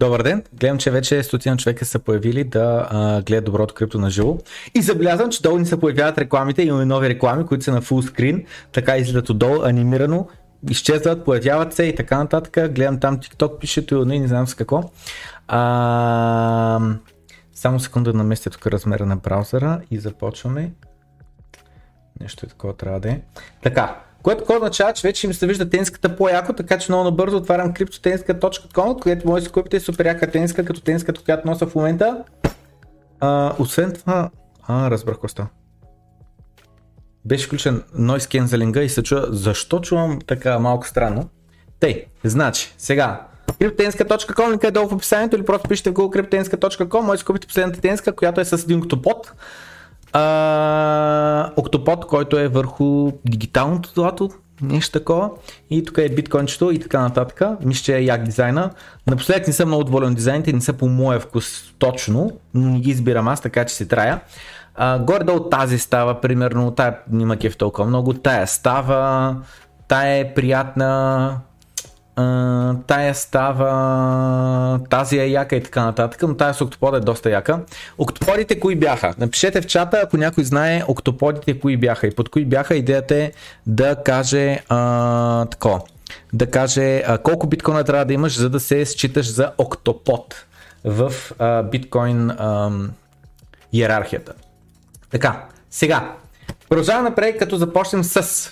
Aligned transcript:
Добър 0.00 0.22
ден! 0.22 0.44
Гледам, 0.52 0.78
че 0.78 0.90
вече 0.90 1.22
стотина 1.22 1.56
човека 1.56 1.84
са 1.84 1.98
появили 1.98 2.44
да 2.44 2.88
а, 2.90 3.22
гледат 3.22 3.44
доброто 3.44 3.74
крипто 3.74 3.98
на 3.98 4.10
живо. 4.10 4.38
И 4.74 4.82
забелязвам, 4.82 5.30
че 5.30 5.42
долу 5.42 5.58
ни 5.58 5.66
се 5.66 5.80
появяват 5.80 6.18
рекламите. 6.18 6.62
Имаме 6.62 6.84
нови 6.84 7.08
реклами, 7.08 7.46
които 7.46 7.64
са 7.64 7.72
на 7.72 7.80
фул 7.80 8.02
скрин. 8.02 8.44
Така 8.72 8.96
излизат 8.96 9.30
отдолу, 9.30 9.62
анимирано. 9.62 10.28
Изчезват, 10.70 11.24
появяват 11.24 11.74
се 11.74 11.84
и 11.84 11.94
така 11.94 12.18
нататък. 12.18 12.74
Гледам 12.74 13.00
там 13.00 13.18
TikTok, 13.18 13.58
пише 13.58 13.86
и 13.90 14.20
не 14.20 14.28
знам 14.28 14.46
с 14.46 14.54
какво. 14.54 14.90
А, 15.48 16.80
само 17.54 17.80
секунда 17.80 18.12
да 18.12 18.18
наместя 18.18 18.50
тук 18.50 18.66
размера 18.66 19.06
на 19.06 19.16
браузъра 19.16 19.80
и 19.90 19.98
започваме. 19.98 20.72
Нещо 22.20 22.46
е 22.46 22.48
такова 22.48 22.76
трябва 22.76 23.00
да 23.00 23.08
е. 23.08 23.20
Така, 23.62 23.96
което 24.28 24.40
какво 24.40 24.54
означава, 24.54 24.92
че 24.92 25.08
вече 25.08 25.26
им 25.26 25.34
се 25.34 25.46
вижда 25.46 25.70
тенската 25.70 26.16
по-яко, 26.16 26.52
така 26.52 26.78
че 26.78 26.92
много 26.92 27.04
набързо 27.04 27.36
отварям 27.36 27.74
cryptotenska.com, 27.74 28.86
от 28.86 29.02
където 29.02 29.28
може 29.28 29.40
да 29.40 29.46
си 29.46 29.52
купите 29.52 29.80
супер 29.80 30.06
яка 30.06 30.30
тенска, 30.30 30.64
като 30.64 30.80
тенската, 30.80 31.20
която 31.24 31.48
нося 31.48 31.66
в 31.66 31.74
момента. 31.74 32.24
А, 33.20 33.52
освен 33.58 33.92
това, 33.92 34.30
а, 34.62 34.90
разбрах 34.90 35.18
коста. 35.18 35.46
Беше 37.24 37.46
включен 37.46 37.82
noise 37.98 38.40
cancelling 38.40 38.80
и 38.80 38.88
се 38.88 39.02
чува, 39.02 39.26
защо 39.30 39.80
чувам 39.80 40.18
така 40.26 40.58
малко 40.58 40.86
странно. 40.86 41.28
Тъй, 41.80 42.04
значи, 42.24 42.74
сега, 42.78 43.26
cryptotenska.com, 43.52 44.50
линка 44.50 44.66
е 44.68 44.70
долу 44.70 44.88
в 44.88 44.92
описанието 44.92 45.36
или 45.36 45.44
просто 45.44 45.68
пишете 45.68 45.90
в 45.90 45.94
Google 45.94 46.22
cryptotenska.com, 46.22 47.00
може 47.00 47.20
да 47.22 47.26
купите 47.26 47.46
последната 47.46 47.80
тенска, 47.80 48.12
която 48.12 48.40
е 48.40 48.44
с 48.44 48.52
един 48.52 48.78
октопод. 48.78 49.32
А, 50.12 51.50
октопод, 51.56 52.06
който 52.06 52.38
е 52.38 52.48
върху 52.48 53.12
дигиталното 53.24 53.90
злато, 53.94 54.30
нещо 54.62 54.98
такова. 54.98 55.30
И 55.70 55.84
тук 55.84 55.98
е 55.98 56.08
биткоинчето 56.08 56.70
и 56.70 56.78
така 56.78 57.00
нататък. 57.00 57.42
Мисля, 57.64 57.82
че 57.82 57.96
е 57.96 58.04
як 58.04 58.22
дизайна. 58.22 58.70
Напоследък 59.06 59.46
не 59.46 59.52
съм 59.52 59.68
много 59.68 59.84
доволен 59.84 60.08
от 60.08 60.16
дизайните, 60.16 60.52
не 60.52 60.60
са 60.60 60.72
по 60.72 60.88
моя 60.88 61.20
вкус 61.20 61.74
точно, 61.78 62.30
но 62.54 62.70
не 62.70 62.80
ги 62.80 62.90
избирам 62.90 63.28
аз, 63.28 63.40
така 63.40 63.64
че 63.64 63.74
си 63.74 63.88
трая. 63.88 64.20
А, 64.74 64.98
горе-долу 64.98 65.40
тази 65.40 65.78
става, 65.78 66.20
примерно, 66.20 66.70
тая 66.70 66.98
няма 67.10 67.36
кеф 67.36 67.56
толкова 67.56 67.88
много, 67.88 68.14
тая 68.14 68.46
става, 68.46 69.36
тая 69.88 70.18
е 70.18 70.34
приятна, 70.34 71.40
тая 72.86 73.14
става, 73.14 74.80
тази 74.90 75.18
е 75.18 75.26
яка 75.26 75.56
и 75.56 75.62
така 75.62 75.84
нататък, 75.84 76.22
но 76.22 76.36
тая 76.36 76.54
с 76.54 76.60
октопода 76.60 76.96
е 76.96 77.00
доста 77.00 77.30
яка. 77.30 77.60
Октоподите 77.98 78.60
кои 78.60 78.76
бяха? 78.76 79.14
Напишете 79.18 79.60
в 79.60 79.66
чата, 79.66 80.00
ако 80.04 80.16
някой 80.16 80.44
знае 80.44 80.82
октоподите 80.88 81.60
кои 81.60 81.76
бяха 81.76 82.06
и 82.06 82.14
под 82.14 82.28
кои 82.28 82.44
бяха 82.44 82.76
идеята 82.76 83.14
е 83.14 83.32
да 83.66 83.96
каже 84.04 84.60
а, 84.68 85.44
тако, 85.44 85.86
да 86.32 86.50
каже 86.50 87.02
а, 87.06 87.18
колко 87.18 87.46
биткоина 87.46 87.84
трябва 87.84 88.04
да 88.04 88.12
имаш, 88.12 88.38
за 88.38 88.50
да 88.50 88.60
се 88.60 88.86
считаш 88.86 89.32
за 89.32 89.52
октопод 89.58 90.44
в 90.84 91.12
а, 91.38 91.62
биткоин 91.62 92.30
а, 92.30 92.70
иерархията. 93.72 94.32
Така, 95.10 95.44
сега, 95.70 96.14
продължаваме 96.68 97.08
напред, 97.08 97.38
като 97.38 97.56
започнем 97.56 98.04
с 98.04 98.50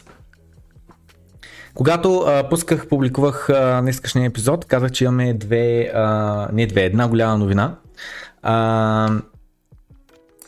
когато 1.76 2.18
а, 2.18 2.48
пусках, 2.48 2.88
публикувах 2.88 3.48
днескашния 3.82 4.26
епизод, 4.26 4.64
казах, 4.64 4.90
че 4.90 5.04
имаме 5.04 5.34
две, 5.34 5.90
а, 5.94 6.48
не 6.52 6.66
две, 6.66 6.84
една 6.84 7.08
голяма 7.08 7.38
новина. 7.38 7.76
А, 8.42 9.10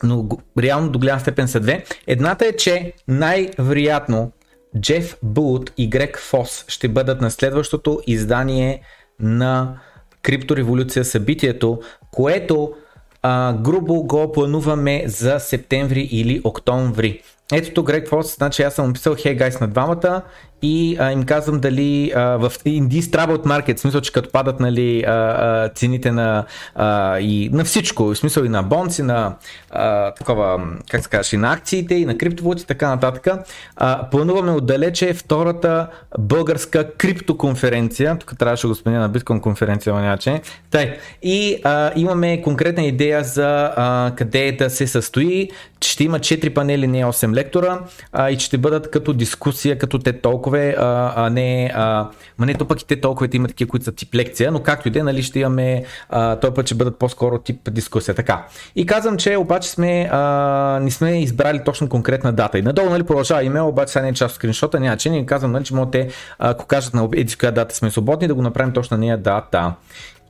но 0.03 0.29
реално 0.59 0.89
до 0.89 0.99
голяма 0.99 1.19
степен 1.19 1.47
са 1.47 1.59
две. 1.59 1.83
Едната 2.07 2.45
е, 2.45 2.55
че 2.55 2.93
най-вероятно 3.07 4.31
Джеф 4.79 5.17
Булт 5.23 5.71
и 5.77 5.89
Грег 5.89 6.19
Фос 6.19 6.65
ще 6.67 6.87
бъдат 6.87 7.21
на 7.21 7.31
следващото 7.31 8.01
издание 8.07 8.81
на 9.19 9.79
Криптореволюция 10.21 11.05
събитието, 11.05 11.79
което 12.11 12.73
а, 13.21 13.53
грубо 13.53 14.03
го 14.03 14.31
плануваме 14.31 15.03
за 15.07 15.39
септември 15.39 16.01
или 16.01 16.41
октомври. 16.43 17.21
Ето 17.53 17.73
тук 17.73 17.87
Грег 17.87 18.09
Фос, 18.09 18.35
значи 18.35 18.63
аз 18.63 18.73
съм 18.73 18.89
описал 18.89 19.15
Hey 19.15 19.39
Guys 19.39 19.61
на 19.61 19.67
двамата 19.67 20.21
и 20.61 20.97
а, 20.99 21.11
им 21.11 21.23
казвам 21.23 21.59
дали 21.59 22.11
а, 22.15 22.21
в 22.21 22.49
Indies 22.49 23.01
Travel 23.01 23.37
Market, 23.37 23.77
в 23.77 23.79
смисъл, 23.79 24.01
че 24.01 24.11
като 24.11 24.31
падат 24.31 24.59
нали, 24.59 25.03
а, 25.07 25.11
а, 25.11 25.69
цените 25.69 26.11
на, 26.11 26.45
а, 26.75 27.19
и 27.19 27.49
на 27.53 27.63
всичко, 27.63 28.03
в 28.03 28.15
смисъл 28.15 28.43
и 28.43 28.49
на 28.49 28.63
бонци, 28.63 29.03
на 29.03 29.35
а, 29.71 30.11
такова, 30.11 30.59
как 30.89 31.03
се 31.03 31.09
казваш, 31.09 31.33
и 31.33 31.37
на 31.37 31.53
акциите, 31.53 31.95
и 31.95 32.05
на 32.05 32.17
криптовалути, 32.17 32.65
така 32.65 32.89
нататък, 32.89 33.27
а, 33.75 34.09
плануваме 34.09 34.51
отдалече 34.51 35.13
втората 35.13 35.87
българска 36.19 36.91
криптоконференция, 36.91 38.17
тук 38.19 38.37
трябваше 38.37 38.67
го 38.67 38.75
спомена 38.75 39.01
на 39.01 39.09
биткон 39.09 39.41
конференция, 39.41 39.93
но 39.93 39.99
нямаше. 39.99 40.41
Тай, 40.71 40.97
и 41.23 41.61
а, 41.63 41.91
имаме 41.95 42.41
конкретна 42.41 42.83
идея 42.83 43.23
за 43.23 43.73
а, 43.75 44.11
къде 44.15 44.51
да 44.51 44.69
се 44.69 44.87
състои, 44.87 45.49
че 45.79 45.91
ще 45.91 46.03
има 46.03 46.19
4 46.19 46.53
панели, 46.53 46.87
не 46.87 47.05
8 47.05 47.33
лектора, 47.33 47.79
а, 48.11 48.31
и 48.31 48.39
ще 48.39 48.57
бъдат 48.57 48.91
като 48.91 49.13
дискусия, 49.13 49.77
като 49.77 49.99
те 49.99 50.21
толкова 50.21 50.48
блокове, 50.49 50.75
а, 50.77 51.13
а 51.15 51.29
не, 51.29 51.71
а, 51.75 52.09
не 52.39 52.53
то 52.53 52.65
пък 52.65 52.81
и 52.81 52.85
те 52.85 53.01
толкова 53.01 53.29
има 53.33 53.47
такива, 53.47 53.69
които 53.69 53.83
са 53.83 53.91
тип 53.91 54.15
лекция, 54.15 54.51
но 54.51 54.59
както 54.59 54.87
и 54.87 54.91
да 54.91 54.99
е, 54.99 55.03
нали, 55.03 55.23
ще 55.23 55.39
имаме, 55.39 55.83
а, 56.09 56.35
той 56.35 56.53
път 56.53 56.65
ще 56.65 56.75
бъдат 56.75 56.99
по-скоро 56.99 57.37
тип 57.37 57.71
дискусия. 57.71 58.15
Така. 58.15 58.45
И 58.75 58.85
казвам, 58.85 59.17
че 59.17 59.37
обаче 59.37 59.69
сме, 59.69 60.09
а, 60.11 60.79
не 60.81 60.91
сме 60.91 61.21
избрали 61.21 61.61
точно 61.65 61.89
конкретна 61.89 62.33
дата. 62.33 62.59
И 62.59 62.61
надолу 62.61 62.89
нали, 62.89 63.03
продължава 63.03 63.43
имейл, 63.43 63.67
обаче 63.67 63.91
сега 63.91 64.03
не 64.03 64.09
е 64.09 64.13
част 64.13 64.31
от 64.31 64.35
скриншота, 64.35 64.79
няма 64.79 64.97
че. 64.97 65.09
Ние 65.09 65.25
казвам, 65.25 65.51
нали, 65.51 65.63
че 65.63 65.75
могат 65.75 65.91
те, 65.91 66.09
ако 66.39 66.65
кажат 66.65 66.93
на 66.93 67.09
еди 67.13 67.35
дата 67.41 67.75
сме 67.75 67.91
свободни, 67.91 68.27
да 68.27 68.35
го 68.35 68.41
направим 68.41 68.73
точно 68.73 68.97
на 68.97 69.01
нея 69.01 69.17
дата. 69.17 69.73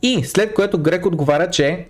И 0.02 0.24
след 0.24 0.54
което 0.54 0.78
Грек 0.78 1.06
отговаря, 1.06 1.50
че 1.50 1.88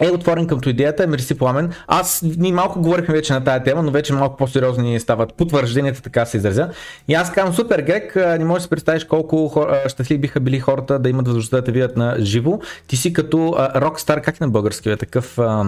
е 0.00 0.10
отворен 0.10 0.46
къмто 0.46 0.68
идеята, 0.68 1.06
мерси 1.06 1.38
пламен. 1.38 1.72
Аз, 1.86 2.24
ние 2.38 2.52
малко 2.52 2.80
говорихме 2.80 3.14
вече 3.14 3.32
на 3.32 3.44
тая 3.44 3.62
тема, 3.62 3.82
но 3.82 3.90
вече 3.90 4.12
малко 4.12 4.36
по-сериозни 4.36 5.00
стават 5.00 5.34
потвържденията, 5.34 6.02
така 6.02 6.26
се 6.26 6.36
изразя. 6.36 6.68
И 7.08 7.14
аз 7.14 7.32
казвам, 7.32 7.54
супер, 7.54 7.82
Грег, 7.82 8.16
не 8.16 8.44
можеш 8.44 8.60
да 8.60 8.62
си 8.62 8.70
представиш 8.70 9.04
колко 9.04 9.66
щастливи 9.86 10.20
биха 10.20 10.40
били 10.40 10.60
хората 10.60 10.98
да 10.98 11.08
имат 11.08 11.26
възможността 11.26 11.56
да 11.56 11.64
те 11.64 11.72
видят 11.72 11.96
на 11.96 12.16
живо. 12.18 12.60
Ти 12.86 12.96
си 12.96 13.12
като 13.12 13.56
рокстар, 13.76 14.20
как 14.20 14.40
е 14.40 14.44
на 14.44 14.50
български, 14.50 14.90
е 14.90 14.96
такъв, 14.96 15.38
а, 15.38 15.64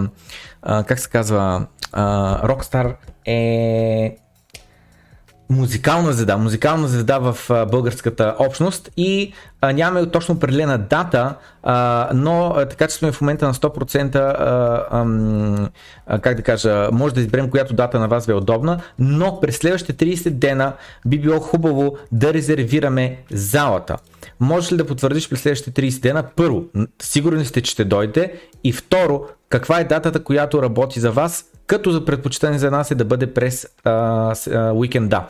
а, 0.63 0.85
как 0.85 0.99
се 0.99 1.11
казва, 1.11 1.67
рокстар 2.45 2.97
е 3.27 4.17
музикална 5.53 6.13
звезда, 6.13 6.37
музикална 6.37 6.89
звезда 6.89 7.19
в 7.19 7.37
а, 7.51 7.67
българската 7.67 8.35
общност 8.39 8.91
и 8.97 9.33
а, 9.61 9.73
нямаме 9.73 10.11
точно 10.11 10.35
определена 10.35 10.79
дата, 10.79 11.35
а, 11.63 12.09
но 12.15 12.55
а, 12.57 12.67
така 12.67 12.89
че 12.89 12.95
сме 12.95 13.13
в 13.13 13.21
момента 13.21 13.47
на 13.47 13.55
100% 13.55 14.15
а, 14.17 15.07
а, 16.07 16.19
как 16.19 16.37
да 16.37 16.43
кажа, 16.43 16.89
може 16.93 17.15
да 17.15 17.21
изберем 17.21 17.51
която 17.51 17.75
дата 17.75 18.01
на 18.01 18.09
вас 18.09 18.27
ви 18.27 18.33
е 18.33 18.35
удобна, 18.35 18.81
но 18.99 19.41
през 19.41 19.57
следващите 19.57 20.07
30 20.07 20.31
дена 20.31 20.73
би 21.07 21.19
било 21.19 21.41
хубаво 21.41 21.97
да 22.13 22.35
резервираме 22.35 23.19
залата. 23.31 23.97
Може 24.41 24.73
ли 24.73 24.79
да 24.79 24.87
потвърдиш 24.87 25.29
през 25.29 25.43
следващите 25.43 25.83
30 25.83 26.03
дена? 26.03 26.25
Първо, 26.37 26.65
сигурни 27.03 27.45
сте, 27.45 27.61
че 27.61 27.73
ще 27.73 27.85
дойде 27.85 28.33
и 28.65 28.73
второ, 28.73 29.27
каква 29.49 29.81
е 29.81 29.85
датата, 29.85 30.25
която 30.25 30.63
работи 30.63 31.01
за 31.01 31.11
вас 31.11 31.45
като 31.67 31.91
за 31.91 32.05
предпочитане 32.05 32.59
за 32.59 32.71
нас 32.71 32.91
е 32.91 32.95
да 32.95 33.05
бъде 33.05 33.35
през 33.35 33.69
а, 33.85 34.35
уикенда. 34.75 35.25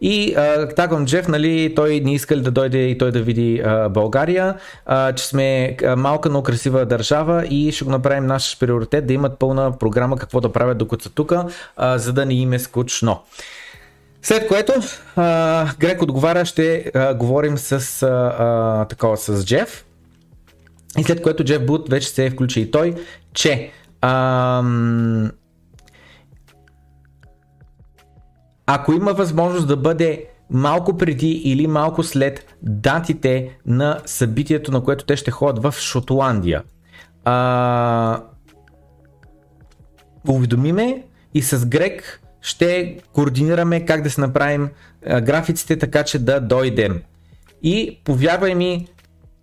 И 0.00 0.34
такъв 0.76 1.04
Джеф, 1.04 1.28
нали, 1.28 1.72
той 1.76 2.00
не 2.00 2.14
иска 2.14 2.36
ли 2.36 2.40
да 2.40 2.50
дойде 2.50 2.78
и 2.78 2.98
той 2.98 3.12
да 3.12 3.22
види 3.22 3.62
а, 3.64 3.88
България, 3.88 4.54
а, 4.86 5.12
че 5.12 5.26
сме 5.26 5.76
малка, 5.96 6.28
но 6.28 6.42
красива 6.42 6.86
държава 6.86 7.46
и 7.46 7.72
ще 7.72 7.84
го 7.84 7.90
направим 7.90 8.26
наш 8.26 8.58
приоритет 8.58 9.06
да 9.06 9.12
имат 9.12 9.38
пълна 9.38 9.78
програма 9.78 10.16
какво 10.16 10.40
да 10.40 10.52
правят 10.52 10.78
докато 10.78 11.04
са 11.04 11.10
тук, 11.10 11.32
за 11.96 12.12
да 12.12 12.26
не 12.26 12.34
им 12.34 12.52
е 12.52 12.58
скучно. 12.58 13.20
След 14.22 14.48
което 14.48 14.72
а, 15.16 15.66
Грек 15.78 16.02
отговаря, 16.02 16.44
ще 16.44 16.90
а, 16.94 17.14
говорим 17.14 17.58
с, 17.58 18.02
а, 18.02 18.84
такова, 18.84 19.16
с 19.16 19.44
Джеф. 19.44 19.84
И 20.98 21.02
след 21.02 21.22
което 21.22 21.44
Джеф 21.44 21.66
Бут 21.66 21.88
вече 21.88 22.08
се 22.08 22.30
включи 22.30 22.60
и 22.60 22.70
той, 22.70 22.94
че 23.34 23.70
а, 24.00 24.62
ако 28.66 28.92
има 28.92 29.12
възможност 29.12 29.68
да 29.68 29.76
бъде 29.76 30.26
малко 30.50 30.96
преди 30.96 31.30
или 31.30 31.66
малко 31.66 32.02
след 32.02 32.56
датите 32.62 33.58
на 33.66 34.00
събитието, 34.06 34.72
на 34.72 34.84
което 34.84 35.04
те 35.04 35.16
ще 35.16 35.30
ходят 35.30 35.62
в 35.62 35.74
Шотландия. 35.78 36.62
А, 37.24 38.22
уведомиме 40.28 41.04
и 41.34 41.42
с 41.42 41.66
Грек 41.66 42.20
ще 42.40 42.98
координираме 43.12 43.84
как 43.86 44.02
да 44.02 44.10
се 44.10 44.20
направим 44.20 44.70
графиците 45.06 45.78
така, 45.78 46.04
че 46.04 46.18
да 46.18 46.40
дойдем. 46.40 47.02
И 47.62 48.00
повярвай 48.04 48.54
ми, 48.54 48.88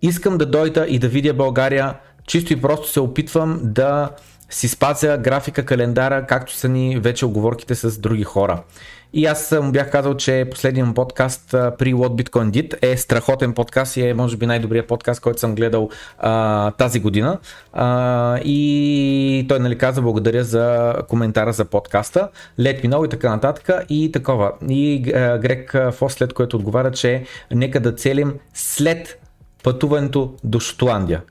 искам 0.02 0.38
да 0.38 0.46
дойда 0.46 0.86
и 0.88 0.98
да 0.98 1.08
видя 1.08 1.34
България, 1.34 1.94
чисто 2.26 2.52
и 2.52 2.60
просто 2.60 2.88
се 2.88 3.00
опитвам 3.00 3.60
да 3.62 4.10
си 4.50 4.68
спазя 4.68 5.18
графика, 5.18 5.64
календара, 5.64 6.26
както 6.26 6.54
са 6.54 6.68
ни 6.68 6.98
вече 6.98 7.26
оговорките 7.26 7.74
с 7.74 7.98
други 7.98 8.24
хора. 8.24 8.62
И 9.12 9.26
аз 9.26 9.54
му 9.62 9.72
бях 9.72 9.90
казал, 9.90 10.14
че 10.14 10.46
последният 10.50 10.94
подкаст 10.94 11.48
при 11.50 11.94
What 11.94 12.22
Bitcoin 12.22 12.50
Did 12.50 12.74
е 12.82 12.96
страхотен 12.96 13.54
подкаст 13.54 13.96
и 13.96 14.08
е 14.08 14.14
може 14.14 14.36
би 14.36 14.46
най-добрият 14.46 14.86
подкаст, 14.86 15.20
който 15.20 15.40
съм 15.40 15.54
гледал 15.54 15.90
а, 16.18 16.70
тази 16.70 17.00
година. 17.00 17.38
А, 17.72 18.38
и 18.44 19.46
той 19.48 19.58
нали 19.58 19.78
каза 19.78 20.02
благодаря 20.02 20.44
за 20.44 20.94
коментара 21.08 21.52
за 21.52 21.64
подкаста, 21.64 22.28
let 22.58 22.84
me 22.84 22.88
know 22.88 23.06
и 23.06 23.08
така 23.08 23.30
нататък 23.30 23.70
и 23.88 24.12
такова. 24.12 24.52
И 24.68 25.12
а, 25.14 25.38
Грег 25.38 25.76
Фос 25.92 26.12
след 26.12 26.32
което 26.32 26.56
отговаря, 26.56 26.90
че 26.90 27.24
нека 27.50 27.80
да 27.80 27.94
целим 27.94 28.34
след 28.54 29.18
пътуването 29.62 30.34
до 30.44 30.60
Шотландия. 30.60 31.22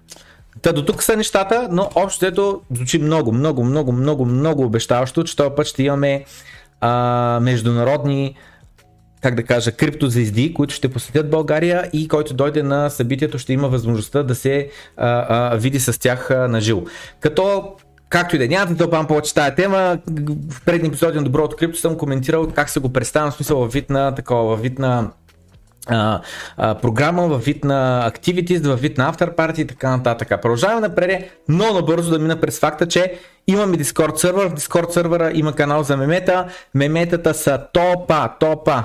Та 0.62 0.72
до 0.74 0.86
тук 0.86 1.04
са 1.04 1.18
нещата, 1.18 1.68
но 1.72 1.90
общото 1.96 2.62
звучи 2.72 3.00
много, 3.00 3.32
много, 3.32 3.64
много, 3.64 3.92
много, 3.92 4.26
много 4.26 4.64
обещаващо, 4.64 5.24
че 5.24 5.36
този 5.36 5.50
път 5.56 5.68
ще 5.68 5.84
имаме 5.84 6.26
а, 6.82 7.40
международни 7.42 8.36
как 9.22 9.36
да 9.36 9.44
кажа, 9.44 9.72
криптозвезди, 9.72 10.54
които 10.54 10.74
ще 10.74 10.90
посетят 10.90 11.30
България 11.30 11.90
и 11.94 12.08
който 12.08 12.34
дойде 12.34 12.64
на 12.64 12.90
събитието 12.90 13.40
ще 13.40 13.54
има 13.54 13.68
възможността 13.68 14.24
да 14.24 14.36
се 14.36 14.70
а, 14.98 15.26
а, 15.30 15.56
види 15.56 15.80
с 15.80 16.00
тях 16.00 16.30
на 16.30 16.62
живо. 16.62 16.82
Като 17.20 17.76
Както 18.10 18.36
и 18.36 18.40
да 18.40 18.46
е, 18.46 18.48
няма 18.48 18.66
да 18.66 18.78
тълпам 18.78 19.08
повече 19.08 19.34
тази 19.34 19.56
тема. 19.56 19.98
В 20.50 20.66
предни 20.66 20.88
епизоди 20.88 21.18
на 21.18 21.24
Доброто 21.24 21.56
крипто 21.56 21.80
съм 21.80 21.98
коментирал 21.98 22.48
как 22.48 22.70
се 22.70 22.80
го 22.80 22.94
представям, 22.94 23.32
в 23.32 23.34
смисъл 23.34 23.60
във 23.60 23.74
вид 23.74 23.90
на 23.90 24.16
такова, 24.16 24.44
във 24.44 24.62
вид 24.62 24.80
на 24.80 25.12
програма 26.58 27.28
във 27.28 27.44
вид 27.44 27.64
на 27.64 28.12
activities, 28.12 28.68
във 28.68 28.82
вид 28.82 28.98
на 28.98 29.14
after 29.14 29.36
party 29.36 29.60
и 29.60 29.68
така 29.68 29.98
нататък. 29.98 30.42
Продължаваме 30.42 30.88
напред 30.88 31.42
много 31.48 31.74
набързо 31.74 32.12
да 32.12 32.20
мина 32.20 32.40
през 32.40 32.60
факта, 32.60 32.88
че 32.88 33.14
имаме 33.48 33.78
Discord 33.78 34.16
сервер, 34.16 34.50
в 34.50 34.54
Discord 34.54 34.90
сервера 34.90 35.32
има 35.34 35.54
канал 35.54 35.84
за 35.84 35.98
мемета, 35.98 36.46
меметата 36.76 37.34
са 37.34 37.62
топа, 37.74 38.30
топа, 38.40 38.84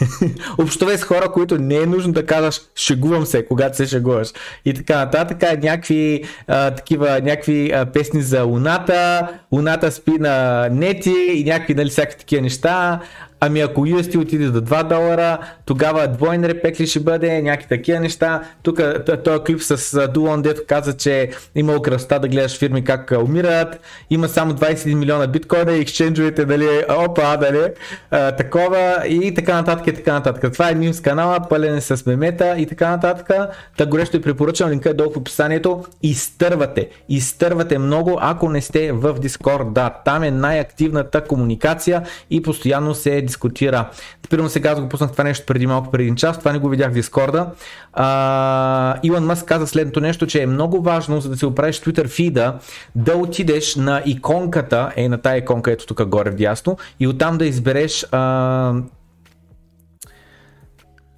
общове 0.58 0.98
с 0.98 1.04
хора, 1.04 1.32
които 1.32 1.58
не 1.58 1.76
е 1.76 1.86
нужно 1.86 2.12
да 2.12 2.26
казваш 2.26 2.60
шегувам 2.76 3.26
се, 3.26 3.46
когато 3.46 3.76
се 3.76 3.86
шегуваш. 3.86 4.28
И 4.64 4.74
така 4.74 4.96
нататък. 4.96 5.42
Някакви, 5.42 6.24
а, 6.46 6.70
такива, 6.70 7.20
някакви 7.22 7.72
а, 7.72 7.86
песни 7.86 8.22
за 8.22 8.42
Луната, 8.42 9.28
Луната 9.52 9.92
спи 9.92 10.12
на 10.20 10.68
нети 10.68 11.14
и 11.34 11.44
някакви 11.44 11.74
нали, 11.74 11.90
всякакви 11.90 12.18
такива 12.18 12.42
неща. 12.42 13.00
Ами 13.40 13.60
ако 13.60 13.86
UST 13.86 14.18
отиде 14.18 14.46
до 14.46 14.60
2 14.60 14.88
долара, 14.88 15.38
тогава 15.64 16.08
двойен 16.08 16.44
репек 16.44 16.80
ли 16.80 16.86
ще 16.86 17.00
бъде, 17.00 17.42
някакви 17.42 17.68
такива 17.68 18.00
неща. 18.00 18.42
Тук 18.62 18.80
този 19.24 19.42
клип 19.46 19.60
с 19.60 20.08
Дулон, 20.08 20.42
дето 20.42 20.60
каза, 20.68 20.96
че 20.96 21.30
имало 21.54 21.82
красота 21.82 22.18
да 22.18 22.28
гледаш 22.28 22.58
фирми 22.58 22.84
как 22.84 23.12
умират, 23.24 23.80
има 24.10 24.28
само 24.28 24.52
21 24.52 24.94
милиона 24.94 25.26
биткоина 25.26 25.72
и 25.72 25.80
екшенджовете, 25.80 26.44
дали, 26.44 26.68
опа, 26.88 27.36
дали, 27.36 27.62
а, 28.10 28.32
такова 28.32 29.02
и 29.08 29.34
така 29.34 29.54
нататък 29.54 29.86
и 29.86 29.94
така 29.94 30.12
нататък. 30.12 30.52
Това 30.52 30.70
е 30.70 30.74
мимс 30.74 31.00
канала, 31.00 31.38
пълен 31.50 31.76
е 31.76 31.80
с 31.80 32.06
мемета 32.06 32.54
и 32.58 32.66
така 32.66 32.90
нататък. 32.90 33.30
Та 33.76 33.86
горещо 33.86 34.16
и 34.16 34.22
препоръчвам, 34.22 34.70
линка 34.70 34.90
е 34.90 34.94
долу 34.94 35.12
в 35.12 35.16
описанието. 35.16 35.84
Изтървате, 36.02 36.88
изтървате 37.08 37.78
много, 37.78 38.18
ако 38.20 38.48
не 38.48 38.60
сте 38.60 38.92
в 38.92 39.14
Discord. 39.14 39.72
Да, 39.72 39.90
там 40.04 40.22
е 40.22 40.30
най-активната 40.30 41.24
комуникация 41.24 42.02
и 42.30 42.42
постоянно 42.42 42.94
се 42.94 43.25
дискутира. 43.26 43.90
Примерно 44.30 44.50
сега 44.50 44.70
аз 44.70 44.80
го 44.80 44.88
пуснах 44.88 45.12
това 45.12 45.24
нещо 45.24 45.46
преди 45.46 45.66
малко, 45.66 45.90
преди 45.90 46.04
един 46.04 46.16
час, 46.16 46.38
това 46.38 46.52
не 46.52 46.58
го 46.58 46.68
видях 46.68 46.90
в 46.90 46.94
Дискорда. 46.94 47.46
А, 47.92 48.98
Илон 49.02 49.24
Мъск 49.24 49.46
каза 49.46 49.66
следното 49.66 50.00
нещо, 50.00 50.26
че 50.26 50.42
е 50.42 50.46
много 50.46 50.82
важно, 50.82 51.20
за 51.20 51.28
да 51.28 51.36
се 51.36 51.46
оправиш 51.46 51.80
Twitter 51.80 52.08
фида, 52.08 52.54
да 52.94 53.16
отидеш 53.16 53.76
на 53.76 54.02
иконката, 54.06 54.92
е 54.96 55.08
на 55.08 55.18
тая 55.18 55.36
иконка, 55.36 55.72
ето 55.72 55.86
тук 55.86 56.04
горе 56.04 56.30
в 56.30 56.34
дясно, 56.34 56.76
и 57.00 57.06
оттам 57.06 57.38
да 57.38 57.46
избереш 57.46 58.06
а, 58.12 58.74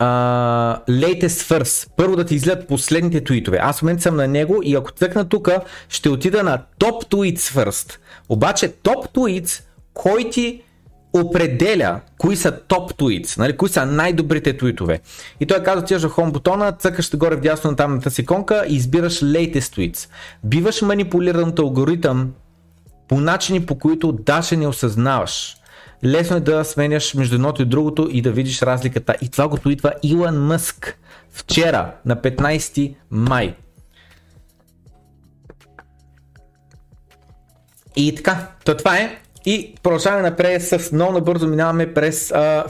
Uh, 0.01 0.85
latest 0.89 1.59
first. 1.59 1.89
Първо 1.97 2.17
да 2.17 2.25
ти 2.25 2.35
излядат 2.35 2.69
последните 2.69 3.25
твитове. 3.25 3.59
Аз 3.63 3.79
в 3.79 3.83
момента 3.83 4.03
съм 4.03 4.17
на 4.17 4.29
него 4.29 4.61
и 4.63 4.75
ако 4.75 4.91
цъкна 4.91 5.29
тук, 5.29 5.49
ще 5.89 6.09
отида 6.09 6.43
на 6.43 6.63
Top 6.81 7.11
Tweets 7.11 7.39
First. 7.39 7.99
Обаче 8.29 8.69
Top 8.69 9.15
Tweets, 9.15 9.63
кой 9.95 10.31
ти 10.31 10.63
определя 11.13 12.01
кои 12.19 12.37
са 12.37 12.61
топ 12.61 12.97
твитс, 12.99 13.37
нали, 13.37 13.57
кои 13.57 13.69
са 13.69 13.87
най-добрите 13.87 14.57
твитове. 14.57 15.01
И 15.41 15.47
той 15.47 15.63
казва, 15.63 15.83
отиваш 15.83 16.03
в 16.03 16.09
хом 16.09 16.33
бутона, 16.33 16.73
цъкаш 16.73 17.17
горе 17.17 17.37
в 17.37 17.41
дясно 17.41 17.71
на 17.71 17.77
тамната 17.77 18.11
си 18.11 18.21
иконка 18.23 18.65
и 18.69 18.75
избираш 18.75 19.21
latest 19.21 19.59
tweets. 19.59 20.11
Биваш 20.45 20.83
манипулиран 20.83 21.49
от 21.49 21.59
алгоритъм 21.59 22.33
по 23.09 23.21
начини, 23.21 23.67
по 23.67 23.79
които 23.79 24.13
даже 24.13 24.57
не 24.57 24.67
осъзнаваш. 24.67 25.55
Лесно 26.05 26.37
е 26.37 26.41
да 26.41 26.65
сменяш 26.65 27.15
между 27.15 27.35
едното 27.35 27.63
и 27.63 27.65
другото 27.65 28.09
и 28.13 28.23
да 28.23 28.33
видиш 28.33 28.63
разликата. 28.63 29.15
И 29.23 29.29
това 29.29 29.49
го 29.49 29.57
твитва 29.57 29.93
Илон 30.03 30.47
Мъск 30.47 30.99
вчера 31.31 31.93
на 32.05 32.17
15 32.17 32.95
май. 33.11 33.55
И 37.97 38.15
така, 38.15 38.49
то 38.65 38.77
това 38.77 38.97
е. 38.97 39.19
И 39.49 39.75
продължаваме 39.83 40.31
напред 40.31 40.63
с 40.63 40.93
много 40.93 41.13
набързо 41.13 41.49
минаваме 41.49 41.95
през 41.95 42.31
а, 42.31 42.67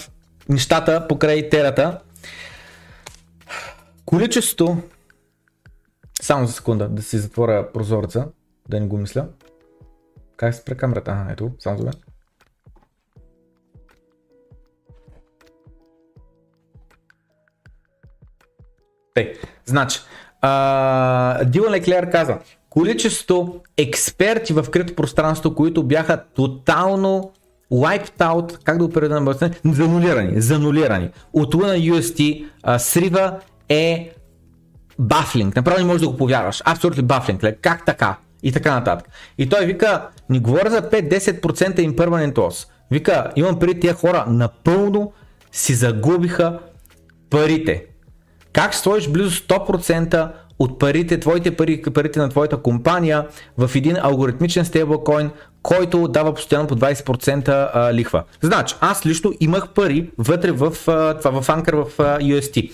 нещата 0.48 1.06
покрай 1.08 1.48
терата. 1.48 2.00
Количество 4.04 4.76
само 6.22 6.46
за 6.46 6.52
секунда 6.52 6.88
да 6.88 7.02
си 7.02 7.18
затворя 7.18 7.72
прозореца, 7.72 8.26
да 8.68 8.80
не 8.80 8.86
го 8.86 8.98
мисля. 8.98 9.26
Как 10.36 10.54
се 10.54 10.60
спре 10.60 10.74
камерата? 10.74 11.10
Ага, 11.10 11.32
ето, 11.32 11.50
само 11.58 11.78
за 11.78 11.84
мен. 11.84 11.94
Значи, 19.64 20.00
Дилан 21.44 21.72
Леклер 21.72 22.10
каза, 22.10 22.38
количество 22.78 23.60
експерти 23.76 24.52
в 24.52 24.66
крито 24.70 24.94
пространство, 24.94 25.54
които 25.54 25.82
бяха 25.82 26.24
тотално 26.34 27.32
wiped 27.72 28.18
out, 28.18 28.64
как 28.64 28.78
да 28.78 28.84
оперира 28.84 29.14
на 29.14 29.20
български, 29.20 29.60
занулирани, 29.64 30.40
занулирани. 30.40 31.10
От 31.32 31.54
Luna 31.54 31.92
UST 31.92 32.46
а, 32.62 32.78
срива 32.78 33.38
е 33.68 34.12
бафлинг. 34.98 35.56
Направо 35.56 35.78
не 35.78 35.84
можеш 35.84 36.00
да 36.00 36.08
го 36.08 36.16
повярваш. 36.16 36.62
Абсолютно 36.64 37.02
бафлинг. 37.02 37.44
Как 37.60 37.84
така? 37.86 38.16
И 38.42 38.52
така 38.52 38.74
нататък. 38.74 39.08
И 39.38 39.48
той 39.48 39.66
вика, 39.66 40.08
не 40.30 40.38
говоря 40.38 40.70
за 40.70 40.82
5-10% 40.82 41.40
impermanent 41.94 42.34
loss. 42.34 42.68
Вика, 42.90 43.30
имам 43.36 43.58
преди 43.58 43.80
тия 43.80 43.94
хора, 43.94 44.24
напълно 44.28 45.12
си 45.52 45.74
загубиха 45.74 46.58
парите. 47.30 47.84
Как 48.52 48.74
стоиш 48.74 49.08
близо 49.08 49.30
100% 49.30 50.30
от 50.58 50.78
парите, 50.78 51.20
твоите 51.20 51.56
пари, 51.56 51.82
парите 51.94 52.18
на 52.18 52.28
твоята 52.28 52.56
компания 52.56 53.26
в 53.58 53.70
един 53.74 53.96
алгоритмичен 54.02 54.64
стейблкоин, 54.64 55.30
който 55.62 56.08
дава 56.08 56.34
постоянно 56.34 56.68
по 56.68 56.76
20% 56.76 57.70
а, 57.74 57.94
лихва. 57.94 58.24
Значи, 58.40 58.74
аз 58.80 59.06
лично 59.06 59.32
имах 59.40 59.68
пари 59.68 60.10
вътре 60.18 60.52
в, 60.52 60.70
това, 61.18 61.42
в 61.42 61.48
анкър 61.48 61.74
в 61.74 61.98
UST 61.98 62.70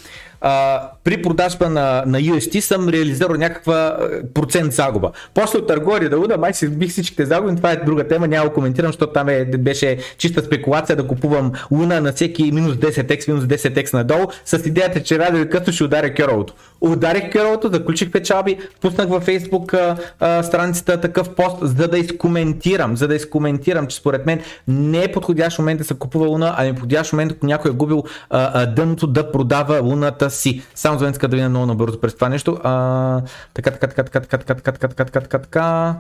при 1.04 1.22
продажба 1.22 1.70
на, 1.70 2.04
на 2.06 2.20
UST 2.20 2.60
съм 2.60 2.88
реализирал 2.88 3.36
някаква 3.36 3.96
процент 4.34 4.72
загуба. 4.72 5.10
После 5.34 5.58
от 5.58 5.66
търговия 5.66 6.10
да 6.10 6.18
уда, 6.18 6.38
май 6.38 6.54
си 6.54 6.68
бих 6.68 6.90
всичките 6.90 7.26
загуби, 7.26 7.56
това 7.56 7.72
е 7.72 7.76
друга 7.76 8.08
тема, 8.08 8.28
няма 8.28 8.48
да 8.48 8.54
коментирам, 8.54 8.88
защото 8.88 9.12
там 9.12 9.28
е, 9.28 9.44
беше 9.44 9.98
чиста 10.18 10.42
спекулация 10.42 10.96
да 10.96 11.06
купувам 11.06 11.52
луна 11.70 12.00
на 12.00 12.12
всеки 12.12 12.52
минус 12.52 12.74
10x, 12.74 13.28
минус 13.28 13.44
10x 13.44 13.94
надолу, 13.94 14.26
с 14.44 14.62
идеята, 14.66 15.02
че 15.02 15.18
радио 15.18 15.40
и 15.40 15.48
късно 15.48 15.72
ще 15.72 15.84
ударя 15.84 16.14
керолото. 16.14 16.54
Ударих 16.80 17.30
керолото, 17.30 17.70
заключих 17.72 18.10
печалби, 18.10 18.58
пуснах 18.80 19.08
във 19.08 19.26
Facebook 19.26 19.74
а, 19.74 19.96
а, 20.20 20.42
страницата 20.42 21.00
такъв 21.00 21.34
пост, 21.34 21.56
за 21.62 21.88
да 21.88 21.98
изкоментирам, 21.98 22.96
за 22.96 23.08
да 23.08 23.14
изкоментирам, 23.14 23.86
че 23.86 23.96
според 23.96 24.26
мен 24.26 24.40
не 24.68 25.04
е 25.04 25.12
подходящ 25.12 25.58
момент 25.58 25.78
да 25.78 25.84
се 25.84 25.94
купува 25.94 26.26
луна, 26.26 26.54
а 26.56 26.64
е 26.64 26.72
подходящ 26.72 27.12
момент, 27.12 27.32
ако 27.32 27.46
някой 27.46 27.70
е 27.70 27.74
губил 27.74 28.04
а, 28.30 28.62
а, 28.62 28.66
дъното 28.66 29.06
да 29.06 29.32
продава 29.32 29.80
луната 29.80 30.30
си. 30.30 30.62
Само 30.74 30.93
за 30.98 31.08
иска 31.08 31.28
да 31.28 31.36
видя 31.36 31.48
много 31.48 31.66
набързо 31.66 32.00
през 32.00 32.14
това 32.14 32.28
нещо. 32.28 32.58
А, 32.64 33.22
така, 33.54 33.70
така, 33.70 33.86
така, 33.86 34.04
така, 34.04 34.20
така, 34.20 34.38
така, 34.38 34.54
така, 34.54 34.72
така, 34.72 34.88
така, 34.88 35.04
така, 35.04 35.20
така, 35.20 35.38
така. 35.38 35.96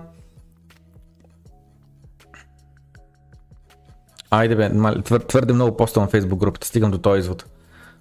Айде 4.30 4.56
бе, 4.56 4.70
твърде 5.28 5.52
много 5.52 5.76
поста 5.76 6.00
на 6.00 6.08
Facebook 6.08 6.36
групата, 6.36 6.66
стигам 6.66 6.90
до 6.90 6.98
този 6.98 7.20
извод. 7.20 7.53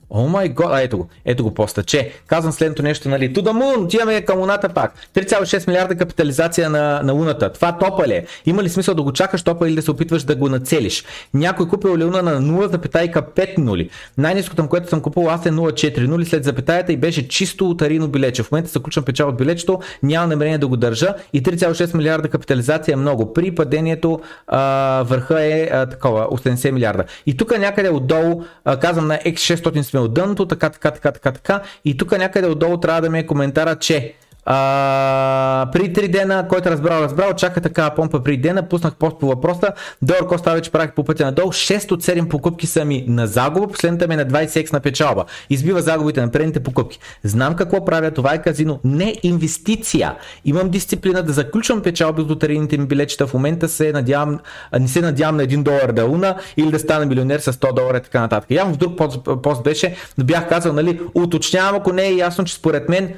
О 0.10 0.28
май 0.28 0.50
год, 0.50 0.72
ето 0.80 0.98
го, 0.98 1.08
ето 1.26 1.44
го 1.44 1.54
поста, 1.54 1.84
че 1.84 2.12
казвам 2.28 2.54
следното 2.54 2.84
нещо, 2.84 3.10
нали, 3.10 3.34
to 3.34 3.40
the 3.40 3.52
moon, 3.52 3.84
отиваме 3.84 4.22
към 4.22 4.40
Луната 4.40 4.70
пак, 4.70 4.94
3,6 5.16 5.68
милиарда 5.68 5.96
капитализация 5.96 6.70
на, 6.70 7.02
на 7.04 7.14
Луната, 7.14 7.54
това 7.54 7.78
топа 7.78 8.08
ли 8.08 8.14
е? 8.14 8.26
Има 8.46 8.64
ли 8.64 8.70
смисъл 8.70 8.96
да 8.96 9.04
го 9.04 9.12
чакаш 9.12 9.44
топа 9.44 9.68
или 9.68 9.76
да 9.76 9.82
се 9.82 9.92
опитваш 9.92 10.24
да 10.24 10.36
го 10.36 10.50
нацелиш? 10.50 11.04
Някой 11.34 11.68
купил 11.68 11.98
ли 11.98 12.04
Луна 12.04 12.22
на 12.22 12.42
0,5 12.42 13.58
нули? 13.58 13.90
Най-низкото, 14.18 14.56
към 14.56 14.68
което 14.68 14.90
съм 14.90 15.02
купил 15.02 15.30
аз 15.30 15.46
е 15.46 15.52
0,4 15.52 16.08
нули 16.08 16.26
след 16.26 16.44
запетаята 16.44 16.94
и 16.94 16.98
беше 16.98 17.28
чисто 17.28 17.70
утарино 17.70 18.08
билече. 18.08 18.44
В 18.44 18.52
момента 18.52 18.70
се 18.70 18.80
включвам 18.80 19.06
печал 19.06 19.30
от 19.30 19.38
билечето, 19.38 19.80
няма 20.04 20.28
намерение 20.28 20.58
да 20.58 20.68
го 20.68 20.78
държа 20.78 21.14
и 21.34 21.44
3,6 21.44 21.98
милиарда 21.98 22.30
капитализация 22.30 22.94
е 22.94 22.96
много. 22.96 23.34
При 23.34 23.56
падението 23.56 24.20
а, 24.48 25.04
върха 25.08 25.44
е 25.44 25.70
а, 25.72 25.86
такова, 25.86 26.28
80 26.28 26.72
милиарда. 26.72 27.04
И 27.26 27.38
тук 27.38 27.58
някъде 27.60 27.90
отдолу, 27.90 28.44
а, 28.66 28.78
казвам 28.78 29.08
на 29.08 29.18
X600 29.18 29.76
сме 29.94 30.00
от 30.00 30.14
дъното, 30.14 30.46
така, 30.46 30.70
така, 30.70 30.92
така, 30.92 31.12
така, 31.12 31.32
така. 31.32 31.62
И 31.86 31.98
тук 31.98 32.18
някъде 32.18 32.48
отдолу 32.48 32.78
трябва 32.78 33.02
да 33.02 33.10
ми 33.10 33.20
е 33.20 33.26
коментара, 33.26 33.76
че 33.76 34.14
а, 34.46 35.70
при 35.74 35.94
3 35.94 36.12
дена, 36.12 36.48
който 36.50 36.70
разбрал, 36.70 37.02
разбрал, 37.02 37.34
чака 37.34 37.62
така 37.62 37.90
помпа 37.90 38.24
при 38.24 38.38
дена, 38.38 38.70
пуснах 38.70 38.96
пост 38.96 39.20
по 39.20 39.28
въпроса, 39.28 39.70
долар 40.02 40.28
коста 40.28 40.54
вече 40.54 40.72
правих 40.72 40.94
по 40.94 41.04
пътя 41.04 41.26
надолу, 41.26 41.52
6 41.52 41.92
от 41.92 42.04
7 42.04 42.28
покупки 42.28 42.68
са 42.68 42.86
ми 42.86 43.06
на 43.08 43.28
загуба, 43.28 43.68
последната 43.68 44.08
ми 44.08 44.14
е 44.14 44.18
на 44.18 44.26
20x 44.26 44.74
на 44.74 44.80
печалба. 44.80 45.26
Избива 45.50 45.82
загубите 45.82 46.22
на 46.22 46.32
предните 46.32 46.60
покупки. 46.60 47.00
Знам 47.24 47.56
какво 47.56 47.86
правя, 47.86 48.12
това 48.12 48.34
е 48.34 48.42
казино, 48.42 48.80
не 48.84 49.16
инвестиция. 49.24 50.16
Имам 50.46 50.70
дисциплина 50.70 51.24
да 51.24 51.34
заключвам 51.34 51.82
печалби 51.82 52.22
от 52.22 52.30
лотарийните 52.30 52.78
ми 52.78 52.86
билечета, 52.86 53.28
в 53.28 53.34
момента 53.34 53.70
се 53.70 53.92
надявам, 53.92 54.40
не 54.80 54.88
се 54.88 55.02
надявам 55.02 55.38
на 55.38 55.44
1 55.44 55.64
долар 55.64 55.92
да 55.92 56.06
уна 56.06 56.36
или 56.58 56.72
да 56.72 56.80
стана 56.80 57.06
милионер 57.06 57.40
с 57.40 57.54
100 57.54 57.74
долара 57.74 57.98
и 57.98 58.02
така 58.02 58.20
нататък. 58.20 58.52
Явно 58.52 58.74
в 58.74 58.78
друг 58.78 58.98
пост, 58.98 59.20
пост 59.44 59.64
беше, 59.64 59.96
бях 60.18 60.50
казал, 60.50 60.74
нали, 60.74 61.00
уточнявам, 61.14 61.76
ако 61.76 61.94
не 61.94 62.08
е 62.08 62.16
ясно, 62.16 62.46
че 62.46 62.54
според 62.54 62.90
мен 62.90 63.14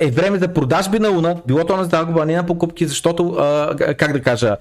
е 0.00 0.10
време 0.10 0.38
за 0.38 0.48
продажби 0.48 0.98
на 0.98 1.08
Луна, 1.08 1.36
било 1.46 1.64
то 1.64 1.76
на 1.76 1.84
загуба, 1.84 2.26
не 2.26 2.36
на 2.36 2.46
покупки, 2.46 2.86
защото, 2.86 3.36
как 3.78 4.12
да 4.12 4.20
кажа, 4.20 4.56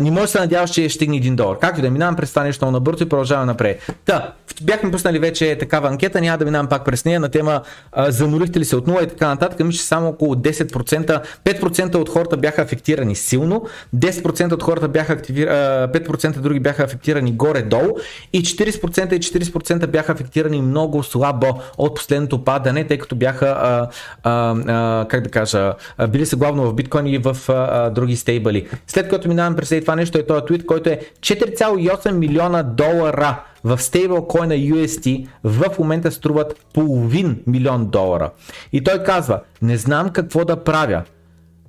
не 0.00 0.10
може 0.10 0.22
да 0.22 0.28
се 0.28 0.38
надяваш, 0.38 0.70
че 0.70 0.88
ще 0.88 0.96
стигне 0.96 1.16
1 1.16 1.34
долар. 1.34 1.58
Както 1.58 1.82
да 1.82 1.90
минавам 1.90 2.16
през 2.16 2.30
това 2.30 2.42
нещо 2.42 2.64
много 2.64 2.72
набързо 2.72 3.04
и 3.04 3.08
продължаваме 3.08 3.46
напред. 3.46 3.92
Та, 4.04 4.32
бяхме 4.62 4.90
пуснали 4.90 5.18
вече 5.18 5.58
такава 5.58 5.88
анкета, 5.88 6.20
няма 6.20 6.38
да 6.38 6.44
минавам 6.44 6.68
пак 6.68 6.84
през 6.84 7.04
нея 7.04 7.20
на 7.20 7.28
тема 7.28 7.62
занулихте 7.96 8.60
ли 8.60 8.64
се 8.64 8.76
от 8.76 8.86
0 8.86 9.04
и 9.04 9.08
така 9.08 9.28
нататък. 9.28 9.60
Мисля, 9.60 9.78
че 9.78 9.84
само 9.84 10.08
около 10.08 10.34
10%, 10.34 11.22
5% 11.44 11.94
от 11.94 12.08
хората 12.08 12.36
бяха 12.36 12.62
афектирани 12.62 13.14
силно, 13.14 13.66
10% 13.96 14.52
от 14.52 14.62
хората 14.62 14.88
бяха 14.88 15.12
активирани, 15.12 15.56
5% 15.92 16.38
други 16.40 16.60
бяха 16.60 16.82
афектирани 16.82 17.32
горе-долу 17.32 17.96
и 18.32 18.42
40% 18.42 19.12
и 19.12 19.20
40% 19.20 19.86
бяха 19.86 20.12
афектирани 20.12 20.62
много 20.62 21.02
слабо 21.02 21.46
от 21.78 21.94
последното 21.94 22.44
падане, 22.44 22.84
тъй 22.84 22.98
като 22.98 23.16
бяха 23.16 23.55
а, 23.60 23.88
а, 24.22 24.54
а, 24.66 25.08
как 25.08 25.24
да 25.24 25.30
кажа, 25.30 25.74
били 26.08 26.26
са 26.26 26.36
главно 26.36 26.70
в 26.70 26.74
биткоин 26.74 27.06
и 27.06 27.18
в 27.18 27.36
а, 27.48 27.90
други 27.90 28.16
стейбъли. 28.16 28.68
След 28.86 29.08
като 29.08 29.28
минавам 29.28 29.56
през 29.56 29.68
това 29.80 29.96
нещо 29.96 30.18
е 30.18 30.26
този 30.26 30.44
твит, 30.46 30.66
който 30.66 30.90
е 30.90 31.00
4,8 31.20 32.10
милиона 32.10 32.62
долара 32.62 33.40
в 33.64 33.82
стейблкоина 33.82 34.54
UST 34.54 35.28
в 35.44 35.64
момента 35.78 36.12
струват 36.12 36.66
половин 36.74 37.42
милион 37.46 37.86
долара. 37.86 38.30
И 38.72 38.84
той 38.84 39.02
казва, 39.02 39.40
не 39.62 39.76
знам 39.76 40.10
какво 40.10 40.44
да 40.44 40.64
правя. 40.64 41.02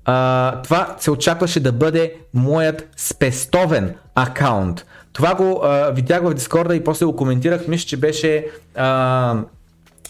А, 0.05 0.61
това 0.61 0.95
се 0.99 1.11
очакваше 1.11 1.59
да 1.59 1.71
бъде 1.71 2.13
моят 2.33 2.89
спестовен 2.97 3.95
акаунт. 4.15 4.85
Това 5.13 5.35
го 5.35 5.61
а, 5.63 5.91
видях 5.91 6.23
в 6.23 6.33
Дискорда 6.33 6.75
и 6.75 6.83
после 6.83 7.05
го 7.05 7.15
коментирах. 7.15 7.67
Мисля, 7.67 7.87
че 7.87 7.97
беше 7.97 8.47
а, 8.75 9.35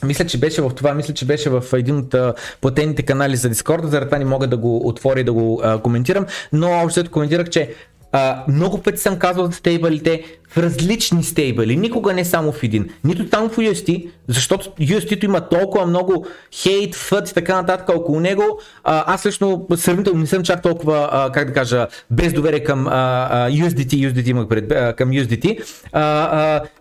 мисля, 0.03 0.25
че 0.25 0.37
беше 0.37 0.61
в 0.61 0.69
това, 0.75 0.93
мисля, 0.93 1.13
че 1.13 1.25
беше 1.25 1.49
в 1.49 1.63
един 1.73 1.97
от 1.97 2.15
платените 2.61 3.01
канали 3.01 3.35
за 3.35 3.49
Дискорда, 3.49 3.87
заради 3.87 4.05
това 4.05 4.17
не 4.17 4.25
мога 4.25 4.47
да 4.47 4.57
го 4.57 4.87
отворя 4.87 5.19
и 5.19 5.23
да 5.23 5.33
го 5.33 5.61
а, 5.63 5.81
коментирам, 5.81 6.25
но 6.53 6.69
още 6.69 7.07
коментирах, 7.07 7.49
че 7.49 7.73
а, 8.11 8.43
много 8.47 8.81
пъти 8.81 8.97
съм 8.97 9.19
казвал 9.19 9.45
за 9.45 9.51
стейбълите 9.51 10.23
в 10.49 10.57
различни 10.57 11.23
стейбъли, 11.23 11.77
никога 11.77 12.13
не 12.13 12.25
само 12.25 12.51
в 12.51 12.63
един, 12.63 12.89
нито 13.03 13.29
само 13.29 13.49
в 13.49 13.57
UST, 13.57 14.09
защото 14.27 14.69
UST-то 14.69 15.25
има 15.25 15.49
толкова 15.49 15.85
много 15.85 16.25
хейт, 16.53 16.95
фът 16.95 17.29
и 17.29 17.33
така 17.33 17.55
нататък 17.55 17.89
около 17.89 18.19
него. 18.19 18.59
А, 18.83 19.13
аз 19.13 19.25
лично 19.25 19.67
сравнително 19.75 20.19
не 20.19 20.27
съм 20.27 20.43
чак 20.43 20.61
толкова, 20.61 21.09
а, 21.11 21.31
как 21.31 21.47
да 21.47 21.53
кажа, 21.53 21.87
без 22.11 22.33
доверие 22.33 22.63
към 22.63 22.87
а, 22.87 22.91
а, 23.31 23.49
USDT, 23.49 24.11
USDT 24.11 24.27
имах 24.27 24.47
пред, 24.47 24.71
а, 24.71 24.93
към 24.93 25.09
USDT. 25.09 25.63
А, 25.91 26.01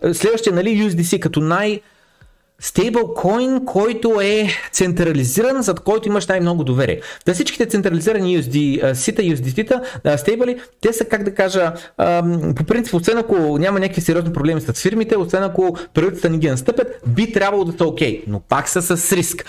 а, 0.01 0.13
следващия, 0.13 0.53
нали, 0.53 0.69
USDC 0.69 1.19
като 1.19 1.39
най- 1.39 1.81
стейблкоин, 2.59 3.65
който 3.65 4.21
е 4.21 4.47
централизиран, 4.71 5.61
зад 5.61 5.79
който 5.79 6.07
имаш 6.07 6.27
най-много 6.27 6.63
доверие. 6.63 7.01
Да 7.25 7.33
всичките 7.33 7.65
централизирани 7.65 8.37
USD, 8.37 8.93
сита, 8.93 9.21
USDT-та, 9.21 10.17
стейбли, 10.17 10.59
те 10.81 10.93
са, 10.93 11.05
как 11.05 11.23
да 11.23 11.35
кажа, 11.35 11.73
по 12.55 12.63
принцип, 12.63 12.93
освен 12.93 13.17
ако 13.17 13.57
няма 13.57 13.79
някакви 13.79 14.01
сериозни 14.01 14.33
проблеми 14.33 14.61
с 14.61 14.73
фирмите, 14.73 15.17
освен 15.17 15.43
ако 15.43 15.77
правителствата 15.93 16.29
ни 16.29 16.39
ги 16.39 16.49
настъпят, 16.49 16.87
би 17.07 17.31
трябвало 17.31 17.65
да 17.65 17.77
са 17.77 17.85
окей, 17.85 18.19
okay, 18.19 18.23
но 18.27 18.39
пак 18.39 18.69
са 18.69 18.81
с 18.81 19.11
риск. 19.11 19.45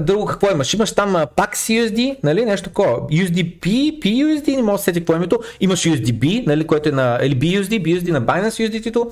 Друго 0.00 0.26
какво 0.26 0.50
имаш? 0.50 0.74
Имаш 0.74 0.92
там 0.92 1.12
PAX 1.12 1.52
USD, 1.52 2.16
нали, 2.22 2.44
нещо 2.44 2.68
такова. 2.68 3.00
USDP, 3.00 3.66
PUSD, 4.02 4.56
не 4.56 4.62
мога 4.62 4.78
да 4.78 4.82
сети 4.82 5.00
какво 5.00 5.12
е 5.12 5.16
името. 5.16 5.40
Имаш 5.60 5.80
USDB, 5.80 6.46
нали, 6.46 6.66
което 6.66 6.88
е 6.88 6.92
на, 6.92 7.18
или 7.22 7.36
BUSD, 7.36 7.82
BUSD 7.82 8.10
на 8.10 8.22
Binance 8.22 8.68
USDT-то 8.68 9.10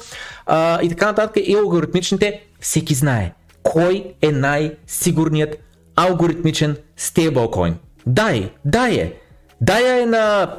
и 0.82 0.88
така 0.88 1.06
нататък 1.06 1.42
и 1.46 1.54
алгоритмичните 1.54 2.40
всеки 2.60 2.94
знае 2.94 3.32
кой 3.62 4.14
е 4.22 4.32
най-сигурният 4.32 5.56
алгоритмичен 5.96 6.76
стейблкоин. 6.96 7.74
Дай, 8.06 8.50
дай 8.64 8.94
е. 8.94 9.12
Дай 9.60 10.02
е 10.02 10.06
на 10.06 10.54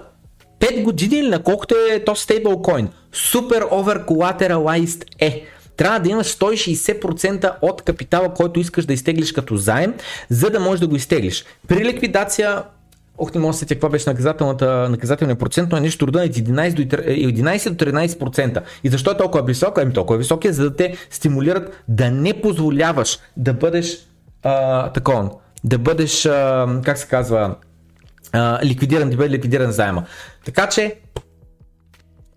5 0.59 0.83
години 0.83 1.15
или 1.15 1.29
на 1.29 1.43
колкото 1.43 1.75
е 1.91 2.03
то 2.03 2.15
стейблкоин. 2.15 2.89
Супер 3.13 3.63
overcollateralized 3.63 5.05
е. 5.19 5.43
Трябва 5.77 5.99
да 5.99 6.09
имаш 6.09 6.37
160% 6.37 7.53
от 7.61 7.81
капитала, 7.81 8.33
който 8.33 8.59
искаш 8.59 8.85
да 8.85 8.93
изтеглиш 8.93 9.31
като 9.31 9.57
заем, 9.57 9.93
за 10.29 10.49
да 10.49 10.59
можеш 10.59 10.79
да 10.79 10.87
го 10.87 10.95
изтеглиш. 10.95 11.45
При 11.67 11.85
ликвидация 11.85 12.63
Ох, 13.21 13.33
не 13.33 13.41
мога 13.41 13.51
да 13.51 13.57
се 13.57 13.65
каква 13.65 13.89
беше 13.89 14.09
наказателната, 14.09 14.89
наказателния 14.89 15.35
процент, 15.35 15.71
но 15.71 15.77
е 15.77 15.81
нещо 15.81 16.07
рода 16.07 16.19
от 16.19 16.31
11 16.31 16.85
до, 16.85 16.97
11 16.97 17.69
до 17.69 17.85
13%. 17.85 18.61
И 18.83 18.89
защо 18.89 19.11
е 19.11 19.17
толкова 19.17 19.43
висок? 19.43 19.77
Ами 19.77 19.93
толкова 19.93 20.17
висок 20.17 20.45
е, 20.45 20.53
за 20.53 20.63
да 20.63 20.75
те 20.75 20.97
стимулират 21.09 21.83
да 21.87 22.11
не 22.11 22.41
позволяваш 22.41 23.19
да 23.37 23.53
бъдеш 23.53 23.97
а, 24.43 24.89
такова, 24.91 25.29
да 25.63 25.77
бъдеш, 25.77 26.25
а, 26.25 26.67
как 26.85 26.97
се 26.97 27.07
казва, 27.07 27.55
а, 28.31 28.65
ликвидиран, 28.65 29.09
да 29.09 29.17
бъде 29.17 29.29
ликвидиран 29.29 29.71
заема. 29.71 30.03
Така 30.45 30.69
че, 30.69 30.95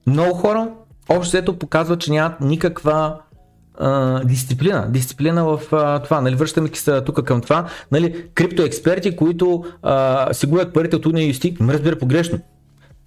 много 0.06 0.34
хора, 0.34 0.68
общо 1.08 1.30
взето 1.30 1.58
показват, 1.58 2.00
че 2.00 2.10
нямат 2.10 2.40
никаква 2.40 3.20
Дисциплина. 4.24 4.86
Дисциплина 4.90 5.44
в 5.44 5.60
uh, 5.70 6.04
това. 6.04 6.20
Нали, 6.20 6.34
връщаме 6.34 6.68
се 6.74 7.00
тук 7.00 7.24
към 7.24 7.40
това. 7.40 7.66
Нали, 7.92 8.24
криптоексперти, 8.34 9.16
които 9.16 9.64
uh, 9.82 10.32
си 10.32 10.46
губят 10.46 10.74
парите 10.74 10.96
от 10.96 11.06
UniUST, 11.06 11.60
ме 11.60 11.72
разбира 11.72 11.98
погрешно. 11.98 12.38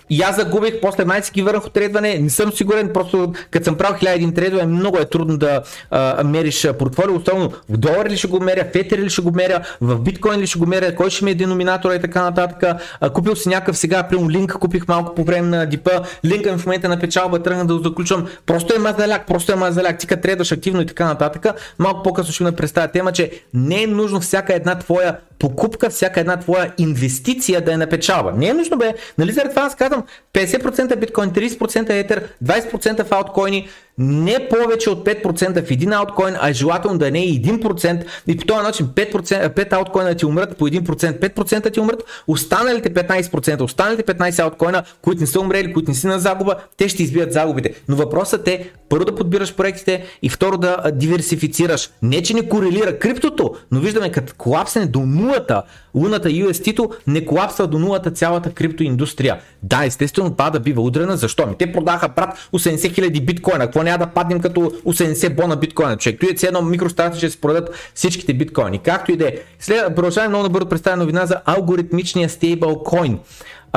И 0.09 0.21
аз 0.21 0.35
загубих, 0.35 0.81
после 0.81 1.05
май 1.05 1.23
си 1.23 1.31
ги 1.31 1.41
върнах 1.41 1.65
от 1.65 1.73
трейдване, 1.73 2.19
не 2.19 2.29
съм 2.29 2.51
сигурен, 2.51 2.89
просто 2.93 3.33
като 3.51 3.65
съм 3.65 3.75
правил 3.75 3.97
1000 3.97 4.35
трейдване, 4.35 4.65
много 4.65 4.97
е 4.97 5.05
трудно 5.05 5.37
да 5.37 5.61
а, 5.91 6.23
мериш 6.23 6.67
портфолио, 6.79 7.15
особено 7.15 7.49
в 7.69 7.77
долар 7.77 8.09
ли 8.09 8.17
ще 8.17 8.27
го 8.27 8.39
меря, 8.39 8.65
в 8.73 8.75
етер 8.75 8.97
ли 8.97 9.09
ще 9.09 9.21
го 9.21 9.31
меря, 9.31 9.61
в 9.81 9.99
биткоин 9.99 10.39
ли 10.39 10.47
ще 10.47 10.59
го 10.59 10.65
меря, 10.65 10.95
кой 10.95 11.09
ще 11.09 11.25
ми 11.25 11.31
е 11.31 11.35
деноминатора 11.35 11.95
и 11.95 12.01
така 12.01 12.23
нататък. 12.23 12.79
А, 13.01 13.09
купил 13.09 13.35
си 13.35 13.49
някакъв 13.49 13.77
сега, 13.77 14.03
прямо 14.03 14.29
линк, 14.31 14.53
купих 14.53 14.87
малко 14.87 15.15
по 15.15 15.23
време 15.23 15.57
на 15.57 15.65
дипа, 15.65 15.91
линка 16.25 16.51
ми 16.51 16.57
в 16.57 16.65
момента 16.65 16.89
на 16.89 16.99
печалба, 16.99 17.43
тръгна 17.43 17.65
да 17.65 17.77
го 17.77 17.83
заключвам, 17.83 18.27
просто 18.45 18.75
е 18.75 18.79
мазаляк, 18.79 19.27
просто 19.27 19.51
е 19.51 19.55
мазаляк, 19.55 19.97
ти 19.97 20.07
като 20.07 20.21
трейдваш 20.21 20.51
активно 20.51 20.81
и 20.81 20.85
така 20.85 21.05
нататък. 21.05 21.45
Малко 21.79 22.03
по-късно 22.03 22.33
ще 22.33 22.43
ми 22.43 22.51
представя 22.51 22.87
тема, 22.87 23.11
че 23.11 23.31
не 23.53 23.83
е 23.83 23.87
нужно 23.87 24.19
всяка 24.19 24.53
една 24.53 24.79
твоя 24.79 25.17
покупка, 25.39 25.89
всяка 25.89 26.19
една 26.19 26.37
твоя 26.37 26.73
инвестиция 26.77 27.61
да 27.61 27.73
е 27.73 27.77
на 27.77 27.87
печалба. 27.87 28.31
Не 28.31 28.47
е 28.47 28.53
нужно 28.53 28.77
бе, 28.77 28.93
нали 29.17 29.31
заради 29.31 29.49
това 29.49 29.61
аз 29.61 29.75
казвам 29.75 29.96
50% 30.33 30.95
биткоин, 30.95 31.29
30% 31.29 31.89
етер, 31.89 32.27
20% 32.43 33.03
в 33.03 33.11
алткоини, 33.11 33.67
не 33.97 34.47
повече 34.49 34.89
от 34.89 35.05
5% 35.05 35.65
в 35.65 35.71
един 35.71 35.93
алткоин, 35.93 36.35
а 36.41 36.53
желателно 36.53 36.97
да 36.97 37.11
не 37.11 37.19
е 37.19 37.27
1% 37.27 38.05
и 38.27 38.37
по 38.37 38.45
този 38.45 38.63
начин 38.63 38.87
5%, 38.87 39.49
5 39.49 39.73
алткоина 39.73 40.15
ти 40.15 40.25
умрат 40.25 40.57
по 40.57 40.67
1%, 40.67 41.19
5% 41.19 41.73
ти 41.73 41.79
умрат, 41.79 42.03
останалите 42.27 42.93
15%, 42.93 43.61
останалите 43.61 44.03
15 44.03 44.39
алткоина, 44.39 44.83
които 45.01 45.21
не 45.21 45.27
са 45.27 45.39
умрели, 45.39 45.73
които 45.73 45.91
не 45.91 45.95
си 45.95 46.07
на 46.07 46.19
загуба, 46.19 46.55
те 46.77 46.89
ще 46.89 47.03
избият 47.03 47.33
загубите. 47.33 47.73
Но 47.87 47.95
въпросът 47.95 48.47
е 48.47 48.69
първо 48.89 49.05
да 49.05 49.15
подбираш 49.15 49.55
проектите 49.55 50.05
и 50.21 50.29
второ 50.29 50.57
да 50.57 50.91
диверсифицираш. 50.93 51.89
Не, 52.01 52.21
че 52.21 52.33
не 52.33 52.49
корелира 52.49 52.99
криптото, 52.99 53.55
но 53.71 53.79
виждаме 53.79 54.11
като 54.11 54.33
колапсене 54.37 54.85
до 54.85 54.99
нулата, 54.99 55.63
луната 55.97 56.29
UST-то 56.29 56.89
не 57.07 57.25
колапсва 57.25 57.67
до 57.67 57.79
нулата 57.79 58.11
цялата 58.11 58.51
криптоиндустрия. 58.51 59.39
Да, 59.63 59.85
естествено, 59.85 60.31
това 60.31 60.49
да 60.49 60.59
бива 60.59 60.81
удрена. 60.81 61.17
Защо? 61.17 61.47
Ми 61.47 61.55
те 61.59 61.71
продаха 61.71 62.09
брат 62.09 62.49
80 62.53 62.75
000 62.75 63.25
биткоина. 63.25 63.65
Какво 63.65 63.83
няма 63.83 63.97
да 63.97 64.07
паднем 64.07 64.39
като 64.39 64.61
80 64.61 65.35
бона 65.35 65.55
биткоина, 65.55 65.97
човек. 65.97 66.19
Той 66.19 66.29
е 66.29 66.47
едно 66.47 66.61
микростарта 66.61 67.17
ще 67.17 67.29
се 67.29 67.41
продадат 67.41 67.91
всичките 67.95 68.33
биткоини. 68.33 68.79
Както 68.79 69.11
и 69.11 69.17
да 69.17 69.27
е. 69.27 69.33
След, 69.59 69.95
продължаваме 69.95 70.29
много 70.29 70.43
набързо 70.43 70.69
представя 70.69 70.97
новина 70.97 71.25
за 71.25 71.41
алгоритмичния 71.45 72.29
стейблкоин 72.29 73.19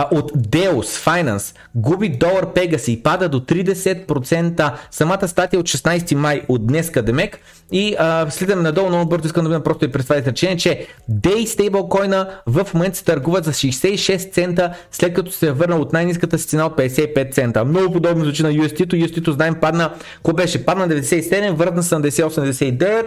а, 0.01 0.09
от 0.11 0.33
Deus 0.33 1.07
Finance 1.07 1.57
губи 1.75 2.09
долар 2.09 2.47
Pegasus 2.47 2.89
и 2.89 3.03
пада 3.03 3.29
до 3.29 3.41
30%. 3.41 4.73
Самата 4.91 5.29
статия 5.29 5.61
от 5.61 5.67
16 5.67 6.15
май 6.15 6.43
от 6.49 6.67
днес 6.67 6.91
Кадемек 6.91 7.39
и 7.73 7.97
а, 7.99 8.31
слизаме 8.31 8.63
надолу, 8.63 8.89
много 8.89 9.09
бързо 9.09 9.27
искам 9.27 9.45
да 9.45 9.51
видя 9.51 9.63
просто 9.63 9.85
и 9.85 9.93
представите 9.93 10.31
речение, 10.31 10.57
че 10.57 10.87
Day 11.11 11.45
Stablecoin 11.47 12.29
в 12.47 12.67
момента 12.75 12.99
се 12.99 13.05
търгуват 13.05 13.45
за 13.45 13.53
66 13.53 14.33
цента, 14.33 14.75
след 14.93 15.15
като 15.15 15.31
се 15.31 15.47
е 15.47 15.53
върнал 15.53 15.81
от 15.81 15.93
най-низката 15.93 16.39
си 16.39 16.47
цена 16.47 16.67
от 16.67 16.77
55 16.77 17.33
цента. 17.33 17.65
Много 17.65 17.93
подобно 17.93 18.25
звучи 18.25 18.43
на 18.43 18.53
UST-то. 18.53 18.97
UST-то 18.97 19.33
знаем 19.33 19.55
падна, 19.61 19.93
какво 20.15 20.33
беше? 20.33 20.65
Падна 20.65 20.89
97, 20.89 21.53
върна 21.53 21.83
се 21.83 21.95
на 21.95 22.03
89, 22.03 23.05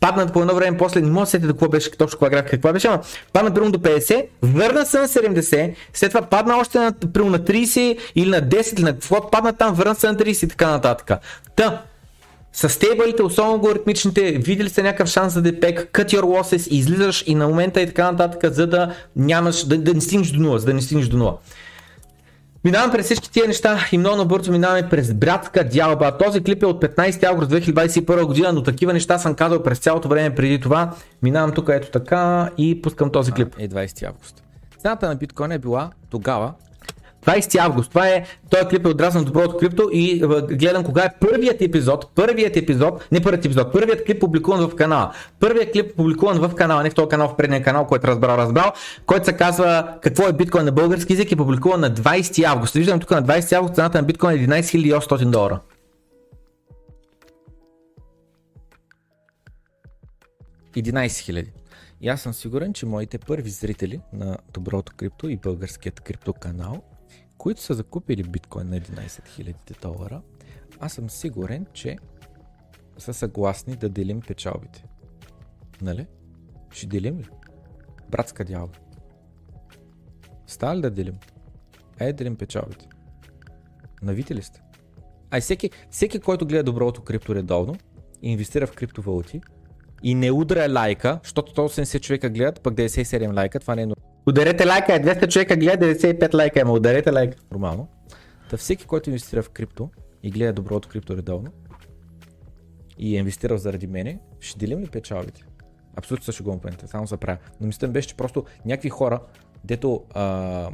падна 0.00 0.26
по 0.26 0.40
едно 0.40 0.54
време, 0.54 0.76
после 0.76 1.00
не 1.00 1.10
мога 1.10 1.24
да 1.24 1.30
сетя 1.30 1.46
какво 1.46 1.68
беше, 1.68 1.90
точно 1.90 2.18
каква 2.18 2.30
графика, 2.30 2.50
каква 2.50 2.72
беше, 2.72 2.86
ама 2.86 3.00
падна 3.32 3.54
примерно 3.54 3.72
до 3.72 3.78
50, 3.78 4.24
върна 4.42 4.86
се 4.86 4.98
на 4.98 5.08
70, 5.08 5.74
след 5.94 6.10
това 6.10 6.26
падна 6.36 6.56
още 6.56 6.78
на, 6.78 6.92
примерно 6.92 7.30
на 7.30 7.38
30 7.38 7.98
или 8.14 8.30
на 8.30 8.42
10 8.42 8.74
или 8.74 8.82
на 8.82 8.92
какво, 8.92 9.30
падна 9.30 9.52
там, 9.52 9.74
върна 9.74 9.94
се 9.94 10.06
на 10.06 10.14
30 10.14 10.44
и 10.44 10.48
така 10.48 10.70
нататък. 10.70 11.10
Та, 11.56 11.82
с 12.52 12.68
стейбълите, 12.68 13.22
особено 13.22 13.52
алгоритмичните, 13.52 14.32
видели 14.32 14.68
сте 14.68 14.82
някакъв 14.82 15.08
шанс 15.08 15.32
за 15.32 15.42
депек, 15.42 15.90
cut 15.92 16.12
your 16.12 16.22
losses, 16.22 16.68
излизаш 16.68 17.24
и 17.26 17.34
на 17.34 17.48
момента 17.48 17.80
и 17.80 17.86
така 17.86 18.12
нататък, 18.12 18.54
за 18.54 18.66
да 18.66 18.94
нямаш, 19.16 19.64
да, 19.64 19.78
да 19.78 19.94
не 19.94 20.00
стигнеш 20.00 20.30
до 20.30 20.40
нула, 20.40 20.58
за 20.58 20.66
да 20.66 20.74
не 20.74 20.82
стигнеш 20.82 21.06
до 21.06 21.16
нула. 21.16 21.36
Минавам 22.64 22.90
през 22.90 23.06
всички 23.06 23.30
тия 23.30 23.46
неща 23.46 23.78
и 23.92 23.98
много 23.98 24.16
набързо 24.16 24.52
минаваме 24.52 24.88
през 24.88 25.14
братска 25.14 25.64
дялба. 25.64 26.18
Този 26.18 26.42
клип 26.42 26.62
е 26.62 26.66
от 26.66 26.82
15 26.82 27.24
август 27.24 27.50
2021 27.50 28.24
година, 28.24 28.52
но 28.52 28.62
такива 28.62 28.92
неща 28.92 29.18
съм 29.18 29.34
казал 29.34 29.62
през 29.62 29.78
цялото 29.78 30.08
време 30.08 30.34
преди 30.34 30.60
това. 30.60 30.94
Минавам 31.22 31.52
тук 31.52 31.68
ето 31.72 31.90
така 31.90 32.50
и 32.58 32.82
пускам 32.82 33.10
този 33.10 33.32
клип. 33.32 33.54
Е 33.58 33.68
20 33.68 34.08
август. 34.08 34.45
Цената 34.78 35.08
на 35.08 35.16
биткоин 35.16 35.52
е 35.52 35.58
била 35.58 35.90
тогава 36.10 36.52
20 37.26 37.58
август. 37.58 37.88
Това 37.88 38.08
е, 38.08 38.24
този 38.50 38.66
клип 38.66 38.86
е 38.86 38.88
отраснал 38.88 39.24
доброто 39.24 39.56
крипто 39.56 39.90
и 39.92 40.22
гледам 40.50 40.84
кога 40.84 41.04
е 41.04 41.14
първият 41.20 41.62
епизод, 41.62 42.10
първият 42.14 42.56
епизод, 42.56 43.08
не 43.12 43.20
първият 43.20 43.44
епизод, 43.44 43.72
първият 43.72 44.04
клип 44.06 44.20
публикуван 44.20 44.68
в 44.68 44.74
канала. 44.74 45.12
Първият 45.40 45.72
клип 45.72 45.96
публикуван 45.96 46.38
в 46.38 46.54
канала, 46.54 46.82
не 46.82 46.90
в 46.90 46.94
този 46.94 47.08
канал, 47.08 47.28
в 47.28 47.36
предния 47.36 47.62
канал, 47.62 47.86
който 47.86 48.06
разбрал, 48.06 48.36
разбрал, 48.36 48.72
който 49.06 49.24
се 49.24 49.32
казва 49.32 49.88
какво 50.02 50.28
е 50.28 50.32
биткоин 50.32 50.64
на 50.64 50.72
български 50.72 51.12
язик 51.12 51.32
е 51.32 51.36
публикуван 51.36 51.80
на 51.80 51.90
20 51.90 52.44
август. 52.44 52.74
Виждам 52.74 53.00
тук 53.00 53.10
на 53.10 53.22
20 53.22 53.52
август 53.52 53.74
цената 53.74 53.98
на 53.98 54.04
биткоин 54.04 54.38
е 54.38 54.46
11 54.46 54.98
800 54.98 55.30
долара. 55.30 55.60
хиляди. 61.22 61.52
И 62.06 62.08
аз 62.08 62.20
съм 62.20 62.34
сигурен, 62.34 62.72
че 62.72 62.86
моите 62.86 63.18
първи 63.18 63.50
зрители 63.50 64.00
на 64.12 64.38
Доброто 64.52 64.92
крипто 64.96 65.28
и 65.28 65.36
българският 65.36 66.00
крипто 66.00 66.32
канал 66.32 66.82
които 67.38 67.60
са 67.60 67.74
закупили 67.74 68.22
биткоин 68.22 68.68
на 68.68 68.80
11 68.80 69.06
000 69.06 69.82
долара, 69.82 70.22
аз 70.80 70.92
съм 70.92 71.10
сигурен, 71.10 71.66
че 71.72 71.98
са 72.98 73.14
съгласни 73.14 73.76
да 73.76 73.88
делим 73.88 74.20
печалбите. 74.20 74.84
Нали? 75.82 76.06
Ще 76.70 76.86
делим 76.86 77.18
ли? 77.18 77.28
Братска 78.10 78.44
дялба. 78.44 78.78
Става 80.46 80.80
да 80.80 80.90
делим? 80.90 81.18
Ай, 82.00 82.12
делим 82.12 82.36
печалбите. 82.36 82.88
Навите 84.02 84.34
ли 84.34 84.42
сте? 84.42 84.62
Ай, 85.30 85.40
всеки, 85.40 85.70
всеки, 85.90 86.20
който 86.20 86.46
гледа 86.46 86.62
доброто 86.62 87.02
крипто 87.02 87.34
редовно 87.34 87.76
инвестира 88.22 88.66
в 88.66 88.72
криптовалути 88.72 89.40
и 90.06 90.14
не 90.14 90.30
удря 90.30 90.72
лайка, 90.72 91.20
защото 91.22 91.52
180 91.52 92.00
човека 92.00 92.30
гледат, 92.30 92.60
пък 92.60 92.74
97 92.74 93.36
лайка, 93.36 93.60
това 93.60 93.74
не 93.74 93.82
е 93.82 93.86
Ударете 94.26 94.66
лайка, 94.66 94.94
е 94.94 95.00
200 95.02 95.32
човека 95.32 95.56
гледа, 95.56 95.86
95 95.86 96.34
лайка 96.34 96.60
има, 96.60 96.72
ударете 96.72 97.10
лайка. 97.10 97.36
Нормално. 97.50 97.88
Та 98.50 98.56
всеки, 98.56 98.84
който 98.84 99.10
инвестира 99.10 99.42
в 99.42 99.50
крипто 99.50 99.90
и 100.22 100.30
гледа 100.30 100.52
доброто 100.52 100.88
крипто 100.88 101.16
редовно 101.16 101.52
и 102.98 103.16
е 103.16 103.18
инвестирал 103.18 103.58
заради 103.58 103.86
мене, 103.86 104.18
ще 104.40 104.58
делим 104.58 104.80
ли 104.80 104.86
печалбите? 104.86 105.44
Абсолютно 105.96 106.24
също 106.24 106.44
го 106.44 106.50
момента, 106.50 106.88
само 106.88 107.06
се 107.06 107.16
правя. 107.16 107.38
Но 107.60 107.66
мислям 107.66 107.92
беше, 107.92 108.08
че 108.08 108.16
просто 108.16 108.44
някакви 108.64 108.88
хора, 108.88 109.20
дето 109.64 110.04
а, 110.14 110.70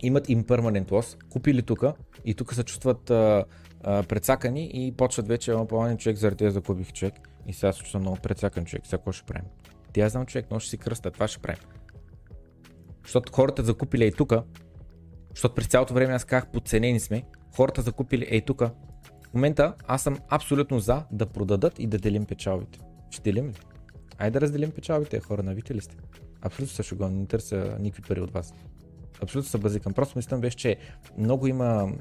имат 0.00 0.26
impermanent 0.26 0.88
loss, 0.88 1.28
купили 1.30 1.62
тук 1.62 1.84
и 2.24 2.34
тук 2.34 2.54
се 2.54 2.64
чувстват 2.64 3.10
а, 3.10 3.44
а, 3.84 4.02
прецакани 4.02 4.70
и 4.74 4.92
почват 4.92 5.28
вече, 5.28 5.52
ама 5.52 5.66
по 5.66 5.96
човек 5.96 6.16
заради 6.16 6.36
тези 6.36 6.54
закупих 6.54 6.92
човек 6.92 7.14
и 7.46 7.52
сега 7.52 7.72
се 7.72 7.78
чувствам 7.80 8.02
много 8.02 8.16
прецакан 8.16 8.64
човек, 8.64 8.86
сега 8.86 8.98
какво 8.98 9.12
ще 9.12 9.26
правим? 9.26 9.48
Ти 9.92 10.00
аз 10.00 10.12
знам 10.12 10.26
човек, 10.26 10.46
но 10.50 10.60
ще 10.60 10.70
си 10.70 10.78
кръста, 10.78 11.10
това 11.10 11.28
ще 11.28 11.38
правим. 11.38 11.62
Защото 13.02 13.32
хората 13.32 13.64
закупили 13.64 14.04
ей 14.04 14.12
тука, 14.12 14.44
защото 15.30 15.54
през 15.54 15.66
цялото 15.66 15.94
време 15.94 16.14
аз 16.14 16.24
казах 16.24 16.50
подценени 16.50 17.00
сме, 17.00 17.22
хората 17.56 17.82
закупили 17.82 18.26
ей 18.30 18.40
тука. 18.40 18.70
В 19.30 19.34
момента 19.34 19.74
аз 19.86 20.02
съм 20.02 20.18
абсолютно 20.28 20.80
за 20.80 21.02
да 21.10 21.26
продадат 21.26 21.78
и 21.78 21.86
да 21.86 21.98
делим 21.98 22.24
печалбите. 22.24 22.78
Ще 23.10 23.22
делим 23.22 23.48
ли? 23.48 23.54
Айде 24.18 24.30
да 24.30 24.40
разделим 24.40 24.70
печалбите, 24.70 25.20
хора, 25.20 25.42
навите 25.42 25.74
ли 25.74 25.80
сте? 25.80 25.96
Абсолютно 26.42 26.74
също 26.74 26.96
го 26.96 27.08
не 27.08 27.26
търся 27.26 27.76
никакви 27.80 28.02
пари 28.08 28.20
от 28.20 28.30
вас. 28.30 28.54
Абсолютно 29.22 29.50
се 29.50 29.58
базикам. 29.58 29.92
Просто 29.92 30.18
мислям 30.18 30.40
беше, 30.40 30.56
че 30.56 30.76
много 31.18 31.46
има 31.46 31.92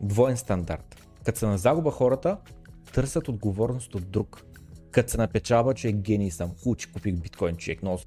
двоен 0.00 0.36
стандарт. 0.36 1.02
Като 1.24 1.38
са 1.38 1.48
на 1.48 1.58
загуба 1.58 1.90
хората, 1.90 2.36
търсят 2.92 3.28
отговорност 3.28 3.94
от 3.94 4.10
друг. 4.10 4.44
Като 4.90 5.10
са 5.10 5.18
на 5.18 5.28
печалба, 5.28 5.74
че 5.74 5.88
е 5.88 5.92
гений 5.92 6.30
съм. 6.30 6.48
Хубаво, 6.48 6.76
че 6.76 6.92
купих 6.92 7.14
биткоин, 7.14 7.56
човек, 7.56 7.78
но 7.82 7.98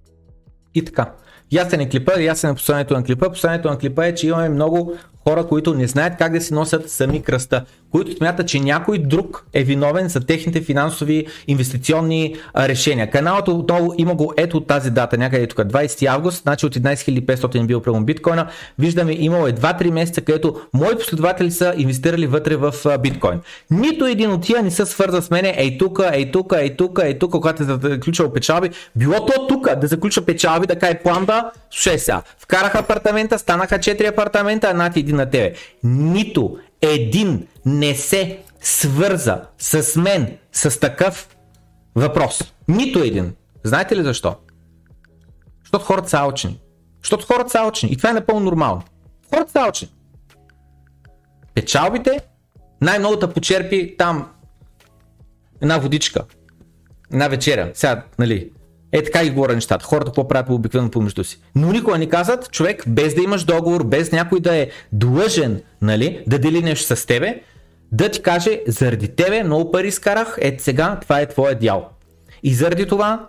и 0.74 0.86
така. 0.86 1.14
Ясен 1.52 1.80
е 1.80 1.90
клипа, 1.90 2.20
ясен 2.20 2.50
е 2.50 2.54
посланието 2.54 2.94
на 2.94 3.04
клипа. 3.04 3.30
Посланието 3.30 3.70
на 3.70 3.78
клипа 3.78 4.06
е, 4.06 4.16
че 4.16 4.28
имаме 4.28 4.50
много 4.50 4.94
хора, 5.28 5.48
които 5.48 5.74
не 5.74 5.88
знаят 5.88 6.14
как 6.18 6.34
да 6.34 6.42
си 6.42 6.54
носят 6.54 6.90
сами 6.90 7.22
кръста, 7.22 7.66
които 7.92 8.18
смятат, 8.18 8.48
че 8.48 8.60
някой 8.60 8.98
друг 8.98 9.46
е 9.54 9.64
виновен 9.64 10.08
за 10.08 10.20
техните 10.20 10.62
финансови 10.62 11.26
инвестиционни 11.48 12.36
решения. 12.58 13.10
Каналът 13.10 13.48
отново 13.48 13.94
има 13.98 14.16
го 14.16 14.34
ето 14.38 14.58
от 14.58 14.68
тази 14.68 14.92
дата, 14.92 15.18
някъде 15.18 15.48
тук, 15.48 15.60
20 15.60 16.06
август, 16.06 16.44
значи 16.44 16.66
от 16.66 16.76
11500 16.76 17.66
бил 17.66 17.82
прямо 17.82 18.06
биткоина. 18.06 18.48
Виждаме, 18.80 19.16
имало 19.20 19.48
е 19.48 19.54
2-3 19.54 19.92
месеца, 19.92 20.22
където 20.22 20.62
мои 20.74 20.96
последователи 20.96 21.52
са 21.52 21.74
инвестирали 21.78 22.28
вътре 22.28 22.56
в 22.56 22.74
биткоин. 23.00 23.40
Нито 23.72 24.06
един 24.06 24.32
от 24.32 24.42
тия 24.42 24.64
не 24.64 24.72
са 24.72 24.86
свързан 24.86 25.22
с 25.22 25.32
мене, 25.32 25.54
ей 25.58 25.78
тук, 25.78 26.02
ей 26.14 26.32
тук, 26.32 26.54
ей 26.58 26.78
тук, 26.78 27.00
ей 27.04 27.20
тук, 27.20 27.32
когато 27.32 27.64
е 27.64 27.66
заключил 27.66 28.34
печалби. 28.34 28.70
Било 28.96 29.26
то 29.26 29.48
тук 29.48 29.76
да 29.76 29.88
заключа 29.88 30.26
печалби, 30.26 30.68
така 30.68 30.88
е 30.88 31.00
планда, 31.00 31.52
слушай 31.72 32.00
сега, 32.00 32.22
вкараха 32.40 32.80
апартамента, 32.80 33.40
станаха 33.40 33.80
4 33.80 34.10
апартамента, 34.10 34.74
над 34.74 34.98
един 35.12 35.18
на 35.18 35.30
тебе. 35.30 35.56
Нито 35.84 36.58
един 36.82 37.48
не 37.66 37.96
се 37.96 38.44
свърза 38.62 39.42
с 39.58 40.02
мен 40.02 40.38
с 40.52 40.80
такъв 40.80 41.38
въпрос. 41.96 42.54
Нито 42.68 43.00
един. 43.00 43.36
Знаете 43.64 43.96
ли 43.96 44.04
защо? 44.04 44.36
Защото 45.64 45.86
хората 45.86 46.10
са 46.10 46.18
алчни. 46.18 46.60
Защото 47.04 47.26
хората 47.26 47.50
са 47.50 47.60
алчни. 47.60 47.92
И 47.92 47.98
това 47.98 48.10
е 48.10 48.14
напълно 48.14 48.46
нормално. 48.46 48.82
Хората 49.30 49.52
са 49.52 49.60
алчни. 49.60 49.90
Печалбите 51.54 52.20
най-много 52.82 53.16
да 53.16 53.34
почерпи 53.34 53.96
там 53.98 54.32
една 55.62 55.78
водичка. 55.78 56.26
Една 57.12 57.28
вечеря. 57.28 57.72
Сега, 57.74 58.04
нали, 58.20 58.52
е 58.92 59.04
така 59.04 59.24
и 59.24 59.30
говоря 59.30 59.56
нещата. 59.56 59.86
Хората 59.86 60.06
какво 60.06 60.28
правят 60.28 60.50
обикновено 60.50 60.92
помежду 60.92 61.24
си. 61.24 61.40
Но 61.56 61.72
никога 61.72 61.98
не 61.98 62.10
казват, 62.10 62.52
човек, 62.52 62.84
без 62.88 63.16
да 63.16 63.22
имаш 63.22 63.44
договор, 63.44 63.84
без 63.84 64.12
някой 64.12 64.40
да 64.40 64.56
е 64.56 64.68
длъжен 64.92 65.62
нали, 65.82 66.24
да 66.28 66.40
дели 66.40 66.64
нещо 66.64 66.96
с 66.96 67.06
тебе, 67.06 67.42
да 67.92 68.10
ти 68.10 68.22
каже, 68.22 68.62
заради 68.68 69.08
тебе 69.08 69.44
много 69.44 69.72
пари 69.72 69.92
скарах, 69.92 70.38
ето 70.42 70.64
сега 70.64 71.00
това 71.02 71.20
е 71.20 71.30
твоя 71.30 71.56
дял. 71.56 71.90
И 72.44 72.54
заради 72.54 72.86
това 72.86 73.28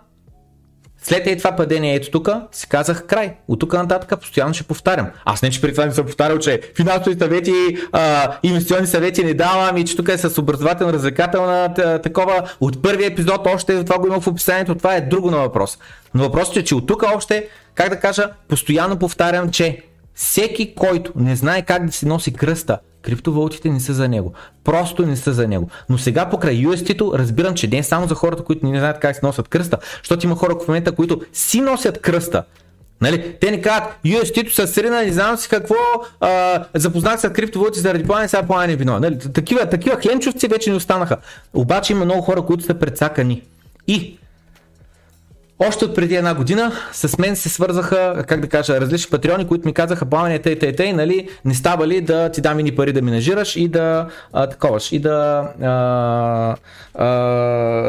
след 1.03 1.27
е 1.27 1.37
това 1.37 1.51
падение, 1.51 1.95
ето 1.95 2.11
тук, 2.11 2.29
си 2.51 2.67
казах 2.67 3.05
край. 3.07 3.33
От 3.47 3.59
тук 3.59 3.73
нататък 3.73 4.19
постоянно 4.19 4.53
ще 4.53 4.63
повтарям. 4.63 5.07
Аз 5.25 5.41
не, 5.41 5.49
че 5.49 5.61
преди 5.61 5.73
това 5.73 5.85
не 5.85 5.91
съм 5.91 6.05
повтарял, 6.05 6.39
че 6.39 6.61
финансови 6.75 7.15
съвети, 7.19 7.77
а, 7.91 8.31
инвестиционни 8.43 8.87
съвети 8.87 9.23
не 9.23 9.33
давам 9.33 9.77
и 9.77 9.85
че 9.85 9.95
тук 9.95 10.09
е 10.09 10.17
с 10.17 10.37
образователно 10.37 10.93
развлекателна 10.93 11.73
такова. 12.03 12.49
От 12.61 12.81
първия 12.81 13.07
епизод 13.07 13.47
още 13.47 13.83
това 13.83 13.97
го 13.97 14.07
има 14.07 14.21
в 14.21 14.27
описанието, 14.27 14.75
това 14.75 14.95
е 14.95 15.01
друго 15.01 15.31
на 15.31 15.37
въпрос. 15.37 15.77
Но 16.13 16.23
въпросът 16.23 16.57
е, 16.57 16.63
че 16.63 16.75
от 16.75 16.87
тук 16.87 17.03
още, 17.15 17.47
как 17.75 17.89
да 17.89 17.99
кажа, 17.99 18.29
постоянно 18.47 18.99
повтарям, 18.99 19.51
че 19.51 19.81
всеки, 20.15 20.75
който 20.75 21.11
не 21.15 21.35
знае 21.35 21.61
как 21.61 21.85
да 21.85 21.91
си 21.91 22.05
носи 22.05 22.33
кръста, 22.33 22.79
криптовалутите 23.03 23.69
не 23.69 23.79
са 23.79 23.93
за 23.93 24.07
него. 24.07 24.33
Просто 24.63 25.05
не 25.05 25.15
са 25.15 25.33
за 25.33 25.47
него. 25.47 25.69
Но 25.89 25.97
сега 25.97 26.29
покрай 26.29 26.65
UST-то 26.65 27.13
разбирам, 27.15 27.55
че 27.55 27.67
не 27.67 27.77
е 27.77 27.83
само 27.83 28.07
за 28.07 28.15
хората, 28.15 28.43
които 28.43 28.65
не 28.65 28.79
знаят 28.79 28.99
как 28.99 29.15
си 29.15 29.21
носят 29.23 29.47
кръста, 29.47 29.77
защото 30.03 30.25
има 30.25 30.35
хора 30.35 30.55
в 30.59 30.67
момента, 30.67 30.91
които 30.91 31.21
си 31.33 31.61
носят 31.61 32.01
кръста, 32.01 32.43
Нали? 33.03 33.35
Те 33.41 33.51
ни 33.51 33.61
казват, 33.61 33.93
UST-то 34.05 34.53
са 34.53 34.67
срина, 34.67 35.03
не 35.03 35.11
знам 35.11 35.37
си 35.37 35.49
какво, 35.49 35.75
а, 36.19 36.63
запознах 36.73 37.19
се 37.19 37.27
с 37.27 37.33
криптовалути 37.33 37.79
заради 37.79 38.03
плане, 38.03 38.27
сега 38.27 38.43
плане 38.43 38.75
вино. 38.75 38.99
Нали? 38.99 39.19
Такива, 39.19 39.69
такива 39.69 39.95
хленчовци 39.95 40.47
вече 40.47 40.69
не 40.69 40.75
останаха. 40.75 41.17
Обаче 41.53 41.93
има 41.93 42.05
много 42.05 42.21
хора, 42.21 42.41
които 42.41 42.63
са 42.63 42.73
предсакани. 42.73 43.41
И 43.87 44.17
още 45.67 45.85
от 45.85 45.95
преди 45.95 46.15
една 46.15 46.33
година 46.33 46.71
с 46.91 47.17
мен 47.17 47.35
се 47.35 47.49
свързаха, 47.49 48.23
как 48.27 48.41
да 48.41 48.47
кажа, 48.47 48.81
различни 48.81 49.11
патреони, 49.11 49.47
които 49.47 49.67
ми 49.67 49.73
казаха, 49.73 50.05
пламене, 50.05 50.39
тъй, 50.39 50.59
тъй, 50.59 50.75
тъй, 50.75 50.93
нали, 50.93 51.29
не 51.45 51.53
става 51.53 51.87
ли 51.87 52.01
да 52.01 52.29
ти 52.29 52.41
дам 52.41 52.57
ни 52.57 52.75
пари 52.75 52.93
да 52.93 53.01
менажираш 53.01 53.55
и 53.55 53.67
да 53.67 54.07
а, 54.33 54.47
таковаш, 54.47 54.91
и 54.91 54.99
да, 54.99 55.49
а, 55.61 56.55
а, 56.95 57.07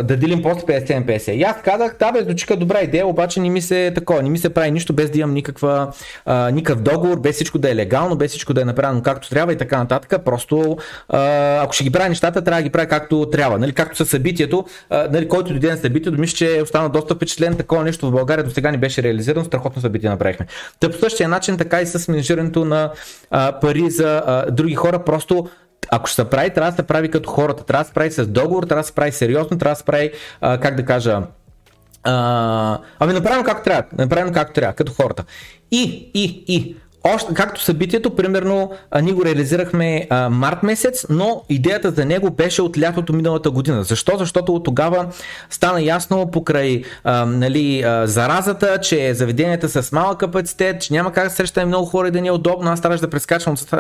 да 0.03 0.17
делим 0.17 0.43
после 0.43 0.67
50 0.67 1.05
50. 1.07 1.33
И 1.33 1.43
аз 1.43 1.57
казах, 1.65 1.97
да, 1.99 2.13
бе, 2.13 2.23
звучика 2.23 2.57
добра 2.57 2.81
идея, 2.81 3.07
обаче 3.07 3.41
не 3.41 3.51
ми 3.51 3.63
се 3.63 3.93
такова, 3.95 4.23
не 4.23 4.31
ми 4.31 4.39
се 4.39 4.55
прави 4.55 4.71
нищо 4.71 4.93
без 4.93 5.11
да 5.11 5.19
имам 5.19 5.35
никаква, 5.35 5.93
а, 6.27 6.51
никакъв 6.51 6.83
договор, 6.83 7.21
без 7.21 7.35
всичко 7.35 7.59
да 7.59 7.71
е 7.71 7.77
легално, 7.77 8.17
без 8.17 8.31
всичко 8.31 8.55
да 8.55 8.63
е 8.63 8.65
направено 8.65 9.03
както 9.03 9.31
трябва 9.31 9.53
и 9.53 9.57
така 9.57 9.79
нататък. 9.79 10.25
Просто, 10.25 10.77
а, 11.09 11.63
ако 11.63 11.73
ще 11.73 11.85
ги 11.85 11.91
прави 11.91 12.09
нещата, 12.09 12.45
трябва 12.45 12.61
да 12.61 12.63
ги 12.63 12.71
прави 12.71 12.89
както 12.89 13.31
трябва. 13.33 13.59
Нали, 13.59 13.73
както 13.73 13.97
със 13.97 14.09
събитието, 14.09 14.65
а, 14.91 15.09
нали, 15.13 15.29
който 15.29 15.51
дойде 15.51 15.71
на 15.71 15.77
събитието, 15.77 16.21
мисля, 16.21 16.37
че 16.37 16.57
е 16.57 16.63
останал 16.63 16.89
доста 16.89 17.15
впечатлен 17.15 17.57
такова 17.65 17.85
нещо 17.85 18.07
в 18.07 18.13
България 18.13 18.45
до 18.45 18.51
сега 18.51 18.71
не 18.71 18.79
беше 18.79 19.03
реализирано, 19.03 19.45
страхотно 19.45 19.83
събитие 19.83 20.11
направихме. 20.11 20.47
Та 20.81 20.91
по 20.91 20.99
същия 20.99 21.29
начин 21.29 21.57
така 21.57 21.81
и 21.81 21.87
с 21.87 22.09
менеджирането 22.09 22.65
на 22.65 22.91
а, 23.31 23.61
пари 23.61 23.91
за 23.91 24.23
а, 24.27 24.51
други 24.51 24.75
хора, 24.75 25.05
просто 25.05 25.49
ако 25.91 26.07
ще 26.07 26.15
се 26.15 26.31
прави, 26.31 26.51
трябва 26.51 26.71
да 26.71 26.77
се 26.77 26.83
прави 26.83 27.11
като 27.11 27.31
хората, 27.31 27.65
трябва 27.65 27.85
да 27.85 27.89
се 27.89 27.95
прави 27.95 28.11
с 28.11 28.27
договор, 28.27 28.65
трябва 28.65 28.83
да 28.83 28.87
се 28.87 28.93
прави 28.93 29.13
сериозно, 29.13 29.59
трябва 29.59 29.73
да 29.73 29.79
се 29.79 29.85
прави, 29.85 30.11
а, 30.41 30.59
как 30.59 30.75
да 30.75 30.85
кажа, 30.85 31.23
а, 32.03 32.79
ами 32.99 33.13
направено 33.13 33.45
както 33.45 33.65
трябва, 33.65 33.85
направено 33.99 34.33
както 34.33 34.53
трябва, 34.53 34.75
като 34.75 34.93
хората. 34.93 35.25
И, 35.71 36.11
и, 36.15 36.45
и, 36.49 36.77
още, 37.05 37.35
както 37.35 37.63
събитието, 37.63 38.17
примерно, 38.17 38.71
а, 38.91 39.01
ние 39.01 39.13
го 39.13 39.25
реализирахме 39.25 40.07
а, 40.11 40.31
март 40.31 40.63
месец, 40.63 41.07
но 41.11 41.43
идеята 41.49 41.91
за 41.91 42.05
него 42.05 42.31
беше 42.31 42.63
от 42.63 42.79
лятото 42.79 43.13
миналата 43.13 43.51
година. 43.51 43.85
Защо? 43.85 44.13
Защото 44.19 44.55
от 44.55 44.65
тогава 44.65 45.07
стана 45.51 45.83
ясно 45.83 46.31
покрай 46.31 46.83
а, 47.05 47.27
нали, 47.27 47.83
а, 47.83 48.07
заразата, 48.07 48.79
че 48.81 49.15
заведенията 49.15 49.69
са 49.69 49.83
с 49.83 49.93
малък 49.93 50.19
капацитет, 50.19 50.81
че 50.81 50.93
няма 50.93 51.13
как 51.13 51.25
да 51.25 51.31
срещаме 51.31 51.67
много 51.67 51.87
хора 51.87 52.09
и 52.09 52.11
да 52.11 52.21
ни 52.21 52.29
е 52.29 52.33
удобно. 52.33 52.71
Аз 52.71 52.81
трябваше 52.81 53.01
да 53.01 53.11
прескачам 53.11 53.53
от 53.53 53.73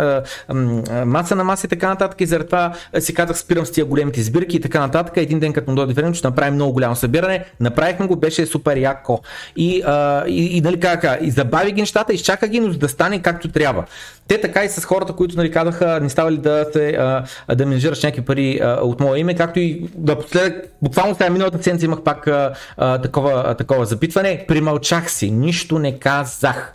маса 1.06 1.36
на 1.36 1.44
маса 1.44 1.66
и 1.66 1.70
така 1.70 1.88
нататък. 1.88 2.20
И 2.20 2.26
заради 2.26 2.54
си 2.98 3.14
казах, 3.14 3.38
спирам 3.38 3.66
с 3.66 3.70
тия 3.70 3.84
големите 3.84 4.22
сбирки 4.22 4.56
и 4.56 4.60
така 4.60 4.80
нататък. 4.80 5.16
Един 5.16 5.40
ден, 5.40 5.52
като 5.52 5.70
му 5.70 5.76
дойде 5.76 5.92
време, 5.92 6.14
ще 6.14 6.26
направим 6.26 6.54
много 6.54 6.72
голямо 6.72 6.96
събиране. 6.96 7.44
Направихме 7.60 8.06
го, 8.06 8.16
беше 8.16 8.46
супер 8.46 8.76
яко. 8.76 9.20
И, 9.56 9.82
а, 9.86 10.24
и, 10.26 10.56
и, 10.56 10.60
нали, 10.60 10.80
как, 10.80 11.18
и 11.20 11.30
забави 11.30 11.72
ги 11.72 11.80
нещата, 11.80 12.12
изчака 12.14 12.48
ги, 12.48 12.60
но 12.60 12.68
да 12.68 12.88
стане 12.88 13.13
стане 13.14 13.22
както 13.22 13.48
трябва. 13.48 13.84
Те 14.28 14.40
така 14.40 14.64
и 14.64 14.68
с 14.68 14.84
хората, 14.84 15.12
които 15.12 15.36
нали, 15.36 15.50
казаха, 15.50 16.00
не 16.02 16.08
става 16.08 16.32
ли 16.32 16.38
да, 16.38 16.66
се, 16.72 16.88
а, 16.88 17.24
да 17.54 17.66
менежираш 17.66 18.02
някакви 18.02 18.24
пари 18.24 18.60
а, 18.62 18.78
от 18.82 19.00
мое 19.00 19.18
име, 19.18 19.34
както 19.34 19.60
и 19.60 19.88
да 19.94 20.18
последък, 20.18 20.54
буквално 20.82 21.14
сега 21.14 21.30
миналата 21.30 21.62
седмица 21.62 21.86
имах 21.86 22.02
пак 22.02 22.26
а, 22.26 22.54
а, 22.76 22.98
такова, 22.98 23.42
а, 23.46 23.54
такова 23.54 23.86
запитване, 23.86 24.44
примълчах 24.48 25.10
си, 25.10 25.30
нищо 25.30 25.78
не 25.78 25.98
казах. 25.98 26.74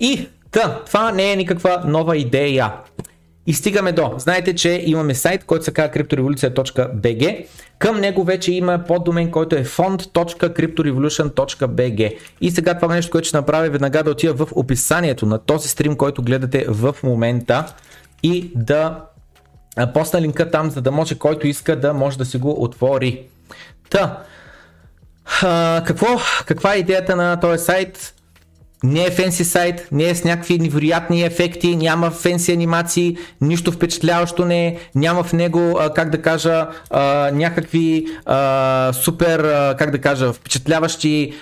И 0.00 0.28
Та, 0.50 0.82
това 0.86 1.12
не 1.12 1.32
е 1.32 1.36
никаква 1.36 1.82
нова 1.86 2.16
идея. 2.16 2.72
И 3.46 3.54
стигаме 3.54 3.92
до, 3.92 4.14
знаете, 4.16 4.54
че 4.54 4.82
имаме 4.84 5.14
сайт, 5.14 5.44
който 5.44 5.64
се 5.64 5.72
казва 5.72 5.94
cryptorevolution.bg. 5.94 7.46
Към 7.78 8.00
него 8.00 8.24
вече 8.24 8.52
има 8.52 8.84
поддомен, 8.88 9.30
който 9.30 9.56
е 9.56 9.64
fond.cryptorevolution.bg. 9.64 12.16
И 12.40 12.50
сега 12.50 12.74
това 12.74 12.94
нещо, 12.94 13.10
което 13.10 13.28
ще 13.28 13.36
направя, 13.36 13.66
е 13.66 13.70
веднага 13.70 14.02
да 14.02 14.10
отида 14.10 14.34
в 14.34 14.48
описанието 14.52 15.26
на 15.26 15.38
този 15.38 15.68
стрим, 15.68 15.96
който 15.96 16.22
гледате 16.22 16.64
в 16.68 16.96
момента 17.02 17.74
и 18.22 18.52
да 18.54 19.00
посна 19.94 20.20
линка 20.20 20.50
там, 20.50 20.70
за 20.70 20.80
да 20.80 20.90
може 20.90 21.18
който 21.18 21.46
иска 21.46 21.80
да 21.80 21.94
може 21.94 22.18
да 22.18 22.24
си 22.24 22.38
го 22.38 22.62
отвори. 22.62 23.22
Та, 23.90 24.22
какво, 25.84 26.06
каква 26.46 26.74
е 26.74 26.78
идеята 26.78 27.16
на 27.16 27.40
този 27.40 27.64
сайт? 27.64 28.14
Не 28.84 29.04
е 29.04 29.10
фенси 29.10 29.44
сайт, 29.44 29.88
не 29.92 30.08
е 30.08 30.14
с 30.14 30.24
някакви 30.24 30.58
невероятни 30.58 31.22
ефекти, 31.22 31.76
няма 31.76 32.10
фенси 32.10 32.52
анимации, 32.52 33.16
нищо 33.40 33.72
впечатляващо 33.72 34.44
не 34.44 34.66
е, 34.66 34.78
няма 34.94 35.22
в 35.22 35.32
него, 35.32 35.80
как 35.94 36.10
да 36.10 36.22
кажа, 36.22 36.68
някакви 37.32 38.06
супер, 38.92 39.40
как 39.78 39.90
да 39.90 39.98
кажа, 39.98 40.32
впечатляващи 40.32 41.34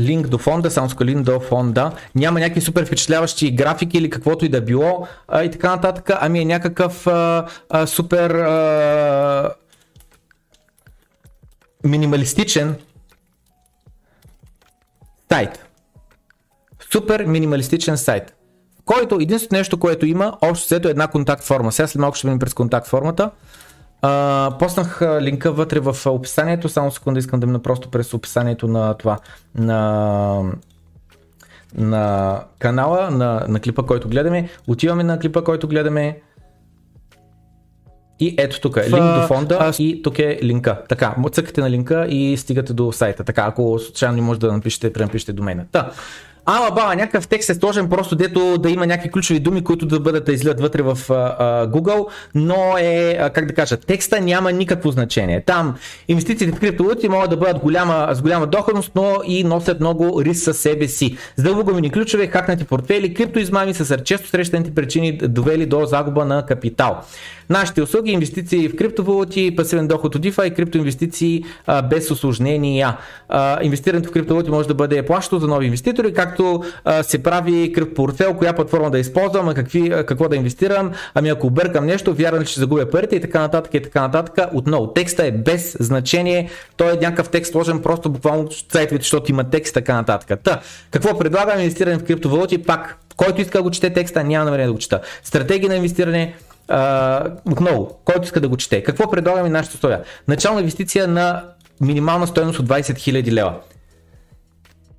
линк 0.00 0.28
до 0.28 0.38
фонда, 0.38 0.70
само 0.70 0.88
линк 1.02 1.22
до 1.22 1.40
фонда, 1.40 1.90
няма 2.14 2.40
някакви 2.40 2.60
супер 2.60 2.86
впечатляващи 2.86 3.50
графики 3.50 3.98
или 3.98 4.10
каквото 4.10 4.44
и 4.44 4.48
да 4.48 4.60
било 4.60 5.06
и 5.44 5.50
така 5.50 5.68
нататък, 5.68 6.10
ами 6.20 6.40
е 6.40 6.44
някакъв 6.44 7.06
супер 7.86 8.44
минималистичен 11.84 12.76
сайт. 15.32 15.66
Супер 16.92 17.24
минималистичен 17.24 17.98
сайт. 17.98 18.34
Който 18.84 19.14
единственото 19.14 19.54
нещо, 19.54 19.80
което 19.80 20.06
има, 20.06 20.38
общо 20.42 20.66
взето 20.66 20.88
е 20.88 20.90
една 20.90 21.06
контакт 21.06 21.44
форма. 21.44 21.72
Сега 21.72 21.86
след 21.86 22.00
малко 22.00 22.16
ще 22.16 22.26
видим 22.26 22.38
през 22.38 22.54
контакт 22.54 22.86
формата. 22.86 23.30
А, 24.02 24.52
поснах 24.58 25.02
линка 25.20 25.52
вътре 25.52 25.80
в 25.80 25.96
описанието, 26.06 26.68
само 26.68 26.90
секунда 26.90 27.20
искам 27.20 27.40
да 27.40 27.46
мина 27.46 27.62
просто 27.62 27.90
през 27.90 28.14
описанието 28.14 28.68
на 28.68 28.94
това, 28.94 29.18
на, 29.54 30.42
на 31.74 32.40
канала, 32.58 33.10
на, 33.10 33.46
на 33.48 33.60
клипа, 33.60 33.82
който 33.82 34.08
гледаме. 34.08 34.48
Отиваме 34.68 35.04
на 35.04 35.18
клипа, 35.18 35.42
който 35.42 35.68
гледаме. 35.68 36.20
И 38.20 38.34
ето 38.38 38.60
тук 38.60 38.76
е 38.76 38.90
линк 38.90 39.20
до 39.20 39.26
фонда 39.26 39.58
а, 39.60 39.72
и 39.78 40.02
тук 40.02 40.18
е 40.18 40.38
линка. 40.42 40.78
Така, 40.88 41.14
цъкате 41.32 41.60
на 41.60 41.70
линка 41.70 42.06
и 42.08 42.36
стигате 42.36 42.72
до 42.72 42.92
сайта. 42.92 43.24
Така, 43.24 43.44
ако 43.48 43.78
случайно 43.78 44.16
не 44.16 44.22
може 44.22 44.40
да 44.40 44.52
напишете, 44.52 44.92
пренапишете 44.92 45.32
домена. 45.32 45.64
Та, 45.72 45.90
Ама 46.48 46.70
баба, 46.70 46.96
някакъв 46.96 47.28
текст 47.28 47.50
е 47.50 47.54
сложен 47.54 47.88
просто 47.88 48.16
дето 48.16 48.58
да 48.58 48.70
има 48.70 48.86
някакви 48.86 49.10
ключови 49.10 49.40
думи, 49.40 49.64
които 49.64 49.86
да 49.86 50.00
бъдат 50.00 50.24
да 50.24 50.32
излят 50.32 50.60
вътре 50.60 50.82
в 50.82 50.98
а, 51.10 51.66
Google, 51.66 52.06
но 52.34 52.74
е, 52.78 53.16
а, 53.20 53.30
как 53.30 53.46
да 53.46 53.54
кажа, 53.54 53.76
текста 53.76 54.20
няма 54.20 54.52
никакво 54.52 54.90
значение. 54.90 55.40
Там 55.40 55.74
инвестициите 56.08 56.56
в 56.56 56.60
криптовалути 56.60 57.08
могат 57.08 57.30
да 57.30 57.36
бъдат 57.36 57.58
голяма, 57.58 58.08
с 58.14 58.22
голяма 58.22 58.46
доходност, 58.46 58.90
но 58.94 59.16
и 59.26 59.44
носят 59.44 59.80
много 59.80 60.24
риск 60.24 60.44
със 60.44 60.58
себе 60.58 60.88
си. 60.88 61.16
Задълбоговини 61.36 61.90
ключове, 61.90 62.26
хакнати 62.26 62.64
портфели, 62.64 63.14
криптоизмами 63.14 63.74
са 63.74 63.98
често 63.98 64.28
срещаните 64.28 64.74
причини 64.74 65.12
довели 65.12 65.66
до 65.66 65.84
загуба 65.84 66.24
на 66.24 66.46
капитал. 66.46 67.00
Нашите 67.50 67.82
услуги, 67.82 68.10
инвестиции 68.10 68.68
в 68.68 68.76
криптовалути, 68.76 69.56
пасивен 69.56 69.88
доход 69.88 70.14
от 70.14 70.22
DeFi, 70.22 70.54
криптоинвестиции 70.56 71.44
а, 71.66 71.82
без 71.82 72.10
осложнения. 72.10 72.96
А, 73.28 73.62
инвестирането 73.62 74.08
в 74.08 74.12
криптовалути 74.12 74.50
може 74.50 74.68
да 74.68 74.74
бъде 74.74 75.06
плащано 75.06 75.40
за 75.40 75.46
нови 75.46 75.66
инвеститори, 75.66 76.14
както 76.14 76.64
а, 76.84 77.02
се 77.02 77.22
прави 77.22 77.72
криптопортфел, 77.72 78.34
коя 78.34 78.52
платформа 78.52 78.90
да 78.90 78.98
използвам, 78.98 79.54
какви, 79.54 79.90
какво 79.90 80.28
да 80.28 80.36
инвестирам, 80.36 80.90
ами 81.14 81.28
ако 81.28 81.46
объркам 81.46 81.86
нещо, 81.86 82.14
вярвам, 82.14 82.44
че 82.44 82.50
ще 82.50 82.60
загубя 82.60 82.90
парите 82.90 83.16
и 83.16 83.20
така 83.20 83.40
нататък 83.40 83.74
и 83.74 83.82
така 83.82 84.00
нататък. 84.00 84.48
Отново, 84.52 84.92
текста 84.92 85.26
е 85.26 85.32
без 85.32 85.76
значение, 85.80 86.50
той 86.76 86.92
е 86.92 86.96
някакъв 86.96 87.28
текст 87.28 87.52
сложен 87.52 87.82
просто 87.82 88.10
буквално 88.10 88.48
сайтовете, 88.72 89.02
защото 89.02 89.30
има 89.30 89.44
текст 89.50 89.74
така 89.74 89.94
нататък. 89.94 90.40
Та, 90.44 90.60
какво 90.90 91.18
предлагам 91.18 91.58
инвестиране 91.58 91.98
в 91.98 92.04
криптовалути? 92.04 92.58
Пак, 92.58 92.98
който 93.16 93.40
иска 93.40 93.58
да 93.58 93.62
го 93.62 93.70
чете 93.70 93.92
текста, 93.92 94.24
няма 94.24 94.44
намерение 94.44 94.66
да 94.66 94.72
го 94.72 94.78
чета. 94.78 95.00
Стратегия 95.22 95.68
на 95.68 95.76
инвестиране, 95.76 96.34
Отново, 97.50 97.98
който 98.04 98.22
иска 98.22 98.40
да 98.40 98.48
го 98.48 98.56
чете. 98.56 98.82
Какво 98.82 99.10
предлагаме 99.10 99.48
нашата 99.48 99.76
условия? 99.76 100.02
Начална 100.28 100.60
инвестиция 100.60 101.08
на 101.08 101.42
минимална 101.80 102.26
стоеност 102.26 102.58
от 102.58 102.66
20 102.66 102.80
000 102.80 103.32
лева. 103.32 103.54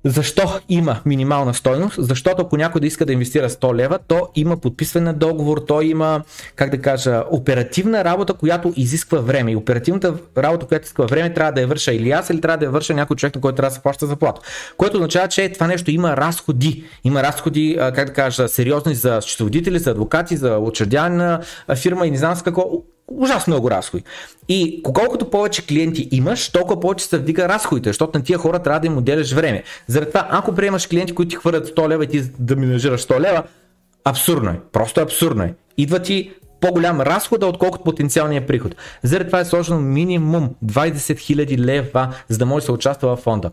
Защо 0.04 0.60
има 0.68 1.00
минимална 1.06 1.54
стойност? 1.54 1.94
Защото 1.98 2.42
ако 2.42 2.56
някой 2.56 2.80
да 2.80 2.86
иска 2.86 3.06
да 3.06 3.12
инвестира 3.12 3.48
100 3.48 3.74
лева, 3.74 3.98
то 4.08 4.28
има 4.34 4.56
подписване 4.56 5.04
на 5.04 5.14
договор, 5.14 5.58
то 5.66 5.82
има, 5.82 6.22
как 6.56 6.70
да 6.70 6.78
кажа, 6.78 7.24
оперативна 7.30 8.04
работа, 8.04 8.34
която 8.34 8.72
изисква 8.76 9.18
време. 9.20 9.52
И 9.52 9.56
оперативната 9.56 10.14
работа, 10.38 10.66
която 10.66 10.84
изисква 10.84 11.06
време, 11.06 11.34
трябва 11.34 11.52
да 11.52 11.60
я 11.60 11.66
върша 11.66 11.92
или 11.92 12.10
аз, 12.10 12.30
или 12.30 12.40
трябва 12.40 12.58
да 12.58 12.64
я 12.64 12.70
върша 12.70 12.94
някой 12.94 13.16
човек, 13.16 13.34
на 13.34 13.40
който 13.40 13.56
трябва 13.56 13.70
да 13.70 13.74
се 13.74 13.82
плаща 13.82 14.06
заплата. 14.06 14.40
Което 14.76 14.96
означава, 14.96 15.28
че 15.28 15.52
това 15.52 15.66
нещо 15.66 15.90
има 15.90 16.16
разходи. 16.16 16.84
Има 17.04 17.22
разходи, 17.22 17.76
как 17.78 18.06
да 18.06 18.12
кажа, 18.12 18.48
сериозни 18.48 18.94
за 18.94 19.20
счетоводители, 19.20 19.78
за 19.78 19.90
адвокати, 19.90 20.36
за 20.36 20.58
учредяване 20.58 21.16
на 21.16 21.40
фирма 21.76 22.06
и 22.06 22.10
не 22.10 22.18
знам 22.18 22.36
с 22.36 22.42
какво 22.42 22.70
ужасно 23.08 23.50
много 23.50 23.70
разходи. 23.70 24.04
И 24.48 24.82
колкото 24.82 25.30
повече 25.30 25.66
клиенти 25.66 26.08
имаш, 26.12 26.48
толкова 26.48 26.80
повече 26.80 27.04
се 27.04 27.18
вдига 27.18 27.48
разходите, 27.48 27.88
защото 27.88 28.18
на 28.18 28.24
тия 28.24 28.38
хора 28.38 28.58
трябва 28.58 28.80
да 28.80 28.86
им 28.86 28.98
отделяш 28.98 29.32
време. 29.32 29.62
Заради 29.86 30.10
ако 30.14 30.54
приемаш 30.54 30.86
клиенти, 30.86 31.14
които 31.14 31.28
ти 31.28 31.36
хвърлят 31.36 31.68
100 31.68 31.88
лева 31.88 32.04
и 32.04 32.08
ти 32.08 32.22
да 32.38 32.56
менажираш 32.56 33.06
100 33.06 33.20
лева, 33.20 33.42
абсурдно 34.04 34.50
е. 34.50 34.60
Просто 34.72 35.00
абсурдно 35.00 35.42
е. 35.42 35.54
Идва 35.76 35.98
ти 35.98 36.32
по-голям 36.60 37.00
разход, 37.00 37.42
отколкото 37.42 37.84
потенциалния 37.84 38.46
приход. 38.46 38.74
Заради 39.02 39.26
това 39.26 39.40
е 39.40 39.44
сложено 39.44 39.80
минимум 39.80 40.50
20 40.64 40.90
000 40.90 41.58
лева, 41.58 42.14
за 42.28 42.38
да 42.38 42.46
може 42.46 42.62
да 42.62 42.66
се 42.66 42.72
участва 42.72 43.16
в 43.16 43.20
фонда. 43.20 43.50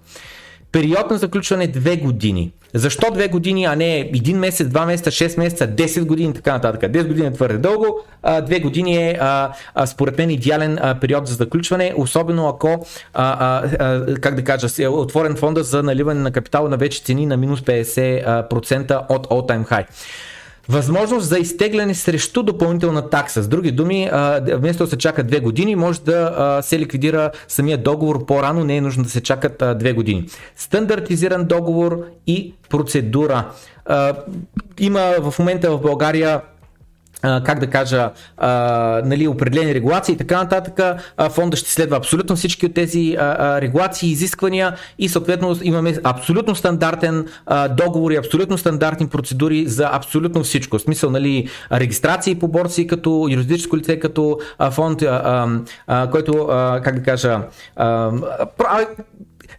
Период 0.76 1.12
на 1.12 1.18
заключване 1.18 1.72
2 1.72 2.02
години. 2.02 2.52
Защо 2.74 3.08
2 3.08 3.32
години, 3.32 3.66
а 3.66 3.76
не 3.76 4.12
1 4.14 4.34
месец, 4.34 4.68
2 4.68 4.86
месеца, 4.86 5.12
6 5.12 5.38
месеца, 5.38 5.68
10 5.68 6.06
години 6.06 6.30
и 6.30 6.34
така 6.34 6.54
нататък. 6.54 6.92
10 6.92 7.08
години 7.08 7.28
е 7.28 7.34
твърде 7.34 7.58
дълго, 7.58 8.00
2 8.24 8.62
години 8.62 8.98
е 8.98 9.20
според 9.86 10.18
мен 10.18 10.30
идеален 10.30 10.80
период 11.02 11.28
за 11.28 11.36
заключване, 11.36 11.94
особено 11.98 12.48
ако, 12.48 12.86
как 14.22 14.36
да 14.36 14.44
кажа, 14.44 14.84
е 14.84 14.88
отворен 14.88 15.36
фонда 15.36 15.64
за 15.64 15.84
наливане 15.84 16.20
на 16.20 16.32
капитал 16.32 16.70
на 16.70 16.78
вече 16.78 17.04
цени 17.04 17.26
на 17.26 17.38
минус 17.38 17.62
50% 17.62 19.06
от 19.10 19.28
all 19.28 19.50
time 19.50 19.70
high. 19.70 19.86
Възможност 20.70 21.28
за 21.28 21.40
изтегляне 21.40 21.96
срещу 21.96 22.44
допълнителна 22.44 23.10
такса. 23.10 23.44
С 23.44 23.48
други 23.48 23.72
думи, 23.72 24.10
вместо 24.54 24.84
да 24.84 24.90
се 24.90 24.98
чака 24.98 25.24
две 25.24 25.40
години, 25.40 25.76
може 25.76 26.02
да 26.02 26.60
се 26.64 26.80
ликвидира 26.80 27.32
самия 27.48 27.78
договор 27.78 28.26
по-рано, 28.26 28.64
не 28.64 28.78
е 28.78 28.82
нужно 28.82 29.04
да 29.04 29.10
се 29.10 29.22
чакат 29.22 29.64
две 29.78 29.94
години. 29.94 30.26
Стандартизиран 30.56 31.46
договор 31.46 32.06
и 32.28 32.54
процедура. 32.70 33.46
Има 34.80 35.16
в 35.20 35.40
момента 35.40 35.72
в 35.72 35.82
България 35.82 36.42
как 37.46 37.60
да 37.60 37.68
кажа, 37.68 38.12
а, 38.38 38.50
нали, 39.06 39.28
определени 39.28 39.76
регулации 39.76 40.14
и 40.14 40.18
така 40.18 40.38
нататък. 40.38 41.00
А, 41.18 41.30
фонда 41.30 41.58
ще 41.58 41.72
следва 41.72 41.98
абсолютно 41.98 42.36
всички 42.36 42.66
от 42.66 42.74
тези 42.74 43.16
а, 43.20 43.36
а, 43.40 43.62
регулации, 43.62 44.12
изисквания 44.12 44.76
и 45.00 45.10
съответно 45.10 45.58
имаме 45.64 45.96
абсолютно 46.04 46.56
стандартен 46.56 47.28
а, 47.46 47.68
договор 47.68 48.12
и 48.12 48.16
абсолютно 48.16 48.58
стандартни 48.58 49.08
процедури 49.08 49.68
за 49.68 49.90
абсолютно 49.92 50.44
всичко. 50.44 50.78
В 50.78 50.82
смисъл, 50.82 51.10
нали, 51.10 51.50
регистрации 51.72 52.36
по 52.36 52.48
борси 52.48 52.88
като 52.88 53.28
юридическо 53.32 53.78
лице, 53.78 54.00
като 54.00 54.40
а, 54.58 54.72
фонд, 54.72 55.02
а, 55.02 55.48
а, 55.88 56.10
който, 56.10 56.48
а, 56.52 56.82
как 56.84 56.96
да 56.96 57.04
кажа, 57.04 57.40
а, 57.76 58.12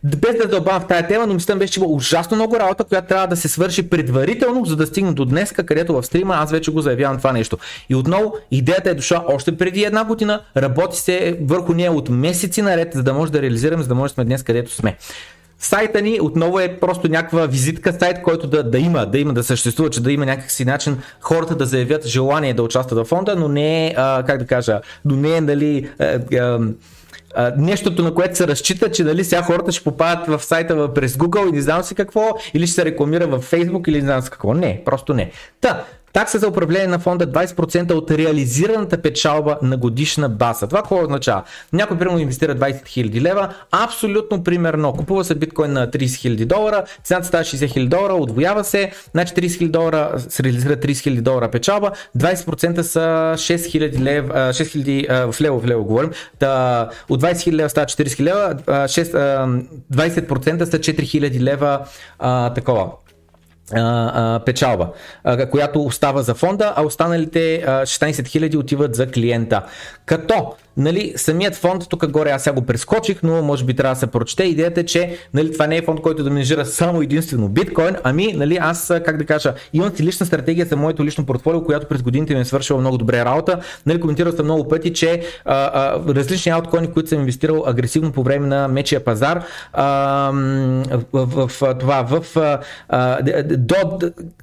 без 0.07 0.37
да 0.37 0.49
дълбавам 0.49 0.81
в 0.81 0.87
тази 0.87 1.07
тема, 1.07 1.27
но 1.27 1.35
мисля 1.35 1.57
беше, 1.57 1.73
че 1.73 1.81
има 1.81 1.89
ужасно 1.89 2.35
много 2.35 2.57
работа, 2.57 2.85
която 2.85 3.09
трябва 3.09 3.27
да 3.27 3.37
се 3.37 3.49
свърши 3.49 3.91
предварително, 3.91 4.65
за 4.65 4.77
да 4.77 4.87
стигне 4.87 5.13
до 5.13 5.25
днес, 5.25 5.53
където 5.53 5.95
в 5.95 6.03
стрима 6.03 6.35
аз 6.35 6.51
вече 6.51 6.71
го 6.71 6.81
заявявам 6.81 7.19
това 7.19 7.33
нещо. 7.33 7.59
И 7.89 7.95
отново, 7.95 8.35
идеята 8.51 8.91
е 8.91 8.95
дошла 8.95 9.25
още 9.29 9.57
преди 9.57 9.83
една 9.83 10.05
година, 10.05 10.41
работи 10.57 10.99
се 10.99 11.39
върху 11.43 11.73
нея 11.73 11.93
от 11.93 12.09
месеци 12.09 12.63
наред, 12.63 12.93
за 12.95 13.03
да 13.03 13.15
може 13.15 13.33
да 13.33 13.43
реализираме, 13.43 13.83
за 13.83 13.89
да 13.89 13.95
може 13.95 14.11
да 14.11 14.15
сме 14.15 14.25
днес 14.25 14.43
където 14.43 14.71
сме. 14.71 14.97
Сайта 15.59 16.03
ни 16.03 16.19
отново 16.21 16.61
е 16.61 16.77
просто 16.81 17.09
някаква 17.09 17.47
визитка, 17.47 17.93
сайт, 17.93 18.23
който 18.23 18.47
да, 18.47 18.71
да 18.71 18.79
има, 18.79 19.07
да 19.07 19.19
има, 19.19 19.33
да 19.33 19.45
съществува, 19.45 19.91
че 19.91 20.03
да 20.03 20.13
има 20.13 20.27
някакси 20.27 20.65
начин 20.65 20.99
хората 21.21 21.55
да 21.55 21.67
заявят 21.67 22.07
желание 22.07 22.55
да 22.55 22.63
участват 22.63 22.99
в 22.99 23.09
фонда, 23.09 23.37
но 23.37 23.49
не 23.49 23.87
е, 23.87 23.95
а, 23.97 24.23
как 24.27 24.39
да 24.39 24.47
кажа, 24.47 24.81
но 25.05 25.17
не 25.17 25.37
е, 25.37 25.41
нали, 25.41 25.91
а, 25.99 26.05
а, 26.37 26.59
нещото, 27.57 28.03
на 28.03 28.15
което 28.15 28.37
се 28.37 28.49
разчита, 28.49 28.91
че 28.91 29.05
дали 29.05 29.25
сега 29.25 29.43
хората 29.43 29.73
ще 29.73 29.85
попадат 29.85 30.27
в 30.27 30.45
сайта 30.45 30.95
през 30.95 31.17
Google 31.17 31.49
и 31.49 31.53
не 31.53 31.61
знам 31.61 31.83
си 31.83 31.95
какво, 31.95 32.39
или 32.55 32.67
ще 32.67 32.75
се 32.75 32.85
рекламира 32.85 33.27
в 33.27 33.43
Facebook 33.43 33.89
или 33.89 33.97
не 33.97 34.07
знам 34.07 34.23
си 34.23 34.31
какво. 34.31 34.55
Не, 34.55 34.83
просто 34.85 35.15
не. 35.15 35.31
Та, 35.61 35.85
Такса 36.17 36.39
за 36.39 36.49
управление 36.49 36.87
на 36.87 36.99
фонда 36.99 37.27
20% 37.27 37.93
от 37.93 38.11
реализираната 38.11 39.03
печалба 39.03 39.59
на 39.63 39.77
годишна 39.77 40.29
база. 40.29 40.67
Това 40.67 40.81
какво 40.81 41.03
означава? 41.03 41.43
Някой 41.73 41.99
примерно 41.99 42.19
инвестира 42.19 42.55
20 42.55 42.83
000 42.83 43.21
лева, 43.21 43.55
абсолютно 43.71 44.45
примерно, 44.45 44.93
купува 44.93 45.25
се 45.25 45.35
биткоин 45.35 45.73
на 45.73 45.91
30 45.91 46.07
000 46.07 46.45
долара, 46.45 46.85
цената 47.05 47.27
става 47.27 47.45
60 47.45 47.67
000 47.67 47.89
долара, 47.89 48.15
отвоява 48.15 48.65
се, 48.65 48.93
значи 49.11 49.35
30 49.35 49.47
000 49.47 49.69
долара 49.69 50.15
се 50.19 50.43
реализира 50.43 50.77
30 50.77 50.93
000 50.93 51.21
долара 51.21 51.51
печалба, 51.51 51.91
20% 52.19 52.81
са 52.81 53.35
6 53.37 53.57
000 53.57 54.01
лев, 54.01 54.25
6 54.25 55.09
000 55.09 55.33
в 55.33 55.41
лево, 55.41 55.61
в 55.61 55.67
лево 55.67 55.85
говорим, 55.85 56.11
да, 56.41 56.89
от 57.09 57.23
20 57.23 57.33
000 57.33 57.53
лева 57.53 57.69
става 57.69 57.87
40 57.87 58.05
000 58.05 58.23
лева, 58.23 58.55
6, 58.67 59.67
20% 59.93 60.65
са 60.65 60.79
4 60.79 61.01
000 61.01 61.41
лева 61.41 61.81
а, 62.19 62.55
такова 62.55 62.87
печалба, 64.45 64.89
която 65.51 65.83
остава 65.83 66.23
за 66.23 66.35
фонда, 66.35 66.73
а 66.77 66.83
останалите 66.83 67.57
а, 67.57 67.71
16 67.83 68.11
000 68.11 68.57
отиват 68.59 68.95
за 68.95 69.11
клиента. 69.11 69.63
Като 70.07 70.55
нали, 70.77 71.13
самият 71.17 71.55
фонд, 71.55 71.89
тук 71.89 72.07
горе 72.11 72.31
аз 72.31 72.43
сега 72.43 72.55
го 72.55 72.63
прескочих, 72.63 73.23
но 73.23 73.43
може 73.43 73.65
би 73.65 73.75
трябва 73.75 73.95
да 73.95 74.01
се 74.01 74.07
прочете. 74.07 74.45
Идеята 74.45 74.81
е, 74.81 74.85
че 74.85 75.19
нали, 75.35 75.53
това 75.53 75.67
не 75.67 75.77
е 75.77 75.83
фонд, 75.83 76.01
който 76.01 76.25
да 76.25 76.31
менежира 76.31 76.67
само 76.67 77.03
единствено 77.03 77.49
биткоин, 77.49 77.97
ами 78.05 78.33
нали, 78.33 78.59
аз, 78.61 78.93
как 79.05 79.17
да 79.17 79.25
кажа, 79.25 79.55
имам 79.73 79.97
си 79.97 80.03
лична 80.03 80.27
стратегия 80.27 80.67
за 80.67 80.77
моето 80.77 81.05
лично 81.05 81.27
портфолио, 81.27 81.65
която 81.65 81.87
през 81.87 82.03
годините 82.03 82.35
ми 82.35 82.41
е 82.41 82.45
свършила 82.45 82.81
много 82.81 82.99
добре 82.99 83.25
работа. 83.25 83.61
Нали, 83.87 84.01
коментирал 84.01 84.33
съм 84.33 84.47
много 84.47 84.69
пъти, 84.69 84.93
че 84.93 85.23
а, 85.45 85.55
а, 85.55 86.15
различни 86.15 86.53
ауткоини, 86.53 86.93
които 86.93 87.09
съм 87.09 87.21
инвестирал 87.21 87.65
агресивно 87.67 88.13
по 88.13 88.23
време 88.23 88.47
на 88.47 88.69
мечия 88.69 89.05
пазар, 89.05 89.45
а, 89.73 90.31
в, 91.13 91.49
в, 91.49 91.75
това, 91.81 92.03
в, 92.03 92.37
а, 92.89 93.23
до 93.45 93.77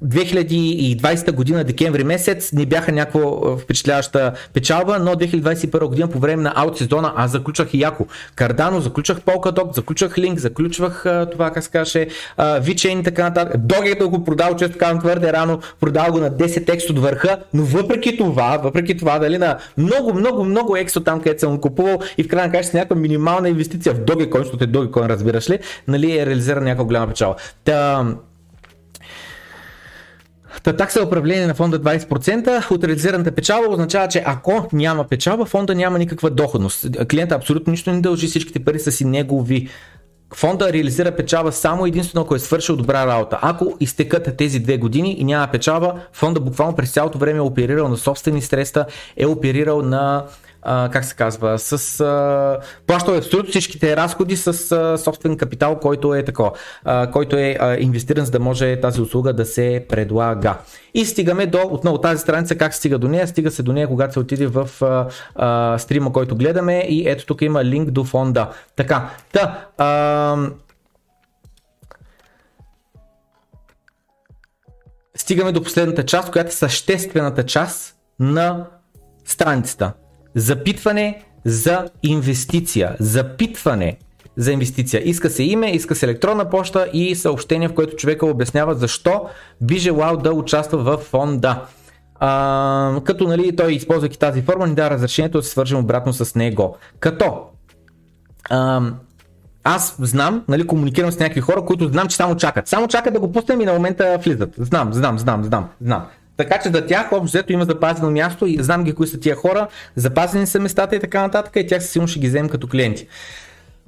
2020 0.04 1.32
година, 1.32 1.64
декември 1.64 2.04
месец, 2.04 2.52
не 2.52 2.66
бяха 2.66 2.92
някаква 2.92 3.56
впечатляваща 3.56 4.32
печалба, 4.52 4.98
но 4.98 5.14
2021 5.14 5.86
година 5.86 6.08
по 6.08 6.18
време 6.24 6.42
на 6.42 6.52
аут 6.56 6.78
сезона 6.78 7.12
аз 7.16 7.30
заключвах 7.30 7.74
и 7.74 7.80
яко. 7.80 8.06
Кардано, 8.34 8.80
заключвах 8.80 9.20
Polkadot, 9.20 9.74
заключвах 9.74 10.14
Link, 10.14 10.36
заключвах 10.38 11.04
това, 11.32 11.50
как 11.50 11.64
се 11.64 11.70
каже, 11.70 12.06
VeChain 12.38 13.00
и 13.00 13.02
така 13.02 13.22
нататък. 13.22 13.56
Доги 13.58 13.94
да 13.94 14.08
го 14.08 14.24
продал, 14.24 14.56
често 14.56 14.78
казвам 14.78 15.00
твърде 15.00 15.32
рано, 15.32 15.60
продал 15.80 16.12
го 16.12 16.18
на 16.18 16.30
10 16.30 16.74
екс 16.74 16.90
от 16.90 16.98
върха, 16.98 17.38
но 17.54 17.62
въпреки 17.62 18.16
това, 18.16 18.58
въпреки 18.62 18.96
това, 18.96 19.18
дали 19.18 19.38
на 19.38 19.58
много, 19.78 20.14
много, 20.14 20.44
много 20.44 20.76
ексо 20.76 21.00
там, 21.00 21.20
където 21.20 21.40
съм 21.40 21.60
купувал 21.60 22.00
и 22.18 22.22
в 22.22 22.28
крайна 22.28 22.52
каже 22.52 22.68
с 22.68 22.72
някаква 22.72 22.96
минимална 22.96 23.48
инвестиция 23.48 23.94
в 23.94 24.00
Dogecoin, 24.00 24.42
защото 24.42 24.64
е 24.64 24.66
Dogecoin, 24.66 25.06
разбираш 25.06 25.50
ли, 25.50 25.58
нали, 25.88 26.18
е 26.18 26.26
реализирана 26.26 26.64
някаква 26.64 26.84
голяма 26.84 27.06
печала. 27.06 27.36
Та, 27.64 28.06
Та 30.62 30.76
такса 30.76 31.02
управление 31.02 31.46
на 31.46 31.54
фонда 31.54 31.80
20% 31.80 32.70
от 32.70 32.84
реализираната 32.84 33.32
печалба 33.32 33.68
означава, 33.68 34.08
че 34.08 34.22
ако 34.26 34.68
няма 34.72 35.04
печалба, 35.04 35.44
фонда 35.44 35.74
няма 35.74 35.98
никаква 35.98 36.30
доходност. 36.30 37.06
Клиента 37.10 37.34
абсолютно 37.34 37.70
нищо 37.70 37.92
не 37.92 38.00
дължи, 38.00 38.26
всичките 38.26 38.64
пари 38.64 38.78
са 38.78 38.92
си 38.92 39.04
негови. 39.04 39.68
Фонда 40.34 40.72
реализира 40.72 41.16
печалба 41.16 41.52
само 41.52 41.86
единствено 41.86 42.24
ако 42.24 42.34
е 42.34 42.38
свършил 42.38 42.76
добра 42.76 43.06
работа. 43.06 43.38
Ако 43.42 43.76
изтекат 43.80 44.36
тези 44.36 44.60
две 44.60 44.78
години 44.78 45.16
и 45.18 45.24
няма 45.24 45.46
печалба, 45.46 45.94
фонда 46.12 46.40
буквално 46.40 46.76
през 46.76 46.92
цялото 46.92 47.18
време 47.18 47.38
е 47.38 47.42
оперирал 47.42 47.88
на 47.88 47.96
собствени 47.96 48.42
средства, 48.42 48.84
е 49.16 49.26
оперирал 49.26 49.82
на 49.82 50.24
как 50.64 51.04
се 51.04 51.14
казва, 51.14 51.58
с 51.58 52.00
а, 52.00 52.58
плащал 52.86 53.16
абсолютно 53.16 53.50
всичките 53.50 53.96
разходи 53.96 54.36
с 54.36 54.72
а, 54.72 54.98
собствен 54.98 55.36
капитал, 55.36 55.78
който 55.78 56.14
е 56.14 56.24
тако, 56.24 56.52
а, 56.84 57.10
който 57.10 57.36
е 57.36 57.56
а, 57.60 57.76
инвестиран, 57.76 58.24
за 58.24 58.30
да 58.30 58.40
може 58.40 58.80
тази 58.80 59.00
услуга 59.00 59.32
да 59.32 59.44
се 59.44 59.86
предлага. 59.88 60.56
И 60.94 61.04
стигаме 61.04 61.46
до 61.46 61.60
отново 61.70 61.98
тази 61.98 62.22
страница, 62.22 62.56
как 62.56 62.74
стига 62.74 62.98
до 62.98 63.08
нея? 63.08 63.28
Стига 63.28 63.50
се 63.50 63.62
до 63.62 63.72
нея, 63.72 63.88
когато 63.88 64.12
се 64.12 64.18
отиде 64.18 64.46
в 64.46 64.70
а, 64.82 65.06
а, 65.34 65.78
стрима, 65.78 66.12
който 66.12 66.36
гледаме 66.36 66.78
и 66.88 67.08
ето 67.08 67.26
тук 67.26 67.42
има 67.42 67.64
линк 67.64 67.90
до 67.90 68.04
фонда. 68.04 68.50
Така, 68.76 69.10
та, 69.32 69.66
а, 69.78 70.36
стигаме 75.16 75.52
до 75.52 75.62
последната 75.62 76.04
част, 76.04 76.32
която 76.32 76.48
е 76.48 76.52
съществената 76.52 77.46
част 77.46 77.96
на 78.20 78.66
страницата. 79.24 79.92
Запитване 80.34 81.22
за 81.44 81.88
инвестиция. 82.02 82.96
Запитване 83.00 83.96
за 84.36 84.52
инвестиция. 84.52 85.02
Иска 85.04 85.30
се 85.30 85.42
име, 85.42 85.70
иска 85.70 85.94
се 85.94 86.06
електронна 86.06 86.50
почта 86.50 86.88
и 86.92 87.14
съобщение, 87.14 87.68
в 87.68 87.74
което 87.74 87.96
човека 87.96 88.26
обяснява 88.26 88.74
защо 88.74 89.28
би 89.60 89.78
желал 89.78 90.16
да 90.16 90.32
участва 90.32 90.78
в 90.78 90.96
фонда. 90.96 91.62
А, 92.14 93.00
като 93.04 93.28
нали, 93.28 93.56
той, 93.56 93.72
използвайки 93.72 94.18
тази 94.18 94.42
форма, 94.42 94.66
ни 94.66 94.74
да 94.74 94.90
разрешението 94.90 95.38
да 95.38 95.44
се 95.44 95.50
свържем 95.50 95.78
обратно 95.78 96.12
с 96.12 96.34
него. 96.34 96.76
Като 97.00 97.42
а, 98.50 98.82
аз 99.64 99.96
знам, 99.98 100.44
нали, 100.48 100.66
комуникирам 100.66 101.12
с 101.12 101.18
някакви 101.18 101.40
хора, 101.40 101.64
които 101.64 101.88
знам, 101.88 102.08
че 102.08 102.16
само 102.16 102.36
чакат. 102.36 102.68
Само 102.68 102.88
чакат 102.88 103.14
да 103.14 103.20
го 103.20 103.32
пуснем 103.32 103.60
и 103.60 103.64
на 103.64 103.72
момента 103.72 104.18
влизат. 104.24 104.54
Знам, 104.58 104.92
знам, 104.92 105.18
знам, 105.18 105.44
знам, 105.44 105.68
знам. 105.80 106.06
Така 106.36 106.58
че 106.58 106.70
за 106.70 106.86
тях 106.86 107.12
общо 107.12 107.24
взето 107.24 107.52
има 107.52 107.64
запазено 107.64 108.10
място 108.10 108.46
и 108.46 108.56
знам 108.60 108.84
ги 108.84 108.92
кои 108.92 109.06
са 109.06 109.20
тия 109.20 109.36
хора, 109.36 109.66
запазени 109.96 110.46
са 110.46 110.60
местата 110.60 110.96
и 110.96 111.00
така 111.00 111.22
нататък 111.22 111.52
и 111.56 111.66
тях 111.66 111.84
силно 111.84 112.08
ще 112.08 112.20
ги 112.20 112.28
вземем 112.28 112.48
като 112.48 112.68
клиенти. 112.68 113.06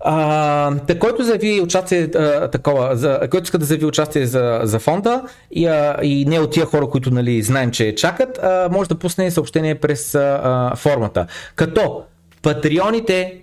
А, 0.01 0.73
който 1.01 1.23
заяви 1.23 1.61
участие 1.61 2.03
а, 2.03 2.49
такова, 2.49 2.97
за, 2.97 3.21
който 3.31 3.45
иска 3.45 3.59
да 3.59 3.65
заяви 3.65 3.85
участие 3.85 4.27
за, 4.27 4.61
за 4.63 4.79
фонда 4.79 5.23
и, 5.51 5.67
а, 5.67 5.97
и 6.03 6.25
не 6.25 6.41
от 6.41 6.51
тия 6.51 6.67
хора, 6.67 6.87
които 6.87 7.11
нали, 7.11 7.43
знаем, 7.43 7.71
че 7.71 7.95
чакат, 7.95 8.39
а, 8.43 8.69
може 8.73 8.89
да 8.89 8.95
пусне 8.95 9.31
съобщение 9.31 9.75
през 9.75 10.15
а, 10.15 10.73
формата. 10.77 11.27
Като 11.57 12.03
патреоните 12.43 13.41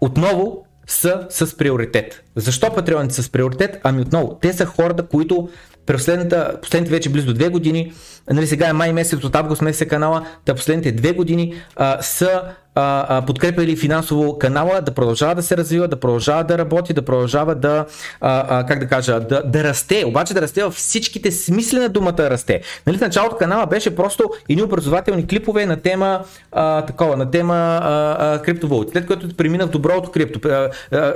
отново 0.00 0.66
са 0.86 1.26
с 1.30 1.56
приоритет. 1.56 2.22
Защо 2.36 2.74
патреоните 2.74 3.14
са 3.14 3.22
с 3.22 3.30
приоритет? 3.30 3.80
Ами 3.82 4.02
отново, 4.02 4.38
те 4.40 4.52
са 4.52 4.66
хората, 4.66 5.06
които 5.06 5.48
през 5.86 6.10
последните 6.62 6.90
вече 6.90 7.08
близо 7.08 7.34
две 7.34 7.48
години, 7.48 7.92
нали 8.30 8.46
сега 8.46 8.68
е 8.68 8.72
май 8.72 8.92
месец, 8.92 9.24
от 9.24 9.36
август 9.36 9.62
месец 9.62 9.80
е 9.80 9.88
канала, 9.88 10.26
да 10.46 10.54
последните 10.54 10.92
две 10.92 11.12
години 11.12 11.54
а, 11.76 12.02
са 12.02 12.42
подкрепили 13.26 13.76
финансово 13.76 14.38
канала, 14.38 14.80
да 14.80 14.90
продължава 14.90 15.34
да 15.34 15.42
се 15.42 15.56
развива, 15.56 15.88
да 15.88 16.00
продължава 16.00 16.44
да 16.44 16.58
работи, 16.58 16.92
да 16.92 17.02
продължава 17.02 17.54
да, 17.54 17.86
как 18.68 18.78
да 18.78 18.86
кажа, 18.86 19.20
да, 19.20 19.42
да 19.42 19.64
расте, 19.64 20.04
обаче 20.06 20.34
да 20.34 20.42
расте 20.42 20.64
във 20.64 20.74
всичките 20.74 21.32
смисли 21.32 21.78
на 21.78 21.88
думата 21.88 22.18
расте. 22.18 22.60
Нали, 22.86 22.98
в 22.98 23.00
началото 23.00 23.36
канала 23.36 23.66
беше 23.66 23.96
просто 23.96 24.30
едни 24.48 24.62
образователни 24.62 25.26
клипове 25.26 25.66
на 25.66 25.76
тема 25.76 26.20
а, 26.52 26.82
такова, 26.82 27.16
на 27.16 27.30
тема 27.30 27.54
а, 27.54 28.16
а, 28.18 28.42
криптовалути. 28.42 28.92
След 28.92 29.06
което 29.06 29.36
премина 29.36 29.66
в 29.66 29.70
доброто 29.70 30.10
крипто. 30.10 30.50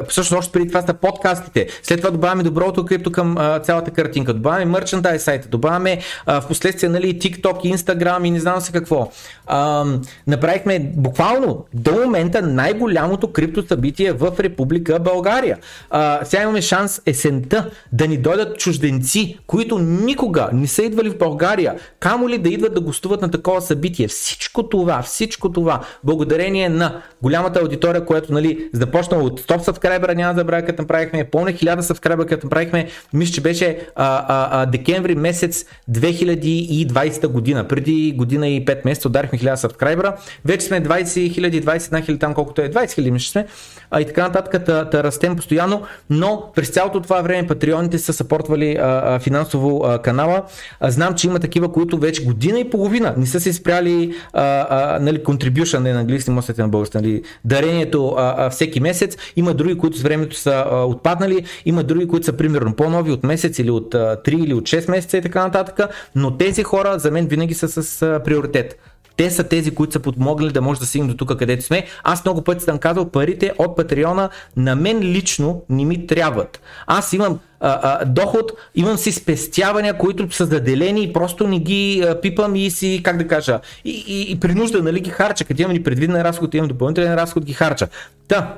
Всъщност 0.09 0.39
още 0.39 0.53
преди 0.53 0.69
това 0.69 0.83
са 0.83 0.95
подкастите. 0.95 1.67
След 1.83 2.01
това 2.01 2.11
добавяме 2.11 2.43
доброто 2.43 2.85
крипто 2.85 3.13
към 3.13 3.39
а, 3.39 3.59
цялата 3.59 3.91
картинка. 3.91 4.35
Добавяме 4.35 4.65
мерчендай 4.65 5.19
сайта, 5.19 5.49
добавяме 5.49 5.99
в 6.27 6.45
последствие 6.49 6.89
нали, 6.89 7.19
TikTok, 7.19 7.75
Instagram 7.75 8.27
и 8.27 8.31
не 8.31 8.41
знам 8.41 8.61
се 8.61 8.73
какво. 8.73 9.11
А, 9.47 9.85
направихме 10.27 10.93
буквално 10.97 11.46
до 11.75 11.93
момента 11.93 12.43
най-голямото 12.43 13.33
крипто 13.33 13.67
събитие 13.67 14.13
в 14.13 14.33
Република 14.41 14.99
България. 14.99 15.59
А, 15.91 16.25
сега 16.25 16.43
имаме 16.43 16.63
шанс 16.63 17.03
есента 17.07 17.71
да 17.93 18.09
ни 18.09 18.17
дойдат 18.17 18.59
чужденци, 18.59 19.39
които 19.47 19.79
никога 19.79 20.49
не 20.53 20.67
са 20.67 20.83
идвали 20.83 21.11
в 21.11 21.19
България, 21.19 21.75
камо 22.01 22.29
ли 22.29 22.39
да 22.39 22.49
идват 22.49 22.75
да 22.75 22.81
гостуват 22.81 23.23
на 23.23 23.31
такова 23.31 23.61
събитие. 23.61 24.09
Всичко 24.09 24.69
това, 24.69 25.03
всичко 25.03 25.53
това, 25.53 25.81
благодарение 26.05 26.69
на 26.69 27.03
голямата 27.23 27.61
аудитория, 27.61 28.05
която 28.05 28.33
нали, 28.33 28.69
започна 28.73 29.17
от 29.17 29.41
100 29.41 29.59
сабскрайбера, 29.59 30.15
няма 30.15 30.35
да 30.35 30.41
забравя, 30.41 30.67
като 30.67 30.83
направихме, 30.83 31.25
пълне 31.25 31.55
1000 31.55 31.81
сабскрайбера, 31.81 32.27
като 32.27 32.47
направихме, 32.47 32.89
мисля, 33.13 33.33
че 33.35 33.41
беше 33.41 33.79
а, 33.97 34.25
а, 34.29 34.63
а, 34.63 34.67
декември 34.67 35.15
месец 35.15 35.65
2020 35.91 37.27
година. 37.27 37.69
Преди 37.69 38.15
година 38.17 38.49
и 38.49 38.65
5 38.65 38.85
месеца 38.85 39.09
ударихме 39.09 39.39
1000 39.39 39.55
сабскрайбера. 39.55 40.17
Вече 40.45 40.67
сме 40.67 40.83
20 40.83 41.36
000, 41.41 41.65
21 41.65 42.09
000 42.09 42.21
там 42.21 42.35
колкото 42.35 42.63
е, 42.63 42.71
20 42.71 42.85
000 42.85 43.11
мисля 43.11 43.31
сме. 43.31 43.47
А, 43.91 44.01
и 44.01 44.07
така 44.07 44.23
нататък 44.23 44.65
да, 44.65 44.85
да 44.85 45.05
растем 45.05 45.37
постоянно, 45.37 45.83
но 46.11 46.51
през 46.55 46.69
цялото 46.69 47.01
това 47.01 47.21
време 47.23 47.49
патреоните 47.49 47.99
са 47.99 48.13
съпортвали 48.13 48.77
а, 48.77 49.03
а, 49.05 49.19
финансово 49.19 49.85
а, 49.85 50.03
канала. 50.03 50.43
А, 50.81 50.91
знам, 50.91 51.15
че 51.15 51.27
има 51.27 51.39
такива, 51.39 51.73
които 51.73 51.99
вече 51.99 52.25
година 52.25 52.59
и 52.59 52.71
половина 52.71 53.15
не 53.17 53.27
са 53.27 53.41
се 53.41 53.53
спряли 53.53 54.15
а, 54.33 54.67
а, 54.71 54.99
нали, 55.01 55.19
contribution, 55.19 55.79
не 55.79 55.93
на 55.93 56.01
английски, 56.01 56.31
може 56.31 56.53
на 56.59 56.69
български, 56.69 56.97
нали, 56.97 57.23
дарението 57.45 58.15
а, 58.19 58.35
а, 58.39 58.51
всеки 58.51 58.81
месец. 58.81 59.17
Има 59.37 59.55
други, 59.55 59.79
които 59.79 59.99
с 59.99 60.03
времето 60.03 60.37
са 60.37 60.65
а, 60.71 60.85
отпаднали, 60.85 61.45
има 61.65 61.83
други, 61.83 62.09
които 62.09 62.27
са 62.27 62.33
примерно 62.33 62.75
по-нови 62.75 63.13
от 63.13 63.25
месец 63.25 63.59
или 63.59 63.71
от 63.71 63.95
а, 63.95 64.17
3 64.25 64.45
или 64.45 64.55
от 64.55 64.65
6 64.65 64.91
месеца 64.91 65.17
и 65.17 65.23
така 65.23 65.45
нататък, 65.45 65.81
но 66.15 66.37
тези 66.37 66.63
хора 66.63 66.99
за 66.99 67.11
мен 67.11 67.27
винаги 67.27 67.55
са 67.55 67.83
с 67.83 68.03
а, 68.03 68.21
приоритет. 68.25 68.79
Те 69.17 69.31
са 69.31 69.45
тези, 69.45 69.75
които 69.75 69.93
са 69.93 70.01
подмогнали 70.01 70.53
да 70.53 70.61
може 70.61 70.81
да 70.81 70.87
стигнем 70.87 71.09
до 71.09 71.17
тук, 71.17 71.39
където 71.39 71.65
сме. 71.65 71.87
Аз 72.05 72.25
много 72.25 72.43
пъти 72.43 72.65
съм 72.65 72.79
казал, 72.79 73.11
парите 73.11 73.53
от 73.59 73.77
Патреона 73.77 74.31
на 74.57 74.77
мен 74.77 75.01
лично 75.01 75.63
не 75.69 75.85
ми 75.85 76.07
трябват. 76.07 76.61
Аз 76.87 77.13
имам 77.13 77.39
а, 77.61 77.81
а, 77.83 78.05
доход, 78.05 78.53
имам 78.75 78.97
си 78.97 79.13
спестявания, 79.13 79.99
които 79.99 80.35
са 80.35 80.47
заделени 80.47 81.03
и 81.03 81.13
просто 81.13 81.49
не 81.49 81.59
ги 81.59 82.05
а, 82.09 82.21
пипам 82.21 82.57
и 82.57 82.71
си, 82.71 83.01
как 83.05 83.17
да 83.17 83.29
кажа, 83.29 83.61
и, 83.85 84.05
и, 84.07 84.33
и 84.33 84.41
при 84.41 84.55
нужда 84.55 84.83
нали, 84.83 85.01
ги 85.01 85.11
харча. 85.11 85.45
Като 85.45 85.63
имам 85.63 85.77
и 85.77 85.83
предвиден 85.83 86.23
разход, 86.23 86.55
имам 86.55 86.69
допълнителен 86.69 87.15
разход, 87.15 87.45
ги 87.45 87.53
харча. 87.53 87.89
Та, 88.29 88.41
да, 88.41 88.57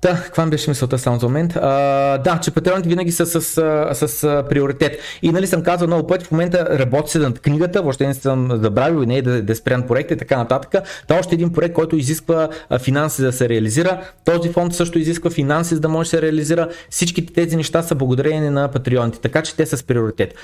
каква 0.00 0.46
беше 0.46 0.70
мисълта 0.70 0.98
само 0.98 1.18
за 1.18 1.26
момент? 1.26 1.56
А, 1.56 2.18
да, 2.18 2.40
че 2.42 2.50
патреоните 2.50 2.88
винаги 2.88 3.12
са 3.12 3.26
с, 3.26 3.40
с, 3.40 4.08
с 4.08 4.44
приоритет. 4.48 5.00
И 5.22 5.32
нали 5.32 5.46
съм 5.46 5.62
казал 5.62 5.86
много 5.86 6.06
пъти, 6.06 6.24
в 6.24 6.30
момента 6.30 6.78
работи 6.78 7.10
се 7.10 7.18
над 7.18 7.40
книгата, 7.40 7.82
въобще 7.82 8.06
не 8.06 8.14
съм 8.14 8.50
забравил 8.62 9.02
и 9.02 9.06
не 9.06 9.16
е 9.16 9.22
да, 9.22 9.42
да 9.42 9.56
спрян 9.56 9.82
проект 9.82 10.10
и 10.10 10.16
така 10.16 10.36
нататък. 10.36 10.84
Та 11.06 11.18
още 11.18 11.34
един 11.34 11.52
проект, 11.52 11.74
който 11.74 11.96
изисква 11.96 12.48
финанси 12.82 13.22
да 13.22 13.32
се 13.32 13.48
реализира. 13.48 14.00
Този 14.24 14.52
фонд 14.52 14.74
също 14.74 14.98
изисква 14.98 15.30
финанси, 15.30 15.74
за 15.74 15.80
да 15.80 15.88
може 15.88 16.06
да 16.06 16.10
се 16.10 16.22
реализира. 16.22 16.68
Всичките 16.90 17.32
тези 17.32 17.56
неща 17.56 17.82
са 17.82 17.94
благодарение 17.94 18.50
на 18.50 18.68
патреоните, 18.68 19.18
така 19.20 19.42
че 19.42 19.56
те 19.56 19.66
са 19.66 19.76
с 19.76 19.82
приоритет. 19.82 20.34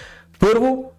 Първо, 0.41 0.93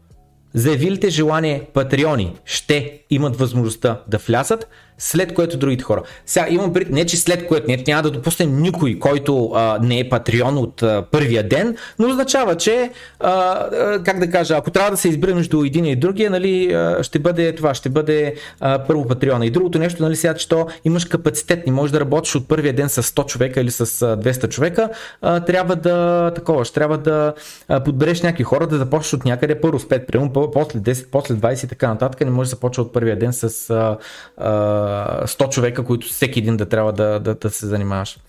заявилите 0.53 1.09
желание 1.09 1.67
патреони 1.73 2.35
ще 2.45 2.99
имат 3.09 3.35
възможността 3.35 4.01
да 4.07 4.17
влязат 4.17 4.67
след 4.97 5.33
което 5.33 5.57
другите 5.57 5.83
хора. 5.83 6.01
Сега 6.25 6.47
имам 6.49 6.73
пред, 6.73 6.89
не 6.89 7.05
че 7.05 7.17
след 7.17 7.47
което, 7.47 7.67
не, 7.67 7.83
няма 7.87 8.03
да 8.03 8.11
допуснем 8.11 8.61
никой, 8.61 8.99
който 8.99 9.51
а, 9.55 9.79
не 9.81 9.99
е 9.99 10.09
патреон 10.09 10.57
от 10.57 10.83
а, 10.83 11.05
първия 11.11 11.47
ден, 11.47 11.77
но 11.99 12.09
означава, 12.09 12.57
че, 12.57 12.91
а, 13.19 13.31
а, 13.31 14.03
как 14.03 14.19
да 14.19 14.29
кажа, 14.29 14.55
ако 14.57 14.71
трябва 14.71 14.91
да 14.91 14.97
се 14.97 15.09
избере 15.09 15.33
между 15.33 15.63
един 15.63 15.85
и 15.85 15.95
другия, 15.95 16.29
нали, 16.29 16.73
а, 16.73 17.03
ще 17.03 17.19
бъде 17.19 17.55
това, 17.55 17.73
ще 17.73 17.89
бъде 17.89 18.35
а, 18.59 18.79
първо 18.87 19.07
патреона. 19.07 19.45
И 19.45 19.49
другото 19.49 19.79
нещо, 19.79 20.03
нали, 20.03 20.15
сега, 20.15 20.33
че 20.33 20.49
то 20.49 20.67
имаш 20.85 21.05
капацитет, 21.05 21.67
не 21.67 21.73
можеш 21.73 21.91
да 21.91 21.99
работиш 21.99 22.35
от 22.35 22.47
първия 22.47 22.73
ден 22.73 22.89
с 22.89 23.03
100 23.03 23.25
човека 23.25 23.61
или 23.61 23.71
с 23.71 23.85
200 23.85 24.49
човека, 24.49 24.89
а, 25.21 25.39
трябва 25.39 25.75
да, 25.75 26.31
такова, 26.35 26.65
трябва 26.65 26.97
да 26.97 27.33
а, 27.67 27.83
подбереш 27.83 28.21
някакви 28.21 28.43
хора, 28.43 28.67
да 28.67 28.77
започнеш 28.77 29.13
от 29.13 29.25
някъде 29.25 29.61
първо 29.61 29.79
с 29.79 29.83
5, 29.83 30.05
прямо, 30.05 30.51
после 30.53 30.79
10, 30.79 31.05
после 31.11 31.35
20 31.35 31.65
и 31.65 31.67
така 31.67 31.87
нататък, 31.87 32.21
не 32.21 32.31
може 32.31 32.49
да 32.49 32.55
започва 32.55 32.83
от 32.83 32.93
първия 32.93 33.19
ден 33.19 33.33
с 33.33 33.69
а, 33.69 33.97
а, 34.37 34.82
100 35.27 35.49
човека, 35.49 35.83
които 35.83 36.07
всеки 36.07 36.39
един 36.39 36.57
да 36.57 36.69
трябва 36.69 36.93
да, 36.93 37.19
да, 37.19 37.35
да 37.35 37.49
се 37.49 37.65
занимаваш. 37.65 38.19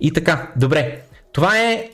И 0.00 0.12
така, 0.12 0.52
добре. 0.56 1.02
Това 1.32 1.58
е 1.58 1.90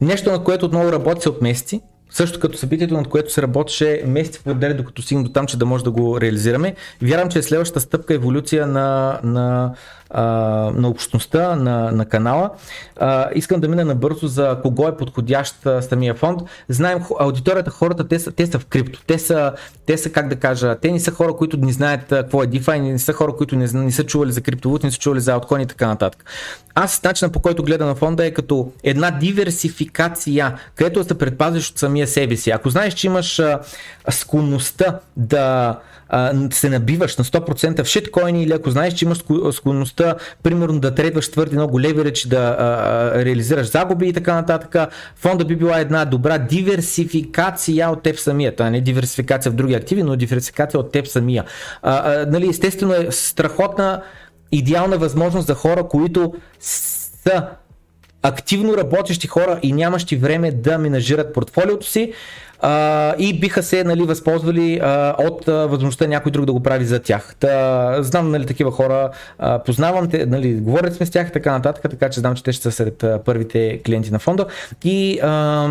нещо, 0.00 0.30
на 0.30 0.44
което 0.44 0.66
отново 0.66 0.92
работя 0.92 1.30
от 1.30 1.42
месеци. 1.42 1.80
Също 2.10 2.40
като 2.40 2.58
събитието, 2.58 2.94
над 2.94 3.08
което 3.08 3.32
се 3.32 3.42
работеше 3.42 4.02
месеци 4.06 4.40
в 4.46 4.74
докато 4.74 5.02
стигнем 5.02 5.24
до 5.24 5.32
там, 5.32 5.46
че 5.46 5.58
да 5.58 5.66
може 5.66 5.84
да 5.84 5.90
го 5.90 6.20
реализираме. 6.20 6.74
Вярвам, 7.02 7.28
че 7.28 7.38
е 7.38 7.42
следващата 7.42 7.80
стъпка 7.80 8.14
еволюция 8.14 8.66
на, 8.66 9.20
на 9.22 9.74
на 10.14 10.88
общността, 10.88 11.56
на, 11.56 11.92
на 11.92 12.06
канала. 12.06 12.50
А, 12.96 13.28
искам 13.34 13.60
да 13.60 13.68
мина 13.68 13.84
набързо 13.84 14.26
за 14.26 14.58
кого 14.62 14.88
е 14.88 14.96
подходящ 14.96 15.54
самия 15.80 16.14
фонд. 16.14 16.42
Знаем, 16.68 16.98
аудиторията, 17.20 17.70
хората, 17.70 18.08
те 18.08 18.18
са, 18.18 18.32
те 18.32 18.46
са 18.46 18.58
в 18.58 18.66
крипто. 18.66 19.02
Те 19.06 19.18
са, 19.18 19.52
те 19.86 19.98
са, 19.98 20.10
как 20.10 20.28
да 20.28 20.36
кажа, 20.36 20.76
те 20.82 20.92
не 20.92 21.00
са 21.00 21.10
хора, 21.10 21.32
които 21.32 21.56
не 21.56 21.72
знаят 21.72 22.00
какво 22.08 22.42
е 22.42 22.46
DeFi, 22.46 22.78
не 22.78 22.98
са 22.98 23.12
хора, 23.12 23.32
които 23.32 23.56
не, 23.56 23.68
не 23.72 23.92
са 23.92 24.04
чували 24.04 24.32
за 24.32 24.40
криптовалути, 24.40 24.86
не 24.86 24.92
са 24.92 24.98
чували 24.98 25.20
за 25.20 25.32
алткоини 25.32 25.64
и 25.64 25.66
така 25.66 25.86
нататък. 25.86 26.24
Аз 26.74 27.02
начинът 27.02 27.32
по 27.32 27.40
който 27.40 27.62
гледа 27.62 27.86
на 27.86 27.94
фонда 27.94 28.26
е 28.26 28.30
като 28.30 28.72
една 28.82 29.10
диверсификация, 29.10 30.58
където 30.74 31.00
да 31.00 31.04
се 31.04 31.18
предпазиш 31.18 31.70
от 31.70 31.78
самия 31.78 32.06
себе 32.06 32.36
си. 32.36 32.50
Ако 32.50 32.70
знаеш, 32.70 32.94
че 32.94 33.06
имаш 33.06 33.38
а, 33.38 33.60
склонността 34.10 34.98
да 35.16 35.78
се 36.50 36.68
набиваш 36.68 37.16
на 37.16 37.24
100% 37.24 37.84
в 37.84 37.86
шиткоини 37.86 38.42
или 38.42 38.52
ако 38.52 38.70
знаеш, 38.70 38.94
че 38.94 39.04
имаш 39.04 39.18
склонността, 39.98 40.14
примерно 40.42 40.80
да 40.80 40.94
трейдваш 40.94 41.30
твърди 41.30 41.56
много 41.56 41.80
леверидж, 41.80 42.26
да 42.26 42.56
а, 42.58 43.24
реализираш 43.24 43.70
загуби 43.70 44.08
и 44.08 44.12
така 44.12 44.34
нататък, 44.34 44.92
фонда 45.16 45.44
би 45.44 45.56
била 45.56 45.78
една 45.78 46.04
добра 46.04 46.38
диверсификация 46.38 47.90
от 47.90 48.02
теб 48.02 48.18
самия. 48.18 48.56
Това 48.56 48.70
не 48.70 48.78
е 48.78 48.80
диверсификация 48.80 49.52
в 49.52 49.54
други 49.54 49.74
активи, 49.74 50.02
но 50.02 50.16
диверсификация 50.16 50.80
от 50.80 50.92
теб 50.92 51.06
самия. 51.06 51.44
А, 51.82 52.12
а, 52.12 52.26
нали, 52.26 52.48
естествено 52.48 52.94
е 52.94 53.06
страхотна, 53.10 54.02
идеална 54.52 54.98
възможност 54.98 55.46
за 55.46 55.54
хора, 55.54 55.88
които 55.88 56.34
са 56.60 57.46
активно 58.22 58.76
работещи 58.76 59.26
хора 59.26 59.60
и 59.62 59.72
нямащи 59.72 60.16
време 60.16 60.52
да 60.52 60.78
менажират 60.78 61.34
портфолиото 61.34 61.86
си 61.86 62.12
а, 62.60 63.14
и 63.18 63.40
биха 63.40 63.62
се 63.62 63.84
нали, 63.84 64.02
възползвали 64.02 64.80
а, 64.82 65.14
от 65.18 65.48
а, 65.48 65.52
възможността 65.52 66.06
някой 66.06 66.32
друг 66.32 66.46
да 66.46 66.52
го 66.52 66.62
прави 66.62 66.84
за 66.84 66.98
тях. 66.98 67.34
Та, 67.40 68.02
знам 68.02 68.30
нали, 68.30 68.46
такива 68.46 68.70
хора, 68.70 69.10
а, 69.38 69.58
познавам 69.58 70.08
те, 70.10 70.26
нали, 70.26 70.54
говорят 70.54 70.94
сме 70.94 71.06
с 71.06 71.10
тях 71.10 71.28
и 71.28 71.32
така 71.32 71.52
нататък, 71.52 71.90
така 71.90 72.10
че 72.10 72.20
знам, 72.20 72.34
че 72.34 72.42
те 72.42 72.52
ще 72.52 72.62
са 72.62 72.72
сред 72.72 73.02
а, 73.04 73.20
първите 73.24 73.80
клиенти 73.86 74.10
на 74.10 74.18
фонда. 74.18 74.46
И 74.84 75.20
а, 75.22 75.68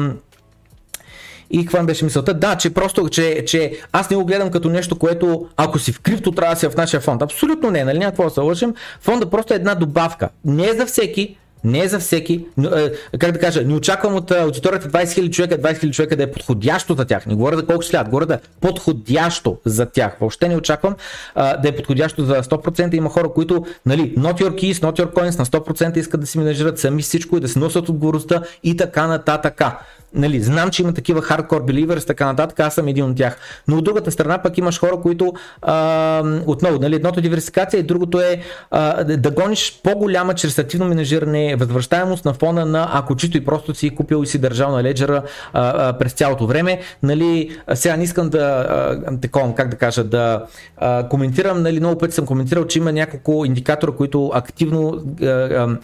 и 1.50 1.66
каква 1.66 1.84
беше 1.84 2.06
мисълта? 2.06 2.34
Да, 2.34 2.56
че 2.56 2.74
просто, 2.74 3.10
че, 3.10 3.46
че 3.46 3.72
аз 3.92 4.10
не 4.10 4.18
го 4.18 4.26
гледам 4.26 4.52
като 4.52 4.70
нещо, 4.70 5.00
което 5.00 5.48
ако 5.58 5.80
си 5.80 5.92
в 5.92 6.00
крипто, 6.00 6.32
трябва 6.32 6.56
да 6.56 6.60
си 6.60 6.70
в 6.70 6.76
нашия 6.76 7.02
фонд. 7.02 7.22
Абсолютно 7.22 7.72
не, 7.72 7.84
нали? 7.84 8.00
Някакво 8.00 8.24
да 8.24 8.30
се 8.30 8.40
лъжим. 8.40 8.74
Фонда 9.02 9.30
просто 9.30 9.54
е 9.54 9.56
една 9.56 9.76
добавка. 9.76 10.30
Не 10.46 10.68
е 10.68 10.74
за 10.74 10.86
всеки, 10.86 11.38
не 11.64 11.80
е 11.80 11.88
за 11.88 12.00
всеки, 12.00 12.46
но, 12.58 12.70
е, 12.70 12.94
как 13.20 13.32
да 13.32 13.40
кажа, 13.40 13.64
не 13.64 13.74
очаквам 13.74 14.16
от 14.16 14.32
аудиторията 14.32 14.90
20 14.90 15.06
000 15.06 15.32
човека, 15.32 15.58
20 15.62 15.84
000 15.84 15.92
човека 15.92 16.16
да 16.16 16.24
е 16.24 16.32
подходящо 16.32 16.94
за 16.94 17.06
тях. 17.06 17.26
Не 17.26 17.36
говоря 17.36 17.56
да 17.56 17.66
колко 17.66 17.84
след, 17.84 18.06
говоря 18.06 18.26
да 18.26 18.34
е 18.34 18.40
подходящо 18.62 19.58
за 19.66 19.86
тях. 19.86 20.18
Въобще 20.20 20.48
не 20.48 20.56
очаквам 20.56 20.96
а, 21.36 21.58
да 21.58 21.70
е 21.70 21.76
подходящо 21.76 22.26
за 22.26 22.44
100%. 22.44 22.96
Има 22.96 23.10
хора, 23.10 23.30
които, 23.34 23.66
нали, 23.86 24.16
not 24.18 24.42
your 24.42 24.52
keys, 24.52 24.74
not 24.74 25.00
your 25.00 25.14
coins, 25.14 25.40
на 25.40 25.46
100% 25.46 25.98
искат 25.98 26.22
да 26.22 26.28
си 26.28 26.38
менажират 26.38 26.80
сами 26.80 27.02
всичко 27.02 27.38
и 27.38 27.40
да 27.40 27.48
се 27.48 27.60
носят 27.60 27.90
отговорността 27.90 28.44
и 28.64 28.78
така 28.78 29.08
нататък. 29.08 29.62
Нали, 30.14 30.40
знам, 30.40 30.70
че 30.70 30.82
има 30.82 30.94
такива 30.94 31.22
хардкор 31.22 31.64
беливърс, 31.64 32.06
така 32.06 32.26
нататък, 32.26 32.60
аз 32.60 32.76
съм 32.76 32.88
един 32.88 33.06
от 33.06 33.18
тях. 33.18 33.38
Но 33.68 33.78
от 33.78 33.84
другата 33.84 34.12
страна 34.12 34.38
пък 34.38 34.58
имаш 34.58 34.80
хора, 34.80 35.02
които 35.02 35.34
а, 35.62 36.24
отново, 36.46 36.80
нали, 36.80 36.96
едното 36.96 37.20
е 37.20 37.24
диверсификация 37.24 37.80
и 37.80 37.84
другото 37.84 38.20
е 38.20 38.42
а, 38.72 39.04
да 39.04 39.32
гониш 39.32 39.80
по-голяма 39.84 40.34
чрез 40.34 40.60
активно 40.60 40.88
менажиране, 40.88 41.56
възвръщаемост 41.56 42.26
на 42.26 42.34
фона 42.34 42.66
на 42.66 42.90
ако 42.94 43.16
чисто 43.16 43.38
и 43.38 43.46
просто 43.46 43.76
си 43.76 43.96
купил 43.96 44.24
и 44.24 44.28
си 44.28 44.40
държал 44.40 44.72
на 44.72 44.84
леджера 44.84 45.24
а, 45.54 45.90
а, 45.90 45.94
през 45.94 46.14
цялото 46.14 46.48
време. 46.48 46.80
Нали, 47.04 47.58
сега 47.74 47.98
не 47.98 48.04
искам 48.04 48.30
да, 48.30 48.66
а, 49.08 49.18
такова, 49.20 49.56
как 49.56 49.70
да 49.70 49.78
кажа, 49.78 50.04
да 50.04 50.46
а, 50.78 51.10
коментирам, 51.10 51.62
нали, 51.62 51.80
много 51.80 51.98
пъти 51.98 52.14
съм 52.14 52.26
коментирал, 52.26 52.68
че 52.68 52.80
има 52.80 52.92
няколко 52.92 53.46
индикатора, 53.46 53.92
които 53.92 54.32
активно 54.34 55.02
а, 55.22 55.26
а, 55.26 55.78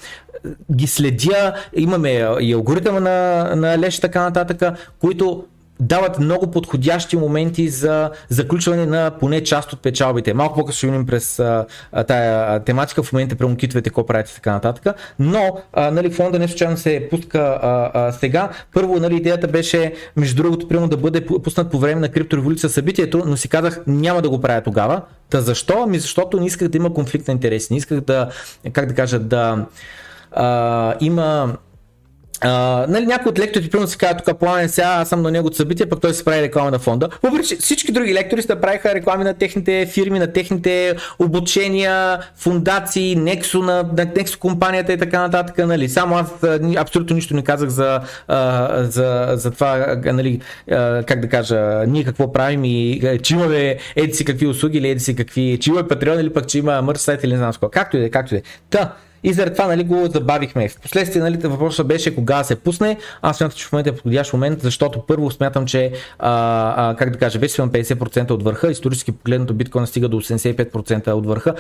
ги 0.76 0.88
следя, 0.88 1.54
имаме 1.76 2.28
и 2.40 2.54
алгоритъма 2.54 3.00
на, 3.00 3.44
на 3.56 3.80
Леш 3.80 4.00
нататък, 4.22 4.62
които 5.00 5.44
дават 5.80 6.20
много 6.20 6.52
подходящи 6.52 7.18
моменти 7.18 7.70
за 7.70 8.12
заключване 8.30 8.86
на 8.86 9.12
поне 9.20 9.44
част 9.44 9.74
от 9.74 9.80
печалбите. 9.80 10.34
Малко 10.34 10.56
по-късно 10.56 10.78
ще 10.78 10.88
видим 10.88 11.06
през 11.06 11.40
а, 11.40 11.66
тая 12.08 12.60
тематика, 12.60 13.04
в 13.04 13.14
момента 13.14 13.36
прямо 13.36 13.56
китовете, 13.56 13.90
какво 13.90 14.06
правите 14.06 14.32
и 14.32 14.36
така 14.36 14.52
нататък. 14.52 14.96
Но 15.20 15.58
а, 15.74 15.92
нали, 15.92 16.12
фонда 16.12 16.40
не 16.40 16.48
случайно 16.48 16.78
се 16.78 17.08
пуска 17.10 17.60
а, 17.62 17.92
а, 17.94 18.12
сега. 18.12 18.50
Първо 18.74 19.00
нали, 19.00 19.16
идеята 19.16 19.48
беше, 19.48 19.94
между 20.16 20.44
другото, 20.44 20.68
прямо 20.68 20.88
да 20.88 20.98
бъде 20.98 21.26
пуснат 21.26 21.72
по 21.72 21.80
време 21.80 22.02
на 22.02 22.10
криптореволюция 22.10 22.70
събитието, 22.70 23.24
но 23.26 23.38
си 23.38 23.50
казах, 23.50 23.82
няма 23.88 24.22
да 24.22 24.30
го 24.30 24.42
правя 24.42 24.62
тогава. 24.62 25.02
Та 25.30 25.42
защо? 25.42 25.84
Ами 25.84 26.00
защото 26.00 26.40
не 26.40 26.46
исках 26.46 26.68
да 26.68 26.78
има 26.78 26.94
конфликт 26.94 27.28
на 27.28 27.32
интереси. 27.32 27.74
Не 27.74 27.78
исках 27.78 28.02
да, 28.02 28.30
как 28.74 28.86
да 28.86 28.96
кажа, 28.96 29.20
да 29.20 29.66
а, 30.32 30.96
има 31.00 31.58
Uh, 32.44 32.88
нали, 32.88 33.06
някои 33.06 33.30
от 33.30 33.40
лекторите, 33.40 33.70
примерно 33.70 33.88
си 33.88 33.98
казват 33.98 34.26
тук 34.26 34.40
пламен 34.40 34.70
сега, 34.70 34.88
аз 34.88 35.10
съм 35.10 35.22
на 35.22 35.32
него 35.32 35.48
от 35.48 35.56
събитие, 35.56 35.86
пък 35.86 36.02
той 36.02 36.14
се 36.14 36.26
прави 36.26 36.42
реклама 36.42 36.72
на 36.72 36.80
фонда. 36.80 37.10
Въпреки 37.24 37.56
всички 37.56 37.92
други 37.92 38.14
лектори 38.14 38.42
се 38.42 38.56
правиха 38.56 38.96
реклами 38.96 39.24
на 39.24 39.34
техните 39.34 39.86
фирми, 39.86 40.20
на 40.20 40.28
техните 40.28 40.96
обучения, 41.20 42.20
фундации, 42.36 43.18
Nexo, 43.18 43.60
на, 43.60 43.76
на 43.76 44.06
Nexo 44.08 44.38
компанията 44.38 44.94
и 44.94 44.98
така 44.98 45.22
нататък. 45.22 45.58
Нали. 45.58 45.90
Само 45.90 46.16
аз 46.16 46.28
абсолютно 46.78 47.16
нищо 47.16 47.34
не 47.34 47.44
казах 47.44 47.70
за, 47.70 48.00
за, 48.80 49.28
за 49.34 49.52
това, 49.52 49.98
нали, 50.06 50.42
как 51.06 51.20
да 51.20 51.30
кажа, 51.30 51.84
ние 51.88 52.04
какво 52.04 52.34
правим 52.34 52.66
и 52.66 53.02
че 53.24 53.34
имаме 53.34 53.78
еди 53.96 54.14
си 54.14 54.26
какви 54.26 54.48
услуги 54.48 54.78
или 54.78 54.90
еди 54.90 55.00
си 55.00 55.16
какви, 55.16 55.58
че 55.62 55.70
има 55.70 55.84
Patreon 55.84 56.20
или 56.20 56.34
пък 56.34 56.48
че 56.48 56.58
има 56.58 56.82
мърс 56.82 57.02
сайт 57.02 57.24
или 57.24 57.32
не 57.32 57.38
знам 57.38 57.54
с 57.54 57.60
Както 57.72 57.98
и 57.98 58.00
да 58.00 58.06
е, 58.06 58.10
както 58.10 58.36
и 58.36 58.38
да 58.38 58.40
е. 58.40 58.44
Та, 58.70 58.94
и 59.24 59.34
заради 59.34 59.56
това 59.56 59.68
нали, 59.68 59.84
го 59.84 60.08
забавихме. 60.14 60.70
Впоследствие 60.70 61.22
нали, 61.22 61.38
въпросът 61.38 61.88
беше 61.88 62.16
кога 62.16 62.38
да 62.38 62.44
се 62.44 62.56
пусне. 62.56 62.98
Аз 63.22 63.38
смятам, 63.38 63.58
че 63.58 63.66
в 63.66 63.72
момента 63.72 63.90
е 63.90 63.94
подходящ 63.94 64.34
момент, 64.34 64.62
защото 64.62 65.06
първо 65.06 65.32
смятам, 65.32 65.66
че 65.66 65.92
а, 66.20 66.92
а, 66.92 66.96
как 66.96 67.10
да 67.10 67.20
кажа, 67.20 67.40
вече 67.40 67.62
имам 67.62 67.72
50% 67.72 68.32
от 68.32 68.44
върха. 68.44 68.72
Исторически 68.72 69.12
погледнато 69.12 69.54
биткоин 69.54 69.88
стига 69.88 70.10
до 70.10 70.22
85% 70.22 71.12
от 71.12 71.26
върха 71.26 71.56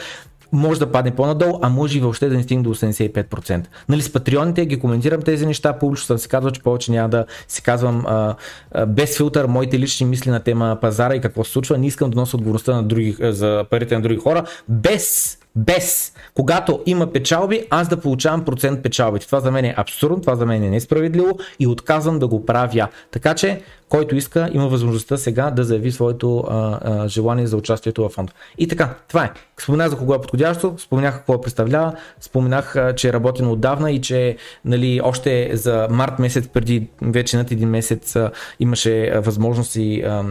може 0.53 0.80
да 0.80 0.91
падне 0.91 1.16
по-надолу, 1.16 1.59
а 1.61 1.70
може 1.70 1.97
и 1.97 2.01
въобще 2.01 2.30
да 2.30 2.38
не 2.38 2.43
стигне 2.43 2.64
до 2.64 2.76
85%. 2.76 3.66
Нали, 3.89 4.01
с 4.01 4.14
патреоните 4.14 4.66
ги 4.66 4.80
коментирам 4.80 5.22
тези 5.22 5.45
неща, 5.45 5.74
публично 5.74 6.05
съм 6.05 6.18
си 6.18 6.28
казвал, 6.28 6.51
че 6.51 6.61
повече 6.61 6.91
няма 6.91 7.09
да 7.09 7.26
си 7.47 7.61
казвам 7.61 8.05
а, 8.07 8.36
а, 8.72 8.86
без 8.86 9.18
филтър 9.18 9.45
моите 9.45 9.80
лични 9.80 10.05
мисли 10.05 10.30
на 10.30 10.39
тема 10.39 10.78
пазара 10.82 11.16
и 11.16 11.22
какво 11.22 11.43
се 11.43 11.51
случва. 11.51 11.78
Не 11.78 11.88
искам 11.88 12.09
да 12.09 12.20
нося 12.20 12.38
отговорността 12.38 12.76
на 12.76 12.84
други, 12.84 13.16
за 13.20 13.66
парите 13.70 13.95
на 13.95 14.01
други 14.01 14.20
хора, 14.20 14.43
без 14.70 15.38
без, 15.56 16.14
когато 16.34 16.82
има 16.86 17.12
печалби, 17.12 17.68
аз 17.70 17.88
да 17.88 17.97
получавам 17.97 18.45
процент 18.45 18.84
печалбите. 18.84 19.26
Това 19.26 19.39
за 19.39 19.51
мен 19.51 19.66
е 19.66 19.74
абсурдно, 19.78 20.22
това 20.22 20.36
за 20.36 20.45
мен 20.45 20.64
е 20.64 20.70
несправедливо 20.70 21.39
и 21.60 21.68
отказвам 21.68 22.20
да 22.20 22.28
го 22.28 22.45
правя. 22.45 22.88
Така 23.12 23.36
че 23.36 23.62
който 23.94 24.16
иска, 24.16 24.50
има 24.54 24.68
възможността 24.68 25.18
сега 25.18 25.52
да 25.52 25.64
заяви 25.64 25.91
своето 25.91 26.39
а, 26.39 26.80
а, 26.84 27.08
желание 27.08 27.48
за 27.48 27.58
участието 27.58 28.04
в 28.04 28.10
фонда. 28.10 28.34
И 28.58 28.68
така, 28.68 28.96
това 29.08 29.24
е. 29.24 29.32
Споменах 29.60 29.89
за 29.89 29.98
кого 29.98 30.14
е 30.14 30.22
подходящо, 30.22 30.76
споменах 30.78 31.16
какво 31.16 31.41
представлява, 31.41 31.94
споменах, 32.22 32.76
че 32.96 33.10
е 33.10 33.14
работено 33.14 33.52
отдавна 33.52 33.91
и 33.91 34.02
че 34.02 34.38
нали, 34.66 35.02
още 35.04 35.50
за 35.54 35.88
март 35.89 36.20
месец, 36.20 36.48
преди 36.48 36.88
вече 37.02 37.38
над 37.38 37.52
един 37.52 37.70
месец, 37.70 38.16
имаше 38.60 39.20
възможност 39.20 39.76
и 39.76 40.02
а, 40.02 40.24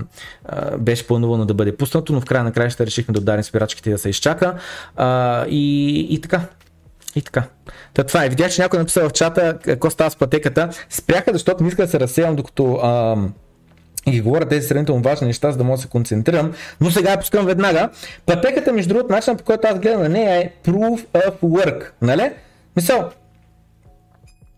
а, 0.45 0.77
беше 0.77 1.07
планувано 1.07 1.45
да 1.45 1.55
бъде 1.55 1.77
пуснато, 1.77 2.13
но 2.13 2.21
в 2.21 2.25
края 2.25 2.45
на 2.45 2.53
краища 2.53 2.87
решихме 2.87 3.15
да 3.15 3.21
ударим 3.21 3.45
спирачките 3.45 3.91
и 3.91 3.93
да 3.93 3.99
се 3.99 4.09
изчака. 4.09 4.55
А, 4.97 5.47
и, 5.47 5.99
и 6.15 6.21
така, 6.21 6.41
и 7.15 7.23
така. 7.23 7.43
Та 7.95 8.05
това 8.05 8.25
е. 8.25 8.29
Видях, 8.29 8.53
че 8.53 8.63
някой 8.63 8.79
написал 8.79 9.09
в 9.09 9.13
чата 9.13 9.59
какво 9.65 9.91
става 9.91 10.11
с 10.11 10.17
пътеката. 10.17 10.69
Спряха, 10.91 11.31
защото 11.33 11.63
не 11.63 11.69
иска 11.69 11.83
да 11.83 11.89
се 11.89 12.01
разсеям, 12.01 12.37
докато 12.37 12.75
а, 12.75 13.17
и 14.07 14.11
ги 14.11 14.21
говоря 14.21 14.49
тези 14.49 14.69
сравнително 14.69 15.03
важни 15.03 15.27
неща, 15.27 15.51
за 15.51 15.59
да 15.59 15.65
мога 15.65 15.77
да 15.77 15.83
се 15.83 15.89
концентрирам, 15.89 16.53
но 16.81 16.91
сега 16.91 17.11
я 17.11 17.19
пускам 17.19 17.47
веднага. 17.47 17.89
Пътеката, 18.27 18.73
между 18.73 18.95
другото, 18.95 19.15
начинът 19.15 19.39
по 19.39 19.45
който 19.45 19.69
аз 19.69 19.79
гледам 19.79 20.03
на 20.03 20.09
нея 20.09 20.41
е 20.41 20.51
Proof 20.65 21.07
of 21.07 21.33
Work, 21.43 21.91
нали? 22.03 22.31
Мисъл, 22.77 23.11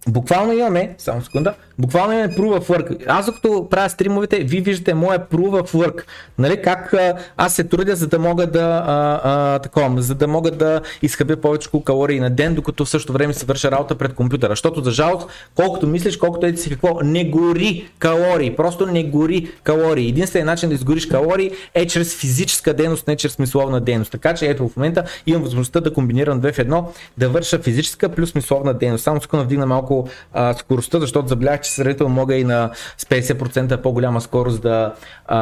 буквално 0.08 0.52
имаме, 0.52 0.94
само 0.98 1.22
секунда, 1.22 1.54
Буквално 1.78 2.12
имаме 2.12 2.34
proof 2.34 2.60
of 2.60 2.68
work. 2.68 3.04
Аз 3.06 3.26
докато 3.26 3.68
правя 3.70 3.90
стримовете, 3.90 4.38
вие 4.38 4.60
виждате 4.60 4.94
моя 4.94 5.18
proof 5.18 5.62
of 5.62 5.74
work. 5.74 6.02
Нали, 6.38 6.62
как 6.62 6.94
аз 7.36 7.54
се 7.54 7.64
трудя, 7.64 7.96
за 7.96 8.06
да 8.06 8.18
мога 8.18 8.46
да 8.46 8.84
а, 8.86 9.20
а, 9.24 9.58
такова, 9.58 10.02
за 10.02 10.14
да 10.14 10.28
мога 10.28 10.50
да 10.50 10.80
изхъбя 11.02 11.36
повече 11.36 11.68
калории 11.84 12.20
на 12.20 12.30
ден, 12.30 12.54
докато 12.54 12.84
в 12.84 12.88
същото 12.88 13.12
време 13.12 13.34
се 13.34 13.46
върша 13.46 13.70
работа 13.70 13.94
пред 13.94 14.14
компютъра. 14.14 14.52
Защото 14.52 14.84
за 14.84 14.90
жалост, 14.90 15.28
колкото 15.54 15.86
мислиш, 15.86 16.16
колкото 16.16 16.46
еди 16.46 16.58
си 16.58 16.70
какво, 16.70 17.00
не 17.02 17.24
гори 17.24 17.88
калории. 17.98 18.56
Просто 18.56 18.86
не 18.86 19.04
гори 19.04 19.48
калории. 19.62 20.08
Единственият 20.08 20.46
начин 20.46 20.68
да 20.68 20.74
изгориш 20.74 21.06
калории 21.06 21.50
е 21.74 21.86
чрез 21.86 22.16
физическа 22.16 22.74
дейност, 22.74 23.08
не 23.08 23.16
чрез 23.16 23.38
мисловна 23.38 23.80
дейност. 23.80 24.12
Така 24.12 24.34
че 24.34 24.46
ето 24.46 24.68
в 24.68 24.76
момента 24.76 25.04
имам 25.26 25.42
възможността 25.42 25.80
да 25.80 25.92
комбинирам 25.92 26.40
две 26.40 26.52
в 26.52 26.58
едно, 26.58 26.92
да 27.18 27.28
върша 27.28 27.58
физическа 27.58 28.08
плюс 28.08 28.34
мисловна 28.34 28.74
дейност. 28.74 29.04
Само 29.04 29.20
да 29.32 29.42
вдигна 29.42 29.66
малко 29.66 30.08
а, 30.32 30.54
скоростта, 30.54 31.00
защото 31.00 31.28
заблях, 31.28 31.63
че 31.64 31.72
сравнително 31.72 32.14
мога 32.14 32.34
и 32.36 32.44
на 32.44 32.70
50% 32.98 33.76
по-голяма 33.76 34.20
скорост 34.20 34.62
да, 34.62 34.92
а, 35.26 35.38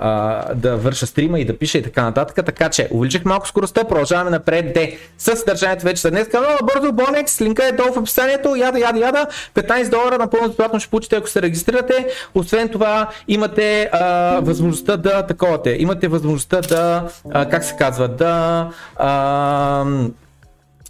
а, 0.00 0.54
да 0.54 0.76
върша 0.76 1.06
стрима 1.06 1.40
и 1.40 1.44
да 1.44 1.58
пиша 1.58 1.78
и 1.78 1.82
така 1.82 2.02
нататък. 2.02 2.46
Така 2.46 2.68
че 2.68 2.88
увеличих 2.90 3.24
малко 3.24 3.48
скоростта, 3.48 3.84
продължаваме 3.84 4.30
напред. 4.30 4.74
Де, 4.74 4.98
с 5.18 5.36
съдържанието 5.36 5.84
вече 5.84 6.00
за 6.00 6.10
днес. 6.10 6.28
Много 6.32 6.66
бързо, 6.74 6.92
Бонекс, 6.92 7.40
линка 7.40 7.66
е 7.66 7.72
долу 7.72 7.92
в 7.92 7.96
описанието. 7.96 8.56
Яда, 8.56 8.78
яда, 8.78 8.98
яда. 8.98 9.26
15 9.54 9.90
долара 9.90 10.18
напълно 10.18 10.48
безплатно 10.48 10.80
ще 10.80 10.90
получите, 10.90 11.16
ако 11.16 11.28
се 11.28 11.42
регистрирате. 11.42 12.06
Освен 12.34 12.68
това, 12.68 13.08
имате 13.28 13.88
а, 13.92 14.40
възможността 14.42 14.96
да 14.96 15.26
таковате. 15.26 15.76
Имате 15.78 16.08
възможността 16.08 16.60
да, 16.60 17.08
а, 17.30 17.48
как 17.48 17.64
се 17.64 17.76
казва, 17.76 18.08
да 18.08 18.68
а, 18.96 19.84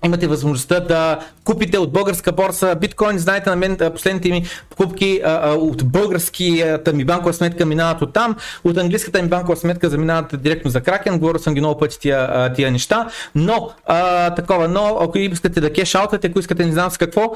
имате 0.07 0.27
възможността 0.27 0.81
да 0.81 1.19
купите 1.45 1.79
от 1.79 1.93
българска 1.93 2.33
борса 2.33 2.75
биткоин. 2.81 3.19
Знаете 3.19 3.51
на 3.51 3.57
мен 3.57 3.79
последните 3.93 4.31
ми 4.31 4.45
покупки 4.71 5.23
от 5.45 5.85
българската 5.85 6.93
ми 6.93 7.05
банкова 7.05 7.33
сметка 7.33 7.67
минават 7.67 8.03
от 8.03 8.13
там, 8.13 8.37
от 8.65 8.77
английската 8.77 9.23
ми 9.23 9.29
банкова 9.29 9.57
сметка 9.57 9.91
заминават 9.91 10.43
директно 10.43 10.71
за 10.71 10.81
Кракен. 10.81 11.19
Говорил 11.19 11.41
съм 11.41 11.55
ги 11.55 11.61
много 11.61 11.81
пъти 11.81 11.99
тия, 11.99 12.53
тия 12.53 12.71
неща, 12.71 13.09
но 13.35 13.71
а, 13.87 14.35
такова, 14.35 14.69
но 14.69 14.99
ако 15.01 15.19
искате 15.19 15.61
да 15.61 15.73
кешаутате, 15.73 16.27
ако 16.27 16.39
искате 16.39 16.67
не 16.67 16.73
знам 16.73 16.91
с 16.91 16.99
какво, 16.99 17.33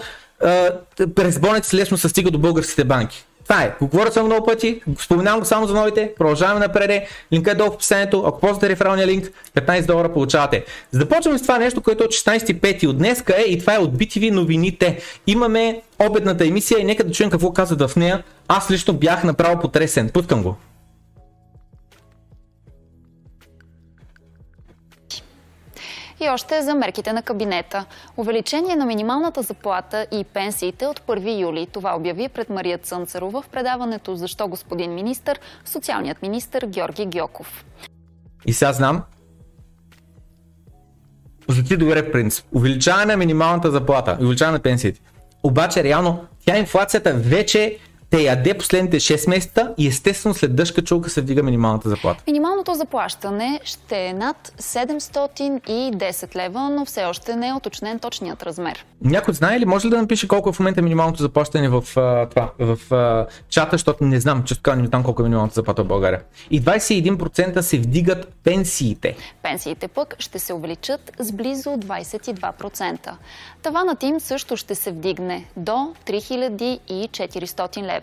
през 1.15 1.39
бонец 1.39 1.75
лесно 1.75 1.99
се 1.99 2.09
стига 2.09 2.31
до 2.31 2.39
българските 2.39 2.85
банки. 2.85 3.27
Това 3.51 3.63
е. 3.63 3.75
Говоря 3.81 4.13
съм 4.13 4.27
много 4.27 4.47
пъти, 4.47 4.83
споменавам 4.99 5.41
го 5.41 5.47
само 5.47 5.67
за 5.67 5.75
новите, 5.75 6.13
продължаваме 6.19 6.61
напред. 6.61 7.09
Линка 7.33 7.51
е 7.51 7.55
долу 7.55 7.71
в 7.71 7.75
описанието. 7.75 8.25
Ако 8.27 8.41
ползвате 8.41 8.69
рефералния 8.69 9.07
линк, 9.07 9.31
15 9.55 9.87
долара 9.87 10.13
получавате. 10.13 10.65
За 10.91 10.99
да 10.99 11.09
почваме 11.09 11.39
с 11.39 11.43
това 11.43 11.59
нещо, 11.59 11.81
което 11.81 12.03
е 12.03 12.07
от 12.07 12.13
16.5 12.13 12.87
от 12.87 12.99
днеска 12.99 13.35
е 13.39 13.43
и 13.43 13.59
това 13.59 13.75
е 13.75 13.79
от 13.79 13.95
BTV 13.95 14.31
новините. 14.31 15.01
Имаме 15.27 15.81
обедната 15.99 16.47
емисия 16.47 16.81
и 16.81 16.85
нека 16.85 17.05
да 17.05 17.13
чуем 17.13 17.31
какво 17.31 17.53
казват 17.53 17.91
в 17.91 17.97
нея. 17.97 18.23
Аз 18.49 18.71
лично 18.71 18.95
бях 18.95 19.25
направо 19.25 19.61
потресен. 19.61 20.09
Пускам 20.09 20.43
го. 20.43 20.57
И 26.21 26.29
още 26.29 26.63
за 26.63 26.75
мерките 26.75 27.13
на 27.13 27.23
кабинета. 27.23 27.85
Увеличение 28.17 28.77
на 28.77 28.87
минималната 28.87 29.43
заплата 29.43 30.07
и 30.13 30.25
пенсиите 30.25 30.87
от 30.87 31.01
1 31.01 31.41
юли. 31.41 31.67
Това 31.73 31.97
обяви 31.97 32.29
пред 32.29 32.51
Мария 32.51 32.79
Цънцарова 32.79 33.43
в 33.43 33.49
предаването 33.49 34.17
Защо 34.17 34.49
господин 34.49 34.95
министър, 34.95 35.41
социалният 35.65 36.23
министър 36.23 36.67
Георги 36.67 37.07
Гьоков. 37.07 37.65
И 38.47 38.53
сега 38.53 38.73
знам, 38.73 39.03
ти 41.69 41.77
добре 41.77 42.13
принцип. 42.13 42.47
Увеличаване 42.55 43.07
на 43.07 43.17
минималната 43.17 43.71
заплата, 43.71 44.19
увеличаване 44.21 44.59
на 44.59 44.63
пенсиите. 44.63 45.01
Обаче 45.43 45.85
реално 45.85 46.25
тя 46.47 46.59
инфлацията 46.59 47.13
вече 47.15 47.79
те 48.11 48.23
яде 48.23 48.55
последните 48.55 49.01
6 49.01 49.29
месеца 49.29 49.75
и 49.79 49.87
естествено 49.87 50.35
след 50.35 50.57
дъжка 50.57 50.83
чулка 50.83 51.11
се 51.11 51.21
вдига 51.21 51.43
минималната 51.43 51.89
заплата. 51.89 52.23
Минималното 52.27 52.75
заплащане 52.75 53.61
ще 53.65 54.07
е 54.07 54.13
над 54.13 54.53
710 54.61 56.37
лева, 56.37 56.71
но 56.71 56.85
все 56.85 57.05
още 57.05 57.37
не 57.37 57.49
е 57.49 57.53
уточнен 57.55 57.99
точният 57.99 58.43
размер. 58.43 58.87
Някой 59.03 59.35
знае 59.35 59.61
ли, 59.61 59.65
може 59.65 59.87
ли 59.87 59.91
да 59.91 60.01
напише 60.01 60.29
колко 60.29 60.49
е 60.49 60.53
в 60.53 60.59
момента 60.59 60.83
минималното 60.83 61.23
заплащане 61.23 61.69
в, 61.69 61.85
а, 61.97 62.27
това, 62.27 62.51
в 62.59 62.95
а, 62.95 63.27
чата, 63.49 63.75
защото 63.75 64.05
не 64.05 64.21
знам, 64.21 64.45
често 64.45 64.63
казвам, 64.63 64.83
не 64.83 64.89
знам 64.89 65.03
колко 65.03 65.23
е 65.23 65.25
минималната 65.25 65.55
заплата 65.55 65.85
в 65.85 65.87
България. 65.87 66.23
И 66.51 66.63
21% 66.63 67.61
се 67.61 67.79
вдигат 67.79 68.29
пенсиите. 68.45 69.17
Пенсиите 69.43 69.89
пък 69.89 70.17
ще 70.19 70.39
се 70.39 70.53
увеличат 70.53 71.13
с 71.19 71.33
близо 71.33 71.71
22%. 71.71 73.11
Таванът 73.63 74.03
им 74.03 74.21
също 74.21 74.57
ще 74.57 74.75
се 74.75 74.91
вдигне 74.91 75.45
до 75.57 75.95
3400 76.07 77.83
лева. 77.83 78.00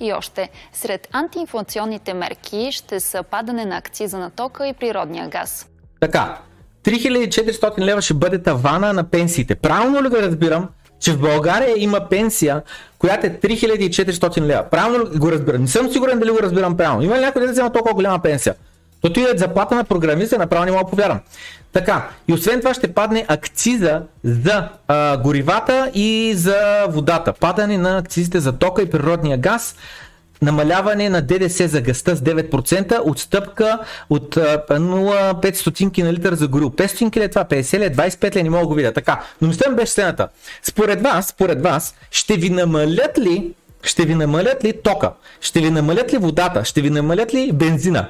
И 0.00 0.12
още, 0.12 0.48
сред 0.72 1.08
антиинфлационните 1.12 2.14
мерки 2.14 2.68
ще 2.72 3.00
са 3.00 3.22
падане 3.22 3.64
на 3.64 3.76
акциза 3.76 4.18
на 4.18 4.30
тока 4.30 4.66
и 4.68 4.72
природния 4.72 5.28
газ. 5.28 5.68
Така, 6.00 6.38
3400 6.84 7.78
лева 7.78 8.02
ще 8.02 8.14
бъде 8.14 8.42
тавана 8.42 8.92
на 8.92 9.04
пенсиите. 9.04 9.54
Правилно 9.54 10.02
ли 10.02 10.08
го 10.08 10.16
разбирам, 10.16 10.68
че 11.00 11.12
в 11.12 11.20
България 11.20 11.74
има 11.76 12.08
пенсия, 12.08 12.62
която 12.98 13.26
е 13.26 13.30
3400 13.30 14.40
лева? 14.40 14.64
Правилно 14.70 15.14
ли 15.14 15.18
го 15.18 15.32
разбирам? 15.32 15.60
Не 15.60 15.68
съм 15.68 15.92
сигурен 15.92 16.18
дали 16.18 16.30
го 16.30 16.38
разбирам 16.42 16.76
правилно. 16.76 17.02
Има 17.02 17.16
ли 17.16 17.20
някой 17.20 17.46
да 17.46 17.52
взема 17.52 17.72
толкова 17.72 17.94
голяма 17.94 18.22
пенсия? 18.22 18.54
То 19.00 19.12
ти 19.12 19.20
е 19.20 19.38
заплата 19.38 19.74
на 19.74 19.84
програмиста, 19.84 20.38
направо 20.38 20.64
не 20.64 20.72
мога 20.72 20.90
повярвам. 20.90 21.20
Така, 21.72 22.08
и 22.28 22.32
освен 22.32 22.60
това 22.60 22.74
ще 22.74 22.94
падне 22.94 23.24
акциза 23.28 24.02
за 24.24 24.68
а, 24.88 25.16
горивата 25.16 25.90
и 25.94 26.32
за 26.36 26.86
водата. 26.88 27.32
Падане 27.32 27.78
на 27.78 27.98
акцизите 27.98 28.40
за 28.40 28.52
тока 28.52 28.82
и 28.82 28.90
природния 28.90 29.38
газ 29.38 29.76
намаляване 30.42 31.08
на 31.08 31.22
ДДС 31.22 31.68
за 31.68 31.80
гъста 31.80 32.16
с 32.16 32.20
9%, 32.20 33.00
отстъпка 33.04 33.78
от 34.10 34.36
0,5 34.36 35.54
стотинки 35.54 36.02
на 36.02 36.12
литър 36.12 36.34
за 36.34 36.48
гориво. 36.48 36.70
5 36.70 36.86
стотинки 36.86 37.20
ли 37.20 37.24
е 37.24 37.28
това? 37.28 37.44
50 37.44 37.78
ли 37.78 37.84
е? 37.84 37.90
25 37.90 38.36
ли 38.36 38.40
е? 38.40 38.42
Не 38.42 38.50
мога 38.50 38.62
да 38.62 38.66
го 38.66 38.74
видя. 38.74 38.92
Така, 38.92 39.22
но 39.40 39.48
мисля 39.48 39.70
беше 39.70 39.92
следната. 39.92 40.28
Според 40.62 41.02
вас, 41.02 41.26
според 41.26 41.62
вас, 41.62 41.94
ще 42.10 42.36
ви 42.36 42.50
намалят 42.50 43.18
ли 43.18 43.54
ще 43.82 44.04
ви 44.04 44.14
намалят 44.14 44.64
ли 44.64 44.72
тока? 44.82 45.12
Ще 45.40 45.60
ви 45.60 45.70
намалят 45.70 46.12
ли 46.12 46.18
водата? 46.18 46.64
Ще 46.64 46.80
ви 46.80 46.90
намалят 46.90 47.34
ли 47.34 47.52
бензина? 47.52 48.08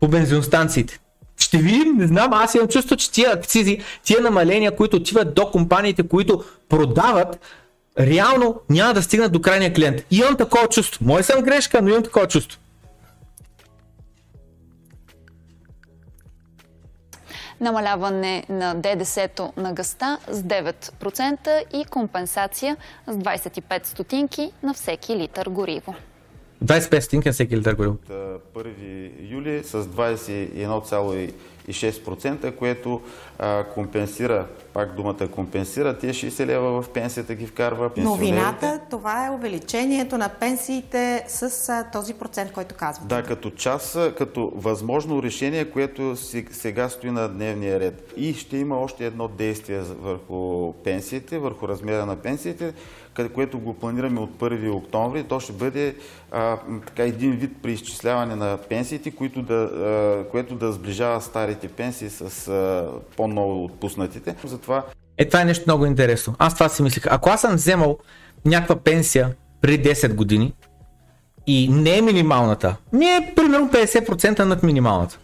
По 0.00 0.08
бензиностанциите. 0.08 0.98
Ще 1.36 1.58
видим, 1.58 1.96
не 1.96 2.06
знам, 2.06 2.32
аз 2.32 2.54
имам 2.54 2.68
чувство, 2.68 2.96
че 2.96 3.10
тия 3.10 3.32
акцизи, 3.32 3.78
тия 4.04 4.20
намаления, 4.20 4.76
които 4.76 4.96
отиват 4.96 5.34
до 5.34 5.50
компаниите, 5.50 6.08
които 6.08 6.44
продават, 6.68 7.40
реално 7.98 8.60
няма 8.70 8.94
да 8.94 9.02
стигнат 9.02 9.32
до 9.32 9.40
крайния 9.40 9.72
клиент. 9.72 10.04
Имам 10.10 10.36
такова 10.36 10.68
чувство. 10.68 11.04
Мой 11.04 11.22
съм 11.22 11.42
грешка, 11.42 11.82
но 11.82 11.88
имам 11.88 12.02
такова 12.02 12.28
чувство. 12.28 12.60
намаляване 17.60 18.44
на 18.48 18.74
ДДС-то 18.74 19.52
на 19.56 19.72
гъста 19.72 20.18
с 20.28 20.42
9% 20.42 21.64
и 21.72 21.84
компенсация 21.84 22.76
с 23.06 23.16
25 23.16 23.86
стотинки 23.86 24.52
на 24.62 24.74
всеки 24.74 25.16
литър 25.16 25.46
гориво. 25.46 25.94
25 26.64 27.00
стотинки 27.00 27.28
на 27.28 27.32
всеки 27.32 27.56
литър 27.56 27.74
гориво. 27.74 27.96
От 28.10 28.44
1 28.54 29.10
юли 29.20 29.62
с 29.64 29.84
21,6%, 29.84 32.56
което 32.56 33.00
а, 33.38 33.64
компенсира, 33.64 34.46
пак 34.72 34.94
думата 34.94 35.28
компенсира, 35.30 35.98
тия 35.98 36.14
60 36.14 36.46
лева 36.46 36.82
в 36.82 36.88
пенсията 36.88 37.34
ги 37.34 37.46
вкарва 37.46 37.90
Новината, 37.96 38.80
това 38.90 39.26
е 39.26 39.30
увеличението 39.30 40.18
на 40.18 40.28
пенсиите 40.28 41.24
с 41.28 41.68
а, 41.68 41.84
този 41.92 42.14
процент, 42.14 42.52
който 42.52 42.74
казвате. 42.74 43.14
Да, 43.14 43.22
като 43.22 43.50
част, 43.50 43.98
като 44.18 44.52
възможно 44.54 45.22
решение, 45.22 45.70
което 45.70 46.16
сега 46.50 46.88
стои 46.88 47.10
на 47.10 47.28
дневния 47.28 47.80
ред. 47.80 48.12
И 48.16 48.34
ще 48.34 48.56
има 48.56 48.78
още 48.78 49.06
едно 49.06 49.28
действие 49.28 49.80
върху 49.80 50.72
пенсиите, 50.72 51.38
върху 51.38 51.68
размера 51.68 52.06
на 52.06 52.16
пенсиите, 52.16 52.72
което 53.34 53.58
го 53.58 53.74
планираме 53.74 54.20
от 54.20 54.30
1 54.30 54.72
октомври. 54.72 55.24
То 55.24 55.40
ще 55.40 55.52
бъде 55.52 55.96
а, 56.32 56.56
така 56.86 57.02
един 57.02 57.32
вид 57.32 57.50
преизчисляване 57.62 58.36
на 58.36 58.58
пенсиите, 58.68 59.10
което 59.10 59.42
да, 59.42 59.54
а, 59.54 60.30
което 60.30 60.54
да 60.54 60.72
сближава 60.72 61.20
старите 61.20 61.68
пенсии 61.68 62.10
с 62.10 62.48
а, 62.48 62.88
по-ново 63.16 63.64
отпуснатите. 63.64 64.34
Затова... 64.44 64.84
Е, 65.18 65.24
това 65.24 65.40
е 65.40 65.44
нещо 65.44 65.64
много 65.66 65.86
интересно. 65.86 66.34
Аз 66.38 66.54
това 66.54 66.68
си 66.68 66.82
мислих. 66.82 67.04
Ако 67.10 67.30
аз 67.30 67.40
съм 67.40 67.54
вземал 67.54 67.98
някаква 68.44 68.76
пенсия 68.76 69.34
преди 69.60 69.88
10 69.88 70.14
години 70.14 70.54
и 71.46 71.68
не 71.68 71.98
е 71.98 72.02
минималната, 72.02 72.76
ми 72.92 73.04
е 73.04 73.32
примерно 73.36 73.68
50% 73.68 74.44
над 74.44 74.62
минималната. 74.62 75.18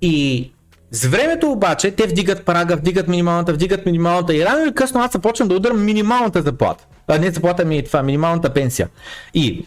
И 0.00 0.50
с 0.90 1.06
времето 1.06 1.50
обаче 1.50 1.90
те 1.90 2.06
вдигат 2.06 2.44
прага, 2.44 2.76
вдигат 2.76 3.08
минималната, 3.08 3.52
вдигат 3.52 3.86
минималната 3.86 4.36
и 4.36 4.44
рано 4.44 4.64
или 4.64 4.74
късно 4.74 5.00
аз 5.00 5.12
започвам 5.12 5.48
да 5.48 5.54
ударам 5.54 5.84
минималната 5.84 6.42
заплата. 6.42 6.86
Не 7.08 7.30
заплата 7.30 7.64
ми 7.64 7.78
е 7.78 7.84
това, 7.84 8.02
минималната 8.02 8.54
пенсия. 8.54 8.88
И 9.34 9.66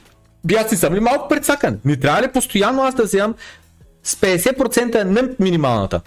аз 0.57 0.69
си 0.69 0.77
съм 0.77 0.93
ли 0.93 0.99
малко 0.99 1.27
предсакан? 1.27 1.79
Ми 1.85 1.99
трябва 1.99 2.21
ли 2.21 2.31
постоянно 2.31 2.83
аз 2.83 2.95
да 2.95 3.03
вземам 3.03 3.35
с 4.03 4.15
50% 4.15 5.03
на 5.03 5.29
минималната? 5.39 6.01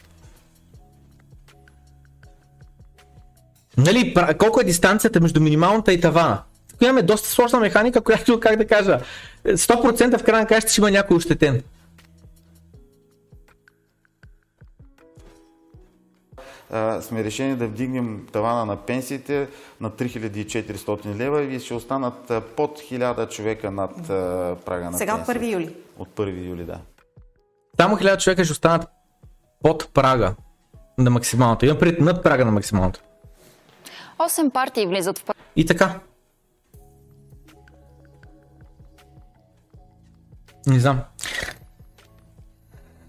Нали, 3.77 4.15
колко 4.39 4.61
е 4.61 4.65
дистанцията 4.65 5.21
между 5.21 5.41
минималната 5.41 5.93
и 5.93 6.01
тавана? 6.01 6.43
Тук 6.71 6.83
имаме 6.83 7.03
доста 7.03 7.29
сложна 7.29 7.61
механика, 7.61 8.01
която, 8.05 8.41
как 8.41 8.57
да 8.57 8.67
кажа, 8.67 9.01
100% 9.47 10.19
в 10.19 10.23
крайна 10.23 10.47
каща 10.47 10.71
ще 10.71 10.81
има 10.81 10.91
някой 10.91 11.17
ощетен. 11.17 11.63
Сме 17.01 17.25
решени 17.25 17.57
да 17.57 17.67
вдигнем 17.67 18.27
тавана 18.33 18.67
на 18.67 18.77
пенсиите 18.77 19.49
на 19.81 19.91
3400 19.91 21.17
лева 21.17 21.43
и 21.43 21.61
ще 21.61 21.75
останат 21.75 22.33
под 22.57 22.79
1000 22.79 23.29
човека 23.29 23.71
над 23.71 24.07
прага 24.65 24.91
на 24.91 24.99
Сега 24.99 25.15
от 25.15 25.27
1 25.27 25.53
юли. 25.53 25.75
От 25.99 26.09
1 26.09 26.49
юли, 26.49 26.65
да. 26.65 26.79
Само 27.81 27.97
1000 27.97 28.19
човека 28.19 28.45
ще 28.45 28.53
останат 28.53 28.89
под 29.63 29.89
прага 29.95 30.35
на 30.99 31.11
максималната. 31.11 31.67
Имам 31.67 31.79
пред 31.79 32.01
над 32.01 32.23
прага 32.23 32.45
на 32.45 32.51
максималната. 32.51 33.01
8 34.19 34.51
партии 34.51 34.87
влизат 34.87 35.19
в 35.19 35.25
И 35.57 35.67
така. 35.67 36.01
Не 40.67 40.81
знам. 40.81 41.01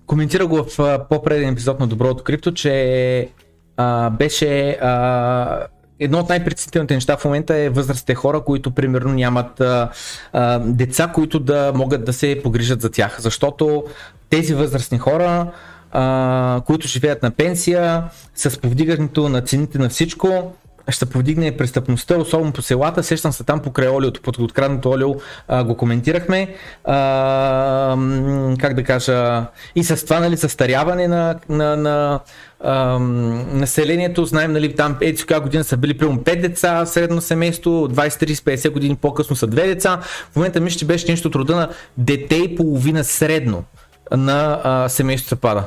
Коментира 0.05 0.47
го 0.47 0.64
в 0.64 0.99
по-преден 1.09 1.49
епизод 1.53 1.80
на 1.80 1.88
Доброто 1.88 2.24
крипто, 2.24 2.53
че 2.53 3.32
а, 3.78 4.09
беше 4.09 4.69
а, 4.69 5.67
едно 5.99 6.19
от 6.19 6.30
най-притеснителните 6.30 6.93
неща 6.93 7.17
в 7.17 7.26
момента 7.26 7.55
е 7.55 7.69
възрастните 7.69 8.15
хора, 8.15 8.41
които 8.41 8.72
примерно 8.72 9.13
нямат 9.13 9.61
а, 9.61 9.89
а, 10.34 10.59
деца, 10.59 11.11
които 11.13 11.39
да 11.39 11.72
могат 11.76 12.05
да 12.05 12.13
се 12.13 12.39
погрижат 12.43 12.82
за 12.82 12.91
тях. 12.91 13.22
Защото 13.22 13.84
тези 14.30 14.53
възрастни 14.53 14.97
хора, 14.97 15.51
а, 15.91 16.61
които 16.65 16.88
живеят 16.88 17.24
на 17.24 17.32
пенсия, 17.32 18.03
с 18.36 18.61
повдигането 18.61 19.30
на 19.30 19.41
цените 19.41 19.78
на 19.78 19.89
всичко, 19.89 20.53
ще 20.89 21.05
повдигне 21.05 21.57
престъпността, 21.57 22.17
особено 22.17 22.53
по 22.53 22.61
селата. 22.61 23.03
Сещам 23.03 23.34
се 23.34 23.43
там 23.43 23.59
покрай 23.59 23.89
олиото, 23.89 24.21
под 24.21 24.38
откраднато 24.38 24.89
олио 24.89 25.15
а, 25.47 25.63
го 25.63 25.77
коментирахме. 25.77 26.55
А, 26.84 27.97
как 28.59 28.73
да 28.73 28.84
кажа, 28.84 29.45
и 29.75 29.84
с 29.84 30.05
това, 30.05 30.19
нали, 30.19 30.38
състаряване 30.38 31.07
на, 31.07 31.39
на, 31.49 31.77
на 31.77 32.19
а, 32.59 32.99
населението. 33.53 34.25
Знаем, 34.25 34.51
нали, 34.51 34.75
там 34.75 34.97
еди 35.01 35.23
коя 35.23 35.39
година 35.39 35.63
са 35.63 35.77
били 35.77 35.97
примерно 35.97 36.19
5 36.19 36.41
деца 36.41 36.86
средно 36.86 37.21
семейство, 37.21 37.69
20-30-50 37.69 38.69
години 38.69 38.95
по-късно 38.95 39.36
са 39.36 39.47
2 39.47 39.49
деца. 39.49 39.99
В 40.32 40.36
момента 40.36 40.59
ми 40.59 40.69
ще 40.69 40.86
беше 40.86 41.11
нещо 41.11 41.27
от 41.27 41.36
рода 41.36 41.55
на 41.55 41.69
дете 41.97 42.36
и 42.36 42.55
половина 42.55 43.03
средно 43.03 43.63
на 44.11 44.61
а, 44.63 44.89
семейството 44.89 45.41
пада. 45.41 45.63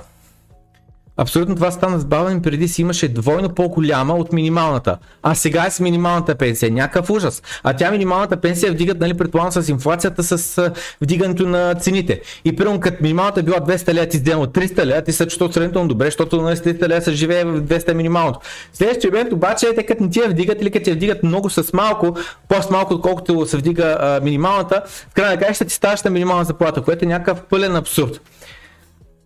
Абсолютно 1.17 1.55
това 1.55 1.71
стана 1.71 1.99
забавено. 1.99 2.43
Преди 2.43 2.69
си 2.69 2.83
имаше 2.83 3.09
двойно 3.09 3.49
по-голяма 3.49 4.15
от 4.15 4.33
минималната. 4.33 4.99
А 5.23 5.35
сега 5.35 5.67
е 5.67 5.71
с 5.71 5.81
минималната 5.81 6.35
пенсия. 6.35 6.71
Някакъв 6.71 7.11
ужас. 7.11 7.43
А 7.63 7.73
тя 7.73 7.91
минималната 7.91 8.37
пенсия 8.37 8.73
вдигат, 8.73 9.01
нали, 9.01 9.15
предполагам, 9.15 9.53
с 9.53 9.69
инфлацията, 9.69 10.23
с 10.23 10.73
вдигането 11.01 11.47
на 11.47 11.75
цените. 11.75 12.21
И 12.45 12.57
примерно, 12.57 12.81
като 12.81 13.03
минималната 13.03 13.41
е 13.41 13.43
била 13.43 13.57
200 13.57 13.95
лева, 13.95 14.07
ти 14.07 14.17
сделал 14.17 14.43
от 14.43 14.55
300 14.55 14.85
лева, 14.85 15.03
ти 15.03 15.13
се 15.13 15.27
чувствал 15.27 15.53
сравнително 15.53 15.89
добре, 15.89 16.05
защото 16.05 16.43
на 16.43 16.57
300 16.57 16.89
лева 16.89 17.01
се 17.01 17.13
живее 17.13 17.45
в 17.45 17.63
200 17.63 17.93
минималното. 17.93 18.41
Следващия 18.73 19.11
момент 19.11 19.33
обаче, 19.33 19.75
те 19.75 19.83
като 19.83 20.03
не 20.03 20.11
ти 20.11 20.21
я 20.21 20.29
вдигат 20.29 20.63
или 20.63 20.71
като 20.71 20.91
я 20.91 20.97
вдигат 20.97 21.23
много 21.23 21.51
с 21.51 21.73
малко, 21.73 22.17
по-малко, 22.49 22.95
отколкото 22.95 23.47
се 23.47 23.57
вдига 23.57 23.97
а, 24.01 24.21
минималната, 24.21 24.83
в 24.87 25.15
крайна 25.15 25.37
края 25.37 25.55
ще 25.55 25.65
ти 25.65 25.75
ставаш 25.75 26.03
на 26.03 26.11
минимална 26.11 26.45
заплата, 26.45 26.83
което 26.83 27.05
е 27.05 27.09
някакъв 27.09 27.43
пълен 27.43 27.77
абсурд. 27.77 28.21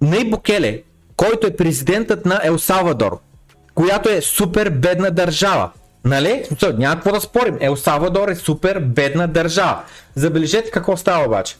Ней 0.00 0.30
който 1.18 1.46
е 1.46 1.56
президентът 1.56 2.26
на 2.26 2.40
Ел 2.44 2.58
Салвадор, 2.58 3.18
която 3.74 4.08
е 4.08 4.20
супер 4.20 4.70
бедна 4.70 5.10
държава. 5.10 5.70
Нали? 6.04 6.44
Няма 6.78 6.94
какво 6.94 7.12
да 7.12 7.20
спорим. 7.20 7.56
Ел 7.60 7.76
Салвадор 7.76 8.28
е 8.28 8.34
супер 8.34 8.78
бедна 8.78 9.26
държава. 9.26 9.82
Забележете 10.14 10.70
какво 10.70 10.96
става 10.96 11.26
обаче. 11.26 11.56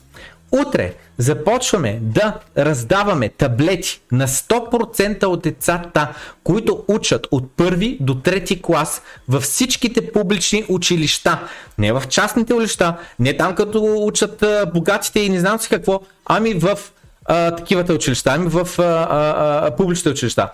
Утре 0.51 0.93
започваме 1.17 1.99
да 2.01 2.39
раздаваме 2.57 3.29
таблети 3.29 4.01
на 4.11 4.27
100% 4.27 5.23
от 5.23 5.41
децата, 5.41 6.07
които 6.43 6.83
учат 6.87 7.27
от 7.31 7.51
първи 7.57 7.97
до 8.01 8.15
трети 8.15 8.61
клас 8.61 9.01
във 9.27 9.43
всичките 9.43 10.11
публични 10.11 10.65
училища. 10.69 11.39
Не 11.77 11.93
в 11.93 12.03
частните 12.09 12.53
училища, 12.53 12.95
не 13.19 13.37
там 13.37 13.55
като 13.55 13.95
учат 13.97 14.43
богатите 14.73 15.19
и 15.19 15.29
не 15.29 15.39
знам 15.39 15.59
си 15.59 15.69
какво, 15.69 16.01
ами 16.25 16.53
в 16.53 16.79
а, 17.25 17.55
такивата 17.55 17.93
училища, 17.93 18.31
ами 18.33 18.47
в 18.47 18.69
а, 18.79 18.83
а, 18.83 19.67
а, 19.67 19.75
публичните 19.75 20.09
училища. 20.09 20.49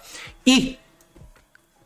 И 0.45 0.77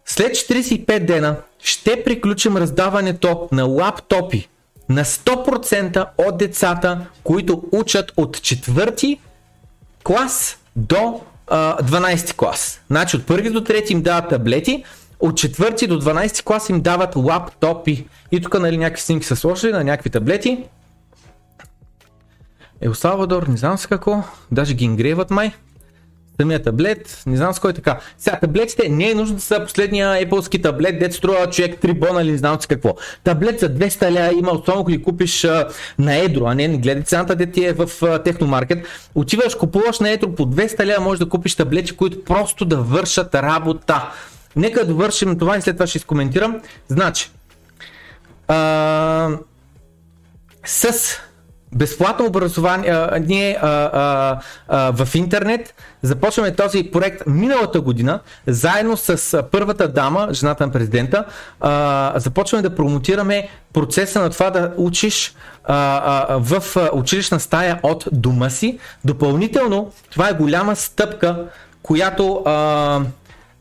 след 0.05 0.35
45 0.35 1.05
дена 1.05 1.35
ще 1.59 2.03
приключим 2.03 2.57
раздаването 2.57 3.49
на 3.51 3.63
лаптопи 3.63 4.47
на 4.89 5.05
100% 5.05 6.05
от 6.17 6.37
децата, 6.37 7.05
които 7.23 7.63
учат 7.71 8.11
от 8.17 8.41
четвърти 8.41 9.19
клас 10.03 10.57
до 10.75 11.21
а, 11.47 11.77
12 11.77 12.35
клас. 12.35 12.81
Значи 12.87 13.15
от 13.15 13.25
първи 13.25 13.49
до 13.49 13.63
трети 13.63 13.93
им 13.93 14.01
дават 14.01 14.29
таблети, 14.29 14.83
от 15.19 15.37
четвърти 15.37 15.87
до 15.87 16.01
12 16.01 16.43
клас 16.43 16.69
им 16.69 16.81
дават 16.81 17.15
лаптопи. 17.15 18.07
И 18.31 18.41
тук 18.41 18.59
нали, 18.59 18.77
някакви 18.77 19.01
снимки 19.01 19.25
са 19.25 19.35
сложили 19.35 19.71
на 19.71 19.83
някакви 19.83 20.09
таблети. 20.09 20.63
Ел 22.81 22.93
Салвадор, 22.93 23.47
не 23.47 23.57
знам 23.57 23.77
с 23.77 23.87
какво, 23.87 24.23
даже 24.51 24.73
ги 24.73 24.85
ингреват 24.85 25.31
май 25.31 25.53
самия 26.41 26.63
таблет, 26.63 27.23
не 27.25 27.37
знам 27.37 27.53
с 27.53 27.59
кой 27.59 27.73
така. 27.73 27.99
Сега 28.17 28.39
таблетите 28.39 28.89
не 28.89 29.11
е 29.11 29.15
нужно 29.15 29.35
да 29.35 29.41
са 29.41 29.63
последния 29.63 30.07
Apple 30.07 30.63
таблет, 30.63 30.99
дет 30.99 31.13
струва 31.13 31.49
човек 31.49 31.81
3 31.81 31.93
бона 31.93 32.21
или 32.21 32.31
не 32.31 32.37
знам 32.37 32.61
си 32.61 32.67
какво. 32.67 32.95
Таблет 33.23 33.59
за 33.59 33.69
200 33.69 34.11
ля 34.11 34.33
има, 34.39 34.51
особено 34.51 34.81
ако 34.81 34.91
ги 34.91 35.03
купиш 35.03 35.43
а, 35.43 35.67
на 35.99 36.15
едро, 36.15 36.45
а 36.45 36.55
не, 36.55 36.67
не 36.67 36.77
гледай 36.77 37.03
цената 37.03 37.35
де 37.35 37.51
ти 37.51 37.65
е 37.65 37.73
в 37.73 37.89
а, 38.03 38.23
техномаркет. 38.23 38.87
Отиваш, 39.15 39.55
купуваш 39.55 39.99
на 39.99 40.09
едро 40.09 40.35
по 40.35 40.45
200 40.45 40.97
ля, 40.97 41.01
можеш 41.01 41.19
да 41.19 41.29
купиш 41.29 41.55
таблети, 41.55 41.91
които 41.91 42.23
просто 42.23 42.65
да 42.65 42.77
вършат 42.77 43.35
работа. 43.35 44.09
Нека 44.55 44.85
да 44.85 44.93
вършим 44.93 45.39
това 45.39 45.57
и 45.57 45.61
след 45.61 45.75
това 45.75 45.87
ще 45.87 45.97
изкоментирам. 45.97 46.61
Значи, 46.87 47.31
а, 48.47 49.29
с 50.65 51.17
безплатно 51.75 52.25
образование 52.25 53.07
ние 53.21 53.57
а, 53.61 53.67
а, 53.67 54.39
а, 54.67 55.05
в 55.05 55.15
интернет. 55.15 55.75
Започваме 56.01 56.55
този 56.55 56.83
проект 56.83 57.27
миналата 57.27 57.81
година, 57.81 58.19
заедно 58.47 58.97
с 58.97 59.43
първата 59.51 59.87
дама, 59.87 60.27
жената 60.31 60.65
на 60.65 60.71
президента. 60.71 61.25
А, 61.59 62.13
започваме 62.15 62.61
да 62.61 62.75
промотираме 62.75 63.49
процеса 63.73 64.21
на 64.21 64.29
това 64.29 64.49
да 64.49 64.73
учиш 64.77 65.35
а, 65.63 66.01
а, 66.29 66.37
в 66.39 66.89
училищна 66.93 67.39
стая 67.39 67.79
от 67.83 68.05
дома 68.11 68.49
си. 68.49 68.79
Допълнително, 69.05 69.91
това 70.11 70.29
е 70.29 70.33
голяма 70.33 70.75
стъпка, 70.75 71.45
която 71.81 72.43
а, 72.45 73.01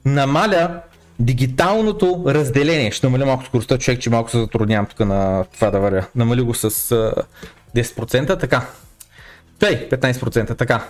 намаля 0.05 0.81
дигиталното 1.19 2.25
разделение. 2.27 2.91
Ще 2.91 3.07
намаля 3.07 3.27
малко 3.27 3.45
скоростта, 3.45 3.79
човек, 3.79 4.01
че 4.01 4.11
малко 4.11 4.31
се 4.31 4.39
затруднявам 4.39 4.87
тук 4.87 5.01
на 5.01 5.45
това 5.55 5.71
да 5.71 5.81
вървя. 5.81 6.07
Намали 6.15 6.43
го 6.43 6.55
с 6.55 6.95
10%, 7.77 8.41
така. 8.41 8.66
Тъй, 9.59 9.89
15%, 9.89 10.59
така. 10.59 10.89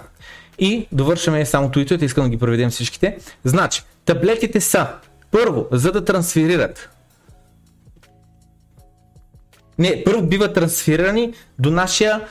И 0.58 0.88
довършваме 0.92 1.46
само 1.46 1.70
туитовете, 1.70 2.04
искам 2.04 2.24
да 2.24 2.30
ги 2.30 2.38
проведем 2.38 2.70
всичките. 2.70 3.18
Значи, 3.44 3.82
таблетите 4.04 4.60
са, 4.60 4.86
първо, 5.30 5.66
за 5.72 5.92
да 5.92 6.04
трансферират. 6.04 6.90
Не, 9.78 10.02
първо 10.04 10.22
биват 10.22 10.54
трансферирани 10.54 11.34
до 11.58 11.70
нашия 11.70 12.28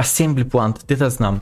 асембли 0.00 0.48
плант, 0.48 0.84
те 0.86 0.96
да 0.96 1.10
знам. 1.10 1.40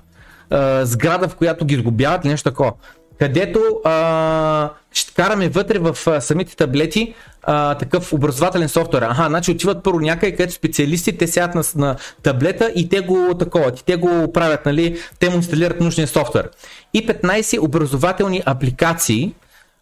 А, 0.51 0.87
сграда, 0.87 1.29
в 1.29 1.37
която 1.37 1.65
ги 1.65 1.77
сгубяват 1.77 2.25
или 2.25 2.31
нещо 2.31 2.51
такова 2.51 2.73
където 3.19 3.61
а, 3.85 4.71
ще 4.93 5.15
караме 5.15 5.49
вътре 5.49 5.79
в 5.79 5.97
а, 6.07 6.21
самите 6.21 6.57
таблети 6.57 7.15
а, 7.43 7.75
такъв 7.75 8.13
образователен 8.13 8.69
софтуер. 8.69 9.03
Аха, 9.03 9.27
значи 9.29 9.51
отиват 9.51 9.85
първо 9.85 10.01
някъде, 10.01 10.33
където 10.33 10.53
специалисти, 10.53 11.19
те 11.19 11.27
сядат 11.27 11.55
на, 11.55 11.63
на 11.77 11.97
таблета 12.23 12.73
и 12.75 12.89
те 12.89 13.01
го 13.01 13.35
таковат, 13.39 13.81
и 13.81 13.85
те 13.85 13.97
го 13.97 14.33
правят, 14.33 14.67
нали, 14.67 14.99
те 15.19 15.31
му 15.31 15.37
инсталират 15.37 15.81
нужния 15.81 16.07
софтуер. 16.07 16.51
И 16.95 17.07
15 17.07 17.65
образователни 17.65 18.43
апликации, 18.47 19.35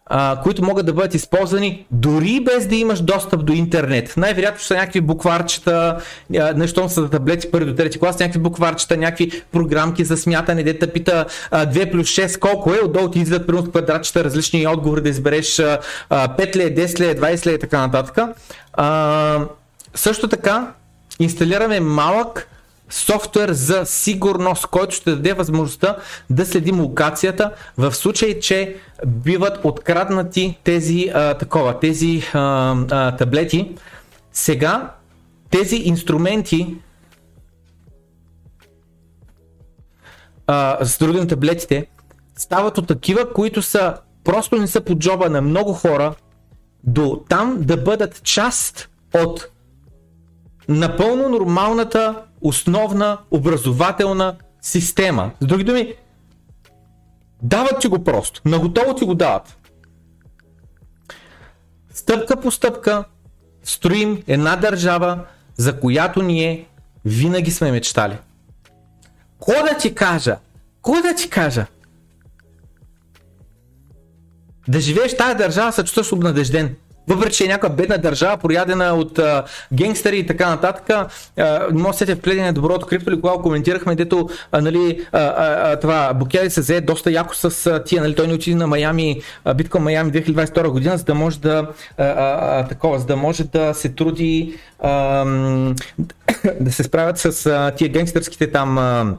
а, 0.09 0.41
които 0.43 0.63
могат 0.63 0.85
да 0.85 0.93
бъдат 0.93 1.13
използвани 1.13 1.85
дори 1.91 2.39
без 2.45 2.67
да 2.67 2.75
имаш 2.75 3.01
достъп 3.01 3.45
до 3.45 3.53
интернет. 3.53 4.13
Най-вероятно 4.17 4.61
са 4.61 4.75
някакви 4.75 5.01
букварчета, 5.01 5.97
нещо 6.55 6.89
са 6.89 7.01
за 7.01 7.09
таблети 7.09 7.51
първи 7.51 7.65
до 7.65 7.75
трети 7.75 7.99
клас, 7.99 8.19
някакви 8.19 8.39
букварчета, 8.39 8.97
някакви 8.97 9.43
програмки 9.51 10.05
за 10.05 10.17
смятане, 10.17 10.63
дете 10.63 10.87
пита 10.87 11.25
а, 11.51 11.65
2 11.65 11.91
плюс 11.91 12.07
6 12.07 12.39
колко 12.39 12.73
е, 12.73 12.79
отдолу 12.85 13.11
ти 13.11 13.19
излизат 13.19 13.47
примерно 13.47 13.71
квадратчета, 13.71 14.23
различни 14.23 14.67
отговори 14.67 15.01
да 15.01 15.09
избереш 15.09 15.59
а, 15.59 15.79
5 16.09 16.55
ли 16.55 16.63
е, 16.63 16.75
10 16.75 16.99
ли 16.99 17.05
е, 17.05 17.15
20 17.15 17.45
ли 17.45 17.51
е 17.51 17.53
и 17.53 17.59
така 17.59 17.79
нататък. 17.79 18.17
А, 18.73 19.39
също 19.95 20.27
така 20.27 20.73
инсталираме 21.19 21.79
малък 21.79 22.47
софтуер 22.89 23.51
за 23.51 23.85
сигурност, 23.85 24.67
който 24.67 24.95
ще 24.95 25.09
даде 25.09 25.33
възможността 25.33 25.95
да 26.29 26.45
следим 26.45 26.81
локацията 26.81 27.51
в 27.77 27.95
случай, 27.95 28.39
че 28.39 28.75
биват 29.07 29.59
откраднати 29.65 30.59
тези, 30.63 31.11
а, 31.13 31.33
такова, 31.33 31.79
тези 31.79 32.23
а, 32.33 32.75
а, 32.91 33.15
таблети. 33.15 33.75
Сега 34.31 34.91
тези 35.49 35.75
инструменти 35.75 36.75
а, 40.47 40.85
с 40.85 40.97
други 40.97 41.27
таблетите 41.27 41.87
стават 42.37 42.77
от 42.77 42.87
такива, 42.87 43.33
които 43.33 43.61
са 43.61 43.97
просто 44.23 44.55
не 44.55 44.67
са 44.67 44.81
под 44.81 44.99
джоба 44.99 45.29
на 45.29 45.41
много 45.41 45.73
хора, 45.73 46.15
до 46.83 47.23
там 47.29 47.57
да 47.59 47.77
бъдат 47.77 48.23
част 48.23 48.89
от 49.15 49.47
напълно 50.69 51.29
нормалната 51.29 52.15
основна 52.41 53.17
образователна 53.31 54.35
система. 54.61 55.31
С 55.39 55.45
други 55.45 55.63
думи, 55.63 55.93
дават 57.41 57.81
ти 57.81 57.87
го 57.87 58.03
просто, 58.03 58.41
наготово 58.45 58.95
ти 58.95 59.05
го 59.05 59.15
дават. 59.15 59.57
Стъпка 61.93 62.41
по 62.41 62.51
стъпка 62.51 63.03
строим 63.63 64.23
една 64.27 64.55
държава, 64.55 65.25
за 65.55 65.79
която 65.79 66.21
ние 66.21 66.67
винаги 67.05 67.51
сме 67.51 67.71
мечтали. 67.71 68.17
Ко 69.39 69.51
да 69.51 69.77
ти 69.77 69.95
кажа? 69.95 70.37
Ко 70.81 71.01
да 71.01 71.15
ти 71.15 71.29
кажа? 71.29 71.65
Да 74.67 74.79
живееш 74.79 75.13
в 75.13 75.17
тази 75.17 75.37
държава, 75.37 75.71
се 75.71 75.83
чувстваш 75.83 76.11
обнадежден. 76.11 76.75
Въпреки, 77.07 77.35
че 77.35 77.43
е 77.45 77.47
някаква 77.47 77.69
бедна 77.69 77.97
държава, 77.97 78.37
проядена 78.37 78.93
от 78.93 79.19
а, 79.19 79.43
генгстери 79.73 80.17
и 80.17 80.25
така 80.25 80.49
нататък, 80.49 81.09
а, 81.37 81.67
може 81.73 81.97
да 81.97 82.05
се 82.05 82.15
вплетение 82.15 82.51
доброто 82.51 82.85
крипто, 82.85 83.09
или 83.09 83.21
когато 83.21 83.41
коментирахме, 83.41 83.95
дето 83.95 84.29
а, 84.51 84.61
нали, 84.61 85.07
а, 85.11 85.19
а, 85.21 85.79
това 85.79 86.13
Букели 86.13 86.49
се 86.49 86.61
взе 86.61 86.81
доста 86.81 87.11
яко 87.11 87.35
с 87.35 87.67
а, 87.67 87.83
тия, 87.83 88.01
нали, 88.01 88.15
той 88.15 88.27
не 88.27 88.33
отиде 88.33 88.55
на 88.55 88.67
Майами, 88.67 89.21
битка 89.55 89.79
Майами 89.79 90.11
2022 90.11 90.67
година, 90.67 90.97
за 90.97 91.03
да 91.03 91.15
може 91.15 91.39
да 91.39 91.67
а, 91.97 92.03
а, 92.05 92.67
такова, 92.67 92.99
за 92.99 93.05
да 93.05 93.15
може 93.15 93.43
да 93.43 93.73
се 93.73 93.89
труди 93.89 94.59
а, 94.79 95.25
да 96.59 96.71
се 96.71 96.83
справят 96.83 97.17
с 97.17 97.45
а, 97.45 97.71
тия 97.71 97.89
генгстърските 97.89 98.51
там 98.51 98.77
а, 98.77 99.15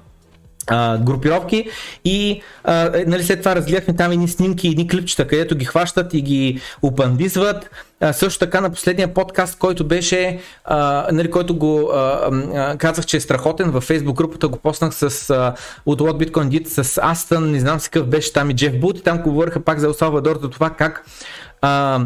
групировки 1.01 1.71
и 2.05 2.43
а, 2.65 2.99
е, 2.99 3.05
нали, 3.07 3.25
след 3.25 3.39
това 3.39 3.57
разгледахме 3.57 3.97
там 3.97 4.13
едни 4.13 4.29
снимки, 4.29 4.69
едни 4.69 4.89
клипчета, 4.89 5.27
където 5.27 5.57
ги 5.57 5.65
хващат 5.65 6.15
и 6.15 6.23
ги 6.23 6.61
опандизват. 6.83 7.71
А, 8.01 8.13
също 8.13 8.39
така 8.39 8.61
на 8.61 8.71
последния 8.71 9.15
подкаст, 9.15 9.59
който 9.59 9.87
беше, 9.87 10.41
а, 10.65 11.07
нали, 11.13 11.31
който 11.31 11.57
го 11.57 11.91
а, 11.95 12.77
казах, 12.79 13.07
че 13.07 13.17
е 13.17 13.21
страхотен, 13.21 13.71
във 13.71 13.89
Facebook 13.89 14.15
групата 14.15 14.49
го 14.49 14.59
поснах 14.59 14.95
с 14.95 15.31
а, 15.31 15.55
от 15.87 16.01
What 16.01 16.27
Bitcoin 16.27 16.49
Did 16.49 16.83
с 16.83 17.01
Астън, 17.03 17.51
не 17.51 17.61
знам 17.61 17.81
си 17.81 17.91
какъв 17.91 18.09
беше 18.09 18.33
там 18.33 18.51
и 18.51 18.55
Джеф 18.55 18.81
Бут 18.81 18.99
и 18.99 19.03
там 19.03 19.19
говориха 19.19 19.61
пак 19.61 19.79
за 19.79 19.95
Салвадор, 19.95 20.39
за 20.43 20.51
това 20.51 20.71
как 20.71 21.07
а, 21.61 22.01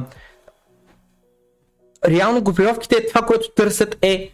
реално 2.09 2.43
групировките 2.43 3.07
това, 3.07 3.27
което 3.27 3.51
търсят 3.57 3.99
е 4.03 4.33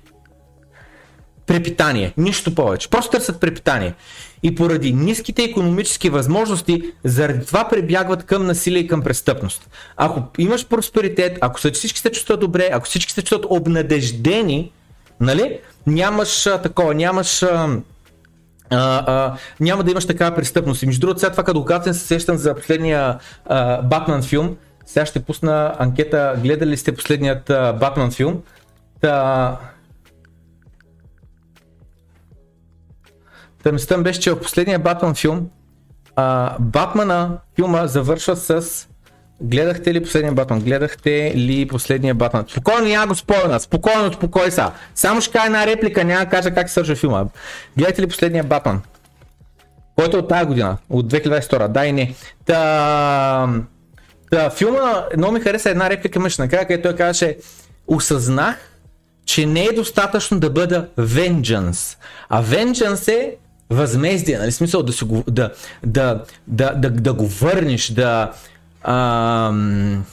препитание. 1.48 2.12
Нищо 2.16 2.54
повече. 2.54 2.90
Просто 2.90 3.10
търсят 3.10 3.40
препитание. 3.40 3.94
И 4.42 4.54
поради 4.54 4.92
ниските 4.92 5.42
економически 5.42 6.10
възможности, 6.10 6.82
заради 7.04 7.46
това 7.46 7.68
прибягват 7.68 8.24
към 8.24 8.46
насилие 8.46 8.82
и 8.82 8.86
към 8.86 9.02
престъпност. 9.02 9.70
Ако 9.96 10.22
имаш 10.38 10.66
просперитет, 10.66 11.38
ако 11.40 11.60
всички 11.60 12.00
се 12.00 12.10
чувстват 12.10 12.40
добре, 12.40 12.70
ако 12.72 12.86
всички 12.86 13.12
се 13.12 13.22
чувстват 13.22 13.46
обнадеждени, 13.50 14.72
нали, 15.20 15.58
нямаш 15.86 16.46
а, 16.46 16.58
такова, 16.58 16.94
нямаш... 16.94 17.42
А, 17.42 17.68
а, 18.70 19.04
а, 19.06 19.36
няма 19.60 19.84
да 19.84 19.90
имаш 19.90 20.06
такава 20.06 20.36
престъпност. 20.36 20.82
И 20.82 20.86
между 20.86 21.00
другото, 21.00 21.20
сега 21.20 21.30
това 21.30 21.44
като 21.44 21.64
казвам, 21.64 21.94
се 21.94 22.06
сещам 22.06 22.36
за 22.36 22.54
последния 22.54 23.18
а, 23.46 23.82
Батман 23.82 24.22
филм, 24.22 24.56
Сега 24.86 25.06
ще 25.06 25.20
пусна 25.20 25.74
анкета, 25.78 26.34
гледали 26.42 26.70
ли 26.70 26.76
сте 26.76 26.94
последният 26.94 27.42
Батман 27.80 28.10
филм? 28.10 28.42
Та... 29.00 29.56
Та 33.62 33.72
мислям 33.72 34.02
беше, 34.02 34.20
че 34.20 34.32
в 34.32 34.40
последния 34.40 34.78
Батман 34.78 35.14
филм 35.14 35.48
а, 36.16 36.56
Батмана 36.60 37.38
филма 37.56 37.86
завършва 37.86 38.36
с 38.36 38.86
Гледахте 39.40 39.94
ли 39.94 40.02
последния 40.02 40.32
Батман? 40.32 40.60
Гледахте 40.60 41.32
ли 41.36 41.68
последния 41.68 42.14
Батман? 42.14 42.44
Спокойно, 42.48 42.88
няма 42.88 43.06
го 43.06 43.14
спойна. 43.14 43.60
Спокойно, 43.60 44.12
спокой 44.12 44.50
са. 44.50 44.72
Само 44.94 45.20
ще 45.20 45.32
кажа 45.32 45.46
една 45.46 45.66
реплика, 45.66 46.04
няма 46.04 46.24
да 46.24 46.30
кажа 46.30 46.54
как 46.54 46.68
се 46.68 46.72
свършва 46.72 46.96
филма. 46.96 47.24
Гледахте 47.76 48.02
ли 48.02 48.06
последния 48.06 48.44
Батман? 48.44 48.82
Който 49.96 50.16
е 50.16 50.20
от 50.20 50.28
тази 50.28 50.46
година, 50.46 50.76
от 50.90 51.12
2022. 51.12 51.68
Да 51.68 51.86
и 51.86 51.92
не. 51.92 52.14
Та, 52.46 53.48
та 54.30 54.50
филма, 54.50 55.04
много 55.16 55.32
ми 55.32 55.40
хареса 55.40 55.70
една 55.70 55.90
реплика 55.90 56.20
мъж 56.20 56.38
накрая, 56.38 56.66
където 56.66 56.88
той 56.88 56.96
казваше 56.96 57.36
осъзнах, 57.86 58.56
че 59.24 59.46
не 59.46 59.64
е 59.64 59.72
достатъчно 59.72 60.40
да 60.40 60.50
бъда 60.50 60.88
vengeance. 60.98 61.96
А 62.28 62.42
vengeance 62.44 63.08
е 63.08 63.36
възмездие, 63.70 64.38
нали? 64.38 64.52
Смисъл 64.52 64.82
да, 64.82 64.92
си 64.92 65.04
го, 65.04 65.24
да, 65.28 65.50
да, 65.86 66.22
да, 66.46 66.74
да, 66.74 66.90
да 66.90 67.12
го 67.12 67.26
върнеш, 67.26 67.88
да, 67.88 68.32
ам, 68.82 70.04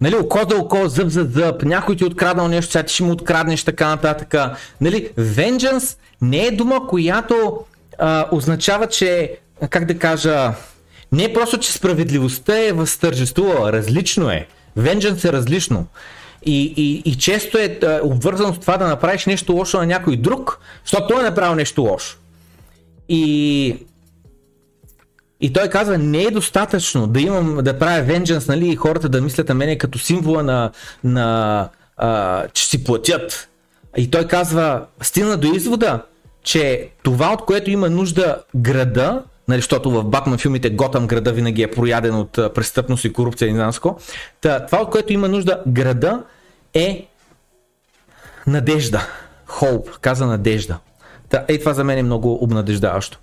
нали, 0.00 0.14
око 0.14 0.38
за 0.50 0.56
око, 0.56 0.88
зъб 0.88 1.08
за 1.08 1.24
зъб, 1.24 1.62
някой 1.62 1.96
ти 1.96 2.04
е 2.04 2.06
откраднал 2.06 2.48
нещо, 2.48 2.72
сега 2.72 2.82
ти 2.82 2.94
ще 2.94 3.02
му 3.02 3.12
откраднеш 3.12 3.64
така 3.64 3.88
нататък. 3.88 4.34
Нали, 4.80 5.10
vengeance 5.18 5.98
не 6.22 6.46
е 6.46 6.50
дума, 6.50 6.86
която 6.86 7.58
а, 7.98 8.26
означава, 8.32 8.86
че, 8.86 9.38
как 9.70 9.84
да 9.84 9.98
кажа, 9.98 10.52
не 11.12 11.24
е 11.24 11.32
просто, 11.32 11.58
че 11.58 11.72
справедливостта 11.72 12.58
е 12.58 12.72
възтържествувала, 12.72 13.72
различно 13.72 14.30
е. 14.30 14.46
Vengeance 14.78 15.28
е 15.28 15.32
различно. 15.32 15.86
И, 16.46 16.74
и, 16.76 17.10
и 17.10 17.14
често 17.14 17.58
е 17.58 17.78
обвързано 18.02 18.54
с 18.54 18.58
това 18.58 18.76
да 18.76 18.86
направиш 18.86 19.26
нещо 19.26 19.52
лошо 19.52 19.78
на 19.78 19.86
някой 19.86 20.16
друг, 20.16 20.60
защото 20.84 21.06
той 21.06 21.20
е 21.20 21.24
направил 21.24 21.54
нещо 21.54 21.82
лошо. 21.82 22.18
И 23.08 23.76
и 25.40 25.52
той 25.52 25.68
казва, 25.68 25.98
не 25.98 26.22
е 26.22 26.30
достатъчно 26.30 27.06
да 27.06 27.20
имам, 27.20 27.56
да 27.62 27.78
правя 27.78 28.12
vengeance, 28.12 28.48
нали, 28.48 28.68
и 28.68 28.76
хората 28.76 29.08
да 29.08 29.20
мислят 29.20 29.48
на 29.48 29.54
мене 29.54 29.78
като 29.78 29.98
символа 29.98 30.42
на, 30.42 30.70
на 31.04 31.68
а, 31.96 32.44
че 32.48 32.68
си 32.68 32.84
платят. 32.84 33.48
И 33.96 34.10
той 34.10 34.26
казва, 34.26 34.84
стигна 35.02 35.36
до 35.36 35.54
извода, 35.54 36.02
че 36.42 36.88
това, 37.02 37.32
от 37.32 37.44
което 37.44 37.70
има 37.70 37.90
нужда 37.90 38.42
града, 38.56 39.22
нали, 39.48 39.58
защото 39.58 39.90
в 39.90 40.04
Батман 40.04 40.38
филмите 40.38 40.70
Готъм 40.70 41.06
града 41.06 41.32
винаги 41.32 41.62
е 41.62 41.70
прояден 41.70 42.14
от 42.14 42.32
престъпност 42.32 43.04
и 43.04 43.12
корупция, 43.12 43.54
знам 43.54 43.96
Та, 44.40 44.66
това, 44.66 44.78
от 44.78 44.90
което 44.90 45.12
има 45.12 45.28
нужда 45.28 45.62
града 45.66 46.22
е 46.74 47.06
надежда. 48.46 49.06
Хоуп, 49.46 49.90
каза 50.00 50.26
надежда. 50.26 50.78
Та, 51.28 51.44
ей, 51.48 51.58
това 51.58 51.74
за 51.74 51.84
мен 51.84 51.98
е 51.98 52.02
много 52.02 52.44
обнадеждаващо. 52.44 53.18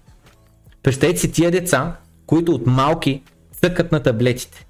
Представете 0.84 1.20
си 1.20 1.32
тия 1.32 1.51
деца, 1.51 1.95
които 2.26 2.51
от 2.51 2.66
малки 2.66 3.24
цъкат 3.62 3.91
на 3.91 4.03
таблетите. 4.03 4.66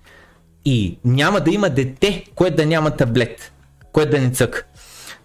И 0.65 0.99
няма 1.05 1.41
да 1.41 1.51
има 1.51 1.69
дете, 1.69 2.25
което 2.36 2.55
да 2.55 2.65
няма 2.65 2.91
таблет, 2.91 3.51
което 3.91 4.11
да 4.11 4.21
не 4.21 4.31
цъка. 4.31 4.65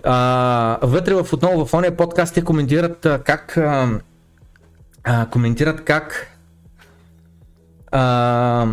А, 0.04 0.78
вътре 0.82 1.14
в 1.14 1.32
отново 1.32 1.66
в 1.66 1.74
ония 1.74 1.96
подкаст 1.96 2.34
те 2.34 2.44
коментират 2.44 3.06
а, 3.06 3.22
как 3.24 3.56
а, 3.56 4.00
коментират 5.30 5.84
как 5.84 6.36
а, 7.92 8.66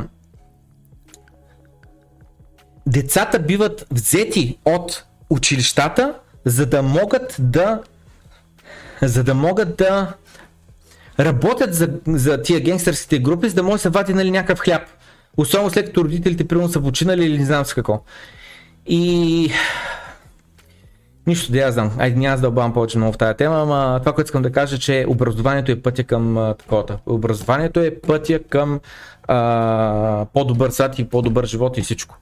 децата 2.85 3.39
биват 3.39 3.85
взети 3.91 4.59
от 4.65 5.05
училищата, 5.29 6.13
за 6.45 6.65
да 6.65 6.81
могат 6.81 7.35
да 7.39 7.81
за 9.01 9.23
да 9.23 9.33
могат 9.33 9.77
да 9.77 10.13
работят 11.19 11.73
за, 11.73 11.89
за 12.07 12.41
тия 12.41 12.59
генгстърските 12.59 13.19
групи, 13.19 13.49
за 13.49 13.55
да 13.55 13.63
може 13.63 13.73
да 13.73 13.79
се 13.79 13.89
вади 13.89 14.13
нали, 14.13 14.31
някакъв 14.31 14.59
хляб. 14.59 14.81
Особено 15.37 15.69
след 15.69 15.85
като 15.85 16.03
родителите 16.03 16.47
примерно 16.47 16.69
са 16.69 16.81
починали 16.81 17.25
или 17.25 17.37
не 17.37 17.45
знам 17.45 17.65
с 17.65 17.73
какво. 17.73 18.03
И 18.85 19.51
Нищо 21.27 21.51
да 21.51 21.57
я 21.57 21.71
знам. 21.71 21.91
Айде 21.97 22.19
няма 22.19 22.35
да 22.35 22.41
дълбавам 22.41 22.73
повече 22.73 22.97
много 22.97 23.13
в 23.13 23.17
тази 23.17 23.37
тема, 23.37 23.61
ама 23.61 23.99
това, 23.99 24.13
което 24.13 24.27
искам 24.27 24.41
да 24.41 24.51
кажа, 24.51 24.79
че 24.79 25.05
образованието 25.07 25.71
е 25.71 25.81
пътя 25.81 26.03
към 26.03 26.53
такова. 26.59 26.83
Образованието 27.05 27.79
е 27.79 27.95
пътя 28.07 28.39
към 28.49 28.79
а, 29.27 30.25
по-добър 30.33 30.69
свят 30.69 30.99
и 30.99 31.09
по-добър 31.09 31.45
живот 31.45 31.77
и 31.77 31.81
всичко 31.81 32.17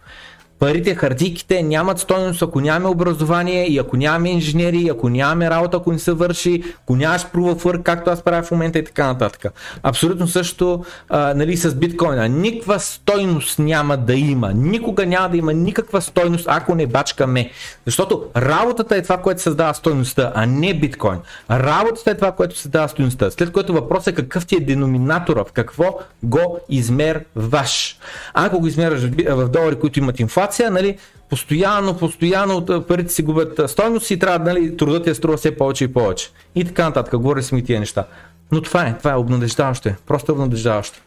парите, 0.60 0.95
хартийките 0.95 1.64
нямат 1.64 1.99
стойност, 1.99 2.41
ако 2.41 2.62
нямаме 2.62 2.88
образование 2.88 3.68
и 3.68 3.78
ако 3.78 3.97
нямаме 3.97 4.30
инженери, 4.30 4.78
и 4.78 4.89
ако 4.89 5.10
нямаме 5.10 5.49
работа, 5.49 5.78
ако 5.78 5.91
не 5.91 5.99
се 5.99 6.12
върши, 6.12 6.64
ако 6.84 6.95
нямаш 6.95 7.22
proof 7.22 7.56
of 7.56 7.64
work, 7.64 7.84
както 7.84 8.10
аз 8.10 8.22
правя 8.22 8.43
в 8.43 8.51
момента 8.51 8.80
и 8.80 8.84
така 8.84 9.08
нататък. 9.08 9.45
Абсолютно 9.84 10.28
също 10.28 10.86
а, 11.10 11.34
нали, 11.34 11.58
с 11.58 11.76
биткоина. 11.76 12.30
Никаква 12.30 12.80
стойност 12.80 13.60
няма 13.60 13.97
да 13.97 14.14
има. 14.14 14.53
Никога 14.53 15.06
няма 15.06 15.30
да 15.30 15.38
има 15.38 15.53
никаква 15.53 16.01
стойност, 16.01 16.45
ако 16.49 16.76
не 16.76 16.88
бачкаме. 16.88 17.51
Защото 17.86 18.24
работата 18.38 18.95
е 18.95 19.01
това, 19.01 19.18
което 19.18 19.41
създава 19.41 19.74
стойността, 19.74 20.32
а 20.36 20.45
не 20.45 20.74
биткоин. 20.74 21.20
Работата 21.51 22.12
е 22.12 22.16
това, 22.16 22.32
което 22.32 22.58
създава 22.58 22.89
стойността. 22.89 23.32
След 23.32 23.51
което 23.51 23.74
въпросът 23.74 24.08
е 24.08 24.16
какъв 24.16 24.45
ти 24.45 24.56
е 24.56 24.60
деноминатора, 24.60 25.43
в 25.43 25.51
какво 25.51 25.99
го 26.24 26.60
измерваш. 26.70 27.97
Ако 28.34 28.60
го 28.60 28.68
измерваш 28.68 29.01
в 29.30 29.49
долари, 29.49 29.76
които 29.76 29.99
имат 29.99 30.20
инфлация, 30.20 30.45
инфлация, 30.46 30.72
нали, 30.72 30.98
постоянно, 31.30 31.98
постоянно 31.98 32.66
парите 32.88 33.14
си 33.14 33.24
губят 33.24 33.70
стойност 33.70 34.12
и 34.12 34.20
трябва, 34.20 34.54
нали, 34.54 34.78
трудът 34.78 35.08
я 35.08 35.16
струва 35.16 35.38
все 35.38 35.58
повече 35.58 35.84
и 35.84 35.93
повече. 35.93 36.30
И 36.56 36.66
така 36.66 36.84
нататък, 36.84 37.20
говори 37.20 37.43
си 37.43 37.56
ми 37.56 37.64
тия 37.64 37.80
неща. 37.80 38.06
Но 38.52 38.62
това 38.62 38.88
е, 38.88 38.98
това 38.98 39.12
е 39.12 39.16
обнадеждаващо, 39.16 39.89
просто 40.08 40.32
обнадеждаващо. 40.32 41.02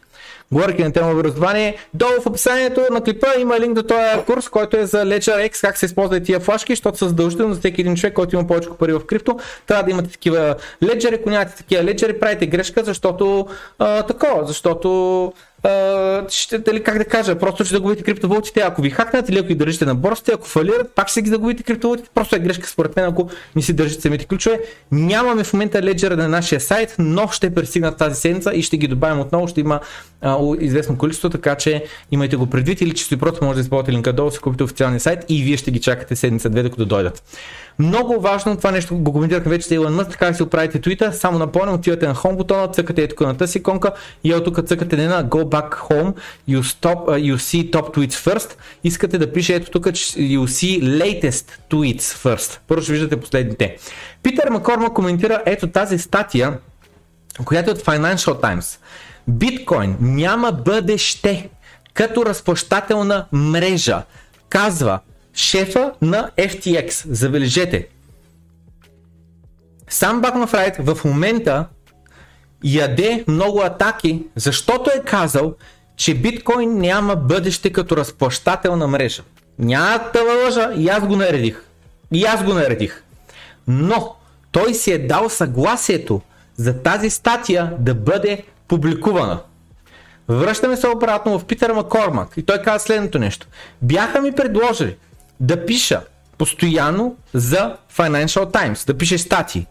Говоряки 0.51 0.83
на 0.83 0.91
тема 0.91 1.11
образование, 1.11 1.77
долу 1.93 2.21
в 2.21 2.25
описанието 2.25 2.81
на 2.91 3.01
клипа 3.01 3.27
има 3.39 3.59
линк 3.59 3.73
до 3.73 3.83
този 3.83 4.25
курс, 4.25 4.49
който 4.49 4.77
е 4.77 4.85
за 4.85 4.97
Ledger 4.97 5.49
X, 5.49 5.61
как 5.61 5.77
се 5.77 5.85
използват 5.85 6.23
тия 6.23 6.39
флашки, 6.39 6.71
защото 6.71 6.97
са 6.97 7.07
задължително 7.07 7.53
за 7.53 7.59
всеки 7.59 7.81
един 7.81 7.95
човек, 7.95 8.13
който 8.13 8.35
има 8.35 8.47
повече 8.47 8.69
пари 8.79 8.93
в 8.93 9.05
крипто, 9.05 9.39
трябва 9.67 9.83
да 9.83 9.91
имате 9.91 10.09
такива 10.09 10.55
леджери, 10.83 11.15
ако 11.15 11.29
нямате 11.29 11.55
такива 11.55 11.83
леджери, 11.83 12.19
правите 12.19 12.47
грешка, 12.47 12.83
защото 12.83 13.47
а, 13.79 14.03
такова, 14.03 14.45
защото 14.45 15.33
ще, 16.29 16.57
дали, 16.57 16.83
как 16.83 16.97
да 16.97 17.05
кажа, 17.05 17.39
просто 17.39 17.65
ще 17.65 17.75
загубите 17.75 18.03
криптовалутите, 18.03 18.59
ако 18.59 18.81
ви 18.81 18.89
хакнат 18.89 19.29
или 19.29 19.39
ако 19.39 19.47
ги 19.47 19.55
държите 19.55 19.85
на 19.85 19.95
борсите, 19.95 20.31
ако 20.31 20.47
фалират, 20.47 20.91
пак 20.95 21.07
ще 21.07 21.21
ги 21.21 21.29
загубите 21.29 21.63
криптовалутите, 21.63 22.09
просто 22.15 22.35
е 22.35 22.39
грешка 22.39 22.67
според 22.67 22.95
мен, 22.95 23.05
ако 23.05 23.29
не 23.55 23.61
си 23.61 23.73
държите 23.73 24.01
самите 24.01 24.25
ключове. 24.25 24.59
Нямаме 24.91 25.43
в 25.43 25.53
момента 25.53 25.83
леджера 25.83 26.17
на 26.17 26.27
нашия 26.27 26.59
сайт, 26.59 26.95
но 26.99 27.27
ще 27.27 27.53
пристигнат 27.55 27.97
тази 27.97 28.21
седмица 28.21 28.51
и 28.53 28.61
ще 28.61 28.77
ги 28.77 28.87
добавим 28.87 29.19
отново, 29.19 29.47
ще 29.47 29.61
има 29.61 29.79
а, 30.21 30.37
известно 30.59 30.97
количество, 30.97 31.29
така 31.29 31.55
че 31.55 31.83
имайте 32.11 32.35
го 32.35 32.47
предвид 32.47 32.81
или 32.81 32.93
чисто 32.93 33.13
и 33.13 33.17
просто 33.17 33.45
може 33.45 33.55
да 33.55 33.61
използвате 33.61 33.91
линка 33.91 34.13
долу, 34.13 34.31
си 34.31 34.39
купите 34.39 34.63
официалния 34.63 34.99
сайт 34.99 35.25
и 35.29 35.43
вие 35.43 35.57
ще 35.57 35.71
ги 35.71 35.81
чакате 35.81 36.15
седмица-две, 36.15 36.63
докато 36.63 36.85
дойдат. 36.85 37.23
Много 37.79 38.19
важно, 38.19 38.57
това 38.57 38.71
нещо 38.71 38.97
го 38.97 39.13
коментирахме 39.13 39.49
вече 39.49 39.67
с 39.67 39.71
Илон 39.71 39.95
Мъск, 39.95 40.11
така 40.11 40.33
си 40.33 40.43
оправите 40.43 40.81
твита, 40.81 41.13
само 41.13 41.39
напомням, 41.39 41.75
отивате 41.75 42.07
на 42.07 42.15
home 42.15 42.35
бутона, 42.35 42.67
цъкате 42.67 43.03
ето 43.03 43.23
на 43.23 43.37
тази 43.37 43.59
иконка 43.59 43.91
и 44.23 44.33
от 44.33 44.43
тук 44.45 44.67
цъкате 44.67 44.97
не 44.97 45.07
на 45.07 45.25
go 45.25 45.43
back 45.43 45.77
home, 45.77 46.13
you, 46.49 46.61
stop, 46.61 46.95
uh, 46.95 47.33
you 47.33 47.35
see 47.35 47.71
top 47.71 47.95
tweets 47.95 48.13
first, 48.13 48.57
искате 48.83 49.17
да 49.17 49.33
пише 49.33 49.55
ето 49.55 49.71
тук, 49.71 49.85
you 49.85 50.39
see 50.39 50.83
latest 50.83 51.45
tweets 51.71 51.99
first. 51.99 52.59
Първо 52.67 52.83
ще 52.83 52.91
виждате 52.91 53.19
последните. 53.19 53.77
Питър 54.23 54.49
Макорма 54.49 54.93
коментира 54.93 55.41
ето 55.45 55.67
тази 55.67 55.97
статия, 55.97 56.59
която 57.45 57.69
е 57.69 57.73
от 57.73 57.81
Financial 57.81 58.41
Times. 58.41 58.79
Биткоин 59.27 59.97
няма 59.99 60.51
бъдеще 60.51 61.49
като 61.93 62.25
разплащателна 62.25 63.25
мрежа. 63.31 64.03
Казва 64.49 64.99
шефа 65.39 65.91
на 66.01 66.31
FTX. 66.37 67.07
Забележете. 67.11 67.87
Сам 69.89 70.21
Бакмафрайт 70.21 70.75
в 70.79 70.97
момента 71.05 71.65
яде 72.63 73.23
много 73.27 73.61
атаки, 73.61 74.23
защото 74.35 74.89
е 74.89 75.03
казал, 75.05 75.53
че 75.95 76.13
биткоин 76.13 76.77
няма 76.77 77.15
бъдеще 77.15 77.73
като 77.73 77.97
разплащателна 77.97 78.87
мрежа. 78.87 79.23
Няма 79.59 79.99
да 80.13 80.23
лъжа 80.23 80.71
и 80.75 80.89
аз 80.89 81.07
го 81.07 81.15
наредих. 81.15 81.63
И 82.11 82.25
аз 82.25 82.43
го 82.43 82.53
наредих. 82.53 83.03
Но 83.67 84.15
той 84.51 84.73
си 84.73 84.91
е 84.91 85.07
дал 85.07 85.29
съгласието 85.29 86.21
за 86.55 86.81
тази 86.83 87.09
статия 87.09 87.73
да 87.79 87.95
бъде 87.95 88.43
публикувана. 88.67 89.39
Връщаме 90.29 90.77
се 90.77 90.87
обратно 90.87 91.39
в 91.39 91.45
Питър 91.45 91.73
Маккормак 91.73 92.29
и 92.37 92.45
той 92.45 92.61
каза 92.61 92.79
следното 92.79 93.19
нещо. 93.19 93.47
Бяха 93.81 94.21
ми 94.21 94.31
предложили 94.31 94.95
да 95.39 95.65
пиша 95.65 96.01
постоянно 96.37 97.15
за 97.33 97.75
Financial 97.97 98.51
Times, 98.53 98.87
да 98.87 98.97
пише 98.97 99.17
статии. 99.17 99.65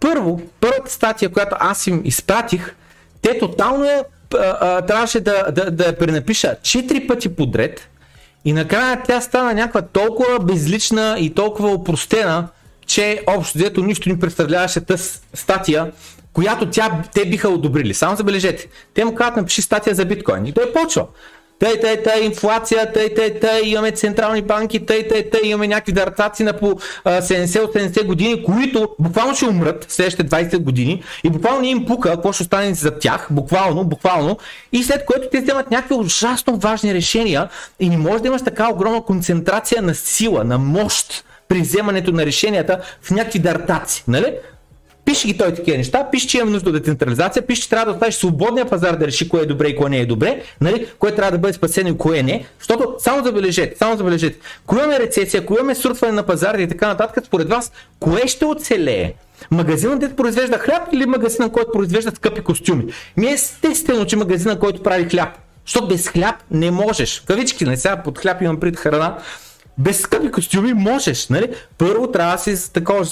Първо, 0.00 0.40
първата 0.60 0.90
статия, 0.90 1.32
която 1.32 1.56
аз 1.58 1.86
им 1.86 2.02
изпратих, 2.04 2.74
те 3.22 3.38
тотално 3.38 3.84
е, 3.84 4.02
а, 4.34 4.56
а, 4.60 4.82
трябваше 4.86 5.20
да, 5.20 5.52
да, 5.52 5.70
да 5.70 5.86
я 5.86 5.98
пренапиша 5.98 6.56
4 6.62 7.08
пъти 7.08 7.36
подред, 7.36 7.88
И 8.44 8.52
накрая 8.52 9.02
тя 9.06 9.20
стана 9.20 9.54
някаква 9.54 9.82
толкова 9.82 10.38
безлична 10.38 11.16
и 11.18 11.34
толкова 11.34 11.68
опростена, 11.72 12.48
че 12.86 13.22
общо 13.26 13.58
взето 13.58 13.82
нищо 13.82 14.08
ни 14.08 14.20
представляваше 14.20 14.80
тази 14.80 15.20
статия, 15.34 15.92
която 16.32 16.70
тя, 16.70 17.02
те 17.14 17.24
биха 17.24 17.48
одобрили. 17.48 17.94
Само 17.94 18.16
забележете, 18.16 18.68
те 18.94 19.04
му 19.04 19.14
казват 19.14 19.36
напиши 19.36 19.62
статия 19.62 19.94
за 19.94 20.04
биткоин 20.04 20.46
и 20.46 20.52
той 20.52 20.72
почва 20.72 21.06
тъй, 21.62 21.80
тъй, 21.80 22.02
тъй, 22.02 22.24
инфлация, 22.24 22.92
тъй, 22.92 23.14
тъй, 23.14 23.40
тъй, 23.40 23.60
имаме 23.64 23.90
централни 23.90 24.42
банки, 24.42 24.86
тъй, 24.86 25.08
тъй, 25.08 25.30
тъй, 25.30 25.40
имаме 25.44 25.68
някакви 25.68 25.92
дърцаци 25.92 26.42
на 26.42 26.52
по 26.52 26.66
70-80 27.04 28.06
години, 28.06 28.44
които 28.44 28.88
буквално 28.98 29.34
ще 29.34 29.46
умрат 29.46 29.86
следващите 29.88 30.28
20 30.28 30.58
години 30.58 31.02
и 31.24 31.30
буквално 31.30 31.64
им 31.64 31.86
пука 31.86 32.10
какво 32.10 32.32
ще 32.32 32.42
остане 32.42 32.74
за 32.74 32.98
тях, 32.98 33.28
буквално, 33.30 33.84
буквално, 33.84 34.38
и 34.72 34.82
след 34.82 35.04
което 35.06 35.28
те 35.32 35.40
вземат 35.40 35.70
някакви 35.70 35.94
ужасно 35.94 36.56
важни 36.56 36.94
решения 36.94 37.48
и 37.80 37.88
не 37.88 37.96
може 37.96 38.22
да 38.22 38.28
имаш 38.28 38.42
така 38.42 38.70
огромна 38.72 39.02
концентрация 39.02 39.82
на 39.82 39.94
сила, 39.94 40.44
на 40.44 40.58
мощ 40.58 41.24
при 41.48 41.60
вземането 41.60 42.12
на 42.12 42.26
решенията 42.26 42.80
в 43.02 43.10
някакви 43.10 43.38
дартаци, 43.38 44.04
нали? 44.08 44.34
Пише 45.04 45.26
ги 45.26 45.38
той 45.38 45.54
такива 45.54 45.78
неща, 45.78 46.08
пише, 46.12 46.28
че 46.28 46.36
имаме 46.38 46.52
нужда 46.52 46.70
от 46.70 46.76
децентрализация, 46.76 47.46
пише, 47.46 47.62
че 47.62 47.68
трябва 47.68 47.86
да 47.86 47.92
оставиш 47.92 48.14
свободния 48.14 48.66
пазар 48.66 48.96
да 48.96 49.06
реши 49.06 49.28
кое 49.28 49.42
е 49.42 49.46
добре 49.46 49.68
и 49.68 49.76
кое 49.76 49.90
не 49.90 49.98
е 49.98 50.06
добре, 50.06 50.42
нали? 50.60 50.86
кое 50.98 51.14
трябва 51.14 51.32
да 51.32 51.38
бъде 51.38 51.52
спасено 51.52 51.88
и 51.88 51.98
кое 51.98 52.22
не, 52.22 52.44
защото 52.58 52.94
само 52.98 53.24
забележете, 53.24 53.78
само 53.78 53.96
забележете, 53.96 54.38
ако 54.64 54.76
имаме 54.76 54.98
рецесия, 54.98 55.40
ако 55.40 55.54
имаме 55.54 55.74
сурфане 55.74 56.12
на 56.12 56.22
пазара 56.22 56.62
и 56.62 56.68
така 56.68 56.86
нататък, 56.86 57.24
според 57.26 57.48
вас, 57.48 57.72
кое 58.00 58.26
ще 58.26 58.44
оцелее? 58.44 59.14
Магазинът, 59.50 60.00
който 60.00 60.16
произвежда 60.16 60.58
хляб 60.58 60.82
или 60.92 61.06
магазинът, 61.06 61.52
който 61.52 61.72
произвежда 61.72 62.10
скъпи 62.10 62.40
костюми? 62.40 62.84
Ми 63.16 63.26
е 63.26 63.32
естествено, 63.32 64.06
че 64.06 64.16
магазинът, 64.16 64.58
който 64.58 64.82
прави 64.82 65.04
хляб. 65.04 65.28
Защото 65.66 65.88
без 65.88 66.08
хляб 66.08 66.34
не 66.50 66.70
можеш. 66.70 67.22
Кавички, 67.26 67.64
не 67.64 67.76
сега 67.76 67.96
под 67.96 68.18
хляб 68.18 68.42
имам 68.42 68.60
пред 68.60 68.76
храна. 68.76 69.18
Без 69.78 70.00
скъпи 70.00 70.30
костюми 70.30 70.72
можеш, 70.72 71.28
нали? 71.28 71.48
Първо 71.78 72.06
трябва 72.06 72.32
да 72.32 72.38
си 72.38 72.72
такова 72.72 73.04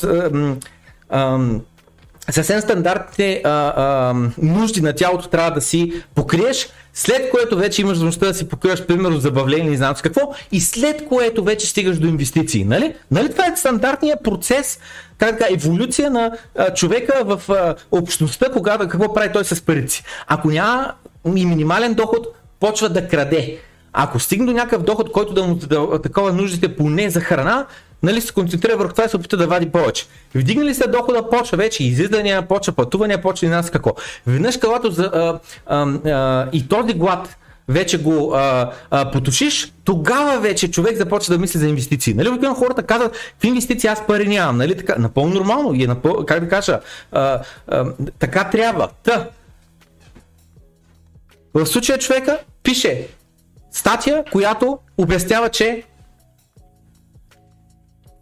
съвсем 2.33 2.61
стандартните 2.61 3.43
а, 3.45 3.51
а, 3.51 4.15
нужди 4.43 4.81
на 4.81 4.93
тялото 4.93 5.29
трябва 5.29 5.51
да 5.51 5.61
си 5.61 5.93
покриеш, 6.15 6.69
след 6.95 7.31
което 7.31 7.57
вече 7.57 7.83
имаш 7.83 7.93
възможността 7.93 8.27
да 8.27 8.35
си 8.35 8.49
покриваш, 8.49 8.87
примерно, 8.87 9.21
забавление, 9.21 9.71
не 9.71 9.77
знам 9.77 9.97
с 9.97 10.03
какво, 10.03 10.21
и 10.53 10.61
след 10.61 11.09
което 11.09 11.45
вече 11.45 11.67
стигаш 11.67 11.99
до 11.99 12.07
инвестиции. 12.07 12.65
Нали? 12.65 12.95
нали 13.11 13.31
това 13.31 13.47
е 13.47 13.57
стандартният 13.57 14.25
процес, 14.25 14.79
как 15.19 15.39
така, 15.39 15.55
еволюция 15.55 16.11
на 16.11 16.33
а, 16.57 16.75
човека 16.75 17.23
в 17.25 17.51
а, 17.51 17.75
общността, 17.91 18.47
когато 18.53 18.89
какво 18.89 19.15
прави 19.15 19.33
той 19.33 19.45
с 19.45 19.63
парици. 19.63 20.05
Ако 20.27 20.51
няма 20.51 20.93
и 21.37 21.47
минимален 21.47 21.95
доход, 21.95 22.27
почва 22.61 22.89
да 22.89 23.09
краде. 23.09 23.59
Ако 23.93 24.19
стигне 24.19 24.47
до 24.47 24.53
някакъв 24.53 24.83
доход, 24.83 25.13
който 25.13 25.33
да 25.33 25.43
му 25.43 25.55
да, 25.55 26.03
такова 26.03 26.33
нуждите 26.33 26.77
поне 26.77 27.11
за 27.11 27.21
храна, 27.21 27.67
нали, 28.03 28.21
се 28.21 28.33
концентрира 28.33 28.77
върху 28.77 28.93
това 28.93 29.05
и 29.05 29.09
се 29.09 29.17
опита 29.17 29.37
да 29.37 29.47
вади 29.47 29.71
повече. 29.71 30.07
Вдигнали 30.35 30.75
се 30.75 30.89
дохода, 30.89 31.31
почва 31.31 31.57
вече 31.57 31.85
излизания, 31.85 32.49
почва 32.49 32.73
пътувания, 32.73 33.23
почва 33.23 33.47
и 33.47 33.51
нас 33.51 33.71
какво. 33.71 33.93
Веднъж 34.27 34.57
когато 34.57 34.91
за, 34.91 35.11
а, 35.15 35.39
а, 35.67 36.11
а, 36.11 36.49
и 36.53 36.69
този 36.69 36.95
глад 36.95 37.37
вече 37.69 38.03
го 38.03 38.35
а, 38.35 38.73
а, 38.91 39.11
потушиш, 39.11 39.73
тогава 39.85 40.41
вече 40.41 40.71
човек 40.71 40.97
започва 40.97 41.35
да 41.35 41.41
мисли 41.41 41.59
за 41.59 41.69
инвестиции. 41.69 42.15
Нали, 42.15 42.29
обикновено 42.29 42.55
хората 42.55 42.83
казват, 42.83 43.17
в 43.41 43.45
инвестиции 43.45 43.89
аз 43.89 44.07
пари 44.07 44.29
нямам. 44.29 44.57
Нали, 44.57 44.77
така, 44.77 44.97
напълно 44.99 45.35
нормално 45.35 45.75
и 45.75 45.85
е 45.85 45.87
напълно, 45.87 46.27
как 46.27 46.41
да 46.41 46.49
кажа, 46.49 46.81
а, 47.13 47.41
а, 47.67 47.87
така 48.19 48.51
трябва. 48.51 48.89
Та. 49.03 49.29
В 51.55 51.67
случая 51.67 51.99
човека 51.99 52.39
пише 52.63 53.07
статия, 53.73 54.25
която 54.33 54.79
обяснява, 54.99 55.49
че 55.49 55.83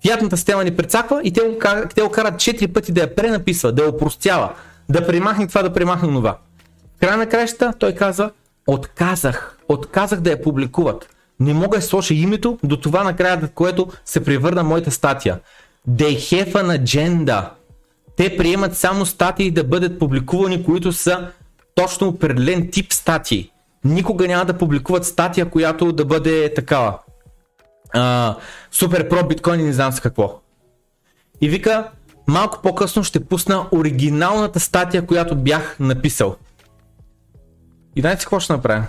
Фиатната 0.02 0.36
система 0.36 0.64
ни 0.64 0.76
прецаква 0.76 1.20
и 1.24 1.32
те 1.32 1.40
го, 1.40 1.58
те 1.94 2.02
го 2.02 2.10
карат 2.10 2.34
4 2.34 2.72
пъти 2.72 2.92
да 2.92 3.00
я 3.00 3.14
пренаписва, 3.14 3.72
да 3.72 3.82
я 3.82 3.88
опростява, 3.88 4.52
да 4.88 5.06
премахне 5.06 5.46
това, 5.46 5.62
да 5.62 5.72
премахне 5.72 6.08
това. 6.08 6.38
В 6.96 7.00
края 7.00 7.16
на 7.16 7.26
краищата 7.26 7.78
той 7.78 7.92
казва, 7.92 8.30
отказах, 8.66 9.58
отказах 9.68 10.20
да 10.20 10.30
я 10.30 10.42
публикуват. 10.42 11.08
Не 11.40 11.54
мога 11.54 11.78
да 11.78 11.82
сложа 11.82 12.14
името 12.14 12.58
до 12.64 12.76
това 12.76 13.04
накрая, 13.04 13.40
до 13.40 13.48
което 13.48 13.88
се 14.04 14.24
превърна 14.24 14.64
моята 14.64 14.90
статия. 14.90 15.38
They 15.90 16.16
have 16.16 16.52
an 16.52 16.82
agenda. 16.82 17.50
Те 18.16 18.36
приемат 18.36 18.76
само 18.76 19.06
статии 19.06 19.50
да 19.50 19.64
бъдат 19.64 19.98
публикувани, 19.98 20.64
които 20.64 20.92
са 20.92 21.28
точно 21.74 22.08
определен 22.08 22.68
тип 22.70 22.92
статии. 22.92 23.50
Никога 23.84 24.28
няма 24.28 24.44
да 24.44 24.58
публикуват 24.58 25.04
статия, 25.04 25.50
която 25.50 25.92
да 25.92 26.04
бъде 26.04 26.54
такава 26.54 26.98
а, 27.94 28.36
про 29.10 29.26
биткоин 29.28 29.60
и 29.60 29.64
не 29.64 29.72
знам 29.72 29.92
с 29.92 30.00
какво. 30.00 30.40
И 31.40 31.48
вика, 31.48 31.90
малко 32.26 32.62
по-късно 32.62 33.04
ще 33.04 33.24
пусна 33.24 33.66
оригиналната 33.72 34.60
статия, 34.60 35.06
която 35.06 35.36
бях 35.36 35.76
написал. 35.80 36.36
И 37.96 38.00
знаете 38.00 38.24
какво 38.24 38.40
ще 38.40 38.52
направя? 38.52 38.86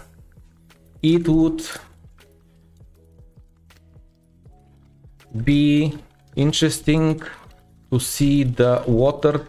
It 1.03 1.23
would 1.27 1.79
be 5.35 5.97
interesting 6.37 7.21
to 7.91 7.99
see 7.99 8.43
the 8.43 8.83
watered 8.87 9.47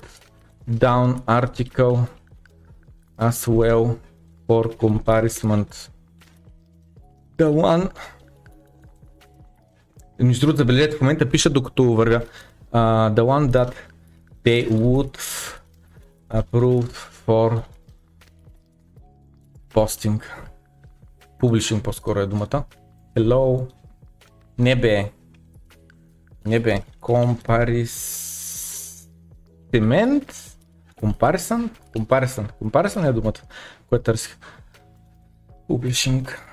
down 0.69 1.23
article 1.27 2.07
as 3.19 3.49
well 3.49 3.99
for 4.47 4.65
comparison. 4.85 5.67
The 7.39 7.51
one 7.51 7.91
между 10.25 10.47
другото, 10.47 10.59
забележете, 10.59 10.97
в 10.97 11.01
момента 11.01 11.31
пиша 11.31 11.51
докато 11.51 11.85
вървя. 11.85 12.23
Uh, 12.73 13.15
the 13.15 13.23
one 13.23 13.51
that 13.51 13.73
they 14.45 14.71
would 14.71 15.19
approve 16.31 16.91
for 17.27 17.63
posting. 19.75 20.23
Publishing 21.43 21.83
по-скоро 21.83 22.19
е 22.19 22.27
думата. 22.27 22.65
Hello. 23.17 23.73
Не 24.59 24.77
бе. 24.77 25.13
Не 26.47 26.61
бе. 26.61 26.83
Comparison. 27.01 28.31
Comparison? 31.03 31.71
Comparison. 31.97 32.47
Comparison 32.63 33.09
е 33.09 33.13
думата, 33.13 33.41
която 33.89 34.03
търсих. 34.03 34.39
Publishing. 35.69 36.50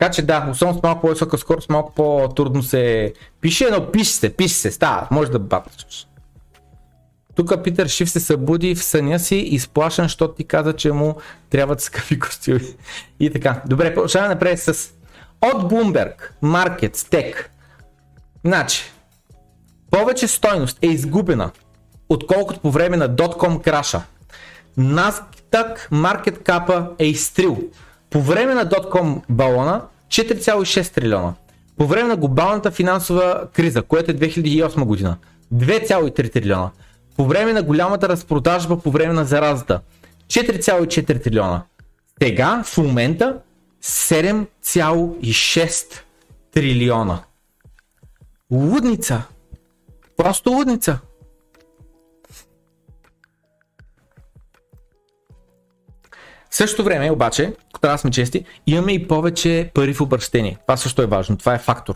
Така 0.00 0.12
че 0.12 0.22
да, 0.22 0.48
особено 0.50 0.78
с 0.78 0.82
малко 0.82 1.00
по-висока 1.00 1.38
скорост, 1.38 1.70
малко 1.70 1.92
по-трудно 1.94 2.62
се 2.62 3.12
пише, 3.40 3.68
но 3.70 3.90
пише 3.90 4.12
се, 4.12 4.36
пише 4.36 4.54
се, 4.54 4.70
става, 4.70 5.08
може 5.10 5.30
да 5.30 5.38
батваш. 5.38 6.06
Тук 7.34 7.64
Питър 7.64 7.88
Шиф 7.88 8.10
се 8.10 8.20
събуди 8.20 8.74
в 8.74 8.84
съня 8.84 9.18
си, 9.18 9.36
изплашен, 9.36 10.04
защото 10.04 10.34
ти 10.34 10.44
каза, 10.44 10.72
че 10.72 10.92
му 10.92 11.16
трябват 11.50 11.80
скъпи 11.80 12.18
костюми. 12.18 12.60
И 13.20 13.30
така. 13.30 13.62
Добре, 13.66 13.94
продължаваме 13.94 14.34
напред 14.34 14.60
с 14.60 14.90
от 15.42 15.72
Bloomberg, 15.72 16.14
Market, 16.42 16.96
Tech. 16.96 17.34
Значи, 18.44 18.92
повече 19.90 20.28
стойност 20.28 20.78
е 20.82 20.86
изгубена, 20.86 21.50
отколкото 22.08 22.60
по 22.60 22.70
време 22.70 22.96
на 22.96 23.16
.com 23.16 23.62
краша. 23.62 24.02
Nasdaq 24.78 25.90
Market 25.90 26.42
Cap 26.42 26.90
е 26.98 27.06
изтрил. 27.06 27.58
По 28.10 28.20
време 28.20 28.54
на 28.54 28.66
.com 28.66 29.22
балона 29.28 29.82
4,6 30.08 30.94
трилиона. 30.94 31.34
По 31.76 31.86
време 31.86 32.08
на 32.08 32.16
глобалната 32.16 32.70
финансова 32.70 33.48
криза, 33.52 33.82
което 33.82 34.10
е 34.10 34.14
2008 34.14 34.84
година, 34.84 35.16
2,3 35.54 36.32
трилиона. 36.32 36.70
По 37.16 37.24
време 37.24 37.52
на 37.52 37.62
голямата 37.62 38.08
разпродажба 38.08 38.80
по 38.80 38.90
време 38.90 39.12
на 39.12 39.24
заразата, 39.24 39.80
4,4 40.28 41.24
трилиона. 41.24 41.62
Сега, 42.22 42.62
в 42.66 42.78
момента, 42.78 43.38
7,6 43.82 46.02
трилиона. 46.52 47.22
Лудница. 48.50 49.22
Просто 50.16 50.50
лудница. 50.50 50.98
В 56.50 56.56
същото 56.56 56.84
време, 56.84 57.10
обаче, 57.10 57.52
ако 57.70 57.80
трябва 57.80 57.94
да 57.94 57.98
сме 57.98 58.10
чести, 58.10 58.44
имаме 58.66 58.92
и 58.92 59.08
повече 59.08 59.70
пари 59.74 59.94
в 59.94 60.00
обращение. 60.00 60.58
Това 60.66 60.76
също 60.76 61.02
е 61.02 61.06
важно. 61.06 61.36
Това 61.36 61.54
е 61.54 61.58
фактор. 61.58 61.94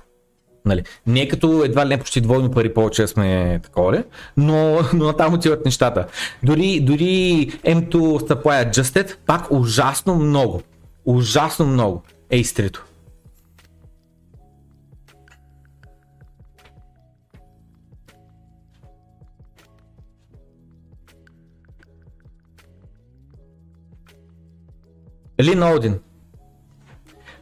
Нали? 0.65 0.83
Не 1.07 1.21
е 1.21 1.29
като 1.29 1.65
едва 1.65 1.87
ли 1.87 1.89
не 1.89 1.99
почти 1.99 2.21
двойно 2.21 2.51
пари 2.51 2.75
повече 2.75 3.03
да 3.03 3.09
сме 3.09 3.61
такова, 3.63 4.05
но, 4.37 4.81
но 4.95 5.13
там 5.13 5.35
отиват 5.35 5.65
нещата. 5.65 6.07
Дори, 6.43 6.81
дори 6.81 7.49
M2 7.65 7.91
Supply 7.93 8.71
Adjusted 8.71 9.17
пак 9.27 9.47
ужасно 9.51 10.15
много. 10.15 10.63
Ужасно 11.05 11.67
много 11.67 12.03
е 12.31 12.37
изтрито. 12.37 12.85
Лин 25.41 25.62
Один. 25.62 26.01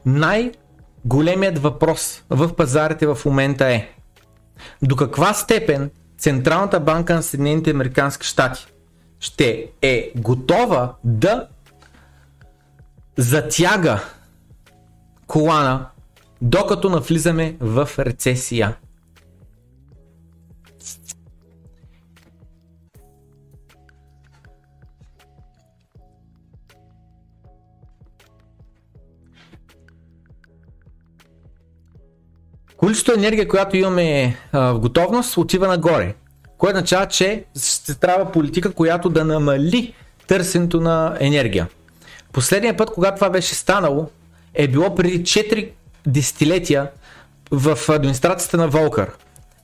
най-големият 0.06 1.58
въпрос 1.58 2.22
в 2.30 2.54
пазарите 2.56 3.06
в 3.06 3.18
момента 3.24 3.66
е 3.66 3.88
до 4.82 4.96
каква 4.96 5.34
степен 5.34 5.90
Централната 6.18 6.80
банка 6.80 7.14
на 7.14 7.22
Съединените 7.22 7.70
Американски 7.70 8.26
щати 8.26 8.66
ще 9.20 9.70
е 9.82 10.12
готова 10.16 10.94
да 11.04 11.48
затяга 13.16 14.00
колана, 15.26 15.86
докато 16.42 16.90
навлизаме 16.90 17.56
в 17.60 17.90
рецесия. 17.98 18.76
Количеството 32.82 33.18
енергия, 33.18 33.48
която 33.48 33.76
имаме 33.76 34.36
в 34.52 34.78
готовност, 34.78 35.36
отива 35.36 35.68
нагоре. 35.68 36.14
Което 36.58 36.76
означава, 36.76 37.06
че 37.06 37.44
ще 37.62 37.94
трябва 37.94 38.32
политика, 38.32 38.72
която 38.72 39.08
да 39.08 39.24
намали 39.24 39.94
търсенето 40.26 40.80
на 40.80 41.16
енергия. 41.20 41.68
Последният 42.32 42.78
път, 42.78 42.90
когато 42.90 43.14
това 43.14 43.30
беше 43.30 43.54
станало, 43.54 44.08
е 44.54 44.68
било 44.68 44.94
преди 44.94 45.22
4 45.22 45.70
десетилетия 46.06 46.90
в 47.50 47.78
администрацията 47.88 48.56
на 48.56 48.68
Волкър. 48.68 49.10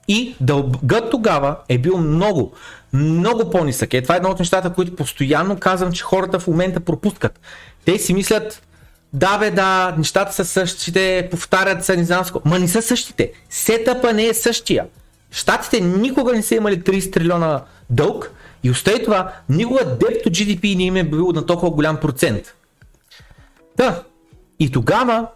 И 0.07 0.35
дългът 0.41 1.11
тогава 1.11 1.55
е 1.69 1.77
бил 1.77 1.97
много, 1.97 2.53
много 2.93 3.49
по-нисък. 3.49 3.93
Е, 3.93 4.01
това 4.01 4.15
е 4.15 4.17
едно 4.17 4.29
от 4.29 4.39
нещата, 4.39 4.73
които 4.73 4.95
постоянно 4.95 5.59
казвам, 5.59 5.91
че 5.91 6.03
хората 6.03 6.39
в 6.39 6.47
момента 6.47 6.79
пропускат. 6.79 7.39
Те 7.85 7.99
си 7.99 8.13
мислят, 8.13 8.61
да 9.13 9.37
бе, 9.37 9.51
да, 9.51 9.95
нещата 9.97 10.33
са 10.33 10.45
същите, 10.45 11.27
повтарят 11.31 11.85
се, 11.85 11.97
не 11.97 12.03
знам 12.03 12.23
Ма 12.45 12.59
не 12.59 12.67
са 12.67 12.81
същите. 12.81 13.31
Сетъпа 13.49 14.13
не 14.13 14.25
е 14.25 14.33
същия. 14.33 14.85
Штатите 15.31 15.81
никога 15.81 16.33
не 16.33 16.41
са 16.41 16.55
имали 16.55 16.81
30 16.81 17.13
трилиона 17.13 17.63
дълг 17.89 18.31
и 18.63 18.71
остави 18.71 19.03
това, 19.03 19.33
никога 19.49 19.85
дебто 19.85 20.29
GDP 20.29 20.77
не 20.77 20.83
им 20.83 20.95
е 20.95 21.03
бил 21.03 21.31
на 21.31 21.45
толкова 21.45 21.71
голям 21.71 21.97
процент. 21.97 22.55
Да, 23.77 24.03
и 24.59 24.71
тогава 24.71 25.27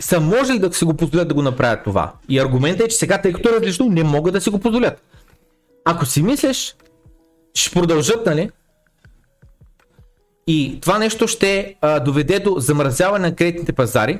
са 0.00 0.20
можели 0.20 0.58
да 0.58 0.72
си 0.72 0.84
го 0.84 0.94
позволят 0.94 1.28
да 1.28 1.34
го 1.34 1.42
направят 1.42 1.84
това. 1.84 2.12
И 2.28 2.38
аргументът 2.38 2.86
е, 2.86 2.88
че 2.88 2.96
сега, 2.96 3.22
тъй 3.22 3.32
като 3.32 3.48
е 3.48 3.52
различно, 3.52 3.88
не 3.88 4.04
могат 4.04 4.34
да 4.34 4.40
си 4.40 4.50
го 4.50 4.58
позволят. 4.58 5.02
Ако 5.84 6.06
си 6.06 6.22
мислиш, 6.22 6.76
ще 7.54 7.74
продължат, 7.74 8.26
нали? 8.26 8.50
И 10.46 10.78
това 10.80 10.98
нещо 10.98 11.28
ще 11.28 11.74
а, 11.80 12.00
доведе 12.00 12.38
до 12.38 12.54
замразяване 12.58 13.28
на 13.28 13.36
кредитните 13.36 13.72
пазари, 13.72 14.18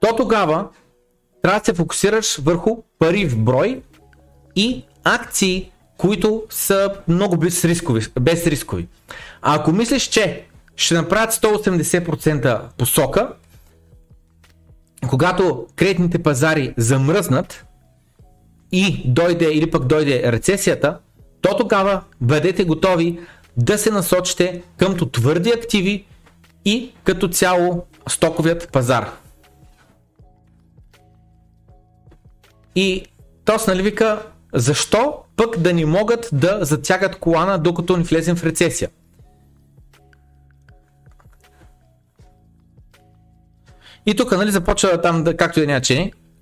то 0.00 0.16
тогава 0.16 0.68
трябва 1.42 1.58
да 1.58 1.64
се 1.64 1.74
фокусираш 1.74 2.36
върху 2.36 2.76
пари 2.98 3.26
в 3.26 3.38
брой 3.38 3.82
и 4.56 4.84
акции, 5.04 5.72
които 5.98 6.44
са 6.50 6.94
много 7.08 7.36
безрискови. 7.36 8.06
безрискови. 8.20 8.88
А 9.42 9.54
ако 9.54 9.72
мислиш, 9.72 10.02
че 10.02 10.44
ще 10.76 10.94
направят 10.94 11.32
180% 11.32 12.60
посока, 12.78 13.32
когато 15.08 15.66
кредитните 15.76 16.22
пазари 16.22 16.74
замръзнат 16.76 17.64
и 18.72 19.02
дойде 19.06 19.52
или 19.52 19.70
пък 19.70 19.84
дойде 19.84 20.32
рецесията, 20.32 20.98
то 21.40 21.56
тогава 21.56 22.02
бъдете 22.20 22.64
готови 22.64 23.20
да 23.56 23.78
се 23.78 23.90
насочите 23.90 24.62
към 24.76 24.96
твърди 25.06 25.50
активи 25.50 26.04
и 26.64 26.92
като 27.04 27.28
цяло 27.28 27.86
стоковият 28.08 28.72
пазар. 28.72 29.10
И 32.74 33.06
Тос 33.46 33.66
нали 33.66 33.82
вика, 33.82 34.22
защо 34.54 35.14
пък 35.36 35.58
да 35.58 35.72
не 35.72 35.86
могат 35.86 36.28
да 36.32 36.58
затягат 36.62 37.18
колана 37.18 37.58
докато 37.58 37.96
ни 37.96 38.04
влезем 38.04 38.36
в 38.36 38.44
рецесия? 38.44 38.90
И 44.06 44.14
тук 44.14 44.32
нали, 44.32 44.50
започва 44.50 45.00
там, 45.00 45.24
да, 45.24 45.36
както 45.36 45.60
да 45.60 45.66
няма 45.66 45.80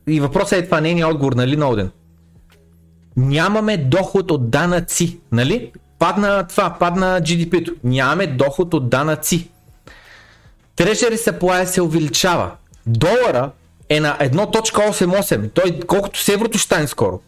и 0.07 0.21
въпросът 0.21 0.53
е 0.53 0.65
това 0.65 0.81
нейният 0.81 1.11
отговор, 1.11 1.33
нали, 1.33 1.57
Ноуден? 1.57 1.91
Нямаме 3.17 3.77
доход 3.77 4.31
от 4.31 4.51
данъци, 4.51 5.21
нали? 5.33 5.73
Падна 5.99 6.47
това, 6.47 6.77
падна 6.79 7.21
GDP-то. 7.21 7.73
Нямаме 7.85 8.27
доход 8.27 8.75
от 8.75 8.89
данъци. 8.89 9.51
Трежери 10.77 11.17
supply 11.17 11.65
се 11.65 11.83
увеличава. 11.83 12.51
Долара 12.87 13.51
е 13.89 14.01
на 14.01 14.19
1.88. 14.19 15.51
Той 15.55 15.81
колкото 15.87 16.21
с 16.21 16.29
еврото 16.29 16.59
ще 16.59 16.67
стане 16.67 16.87
скоро. 16.87 17.21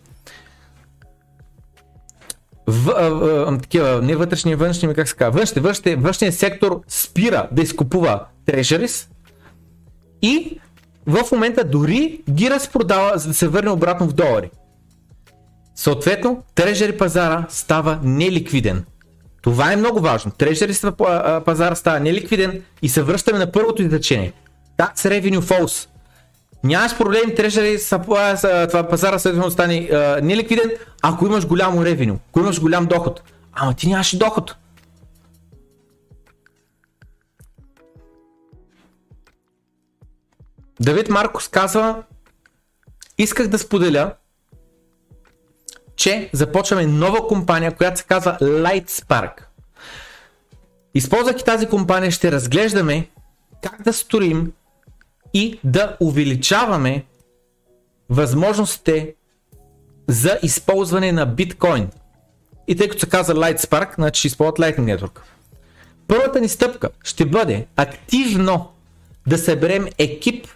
В, 2.67 2.91
а, 2.91 3.53
а, 3.53 3.59
такива, 3.59 4.03
не 4.03 4.17
вътрешни, 4.17 4.55
външни, 4.55 4.95
как 4.95 5.09
се 5.09 5.17
казва, 5.17 5.39
външни, 5.39 5.63
външни, 5.63 5.95
външният 5.95 6.35
сектор 6.35 6.83
спира 6.89 7.49
да 7.53 7.63
изкупува 7.63 8.25
трежерис 8.47 9.09
и 10.23 10.61
в 11.07 11.25
момента 11.33 11.65
дори 11.65 12.21
ги 12.31 12.51
разпродава, 12.51 13.19
за 13.19 13.29
да 13.29 13.35
се 13.35 13.49
върне 13.49 13.71
обратно 13.71 14.07
в 14.07 14.13
долари. 14.13 14.51
Съответно, 15.77 16.43
трежери 16.55 16.99
пазара 16.99 17.47
става 17.49 18.01
неликвиден. 18.03 18.85
Това 19.43 19.73
е 19.73 19.77
много 19.77 20.01
важно. 20.01 20.31
Трежери 20.31 20.75
пазара 21.45 21.75
става 21.75 22.01
неликвиден 22.01 22.63
и 22.83 22.89
се 22.89 23.03
връщаме 23.03 23.39
на 23.39 23.53
първото 23.53 23.83
изречение. 23.83 24.33
Tax 24.79 24.95
Revenue 24.95 25.41
Falls. 25.41 25.89
Нямаш 26.65 26.99
проблем 26.99 27.35
трежери 27.37 27.79
това 27.89 28.89
пазара 28.91 29.19
следващото 29.19 29.53
стане 29.53 29.89
неликвиден, 30.23 30.71
ако 31.03 31.27
имаш 31.27 31.47
голямо 31.47 31.85
ревеню, 31.85 32.19
ако 32.29 32.41
имаш 32.41 32.61
голям 32.61 32.87
доход. 32.87 33.23
Ама 33.53 33.75
ти 33.75 33.89
нямаш 33.89 34.17
доход. 34.17 34.57
Давид 40.81 41.09
Маркос 41.09 41.49
казва, 41.49 42.03
исках 43.19 43.49
да 43.49 43.59
споделя, 43.59 44.15
че 45.97 46.31
започваме 46.33 46.87
нова 46.87 47.27
компания, 47.27 47.77
която 47.77 47.99
се 47.99 48.05
казва 48.05 48.39
Lightspark. 48.41 49.43
Използвайки 50.95 51.45
тази 51.45 51.67
компания 51.67 52.11
ще 52.11 52.33
разглеждаме 52.33 53.09
как 53.63 53.83
да 53.83 53.93
строим 53.93 54.53
и 55.35 55.61
да 55.65 55.97
увеличаваме 56.01 57.05
възможностите 58.11 59.15
за 60.09 60.39
използване 60.43 61.13
на 61.13 61.27
биткоин. 61.27 61.89
И 62.69 62.77
тъй 62.77 62.89
като 62.89 63.01
се 63.01 63.09
казва 63.09 63.35
Lightspark, 63.35 63.95
значи 63.95 64.27
използват 64.27 64.59
Lightning 64.59 64.99
Network. 64.99 65.21
Първата 66.09 66.41
ни 66.41 66.49
стъпка 66.49 66.89
ще 67.05 67.27
бъде 67.27 67.67
активно 67.77 68.69
да 69.27 69.39
съберем 69.39 69.87
екип 69.99 70.47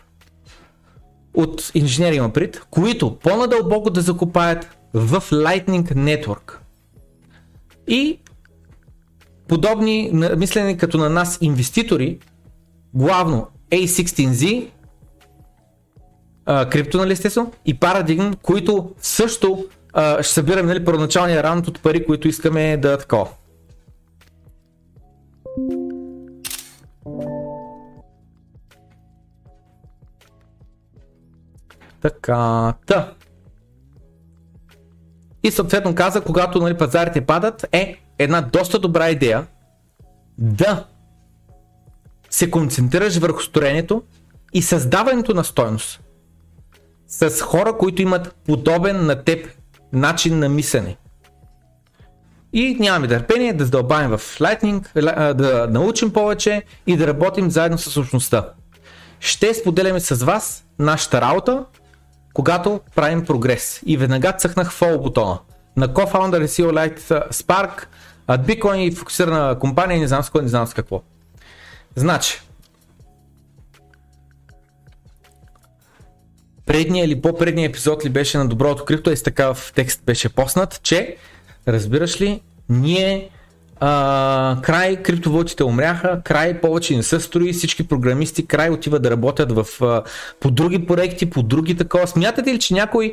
от 1.34 1.70
инженери 1.74 2.16
има 2.16 2.32
пред, 2.32 2.61
които 2.70 3.18
по-надълбоко 3.18 3.91
да 3.91 4.01
закопаят 4.01 4.80
в 4.95 5.20
Lightning 5.20 5.95
Network. 5.95 6.57
И 7.88 8.20
подобни 9.49 10.11
мислени 10.36 10.76
като 10.76 10.99
на 10.99 11.11
нас 11.11 11.38
инвеститори, 11.41 12.18
главно 12.95 13.47
A16Z, 13.70 14.68
крипто, 16.47 16.99
нали 16.99 17.12
естествено, 17.12 17.53
и 17.66 17.80
Paradigm, 17.80 18.36
които 18.36 18.95
също 19.01 19.64
а, 19.93 20.22
ще 20.22 20.34
събираме 20.34 20.68
нали, 20.68 20.84
първоначалния 20.84 21.43
раунд 21.43 21.68
от 21.68 21.82
пари, 21.82 22.07
които 22.07 22.28
искаме 22.28 22.76
да 22.76 22.99
такова. 22.99 23.28
Така, 32.01 32.74
та. 32.86 33.12
И 35.43 35.51
съответно 35.51 35.95
каза, 35.95 36.20
когато 36.20 36.59
нали, 36.59 36.78
пазарите 36.78 37.20
падат, 37.20 37.66
е 37.72 37.97
една 38.18 38.41
доста 38.41 38.78
добра 38.78 39.11
идея 39.11 39.47
да 40.38 40.86
се 42.30 42.51
концентрираш 42.51 43.16
върху 43.16 43.41
строението 43.41 44.03
и 44.53 44.62
създаването 44.62 45.34
на 45.34 45.45
стойност 45.45 46.01
с 47.07 47.41
хора, 47.41 47.78
които 47.78 48.03
имат 48.03 48.34
подобен 48.47 49.07
на 49.07 49.24
теб 49.24 49.49
начин 49.93 50.38
на 50.38 50.49
мислене. 50.49 50.97
И 52.53 52.76
нямаме 52.80 53.09
търпение 53.09 53.53
да 53.53 53.64
задълбаем 53.64 54.11
в 54.11 54.18
Lightning, 54.18 55.03
да 55.34 55.66
научим 55.70 56.12
повече 56.12 56.62
и 56.86 56.97
да 56.97 57.07
работим 57.07 57.51
заедно 57.51 57.78
с 57.78 57.97
общността. 57.97 58.49
Ще 59.20 59.55
споделяме 59.55 60.01
с 60.01 60.24
вас 60.24 60.64
нашата 60.78 61.20
работа, 61.20 61.64
когато 62.33 62.81
правим 62.95 63.24
прогрес. 63.24 63.81
И 63.87 63.97
веднага 63.97 64.33
цъхнах 64.33 64.72
фол 64.72 64.99
бутона. 64.99 65.39
На 65.76 65.89
co-founder 65.89 66.47
си 66.47 66.62
Light 66.62 66.99
Spark, 67.33 67.87
от 68.28 68.41
Bitcoin 68.41 68.76
и 68.76 68.91
фокусирана 68.91 69.59
компания, 69.59 70.01
не 70.01 70.09
знам 70.09 70.22
с 70.22 70.31
кой, 70.31 70.43
не 70.43 70.49
знам 70.49 70.66
с 70.66 70.74
какво. 70.74 71.03
Значи, 71.97 72.41
предния 76.66 77.05
или 77.05 77.20
по-предния 77.22 77.66
епизод 77.66 78.05
ли 78.05 78.09
беше 78.09 78.39
на 78.39 78.49
Доброто 78.49 78.85
крипто 78.85 79.11
е 79.11 79.16
с 79.16 79.22
такъв 79.22 79.72
текст 79.74 80.03
беше 80.05 80.28
поснат, 80.28 80.81
че 80.83 81.16
разбираш 81.68 82.20
ли, 82.20 82.43
ние 82.68 83.31
а, 83.81 84.57
край 84.62 84.97
криптовалутите 84.97 85.64
умряха, 85.64 86.20
край 86.24 86.61
повече 86.61 86.97
не 86.97 87.03
се 87.03 87.20
строи, 87.20 87.53
всички 87.53 87.89
програмисти 87.89 88.47
край 88.47 88.70
отиват 88.70 89.03
да 89.03 89.11
работят 89.11 89.53
в, 89.53 89.66
а, 89.83 90.03
по 90.41 90.51
други 90.51 90.87
проекти, 90.87 91.31
по 91.31 91.43
други 91.43 91.76
такова. 91.76 92.07
Смятате 92.07 92.55
ли, 92.55 92.59
че 92.59 92.74
някой 92.74 93.12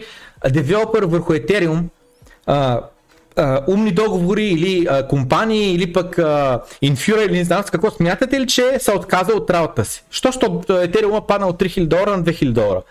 девелопер 0.51 1.03
върху 1.03 1.34
Ethereum 1.34 1.84
а, 2.45 2.82
а, 3.36 3.61
умни 3.68 3.91
договори 3.91 4.45
или 4.45 4.88
а, 4.89 5.07
компании 5.07 5.74
или 5.74 5.93
пък 5.93 6.20
а, 6.20 6.61
инфюра 6.82 7.24
или 7.24 7.38
не 7.38 7.43
знам 7.43 7.63
с 7.63 7.70
какво, 7.70 7.91
смятате 7.91 8.39
ли, 8.39 8.47
че 8.47 8.80
се 8.80 8.91
отказа 8.91 9.34
от 9.34 9.49
работата 9.49 9.86
си? 9.86 10.03
Що, 10.09 10.32
що 10.32 10.45
Ethereum 10.68 11.26
падна 11.26 11.47
от 11.47 11.59
3000 11.59 11.88
долара 11.88 12.18
на 12.18 12.24
2000 12.24 12.51
долара? 12.51 12.82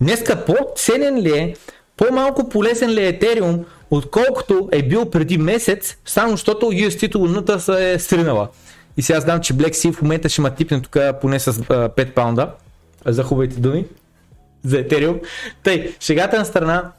Днеска 0.00 0.44
по-ценен 0.44 1.18
ли 1.18 1.38
е, 1.38 1.54
по-малко 1.96 2.48
полезен 2.48 2.90
ли 2.90 3.06
е 3.06 3.18
Ethereum, 3.18 3.64
отколкото 3.90 4.68
е 4.72 4.82
бил 4.82 5.10
преди 5.10 5.38
месец, 5.38 5.96
само 6.04 6.30
защото 6.30 6.66
UST-то 6.66 7.18
луната 7.18 7.60
се 7.60 7.92
е 7.92 7.98
сринала. 7.98 8.48
И 8.96 9.02
сега 9.02 9.20
знам, 9.20 9.40
че 9.40 9.54
Black 9.54 9.70
Sea 9.70 9.92
в 9.92 10.02
момента 10.02 10.28
ще 10.28 10.40
ма 10.40 10.54
типне 10.54 10.82
тук 10.82 10.96
поне 11.20 11.40
с 11.40 11.52
5 11.52 12.14
паунда 12.14 12.50
за 13.06 13.22
хубавите 13.22 13.60
думи 13.60 13.86
за 14.64 14.76
Ethereum. 14.76 15.22
Тъй, 15.62 15.94
шегата 16.00 16.38
на 16.38 16.44
страна, 16.44 16.92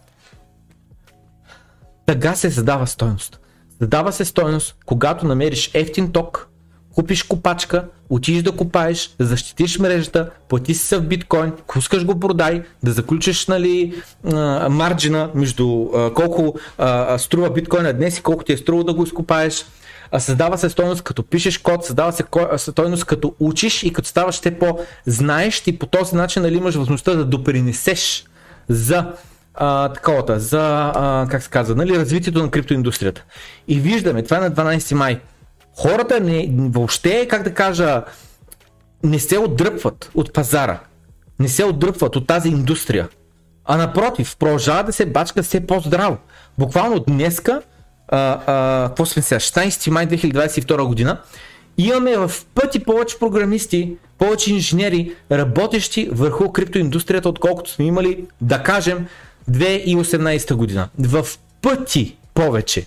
Тъга 2.06 2.36
се 2.36 2.52
създава 2.52 2.88
стойност. 2.88 3.40
Създава 3.80 4.12
се 4.12 4.26
стойност, 4.26 4.76
когато 4.86 5.26
намериш 5.28 5.72
ефтин 5.74 6.12
ток, 6.12 6.50
купиш 6.96 7.24
копачка, 7.24 7.86
отидеш 8.10 8.44
да 8.44 8.52
копаеш, 8.52 9.16
защитиш 9.20 9.80
мрежата, 9.80 10.30
плати 10.50 10.74
си 10.74 10.88
се 10.88 10.98
в 10.98 11.02
биткоин, 11.02 11.52
пускаш 11.68 12.06
го 12.06 12.20
продай, 12.20 12.64
да 12.84 12.92
заключиш 12.92 13.48
нали, 13.48 13.94
марджина 14.70 15.30
между 15.36 15.88
колко 16.16 16.60
струва 17.18 17.50
биткоина 17.50 17.94
днес 17.94 18.18
и 18.18 18.22
колко 18.22 18.44
ти 18.44 18.54
е 18.54 18.58
струва 18.58 18.84
да 18.84 18.94
го 18.94 19.04
изкопаеш. 19.04 19.66
Създава 20.18 20.58
се 20.58 20.70
стойност 20.70 21.02
като 21.02 21.24
пишеш 21.24 21.58
код, 21.58 21.86
създава 21.86 22.12
се 22.12 22.24
стойност 22.58 23.06
като 23.06 23.34
учиш 23.40 23.84
и 23.84 23.94
като 23.94 24.08
ставаш 24.08 24.40
те 24.40 24.60
по-знаеш 24.60 25.64
и 25.68 25.80
по 25.80 25.86
този 25.86 26.16
начин 26.16 26.42
нали, 26.42 26.58
имаш 26.58 26.76
възможността 26.76 27.16
да 27.16 27.26
допринесеш 27.26 28.26
за 28.70 29.06
а, 29.56 29.90
таковата, 29.90 30.40
за, 30.40 30.92
а, 30.96 31.28
как 31.30 31.44
се 31.44 31.50
казва, 31.50 31.76
нали, 31.76 32.00
развитието 32.00 32.44
на 32.44 32.52
криптоиндустрията. 32.52 33.24
И 33.68 33.80
виждаме, 33.80 34.24
това 34.24 34.38
е 34.38 34.40
на 34.40 34.52
12 34.52 34.94
май. 34.94 35.20
Хората 35.78 36.20
не, 36.20 36.50
въобще, 36.58 37.28
как 37.28 37.44
да 37.44 37.54
кажа, 37.54 38.04
не 39.04 39.20
се 39.20 39.38
отдръпват 39.38 40.12
от 40.16 40.34
пазара. 40.34 40.80
Не 41.40 41.48
се 41.48 41.64
отдръпват 41.64 42.16
от 42.16 42.28
тази 42.28 42.50
индустрия. 42.50 43.10
А 43.66 43.78
напротив, 43.78 44.36
продължава 44.40 44.84
да 44.84 44.94
се 44.94 45.06
бачка 45.06 45.44
все 45.44 45.68
по-здраво. 45.68 46.18
Буквално 46.58 47.00
днеска, 47.00 47.62
а, 48.08 48.86
какво 48.88 49.06
сме 49.06 49.22
сега, 49.22 49.40
16 49.40 49.90
май 49.90 50.08
2022 50.08 50.84
година, 50.84 51.22
имаме 51.78 52.18
в 52.18 52.32
пъти 52.56 52.84
повече 52.84 53.20
програмисти, 53.20 53.96
повече 54.18 54.54
инженери, 54.54 55.16
работещи 55.32 56.10
върху 56.12 56.52
криптоиндустрията, 56.52 57.30
отколкото 57.30 57.72
сме 57.72 57.86
имали, 57.86 58.26
да 58.42 58.64
кажем, 58.64 59.08
2018 59.52 60.54
година. 60.54 60.90
В 61.00 61.28
пъти 61.62 62.18
повече. 62.34 62.86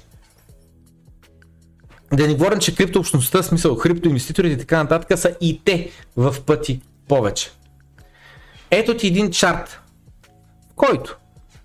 Да 2.12 2.26
не 2.26 2.34
говорим, 2.34 2.58
че 2.58 2.74
криптообщността, 2.74 3.42
смисъл 3.42 3.76
криптоинвеститорите 3.76 4.54
и 4.54 4.58
така 4.58 4.82
нататък 4.82 5.18
са 5.18 5.34
и 5.40 5.60
те 5.64 5.90
в 6.16 6.36
пъти 6.46 6.80
повече. 7.08 7.50
Ето 8.70 8.96
ти 8.96 9.06
един 9.06 9.30
чарт, 9.30 9.80
който 10.76 11.16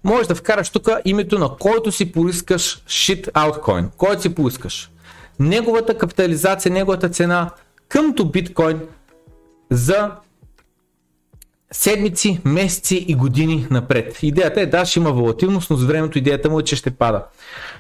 можеш 0.04 0.28
да 0.28 0.36
вкараш 0.36 0.70
тук 0.70 0.90
името 1.06 1.40
на 1.40 1.50
който 1.60 1.92
си 1.92 2.12
поискаш 2.12 2.84
shit 2.88 3.32
altcoin, 3.32 3.90
който 3.98 4.22
си 4.22 4.36
поискаш. 4.36 4.92
Неговата 5.40 5.98
капитализация, 5.98 6.72
неговата 6.72 7.10
цена 7.10 7.50
къмто 7.90 8.32
биткоин 8.32 8.80
за 9.70 10.12
седмици, 11.72 12.42
месеци 12.46 13.06
и 13.08 13.16
години 13.16 13.68
напред. 13.72 14.24
Идеята 14.24 14.62
е, 14.62 14.66
да, 14.66 14.86
ще 14.86 15.00
има 15.00 15.12
волатилност, 15.12 15.70
но 15.70 15.78
с 15.78 15.84
времето 15.84 16.18
идеята 16.18 16.50
му 16.50 16.60
е, 16.60 16.64
че 16.64 16.76
ще 16.76 16.92
пада. 16.92 17.26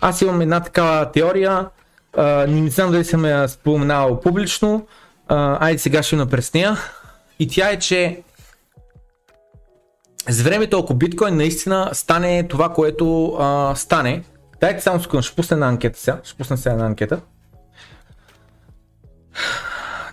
Аз 0.02 0.22
имам 0.22 0.42
една 0.42 0.60
такава 0.60 1.12
теория, 1.12 1.68
а, 2.18 2.48
не 2.48 2.70
знам 2.70 2.92
дали 2.92 3.06
съм 3.06 3.26
я 3.26 3.48
споменавал 3.48 4.20
публично, 4.20 4.88
а, 5.28 5.66
айде 5.66 5.80
сега 5.80 6.04
ще 6.04 6.16
напрез 6.16 6.54
нея. 6.54 6.78
И 7.40 7.48
тя 7.48 7.70
е, 7.70 7.80
че 7.80 8.22
с 10.30 10.42
времето, 10.42 10.80
ако 10.80 10.94
биткоин 10.94 11.36
наистина 11.36 11.90
стане 11.94 12.48
това, 12.48 12.70
което 12.70 13.38
а, 13.40 13.76
стане, 13.76 14.24
дайте 14.62 14.82
само 14.82 15.02
секунда, 15.02 15.24
ще 15.24 15.36
пусна 15.36 15.56
една 15.56 15.68
анкета 15.68 16.00
сега, 16.00 16.20
ще 16.24 16.38
пусна 16.38 16.58
сега 16.58 16.74
една 16.74 16.86
анкета. 16.86 17.22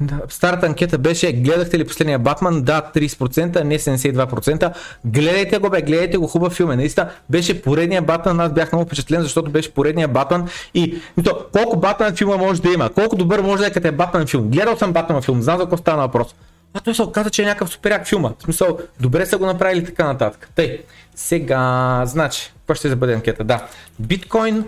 Да, 0.01 0.21
старата 0.29 0.67
анкета 0.67 0.99
беше, 0.99 1.33
гледахте 1.33 1.79
ли 1.79 1.85
последния 1.85 2.19
Батман? 2.19 2.63
Да, 2.63 2.83
30%, 2.95 3.63
не 3.63 3.79
72%. 3.79 4.73
Гледайте 5.05 5.59
го, 5.59 5.71
бе, 5.71 5.83
гледайте 5.83 6.17
го, 6.17 6.27
хубав 6.27 6.53
филм 6.53 6.71
е. 6.71 6.77
Наистина 6.77 7.11
беше 7.31 7.63
поредния 7.63 8.03
Батман, 8.03 8.41
аз 8.41 8.53
бях 8.53 8.73
много 8.73 8.87
впечатлен, 8.87 9.23
защото 9.23 9.51
беше 9.51 9.75
поредния 9.75 10.09
Батман 10.09 10.49
и 10.75 11.01
то, 11.25 11.47
колко 11.53 11.77
Батман 11.77 12.17
филма 12.17 12.37
може 12.37 12.63
да 12.63 12.73
има, 12.73 12.91
колко 12.91 13.17
добър 13.17 13.41
може 13.41 13.61
да 13.63 13.67
е 13.67 13.73
като 13.73 13.89
е 13.89 13.93
Батман 13.93 14.27
филм. 14.27 14.49
Гледал 14.49 14.77
съм 14.77 14.93
Батман 14.93 15.23
филм, 15.23 15.43
знам 15.43 15.57
за 15.57 15.63
какво 15.63 15.77
стана 15.77 16.03
въпрос. 16.03 16.35
А 16.75 16.81
той 16.81 16.95
се 16.95 17.03
оказа, 17.03 17.31
че 17.31 17.43
е 17.43 17.47
някакъв 17.47 17.71
суперяк 17.71 18.07
филма. 18.07 18.31
В 18.39 18.43
смисъл, 18.43 18.79
добре 19.01 19.27
са 19.27 19.39
го 19.39 19.47
направили 19.47 19.85
така 19.85 20.05
нататък. 20.05 20.49
Тъй, 20.55 20.81
сега, 21.15 22.03
значи, 22.07 22.53
какво 22.57 22.75
ще 22.75 22.97
бъде 22.97 23.15
анкета? 23.15 23.45
Да, 23.45 23.67
биткоин, 23.99 24.65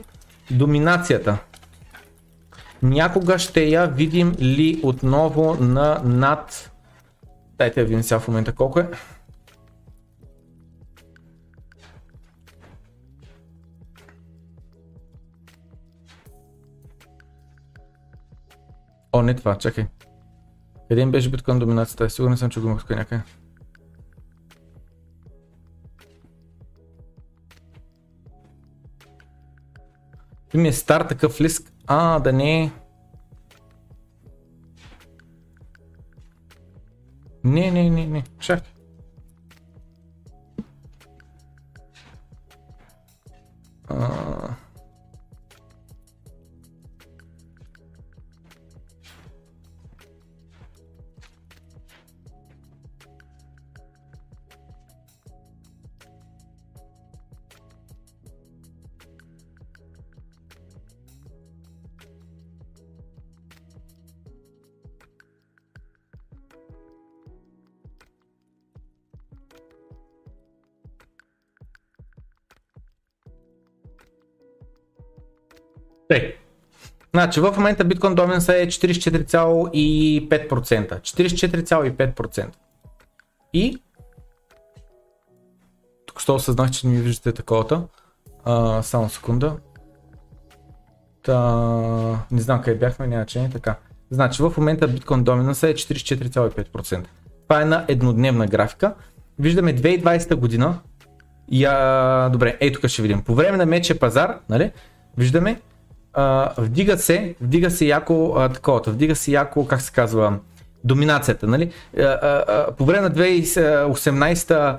доминацията 0.50 1.38
Някога 2.82 3.38
ще 3.38 3.64
я 3.64 3.86
видим 3.86 4.32
ли 4.40 4.80
отново 4.82 5.54
на 5.54 6.02
над... 6.04 6.72
Дайте 7.58 7.80
да 7.80 7.86
видим 7.86 8.02
сега 8.02 8.20
в 8.20 8.28
момента 8.28 8.54
колко 8.54 8.80
е. 8.80 8.90
О, 19.12 19.22
не 19.22 19.34
това, 19.34 19.58
чакай. 19.58 19.86
Им 20.90 21.10
беше 21.10 21.30
биткоин 21.30 21.58
доминацията? 21.58 22.10
Сигурен 22.10 22.36
съм, 22.36 22.50
че 22.50 22.60
го 22.60 22.66
имах 22.66 22.88
някъде. 22.88 23.22
И 30.54 30.58
ми 30.58 30.68
е 30.68 30.72
стар 30.72 31.00
такъв 31.00 31.40
лист. 31.40 31.69
А, 31.92 32.20
да 32.20 32.32
не 32.32 32.64
е. 32.64 32.70
Не, 37.44 37.70
не, 37.70 37.90
не, 37.90 38.06
не. 38.06 38.24
Чакай. 38.38 38.70
Тъй. 76.10 76.36
Значи 77.14 77.40
в 77.40 77.54
момента 77.56 77.84
биткоин 77.84 78.14
доменса 78.14 78.56
е 78.56 78.66
44,5%. 78.66 81.00
44,5%. 81.00 82.46
И 83.52 83.82
тук 86.06 86.20
що 86.20 86.34
осъзнах, 86.34 86.70
че 86.70 86.86
не 86.86 86.92
ми 86.92 86.98
виждате 87.02 87.32
таковата. 87.32 87.82
А, 88.44 88.82
само 88.82 89.08
секунда. 89.08 89.56
Та, 91.22 92.26
не 92.30 92.40
знам 92.40 92.62
къде 92.62 92.76
бяхме, 92.76 93.06
няма 93.06 93.26
че 93.26 93.42
не 93.42 93.50
така. 93.50 93.76
Значи 94.10 94.42
в 94.42 94.54
момента 94.56 94.88
биткоин 94.88 95.24
доминанса 95.24 95.68
е 95.68 95.74
44,5%. 95.74 97.04
Това 97.42 97.62
е 97.62 97.64
на 97.64 97.84
еднодневна 97.88 98.46
графика. 98.46 98.94
Виждаме 99.38 99.76
2020 99.76 100.34
година. 100.34 100.78
Я... 101.50 102.28
Добре, 102.32 102.56
ей 102.60 102.72
тук 102.72 102.86
ще 102.86 103.02
видим. 103.02 103.22
По 103.22 103.34
време 103.34 103.56
на 103.56 103.66
мече 103.66 103.98
пазар, 103.98 104.38
нали? 104.48 104.72
Виждаме 105.16 105.60
вдига 106.58 106.98
се, 106.98 107.34
вдига 107.40 107.70
се 107.70 107.84
яко 107.84 108.34
а, 108.36 108.48
такова, 108.48 108.82
вдига 108.86 109.16
се 109.16 109.32
яко, 109.32 109.66
как 109.66 109.80
се 109.80 109.92
казва, 109.92 110.38
доминацията. 110.84 111.46
Нали? 111.46 111.70
А, 111.98 112.02
а, 112.02 112.44
а, 112.48 112.72
по 112.72 112.84
време 112.84 113.08
на 113.08 113.10
2018 113.10 114.78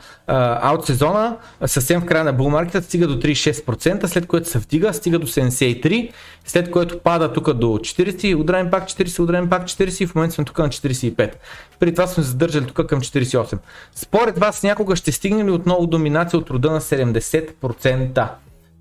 аут 0.63 0.85
сезона, 0.85 1.37
съвсем 1.65 2.01
в 2.01 2.05
края 2.05 2.23
на 2.23 2.33
булмаркета, 2.33 2.81
стига 2.81 3.07
до 3.07 3.19
36%, 3.19 4.05
след 4.05 4.27
което 4.27 4.49
се 4.49 4.59
вдига, 4.59 4.93
стига 4.93 5.19
до 5.19 5.27
73%, 5.27 6.11
след 6.45 6.71
което 6.71 6.99
пада 6.99 7.33
тук 7.33 7.53
до 7.53 7.67
40%, 7.67 8.35
ударен 8.39 8.69
пак 8.69 8.83
40%, 8.87 9.19
ударен 9.19 9.49
пак 9.49 9.63
40% 9.63 10.01
и 10.01 10.07
в 10.07 10.15
момента 10.15 10.35
сме 10.35 10.45
тук 10.45 10.59
на 10.59 10.69
45%. 10.69 11.31
При 11.79 11.93
това 11.93 12.07
сме 12.07 12.23
задържали 12.23 12.65
тук 12.65 12.87
към 12.87 13.01
48%. 13.01 13.57
Според 13.95 14.37
вас 14.37 14.63
някога 14.63 14.95
ще 14.95 15.11
стигне 15.11 15.45
ли 15.45 15.51
отново 15.51 15.87
доминация 15.87 16.39
от 16.39 16.49
рода 16.49 16.71
на 16.71 16.81
70%? 16.81 18.29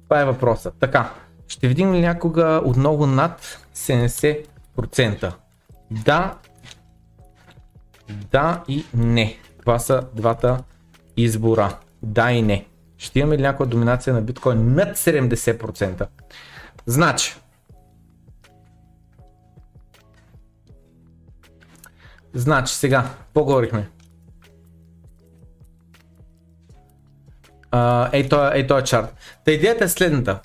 Това 0.04 0.20
е 0.20 0.24
въпросът. 0.24 0.74
Така, 0.80 1.10
ще 1.50 1.68
видим 1.68 1.94
ли 1.94 2.00
някога 2.00 2.60
отново 2.64 3.06
над 3.06 3.58
70%? 3.74 5.32
Да 5.90 6.34
да 8.30 8.64
и 8.68 8.84
не. 8.94 9.36
Това 9.60 9.78
са 9.78 10.02
двата 10.14 10.62
избора. 11.16 11.78
Да 12.02 12.32
и 12.32 12.42
не. 12.42 12.66
Ще 12.98 13.18
имаме 13.18 13.38
ли 13.38 13.42
някаква 13.42 13.66
доминация 13.66 14.14
на 14.14 14.22
биткоин 14.22 14.74
над 14.74 14.96
70%? 14.96 16.06
Значи, 16.86 17.36
Значи 22.34 22.74
сега, 22.74 23.10
по-говорихме. 23.34 23.88
Ей, 28.12 28.28
той 28.28 28.78
е 28.78 28.84
чарт. 28.84 29.14
Та 29.44 29.52
идеята 29.52 29.84
е 29.84 29.88
следната. 29.88 30.40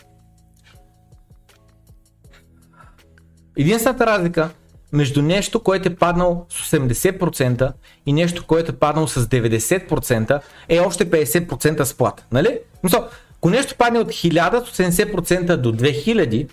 Единствената 3.57 4.05
разлика 4.05 4.49
между 4.93 5.21
нещо, 5.21 5.59
което 5.59 5.87
е 5.87 5.95
паднал 5.95 6.45
с 6.49 6.71
80% 6.71 7.71
и 8.05 8.13
нещо, 8.13 8.45
което 8.47 8.71
е 8.71 8.75
паднал 8.75 9.07
с 9.07 9.25
90% 9.25 10.41
е 10.69 10.79
още 10.79 11.09
50% 11.09 11.83
сплат. 11.83 12.25
Нали? 12.31 12.59
Мисъл, 12.83 13.07
ако 13.37 13.49
нещо 13.49 13.75
падне 13.77 13.99
от 13.99 14.07
1000 14.07 14.65
с 14.65 14.77
80% 14.77 15.55
до 15.55 15.73
2000, 15.73 16.49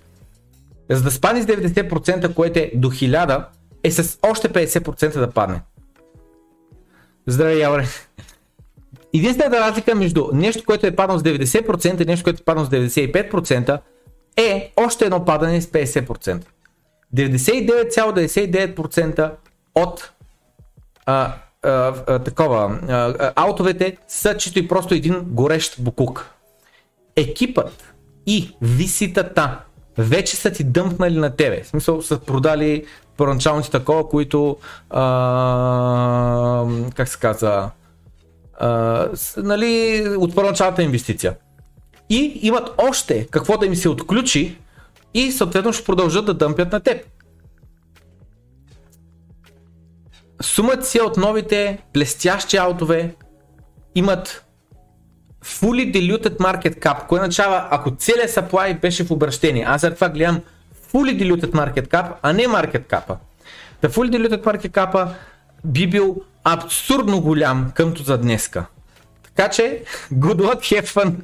за 0.90 1.02
да 1.02 1.10
спадне 1.10 1.42
с 1.42 1.46
90%, 1.46 2.34
което 2.34 2.58
е 2.58 2.72
до 2.74 2.90
1000, 2.90 3.44
е 3.84 3.90
с 3.90 4.18
още 4.22 4.48
50% 4.48 5.18
да 5.18 5.30
падне. 5.30 5.60
Здравей, 7.26 7.58
Явре. 7.58 7.86
Единствената 9.14 9.60
разлика 9.60 9.94
между 9.94 10.28
нещо, 10.32 10.62
което 10.66 10.86
е 10.86 10.96
паднало 10.96 11.18
с 11.18 11.22
90% 11.22 12.02
и 12.02 12.04
нещо, 12.04 12.24
което 12.24 12.42
е 12.42 12.44
паднало 12.44 12.66
с 12.66 12.70
95% 12.70 13.80
е 14.36 14.72
още 14.76 15.04
едно 15.04 15.24
падане 15.24 15.60
с 15.60 15.66
50%. 15.66 16.42
99,99% 17.16 19.30
от 19.74 20.12
а, 21.06 21.32
а, 21.62 21.94
а, 22.06 22.18
такова, 22.18 22.78
а, 22.88 23.32
аутовете 23.36 23.96
са 24.08 24.36
чисто 24.36 24.58
и 24.58 24.68
просто 24.68 24.94
един 24.94 25.22
горещ 25.26 25.76
букук. 25.78 26.30
Екипът 27.16 27.94
и 28.26 28.56
виситата 28.62 29.58
вече 29.98 30.36
са 30.36 30.52
ти 30.52 30.64
дъмпнали 30.64 31.18
на 31.18 31.36
тебе. 31.36 31.62
В 31.62 31.66
смисъл 31.66 32.02
са 32.02 32.18
продали 32.18 32.84
първоначалните 33.16 33.70
такова, 33.70 34.08
които 34.08 34.56
а, 34.90 36.66
как 36.94 37.08
се 37.08 37.18
казва 37.18 37.70
а, 38.58 39.08
нали, 39.36 40.04
от 40.18 40.34
първоначалната 40.34 40.82
инвестиция. 40.82 41.34
И 42.10 42.40
имат 42.42 42.70
още 42.78 43.26
какво 43.30 43.58
да 43.58 43.66
им 43.66 43.76
се 43.76 43.88
отключи, 43.88 44.58
и 45.14 45.32
съответно 45.32 45.72
ще 45.72 45.84
продължат 45.84 46.24
да 46.24 46.34
дъмпят 46.34 46.72
на 46.72 46.80
теб. 46.80 47.06
Сумът 50.42 50.86
си 50.86 51.00
от 51.00 51.16
новите 51.16 51.78
блестящи 51.94 52.56
аутове 52.56 53.14
имат 53.94 54.44
fully 55.44 55.92
diluted 55.94 56.38
market 56.38 56.80
cap, 56.80 57.06
кое 57.06 57.20
означава 57.20 57.68
ако 57.70 57.96
целият 57.96 58.30
supply 58.30 58.80
беше 58.80 59.04
в 59.04 59.10
обращение. 59.10 59.64
Аз 59.68 59.80
за 59.80 59.94
това 59.94 60.08
гледам 60.08 60.40
fully 60.92 61.22
diluted 61.22 61.50
market 61.50 61.88
cap, 61.88 62.12
а 62.22 62.32
не 62.32 62.42
market 62.42 62.86
cap. 62.86 63.16
The 63.82 63.88
fully 63.88 64.10
diluted 64.10 64.44
market 64.44 64.70
cap 64.70 65.14
би 65.64 65.86
бил 65.86 66.16
абсурдно 66.44 67.20
голям 67.20 67.72
къмто 67.74 68.02
за 68.02 68.18
днеска. 68.18 68.66
Така 69.34 69.50
че, 69.50 69.84
good 70.12 70.40
luck, 70.40 70.80
have 70.80 70.86
fun. 70.86 71.14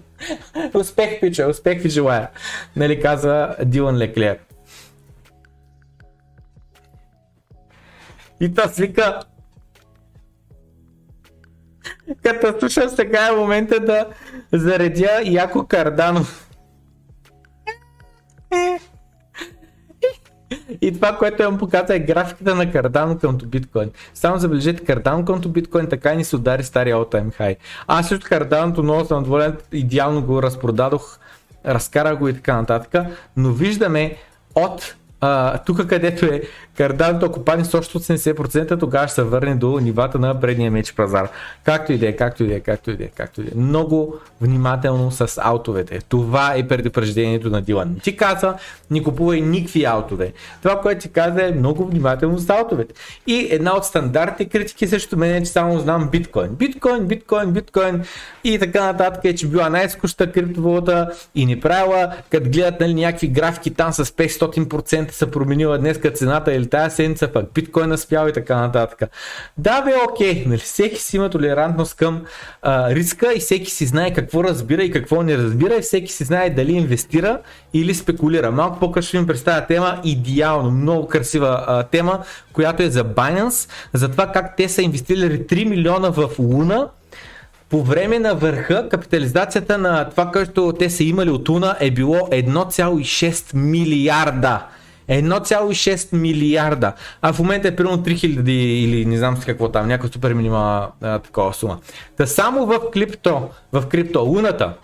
успех, 0.74 1.20
пича, 1.20 1.46
успех 1.46 1.82
ви 1.82 1.88
желая. 1.88 2.28
Нали 2.76 3.00
каза 3.00 3.56
Дилан 3.64 3.96
Леклер. 3.96 4.38
И 8.40 8.54
то 8.54 8.68
свика. 8.68 9.20
Като 12.22 12.58
слушам 12.58 12.88
сега 12.88 13.28
е 13.28 13.32
момента 13.32 13.80
да 13.80 14.06
заредя 14.52 15.20
Яко 15.24 15.66
Карданов. 15.66 16.47
И 20.88 20.92
това, 20.94 21.16
което 21.16 21.42
имам 21.42 21.58
показа 21.58 21.94
е 21.94 21.98
графиката 21.98 22.54
на 22.54 22.66
Cardano 22.66 23.20
към 23.20 23.38
биткоин. 23.46 23.90
Само 24.14 24.38
забележете, 24.38 24.84
Cardano 24.84 25.24
към 25.24 25.52
биткоин 25.52 25.86
така 25.86 26.12
и 26.12 26.16
ни 26.16 26.24
се 26.24 26.36
удари 26.36 26.64
стария 26.64 26.96
all 26.96 27.12
time 27.14 27.38
high. 27.40 27.56
Аз 27.86 28.08
също 28.08 28.26
Cardano 28.26 28.82
много 28.82 29.04
съм 29.04 29.22
доволен, 29.22 29.56
идеално 29.72 30.22
го 30.22 30.42
разпродадох, 30.42 31.18
разкарах 31.66 32.18
го 32.18 32.28
и 32.28 32.34
така 32.34 32.56
нататък, 32.56 33.06
но 33.36 33.52
виждаме 33.52 34.16
от 34.54 34.94
тук 35.66 35.86
където 35.86 36.24
е 36.24 36.42
Кардано, 36.78 37.18
ако 37.22 37.44
падне 37.44 37.64
с 37.64 37.74
още 37.74 37.98
80%, 37.98 38.80
тогава 38.80 39.08
ще 39.08 39.14
се 39.14 39.22
върне 39.22 39.54
до 39.54 39.78
нивата 39.80 40.18
на 40.18 40.40
предния 40.40 40.70
меч 40.70 40.94
пазар. 40.94 41.28
Както 41.64 41.92
и 41.92 41.98
да 41.98 42.08
е, 42.08 42.16
както 42.16 42.44
и 42.44 42.46
да 42.46 42.54
е, 42.54 42.60
както 42.60 42.90
и 42.90 42.96
да 42.96 43.04
е, 43.04 43.08
както 43.08 43.40
и 43.40 43.44
да 43.44 43.50
е. 43.50 43.60
Много 43.60 44.14
внимателно 44.40 45.10
с 45.10 45.40
аутовете. 45.42 45.98
Това 46.08 46.54
е 46.56 46.68
предупреждението 46.68 47.50
на 47.50 47.62
Дилан. 47.62 47.96
Ти 48.02 48.16
каза, 48.16 48.54
не 48.90 49.02
купувай 49.02 49.40
никакви 49.40 49.84
аутове. 49.84 50.32
Това, 50.62 50.80
което 50.80 51.00
ти 51.00 51.08
каза 51.08 51.46
е 51.46 51.52
много 51.52 51.86
внимателно 51.86 52.38
с 52.38 52.50
аутовете. 52.50 52.94
И 53.26 53.48
една 53.50 53.76
от 53.76 53.84
стандартните 53.84 54.58
критики 54.58 54.86
също 54.86 55.16
мен 55.16 55.34
е, 55.34 55.42
че 55.42 55.50
само 55.50 55.78
знам 55.78 56.08
биткоин. 56.12 56.48
Биткоин, 56.50 57.06
биткоин, 57.06 57.52
биткоин 57.52 58.02
и 58.44 58.58
така 58.58 58.84
нататък 58.84 59.24
е, 59.24 59.34
че 59.34 59.46
била 59.46 59.70
най-скучната 59.70 60.32
криптовалута 60.32 61.10
и 61.34 61.46
не 61.46 61.60
правила, 61.60 62.12
като 62.30 62.50
гледат 62.50 62.80
нали, 62.80 62.94
някакви 62.94 63.28
графики 63.28 63.74
там 63.74 63.92
с 63.92 64.04
500% 64.04 65.10
са 65.10 65.26
променила 65.26 65.78
днес 65.78 65.98
цената 66.14 66.54
или 66.54 66.67
тази 66.70 66.96
седмица 66.96 67.28
пък 67.32 67.52
биткоина 67.54 67.98
спял 67.98 68.28
и 68.28 68.32
така 68.32 68.56
нататък. 68.56 69.10
Да 69.56 69.82
бе, 69.82 69.92
окей, 70.10 70.44
нали, 70.46 70.58
всеки 70.58 71.00
си 71.00 71.16
има 71.16 71.30
толерантност 71.30 71.96
към 71.96 72.24
а, 72.62 72.94
риска 72.94 73.32
и 73.34 73.40
всеки 73.40 73.70
си 73.70 73.86
знае 73.86 74.12
какво 74.12 74.44
разбира 74.44 74.82
и 74.82 74.90
какво 74.90 75.22
не 75.22 75.38
разбира 75.38 75.74
и 75.74 75.82
всеки 75.82 76.12
си 76.12 76.24
знае 76.24 76.50
дали 76.50 76.72
инвестира 76.72 77.38
или 77.74 77.94
спекулира. 77.94 78.50
Малко 78.50 78.78
по-късно 78.78 79.08
ще 79.08 79.20
ви 79.20 79.26
представя 79.26 79.66
тема, 79.66 80.00
идеално, 80.04 80.70
много 80.70 81.08
красива 81.08 81.64
а, 81.66 81.82
тема, 81.82 82.18
която 82.52 82.82
е 82.82 82.90
за 82.90 83.04
Binance, 83.04 83.70
за 83.92 84.08
това 84.08 84.26
как 84.26 84.56
те 84.56 84.68
са 84.68 84.82
инвестирали 84.82 85.46
3 85.46 85.68
милиона 85.68 86.08
в 86.10 86.30
Луна, 86.38 86.88
по 87.70 87.82
време 87.82 88.18
на 88.18 88.34
върха 88.34 88.88
капитализацията 88.88 89.78
на 89.78 90.10
това, 90.10 90.30
което 90.30 90.72
те 90.78 90.90
са 90.90 91.04
имали 91.04 91.30
от 91.30 91.48
Луна 91.48 91.76
е 91.80 91.90
било 91.90 92.16
1,6 92.16 93.54
милиарда. 93.54 94.66
1,6 95.10 96.16
милиарда. 96.16 96.92
А 97.22 97.32
в 97.32 97.38
момента 97.38 97.68
е 97.68 97.76
примерно 97.76 97.98
3000 97.98 98.48
или 98.50 99.04
не 99.04 99.18
знам 99.18 99.36
с 99.36 99.44
какво 99.44 99.68
там, 99.68 99.88
някаква 99.88 100.12
супер 100.12 100.32
минимална 100.34 100.90
такова 101.00 101.54
сума. 101.54 101.78
Та 102.16 102.26
само 102.26 102.66
в 102.66 102.80
крипто, 102.92 103.48
в 103.72 103.86
крипто, 103.86 104.20
луната, 104.24 104.74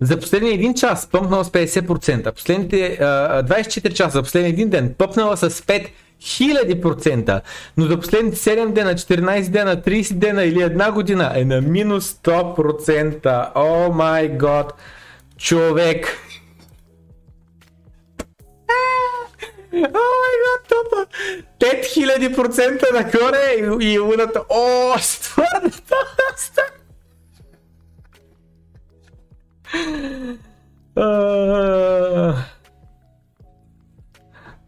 за 0.00 0.20
последния 0.20 0.54
един 0.54 0.74
час 0.74 1.08
пъмпнала 1.12 1.44
с 1.44 1.50
50%, 1.50 2.32
последните 2.32 2.98
а, 3.00 3.42
24 3.42 3.92
часа, 3.92 4.10
за 4.10 4.22
последния 4.22 4.48
един 4.48 4.68
ден 4.68 4.94
пъпнала 4.98 5.36
с 5.36 5.50
5 5.50 5.86
1000%, 6.20 7.40
но 7.76 7.86
за 7.86 8.00
последните 8.00 8.36
7 8.36 8.72
дена, 8.72 8.94
14 8.94 9.48
дена, 9.48 9.76
30 9.76 10.14
дена 10.14 10.44
или 10.44 10.62
една 10.62 10.92
година 10.92 11.32
е 11.34 11.44
на 11.44 11.60
минус 11.60 12.12
100%. 12.12 13.50
О 13.54 13.92
май 13.92 14.28
год, 14.28 14.74
човек! 15.38 16.18
О 19.82 20.68
топа! 20.68 21.06
5000% 21.58 22.92
нагоре 22.92 23.54
и, 23.58 23.92
и 23.92 23.98
луната. 23.98 24.42
О, 24.48 24.94
ствърде 24.98 25.70
доста! 25.70 26.62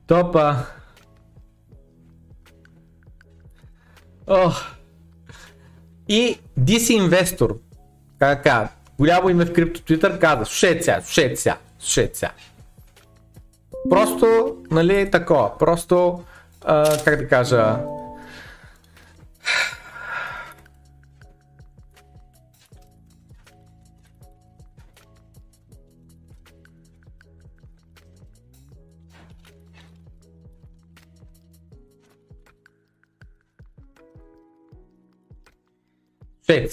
Топа. 0.06 0.56
О. 4.26 4.50
И 6.08 6.38
DC 6.60 7.08
Investor, 7.08 7.58
как 8.18 8.70
голямо 8.98 9.30
име 9.30 9.44
в 9.44 9.52
крипто 9.52 9.80
Twitter, 9.80 10.18
каза, 10.18 10.44
слушайте 10.44 10.82
сега, 10.82 11.00
слушайте 11.00 11.36
сега, 11.36 11.58
слушайте 11.78 12.18
сега. 12.18 12.32
Просто, 13.90 14.56
нали, 14.70 15.10
такова. 15.10 15.58
Просто, 15.58 16.24
а, 16.64 16.98
как 17.04 17.18
да 17.18 17.28
кажа, 17.28 17.78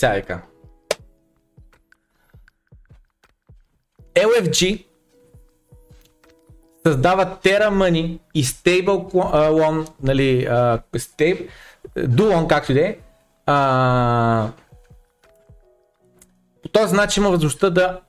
сега 0.04 0.14
вика. 0.14 0.42
LFG 4.16 4.86
създава 6.86 7.38
Terra 7.44 7.70
Money 7.70 8.20
и 8.34 8.44
Stable 8.44 9.88
нали, 10.04 10.48
uh, 10.50 10.80
stable, 10.96 11.48
Duon, 11.98 12.48
както 12.48 12.72
и 12.72 12.76
да 12.76 12.82
е. 12.82 12.96
По 16.64 16.70
този 16.72 16.96
начин 16.96 17.24
има 17.24 17.30
възможността 17.30 17.70
да 17.70 18.00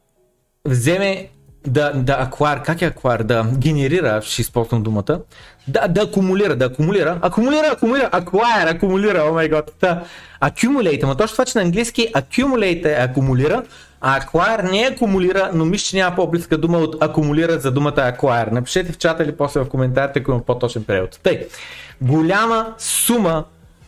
вземе 0.64 1.28
да, 1.66 1.92
да 1.94 2.16
аквар, 2.18 2.62
как 2.62 2.82
е 2.82 2.86
аквар, 2.86 3.22
да 3.22 3.46
генерира, 3.58 4.22
ще 4.22 4.42
използвам 4.42 4.82
думата, 4.82 5.20
да, 5.68 5.88
да 5.88 6.02
акумулира, 6.02 6.56
да 6.56 6.64
акумулира, 6.64 7.18
акумулира, 7.22 7.66
акумулира, 7.66 8.08
аквайр, 8.12 8.66
акумулира, 8.66 9.24
о 9.24 9.32
май 9.32 9.48
гот, 9.48 9.72
да, 9.80 10.04
accumulate, 10.42 11.04
ама 11.04 11.16
точно 11.16 11.34
това, 11.34 11.44
че 11.44 11.58
на 11.58 11.64
английски 11.64 12.08
accumulate 12.14 12.84
е 12.84 13.02
акумулира, 13.02 13.62
а 14.06 14.20
acquire 14.20 14.70
не 14.70 14.82
акумулира, 14.82 15.50
но 15.54 15.64
мисля, 15.64 15.84
че 15.84 15.96
няма 15.96 16.16
по-близка 16.16 16.58
дума 16.58 16.78
от 16.78 17.02
акумулира 17.02 17.60
за 17.60 17.72
думата 17.72 17.92
acquire. 17.92 18.52
Напишете 18.52 18.92
в 18.92 18.98
чата 18.98 19.22
или 19.22 19.36
после 19.36 19.60
в 19.60 19.68
коментарите, 19.68 20.18
ако 20.18 20.30
има 20.30 20.44
по-точен 20.44 20.84
превод. 20.84 21.20
Тъй, 21.22 21.46
голяма 22.02 22.74
сума 22.78 23.44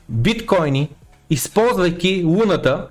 биткоини, 0.09 0.89
използвайки 1.31 2.25
луната, 2.25 2.89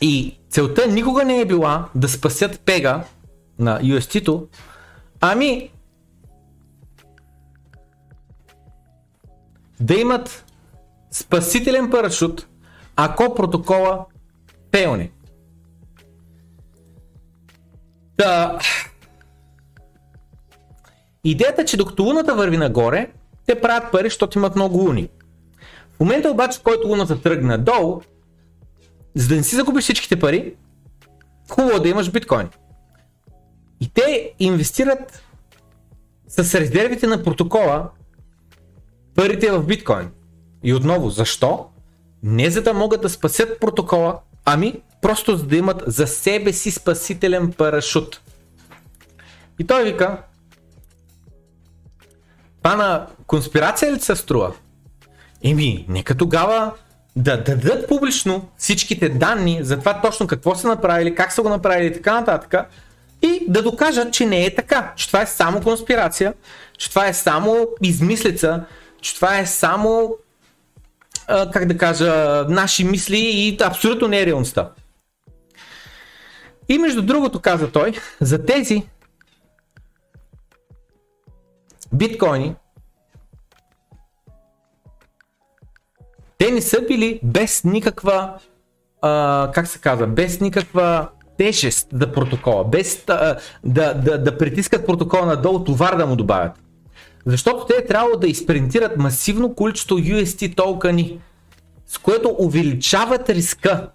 и 0.00 0.38
целта 0.50 0.86
никога 0.86 1.24
не 1.24 1.40
е 1.40 1.44
била 1.44 1.88
да 1.94 2.08
спасят 2.08 2.60
пега 2.60 3.04
на 3.58 3.80
UST-то, 3.82 4.46
ами 5.20 5.70
да 9.80 9.94
имат 9.94 10.44
спасителен 11.10 11.90
парашут, 11.90 12.47
ако 13.00 13.34
протокола 13.34 14.06
пелне. 14.70 15.10
Да. 18.18 18.58
Идеята 21.24 21.62
е, 21.62 21.64
че 21.64 21.76
докато 21.76 22.02
луната 22.02 22.34
върви 22.34 22.56
нагоре, 22.56 23.10
те 23.46 23.60
правят 23.60 23.92
пари, 23.92 24.06
защото 24.06 24.38
имат 24.38 24.56
много 24.56 24.78
луни. 24.78 25.08
В 25.96 26.00
момента 26.00 26.30
обаче, 26.30 26.58
в 26.58 26.62
който 26.62 26.88
луната 26.88 27.22
тръгне 27.22 27.58
долу, 27.58 28.00
за 29.14 29.28
да 29.28 29.34
не 29.36 29.42
си 29.42 29.56
загубиш 29.56 29.84
всичките 29.84 30.20
пари, 30.20 30.54
хубаво 31.50 31.76
е 31.76 31.80
да 31.80 31.88
имаш 31.88 32.10
биткоин. 32.10 32.48
И 33.80 33.90
те 33.94 34.34
инвестират 34.38 35.22
с 36.28 36.60
резервите 36.60 37.06
на 37.06 37.22
протокола 37.22 37.90
парите 39.14 39.50
в 39.50 39.66
биткоин. 39.66 40.10
И 40.64 40.74
отново, 40.74 41.10
защо? 41.10 41.68
Не 42.22 42.50
за 42.50 42.62
да 42.62 42.74
могат 42.74 43.00
да 43.00 43.08
спасят 43.08 43.60
протокола, 43.60 44.18
ами 44.44 44.80
просто 45.02 45.36
за 45.36 45.46
да 45.46 45.56
имат 45.56 45.82
за 45.86 46.06
себе 46.06 46.52
си 46.52 46.70
спасителен 46.70 47.52
парашут. 47.52 48.20
И 49.58 49.66
той 49.66 49.84
вика, 49.84 50.22
това 52.62 52.76
на 52.76 53.06
конспирация 53.26 53.92
ли 53.92 54.00
се 54.00 54.16
струва? 54.16 54.54
Еми, 55.44 55.86
нека 55.88 56.14
тогава 56.14 56.72
да 57.16 57.44
дадат 57.44 57.88
публично 57.88 58.48
всичките 58.56 59.08
данни 59.08 59.58
за 59.62 59.78
това 59.78 60.00
точно 60.00 60.26
какво 60.26 60.54
са 60.54 60.68
направили, 60.68 61.14
как 61.14 61.32
са 61.32 61.42
го 61.42 61.48
направили 61.48 61.86
и 61.86 61.92
така 61.92 62.14
нататък 62.14 62.54
и 63.22 63.44
да 63.48 63.62
докажат, 63.62 64.12
че 64.12 64.26
не 64.26 64.46
е 64.46 64.54
така, 64.54 64.92
че 64.96 65.06
това 65.06 65.22
е 65.22 65.26
само 65.26 65.60
конспирация, 65.60 66.34
че 66.78 66.90
това 66.90 67.08
е 67.08 67.14
само 67.14 67.68
измислица, 67.82 68.64
че 69.00 69.14
това 69.14 69.38
е 69.38 69.46
само, 69.46 70.14
как 71.28 71.66
да 71.66 71.78
кажа, 71.78 72.44
наши 72.48 72.84
мисли 72.84 73.18
и 73.18 73.58
абсолютно 73.60 74.08
не 74.08 74.20
е 74.20 74.26
реалността. 74.26 74.70
И 76.68 76.78
между 76.78 77.02
другото, 77.02 77.40
каза 77.40 77.72
той, 77.72 77.94
за 78.20 78.44
тези 78.44 78.82
биткоини, 81.92 82.56
те 86.38 86.50
не 86.50 86.60
са 86.62 86.82
били 86.82 87.20
без 87.22 87.64
никаква, 87.64 88.38
а, 89.02 89.50
как 89.54 89.66
се 89.66 89.78
казва, 89.78 90.06
без 90.06 90.40
никаква 90.40 91.08
тежест 91.38 91.88
за 91.92 92.12
протокола, 92.12 92.64
без 92.64 93.04
да, 93.06 93.38
да, 93.64 93.94
да, 93.94 94.22
да 94.22 94.38
притискат 94.38 94.86
протокола 94.86 95.26
надолу, 95.26 95.64
товар 95.64 95.96
да 95.96 96.06
му 96.06 96.16
добавят. 96.16 96.52
Защото 97.28 97.66
те 97.66 97.86
трябвало 97.86 98.16
да 98.16 98.26
изпринтират 98.28 98.96
масивно 98.96 99.54
количество 99.54 99.96
UST 99.96 100.56
токени, 100.56 101.20
с 101.86 101.98
което 101.98 102.36
увеличават 102.38 103.30
риска 103.30 103.88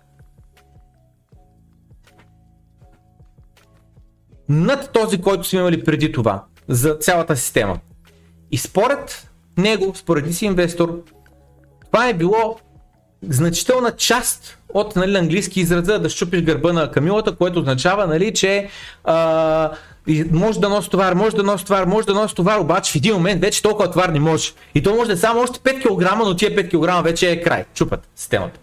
над 4.49 4.91
този, 4.91 5.21
който 5.21 5.43
сме 5.43 5.59
имали 5.59 5.83
преди 5.83 6.11
това 6.11 6.43
за 6.67 6.95
цялата 6.95 7.35
система. 7.35 7.79
И 8.51 8.57
според 8.57 9.31
него, 9.57 9.95
според 9.95 10.35
си 10.35 10.45
инвестор, 10.45 11.01
това 11.85 12.09
е 12.09 12.13
било 12.13 12.59
значителна 13.29 13.91
част 13.91 14.57
от 14.73 14.95
нали, 14.95 15.17
английски 15.17 15.59
израза 15.59 15.99
да 15.99 16.09
щупиш 16.09 16.41
гърба 16.41 16.73
на 16.73 16.91
камилата, 16.91 17.35
което 17.35 17.59
означава, 17.59 18.07
нали, 18.07 18.33
че 18.33 18.69
а, 19.03 19.71
може 20.31 20.59
да 20.59 20.69
носи 20.69 20.89
товар, 20.89 21.13
може 21.13 21.35
да 21.35 21.43
носи 21.43 21.65
товар, 21.65 21.85
може 21.85 22.07
да 22.07 22.13
носи 22.13 22.35
товар, 22.35 22.59
обаче 22.59 22.91
в 22.91 22.95
един 22.95 23.13
момент 23.13 23.41
вече 23.41 23.61
толкова 23.61 23.91
товар 23.91 24.09
не 24.09 24.19
може. 24.19 24.51
И 24.75 24.83
то 24.83 24.95
може 24.95 25.07
да 25.07 25.13
е 25.13 25.17
само 25.17 25.41
още 25.41 25.59
5 25.59 25.81
кг, 25.81 26.17
но 26.17 26.35
тия 26.35 26.55
5 26.55 26.99
кг 26.99 27.03
вече 27.03 27.31
е 27.31 27.41
край. 27.41 27.65
Чупат 27.73 28.09
системата. 28.15 28.59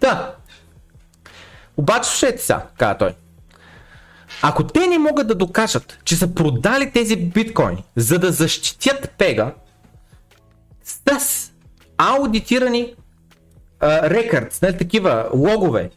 Да. 0.00 0.34
Обаче 1.76 2.08
слушайте 2.08 2.42
сега, 2.42 2.66
каза 2.78 2.98
той. 2.98 3.14
Ако 4.42 4.64
те 4.64 4.86
не 4.86 4.98
могат 4.98 5.26
да 5.26 5.34
докажат, 5.34 5.98
че 6.04 6.16
са 6.16 6.34
продали 6.34 6.90
тези 6.90 7.16
биткоини, 7.16 7.84
за 7.96 8.18
да 8.18 8.32
защитят 8.32 9.10
пега 9.18 9.52
с 10.84 11.50
аудитирани 11.98 12.94
рекърд, 13.82 14.58
нали, 14.62 14.78
такива 14.78 15.28
логове 15.34 15.90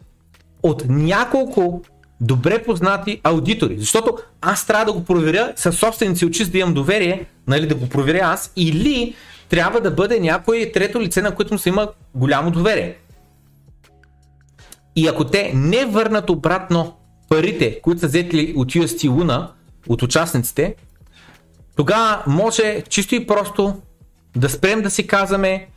от 0.63 0.83
няколко 0.89 1.81
добре 2.21 2.63
познати 2.63 3.21
аудитори. 3.23 3.79
Защото 3.79 4.17
аз 4.41 4.65
трябва 4.65 4.85
да 4.85 4.93
го 4.93 5.05
проверя 5.05 5.53
със 5.55 5.77
собственици 5.77 6.25
очи, 6.25 6.43
за 6.43 6.51
да 6.51 6.57
имам 6.57 6.73
доверие, 6.73 7.25
нали, 7.47 7.67
да 7.67 7.75
го 7.75 7.89
проверя 7.89 8.19
аз, 8.23 8.51
или 8.55 9.15
трябва 9.49 9.81
да 9.81 9.91
бъде 9.91 10.19
някой 10.19 10.71
трето 10.73 11.01
лице, 11.01 11.21
на 11.21 11.35
което 11.35 11.53
му 11.53 11.59
се 11.59 11.69
има 11.69 11.87
голямо 12.15 12.51
доверие. 12.51 12.95
И 14.95 15.07
ако 15.07 15.23
те 15.23 15.51
не 15.55 15.85
върнат 15.85 16.29
обратно 16.29 16.97
парите, 17.29 17.81
които 17.81 17.99
са 17.99 18.07
взети 18.07 18.53
от 18.55 18.71
UST 18.71 19.09
Luna, 19.09 19.47
от 19.87 20.01
участниците, 20.01 20.75
тогава 21.75 22.23
може 22.27 22.81
чисто 22.89 23.15
и 23.15 23.27
просто 23.27 23.81
да 24.35 24.49
спрем 24.49 24.81
да 24.81 24.89
си 24.91 25.07
казваме, 25.07 25.67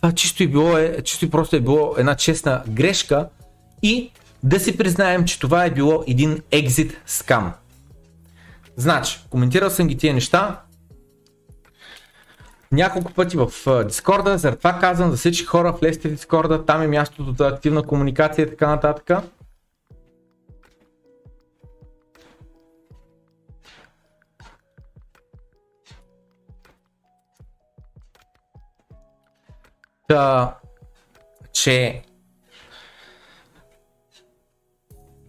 това 0.00 0.12
чисто 0.12 0.42
и, 0.42 0.46
било 0.46 0.78
е, 0.78 1.02
чисто 1.02 1.24
и 1.24 1.30
просто 1.30 1.56
е 1.56 1.60
било 1.60 1.94
една 1.98 2.14
честна 2.14 2.62
грешка 2.68 3.28
и 3.82 4.10
да 4.42 4.60
си 4.60 4.76
признаем, 4.76 5.24
че 5.24 5.40
това 5.40 5.64
е 5.64 5.70
било 5.70 6.04
един 6.06 6.42
екзит 6.50 7.00
скам. 7.06 7.52
Значи, 8.76 9.24
коментирал 9.30 9.70
съм 9.70 9.86
ги 9.86 9.96
тия 9.96 10.14
неща 10.14 10.62
няколко 12.72 13.12
пъти 13.12 13.36
в 13.36 13.52
Дискорда, 13.84 14.38
заради 14.38 14.58
това 14.58 14.78
казвам 14.78 15.10
за 15.10 15.16
всички 15.16 15.44
хора, 15.44 15.72
влезте 15.72 16.08
в 16.08 16.12
Дискорда, 16.12 16.64
там 16.64 16.82
е 16.82 16.86
мястото 16.86 17.34
за 17.38 17.46
активна 17.46 17.82
комуникация 17.82 18.46
и 18.46 18.50
така 18.50 18.68
нататък. 18.68 19.22
Та, 30.08 30.54
че 31.52 32.02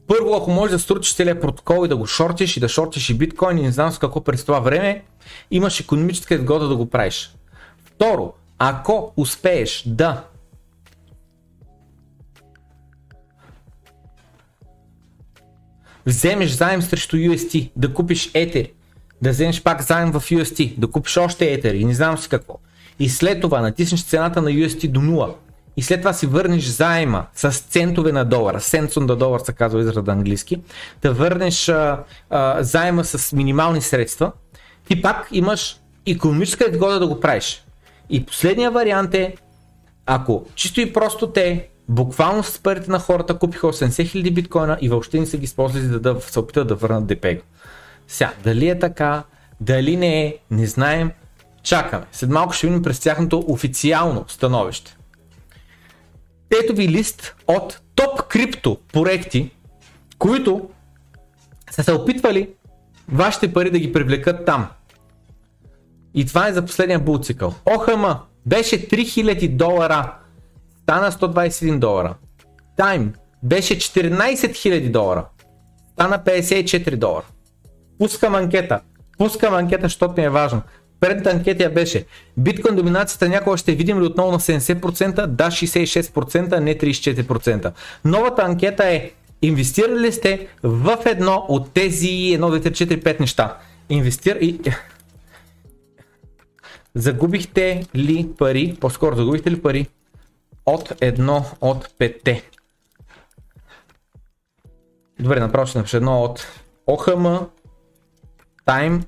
първо, 0.10 0.36
ако 0.36 0.52
можеш 0.52 0.72
да 0.72 0.80
стручиш 0.80 1.16
целият 1.16 1.42
протокол 1.42 1.86
и 1.86 1.88
да 1.88 1.98
го 1.98 2.06
шортиш 2.06 2.58
и 2.58 2.60
да 2.60 2.70
шортиш 2.70 3.10
и 3.10 3.14
биткоин 3.14 3.58
и 3.58 3.62
не 3.62 3.72
знам 3.72 3.92
с 3.92 4.00
какво 4.00 4.24
през 4.24 4.44
това 4.44 4.60
време, 4.60 5.04
имаш 5.52 5.80
економическа 5.80 6.36
изгода 6.36 6.68
да 6.68 6.76
го 6.76 6.90
правиш. 6.90 7.36
Второ, 7.86 8.34
ако 8.60 9.14
успееш 9.18 9.84
да 9.86 10.24
вземеш 16.06 16.52
заем 16.52 16.82
срещу 16.82 17.18
UST, 17.18 17.72
да 17.76 17.94
купиш 17.94 18.32
етери, 18.34 18.74
да 19.22 19.30
вземеш 19.30 19.64
пак 19.64 19.82
заем 19.82 20.12
в 20.12 20.22
UST, 20.22 20.78
да 20.78 20.88
купиш 20.88 21.18
още 21.18 21.54
етери 21.54 21.78
и 21.78 21.86
не 21.86 21.94
знам 21.94 22.18
си 22.18 22.30
какво, 22.30 22.60
и 23.00 23.10
след 23.10 23.42
това 23.42 23.62
натиснеш 23.62 24.04
цената 24.04 24.42
на 24.42 24.50
UST 24.50 24.88
до 24.88 25.00
0 25.00 25.34
и 25.80 25.82
след 25.82 26.02
това 26.02 26.14
си 26.14 26.28
върнеш 26.28 26.66
заема 26.66 27.26
с 27.34 27.52
центове 27.52 28.12
на 28.12 28.26
долар, 28.26 28.56
cents 28.56 28.90
on 28.90 29.06
the 29.06 29.18
dollar 29.18 29.46
се 29.46 29.54
казва 29.54 29.80
израда 29.80 30.12
английски, 30.12 30.62
да 31.02 31.14
върнеш 31.14 31.70
а, 31.70 32.04
а, 32.30 32.64
заема 32.64 33.04
с 33.04 33.34
минимални 33.34 33.82
средства, 33.82 34.32
ти 34.88 35.02
пак 35.02 35.28
имаш 35.32 35.80
економическа 36.08 36.70
изгода 36.72 37.00
да 37.00 37.08
го 37.08 37.20
правиш. 37.20 37.64
И 38.10 38.26
последния 38.26 38.72
вариант 38.72 39.14
е, 39.14 39.36
ако 40.06 40.46
чисто 40.56 40.82
и 40.82 40.94
просто 40.94 41.32
те 41.32 41.70
буквално 41.90 42.44
с 42.44 42.60
парите 42.60 42.92
на 42.92 43.00
хората 43.00 43.38
купиха 43.38 43.68
80 43.68 43.88
000 43.88 44.34
биткоина 44.34 44.78
и 44.82 44.90
въобще 44.90 45.20
не 45.20 45.26
са 45.26 45.38
ги 45.38 45.44
използвали 45.44 45.84
за 45.84 46.00
да 46.00 46.22
се 46.22 46.40
опитат 46.40 46.68
да 46.68 46.76
върнат 46.76 47.06
депега. 47.06 47.42
Сега, 48.08 48.34
дали 48.44 48.70
е 48.70 48.80
така, 48.80 49.24
дали 49.62 49.98
не 49.98 50.26
е, 50.26 50.38
не 50.52 50.66
знаем, 50.66 51.12
чакаме. 51.64 52.06
След 52.12 52.30
малко 52.30 52.54
ще 52.54 52.68
видим 52.68 52.84
през 52.84 53.00
тяхното 53.00 53.46
официално 53.48 54.26
становище. 54.28 54.96
Ето 56.52 56.74
ви 56.74 56.88
лист 56.88 57.36
от 57.48 57.82
топ 57.96 58.28
крипто 58.28 58.78
проекти, 58.94 59.52
които 60.18 60.70
са 61.72 61.84
се 61.84 61.94
опитвали 61.94 62.50
вашите 63.12 63.54
пари 63.54 63.72
да 63.72 63.80
ги 63.80 63.94
привлекат 63.94 64.46
там. 64.46 64.68
И 66.14 66.26
това 66.26 66.48
е 66.48 66.54
за 66.54 66.66
последния 66.66 67.00
булцикъл. 67.00 67.54
ОХМ 67.66 68.06
беше 68.46 68.88
3000 68.88 69.56
долара, 69.56 70.16
стана 70.82 71.12
121 71.12 71.80
долара. 71.80 72.16
Тайм 72.78 73.14
беше 73.44 73.78
14 73.78 74.34
000 74.34 74.92
долара, 74.92 75.26
стана 75.94 76.20
54 76.20 76.96
долара. 76.96 77.26
Пускам 78.00 78.36
анкета. 78.36 78.82
Пускам 79.18 79.54
анкета, 79.54 79.86
защото 79.86 80.14
ми 80.18 80.26
е 80.26 80.30
важно. 80.30 80.62
Предната 81.00 81.30
анкета 81.30 81.70
беше 81.70 82.06
биткоин 82.38 82.76
доминацията 82.76 83.30
някога 83.30 83.58
ще 83.58 83.76
видим 83.76 84.02
ли 84.02 84.06
отново 84.06 84.32
на 84.32 84.40
70%? 84.40 85.26
Да, 85.26 85.48
66%, 85.48 86.60
не 86.60 86.78
34%. 86.78 87.72
Новата 88.06 88.42
анкета 88.42 88.86
е 88.86 89.12
инвестирали 89.42 90.00
ли 90.00 90.12
сте 90.12 90.48
в 90.64 90.98
едно 91.06 91.46
от 91.50 91.74
тези 91.74 92.08
1, 92.08 92.40
2, 92.40 92.70
3, 92.70 92.72
4, 92.72 93.04
5 93.04 93.20
неща? 93.20 93.58
Инвестир... 93.90 94.38
И... 94.42 94.60
Загубихте 96.96 97.86
ли 97.96 98.30
пари, 98.38 98.78
по-скоро 98.80 99.16
загубихте 99.16 99.52
ли 99.52 99.62
пари 99.62 99.88
от 100.66 100.94
едно 101.02 101.46
от 101.62 101.90
петте? 101.98 102.44
Добре, 105.20 105.40
направо 105.40 105.68
ще 105.68 105.78
напиша 105.78 105.98
едно 105.98 106.22
от 106.22 106.48
ОХМ, 106.88 107.28
Time, 108.66 109.04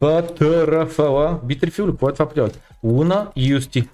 ПТРФЛ, 0.00 1.46
Битрифил, 1.46 1.86
какво 1.86 2.08
е 2.08 2.12
това 2.12 2.28
по 2.28 2.48
Луна 2.82 3.28
Юсти. 3.36 3.88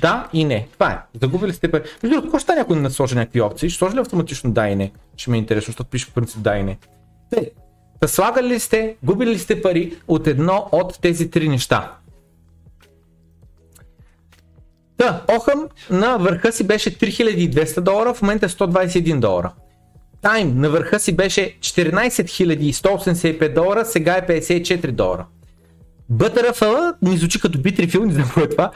Да 0.00 0.28
и 0.32 0.44
не. 0.44 0.68
Това 0.72 0.90
е. 0.90 1.18
Загубили 1.20 1.52
сте 1.52 1.70
пари. 1.70 1.82
Между 2.02 2.20
другото, 2.20 2.38
ще 2.38 2.54
някой 2.54 2.82
да 2.82 2.90
сложи 2.90 3.14
някакви 3.14 3.40
опции? 3.40 3.70
Ще 3.70 3.78
сложи 3.78 3.96
ли 3.96 4.00
автоматично 4.00 4.52
да 4.52 4.68
и 4.68 4.76
не? 4.76 4.92
Ще 5.16 5.30
ме 5.30 5.36
е 5.36 5.40
интересно, 5.40 5.66
защото 5.66 5.90
пише 5.90 6.06
в 6.06 6.14
принцип 6.14 6.42
да 6.42 6.56
и 6.56 6.62
не. 6.62 6.78
Те, 7.30 7.50
да 8.00 8.08
слагали 8.08 8.48
ли 8.48 8.60
сте, 8.60 8.96
губили 9.02 9.30
ли 9.30 9.38
сте 9.38 9.62
пари 9.62 9.96
от 10.08 10.26
едно 10.26 10.68
от 10.72 10.98
тези 11.00 11.30
три 11.30 11.48
неща? 11.48 11.92
Та, 14.96 15.22
Охъм 15.36 15.68
на 15.90 16.16
върха 16.16 16.52
си 16.52 16.66
беше 16.66 16.98
3200 16.98 17.80
долара, 17.80 18.14
в 18.14 18.22
момента 18.22 18.46
е 18.46 18.48
121 18.48 19.20
долара. 19.20 19.52
Тайм 20.22 20.60
на 20.60 20.70
върха 20.70 21.00
си 21.00 21.16
беше 21.16 21.56
14 21.60 22.72
185 22.72 23.54
долара, 23.54 23.84
сега 23.84 24.16
е 24.16 24.26
54 24.26 24.90
долара. 24.90 25.26
BTRFL 26.12 26.94
ми 27.02 27.16
звучи 27.16 27.40
като 27.40 27.58
Bitrefil, 27.58 28.04
не 28.04 28.12
знам 28.12 28.24
какво 28.24 28.40
е 28.40 28.48
това. 28.48 28.70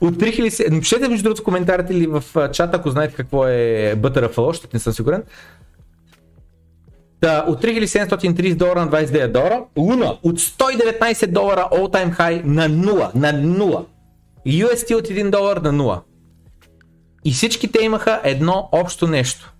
От 0.00 0.14
3000... 0.14 0.70
Напишете 0.70 1.08
между 1.08 1.24
другото 1.24 1.42
в 1.42 1.44
коментарите 1.44 1.92
или 1.94 2.06
в 2.06 2.24
чата, 2.52 2.76
ако 2.76 2.90
знаете 2.90 3.14
какво 3.14 3.46
е 3.46 3.94
BTRFL, 3.96 4.46
защото 4.46 4.70
не 4.74 4.80
съм 4.80 4.92
сигурен. 4.92 5.22
Да, 7.20 7.44
от 7.48 7.62
3730 7.62 8.54
долара 8.54 8.80
на 8.80 8.90
29 8.90 9.32
долара. 9.32 9.64
Луна 9.78 10.18
от 10.22 10.38
119 10.40 11.26
долара 11.26 11.68
all 11.72 11.92
time 11.94 12.18
high 12.18 12.44
на 12.44 12.70
0. 12.70 13.14
На 13.14 13.32
0. 13.32 13.84
UST 14.46 14.94
от 14.94 15.08
1 15.08 15.30
долар 15.30 15.56
на 15.56 15.72
0. 15.72 16.00
И 17.24 17.32
всички 17.32 17.72
те 17.72 17.84
имаха 17.84 18.20
едно 18.24 18.68
общо 18.72 19.06
нещо 19.06 19.52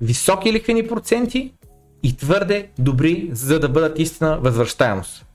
високи 0.00 0.52
лихвени 0.52 0.86
проценти 0.86 1.54
и 2.02 2.16
твърде 2.16 2.68
добри, 2.78 3.28
за 3.32 3.60
да 3.60 3.68
бъдат 3.68 3.98
истина 3.98 4.38
възвръщаемост. 4.40 5.26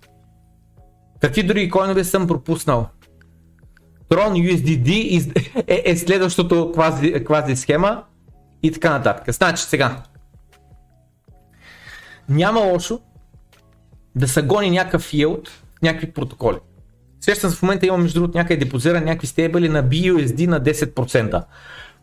Какви 1.21 1.43
други 1.43 1.69
койнове 1.69 2.03
съм 2.03 2.27
пропуснал? 2.27 2.87
Tron 4.09 4.55
USDD 4.55 4.89
е, 5.67 5.83
е 5.85 5.97
следващото 5.97 6.71
квази, 6.71 7.23
квази 7.25 7.55
схема 7.55 8.03
и 8.63 8.71
така 8.71 8.89
нататък. 8.89 9.35
Значи 9.35 9.63
сега, 9.63 10.03
няма 12.29 12.59
лошо 12.59 12.99
да 14.15 14.27
се 14.27 14.41
гони 14.41 14.69
някакъв 14.69 15.11
yield 15.11 15.49
някакви 15.83 16.11
протоколи. 16.11 16.57
Сещам 17.21 17.51
в 17.51 17.61
момента 17.61 17.85
имам 17.85 18.01
между 18.01 18.19
другото 18.19 18.37
някъде 18.37 18.65
депозиран 18.65 19.03
някакви 19.03 19.27
стейбъли 19.27 19.69
на 19.69 19.83
BUSD 19.83 20.47
на 20.47 20.61
10%. 20.61 21.43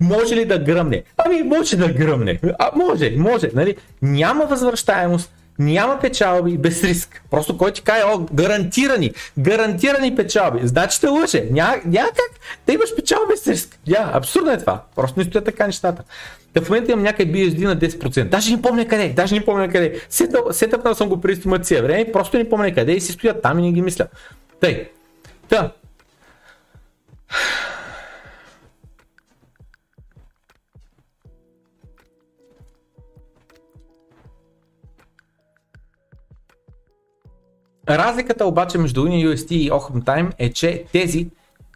Може 0.01 0.36
ли 0.36 0.44
да 0.44 0.59
гръмне? 0.59 1.02
Ами 1.16 1.43
може 1.43 1.77
да 1.77 1.89
гръмне. 1.89 2.40
А, 2.59 2.70
може, 2.77 3.14
може. 3.16 3.51
Нали? 3.55 3.77
Няма 4.02 4.47
възвръщаемост, 4.47 5.32
няма 5.59 5.98
печалби 6.01 6.59
без 6.59 6.85
риск. 6.85 7.23
Просто 7.31 7.59
кой 7.59 7.73
ти 7.73 7.82
каже, 7.82 8.02
о, 8.05 8.27
гарантирани, 8.35 9.12
гарантирани 9.39 10.16
печалби. 10.16 10.60
Значи 10.62 11.01
те 11.01 11.09
лъже. 11.09 11.44
Няма, 11.51 12.09
как 12.09 12.40
да 12.66 12.73
имаш 12.73 12.97
печалби 12.97 13.24
без 13.31 13.47
риск. 13.47 13.78
Я, 13.86 14.10
абсурдно 14.12 14.52
е 14.52 14.59
това. 14.59 14.82
Просто 14.97 15.20
не 15.20 15.24
стоят 15.24 15.44
така 15.44 15.66
нещата. 15.66 16.02
Та 16.55 16.60
в 16.60 16.68
момента 16.68 16.93
имам 16.93 17.05
някъде 17.05 17.32
BSD 17.32 17.64
на 17.64 17.77
10%. 17.77 18.24
Даже 18.24 18.56
не 18.56 18.62
помня 18.62 18.89
къде, 18.89 19.09
даже 19.09 19.35
не 19.35 19.44
помня 19.44 19.68
къде. 19.68 20.01
Сетъпнал 20.51 20.94
съм 20.94 21.09
го 21.09 21.20
преди 21.20 21.40
стомация 21.40 21.82
време, 21.82 22.12
просто 22.12 22.39
не 22.39 22.48
помня 22.48 22.74
къде 22.74 22.93
и 22.93 23.01
си 23.01 23.12
стоят 23.12 23.43
там 23.43 23.59
и 23.59 23.62
не 23.62 23.73
ги 23.73 23.82
мисля. 23.82 24.06
Тъй. 24.60 24.89
Та. 25.48 25.73
Разликата 37.89 38.47
обаче 38.47 38.79
между 38.79 39.07
UniUST 39.07 39.53
и 39.53 39.71
Occam 39.71 40.05
Time 40.05 40.33
е, 40.39 40.53
че 40.53 40.85
тези 40.93 41.29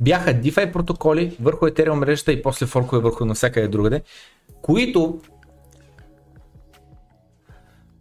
бяха 0.03 0.31
DeFi 0.31 0.73
протоколи 0.73 1.37
върху 1.41 1.67
Ethereum 1.67 1.95
мрежата 1.95 2.33
и 2.33 2.43
после 2.43 2.67
форкове 2.67 3.03
върху 3.03 3.25
навсякъде 3.25 3.69
другаде, 3.69 4.03
които 4.63 5.21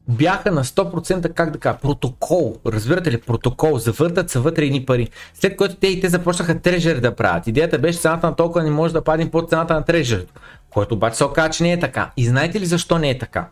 бяха 0.10 0.52
на 0.52 0.64
100% 0.64 1.34
как 1.34 1.52
да 1.52 1.60
кажа, 1.60 1.78
протокол, 1.78 2.56
разбирате 2.66 3.12
ли, 3.12 3.22
протокол, 3.22 3.78
завъртат 3.78 4.30
се 4.30 4.40
вътре 4.40 4.66
едни 4.66 4.86
пари. 4.86 5.10
След 5.34 5.58
което 5.58 5.76
те 5.76 5.88
и 5.88 6.02
те 6.02 6.10
започнаха 6.10 6.60
трежер 6.60 7.00
да 7.00 7.16
правят. 7.16 7.48
Идеята 7.48 7.80
беше 7.80 8.00
цената 8.00 8.28
на 8.28 8.36
толкова 8.36 8.64
не 8.64 8.72
може 8.72 8.94
да 8.94 9.04
падне 9.04 9.32
под 9.32 9.50
цената 9.50 9.74
на 9.74 9.86
трежер, 9.86 10.26
който 10.70 10.96
обаче 10.96 11.18
се 11.18 11.24
оказа, 11.24 11.50
че 11.50 11.64
не 11.64 11.72
е 11.72 11.80
така. 11.80 12.12
И 12.18 12.26
знаете 12.26 12.60
ли 12.60 12.66
защо 12.66 12.98
не 12.98 13.10
е 13.10 13.18
така? 13.18 13.48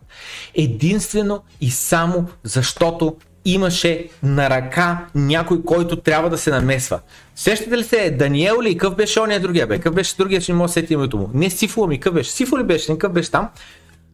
Единствено 0.55 1.43
и 1.61 1.71
само 1.71 2.27
защото 2.43 3.15
имаше 3.47 4.07
на 4.23 4.49
ръка 4.49 5.05
някой, 5.15 5.63
който 5.63 5.95
трябва 5.95 6.29
да 6.29 6.37
се 6.37 6.51
намесва. 6.51 6.99
Сещате 7.35 7.77
ли 7.77 7.83
се, 7.83 8.11
Даниел 8.11 8.61
ли, 8.61 8.77
къв 8.77 8.95
беше 8.95 9.19
ония 9.19 9.39
другия, 9.39 9.67
бе? 9.67 9.79
Къв 9.79 9.93
беше 9.93 10.15
другия, 10.17 10.41
че 10.41 10.51
не 10.51 10.57
мога 10.57 10.67
да 10.67 10.73
сети 10.73 10.93
името 10.93 11.17
му? 11.17 11.29
Не 11.33 11.49
Сифула 11.49 11.87
ми, 11.87 11.99
къв 11.99 12.13
беше? 12.13 12.31
Сифу 12.31 12.57
ли 12.57 12.63
беше? 12.63 12.91
Не 12.91 12.97
беше 13.09 13.31
там? 13.31 13.49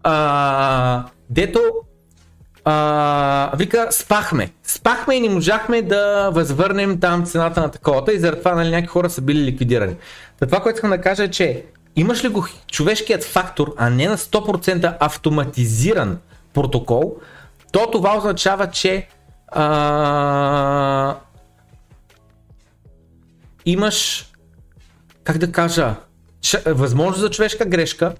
А, 0.04 1.04
дето 1.30 1.62
а, 2.66 3.52
вика, 3.58 3.88
спахме. 3.92 4.52
Спахме 4.64 5.16
и 5.16 5.20
не 5.20 5.30
можахме 5.30 5.82
да 5.82 6.30
възвърнем 6.34 7.00
там 7.00 7.26
цената 7.26 7.62
на 7.62 7.72
таковата 7.72 8.14
и 8.14 8.20
заради 8.20 8.40
това 8.40 8.56
нали, 8.56 8.70
някакви 8.70 8.88
хора 8.88 9.10
са 9.10 9.22
били 9.22 9.44
ликвидирани. 9.44 9.96
Та 10.40 10.46
това, 10.46 10.60
което 10.60 10.78
искам 10.78 10.90
да 10.90 11.02
кажа 11.02 11.24
е, 11.24 11.32
че 11.32 11.64
имаш 11.96 12.24
ли 12.24 12.28
го 12.28 12.48
човешкият 12.72 13.24
фактор, 13.24 13.74
а 13.78 13.90
не 13.90 14.08
на 14.08 14.18
100% 14.18 14.96
автоматизиран 15.00 16.18
протокол, 16.54 17.16
то 17.72 17.92
това 17.92 18.18
означава, 18.18 18.68
че 18.68 19.08
а, 19.56 21.16
имаш, 23.66 24.28
как 25.24 25.38
да 25.38 25.52
кажа, 25.52 25.96
възможност 26.66 27.22
за 27.22 27.30
човешка 27.30 27.66
грешка, 27.66 28.16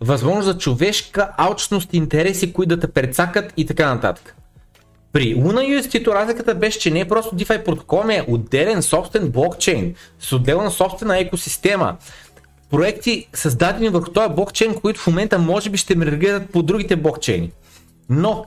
възможност 0.00 0.46
за 0.46 0.58
човешка 0.58 1.30
алчност, 1.36 1.94
интереси, 1.94 2.52
които 2.52 2.76
да 2.76 2.80
те 2.80 2.92
прецакат 2.92 3.52
и 3.56 3.66
така 3.66 3.94
нататък. 3.94 4.34
При 5.12 5.36
Luna 5.36 5.80
UST 5.80 6.06
разликата 6.06 6.54
беше, 6.54 6.78
че 6.78 6.90
не 6.90 7.00
е 7.00 7.08
просто 7.08 7.36
DeFi 7.36 7.64
протокол, 7.64 8.04
е 8.10 8.24
отделен 8.28 8.82
собствен 8.82 9.30
блокчейн 9.30 9.94
с 10.20 10.32
отделна 10.32 10.70
собствена 10.70 11.18
екосистема. 11.18 11.96
Проекти 12.70 13.28
създадени 13.32 13.88
върху 13.88 14.10
този 14.10 14.34
блокчейн, 14.34 14.74
които 14.74 15.00
в 15.00 15.06
момента 15.06 15.38
може 15.38 15.70
би 15.70 15.78
ще 15.78 15.96
реагират 15.96 16.50
по 16.50 16.62
другите 16.62 16.96
блокчейни. 16.96 17.52
Но 18.08 18.44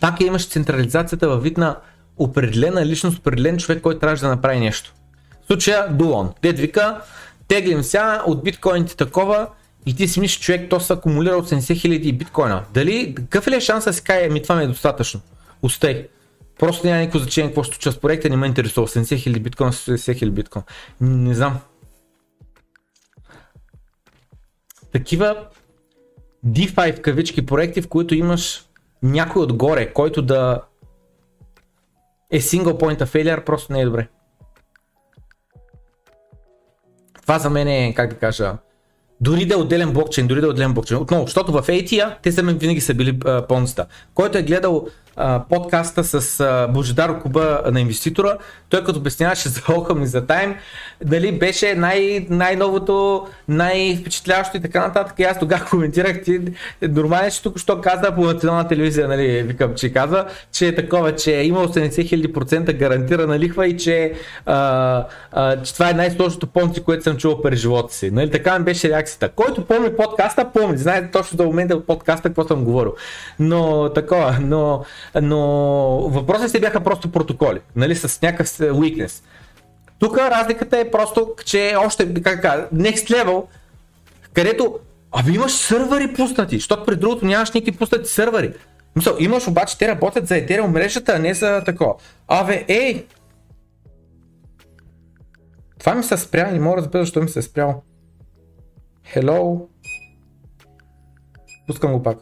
пак 0.00 0.20
имаш 0.20 0.48
централизацията 0.48 1.28
във 1.28 1.42
вид 1.42 1.58
на 1.58 1.76
определена 2.16 2.86
личност, 2.86 3.18
определен 3.18 3.58
човек, 3.58 3.82
който 3.82 4.00
трябваше 4.00 4.22
да 4.22 4.28
направи 4.28 4.60
нещо. 4.60 4.94
В 5.42 5.46
случая 5.46 5.88
Дулон. 5.88 6.32
Дед 6.42 6.58
вика, 6.58 7.00
теглим 7.48 7.82
сега 7.82 8.22
от 8.26 8.44
биткоините 8.44 8.96
такова 8.96 9.48
и 9.86 9.96
ти 9.96 10.08
си 10.08 10.20
мислиш, 10.20 10.40
човек, 10.40 10.70
то 10.70 10.80
са 10.80 10.94
акумулира 10.94 11.34
80 11.34 11.80
хиляди 11.80 12.12
биткоина. 12.12 12.64
Дали, 12.74 13.14
какъв 13.14 13.46
е 13.46 13.50
ли 13.50 13.60
шанс 13.60 13.84
да 13.84 13.92
си 13.92 14.04
каже, 14.04 14.28
ми 14.28 14.42
това 14.42 14.54
ми 14.56 14.64
е 14.64 14.66
достатъчно? 14.66 15.20
Остай. 15.62 16.08
Просто 16.58 16.86
няма 16.86 17.00
никакво 17.00 17.18
значение 17.18 17.50
какво 17.50 17.62
ще 17.62 17.74
случва 17.74 18.00
проекта, 18.00 18.28
не 18.28 18.36
ме 18.36 18.46
интересува. 18.46 18.88
80 18.88 19.18
хиляди 19.18 19.40
биткоина, 19.40 19.72
70 19.72 20.18
хиляди 20.18 20.34
биткоина. 20.34 20.64
Не 21.00 21.34
знам. 21.34 21.58
Такива 24.92 25.46
DeFi 26.46 26.96
в 26.96 27.00
кавички 27.00 27.46
проекти, 27.46 27.82
в 27.82 27.88
които 27.88 28.14
имаш 28.14 28.64
някой 29.02 29.42
отгоре, 29.42 29.92
който 29.92 30.22
да 30.22 30.62
е 32.30 32.40
single 32.40 32.80
point 32.80 33.04
failure, 33.04 33.44
просто 33.44 33.72
не 33.72 33.80
е 33.80 33.84
добре. 33.84 34.08
Това 37.22 37.38
за 37.38 37.50
мен 37.50 37.68
е, 37.68 37.94
как 37.94 38.10
да 38.10 38.18
кажа, 38.18 38.56
дори 39.20 39.46
да 39.46 39.54
е 39.54 39.56
отделен 39.56 39.92
блокчейн, 39.92 40.26
дори 40.26 40.40
да 40.40 40.46
е 40.46 40.50
отделен 40.50 40.72
блокчейн. 40.72 41.00
Отново, 41.00 41.26
защото 41.26 41.52
в 41.52 41.62
ATIA 41.62 42.14
те 42.22 42.42
мен 42.42 42.58
винаги 42.58 42.80
са 42.80 42.94
били 42.94 43.18
понста. 43.48 43.86
Който 44.14 44.38
е 44.38 44.42
гледал 44.42 44.86
а, 45.16 45.44
подкаста 45.48 46.04
с 46.04 46.40
а, 46.40 46.68
Божидар 46.68 47.20
Куба 47.20 47.62
на 47.72 47.80
инвеститора, 47.80 48.38
той 48.68 48.84
като 48.84 48.98
обясняваше 48.98 49.48
за 49.48 49.60
Ockham 49.60 50.02
и 50.02 50.06
за 50.06 50.22
Time, 50.26 50.54
дали 51.04 51.38
беше 51.38 51.74
най- 51.74 52.26
най-новото, 52.30 53.26
най-впечатляващо 53.48 54.56
и 54.56 54.60
така 54.60 54.80
нататък. 54.80 55.14
И 55.18 55.22
аз 55.22 55.38
тогава 55.38 55.64
коментирах, 55.70 56.22
ти 56.22 56.40
нормално, 56.82 57.30
че 57.30 57.42
тук 57.42 57.58
що 57.58 57.80
каза 57.80 58.14
по 58.14 58.20
национална 58.20 58.68
телевизия, 58.68 59.08
нали, 59.08 59.42
викам, 59.42 59.74
че 59.74 59.92
казва, 59.92 60.26
че 60.52 60.68
е 60.68 60.74
такова, 60.74 61.14
че 61.14 61.36
е 61.36 61.44
имал 61.44 61.66
80 61.66 62.32
000% 62.32 62.76
гарантирана 62.78 63.38
лихва 63.38 63.66
и 63.66 63.78
че, 63.78 64.12
а, 64.46 65.06
а, 65.32 65.62
че 65.62 65.74
това 65.74 65.90
е 65.90 65.94
най-сложното 65.94 66.46
понци, 66.46 66.82
което 66.82 67.02
съм 67.02 67.16
чувал 67.16 67.42
през 67.42 67.60
живота 67.60 67.94
си. 67.94 68.10
Нали, 68.10 68.30
така 68.30 68.58
ми 68.58 68.64
беше 68.64 68.90
реакцията. 69.10 69.28
Който 69.28 69.66
помни 69.66 69.96
подкаста, 69.96 70.52
помни. 70.52 70.78
Знаете 70.78 71.10
точно 71.10 71.36
до 71.36 71.44
момента 71.44 71.76
от 71.76 71.86
подкаста 71.86 72.28
какво 72.28 72.44
съм 72.44 72.64
говорил. 72.64 72.94
Но 73.38 73.90
такова, 73.92 74.38
но 74.40 74.84
но 75.22 75.38
въпросите 76.08 76.60
бяха 76.60 76.80
просто 76.80 77.12
протоколи, 77.12 77.60
нали, 77.76 77.96
с 77.96 78.22
някакъв 78.22 78.48
weakness. 78.48 79.24
Тук 79.98 80.18
разликата 80.18 80.78
е 80.78 80.90
просто, 80.90 81.34
че 81.44 81.74
още, 81.78 82.22
как 82.22 82.42
next 82.74 83.10
level, 83.10 83.44
където, 84.32 84.78
аби 85.12 85.32
имаш 85.32 85.52
сървъри 85.52 86.14
пуснати, 86.14 86.56
защото 86.56 86.84
при 86.84 86.96
другото 86.96 87.26
нямаш 87.26 87.50
никакви 87.50 87.78
пуснати 87.78 88.08
сървъри. 88.08 88.52
Мисъл, 88.96 89.16
имаш 89.18 89.48
обаче, 89.48 89.78
те 89.78 89.88
работят 89.88 90.26
за 90.26 90.34
Ethereum 90.34 90.66
мрежата, 90.66 91.12
а 91.12 91.18
не 91.18 91.34
за 91.34 91.62
такова. 91.64 91.94
Абе, 92.28 92.64
ей! 92.68 93.06
Това 95.78 95.94
ми 95.94 96.02
се 96.02 96.16
спря, 96.16 96.50
не 96.50 96.60
мога 96.60 96.76
да 96.76 96.82
разбера 96.82 97.02
защо 97.02 97.22
ми 97.22 97.28
се 97.28 97.38
е 97.38 97.42
спряло. 97.42 97.82
Hello? 99.14 99.68
Пускам 101.66 101.92
го 101.92 102.02
пак. 102.02 102.18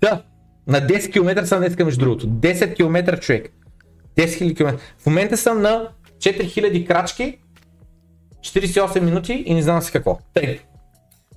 Да, 0.00 0.22
на 0.66 0.80
10 0.80 1.12
км 1.12 1.46
съм 1.46 1.58
днеска 1.58 1.84
между 1.84 2.00
другото. 2.00 2.28
10 2.28 2.76
км 2.76 3.20
човек. 3.20 3.52
10 4.16 4.26
000 4.26 4.56
км. 4.56 4.78
В 4.98 5.06
момента 5.06 5.36
съм 5.36 5.62
на 5.62 5.88
4000 6.18 6.86
крачки, 6.86 7.38
48 8.40 9.00
минути 9.00 9.32
и 9.46 9.54
не 9.54 9.62
знам 9.62 9.82
си 9.82 9.92
какво. 9.92 10.18
Тъй. 10.34 10.60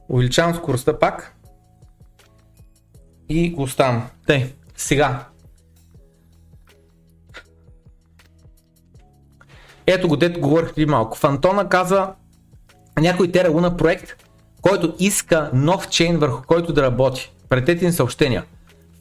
Увеличавам 0.09 0.55
скоростта 0.55 0.99
пак. 0.99 1.35
И 3.29 3.51
го 3.51 3.61
оставам. 3.61 4.09
Тъй. 4.27 4.53
Сега. 4.75 5.25
Ето 9.87 10.07
го, 10.07 10.17
дето 10.17 10.39
говорих 10.39 10.73
преди 10.73 10.85
малко. 10.85 11.17
Фантона 11.17 11.69
казва 11.69 12.15
някой 13.01 13.31
Тера 13.31 13.49
Луна 13.49 13.77
проект, 13.77 14.15
който 14.61 14.95
иска 14.99 15.49
нов 15.53 15.89
чейн 15.89 16.17
върху 16.17 16.43
който 16.47 16.73
да 16.73 16.81
работи. 16.81 17.31
Претете 17.49 17.85
ни 17.85 17.91
съобщения. 17.91 18.43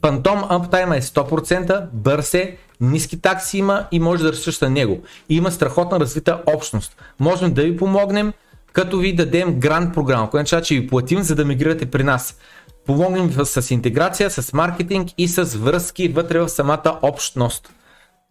Phantom 0.01 0.49
Uptime 0.49 0.97
е 0.97 1.01
100%, 1.01 1.87
бърз 1.93 2.33
е, 2.33 2.57
ниски 2.81 3.21
такси 3.21 3.57
има 3.57 3.87
и 3.91 3.99
може 3.99 4.23
да 4.23 4.31
разчиташ 4.31 4.59
на 4.59 4.69
него. 4.69 5.03
И 5.29 5.35
има 5.35 5.51
страхотна 5.51 5.99
развита 5.99 6.41
общност. 6.45 6.95
Можем 7.19 7.53
да 7.53 7.61
ви 7.61 7.77
помогнем, 7.77 8.33
като 8.73 8.97
ви 8.97 9.15
дадем 9.15 9.59
грант 9.59 9.93
програма, 9.93 10.29
която 10.29 10.41
означава, 10.41 10.61
че 10.61 10.75
ви 10.75 10.87
платим, 10.87 11.23
за 11.23 11.35
да 11.35 11.45
мигрирате 11.45 11.85
при 11.85 12.03
нас. 12.03 12.37
Помогнем 12.85 13.27
ви 13.27 13.45
с 13.45 13.71
интеграция, 13.71 14.29
с 14.29 14.53
маркетинг 14.53 15.09
и 15.17 15.27
с 15.27 15.43
връзки 15.43 16.07
вътре 16.07 16.39
в 16.39 16.49
самата 16.49 16.99
общност. 17.01 17.69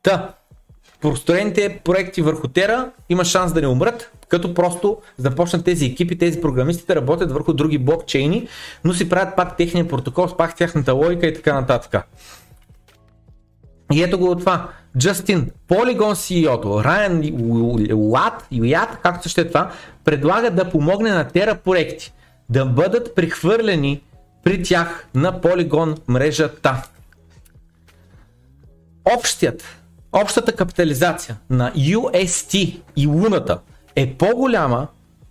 Та, 0.02 0.34
простроените 1.00 1.80
проекти 1.84 2.22
върху 2.22 2.48
Тера 2.48 2.90
има 3.08 3.24
шанс 3.24 3.52
да 3.52 3.60
не 3.60 3.66
умрат, 3.66 4.10
като 4.28 4.54
просто 4.54 4.98
започнат 5.16 5.64
тези 5.64 5.86
екипи, 5.86 6.18
тези 6.18 6.40
програмисти 6.40 6.86
да 6.86 6.96
работят 6.96 7.32
върху 7.32 7.52
други 7.52 7.78
блокчейни, 7.78 8.48
но 8.84 8.94
си 8.94 9.08
правят 9.08 9.36
пак 9.36 9.56
техния 9.56 9.88
протокол, 9.88 10.36
пак 10.36 10.56
тяхната 10.56 10.92
логика 10.92 11.26
и 11.26 11.34
така 11.34 11.54
нататък. 11.54 11.96
И 13.92 14.02
ето 14.02 14.18
го 14.18 14.30
от 14.30 14.40
това. 14.40 14.68
Джастин, 14.98 15.50
Polygon 15.68 16.14
CEO-то, 16.14 16.84
Райан 16.84 17.22
Уат, 17.94 18.46
Юят, 18.52 18.98
както 19.02 19.28
ще 19.28 19.40
е 19.40 19.48
това, 19.48 19.70
предлага 20.04 20.50
да 20.50 20.70
помогне 20.70 21.10
на 21.10 21.28
Тера 21.28 21.54
проекти 21.54 22.12
да 22.48 22.66
бъдат 22.66 23.14
прихвърлени 23.14 24.02
при 24.44 24.62
тях 24.62 25.06
на 25.14 25.40
Polygon 25.40 25.98
мрежата. 26.08 26.82
Общият, 29.16 29.77
общата 30.12 30.52
капитализация 30.52 31.36
на 31.50 31.72
UST 31.72 32.80
и 32.96 33.06
Луната 33.06 33.58
е 33.96 34.14
по-голяма 34.14 34.86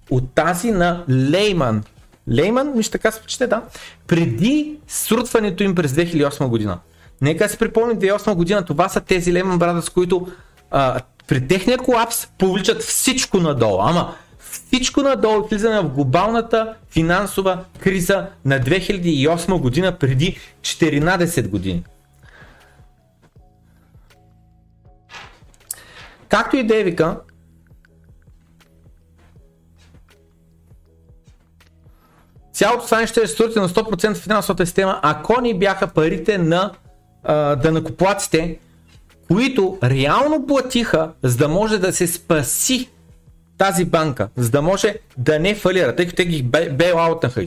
от 0.10 0.34
тази 0.36 0.72
на 0.72 1.04
Лейман. 1.10 1.84
Лейман, 2.32 2.78
ми 2.78 2.84
така 2.84 3.12
се 3.12 3.22
почете, 3.22 3.48
да, 3.48 3.62
преди 4.08 4.78
срутването 4.88 5.64
им 5.64 5.76
през 5.76 5.92
2008 5.92 6.48
година. 6.48 6.80
Нека 7.22 7.50
си 7.50 7.58
припомни 7.58 7.96
2008 7.96 8.34
година, 8.34 8.66
това 8.66 8.90
са 8.90 9.02
тези 9.02 9.34
Lehman 9.34 9.58
Brothers, 9.58 9.94
които 9.94 10.28
а, 10.72 11.00
при 11.28 11.48
техния 11.48 11.78
колапс 11.78 12.28
повличат 12.38 12.84
всичко 12.84 13.38
надолу. 13.38 13.82
Ама 13.82 14.16
всичко 14.40 15.02
надолу 15.02 15.48
влизане 15.48 15.82
в 15.82 15.90
глобалната 15.90 16.74
финансова 16.90 17.64
криза 17.80 18.26
на 18.46 18.60
2008 18.60 19.60
година 19.60 19.92
преди 19.92 20.38
14 20.62 21.48
години. 21.48 21.84
Както 26.30 26.58
и 26.58 26.64
Девика, 26.64 27.18
Цялото 32.58 32.86
това 32.86 33.00
нещо 33.00 33.22
е 33.22 33.28
струти 33.28 33.60
на 33.60 33.70
100% 33.70 34.14
в 34.14 34.18
финансовата 34.18 34.66
система, 34.66 35.00
ако 35.04 35.42
ни 35.42 35.60
бяха 35.60 35.88
парите 35.88 36.38
на 36.38 36.72
а, 37.24 37.56
данакоплаците, 37.56 38.60
които 39.28 39.78
реално 39.84 40.48
платиха, 40.48 41.12
за 41.24 41.38
да 41.38 41.48
може 41.48 41.80
да 41.80 41.94
се 41.94 42.08
спаси 42.08 42.90
тази 43.58 43.86
банка, 43.86 44.30
за 44.36 44.50
да 44.50 44.62
може 44.62 44.96
да 45.18 45.40
не 45.40 45.56
фалира, 45.56 45.96
тъй 45.96 46.06
като 46.06 46.16
те 46.16 46.26
ги 46.26 46.44
бейлаутнаха. 46.72 47.46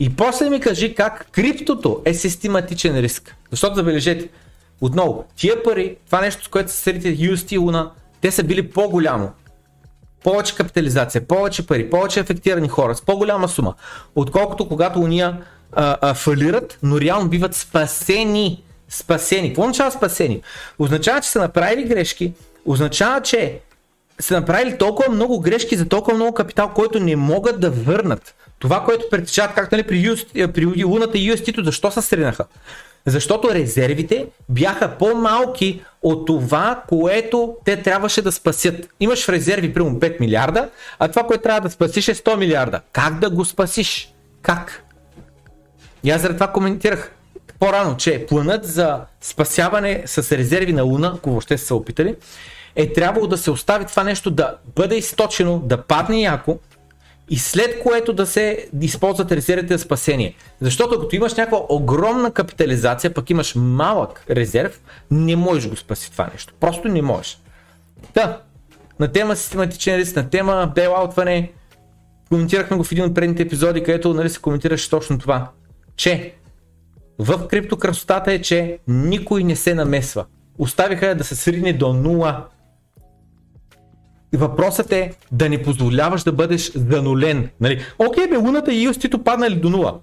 И 0.00 0.16
после 0.16 0.50
ми 0.50 0.60
кажи 0.60 0.94
как 0.94 1.28
криптото 1.32 2.02
е 2.04 2.14
систематичен 2.14 2.98
риск. 2.98 3.36
Защото 3.50 3.74
забележете, 3.74 4.28
отново, 4.80 5.24
тия 5.36 5.62
пари, 5.62 5.96
това 6.06 6.20
нещо, 6.20 6.44
с 6.44 6.48
което 6.48 6.70
се 6.70 6.76
средите 6.76 7.16
UST 7.16 7.58
Луна, 7.58 7.90
те 8.20 8.30
са 8.30 8.44
били 8.44 8.70
по-голямо 8.70 9.32
повече 10.24 10.54
капитализация, 10.54 11.26
повече 11.26 11.66
пари, 11.66 11.90
повече 11.90 12.20
ефектирани 12.20 12.68
хора 12.68 12.94
с 12.94 13.02
по-голяма 13.02 13.48
сума, 13.48 13.74
отколкото 14.14 14.68
когато 14.68 15.00
уния 15.00 15.42
а, 15.72 15.96
а, 16.00 16.14
фалират, 16.14 16.78
но 16.82 17.00
реално 17.00 17.28
биват 17.28 17.54
спасени. 17.54 18.62
Спасени. 18.88 19.48
Какво 19.48 19.62
означава 19.62 19.90
спасени? 19.90 20.42
Означава, 20.78 21.20
че 21.20 21.28
са 21.28 21.38
направили 21.38 21.84
грешки, 21.84 22.32
означава, 22.66 23.22
че 23.22 23.60
са 24.20 24.34
направили 24.34 24.78
толкова 24.78 25.10
много 25.10 25.40
грешки 25.40 25.76
за 25.76 25.88
толкова 25.88 26.16
много 26.16 26.34
капитал, 26.34 26.72
който 26.74 27.00
не 27.00 27.16
могат 27.16 27.60
да 27.60 27.70
върнат. 27.70 28.34
Това, 28.58 28.84
което 28.84 29.10
притежават, 29.10 29.54
както 29.54 29.74
нали, 29.74 29.86
при, 29.86 29.96
UST, 29.96 30.52
при 30.52 30.84
Луната 30.84 31.18
и 31.18 31.32
UST, 31.32 31.64
защо 31.64 31.90
се 31.90 32.02
сринаха? 32.02 32.44
Защото 33.08 33.54
резервите 33.54 34.26
бяха 34.48 34.98
по-малки 34.98 35.82
от 36.02 36.26
това, 36.26 36.82
което 36.88 37.56
те 37.64 37.82
трябваше 37.82 38.22
да 38.22 38.32
спасят. 38.32 38.88
Имаш 39.00 39.24
в 39.24 39.28
резерви 39.28 39.74
примерно 39.74 40.00
5 40.00 40.20
милиарда, 40.20 40.68
а 40.98 41.08
това, 41.08 41.22
което 41.22 41.42
трябва 41.42 41.60
да 41.60 41.70
спасиш 41.70 42.08
е 42.08 42.14
100 42.14 42.36
милиарда. 42.36 42.80
Как 42.92 43.18
да 43.18 43.30
го 43.30 43.44
спасиш? 43.44 44.14
Как? 44.42 44.84
И 46.04 46.10
аз 46.10 46.20
заради 46.20 46.36
това 46.36 46.52
коментирах 46.52 47.12
по-рано, 47.58 47.96
че 47.96 48.26
планът 48.28 48.64
за 48.64 49.00
спасяване 49.20 50.02
с 50.06 50.32
резерви 50.32 50.72
на 50.72 50.82
Луна, 50.82 51.12
ако 51.16 51.30
въобще 51.30 51.58
са 51.58 51.66
се 51.66 51.74
опитали, 51.74 52.16
е 52.76 52.92
трябвало 52.92 53.26
да 53.26 53.38
се 53.38 53.50
остави 53.50 53.84
това 53.84 54.04
нещо 54.04 54.30
да 54.30 54.56
бъде 54.76 54.96
източено, 54.96 55.58
да 55.58 55.82
падне 55.82 56.20
яко 56.20 56.58
и 57.30 57.38
след 57.38 57.82
което 57.82 58.12
да 58.12 58.26
се 58.26 58.68
използват 58.80 59.32
резервите 59.32 59.76
за 59.76 59.84
спасение. 59.84 60.34
Защото 60.60 61.00
като 61.00 61.16
имаш 61.16 61.34
някаква 61.34 61.60
огромна 61.68 62.30
капитализация, 62.30 63.14
пък 63.14 63.30
имаш 63.30 63.54
малък 63.56 64.24
резерв, 64.30 64.80
не 65.10 65.36
можеш 65.36 65.70
го 65.70 65.76
спаси 65.76 66.12
това 66.12 66.30
нещо. 66.32 66.54
Просто 66.60 66.88
не 66.88 67.02
можеш. 67.02 67.38
Та, 68.14 68.40
на 69.00 69.08
тема 69.08 69.36
систематичен 69.36 69.96
риск, 69.96 70.16
на 70.16 70.30
тема 70.30 70.72
бейлаутване, 70.74 71.52
коментирахме 72.28 72.76
го 72.76 72.84
в 72.84 72.92
един 72.92 73.04
от 73.04 73.14
предните 73.14 73.42
епизоди, 73.42 73.82
където 73.82 74.14
нали, 74.14 74.30
се 74.30 74.40
коментираше 74.40 74.90
точно 74.90 75.18
това, 75.18 75.50
че 75.96 76.34
в 77.18 77.48
криптокрасотата 77.48 78.32
е, 78.32 78.42
че 78.42 78.78
никой 78.88 79.44
не 79.44 79.56
се 79.56 79.74
намесва. 79.74 80.24
Оставиха 80.58 81.14
да 81.14 81.24
се 81.24 81.36
срине 81.36 81.72
до 81.72 81.92
нула. 81.92 82.44
Въпросът 84.36 84.92
е 84.92 85.12
да 85.32 85.48
не 85.48 85.62
позволяваш 85.62 86.22
да 86.22 86.32
бъдеш 86.32 86.72
занулен. 86.72 87.48
Нали? 87.60 87.80
Окей, 87.98 88.26
бе, 88.28 88.36
луната 88.36 88.72
и 88.72 88.88
UST 88.88 89.22
паднали 89.22 89.54
до 89.54 89.70
нула. 89.70 89.98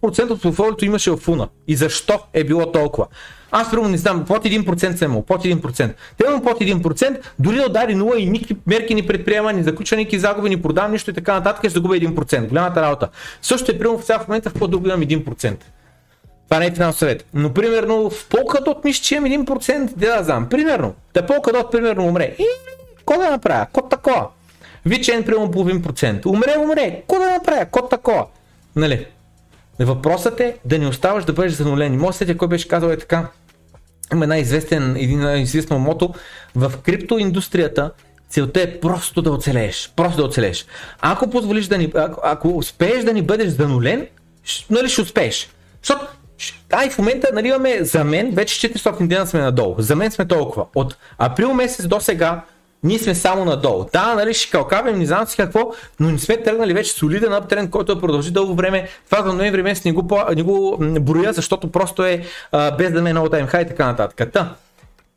Процент 0.00 0.30
от 0.30 0.42
портфолиото 0.42 0.84
имаше 0.84 1.10
в 1.10 1.28
Луна? 1.28 1.48
И 1.68 1.76
защо 1.76 2.20
е 2.32 2.44
било 2.44 2.72
толкова? 2.72 3.06
Аз 3.50 3.70
първо 3.70 3.88
не 3.88 3.96
знам, 3.96 4.24
под 4.24 4.44
1% 4.44 4.94
съм 4.94 5.10
имал, 5.10 5.22
под 5.22 5.44
1%. 5.44 5.92
Те 6.18 6.24
имам 6.26 6.42
под 6.42 6.60
1%, 6.60 7.18
дори 7.38 7.56
да 7.56 7.66
удари 7.66 7.96
0 7.96 8.16
и 8.16 8.26
никакви 8.26 8.56
мерки 8.66 8.94
ни 8.94 9.06
предприема, 9.06 9.52
ни 9.52 9.62
заключва 9.62 9.96
никакви 9.96 10.18
загуби, 10.18 10.48
ни 10.48 10.62
продавам 10.62 10.92
нищо 10.92 11.10
и 11.10 11.14
така 11.14 11.34
нататък, 11.34 11.58
ще 11.58 11.68
загубя 11.68 11.94
1%. 11.94 12.48
Голямата 12.48 12.82
работа. 12.82 13.08
Също 13.42 13.72
е 13.72 13.78
примерно 13.78 13.98
в 13.98 14.04
цял 14.04 14.20
момента, 14.28 14.50
в 14.50 14.58
който 14.58 14.78
да 14.78 14.88
имам 14.88 15.00
1%. 15.00 15.56
Това 16.48 16.58
не 16.58 16.66
е 16.66 16.70
финансов 16.70 16.98
съвет. 16.98 17.26
Но 17.34 17.54
примерно 17.54 18.10
в 18.10 18.28
Polkadot 18.28 18.84
мисля, 18.84 19.02
че 19.02 19.14
имам 19.14 19.30
1%, 19.30 19.96
де 19.96 20.06
да 20.06 20.24
знам. 20.24 20.48
Примерно. 20.48 20.94
Да 21.14 21.26
Polkadot 21.26 21.70
примерно 21.70 22.06
умре. 22.06 22.34
И 22.38 22.46
какво 23.12 23.24
да 23.24 23.30
направя? 23.30 23.66
Код 23.72 23.90
такова. 23.90 24.28
Вичен 24.86 25.24
примерно 25.24 25.50
половин 25.50 25.82
процент. 25.82 26.26
Умре, 26.26 26.54
умре. 26.58 27.00
Какво 27.00 27.24
да 27.24 27.30
направя? 27.30 27.66
Код 27.66 27.90
такова. 27.90 28.26
Нали? 28.76 29.06
Въпросът 29.78 30.40
е 30.40 30.56
да 30.64 30.78
не 30.78 30.86
оставаш 30.86 31.24
да 31.24 31.32
бъдеш 31.32 31.52
занулен. 31.52 31.98
Може 31.98 32.24
да 32.24 32.36
кой 32.36 32.48
беше 32.48 32.68
казал 32.68 32.88
е 32.88 32.98
така. 32.98 33.28
Има 34.12 34.24
една 34.24 34.38
известен, 34.38 34.96
един 34.96 35.36
известно 35.36 35.78
мото. 35.78 36.14
В 36.54 36.72
криптоиндустрията 36.82 37.90
целта 38.28 38.62
е 38.62 38.80
просто 38.80 39.22
да 39.22 39.30
оцелееш. 39.30 39.92
Просто 39.96 40.16
да 40.16 40.24
оцелееш. 40.24 40.66
Ако 41.00 41.30
позволиш 41.30 41.66
да 41.66 41.78
ни, 41.78 41.92
ако, 41.94 42.20
ако 42.24 42.48
успееш 42.48 43.04
да 43.04 43.12
ни 43.12 43.22
бъдеш 43.22 43.48
занулен, 43.48 44.06
нали 44.70 44.88
ще 44.88 45.00
успееш. 45.00 45.50
Защото 45.82 46.06
Ай, 46.70 46.90
в 46.90 46.98
момента 46.98 47.28
нали, 47.34 47.48
имаме 47.48 47.84
за 47.84 48.04
мен 48.04 48.30
вече 48.30 48.68
400 48.68 49.06
дена 49.06 49.26
сме 49.26 49.40
надолу. 49.40 49.74
За 49.78 49.96
мен 49.96 50.10
сме 50.10 50.28
толкова. 50.28 50.66
От 50.74 50.96
април 51.18 51.54
месец 51.54 51.86
до 51.86 52.00
сега 52.00 52.42
ние 52.82 52.98
сме 52.98 53.14
само 53.14 53.44
надолу. 53.44 53.86
Да, 53.92 54.14
нали, 54.14 54.34
ще 54.34 54.50
калкавим, 54.50 54.98
не 54.98 55.06
знам 55.06 55.26
си 55.26 55.36
какво, 55.36 55.72
но 56.00 56.10
не 56.10 56.18
сме 56.18 56.36
тръгнали 56.36 56.74
вече 56.74 56.92
солиден 56.92 57.32
аптренд, 57.32 57.70
който 57.70 58.00
продължи 58.00 58.30
дълго 58.30 58.54
време. 58.54 58.88
Това 59.10 59.22
за 59.22 59.32
ноември 59.32 59.62
месец 59.62 59.84
не 59.84 59.92
го, 59.92 60.26
не 60.30 60.42
го 60.42 60.76
броя, 61.00 61.32
защото 61.32 61.72
просто 61.72 62.04
е 62.04 62.24
а, 62.52 62.70
без 62.76 62.92
да 62.92 63.02
ме 63.02 63.10
е 63.10 63.12
много 63.12 63.28
таймха 63.28 63.60
и 63.60 63.66
така 63.66 63.86
нататък. 63.86 64.32
Та, 64.32 64.54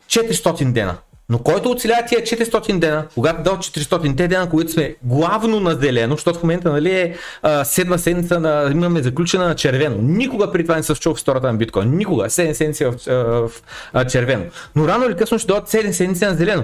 400 0.07 0.71
дена. 0.71 0.95
Но 1.29 1.39
който 1.39 1.71
оцелява 1.71 2.05
тия 2.05 2.21
400 2.21 2.79
дена, 2.79 3.05
когато 3.15 3.43
дал 3.43 3.57
400 3.57 4.17
те 4.17 4.27
дена, 4.27 4.49
които 4.49 4.71
сме 4.71 4.95
главно 5.03 5.59
на 5.59 5.75
зелено, 5.75 6.15
защото 6.15 6.39
в 6.39 6.43
момента 6.43 6.71
нали, 6.71 6.91
е 6.91 7.15
а, 7.41 7.65
седма 7.65 7.99
седмица 7.99 8.39
на, 8.39 8.69
имаме 8.71 9.01
заключена 9.01 9.47
на 9.47 9.55
червено. 9.55 9.97
Никога 10.01 10.51
при 10.51 10.63
това 10.63 10.75
не 10.75 10.83
съм 10.83 10.95
чул 10.95 11.13
в 11.13 11.17
историята 11.17 11.47
на 11.47 11.53
биткоин. 11.53 11.97
Никога. 11.97 12.23
7 12.25 12.53
седмици 12.53 12.85
в, 12.85 12.91
в, 13.07 13.49
в 13.93 14.05
червено. 14.05 14.45
Но 14.75 14.87
рано 14.87 15.05
или 15.05 15.15
късно 15.15 15.39
ще 15.39 15.47
дойдат 15.47 15.69
7 15.69 15.91
седмици 15.91 16.25
на 16.25 16.35
зелено. 16.35 16.63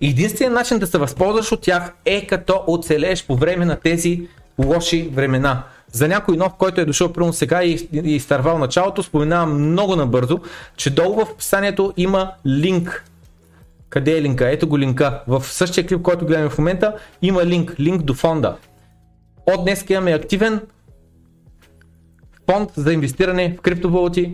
Единственият 0.00 0.54
начин 0.54 0.78
да 0.78 0.86
се 0.86 0.98
възползваш 0.98 1.52
от 1.52 1.60
тях 1.60 1.92
е 2.04 2.26
като 2.26 2.64
оцелееш 2.66 3.26
по 3.26 3.36
време 3.36 3.64
на 3.64 3.76
тези 3.76 4.28
лоши 4.58 5.10
времена. 5.12 5.62
За 5.92 6.08
някой 6.08 6.36
нов, 6.36 6.52
който 6.58 6.80
е 6.80 6.84
дошъл 6.84 7.12
прямо 7.12 7.32
сега 7.32 7.64
и, 7.64 7.88
и 7.92 8.14
изтървал 8.14 8.58
началото, 8.58 9.02
споменавам 9.02 9.70
много 9.70 9.96
набързо, 9.96 10.40
че 10.76 10.90
долу 10.90 11.14
в 11.14 11.30
описанието 11.30 11.92
има 11.96 12.32
линк. 12.46 13.04
Къде 13.88 14.18
е 14.18 14.22
линка? 14.22 14.50
Ето 14.50 14.68
го 14.68 14.78
линка. 14.78 15.22
В 15.26 15.44
същия 15.44 15.86
клип, 15.86 16.02
който 16.02 16.26
гледаме 16.26 16.48
в 16.48 16.58
момента, 16.58 16.96
има 17.22 17.46
линк. 17.46 17.74
Линк 17.80 18.02
до 18.02 18.14
фонда. 18.14 18.56
От 19.46 19.64
днес 19.64 19.84
имаме 19.88 20.12
активен 20.12 20.60
фонд 22.50 22.70
за 22.76 22.92
инвестиране 22.92 23.56
в 23.58 23.60
криптовалути. 23.60 24.32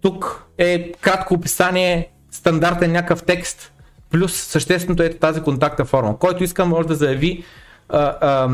Тук 0.00 0.44
е 0.58 0.92
кратко 0.92 1.34
описание, 1.34 2.10
стандартен 2.30 2.92
някакъв 2.92 3.22
текст, 3.22 3.72
Плюс 4.10 4.32
същественото 4.32 5.02
е 5.02 5.10
тази 5.10 5.40
контактна 5.40 5.84
форма. 5.84 6.18
Който 6.18 6.44
иска 6.44 6.64
може 6.64 6.88
да 6.88 6.94
заяви 6.94 7.44
а, 7.88 8.16
а, 8.20 8.48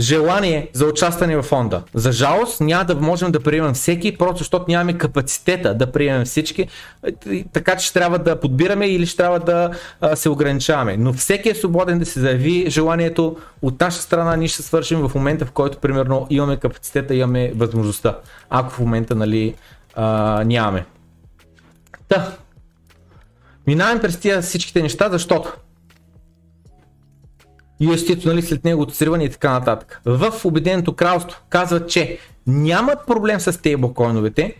желание 0.00 0.68
за 0.72 0.86
участване 0.86 1.36
в 1.36 1.42
фонда. 1.42 1.82
За 1.94 2.12
жалост 2.12 2.60
няма 2.60 2.84
да 2.84 2.94
можем 2.94 3.32
да 3.32 3.40
приемем 3.40 3.74
всеки, 3.74 4.18
просто 4.18 4.38
защото 4.38 4.64
нямаме 4.68 4.98
капацитета 4.98 5.74
да 5.74 5.92
приемем 5.92 6.24
всички, 6.24 6.68
така 7.52 7.76
че 7.76 7.86
ще 7.86 7.98
трябва 7.98 8.18
да 8.18 8.40
подбираме 8.40 8.86
или 8.86 9.06
ще 9.06 9.16
трябва 9.16 9.40
да 9.40 9.70
се 10.16 10.28
ограничаваме. 10.28 10.96
Но 10.96 11.12
всеки 11.12 11.48
е 11.48 11.54
свободен 11.54 11.98
да 11.98 12.06
се 12.06 12.20
заяви 12.20 12.70
желанието. 12.70 13.36
От 13.62 13.80
наша 13.80 14.02
страна 14.02 14.36
ние 14.36 14.48
ще 14.48 14.62
свършим 14.62 15.08
в 15.08 15.14
момента, 15.14 15.46
в 15.46 15.52
който 15.52 15.78
примерно 15.78 16.26
имаме 16.30 16.56
капацитета, 16.56 17.14
имаме 17.14 17.52
възможността. 17.54 18.18
Ако 18.50 18.70
в 18.70 18.78
момента 18.78 19.14
нали, 19.14 19.54
а, 19.94 20.44
нямаме. 20.44 20.84
Та, 22.08 22.32
Минаваме 23.70 24.00
през 24.00 24.20
тия 24.20 24.42
всичките 24.42 24.82
неща, 24.82 25.08
защото 25.10 25.52
UST, 27.82 28.26
нали, 28.26 28.42
след 28.42 28.64
него 28.64 28.82
отсриване 28.82 29.24
и 29.24 29.30
така 29.30 29.52
нататък. 29.52 30.00
В 30.04 30.44
Обединеното 30.44 30.96
кралство 30.96 31.40
казват, 31.48 31.90
че 31.90 32.18
нямат 32.46 33.06
проблем 33.06 33.40
с 33.40 33.52
стейблкоиновете, 33.52 34.56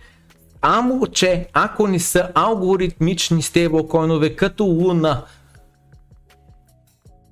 амо 0.62 1.06
че 1.06 1.48
ако 1.52 1.86
не 1.86 1.98
са 1.98 2.28
алгоритмични 2.34 3.42
стейблкоинове 3.42 4.36
като 4.36 4.64
Луна 4.64 5.24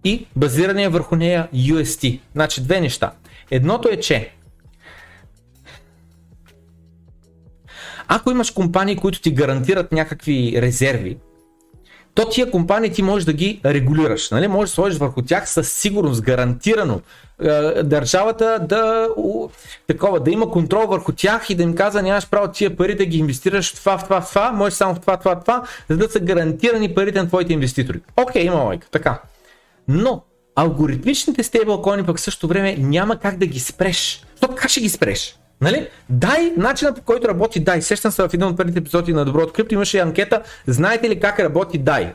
и 0.04 0.26
базирания 0.36 0.90
върху 0.90 1.16
нея 1.16 1.48
UST. 1.54 2.20
Значи 2.34 2.62
две 2.62 2.80
неща. 2.80 3.12
Едното 3.50 3.88
е, 3.88 3.96
че 3.96 4.32
ако 8.08 8.30
имаш 8.30 8.50
компании, 8.50 8.96
които 8.96 9.20
ти 9.20 9.30
гарантират 9.30 9.92
някакви 9.92 10.54
резерви, 10.56 11.18
то 12.18 12.28
тия 12.28 12.50
компании 12.50 12.92
ти 12.92 13.02
можеш 13.02 13.24
да 13.24 13.32
ги 13.32 13.60
регулираш. 13.64 14.30
Нали? 14.30 14.48
Можеш 14.48 14.70
да 14.70 14.74
сложиш 14.74 14.98
върху 14.98 15.22
тях 15.22 15.50
със 15.50 15.72
сигурност, 15.72 16.22
гарантирано. 16.22 17.00
Е, 17.42 17.82
държавата 17.82 18.58
да, 18.68 19.08
такова, 19.86 20.20
да 20.20 20.30
има 20.30 20.50
контрол 20.50 20.86
върху 20.86 21.12
тях 21.12 21.50
и 21.50 21.54
да 21.54 21.62
им 21.62 21.74
казва 21.74 22.02
нямаш 22.02 22.28
право 22.28 22.48
тия 22.48 22.76
пари 22.76 22.94
да 22.94 23.04
ги 23.04 23.18
инвестираш 23.18 23.74
в 23.74 23.80
това, 23.80 23.98
в 23.98 24.04
това, 24.04 24.20
в 24.20 24.28
това, 24.28 24.52
можеш 24.52 24.74
само 24.74 24.94
в 24.94 25.00
това, 25.00 25.16
това, 25.16 25.40
това, 25.40 25.62
за 25.88 25.96
да 25.96 26.08
са 26.08 26.20
гарантирани 26.20 26.94
парите 26.94 27.22
на 27.22 27.28
твоите 27.28 27.52
инвеститори. 27.52 28.00
Окей, 28.16 28.44
има 28.44 28.62
лойка, 28.62 28.88
така. 28.90 29.20
Но 29.88 30.22
алгоритмичните 30.56 31.42
стейблкоини 31.42 32.06
пък 32.06 32.16
в 32.16 32.20
същото 32.20 32.48
време 32.48 32.76
няма 32.78 33.16
как 33.16 33.38
да 33.38 33.46
ги 33.46 33.60
спреш. 33.60 34.22
То 34.40 34.48
как 34.48 34.70
ще 34.70 34.80
ги 34.80 34.88
спреш? 34.88 35.38
Нали? 35.60 35.88
Дай, 36.10 36.52
начинът 36.56 36.96
по 36.96 37.02
който 37.02 37.28
работи 37.28 37.60
Дай. 37.60 37.82
Сещам 37.82 38.12
се 38.12 38.22
в 38.22 38.34
един 38.34 38.46
от 38.46 38.56
първите 38.56 38.78
епизоди 38.78 39.12
на 39.12 39.24
Добро 39.24 39.42
открипто 39.42 39.74
имаше 39.74 39.98
анкета, 39.98 40.42
знаете 40.66 41.10
ли 41.10 41.20
как 41.20 41.40
работи 41.40 41.78
Дай? 41.78 42.12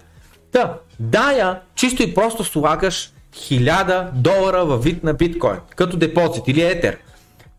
Та, 0.51 0.77
Дая 0.99 1.59
чисто 1.75 2.03
и 2.03 2.13
просто 2.13 2.43
слагаш 2.43 3.13
1000 3.33 4.11
долара 4.11 4.65
във 4.65 4.83
вид 4.83 5.03
на 5.03 5.13
биткоин, 5.13 5.57
като 5.75 5.97
депозит 5.97 6.47
или 6.47 6.61
етер. 6.61 6.97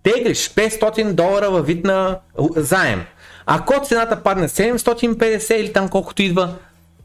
Теглиш 0.02 0.50
500 0.54 1.12
долара 1.12 1.50
във 1.50 1.66
вид 1.66 1.84
на 1.84 2.18
заем. 2.56 3.02
Ако 3.46 3.84
цената 3.84 4.22
падне 4.22 4.48
750 4.48 5.54
или 5.54 5.72
там 5.72 5.88
колкото 5.88 6.22
идва, 6.22 6.54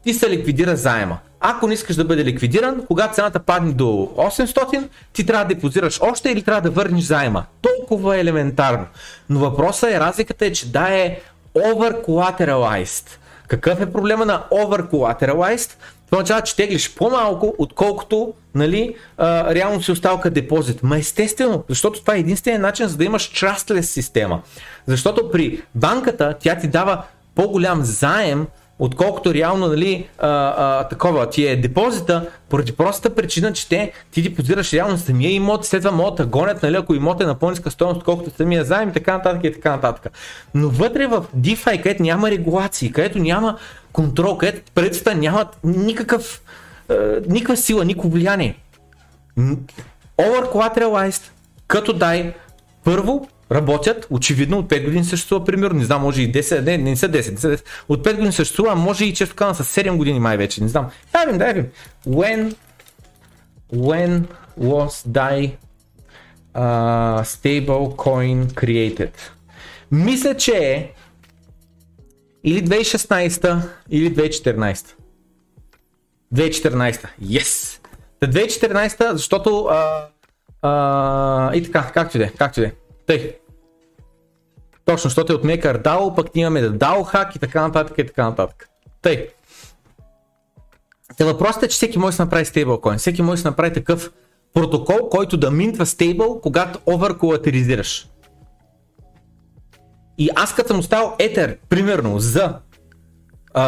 ти 0.04 0.14
се 0.14 0.30
ликвидира 0.30 0.76
заема. 0.76 1.18
Ако 1.40 1.66
не 1.66 1.74
искаш 1.74 1.96
да 1.96 2.04
бъде 2.04 2.24
ликвидиран, 2.24 2.86
когато 2.86 3.14
цената 3.14 3.38
падне 3.38 3.72
до 3.72 3.84
800, 4.16 4.88
ти 5.12 5.26
трябва 5.26 5.44
да 5.44 5.54
депозираш 5.54 6.00
още 6.02 6.30
или 6.30 6.42
трябва 6.42 6.60
да 6.60 6.70
върнеш 6.70 7.04
заема. 7.04 7.44
Толкова 7.62 8.16
е 8.16 8.20
елементарно. 8.20 8.86
Но 9.30 9.38
въпросът 9.38 9.90
е, 9.90 10.00
разликата 10.00 10.46
е, 10.46 10.52
че 10.52 10.72
да 10.72 10.88
е 10.88 11.20
over 11.54 12.06
collateralized. 12.06 13.06
Какъв 13.48 13.80
е 13.80 13.92
проблема 13.92 14.26
на 14.26 14.44
over 14.50 14.90
collateralized? 14.90 15.70
Това 16.06 16.18
означава, 16.18 16.42
че 16.42 16.56
теглиш 16.56 16.94
по-малко, 16.94 17.54
отколкото 17.58 18.34
нали, 18.54 18.96
а, 19.18 19.54
реално 19.54 19.82
си 19.82 19.92
остава 19.92 20.20
като 20.20 20.34
депозит. 20.34 20.82
Ма 20.82 20.98
естествено, 20.98 21.64
защото 21.68 22.00
това 22.00 22.14
е 22.14 22.18
единственият 22.18 22.62
начин 22.62 22.88
за 22.88 22.96
да 22.96 23.04
имаш 23.04 23.30
trustless 23.30 23.80
система. 23.80 24.42
Защото 24.86 25.30
при 25.30 25.62
банката 25.74 26.34
тя 26.40 26.58
ти 26.58 26.68
дава 26.68 27.02
по-голям 27.34 27.84
заем, 27.84 28.46
отколкото 28.80 29.34
реално 29.34 29.68
нали, 29.68 30.08
а, 30.18 30.28
а, 30.28 30.88
такова 30.88 31.30
ти 31.30 31.46
е 31.46 31.56
депозита, 31.56 32.28
поради 32.48 32.72
простата 32.72 33.14
причина, 33.14 33.52
че 33.52 33.68
те, 33.68 33.92
ти 34.10 34.22
депозираш 34.22 34.72
реално 34.72 34.98
самия 34.98 35.30
имот, 35.30 35.66
след 35.66 35.82
това 35.82 35.96
могат 35.96 36.14
да 36.14 36.26
гонят, 36.26 36.62
нали, 36.62 36.76
ако 36.76 36.94
имот 36.94 37.20
е 37.20 37.24
на 37.24 37.34
по-ниска 37.34 37.70
стоеност, 37.70 37.96
отколкото 37.96 38.36
самия 38.36 38.64
заем 38.64 38.88
и 38.88 38.92
така 38.92 39.16
нататък 39.16 39.44
и 39.44 39.52
така 39.52 39.70
нататък. 39.70 40.12
Но 40.54 40.68
вътре 40.68 41.06
в 41.06 41.24
DeFi, 41.36 41.82
където 41.82 42.02
няма 42.02 42.30
регулации, 42.30 42.92
където 42.92 43.18
няма 43.18 43.58
контрол, 43.92 44.38
където 44.38 44.72
правителствата 44.74 45.18
нямат 45.18 45.58
никакъв, 45.64 46.42
е, 46.90 46.94
никаква 47.28 47.56
сила, 47.56 47.84
никакво 47.84 48.08
влияние. 48.08 48.56
Over 50.18 50.52
collateralized, 50.52 51.22
като 51.66 51.92
дай, 51.92 52.34
първо 52.84 53.28
работят, 53.52 54.06
очевидно 54.10 54.58
от 54.58 54.70
5 54.70 54.84
години 54.84 55.04
съществува, 55.04 55.44
примерно, 55.44 55.78
не 55.78 55.84
знам, 55.84 56.02
може 56.02 56.22
и 56.22 56.32
10, 56.32 56.60
не, 56.60 56.78
не 56.78 56.96
са 56.96 57.08
10, 57.08 57.12
не 57.12 57.38
са 57.38 57.48
10, 57.56 57.64
от 57.88 58.04
5 58.04 58.14
години 58.14 58.32
съществува, 58.32 58.74
може 58.74 59.04
и 59.04 59.14
често 59.14 59.36
казвам 59.36 59.66
с 59.66 59.80
7 59.80 59.96
години 59.96 60.20
май 60.20 60.36
вече, 60.36 60.62
не 60.62 60.68
знам. 60.68 60.90
Дай 61.12 61.26
ви, 61.26 61.38
дай 61.38 61.54
ви. 61.54 61.64
When, 62.06 62.54
when 63.74 64.24
was 64.60 65.08
die 65.08 65.50
uh, 66.54 67.24
stable 67.24 67.96
coin 67.96 68.46
created? 68.46 69.10
Мисля, 69.90 70.36
че 70.36 70.52
е 70.52 70.90
или 72.44 72.64
2016 72.64 73.62
или 73.90 74.14
2014. 74.14 74.86
2014. 76.34 77.06
Yes! 77.22 77.80
Та 78.20 78.26
2014, 78.26 79.12
защото 79.12 79.64
а, 79.64 80.08
а, 80.62 81.54
и 81.54 81.62
така, 81.62 81.90
както 81.94 82.16
и 82.16 82.20
да 82.20 82.26
е, 82.26 82.30
както 82.30 82.60
и 82.60 82.62
да 82.62 82.68
е. 82.68 82.72
Тъй. 83.06 83.39
Точно, 84.90 85.08
защото 85.08 85.32
е 85.32 85.36
от 85.36 85.44
MakerDAO, 85.44 86.14
пък 86.14 86.26
имаме 86.34 86.62
DAO 86.62 87.14
hack 87.14 87.36
и 87.36 87.38
така 87.38 87.62
нататък 87.62 87.98
и 87.98 88.06
така 88.06 88.24
нататък. 88.24 88.68
Тъй. 89.02 89.28
Та 91.18 91.24
въпросът 91.24 91.62
е, 91.62 91.68
че 91.68 91.74
всеки 91.74 91.98
може 91.98 92.16
да 92.16 92.24
направи 92.24 92.44
стейблкоин. 92.44 92.98
Всеки 92.98 93.22
може 93.22 93.42
да 93.42 93.48
направи 93.48 93.72
такъв 93.72 94.10
протокол, 94.54 95.08
който 95.08 95.36
да 95.36 95.50
минтва 95.50 95.86
стейбл, 95.86 96.40
когато 96.42 96.78
оверколатеризираш. 96.86 98.08
И 100.18 100.30
аз 100.36 100.54
като 100.54 100.68
съм 100.68 100.78
оставил 100.78 101.12
етер, 101.18 101.58
примерно, 101.68 102.18
за 102.18 102.54
а, 103.54 103.64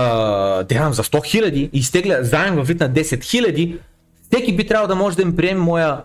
да 0.63 0.93
за 0.93 1.03
100 1.03 1.25
хиляди 1.25 1.71
и 1.73 1.79
изтегля 1.79 2.19
заем 2.23 2.57
във 2.57 2.67
вид 2.67 2.81
на 2.81 2.91
10 2.91 3.25
хиляди, 3.25 3.79
всеки 4.23 4.57
би 4.57 4.67
трябвало 4.67 4.89
да 4.89 4.95
може 4.95 5.17
да 5.17 5.25
ми 5.25 5.37
приеме 5.37 5.61
моя 5.61 6.03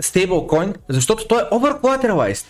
стейблкоин, 0.00 0.74
защото 0.88 1.28
той 1.28 1.42
е 1.42 1.44
overcollateralized. 1.44 2.46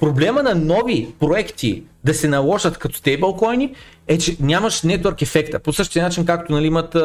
Проблема 0.00 0.42
на 0.42 0.54
нови 0.54 1.14
проекти 1.20 1.82
да 2.04 2.14
се 2.14 2.28
наложат 2.28 2.78
като 2.78 2.96
стейблкоини 2.96 3.74
е, 4.08 4.18
че 4.18 4.36
нямаш 4.40 4.82
нетворк 4.82 5.22
ефекта. 5.22 5.58
По 5.58 5.72
същия 5.72 6.04
начин, 6.04 6.26
както 6.26 6.52
нали, 6.52 6.66
имат 6.66 6.96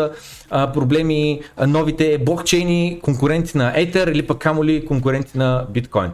а, 0.49 0.71
проблеми 0.71 1.41
а, 1.57 1.67
новите 1.67 2.17
блокчейни, 2.17 2.99
конкуренти 3.03 3.57
на 3.57 3.73
Ether 3.73 4.11
или 4.11 4.27
пък 4.27 4.37
камо 4.37 4.63
ли 4.63 4.85
конкуренти 4.85 5.37
на 5.37 5.65
биткоин. 5.69 6.11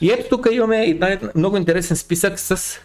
И 0.00 0.10
ето 0.10 0.28
тук 0.28 0.48
имаме 0.52 0.84
един 0.84 1.18
много 1.34 1.56
интересен 1.56 1.96
списък 1.96 2.38
с 2.40 2.78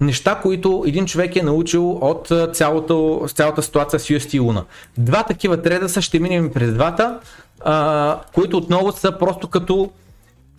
неща, 0.00 0.38
които 0.42 0.84
един 0.86 1.06
човек 1.06 1.36
е 1.36 1.42
научил 1.42 1.90
от 1.90 2.32
цялата, 2.52 2.94
цялата 3.34 3.62
ситуация 3.62 4.00
с 4.00 4.08
UST 4.08 4.40
Luna. 4.40 4.64
Два 4.98 5.22
такива 5.22 5.62
треда 5.62 5.88
са, 5.88 6.02
ще 6.02 6.18
минем 6.18 6.50
през 6.52 6.72
двата, 6.72 7.18
а, 7.60 8.20
които 8.34 8.56
отново 8.56 8.92
са 8.92 9.18
просто 9.18 9.48
като 9.48 9.90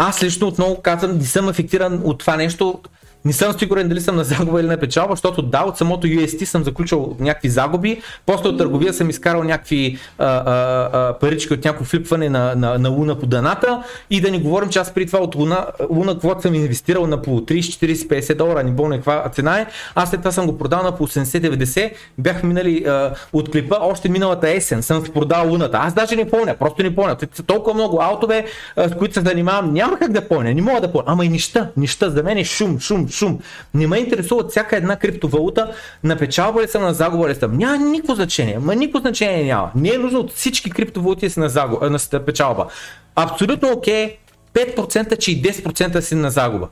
аз 0.04 0.24
лично 0.24 0.48
отново 0.48 0.82
казвам, 0.82 1.18
не 1.18 1.26
съм 1.26 1.48
афектиран 1.48 2.02
от 2.04 2.20
това 2.20 2.38
нещо. 2.38 2.80
Не 3.26 3.34
съм 3.34 3.54
сигурен 3.60 3.90
дали 3.90 4.02
съм 4.02 4.16
на 4.16 4.24
загуба 4.24 4.60
или 4.60 4.68
на 4.68 4.78
печалба, 4.78 5.14
защото 5.14 5.42
да, 5.42 5.64
от 5.64 5.78
самото 5.78 6.08
UST 6.08 6.44
съм 6.44 6.64
заключил 6.64 7.16
някакви 7.20 7.50
загуби, 7.50 8.02
после 8.26 8.50
от 8.50 8.58
търговия 8.58 8.94
съм 8.94 9.10
изкарал 9.10 9.44
някакви 9.44 9.98
а, 10.18 10.26
а, 10.26 10.90
а, 10.94 11.20
парички 11.20 11.54
от 11.54 11.66
някакво 11.66 11.86
флипване 11.86 12.30
на, 12.30 12.56
на, 12.56 12.78
на 12.78 12.90
Луна 12.90 13.20
по 13.20 13.26
даната 13.26 13.84
и 14.10 14.22
да 14.22 14.32
ни 14.32 14.40
говорим, 14.40 14.70
че 14.70 14.80
аз 14.80 14.94
при 14.94 15.06
това 15.06 15.20
от 15.20 15.36
Луна, 15.36 15.66
Луна 15.90 16.14
каквото 16.14 16.42
съм 16.42 16.54
инвестирал 16.54 17.08
на 17.08 17.22
по 17.22 17.32
30, 17.32 17.60
40, 17.60 18.22
50 18.22 18.36
долара, 18.36 18.64
не 18.64 18.76
помня 18.76 18.96
каква 18.96 19.30
цена 19.30 19.60
е, 19.60 19.66
аз 19.96 20.10
след 20.10 20.20
това 20.20 20.32
съм 20.32 20.46
го 20.46 20.58
продал 20.58 20.84
на 20.84 20.96
по 20.96 21.08
80-90, 21.08 21.92
бях 22.18 22.44
минали 22.44 22.84
а, 22.88 23.14
от 23.34 23.52
клипа 23.52 23.78
още 23.82 24.10
миналата 24.10 24.50
есен, 24.50 24.84
съм 24.84 25.04
продал 25.14 25.50
Луната. 25.50 25.78
Аз 25.82 25.94
даже 25.94 26.16
не 26.16 26.30
помня, 26.30 26.56
просто 26.60 26.84
не 26.84 26.96
помня. 26.96 27.18
Са 27.34 27.44
толкова 27.44 27.74
много 27.74 28.02
аутове, 28.02 28.46
с 28.78 28.96
които 28.98 29.14
се 29.14 29.22
занимавам, 29.22 29.74
няма 29.74 30.00
как 30.00 30.12
да 30.12 30.28
помня, 30.28 30.54
не 30.54 30.62
мога 30.62 30.82
да 30.82 30.92
помня. 30.92 31.06
Ама 31.08 31.26
и 31.26 31.30
нища, 31.30 31.70
нища, 31.78 32.12
за 32.12 32.24
мен 32.24 32.38
е 32.38 32.44
шум, 32.44 32.80
шум, 32.80 33.08
шум. 33.12 33.40
Не 33.74 33.88
ме 33.88 33.98
интересува 33.98 34.48
всяка 34.50 34.78
една 34.78 34.96
криптовалута 34.96 35.72
на 36.04 36.16
печалба 36.16 36.62
ли 36.62 36.68
съм, 36.68 36.82
на 36.82 36.94
загуба 36.94 37.30
ли 37.30 37.36
съм. 37.36 37.58
Няма 37.58 37.78
никакво 37.78 38.16
значение. 38.16 38.60
Ма 38.60 38.76
никакво 38.76 39.00
значение 39.00 39.44
няма. 39.44 39.72
Не 39.76 39.90
е 39.90 39.98
нужно 39.98 40.20
от 40.20 40.32
всички 40.32 40.70
криптовалути 40.70 41.30
си 41.30 41.40
на, 41.40 41.50
загуба, 41.50 41.90
на 41.90 42.26
печалба. 42.26 42.68
Абсолютно 43.16 43.72
окей, 43.72 44.18
okay, 44.56 44.78
5% 44.78 45.18
че 45.18 45.32
и 45.32 45.42
10% 45.42 46.00
си 46.00 46.16
на 46.16 46.32
загуба. 46.32 46.68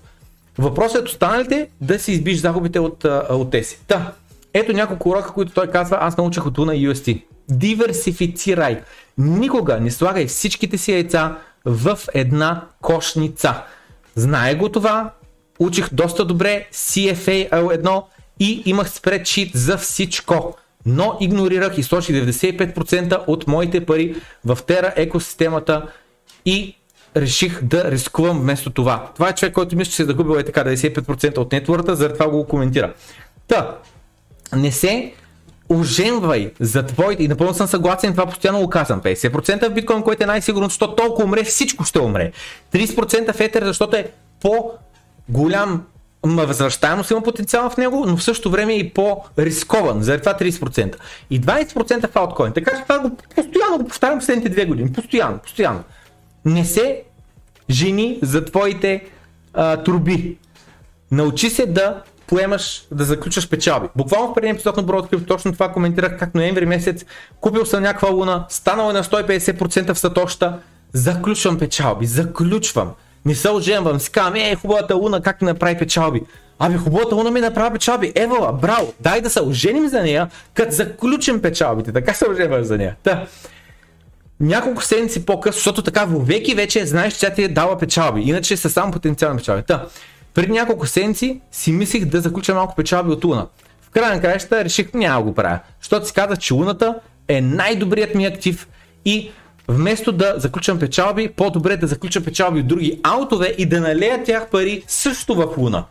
Въпросът 0.57 1.01
е 1.01 1.05
останалите 1.05 1.67
да 1.81 1.99
си 1.99 2.11
избиш 2.11 2.37
загубите 2.37 2.79
от, 2.79 3.05
от 3.29 3.51
тези. 3.51 3.77
Та, 3.87 4.11
ето 4.53 4.73
няколко 4.73 5.09
урока, 5.09 5.33
които 5.33 5.51
той 5.51 5.67
казва, 5.67 5.97
аз 6.01 6.17
научих 6.17 6.45
от 6.45 6.57
Luna 6.57 6.91
UST. 6.91 7.23
Диверсифицирай. 7.49 8.81
Никога 9.17 9.79
не 9.79 9.91
слагай 9.91 10.25
всичките 10.25 10.77
си 10.77 10.91
яйца 10.91 11.37
в 11.65 11.99
една 12.13 12.61
кошница. 12.81 13.63
Знае 14.15 14.55
го 14.55 14.69
това, 14.69 15.11
учих 15.59 15.93
доста 15.93 16.25
добре 16.25 16.67
CFA 16.73 17.49
L1 17.49 18.03
и 18.39 18.63
имах 18.65 18.91
спредшит 18.91 19.51
за 19.53 19.77
всичко. 19.77 20.57
Но 20.85 21.17
игнорирах 21.19 21.77
и 21.77 21.83
сложих 21.83 22.15
95% 22.15 23.23
от 23.27 23.47
моите 23.47 23.85
пари 23.85 24.15
в 24.45 24.57
Тера 24.67 24.93
екосистемата 24.95 25.87
и 26.45 26.75
реших 27.17 27.63
да 27.63 27.91
рискувам 27.91 28.39
вместо 28.39 28.69
това. 28.69 29.11
Това 29.15 29.29
е 29.29 29.35
човек, 29.35 29.53
който 29.53 29.75
мисля, 29.75 29.89
че 29.89 29.95
се 29.95 30.03
е 30.03 30.05
загубил 30.05 30.39
е 30.39 30.43
така 30.43 30.63
95% 30.63 31.37
от 31.37 31.51
нетворта, 31.51 31.95
заради 31.95 32.13
това 32.13 32.29
го 32.29 32.47
коментира. 32.47 32.93
Та, 33.47 33.77
не 34.55 34.71
се 34.71 35.13
оженвай 35.69 36.51
за 36.59 36.83
твоите, 36.85 37.23
и 37.23 37.27
напълно 37.27 37.53
съм 37.53 37.67
съгласен, 37.67 38.11
това 38.11 38.25
постоянно 38.25 38.59
го 38.59 38.69
казвам, 38.69 39.01
50% 39.01 39.69
в 39.69 39.73
биткоин, 39.73 40.03
който 40.03 40.23
е 40.23 40.25
най-сигурно, 40.25 40.69
защото 40.69 40.95
толкова 40.95 41.25
умре, 41.25 41.43
всичко 41.43 41.83
ще 41.83 41.99
умре. 41.99 42.31
30% 42.73 43.33
в 43.33 43.39
етер, 43.39 43.65
защото 43.65 43.95
е 43.95 44.11
по 44.41 44.71
голям 45.29 45.83
възвръщаемост 46.23 47.11
има 47.11 47.21
потенциал 47.21 47.69
в 47.69 47.77
него, 47.77 48.05
но 48.07 48.17
в 48.17 48.23
същото 48.23 48.51
време 48.51 48.73
е 48.73 48.77
и 48.77 48.89
по-рискован, 48.89 50.01
заради 50.01 50.23
това 50.23 50.37
30%. 50.37 50.95
И 51.29 51.41
20% 51.41 52.11
в 52.11 52.15
алткоин. 52.15 52.53
Така 52.53 52.77
че 52.77 52.83
това 52.83 52.99
го 52.99 53.17
постоянно 53.35 53.77
го 53.77 53.87
повтарям 53.87 54.19
последните 54.19 54.49
две 54.49 54.65
години. 54.65 54.93
Постоянно, 54.93 55.37
постоянно. 55.37 55.83
Не 56.45 56.65
се 56.65 57.03
жени 57.69 58.19
за 58.21 58.45
твоите 58.45 59.03
а, 59.53 59.77
труби. 59.77 60.37
Научи 61.11 61.49
се 61.49 61.65
да 61.65 62.01
поемаш, 62.27 62.87
да 62.91 63.03
заключаш 63.03 63.49
печалби. 63.49 63.87
Буквално 63.95 64.27
в 64.27 64.33
предния 64.33 64.53
епизод 64.53 64.77
на 64.77 64.97
открив 64.97 65.25
точно 65.25 65.53
това 65.53 65.71
коментирах, 65.71 66.19
как 66.19 66.35
ноември 66.35 66.65
месец 66.65 67.05
купил 67.41 67.65
съм 67.65 67.83
някаква 67.83 68.09
луна, 68.09 68.45
станало 68.49 68.89
е 68.89 68.93
на 68.93 69.03
150% 69.03 69.93
в 69.93 69.99
сатоща, 69.99 70.59
заключвам 70.93 71.59
печалби, 71.59 72.05
заключвам. 72.05 72.91
Не 73.25 73.35
се 73.35 73.49
оженвам, 73.49 73.99
си 73.99 74.11
казвам, 74.11 74.35
е, 74.35 74.55
хубавата 74.55 74.95
луна 74.95 75.21
как 75.21 75.41
ми 75.41 75.45
направи 75.45 75.77
печалби. 75.77 76.21
Абе, 76.59 76.77
хубавата 76.77 77.15
луна 77.15 77.31
ми 77.31 77.39
направи 77.39 77.73
печалби. 77.73 78.11
Евала, 78.15 78.53
браво, 78.53 78.93
дай 78.99 79.21
да 79.21 79.29
се 79.29 79.41
оженим 79.41 79.87
за 79.87 80.01
нея, 80.01 80.29
като 80.53 80.71
заключим 80.71 81.41
печалбите. 81.41 81.93
Така 81.93 82.13
се 82.13 82.29
оженвам 82.29 82.63
за 82.63 82.77
нея. 82.77 82.95
Та. 83.03 83.25
Няколко 84.39 84.83
седмици 84.83 85.25
по-късно, 85.25 85.57
защото 85.57 85.81
така 85.81 86.05
веки 86.09 86.55
вече 86.55 86.85
знаеш, 86.85 87.13
че 87.13 87.19
тя 87.19 87.29
ти 87.29 87.43
е 87.43 87.47
дала 87.47 87.77
печалби. 87.77 88.21
Иначе 88.21 88.57
са 88.57 88.69
само 88.69 88.91
потенциални 88.91 89.37
печалби. 89.37 89.63
Та. 89.63 89.85
Преди 90.33 90.51
няколко 90.51 90.87
седмици 90.87 91.41
си 91.51 91.71
мислих 91.71 92.05
да 92.05 92.21
заключа 92.21 92.53
малко 92.53 92.75
печалби 92.75 93.11
от 93.11 93.25
луна. 93.25 93.47
В 93.81 93.89
края 93.89 94.15
на 94.15 94.21
краищата 94.21 94.63
реших 94.63 94.93
няма 94.93 95.23
го 95.23 95.35
правя. 95.35 95.59
Защото 95.81 96.07
си 96.07 96.13
казах, 96.13 96.39
че 96.39 96.53
луната 96.53 96.95
е 97.27 97.41
най-добрият 97.41 98.15
ми 98.15 98.25
актив 98.25 98.67
и 99.05 99.31
вместо 99.69 100.11
да 100.11 100.33
заключвам 100.37 100.79
печалби, 100.79 101.29
по-добре 101.35 101.77
да 101.77 101.87
заключам 101.87 102.23
печалби 102.23 102.59
от 102.59 102.67
други 102.67 102.99
аутове 103.03 103.55
и 103.57 103.65
да 103.65 103.81
налея 103.81 104.23
тях 104.23 104.49
пари 104.49 104.83
също 104.87 105.35
в 105.35 105.57
Луна. 105.57 105.83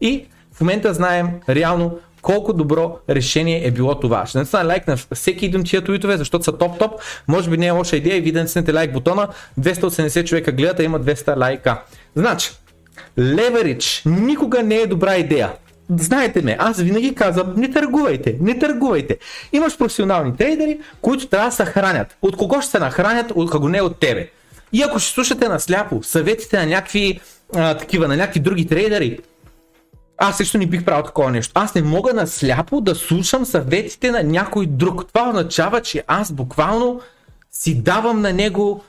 И 0.00 0.24
в 0.52 0.60
момента 0.60 0.94
знаем 0.94 1.28
реално 1.48 1.98
колко 2.22 2.52
добро 2.52 2.98
решение 3.10 3.66
е 3.66 3.70
било 3.70 3.94
това. 3.94 4.26
Ще 4.26 4.38
натисна 4.38 4.64
лайк 4.64 4.88
на 4.88 4.96
всеки 4.96 5.46
един 5.46 5.64
тия 5.64 5.84
твитове, 5.84 6.16
защото 6.16 6.44
са 6.44 6.52
топ-топ. 6.52 6.92
Може 7.28 7.50
би 7.50 7.58
не 7.58 7.66
е 7.66 7.70
лоша 7.70 7.96
идея 7.96 8.16
и 8.16 8.20
ви 8.20 8.32
да 8.32 8.40
натиснете 8.40 8.72
лайк 8.72 8.92
бутона. 8.92 9.28
280 9.60 10.24
човека 10.24 10.52
гледат, 10.52 10.80
има 10.80 11.00
200 11.00 11.36
лайка. 11.36 11.82
Значи, 12.16 12.50
леверидж 13.18 14.02
никога 14.06 14.62
не 14.62 14.76
е 14.76 14.86
добра 14.86 15.16
идея. 15.16 15.52
Знаете 15.96 16.42
ме, 16.42 16.56
аз 16.60 16.80
винаги 16.80 17.14
казвам, 17.14 17.54
не 17.56 17.70
търгувайте, 17.70 18.36
не 18.40 18.58
търгувайте. 18.58 19.18
Имаш 19.52 19.78
професионални 19.78 20.36
трейдери, 20.36 20.80
които 21.00 21.26
трябва 21.26 21.48
да 21.48 21.56
се 21.56 21.64
хранят. 21.64 22.16
От 22.22 22.36
кого 22.36 22.60
ще 22.60 22.70
се 22.70 22.78
нахранят, 22.78 23.32
от 23.34 23.50
кого 23.50 23.68
не 23.68 23.82
от 23.82 24.00
тебе. 24.00 24.28
И 24.72 24.82
ако 24.82 24.98
ще 24.98 25.12
слушате 25.12 25.48
на 25.48 25.60
сляпо 25.60 26.02
съветите 26.02 26.58
на 26.58 26.66
някакви 26.66 27.20
а, 27.54 27.74
такива, 27.74 28.08
на 28.08 28.16
някакви 28.16 28.40
други 28.40 28.66
трейдери, 28.66 29.18
аз 30.18 30.36
също 30.36 30.58
не 30.58 30.66
бих 30.66 30.84
правил 30.84 31.04
такова 31.04 31.30
нещо. 31.30 31.52
Аз 31.54 31.74
не 31.74 31.82
мога 31.82 32.14
на 32.14 32.26
сляпо 32.26 32.80
да 32.80 32.94
слушам 32.94 33.44
съветите 33.44 34.10
на 34.10 34.22
някой 34.22 34.66
друг. 34.66 35.08
Това 35.08 35.28
означава, 35.28 35.82
че 35.82 36.04
аз 36.06 36.32
буквално 36.32 37.00
си 37.52 37.82
давам 37.82 38.20
на 38.20 38.32
него 38.32 38.84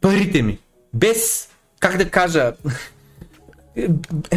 парите 0.00 0.42
ми. 0.42 0.58
Без, 0.94 1.48
как 1.80 1.96
да 1.96 2.10
кажа, 2.10 2.52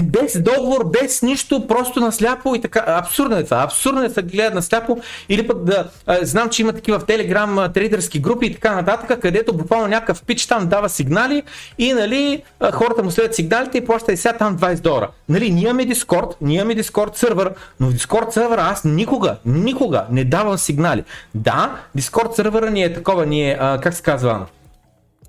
без 0.04 0.42
договор, 0.42 0.92
без 1.02 1.22
нищо, 1.22 1.68
просто 1.68 2.00
насляпо 2.00 2.56
и 2.56 2.62
така. 2.62 2.84
Абсурдно 2.88 3.38
е 3.38 3.44
това. 3.44 3.64
Абсурдно 3.64 4.04
е 4.04 4.10
да 4.10 4.22
гледат 4.22 4.54
насляпо 4.54 4.98
или 5.30 5.48
пък 5.48 5.64
да 5.64 5.88
знам, 6.22 6.50
че 6.50 6.62
има 6.62 6.74
такива 6.74 7.00
в 7.00 7.06
Телеграм 7.06 7.72
трейдерски 7.74 8.20
групи 8.20 8.46
и 8.46 8.54
така 8.54 8.76
нататък, 8.76 9.20
където 9.22 9.54
буквално 9.54 9.88
някакъв 9.88 10.24
пич 10.24 10.48
там 10.48 10.68
дава 10.68 10.90
сигнали 10.90 11.44
и 11.78 11.94
нали, 11.94 12.44
хората 12.74 13.04
му 13.04 13.12
следят 13.12 13.36
сигналите 13.36 13.78
и 13.78 13.86
плащат 13.86 14.14
и 14.14 14.18
сега 14.18 14.38
там 14.38 14.58
20 14.58 14.82
долара. 14.82 15.10
Нали, 15.30 15.52
ние 15.52 15.64
имаме 15.64 15.88
Discord, 15.88 16.36
ние 16.42 16.56
имаме 16.56 16.76
Discord 16.76 17.16
сервер, 17.16 17.52
но 17.80 17.90
в 17.90 17.94
Discord 17.94 18.30
сервера 18.30 18.62
аз 18.62 18.84
никога, 18.84 19.36
никога 19.46 20.06
не 20.12 20.24
давам 20.24 20.58
сигнали. 20.58 21.04
Да, 21.36 21.76
Discord 21.98 22.36
сервера 22.36 22.72
ни 22.72 22.84
е 22.84 22.94
такова, 22.94 23.26
ни 23.26 23.52
е, 23.52 23.58
как 23.58 23.94
се 23.94 24.02
казва, 24.02 24.46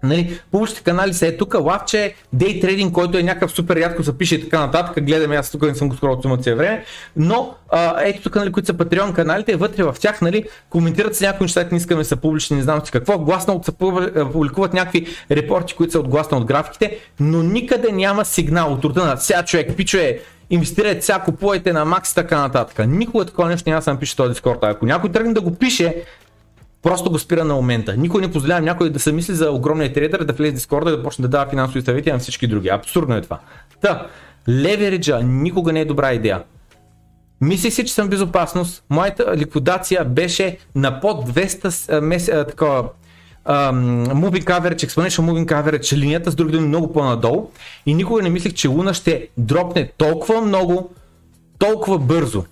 Нали, 0.03 0.41
публичните 0.51 0.85
канали 0.85 1.15
са 1.15 1.27
е 1.27 1.37
тук, 1.37 1.55
лавче, 1.55 2.15
дей 2.33 2.61
трейдинг, 2.61 2.93
който 2.93 3.19
е 3.19 3.23
някакъв 3.23 3.53
супер 3.53 3.77
рядко 3.77 4.05
се 4.05 4.19
пише 4.19 4.35
и 4.35 4.45
така 4.45 4.61
нататък, 4.61 5.05
гледаме, 5.05 5.37
аз 5.37 5.51
тук 5.51 5.63
не 5.63 5.75
съм 5.75 5.89
го 5.89 5.97
скрол 5.97 6.13
от 6.13 6.45
време, 6.45 6.85
но 7.17 7.55
а, 7.69 8.03
ето 8.03 8.23
тук, 8.23 8.35
нали, 8.35 8.53
които 8.53 8.67
са 8.67 8.75
Patreon 8.75 9.13
каналите, 9.13 9.57
вътре 9.57 9.83
в 9.83 9.97
тях, 10.01 10.21
нали, 10.21 10.45
коментират 10.71 11.17
се 11.17 11.27
някои 11.27 11.45
неща, 11.45 11.69
не 11.73 11.79
искаме 11.79 12.05
са 12.05 12.17
публични, 12.17 12.57
не 12.57 12.63
знам 12.63 12.87
си 12.87 12.93
какво, 12.93 13.19
гласно 13.19 13.61
се 13.65 13.73
публикуват 14.33 14.73
някакви 14.73 15.07
репорти, 15.31 15.75
които 15.75 15.93
са 15.93 16.01
отгласно 16.01 16.39
от 16.39 16.45
графиките, 16.45 16.99
но 17.21 17.43
никъде 17.43 17.93
няма 17.93 18.25
сигнал 18.25 18.73
от 18.73 18.85
рода 18.85 19.05
на 19.05 19.17
сега 19.17 19.43
човек, 19.43 19.77
пичове, 19.77 20.21
инвестирайте 20.51 21.03
сега, 21.03 21.19
купувайте 21.19 21.73
на 21.73 21.85
макс 21.85 22.13
и 22.13 22.15
така 22.15 22.39
нататък. 22.39 22.87
Никога 22.87 23.25
такова 23.25 23.49
нещо 23.49 23.71
няма 23.71 23.81
да 23.81 23.85
се 23.85 23.91
напише 23.91 24.17
този 24.17 24.35
Discord. 24.35 24.59
Ако 24.63 24.87
някой 24.87 25.13
тръгне 25.13 25.33
да 25.33 25.41
го 25.41 25.55
пише, 25.55 26.03
Просто 26.83 27.11
го 27.11 27.19
спира 27.19 27.45
на 27.45 27.55
момента. 27.55 27.97
Никой 27.97 28.21
не 28.21 28.33
позволява 28.33 28.61
някой 28.61 28.91
да 28.91 28.99
се 28.99 29.13
мисли 29.13 29.35
за 29.35 29.51
огромния 29.51 29.93
трейдер, 29.93 30.25
да 30.25 30.33
влезе 30.33 30.57
в 30.57 30.59
Discord 30.59 30.89
и 30.89 30.97
да 30.97 31.03
почне 31.03 31.23
да 31.23 31.29
дава 31.29 31.51
финансови 31.51 31.83
съвети 31.83 32.13
на 32.13 32.19
всички 32.19 32.47
други. 32.47 32.69
Абсурдно 32.69 33.17
е 33.17 33.23
това. 33.23 33.39
Та, 33.81 34.07
левериджа 34.49 35.21
никога 35.23 35.73
не 35.73 35.81
е 35.81 35.85
добра 35.85 36.13
идея. 36.13 36.43
Мислих 37.41 37.73
си, 37.75 37.87
че 37.87 37.95
съм 37.95 38.07
в 38.07 38.11
безопасност. 38.11 38.85
Моята 38.91 39.37
ликвидация 39.37 40.05
беше 40.05 40.59
на 40.75 41.01
под 41.01 41.31
200 41.31 42.01
мес... 42.01 42.27
такова, 42.27 42.89
um, 43.49 44.13
moving 44.13 44.45
coverage, 44.45 44.87
exponential 44.87 45.23
moving 45.23 45.47
coverage, 45.47 45.97
линията 45.97 46.31
с 46.31 46.35
други 46.35 46.53
думи 46.53 46.69
много 46.69 46.93
по-надолу 46.93 47.51
и 47.87 47.95
никога 47.95 48.23
не 48.23 48.31
мислих, 48.31 48.55
че 48.55 48.69
Луна 48.69 48.95
ще 48.95 49.29
дропне 49.37 49.93
толкова 49.97 50.41
много, 50.41 50.91
толкова 51.59 51.99
бързо. 51.99 52.45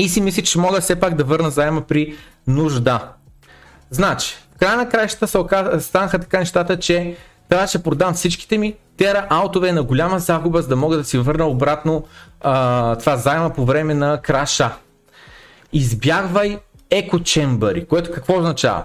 И 0.00 0.08
си 0.08 0.20
мислих, 0.20 0.44
че 0.44 0.58
мога 0.58 0.80
все 0.80 0.96
пак 0.96 1.14
да 1.14 1.24
върна 1.24 1.50
заема 1.50 1.80
при 1.80 2.16
нужда. 2.46 3.00
Значи, 3.90 4.36
в 4.56 4.58
края 4.58 4.76
на 4.76 4.88
краищата 4.88 5.26
се 5.26 5.40
станаха 5.80 6.18
така 6.18 6.38
нещата, 6.38 6.78
че 6.78 7.16
трябваше 7.48 7.78
да 7.78 7.84
продам 7.84 8.14
всичките 8.14 8.58
ми 8.58 8.74
тера 8.96 9.26
аутове 9.30 9.72
на 9.72 9.82
голяма 9.82 10.18
загуба, 10.18 10.62
за 10.62 10.68
да 10.68 10.76
мога 10.76 10.96
да 10.96 11.04
си 11.04 11.18
върна 11.18 11.46
обратно 11.46 12.06
а, 12.40 12.96
това 12.96 13.16
заема 13.16 13.50
по 13.50 13.64
време 13.64 13.94
на 13.94 14.22
краша. 14.22 14.70
Избягвай 15.72 16.58
екочембъри, 16.90 17.86
което 17.86 18.12
какво 18.12 18.38
означава? 18.38 18.84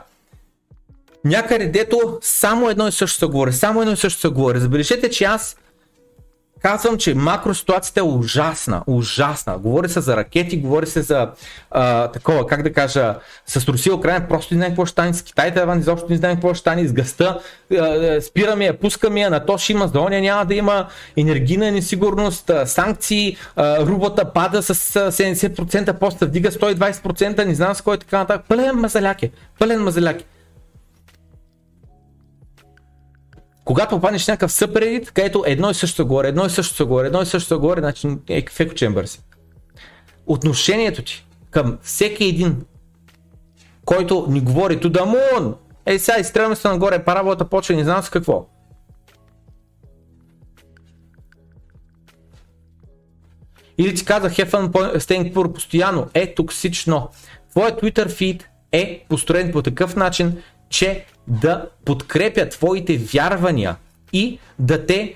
Някъде 1.25 1.67
дето 1.67 2.17
само 2.21 2.69
едно 2.69 2.87
и 2.87 2.91
също 2.91 3.19
се 3.19 3.25
говори, 3.25 3.53
само 3.53 3.81
едно 3.81 3.93
и 3.93 3.97
също 3.97 4.19
се 4.19 4.27
говори. 4.27 4.59
Забележете, 4.59 5.09
че 5.09 5.23
аз 5.23 5.57
казвам, 6.61 6.97
че 6.97 7.15
макроситуацията 7.15 7.99
е 7.99 8.03
ужасна, 8.03 8.83
ужасна. 8.87 9.57
Говори 9.57 9.89
се 9.89 10.01
за 10.01 10.17
ракети, 10.17 10.57
говори 10.57 10.87
се 10.87 11.01
за 11.01 11.29
а, 11.71 12.07
такова, 12.07 12.47
как 12.47 12.63
да 12.63 12.73
кажа, 12.73 13.15
с 13.47 13.67
Русия, 13.67 13.95
Украина, 13.95 14.27
просто 14.27 14.53
не 14.53 14.57
знаем 14.57 14.71
какво 14.71 14.85
ще 14.85 14.91
стане, 14.91 15.13
с 15.13 15.21
Китай, 15.21 15.53
Тайван, 15.53 15.79
изобщо 15.79 16.07
не 16.09 16.17
знаем 16.17 16.35
какво 16.35 16.53
ще 16.53 16.59
стане, 16.59 16.87
с 16.87 16.93
гъста, 16.93 17.39
спираме 18.21 18.65
я, 18.65 18.79
пускаме 18.79 19.21
я, 19.21 19.29
на 19.29 19.45
то 19.45 19.57
ще 19.57 19.71
има, 19.71 19.87
за 19.87 20.01
няма 20.09 20.45
да 20.45 20.55
има 20.55 20.87
енергийна 21.17 21.71
несигурност, 21.71 22.51
санкции, 22.65 23.37
а, 23.55 23.85
рублата 23.85 24.33
пада 24.33 24.63
с 24.63 24.75
70%, 25.11 25.93
после 25.99 26.25
вдига 26.25 26.51
120%, 26.51 27.45
не 27.45 27.55
знам 27.55 27.75
с 27.75 27.81
кой 27.81 27.97
така 27.97 28.17
нататък. 28.17 28.45
Пълен 28.47 28.75
мазаляк 28.75 29.23
е, 29.23 29.31
пълен 29.59 29.83
мазаляк 29.83 30.21
е. 30.21 30.34
Когато 33.65 33.95
попаднеш 33.95 34.25
в 34.25 34.27
някакъв 34.27 34.51
съпредит, 34.51 35.11
където 35.11 35.43
едно 35.47 35.69
и 35.69 35.73
също 35.73 36.07
говори, 36.07 36.27
едно 36.27 36.45
и 36.45 36.49
също 36.49 36.75
се 36.75 36.83
говори, 36.83 37.07
едно 37.07 37.21
и 37.21 37.25
също 37.25 37.47
се 37.47 37.55
говори, 37.55 37.79
значи 37.79 38.07
е 38.29 38.45
в 38.51 38.59
еко 38.59 38.73
чембър 38.73 39.05
си. 39.05 39.21
Отношението 40.27 41.03
ти 41.03 41.25
към 41.51 41.77
всеки 41.81 42.25
един, 42.25 42.65
който 43.85 44.27
ни 44.29 44.41
говори 44.41 44.79
to 44.79 44.87
the 44.87 45.15
moon, 45.15 45.55
е 45.85 45.99
сега 45.99 46.19
изстрелваме 46.19 46.55
се 46.55 46.67
нагоре, 46.67 47.05
параболата 47.05 47.49
почва, 47.49 47.75
не 47.75 47.83
знам 47.83 48.03
с 48.03 48.09
какво. 48.09 48.47
Или 53.77 53.95
ти 53.95 54.05
каза 54.05 54.29
have 54.29 54.49
fun 54.49 54.71
staying 54.97 55.33
poor 55.33 55.53
постоянно, 55.53 56.07
е 56.13 56.35
токсично. 56.35 57.09
Твоят 57.51 57.81
Twitter 57.81 58.07
feed 58.07 58.43
е 58.71 59.05
построен 59.09 59.51
по 59.51 59.61
такъв 59.61 59.95
начин, 59.95 60.41
че 60.69 61.05
да 61.27 61.65
подкрепя 61.85 62.49
твоите 62.49 62.97
вярвания 62.97 63.75
и 64.13 64.39
да 64.59 64.85
те 64.85 65.15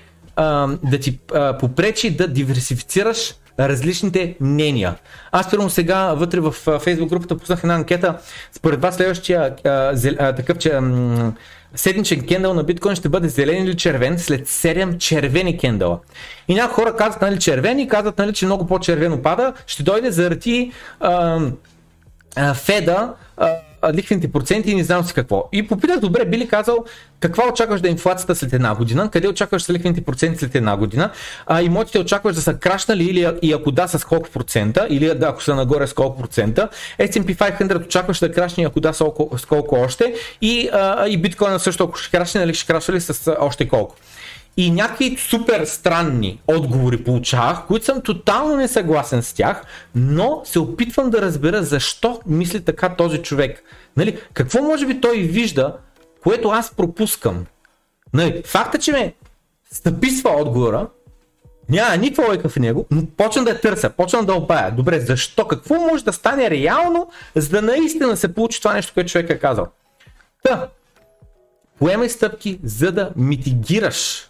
да 0.82 0.98
ти 1.00 1.18
попречи 1.60 2.16
да 2.16 2.28
диверсифицираш 2.28 3.34
различните 3.60 4.36
мнения. 4.40 4.94
Аз 5.32 5.50
първо 5.50 5.70
сега 5.70 6.14
вътре 6.14 6.40
в 6.40 6.54
Facebook 6.66 7.08
групата 7.08 7.38
пуснах 7.38 7.60
една 7.62 7.74
анкета. 7.74 8.18
Според 8.52 8.82
вас 8.82 8.96
следващия 8.96 9.56
такъв, 10.36 10.58
че 10.58 10.78
седмичен 11.74 12.26
кендъл 12.26 12.54
на 12.54 12.64
биткоин 12.64 12.96
ще 12.96 13.08
бъде 13.08 13.28
зелен 13.28 13.64
или 13.64 13.76
червен 13.76 14.18
след 14.18 14.48
7 14.48 14.98
червени 14.98 15.58
кендъла. 15.58 15.98
И 16.48 16.54
някои 16.54 16.74
хора 16.74 16.96
казват, 16.96 17.22
нали, 17.22 17.38
червени, 17.38 17.88
казват, 17.88 18.18
нали, 18.18 18.32
че 18.32 18.46
много 18.46 18.66
по-червено 18.66 19.22
пада, 19.22 19.52
ще 19.66 19.82
дойде 19.82 20.10
заради 20.10 20.72
а, 21.00 21.40
а, 22.36 22.54
Феда, 22.54 23.14
а, 23.36 23.56
лихвените 23.94 24.32
проценти 24.32 24.70
и 24.70 24.74
не 24.74 24.84
знам 24.84 25.04
си 25.04 25.14
какво. 25.14 25.48
И 25.52 25.66
попитах, 25.66 26.00
добре, 26.00 26.24
би 26.24 26.38
ли 26.38 26.48
казал 26.48 26.84
каква 27.20 27.48
очакваш 27.48 27.80
да 27.80 27.88
е 27.88 27.90
инфлацията 27.90 28.34
след 28.34 28.52
една 28.52 28.74
година, 28.74 29.10
къде 29.10 29.28
очакваш 29.28 29.62
са 29.62 29.72
лихвените 29.72 30.00
проценти 30.00 30.38
след 30.38 30.54
една 30.54 30.76
година, 30.76 31.10
а 31.46 31.62
имотите 31.62 31.98
очакваш 31.98 32.34
да 32.34 32.42
са 32.42 32.54
крашнали 32.54 33.04
или 33.04 33.28
и 33.42 33.52
ако 33.52 33.70
да 33.70 33.88
с 33.88 34.04
колко 34.04 34.30
процента, 34.30 34.86
или 34.90 35.14
да, 35.14 35.26
ако 35.26 35.42
са 35.42 35.54
нагоре 35.54 35.86
с 35.86 35.92
колко 35.92 36.18
процента, 36.18 36.68
S&P 36.98 37.36
500 37.36 37.86
очакваш 37.86 38.18
да 38.18 38.32
крашне 38.32 38.64
ако 38.64 38.80
да 38.80 38.92
с 38.92 38.98
колко, 38.98 39.38
с 39.38 39.44
колко 39.46 39.74
още? 39.74 40.14
И, 40.40 40.68
а, 40.72 41.08
и 41.08 41.16
биткоина 41.16 41.60
също 41.60 41.84
ако 41.84 41.98
ще 41.98 42.18
крашне, 42.18 42.40
нали 42.40 42.54
ще 42.54 42.66
крашне 42.66 43.00
с 43.00 43.36
още 43.40 43.68
колко. 43.68 43.96
И 44.56 44.70
някакви 44.70 45.16
супер 45.16 45.64
странни 45.64 46.40
отговори 46.46 47.04
получавах, 47.04 47.66
които 47.66 47.84
съм 47.84 48.00
тотално 48.00 48.56
несъгласен 48.56 49.22
с 49.22 49.32
тях, 49.32 49.62
но 49.94 50.42
се 50.44 50.58
опитвам 50.58 51.10
да 51.10 51.22
разбера 51.22 51.62
защо 51.62 52.20
мисли 52.26 52.64
така 52.64 52.96
този 52.96 53.18
човек. 53.18 53.62
Нали, 53.96 54.18
какво 54.34 54.62
може 54.62 54.86
би 54.86 55.00
той 55.00 55.18
вижда, 55.18 55.76
което 56.22 56.48
аз 56.48 56.70
пропускам. 56.70 57.46
Нали, 58.14 58.42
факта, 58.46 58.78
че 58.78 58.92
ме 58.92 59.14
стъписва 59.72 60.30
отговора, 60.30 60.88
няма 61.68 61.96
никаква 61.96 62.26
лойка 62.26 62.48
в 62.48 62.56
него, 62.56 62.86
но 62.90 63.06
почвам 63.16 63.44
да 63.44 63.50
я 63.50 63.60
търся, 63.60 63.90
почвам 63.90 64.26
да 64.26 64.34
обая. 64.34 64.70
Добре, 64.70 65.00
защо? 65.00 65.46
Какво 65.48 65.74
може 65.74 66.04
да 66.04 66.12
стане 66.12 66.50
реално, 66.50 67.10
за 67.36 67.48
да 67.48 67.62
наистина 67.62 68.16
се 68.16 68.34
получи 68.34 68.58
това 68.58 68.74
нещо, 68.74 68.94
което 68.94 69.10
човек 69.10 69.30
е 69.30 69.38
казал? 69.38 69.66
Та, 70.42 70.68
поемай 71.78 72.08
стъпки, 72.08 72.60
за 72.64 72.92
да 72.92 73.10
митигираш 73.16 74.29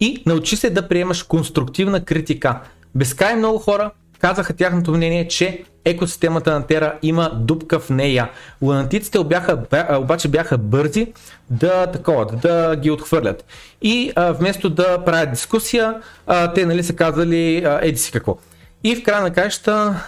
И 0.00 0.22
научи 0.26 0.56
се 0.56 0.70
да 0.70 0.88
приемаш 0.88 1.22
конструктивна 1.22 2.04
критика. 2.04 2.60
Безкрай 2.94 3.36
много 3.36 3.58
хора 3.58 3.90
казаха 4.18 4.56
тяхното 4.56 4.90
мнение, 4.90 5.28
че 5.28 5.64
екосистемата 5.84 6.52
на 6.52 6.66
Тера 6.66 6.98
има 7.02 7.30
дупка 7.34 7.80
в 7.80 7.90
нея. 7.90 8.30
Лунатиците 8.62 9.24
бяха, 9.24 9.58
обаче 9.98 10.28
бяха 10.28 10.58
бързи 10.58 11.12
да, 11.50 11.86
такова, 11.86 12.26
да 12.26 12.76
ги 12.76 12.90
отхвърлят. 12.90 13.44
И 13.82 14.12
а, 14.16 14.32
вместо 14.32 14.70
да 14.70 15.04
правят 15.04 15.30
дискусия, 15.30 15.94
а, 16.26 16.52
те 16.52 16.66
нали 16.66 16.82
са 16.82 16.92
казали 16.96 17.62
а, 17.64 17.80
еди 17.82 17.98
си 17.98 18.12
какво. 18.12 18.38
И 18.84 18.96
в 18.96 19.02
края 19.02 19.22
на 19.22 19.32
каща, 19.32 20.04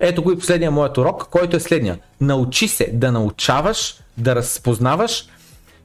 ето 0.00 0.22
го 0.22 0.32
и 0.32 0.38
последния 0.38 0.70
моят 0.70 0.98
урок, 0.98 1.28
който 1.30 1.56
е 1.56 1.60
следния. 1.60 1.98
Научи 2.20 2.68
се 2.68 2.90
да 2.92 3.12
научаваш, 3.12 3.94
да 4.16 4.34
разпознаваш 4.36 5.24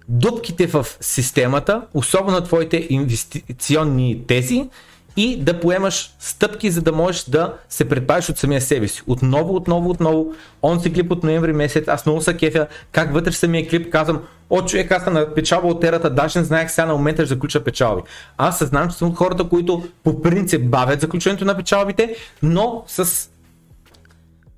дупките 0.08 0.68
в 0.68 0.86
системата, 1.02 1.82
особено 1.94 2.42
твоите 2.42 2.88
инвестиционни 2.90 4.24
тези 4.28 4.70
и 5.18 5.44
да 5.44 5.60
поемаш 5.60 6.16
стъпки, 6.20 6.72
за 6.72 6.82
да 6.82 6.92
можеш 6.92 7.24
да 7.24 7.54
се 7.70 7.90
предпазиш 7.90 8.30
от 8.30 8.38
самия 8.38 8.62
себе 8.62 8.88
си. 8.88 9.02
Отново, 9.08 9.56
отново, 9.56 9.90
отново. 9.90 10.34
Он 10.62 10.80
си 10.80 10.94
клип 10.94 11.12
от 11.12 11.24
ноември 11.24 11.54
месец, 11.54 11.88
аз 11.88 12.06
много 12.06 12.22
са 12.22 12.34
кефя, 12.34 12.68
как 12.92 13.14
вътре 13.14 13.32
в 13.32 13.38
самия 13.38 13.70
клип 13.70 13.92
казвам, 13.92 14.22
о, 14.50 14.62
човек, 14.62 14.92
аз 14.92 15.04
съм 15.04 15.14
на 15.14 15.34
печалба 15.34 15.68
от 15.68 15.82
терата, 15.82 16.10
даже 16.10 16.40
не 16.40 16.46
знаех 16.46 16.72
сега 16.72 16.86
на 16.86 16.94
момента 16.94 17.26
ще 17.26 17.34
заключа 17.34 17.64
печалби. 17.64 18.02
Аз 18.38 18.58
съзнавам, 18.58 18.90
че 18.90 18.98
съм 18.98 19.10
от 19.10 19.18
хората, 19.18 19.50
които 19.50 19.88
по 20.04 20.22
принцип 20.22 20.70
бавят 20.70 21.02
заключването 21.02 21.46
на 21.46 21.58
печалбите, 21.58 22.16
но 22.44 22.84
с 22.88 23.30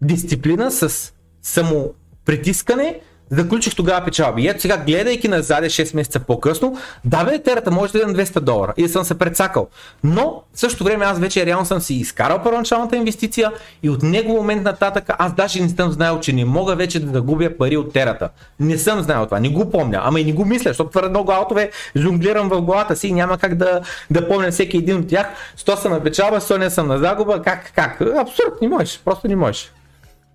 дисциплина, 0.02 0.72
с 0.72 1.14
само 1.42 1.94
притискане 2.26 3.00
Заключих 3.32 3.76
тогава 3.76 4.06
печалби. 4.06 4.48
Ето 4.48 4.62
сега, 4.62 4.78
гледайки 4.78 5.28
назад 5.28 5.64
6 5.64 5.96
месеца 5.96 6.20
по-късно, 6.20 6.78
да 7.06 7.24
бе, 7.24 7.40
терата 7.40 7.72
може 7.72 7.94
да 7.94 8.02
е 8.04 8.06
на 8.06 8.14
200 8.14 8.40
долара 8.40 8.74
и 8.78 8.88
съм 8.88 9.04
се 9.04 9.18
прецакал. 9.18 9.68
Но 10.04 10.44
в 10.54 10.60
същото 10.60 10.84
време 10.84 11.06
аз 11.06 11.20
вече 11.20 11.46
реално 11.46 11.66
съм 11.66 11.82
си 11.82 11.94
изкарал 11.94 12.40
първоначалната 12.44 12.96
инвестиция 12.96 13.52
и 13.84 13.90
от 13.90 14.04
него 14.04 14.34
момент 14.34 14.64
нататък 14.64 15.06
аз 15.10 15.34
даже 15.34 15.62
не 15.62 15.70
съм 15.70 15.92
знаел, 15.92 16.20
че 16.20 16.34
не 16.34 16.46
мога 16.46 16.76
вече 16.76 17.00
да 17.00 17.12
загубя 17.12 17.50
пари 17.58 17.78
от 17.78 17.94
терата. 17.94 18.30
Не 18.60 18.78
съм 18.78 19.02
знаел 19.02 19.26
това, 19.26 19.40
не 19.40 19.50
го 19.50 19.72
помня, 19.72 20.02
ама 20.04 20.20
и 20.20 20.26
не 20.26 20.34
го 20.34 20.46
мисля, 20.46 20.70
защото 20.70 20.90
твърде 20.90 21.10
много 21.10 21.32
аутове 21.32 21.72
жонглирам 21.96 22.50
в 22.50 22.62
главата 22.62 22.96
си 22.96 23.08
и 23.08 23.14
няма 23.14 23.38
как 23.38 23.56
да, 23.56 23.82
да 24.12 24.28
помня 24.28 24.52
всеки 24.52 24.78
един 24.78 24.98
от 24.98 25.08
тях. 25.08 25.28
100 25.58 25.76
съм 25.76 25.92
на 25.92 26.04
печалба, 26.04 26.40
100 26.40 26.58
не 26.58 26.70
съм 26.70 26.88
на 26.88 26.98
загуба, 26.98 27.42
как, 27.42 27.72
как? 27.76 28.02
Абсурд, 28.02 28.62
не 28.62 28.68
можеш, 28.68 29.02
просто 29.06 29.28
не 29.28 29.36
можеш. 29.36 29.72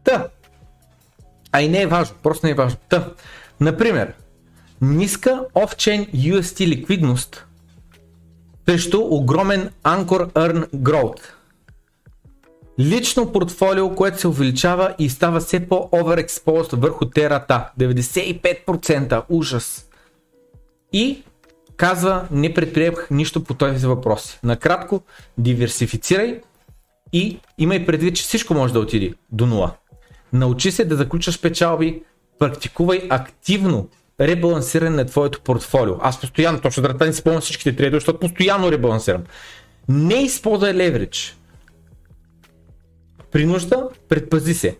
Та, 0.04 0.26
а 1.54 1.62
и 1.62 1.68
не 1.68 1.82
е 1.82 1.86
важно, 1.86 2.16
просто 2.22 2.46
не 2.46 2.50
е 2.50 2.54
важно. 2.54 2.78
Та, 2.88 3.10
например, 3.60 4.12
ниска 4.80 5.44
off-chain 5.54 6.10
UST 6.14 6.66
ликвидност 6.66 7.46
срещу 8.66 9.00
огромен 9.00 9.70
Anchor 9.84 10.32
Earn 10.32 10.68
Growth. 10.70 11.20
Лично 12.80 13.32
портфолио, 13.32 13.94
което 13.94 14.20
се 14.20 14.28
увеличава 14.28 14.94
и 14.98 15.08
става 15.08 15.40
все 15.40 15.68
по-overexposed 15.68 16.76
върху 16.76 17.04
терата. 17.04 17.70
95% 17.80 19.22
ужас. 19.28 19.88
И 20.92 21.22
казва, 21.76 22.28
не 22.30 22.54
предприемах 22.54 23.08
нищо 23.10 23.44
по 23.44 23.54
този 23.54 23.86
въпрос. 23.86 24.38
Накратко, 24.42 25.02
диверсифицирай 25.38 26.40
и 27.12 27.40
имай 27.58 27.86
предвид, 27.86 28.16
че 28.16 28.22
всичко 28.22 28.54
може 28.54 28.72
да 28.72 28.80
отиде 28.80 29.14
до 29.32 29.46
нула. 29.46 29.72
Научи 30.34 30.70
се 30.70 30.84
да 30.84 30.96
заключаш 30.96 31.40
печалби, 31.40 32.02
практикувай 32.38 33.06
активно 33.10 33.88
ребалансиране 34.20 34.90
на 34.90 35.04
твоето 35.04 35.40
портфолио. 35.40 35.94
Аз 36.00 36.20
постоянно, 36.20 36.60
точно 36.60 36.82
да 36.82 37.06
не 37.06 37.12
си 37.12 37.20
спомням 37.20 37.40
всичките 37.40 37.76
трейдове, 37.76 38.00
защото 38.00 38.18
постоянно 38.18 38.72
ребалансирам. 38.72 39.22
Не 39.88 40.14
използвай 40.14 40.74
леверидж. 40.74 41.36
При 43.32 43.46
нужда, 43.46 43.88
предпази 44.08 44.54
се. 44.54 44.78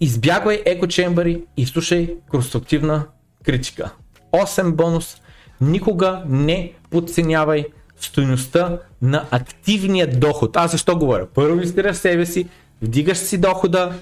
Избягвай 0.00 0.62
екочембъри 0.66 1.44
и 1.56 1.66
слушай 1.66 2.16
конструктивна 2.30 3.06
критика. 3.44 3.94
8 4.32 4.72
бонус. 4.72 5.16
Никога 5.60 6.22
не 6.28 6.72
подценявай 6.90 7.64
стоеността 8.00 8.78
на 9.02 9.26
активния 9.30 10.18
доход. 10.18 10.56
Аз 10.56 10.70
защо 10.70 10.96
говоря? 10.98 11.26
Първо 11.34 11.52
инвестираш 11.52 11.96
в 11.96 12.00
себе 12.00 12.26
си, 12.26 12.48
вдигаш 12.82 13.18
си 13.18 13.38
дохода, 13.38 13.94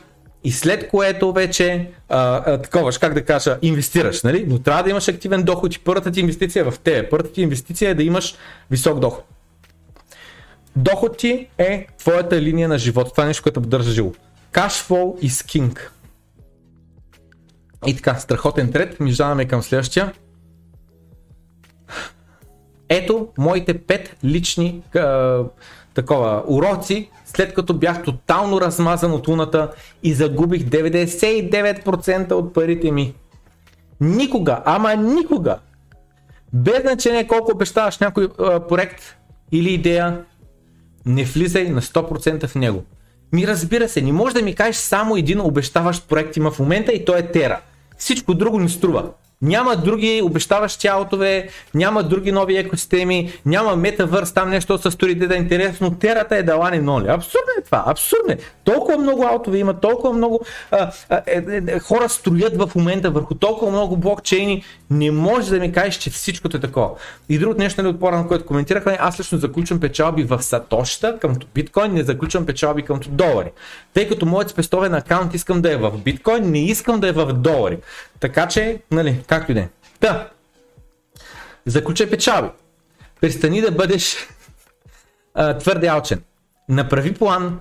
и 0.44 0.52
след 0.52 0.88
което 0.88 1.32
вече 1.32 1.90
а, 2.08 2.42
а, 2.46 2.62
такова, 2.62 2.92
как 2.92 3.14
да 3.14 3.24
кажа, 3.24 3.58
инвестираш, 3.62 4.22
нали? 4.22 4.44
Но 4.48 4.58
трябва 4.58 4.82
да 4.82 4.90
имаш 4.90 5.08
активен 5.08 5.42
доход 5.42 5.74
и 5.74 5.78
първата 5.78 6.10
ти 6.10 6.20
инвестиция 6.20 6.60
е 6.60 6.70
в 6.70 6.78
тебе. 6.78 7.08
Първата 7.10 7.32
ти 7.32 7.42
инвестиция 7.42 7.90
е 7.90 7.94
да 7.94 8.02
имаш 8.02 8.34
висок 8.70 8.98
доход. 8.98 9.24
Доход 10.76 11.16
ти 11.16 11.48
е 11.58 11.86
твоята 11.98 12.42
линия 12.42 12.68
на 12.68 12.78
живота. 12.78 13.10
Това 13.10 13.24
е 13.24 13.26
нещо, 13.26 13.42
което 13.42 13.62
поддържа 13.62 13.90
живо. 13.90 14.12
Cash 14.52 14.88
flow 14.88 15.24
is. 15.24 15.78
И 17.86 17.96
така, 17.96 18.14
страхотен 18.14 18.72
трет. 18.72 19.00
Миждаваме 19.00 19.44
към 19.44 19.62
следващия. 19.62 20.12
Ето 22.88 23.28
моите 23.38 23.78
пет 23.78 24.16
лични 24.24 24.82
а, 24.94 25.40
такова 25.94 26.42
уроци, 26.46 27.10
след 27.24 27.54
като 27.54 27.74
бях 27.74 28.02
тотално 28.02 28.60
размазан 28.60 29.12
от 29.12 29.28
луната 29.28 29.70
и 30.02 30.14
загубих 30.14 30.62
99% 30.62 32.32
от 32.32 32.54
парите 32.54 32.90
ми. 32.90 33.14
Никога, 34.00 34.62
ама 34.64 34.94
никога, 34.94 35.58
без 36.52 36.80
значение 36.80 37.26
колко 37.26 37.52
обещаваш 37.54 37.98
някой 37.98 38.28
а, 38.38 38.60
проект 38.60 39.16
или 39.52 39.70
идея, 39.70 40.24
не 41.06 41.24
влизай 41.24 41.68
на 41.68 41.82
100% 41.82 42.46
в 42.46 42.54
него. 42.54 42.84
Ми 43.32 43.46
разбира 43.46 43.88
се, 43.88 44.02
не 44.02 44.12
може 44.12 44.34
да 44.34 44.42
ми 44.42 44.54
кажеш 44.54 44.76
само 44.76 45.16
един 45.16 45.40
обещаващ 45.40 46.08
проект 46.08 46.36
има 46.36 46.50
в 46.50 46.58
момента 46.58 46.92
и 46.92 47.04
то 47.04 47.16
е 47.16 47.32
Тера. 47.32 47.60
Всичко 47.98 48.34
друго 48.34 48.60
ни 48.60 48.68
струва. 48.68 49.10
Няма 49.44 49.76
други 49.76 50.22
обещаващи 50.24 50.86
аутове, 50.86 51.48
няма 51.74 52.02
други 52.02 52.32
нови 52.32 52.56
екосистеми, 52.56 53.32
няма 53.46 53.76
метавърс, 53.76 54.32
там 54.32 54.50
нещо 54.50 54.78
с 54.78 54.90
сторите 54.90 55.26
да 55.26 55.34
е 55.34 55.38
интересно. 55.38 55.98
Терата 55.98 56.36
е 56.36 56.42
дала 56.42 56.70
ни 56.70 56.78
ноли. 56.78 57.08
Абсурдно 57.08 57.52
е 57.58 57.62
това, 57.62 57.84
абсурдно 57.86 58.32
е. 58.32 58.38
Толкова 58.64 58.98
много 58.98 59.24
аутове 59.24 59.58
има, 59.58 59.80
толкова 59.80 60.12
много 60.12 60.40
а, 60.70 60.90
а, 61.08 61.22
е, 61.26 61.44
е, 61.50 61.62
е, 61.66 61.78
хора 61.78 62.08
строят 62.08 62.56
в 62.56 62.70
момента 62.76 63.10
върху 63.10 63.34
толкова 63.34 63.72
много 63.72 63.96
блокчейни. 63.96 64.64
Не 64.90 65.10
може 65.10 65.50
да 65.50 65.60
ми 65.60 65.72
кажеш, 65.72 65.96
че 65.96 66.10
всичкото 66.10 66.56
е 66.56 66.60
такова. 66.60 66.90
И 67.28 67.38
другото 67.38 67.60
нещо, 67.60 67.82
нали, 67.82 67.94
отпора, 67.94 68.24
което 68.28 68.46
коментирахме, 68.46 68.96
аз 69.00 69.20
лично 69.20 69.38
заключвам 69.38 69.80
печалби 69.80 70.22
в 70.22 70.42
сатоща 70.42 71.18
към 71.18 71.36
биткоин, 71.54 71.92
не 71.92 72.02
заключвам 72.02 72.46
печалби 72.46 72.82
към 72.82 73.00
долари. 73.08 73.50
Тъй 73.94 74.08
като 74.08 74.26
моят 74.26 74.50
спестовен 74.50 74.94
акаунт 74.94 75.34
искам 75.34 75.62
да 75.62 75.72
е 75.72 75.76
в 75.76 75.98
биткоин, 75.98 76.50
не 76.50 76.64
искам 76.64 77.00
да 77.00 77.08
е 77.08 77.12
в 77.12 77.32
долари. 77.32 77.78
Така 78.24 78.48
че, 78.48 78.82
нали, 78.90 79.24
както 79.26 79.52
и 79.52 79.54
да 79.54 79.60
е. 79.60 79.68
Та, 80.00 80.30
заключай 81.66 82.10
печалби. 82.10 82.48
Престани 83.20 83.60
да 83.60 83.72
бъдеш 83.72 84.16
твърде 85.58 85.86
алчен. 85.86 86.22
Направи 86.68 87.14
план, 87.14 87.60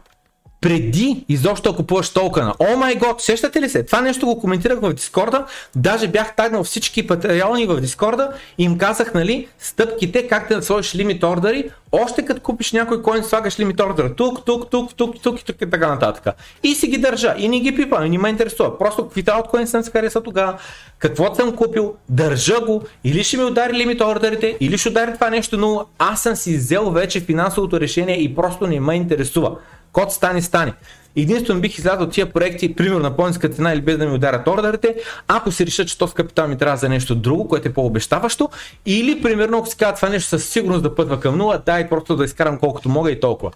преди 0.63 1.25
изобщо 1.29 1.71
да 1.71 1.77
купуваш 1.77 2.09
токена. 2.09 2.53
О 2.59 2.77
май 2.77 2.95
год, 2.95 3.21
сещате 3.21 3.61
ли 3.61 3.69
се? 3.69 3.83
Това 3.83 4.01
нещо 4.01 4.25
го 4.25 4.39
коментирах 4.39 4.79
в 4.79 4.93
Дискорда, 4.93 5.45
даже 5.75 6.07
бях 6.07 6.35
тагнал 6.35 6.63
всички 6.63 7.07
патреони 7.07 7.65
в 7.65 7.81
Дискорда 7.81 8.29
и 8.57 8.63
им 8.63 8.77
казах, 8.77 9.13
нали, 9.13 9.47
стъпките, 9.59 10.27
как 10.27 10.49
да 10.49 10.63
сложиш 10.63 10.95
лимит 10.95 11.23
ордери, 11.23 11.69
още 11.91 12.25
като 12.25 12.41
купиш 12.41 12.71
някой 12.71 13.01
коин, 13.01 13.23
слагаш 13.23 13.59
лимит 13.59 13.79
ордера 13.79 14.15
тук, 14.15 14.45
тук, 14.45 14.69
тук, 14.69 14.95
тук, 14.95 15.21
тук 15.21 15.39
и 15.41 15.45
тук 15.45 15.61
и 15.61 15.69
така 15.69 15.87
нататък. 15.87 16.35
И 16.63 16.75
си 16.75 16.87
ги 16.87 16.97
държа 16.97 17.35
и 17.37 17.47
не 17.47 17.59
ги 17.59 17.75
пипам, 17.75 18.05
и 18.05 18.09
не 18.09 18.17
ме 18.17 18.29
интересува. 18.29 18.77
Просто 18.77 19.03
каквито 19.03 19.31
от 19.31 19.69
съм 19.69 19.83
се 19.83 19.91
хареса 19.91 20.21
тогава, 20.21 20.57
какво 20.99 21.35
съм 21.35 21.55
купил, 21.55 21.95
държа 22.09 22.59
го, 22.59 22.81
или 23.03 23.23
ще 23.23 23.37
ми 23.37 23.43
удари 23.43 23.73
лимит 23.73 24.01
ордерите, 24.01 24.57
или 24.59 24.77
ще 24.77 24.89
удари 24.89 25.13
това 25.13 25.29
нещо, 25.29 25.57
но 25.57 25.85
аз 25.99 26.21
съм 26.21 26.35
си 26.35 26.57
взел 26.57 26.89
вече 26.89 27.19
финансовото 27.19 27.79
решение 27.79 28.15
и 28.15 28.35
просто 28.35 28.67
не 28.67 28.79
ме 28.79 28.95
интересува. 28.95 29.57
Код 29.93 30.11
стане, 30.11 30.41
стане. 30.41 30.73
Единствено 31.15 31.61
бих 31.61 31.77
излязъл 31.77 32.09
тия 32.09 32.33
проекти, 32.33 32.75
примерно 32.75 32.99
на 32.99 33.15
по-ниска 33.15 33.49
цена 33.49 33.73
или 33.73 33.81
без 33.81 33.97
да 33.97 34.05
ми 34.05 34.15
ударят 34.15 34.47
ордерите, 34.47 34.95
ако 35.27 35.51
се 35.51 35.65
реша, 35.65 35.85
че 35.85 35.97
този 35.97 36.13
капитал 36.13 36.47
ми 36.47 36.57
трябва 36.57 36.77
за 36.77 36.89
нещо 36.89 37.15
друго, 37.15 37.47
което 37.47 37.67
е 37.67 37.73
по-обещаващо, 37.73 38.49
или 38.85 39.21
примерно 39.21 39.57
ако 39.57 39.67
си 39.67 39.77
казва 39.77 39.95
това 39.95 40.09
нещо 40.09 40.29
със 40.29 40.49
сигурност 40.49 40.83
да 40.83 40.95
пътва 40.95 41.19
към 41.19 41.37
нула, 41.37 41.61
дай 41.65 41.89
просто 41.89 42.15
да 42.15 42.25
изкарам 42.25 42.59
колкото 42.59 42.89
мога 42.89 43.11
и 43.11 43.19
толкова. 43.19 43.51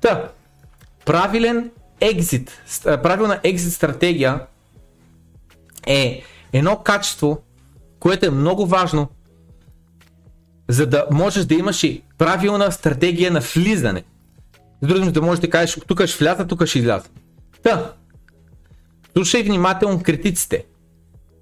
Та, 0.00 0.28
правилен 1.04 1.70
екзит, 2.00 2.62
правилна 2.84 3.40
екзит 3.42 3.72
стратегия 3.72 4.40
е 5.86 6.22
едно 6.52 6.76
качество, 6.76 7.42
което 8.00 8.26
е 8.26 8.30
много 8.30 8.66
важно, 8.66 9.08
за 10.68 10.86
да 10.86 11.06
можеш 11.10 11.44
да 11.44 11.54
имаш 11.54 11.84
и 11.84 12.02
правилна 12.18 12.72
стратегия 12.72 13.30
на 13.30 13.40
влизане. 13.40 14.04
С 14.82 14.86
други 14.86 15.10
да 15.10 15.22
можеш 15.22 15.40
да 15.40 15.50
кажеш, 15.50 15.78
тук 15.86 16.06
ще 16.06 16.24
вляза, 16.24 16.46
тук 16.46 16.66
ще 16.66 16.78
изляза. 16.78 17.08
Та, 17.62 17.92
слушай 19.16 19.42
внимателно 19.42 20.02
критиците. 20.02 20.64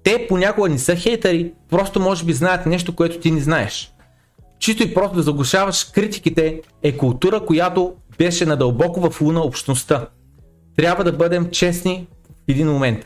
Те 0.03 0.25
понякога 0.29 0.69
не 0.69 0.79
са 0.79 0.95
хейтери, 0.95 1.53
просто 1.69 1.99
може 1.99 2.25
би 2.25 2.33
знаят 2.33 2.65
нещо, 2.65 2.95
което 2.95 3.19
ти 3.19 3.31
не 3.31 3.41
знаеш. 3.41 3.93
Чисто 4.59 4.83
и 4.83 4.93
просто 4.93 5.15
да 5.15 5.23
заглушаваш 5.23 5.83
критиките 5.83 6.61
е 6.83 6.97
култура, 6.97 7.45
която 7.45 7.93
беше 8.17 8.45
надълбоко 8.45 9.09
в 9.09 9.21
луна 9.21 9.41
общността. 9.41 10.07
Трябва 10.75 11.03
да 11.03 11.11
бъдем 11.11 11.49
честни 11.49 12.07
в 12.29 12.43
един 12.47 12.67
момент. 12.67 13.05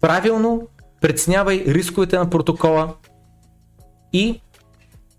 Правилно 0.00 0.68
преценявай 1.00 1.64
рисковете 1.66 2.18
на 2.18 2.30
протокола 2.30 2.94
и 4.12 4.40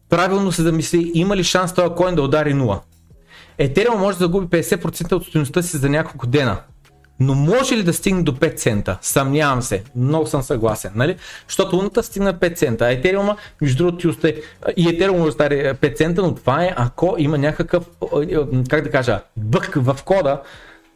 правилно 0.10 0.52
се 0.52 0.61
замисли 0.61 1.11
има 1.14 1.38
ли 1.38 1.44
шанс 1.44 1.73
този 1.73 1.95
коин 1.95 2.15
да 2.15 2.22
удари 2.22 2.53
0. 2.53 2.80
Етериум 3.60 3.99
може 3.99 4.18
да 4.18 4.23
загуби 4.23 4.64
50% 4.64 5.11
от 5.11 5.26
стоеността 5.26 5.61
си 5.61 5.77
за 5.77 5.90
няколко 5.90 6.27
дена. 6.27 6.57
Но 7.19 7.36
може 7.36 7.77
ли 7.77 7.84
да 7.84 7.94
стигне 7.94 8.23
до 8.23 8.31
5 8.31 8.56
цента? 8.56 8.98
Съмнявам 9.02 9.61
се. 9.61 9.84
Много 9.95 10.26
съм 10.26 10.44
съгласен. 10.44 10.91
Нали? 10.95 11.15
Защото 11.48 11.76
луната 11.76 12.03
стигна 12.03 12.34
5 12.34 12.56
цента. 12.56 12.86
А 12.86 12.91
Етериума, 12.91 13.38
между 13.61 13.77
другото, 13.77 13.98
ти 13.98 14.07
остай... 14.07 14.41
и 14.77 14.90
Етериум 14.90 15.31
стане 15.31 15.56
5 15.73 15.95
цента, 15.95 16.22
но 16.22 16.36
това 16.36 16.64
е 16.64 16.73
ако 16.77 17.15
има 17.18 17.38
някакъв, 17.38 17.84
как 18.69 18.84
да 18.84 18.91
кажа, 18.91 19.19
бък 19.38 19.72
в 19.76 19.98
кода, 20.06 20.41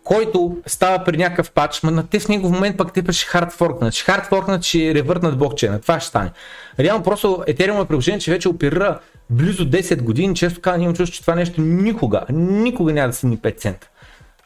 който 0.03 0.57
става 0.65 1.03
при 1.03 1.17
някакъв 1.17 1.51
пач, 1.51 1.83
ма 1.83 1.91
на 1.91 2.07
те 2.07 2.19
в 2.19 2.27
него 2.27 2.49
момент 2.49 2.77
пък 2.77 2.93
те 2.93 3.11
ще 3.11 3.25
хардфоркнат. 3.25 3.93
Ще 3.93 4.11
хардфоркнат, 4.11 4.63
ще 4.63 4.93
ревъртнат 4.93 5.37
блокчейна. 5.37 5.81
Това 5.81 5.99
ще 5.99 6.09
стане. 6.09 6.31
Реално 6.79 7.03
просто 7.03 7.43
Ethereum 7.47 7.83
е 7.83 7.87
приложение, 7.87 8.19
че 8.19 8.31
вече 8.31 8.49
оперира 8.49 8.99
близо 9.33 9.69
10 9.69 10.01
години. 10.01 10.35
Често 10.35 10.61
казвам, 10.61 10.81
имам 10.81 10.95
чувство, 10.95 11.15
че 11.15 11.21
това 11.21 11.35
нещо 11.35 11.61
никога, 11.61 12.21
никога 12.29 12.93
няма 12.93 13.13
да 13.21 13.27
ни 13.27 13.37
5 13.37 13.57
цента. 13.57 13.89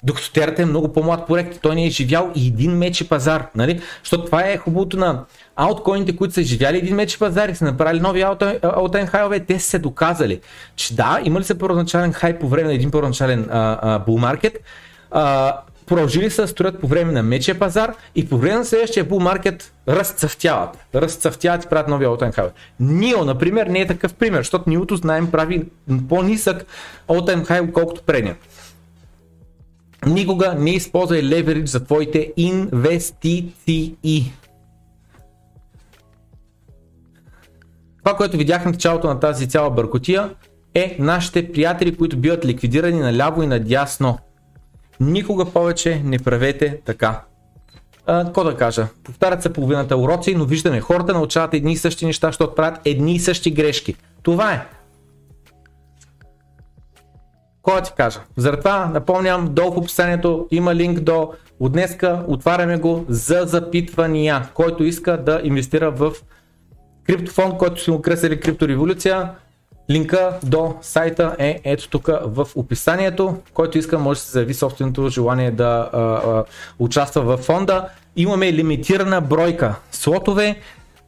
Докато 0.04 0.32
Терата 0.32 0.62
е 0.62 0.66
много 0.66 0.94
по-млад 0.94 1.28
проект, 1.28 1.60
той 1.62 1.76
не 1.76 1.86
е 1.86 1.90
живял 1.90 2.32
и 2.36 2.48
един 2.48 2.72
мечи 2.72 3.10
пазар, 3.10 3.48
нали? 3.56 3.82
Защото 4.04 4.26
това 4.26 4.42
е 4.42 4.58
хубавото 4.58 4.98
на 4.98 5.24
ауткоините, 5.56 6.16
които 6.16 6.34
са 6.34 6.44
живяли 6.44 6.78
един 6.78 6.96
мечи 6.96 7.20
пазар 7.20 7.50
и 7.50 7.56
са 7.56 7.66
направили 7.66 8.02
нови 8.02 8.22
аутен 8.62 9.08
хайове, 9.08 9.40
те 9.40 9.60
са 9.60 9.70
се 9.70 9.80
доказали, 9.80 10.42
че 10.76 10.96
да, 10.96 11.20
има 11.24 11.40
ли 11.40 11.44
се 11.44 11.58
първоначален 11.58 12.14
хай 12.14 12.40
по 12.40 12.48
време 12.48 12.68
на 12.68 12.74
един 12.74 12.92
първоначален 12.92 13.50
булмаркет, 14.06 14.60
продължили 15.88 16.30
са 16.30 16.42
да 16.42 16.48
строят 16.48 16.82
по 16.82 16.88
време 16.88 17.12
на 17.12 17.24
мечия 17.24 17.60
пазар 17.60 17.94
и 18.16 18.30
по 18.30 18.38
време 18.38 18.56
на 18.56 18.66
следващия 18.66 19.06
булмаркет 19.06 19.74
разцъфтяват. 19.88 20.78
Разцъфтяват 20.96 21.64
и 21.64 21.68
правят 21.68 21.88
нови 21.88 22.06
all 22.06 22.36
хайове. 22.36 22.54
Нио, 22.80 23.26
например, 23.26 23.68
не 23.68 23.80
е 23.80 23.88
такъв 23.88 24.14
пример, 24.14 24.38
защото 24.38 24.70
Ниото, 24.70 24.96
знаем, 24.96 25.32
прави 25.32 25.64
по-нисък 26.10 26.66
all 27.08 27.44
хай, 27.44 27.60
отколкото 27.60 28.04
предния. 28.04 28.36
Никога 30.06 30.54
не 30.54 30.72
използвай 30.72 31.24
леверидж 31.24 31.70
за 31.70 31.84
твоите 31.84 32.34
инвестиции. 32.38 34.34
Това, 38.04 38.18
което 38.18 38.38
видях 38.38 38.66
на 38.66 38.72
началото 38.72 39.08
на 39.08 39.20
тази 39.20 39.50
цяла 39.50 39.70
бъркотия 39.70 40.30
е 40.74 40.98
нашите 41.00 41.52
приятели, 41.52 41.96
които 41.96 42.18
биват 42.18 42.46
ликвидирани 42.46 43.00
наляво 43.00 43.44
и 43.44 43.48
надясно. 43.48 44.20
Никога 45.00 45.46
повече 45.46 46.02
не 46.04 46.20
правете 46.20 46.82
така. 46.86 47.22
Какво 48.08 48.44
да 48.44 48.58
кажа? 48.58 48.88
Повтарят 49.04 49.42
се 49.42 49.54
половината 49.54 49.98
уроци, 49.98 50.36
но 50.36 50.46
виждаме, 50.46 50.82
хората 50.82 51.14
научават 51.14 51.54
едни 51.54 51.74
и 51.74 51.78
същи 51.78 52.06
неща, 52.06 52.28
защото 52.28 52.56
правят 52.56 52.80
едни 52.86 53.14
и 53.14 53.20
същи 53.20 53.52
грешки. 53.52 53.96
Това 54.24 54.54
е. 54.54 54.66
Кой 57.62 57.82
ти 57.82 57.92
кажа? 57.98 58.20
Заради 58.38 58.62
това 58.62 58.86
напомням, 58.86 59.54
долу 59.54 59.72
в 59.72 59.78
описанието 59.78 60.48
има 60.52 60.76
линк 60.76 61.00
до 61.00 61.34
от 61.60 61.72
днеска 61.72 62.24
отваряме 62.28 62.78
го 62.78 63.06
за 63.10 63.44
запитвания. 63.46 64.50
Който 64.54 64.84
иска 64.84 65.24
да 65.24 65.42
инвестира 65.44 65.92
в 65.92 66.14
криптофонд, 67.04 67.58
който 67.58 67.82
си 67.82 67.92
му 67.92 68.02
кресали 68.02 68.40
криптореволюция, 68.40 69.32
линка 69.90 70.40
до 70.44 70.76
сайта 70.82 71.36
е 71.40 71.62
ето 71.64 71.90
тук 71.90 72.08
в 72.26 72.48
описанието. 72.56 73.38
Който 73.54 73.78
иска 73.78 74.00
може 74.00 74.20
да 74.20 74.26
се 74.26 74.32
заяви 74.32 74.54
собственото 74.54 75.10
желание 75.10 75.52
да 75.52 75.90
а, 75.94 76.00
а, 76.00 76.44
участва 76.80 77.22
в 77.22 77.38
фонда. 77.38 77.90
Имаме 78.16 78.54
лимитирана 78.54 79.22
бройка 79.22 79.76
слотове. 79.92 80.60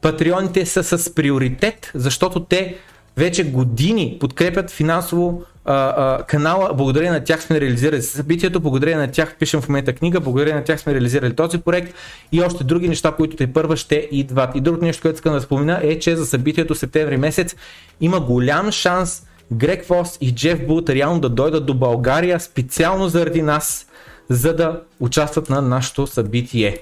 Патреоните 0.02 0.66
са 0.66 0.84
с 0.84 1.16
приоритет, 1.16 1.92
защото 1.96 2.40
те 2.40 2.78
вече 3.18 3.44
години 3.52 4.18
подкрепят 4.20 4.72
финансово 4.72 5.44
а, 5.70 5.94
а, 5.98 6.24
канала, 6.24 6.74
благодарение 6.74 7.12
на 7.12 7.24
тях 7.24 7.44
сме 7.44 7.62
реализирали 7.62 8.02
събитието, 8.02 8.60
благодарение 8.60 9.06
на 9.06 9.12
тях 9.12 9.36
пишем 9.40 9.62
в 9.62 9.70
момента 9.70 9.94
книга, 9.94 10.20
благодарение 10.20 10.60
на 10.60 10.64
тях 10.64 10.80
сме 10.80 10.94
реализирали 10.94 11.36
този 11.36 11.58
проект 11.58 11.94
и 12.32 12.41
още 12.41 12.64
други 12.64 12.90
неща, 12.90 13.12
които 13.12 13.36
те 13.36 13.54
първа 13.54 13.78
ще 13.78 14.08
идват. 14.12 14.56
И 14.56 14.62
другото 14.62 14.86
нещо, 14.86 15.02
което 15.02 15.16
искам 15.16 15.34
да 15.34 15.41
спомена 15.41 15.80
е, 15.84 16.00
че 16.00 16.16
за 16.16 16.26
събитието 16.26 16.76
септември 16.76 17.18
месец 17.18 17.56
има 18.02 18.20
голям 18.20 18.72
шанс 18.72 19.24
Грег 19.54 19.86
Фос 19.86 20.18
и 20.22 20.36
Джеф 20.36 20.68
Бут 20.68 20.90
реално 20.90 21.20
да 21.20 21.30
дойдат 21.30 21.66
до 21.66 21.74
България 21.74 22.40
специално 22.40 23.08
заради 23.08 23.41
нас, 23.41 23.88
за 24.30 24.56
да 24.56 24.82
участват 25.00 25.50
на 25.50 25.62
нашето 25.62 26.08
събитие. 26.08 26.78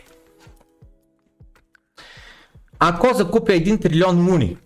Ако 2.79 3.13
закупя 3.13 3.51
1 3.51 3.81
трилион 3.81 4.21
муни, 4.21 4.57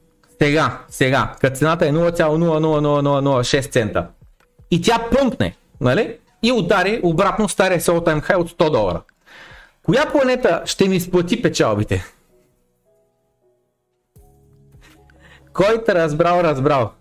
сега, 0.42 0.80
сега, 0.90 1.34
като 1.42 1.56
цената 1.56 1.88
е 1.88 1.92
0,00006 1.92 3.72
цента 3.72 4.08
и 4.72 4.82
тя 4.82 5.08
пъмпне, 5.12 5.56
нали? 5.82 6.18
И 6.44 6.52
удари 6.52 7.00
обратно 7.04 7.50
стария 7.50 7.80
all 7.80 8.06
time 8.06 8.30
high 8.30 8.36
от 8.36 8.52
100 8.52 8.72
долара. 8.72 9.02
Коя 9.84 10.06
планета 10.12 10.62
ще 10.66 10.90
ми 10.90 10.96
изплати 10.96 11.42
печалбите? 11.42 12.06
Който 15.54 15.92
разбрал, 15.96 16.42
разбрал. 16.42 16.92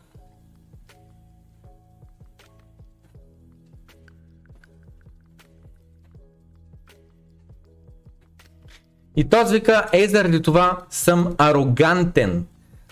И 9.16 9.28
този 9.28 9.54
вика, 9.54 9.86
е 9.92 10.08
заради 10.08 10.42
това 10.42 10.78
съм 10.90 11.34
арогантен. 11.38 12.46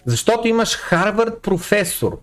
Защото 0.09 0.49
имаш 0.49 0.77
Харвард 0.77 1.43
професор 1.43 2.19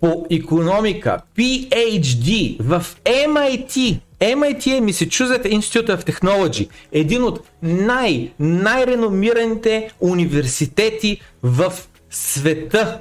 по 0.00 0.26
економика, 0.30 1.18
PhD 1.38 2.56
в 2.60 2.86
MIT. 3.04 4.00
MIT 4.20 4.66
е 4.66 4.80
Massachusetts 4.80 5.58
Institute 5.58 5.96
of 5.96 6.12
Technology, 6.12 6.68
един 6.92 7.24
от 7.24 7.40
най- 7.62 8.32
най-реномираните 8.40 9.90
университети 10.00 11.20
в 11.42 11.72
света. 12.10 13.00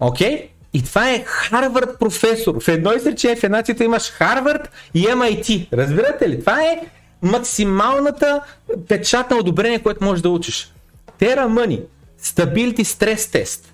Окей? 0.00 0.36
Okay? 0.36 0.48
И 0.72 0.82
това 0.82 1.10
е 1.10 1.24
Харвард 1.26 1.98
професор. 1.98 2.60
В 2.60 2.68
едно 2.68 2.92
изречение 2.92 3.36
в 3.36 3.44
една 3.44 3.62
имаш 3.80 4.10
Харвард 4.10 4.70
и 4.94 5.04
MIT. 5.04 5.72
Разбирате 5.72 6.28
ли? 6.28 6.40
Това 6.40 6.62
е 6.62 6.80
максималната 7.22 8.40
печат 8.88 9.30
на 9.30 9.36
одобрение, 9.36 9.78
което 9.78 10.04
можеш 10.04 10.22
да 10.22 10.30
учиш. 10.30 10.72
Terra 11.20 11.46
Money 11.46 11.82
Stability 12.22 12.82
Stress 12.82 13.16
Test, 13.16 13.64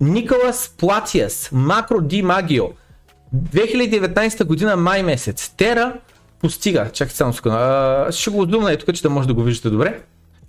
Николас 0.00 0.74
Платиас, 0.78 1.48
Макро 1.52 2.00
Ди 2.00 2.22
Магио, 2.22 2.68
2019 3.34 4.44
година 4.44 4.76
май 4.76 5.02
месец. 5.02 5.52
Тера 5.56 5.92
постига, 6.40 6.90
чакайте 6.92 7.16
само 7.16 7.32
секунда, 7.32 8.08
ще 8.10 8.30
го 8.30 8.40
отдумна 8.40 8.72
и 8.72 8.78
тук, 8.78 8.94
че 8.94 9.02
да 9.02 9.10
може 9.10 9.28
да 9.28 9.34
го 9.34 9.42
виждате 9.42 9.70
добре. 9.70 10.00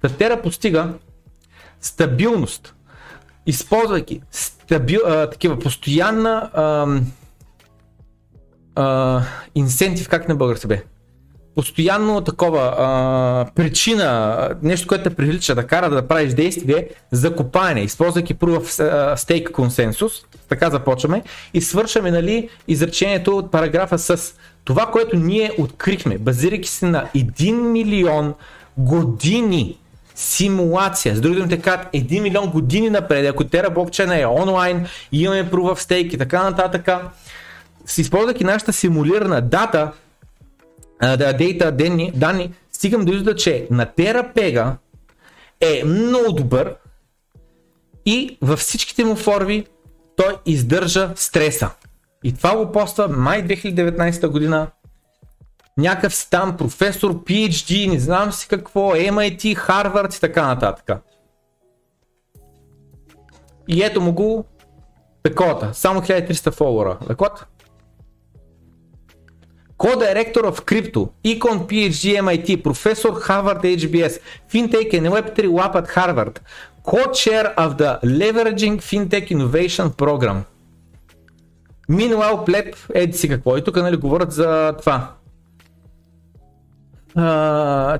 Та 0.02 0.10
Тера 0.10 0.41
постига 0.41 0.94
стабилност, 1.82 2.76
използвайки 3.45 4.22
стабил, 4.32 4.99
а, 5.06 5.30
такива 5.30 5.60
постоянна 5.60 6.49
а, 6.53 6.88
а, 8.76 9.22
инсентив, 9.56 10.10
как 10.10 10.28
на 10.28 10.36
български 10.36 10.68
бе? 10.68 10.84
Постоянно 11.57 12.21
такова 12.21 12.75
а, 12.77 13.45
причина, 13.55 14.49
нещо, 14.63 14.88
което 14.88 15.03
те 15.03 15.15
привлича 15.15 15.55
да 15.55 15.67
кара 15.67 15.89
да 15.89 16.07
правиш 16.07 16.34
действие 16.34 16.88
за 17.11 17.35
копане, 17.35 17.81
използвайки 17.81 18.35
of 18.35 18.63
Stake 19.15 19.51
консенсус, 19.51 20.11
така 20.49 20.69
започваме 20.69 21.23
и 21.53 21.61
свършваме 21.61 22.11
нали, 22.11 22.49
изречението 22.67 23.38
от 23.38 23.51
параграфа 23.51 23.99
с 23.99 24.34
това, 24.63 24.85
което 24.85 25.15
ние 25.15 25.51
открихме, 25.57 26.17
базирайки 26.17 26.69
се 26.69 26.85
на 26.85 27.05
1 27.15 27.51
милион 27.51 28.34
години 28.77 29.77
симулация. 30.15 31.15
С 31.15 31.21
други 31.21 31.35
думи 31.35 31.49
така, 31.49 31.84
1 31.93 32.21
милион 32.21 32.51
години 32.51 32.89
напред, 32.89 33.29
ако 33.29 33.43
Terra 33.43 33.73
блокчейна 33.73 34.21
е 34.21 34.25
онлайн, 34.25 34.85
имаме 35.11 35.49
Proof 35.51 35.75
of 35.75 35.79
Stake 35.79 36.13
и 36.13 36.17
така 36.17 36.43
нататък, 36.43 36.89
използвайки 37.97 38.43
нашата 38.43 38.73
симулирана 38.73 39.41
дата, 39.41 39.91
дейта, 41.38 41.72
данни, 41.72 42.11
данни, 42.15 42.53
стигам 42.72 43.06
до 43.06 43.11
извода, 43.11 43.36
че 43.36 43.68
на 43.72 43.86
Terapega 43.86 44.76
е 45.61 45.84
много 45.86 46.32
добър 46.32 46.76
и 48.06 48.38
във 48.41 48.60
всичките 48.60 49.06
му 49.06 49.15
форми 49.15 49.65
той 50.15 50.38
издържа 50.45 51.11
стреса. 51.15 51.69
И 52.24 52.34
това 52.34 52.57
го 52.57 52.72
поства 52.72 53.07
май 53.07 53.48
2019 53.48 54.28
година. 54.28 54.68
Някакъв 55.78 56.15
си 56.15 56.30
там 56.30 56.57
професор, 56.57 57.24
PhD, 57.24 57.90
не 57.90 57.99
знам 57.99 58.32
си 58.32 58.48
какво, 58.48 58.95
MIT, 58.95 59.56
Harvard 59.56 60.18
и 60.18 60.19
така 60.19 60.48
нататък. 60.48 61.02
И 63.68 63.84
ето 63.84 64.02
му 64.02 64.14
го 64.14 64.45
таковата, 65.24 65.74
само 65.74 66.02
1300 66.02 66.52
фолуара. 66.52 66.98
Лекот? 67.10 67.45
Co-Director 69.77 70.43
of 70.45 70.65
Crypto, 70.65 71.13
Econ 71.23 71.67
PhD 71.67 72.21
MIT, 72.21 72.57
Professor 72.57 73.13
Harvard 73.27 73.61
HBS, 73.63 74.19
FinTech 74.51 74.93
and 74.97 75.07
Web3 75.13 75.37
Lab 75.57 75.75
at 75.75 75.87
Harvard, 75.95 76.39
Co-Chair 76.83 77.53
of 77.63 77.77
the 77.77 77.99
Leveraging 78.03 78.77
FinTech 78.81 79.29
Innovation 79.29 79.89
Program. 80.01 80.45
Meanwhile, 81.89 82.45
плеп, 82.45 82.75
еди 82.93 83.17
си 83.17 83.29
какво. 83.29 83.57
И 83.57 83.63
тук 83.63 83.75
нали, 83.75 83.97
говорят 83.97 84.31
за 84.31 84.75
това 84.79 85.13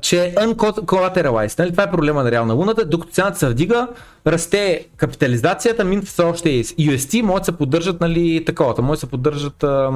че 0.02 0.26
е 0.26 0.36
uncollateralized. 0.36 1.60
Нали? 1.60 1.72
Това 1.72 1.84
е 1.84 1.92
проблема 1.92 2.24
на 2.24 2.32
реална 2.32 2.54
луната. 2.54 2.86
Докато 2.86 3.14
цената 3.14 3.38
се 3.38 3.50
вдига, 3.50 3.88
расте 4.28 4.88
капитализацията, 4.98 5.84
мин 5.84 6.02
все 6.02 6.24
още 6.24 6.50
е 6.50 6.64
UST, 6.64 7.22
могат 7.22 7.42
да 7.42 7.46
се 7.46 7.52
поддържат 7.52 8.02
нали, 8.02 8.46
таковата, 8.46 8.82
могат 8.82 8.96
да 8.96 9.00
се 9.00 9.10
поддържат 9.10 9.64
а, 9.64 9.92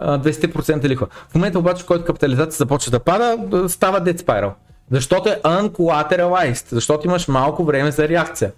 20% 0.00 0.88
лихва. 0.88 1.06
В 1.28 1.34
момента 1.34 1.58
обаче, 1.58 1.82
в 1.82 1.86
който 1.86 2.04
капитализацията 2.04 2.56
започва 2.56 2.90
да 2.90 3.00
пада, 3.00 3.38
става 3.68 4.00
dead 4.00 4.20
spiral. 4.20 4.52
Защото 4.90 5.28
е 5.28 5.40
uncollateralized, 5.44 6.72
защото 6.72 7.06
имаш 7.06 7.28
малко 7.28 7.64
време 7.64 7.90
за 7.90 8.08
реакция. 8.08 8.52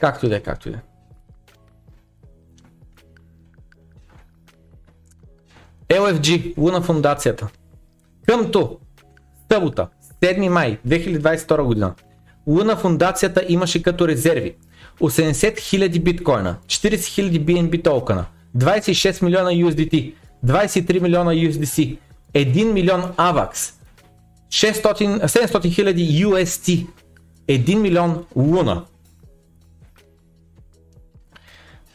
Както 0.00 0.26
и 0.26 0.28
да 0.28 0.36
е, 0.36 0.40
както 0.40 0.68
и 0.68 0.72
да 0.72 0.78
е. 0.78 0.91
LFG, 5.88 6.58
Луна 6.58 6.82
фундацията. 6.82 7.48
Къмто, 8.26 8.78
събота, 9.52 9.88
7 10.22 10.48
май 10.48 10.78
2022 10.88 11.62
година, 11.62 11.94
Луна 12.46 12.76
фундацията 12.76 13.44
имаше 13.48 13.82
като 13.82 14.08
резерви 14.08 14.54
80 15.00 15.56
000 15.56 16.02
биткоина, 16.02 16.56
40 16.66 16.96
000 16.96 17.44
BNB 17.44 17.84
токена, 17.84 18.24
26 18.56 19.24
милиона 19.24 19.50
USDT, 19.50 20.14
23 20.46 21.00
милиона 21.00 21.32
USDC, 21.32 21.96
1 22.34 22.72
милион 22.72 23.02
AVAX, 23.02 23.74
600, 24.48 25.26
700 25.26 25.74
хиляди 25.74 26.24
UST, 26.26 26.86
1 27.48 27.74
милион 27.74 28.24
Луна. 28.36 28.84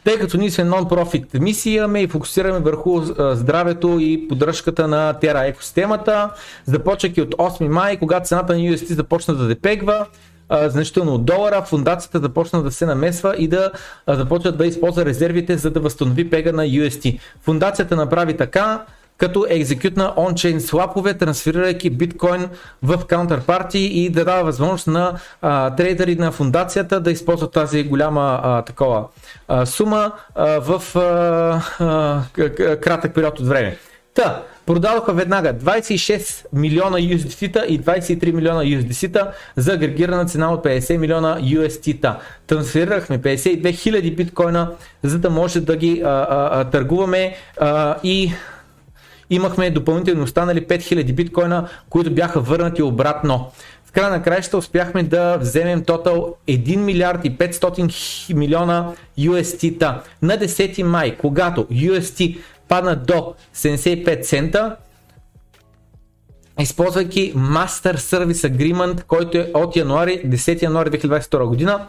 Тъй 0.08 0.18
като 0.18 0.36
ние 0.38 0.50
сме 0.50 0.64
нон-профит 0.64 1.40
мисия, 1.40 1.76
имаме 1.76 2.02
и 2.02 2.08
фокусираме 2.08 2.58
върху 2.58 3.02
здравето 3.18 3.98
и 4.00 4.28
поддръжката 4.28 4.88
на 4.88 5.12
Тера 5.12 5.46
екосистемата, 5.46 6.30
започвайки 6.66 7.22
от 7.22 7.34
8 7.34 7.68
май, 7.68 7.96
когато 7.96 8.26
цената 8.26 8.52
на 8.52 8.58
UST 8.58 8.92
започна 8.92 9.34
да 9.34 9.46
депегва, 9.46 10.06
значително 10.66 11.14
от 11.14 11.24
долара, 11.24 11.62
фундацията 11.62 12.18
започна 12.18 12.62
да 12.62 12.70
се 12.70 12.86
намесва 12.86 13.34
и 13.38 13.48
да 13.48 13.70
започва 14.08 14.52
да 14.52 14.66
използва 14.66 15.04
резервите, 15.04 15.56
за 15.56 15.70
да 15.70 15.80
възстанови 15.80 16.30
пега 16.30 16.52
на 16.52 16.62
UST. 16.62 17.20
Фундацията 17.42 17.96
направи 17.96 18.36
така, 18.36 18.84
като 19.18 19.46
екзекютна 19.48 20.12
ончейн 20.16 20.60
слапове, 20.60 21.14
трансферирайки 21.14 21.90
биткоин 21.90 22.48
в 22.82 22.98
counterparty 22.98 23.76
и 23.76 24.10
да 24.10 24.24
дава 24.24 24.44
възможност 24.44 24.86
на 24.86 25.18
а, 25.42 25.76
трейдери 25.76 26.16
на 26.16 26.32
фундацията 26.32 27.00
да 27.00 27.10
използват 27.10 27.52
тази 27.52 27.84
голяма 27.84 28.40
а, 28.42 28.62
такова 28.62 29.04
а, 29.48 29.66
сума 29.66 30.12
а, 30.34 30.60
в 30.60 30.96
а, 30.96 31.62
а, 31.84 32.22
кратък 32.80 33.14
период 33.14 33.40
от 33.40 33.46
време. 33.46 33.76
Та, 34.14 34.42
продадоха 34.66 35.12
веднага 35.12 35.54
26 35.54 36.46
милиона 36.52 36.98
USDT 36.98 37.64
и 37.64 37.80
23 37.80 38.32
милиона 38.32 38.62
USDC 38.62 39.30
за 39.56 39.72
агрегирана 39.72 40.26
цена 40.26 40.52
от 40.52 40.64
50 40.64 40.96
милиона 40.96 41.38
UST. 41.40 42.16
Трансферирахме 42.46 43.18
52 43.18 43.74
хиляди 43.74 44.10
биткоина, 44.10 44.70
за 45.02 45.18
да 45.18 45.30
може 45.30 45.60
да 45.60 45.76
ги 45.76 46.02
а, 46.04 46.08
а, 46.08 46.60
а, 46.60 46.64
търгуваме 46.64 47.36
а, 47.60 47.96
и 48.02 48.32
имахме 49.30 49.70
допълнително 49.70 50.22
останали 50.22 50.66
5000 50.66 51.12
биткоина, 51.12 51.68
които 51.90 52.14
бяха 52.14 52.40
върнати 52.40 52.82
обратно. 52.82 53.50
В 53.84 53.92
края 53.92 54.10
на 54.10 54.22
краища 54.22 54.58
успяхме 54.58 55.02
да 55.02 55.36
вземем 55.36 55.84
тотал 55.84 56.34
1 56.48 56.76
милиард 56.76 57.24
и 57.24 57.38
500 57.38 58.34
милиона 58.34 58.92
UST-та. 59.18 60.02
На 60.22 60.38
10 60.38 60.82
май, 60.82 61.16
когато 61.16 61.64
UST 61.64 62.38
падна 62.68 62.96
до 62.96 63.34
75 63.56 64.22
цента, 64.22 64.76
използвайки 66.60 67.34
Master 67.34 67.96
Service 67.96 68.56
Agreement, 68.56 69.02
който 69.02 69.38
е 69.38 69.50
от 69.54 69.76
януари, 69.76 70.22
10 70.26 70.62
януари 70.62 70.90
2022 70.90 71.44
година, 71.44 71.86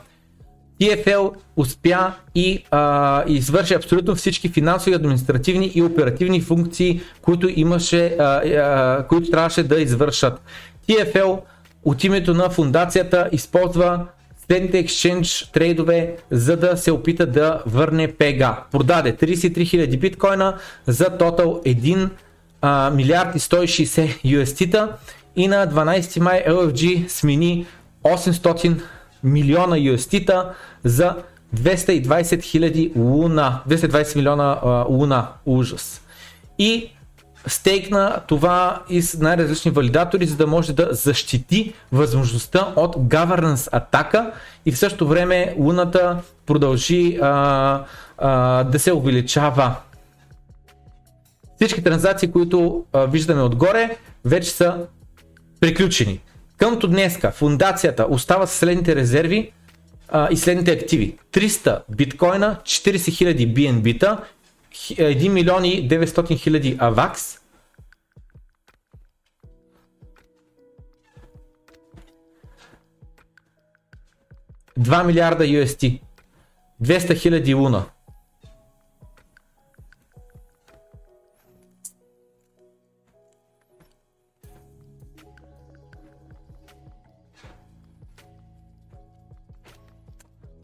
TFL 0.81 1.31
успя 1.56 2.14
и 2.35 2.64
а, 2.72 3.23
извърши 3.27 3.73
абсолютно 3.73 4.15
всички 4.15 4.49
финансови, 4.49 4.95
административни 4.95 5.72
и 5.76 5.81
оперативни 5.81 6.41
функции, 6.41 7.01
които, 7.22 7.49
имаше, 7.56 8.15
а, 8.19 8.23
а, 8.23 9.07
които 9.07 9.31
трябваше 9.31 9.64
да 9.64 9.81
извършат. 9.81 10.41
TFL 10.89 11.39
от 11.85 12.03
името 12.03 12.34
на 12.34 12.49
фундацията 12.49 13.30
използва 13.31 14.06
следните 14.45 14.85
exchange 14.85 15.53
трейдове, 15.53 16.15
за 16.31 16.57
да 16.57 16.77
се 16.77 16.91
опита 16.91 17.26
да 17.26 17.64
върне 17.65 18.07
пега. 18.07 18.64
Продаде 18.72 19.15
33 19.15 19.51
000 19.51 19.99
биткоина 19.99 20.57
за 20.88 21.10
тотал 21.18 21.61
1 21.65 22.10
а, 22.61 22.91
милиард 22.95 23.35
и 23.35 23.39
160 23.39 24.23
UST-та 24.26 24.89
и 25.35 25.47
на 25.47 25.68
12 25.68 26.19
май 26.19 26.43
LFG 26.47 27.07
смени 27.07 27.65
800 28.03 28.81
милиона 29.24 29.76
UST-та 29.76 30.54
за 30.84 31.16
220 31.56 32.44
хиляди 32.44 32.91
луна, 32.96 33.62
220 33.70 34.16
милиона 34.16 34.60
а, 34.64 34.86
луна, 34.90 35.28
ужас. 35.46 36.02
И 36.60 36.91
стейкна 37.48 38.20
това 38.28 38.84
и 38.90 39.02
с 39.02 39.20
най-различни 39.20 39.72
валидатори, 39.72 40.26
за 40.26 40.36
да 40.36 40.48
може 40.48 40.74
да 40.74 40.88
защити 40.91 41.74
възможността 41.91 42.74
от 42.76 42.96
governance 42.96 43.70
атака 43.72 44.32
и 44.66 44.72
в 44.72 44.78
същото 44.78 45.08
време 45.08 45.56
луната 45.58 46.18
продължи 46.46 47.18
а, 47.22 47.84
а, 48.18 48.64
да 48.64 48.80
се 48.80 48.94
увеличава. 48.94 49.76
Всички 51.56 51.84
транзакции, 51.84 52.32
които 52.32 52.86
а, 52.94 53.06
виждаме 53.06 53.41
отгоре, 53.41 53.98
вече 54.26 54.52
са 54.52 54.78
приключени. 55.60 56.20
Къмто 56.60 56.88
днеска 56.88 57.31
фундацията 57.31 58.07
остава 58.10 58.48
с 58.48 58.57
следните 58.57 58.95
резерви 58.95 59.52
а, 60.10 60.27
и 60.31 60.38
следните 60.38 60.72
активи. 60.72 61.18
300 61.31 61.81
биткоина, 61.95 62.60
40 62.64 62.98
000 62.98 63.53
BNB-та, 63.53 64.23
1 64.73 65.30
милион 65.30 65.65
и 65.65 65.90
900 65.90 66.38
хиляди 66.38 66.77
AVAX, 66.77 67.40
Два 74.77 75.03
милиарда 75.03 75.44
UST, 75.44 76.02
200 76.84 77.15
хиляди 77.15 77.53
луна, 77.53 77.86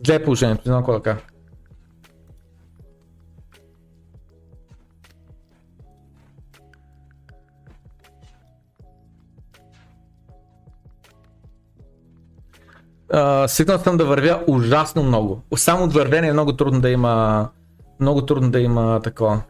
Зле 0.05 0.15
е 0.15 0.23
положението, 0.23 0.61
не 0.65 0.69
знам 0.69 0.81
какво 0.81 0.93
да 0.93 1.01
кажа. 1.01 1.19
Uh, 13.13 13.47
свикнал 13.47 13.77
съм 13.77 13.97
да 13.97 14.05
вървя 14.05 14.43
ужасно 14.47 15.03
много. 15.03 15.41
Само 15.55 15.83
от 15.83 15.93
вървене 15.93 16.27
е 16.27 16.33
много 16.33 16.55
трудно 16.55 16.81
да 16.81 16.89
има 16.89 17.49
много 17.99 18.25
трудно 18.25 18.51
да 18.51 18.59
има 18.59 18.99
такова. 19.03 19.41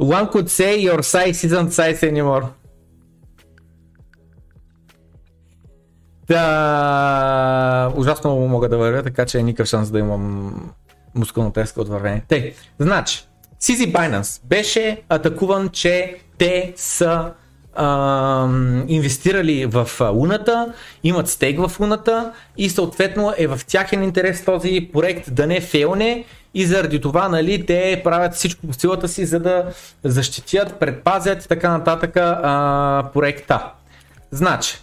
One 0.00 0.32
could 0.32 0.48
say 0.48 0.90
your 0.90 1.02
size 1.02 1.48
isn't 1.48 1.68
size 1.68 2.12
anymore. 2.12 2.46
Да, 6.30 7.92
ужасно 7.96 8.30
много 8.30 8.48
мога 8.48 8.68
да 8.68 8.78
вървя, 8.78 9.02
така 9.02 9.26
че 9.26 9.38
е 9.38 9.42
никакъв 9.42 9.68
шанс 9.68 9.90
да 9.90 9.98
имам 9.98 10.54
мускулна 11.14 11.52
теска 11.52 11.80
от 11.80 11.88
вървене. 11.88 12.22
Тъй, 12.28 12.54
значи, 12.78 13.24
CZ 13.60 13.92
Binance 13.92 14.40
беше 14.44 15.02
атакуван, 15.08 15.68
че 15.68 16.16
те 16.38 16.72
са 16.76 17.30
а, 17.74 18.48
инвестирали 18.88 19.66
в 19.66 19.88
Луната, 20.12 20.72
имат 21.02 21.28
стейк 21.28 21.68
в 21.68 21.80
Луната 21.80 22.32
и 22.56 22.70
съответно 22.70 23.34
е 23.38 23.46
в 23.46 23.60
тяхен 23.66 24.02
интерес 24.02 24.44
този 24.44 24.90
проект 24.92 25.34
да 25.34 25.46
не 25.46 25.60
фейлне 25.60 26.24
и 26.54 26.66
заради 26.66 27.00
това 27.00 27.28
нали, 27.28 27.66
те 27.66 28.00
правят 28.04 28.34
всичко 28.34 28.66
по 28.66 28.72
силата 28.72 29.08
си, 29.08 29.26
за 29.26 29.40
да 29.40 29.64
защитят, 30.04 30.74
предпазят 30.80 31.48
така 31.48 31.70
нататък 31.70 32.16
а, 32.16 33.10
проекта. 33.14 33.72
Значи, 34.30 34.78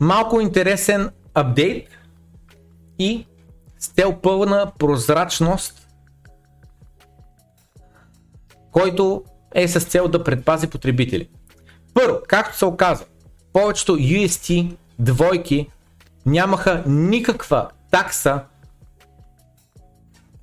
малко 0.00 0.40
интересен 0.40 1.10
апдейт 1.34 1.88
и 2.98 3.26
с 3.78 3.86
цел 3.86 4.16
пълна 4.22 4.72
прозрачност, 4.78 5.88
който 8.72 9.24
е 9.54 9.68
с 9.68 9.80
цел 9.80 10.08
да 10.08 10.24
предпази 10.24 10.66
потребители. 10.66 11.28
Първо, 11.94 12.18
както 12.28 12.58
се 12.58 12.64
оказа, 12.64 13.04
повечето 13.52 13.96
UST 13.96 14.76
двойки 14.98 15.70
нямаха 16.26 16.82
никаква 16.86 17.68
такса 17.90 18.40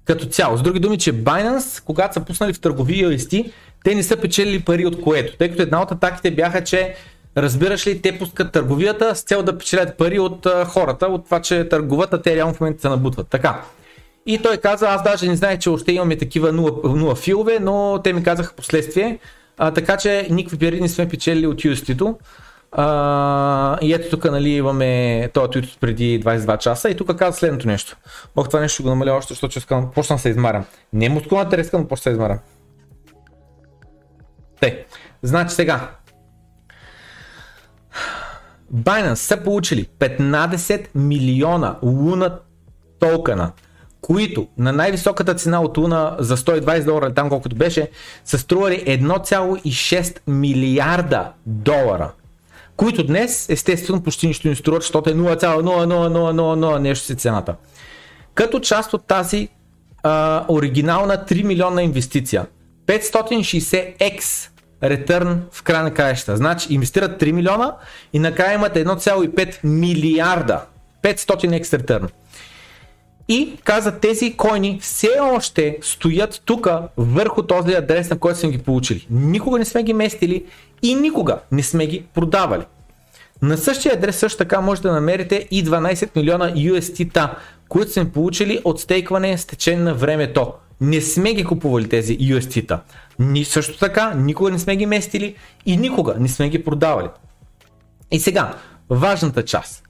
като 0.06 0.26
цяло. 0.26 0.58
С 0.58 0.62
други 0.62 0.80
думи, 0.80 0.98
че 0.98 1.14
Binance, 1.14 1.84
когато 1.84 2.14
са 2.14 2.22
пуснали 2.22 2.54
в 2.54 2.60
търговия 2.60 3.10
UST, 3.10 3.52
те 3.84 3.96
не 3.96 4.04
са 4.04 4.18
печелили 4.18 4.60
пари 4.60 4.86
от 4.86 5.02
което, 5.02 5.38
тъй 5.38 5.50
като 5.50 5.62
една 5.62 5.82
от 5.82 5.92
атаките 5.92 6.32
бяха, 6.32 6.64
че 6.64 6.96
Разбираш 7.38 7.88
ли, 7.88 8.02
те 8.02 8.18
пускат 8.18 8.52
търговията 8.52 9.16
с 9.16 9.22
цел 9.22 9.44
да 9.44 9.58
печелят 9.58 9.98
пари 9.98 10.20
от 10.20 10.46
а, 10.46 10.66
хората, 10.66 11.08
от 11.08 11.26
това, 11.26 11.42
че 11.42 11.70
търгуват, 11.70 12.14
а 12.14 12.22
те 12.22 12.36
реално 12.36 12.54
в 12.54 12.60
момента 12.60 12.82
се 12.82 12.90
набутват. 12.90 13.28
Така. 13.28 13.62
И 14.26 14.42
той 14.42 14.58
каза, 14.58 14.88
аз 14.88 15.04
даже 15.04 15.28
не 15.28 15.36
знаех, 15.36 15.60
че 15.60 15.70
още 15.70 15.92
имаме 15.92 16.18
такива 16.18 16.54
0, 16.54 16.70
0 16.84 17.18
филове, 17.18 17.60
но 17.62 18.02
те 18.04 18.14
ми 18.14 18.24
казаха 18.24 18.54
последствие. 18.54 19.20
А, 19.58 19.72
така 19.72 19.98
че 19.98 20.28
никакви 20.32 20.60
пари 20.60 20.82
не 20.82 20.90
сме 20.90 21.10
печели 21.10 21.48
от 21.48 21.58
UST-то. 21.62 22.18
А, 22.72 23.78
и 23.82 23.94
ето 23.94 24.10
тук 24.10 24.32
нали, 24.32 24.50
имаме 24.50 25.30
този 25.34 25.50
твит 25.50 25.78
преди 25.80 26.22
22 26.24 26.58
часа 26.58 26.90
и 26.90 26.98
тук 26.98 27.16
казва 27.16 27.34
следното 27.34 27.68
нещо. 27.68 27.98
Ох, 28.36 28.48
това 28.48 28.60
нещо 28.60 28.74
ще 28.74 28.84
го 28.84 28.90
намаля 28.90 29.12
още, 29.14 29.34
защото 29.34 29.58
искам, 29.58 29.92
почна 29.92 30.16
да 30.16 30.22
се 30.22 30.30
измарям. 30.30 30.66
Не 30.94 31.06
е 31.06 31.10
мускулната 31.10 31.58
резка, 31.58 31.80
но 31.80 31.88
почна 31.88 32.00
да 32.00 32.04
се 32.04 32.10
измарям. 32.12 32.40
Те, 34.60 34.86
значи 35.24 35.56
сега. 35.56 35.90
Binance 38.74 39.16
са 39.16 39.38
получили 39.38 39.88
15 40.00 40.86
милиона 40.96 41.76
луна 41.84 42.40
токена, 43.00 43.52
които 44.02 44.48
на 44.58 44.72
най-високата 44.72 45.34
цена 45.34 45.62
от 45.62 45.78
луна 45.78 46.16
за 46.20 46.38
120 46.38 46.86
долара, 46.86 47.14
там 47.14 47.30
колкото 47.30 47.56
беше, 47.56 47.90
са 48.26 48.38
стрували 48.38 48.84
1,6 48.88 50.20
милиарда 50.28 51.32
долара 51.46 52.12
които 52.78 53.04
днес 53.04 53.50
естествено 53.50 54.04
почти 54.04 54.28
нищо 54.28 54.48
не 54.48 54.56
струват, 54.56 54.82
защото 54.82 55.10
е 55.10 55.14
0,00000 55.14 56.78
нещо 56.78 57.06
си 57.06 57.16
цената. 57.16 57.56
Като 58.34 58.60
част 58.60 58.94
от 58.94 59.08
тази 59.08 59.50
а, 60.04 60.46
оригинална 60.50 61.14
3 61.14 61.44
милиона 61.44 61.82
инвестиция, 61.84 62.46
560x 62.88 64.50
ретърн 64.90 65.42
в 65.52 65.64
края 65.64 65.84
на 65.84 65.94
краища. 65.94 66.38
Значи 66.38 66.74
инвестират 66.74 67.22
3 67.22 67.32
милиона 67.32 67.76
и 68.14 68.20
накрая 68.20 68.54
имат 68.54 68.76
1,5 68.76 69.56
милиарда. 69.64 70.62
500x 71.04 71.74
ретърн. 71.74 72.08
И 73.28 73.58
каза 73.64 73.92
тези 73.92 74.38
койни 74.38 74.80
все 74.82 75.10
още 75.22 75.78
стоят 75.82 76.42
тук 76.46 76.68
върху 76.98 77.44
този 77.44 77.74
адрес, 77.74 78.10
на 78.10 78.18
който 78.18 78.40
сме 78.40 78.52
ги 78.52 78.58
получили. 78.58 79.08
Никога 79.10 79.60
не 79.60 79.66
сме 79.66 79.84
ги 79.84 79.94
местили 79.94 80.46
и 80.82 80.96
никога 80.96 81.40
не 81.52 81.64
сме 81.64 81.88
ги 81.88 82.04
продавали. 82.14 82.64
На 83.42 83.58
същия 83.58 83.94
адрес 83.94 84.16
също 84.16 84.38
така 84.38 84.62
може 84.62 84.82
да 84.82 84.92
намерите 84.92 85.48
и 85.52 85.66
12 85.66 86.10
милиона 86.16 86.54
UST-та, 86.54 87.38
които 87.70 87.92
сме 87.92 88.12
получили 88.12 88.62
от 88.64 88.80
стейкване 88.80 89.38
с 89.38 89.46
течение 89.46 89.84
на 89.84 89.94
времето. 89.94 90.54
Не 90.82 91.02
сме 91.02 91.34
ги 91.34 91.44
купували 91.44 91.90
тези 91.90 92.18
UST-та. 92.18 92.84
Ни 93.20 93.46
също 93.46 93.80
така, 93.80 94.14
никога 94.14 94.52
не 94.52 94.60
сме 94.60 94.76
ги 94.76 94.86
местили 94.86 95.36
и 95.66 95.78
никога 95.78 96.16
не 96.20 96.28
сме 96.28 96.50
ги 96.50 96.64
продавали. 96.64 97.10
И 98.12 98.20
сега, 98.20 98.56
важната 98.90 99.46
част. 99.46 99.84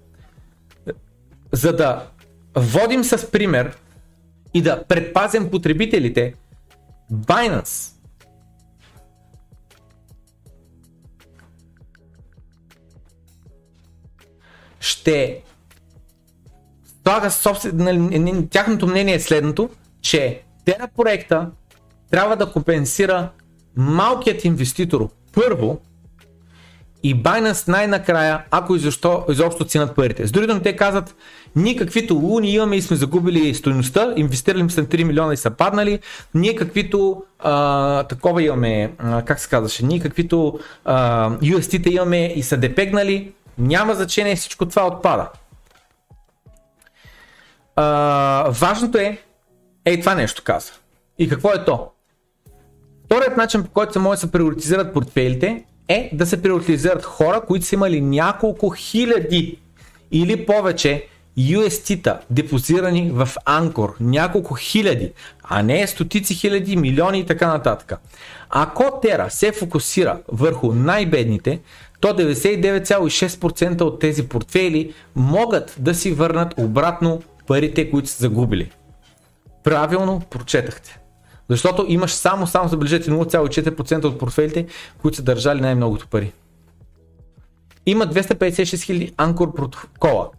За 1.51 1.75
да 1.75 2.07
водим 2.55 3.03
с 3.03 3.31
пример 3.31 3.77
и 4.53 4.61
да 4.61 4.83
предпазим 4.83 5.51
потребителите, 5.51 6.33
Binance 7.13 7.91
ще 14.79 15.41
слага 17.07 17.31
собствен... 17.31 17.71
Нали, 17.75 18.47
тяхното 18.49 18.87
мнение 18.87 19.15
е 19.15 19.19
следното, 19.19 19.69
че 20.01 20.41
Тера 20.65 20.87
проекта 20.97 21.47
трябва 22.11 22.35
да 22.35 22.51
компенсира 22.51 23.29
малкият 23.77 24.45
инвеститор 24.45 25.09
първо 25.33 25.81
и 27.03 27.23
Binance 27.23 27.67
най-накрая, 27.67 28.43
ако 28.51 28.75
и 28.75 28.79
защо 28.79 29.25
изобщо 29.29 29.65
ценят 29.65 29.95
парите. 29.95 30.27
С 30.27 30.31
други 30.31 30.47
думи, 30.47 30.61
те 30.61 30.75
казват, 30.75 31.15
ние 31.55 31.75
каквито 31.75 32.15
луни 32.15 32.53
имаме 32.53 32.75
и 32.75 32.81
сме 32.81 32.97
загубили 32.97 33.53
стоеността, 33.53 34.13
инвестирали 34.15 34.69
сме 34.69 34.83
3 34.83 35.03
милиона 35.03 35.33
и 35.33 35.37
са 35.37 35.51
паднали, 35.51 35.99
ние 36.33 36.55
каквито 36.55 37.23
а, 37.39 38.03
такова 38.03 38.43
имаме, 38.43 38.91
а, 38.97 39.21
как 39.21 39.39
се 39.39 39.49
казваше, 39.49 39.85
ние 39.85 39.99
каквито 39.99 40.59
а, 40.85 41.29
UST-та 41.29 41.89
имаме 41.89 42.33
и 42.35 42.43
са 42.43 42.57
депегнали, 42.57 43.31
няма 43.57 43.93
значение, 43.93 44.35
всичко 44.35 44.65
това 44.65 44.87
отпада. 44.87 45.29
А, 47.75 48.49
важното 48.49 48.97
е, 48.97 49.17
ей 49.85 49.99
това 49.99 50.15
нещо 50.15 50.41
каза. 50.45 50.71
И 51.19 51.29
какво 51.29 51.51
е 51.51 51.65
то? 51.65 51.89
Вторият 53.05 53.37
начин 53.37 53.63
по 53.63 53.69
който 53.69 53.93
се 53.93 53.99
може 53.99 54.17
да 54.17 54.27
се 54.27 54.31
приоритизират 54.31 54.93
портфелите 54.93 55.63
е 55.87 56.09
да 56.13 56.25
се 56.25 56.41
приоритизират 56.41 57.03
хора, 57.03 57.41
които 57.47 57.65
са 57.65 57.75
имали 57.75 58.01
няколко 58.01 58.69
хиляди 58.69 59.59
или 60.11 60.45
повече 60.45 61.07
UST-та 61.39 62.19
депозирани 62.29 63.11
в 63.11 63.29
Анкор. 63.45 63.95
Няколко 63.99 64.55
хиляди, 64.55 65.11
а 65.43 65.63
не 65.63 65.87
стотици 65.87 66.33
хиляди, 66.33 66.75
милиони 66.75 67.19
и 67.19 67.25
така 67.25 67.47
нататък. 67.47 67.93
Ако 68.49 68.99
Тера 69.01 69.29
се 69.29 69.51
фокусира 69.51 70.19
върху 70.27 70.73
най-бедните, 70.73 71.59
то 71.99 72.07
99,6% 72.07 73.81
от 73.81 73.99
тези 73.99 74.27
портфели 74.27 74.93
могат 75.15 75.75
да 75.79 75.95
си 75.95 76.11
върнат 76.11 76.53
обратно 76.57 77.21
парите, 77.47 77.91
които 77.91 78.09
са 78.09 78.17
загубили. 78.21 78.71
Правилно 79.63 80.21
прочетахте. 80.29 80.99
Защото 81.49 81.85
имаш 81.87 82.11
само, 82.11 82.47
само 82.47 82.69
забележете 82.69 83.11
0,4% 83.11 84.05
от 84.05 84.19
портфелите, 84.19 84.65
които 85.01 85.17
са 85.17 85.23
държали 85.23 85.61
най-многото 85.61 86.07
пари. 86.07 86.31
Има 87.85 88.07
256 88.07 88.63
000 88.63 89.13
анкор 89.17 89.53
протокола. 89.53 90.29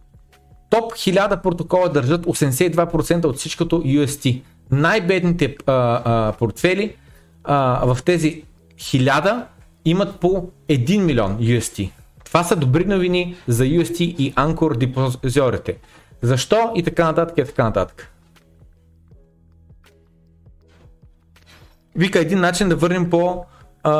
Топ 0.69 0.93
1000 0.93 1.41
протокола 1.41 1.89
държат 1.89 2.25
82% 2.25 3.25
от 3.25 3.37
всичкото 3.37 3.83
UST. 3.83 4.41
Най-бедните 4.71 5.55
а, 5.65 6.01
а, 6.05 6.33
портфели 6.39 6.95
а, 7.43 7.85
в 7.93 8.03
тези 8.03 8.43
1000 8.77 9.43
имат 9.85 10.19
по 10.19 10.49
1 10.69 11.03
милион 11.03 11.37
UST. 11.37 11.91
Това 12.25 12.43
са 12.43 12.55
добри 12.55 12.85
новини 12.85 13.35
за 13.47 13.63
UST 13.63 14.01
и 14.01 14.33
Anchor 14.33 14.77
депозиорите. 14.77 15.77
Защо 16.21 16.71
и 16.75 16.83
така 16.83 17.05
нататък 17.05 17.37
и 17.37 17.45
така 17.45 17.63
нататък. 17.63 18.11
Вика 21.95 22.19
един 22.19 22.39
начин 22.39 22.69
да 22.69 22.75
върнем 22.75 23.09
по 23.09 23.45
а, 23.83 23.91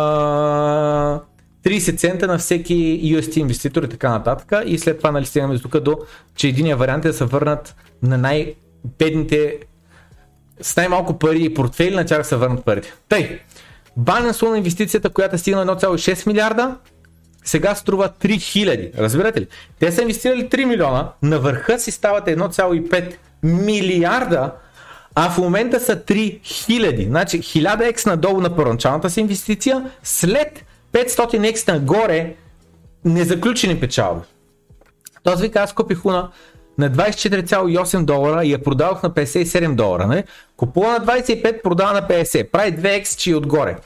30 1.64 1.98
цента 1.98 2.27
на 2.27 2.38
всеки 2.38 3.02
UST 3.15 3.38
инвеститор 3.38 3.84
и 3.84 3.89
така 3.89 4.10
нататък. 4.10 4.61
И 4.65 4.77
след 4.77 4.98
това 4.98 5.11
нали 5.11 5.26
стигаме 5.26 5.60
тук 5.60 5.80
до, 5.80 5.98
че 6.35 6.48
единия 6.48 6.77
вариант 6.77 7.06
е 7.06 7.07
да 7.07 7.14
се 7.14 7.26
върнат 7.26 7.76
на 8.02 8.18
най-бедните 8.18 9.60
с 10.61 10.76
най-малко 10.76 11.19
пари 11.19 11.44
и 11.44 11.53
портфели, 11.53 11.95
на 11.95 12.06
тях 12.06 12.27
се 12.27 12.35
върнат 12.35 12.65
парите. 12.65 12.94
Тъй, 13.10 13.39
Binance 13.99 14.49
на 14.49 14.57
инвестицията, 14.57 15.10
която 15.10 15.35
е 15.35 15.38
стигнала 15.38 15.65
1,6 15.65 16.27
милиарда, 16.27 16.77
сега 17.48 17.76
струва 17.76 18.10
3000. 18.10 18.98
Разбирате 18.98 19.41
ли? 19.41 19.48
Те 19.80 19.91
са 19.91 20.02
инвестирали 20.02 20.49
3 20.49 20.65
милиона, 20.65 21.11
на 21.22 21.40
върха 21.40 21.80
си 21.80 21.91
стават 21.91 22.26
1,5 22.26 23.14
милиарда, 23.44 24.52
а 25.15 25.30
в 25.30 25.38
момента 25.38 25.80
са 25.80 25.95
3000. 25.95 27.07
Значи 27.07 27.41
1000x 27.41 28.06
надолу 28.06 28.41
на 28.41 28.56
първоначалната 28.56 29.10
си 29.10 29.19
инвестиция, 29.19 29.91
след 30.03 30.65
500x 30.94 31.68
нагоре 31.68 32.36
незаключени 33.06 33.80
печалби. 33.80 34.22
Този 35.24 35.44
вика, 35.44 35.60
аз 35.60 35.74
купих 35.74 36.06
уна 36.06 36.30
на 36.78 36.91
24,8 36.91 38.06
долара 38.06 38.45
и 38.45 38.52
я 38.52 38.64
продавах 38.64 39.03
на 39.03 39.10
57 39.10 39.76
долара. 39.76 40.07
Не? 40.07 40.24
Купува 40.57 40.91
на 40.91 41.06
25, 41.06 41.61
продава 41.61 41.94
на 41.94 42.07
50. 42.07 42.52
Прави 42.52 42.72
2x, 42.72 43.18
че 43.18 43.32
и 43.32 43.36
отгоре. 43.36 43.78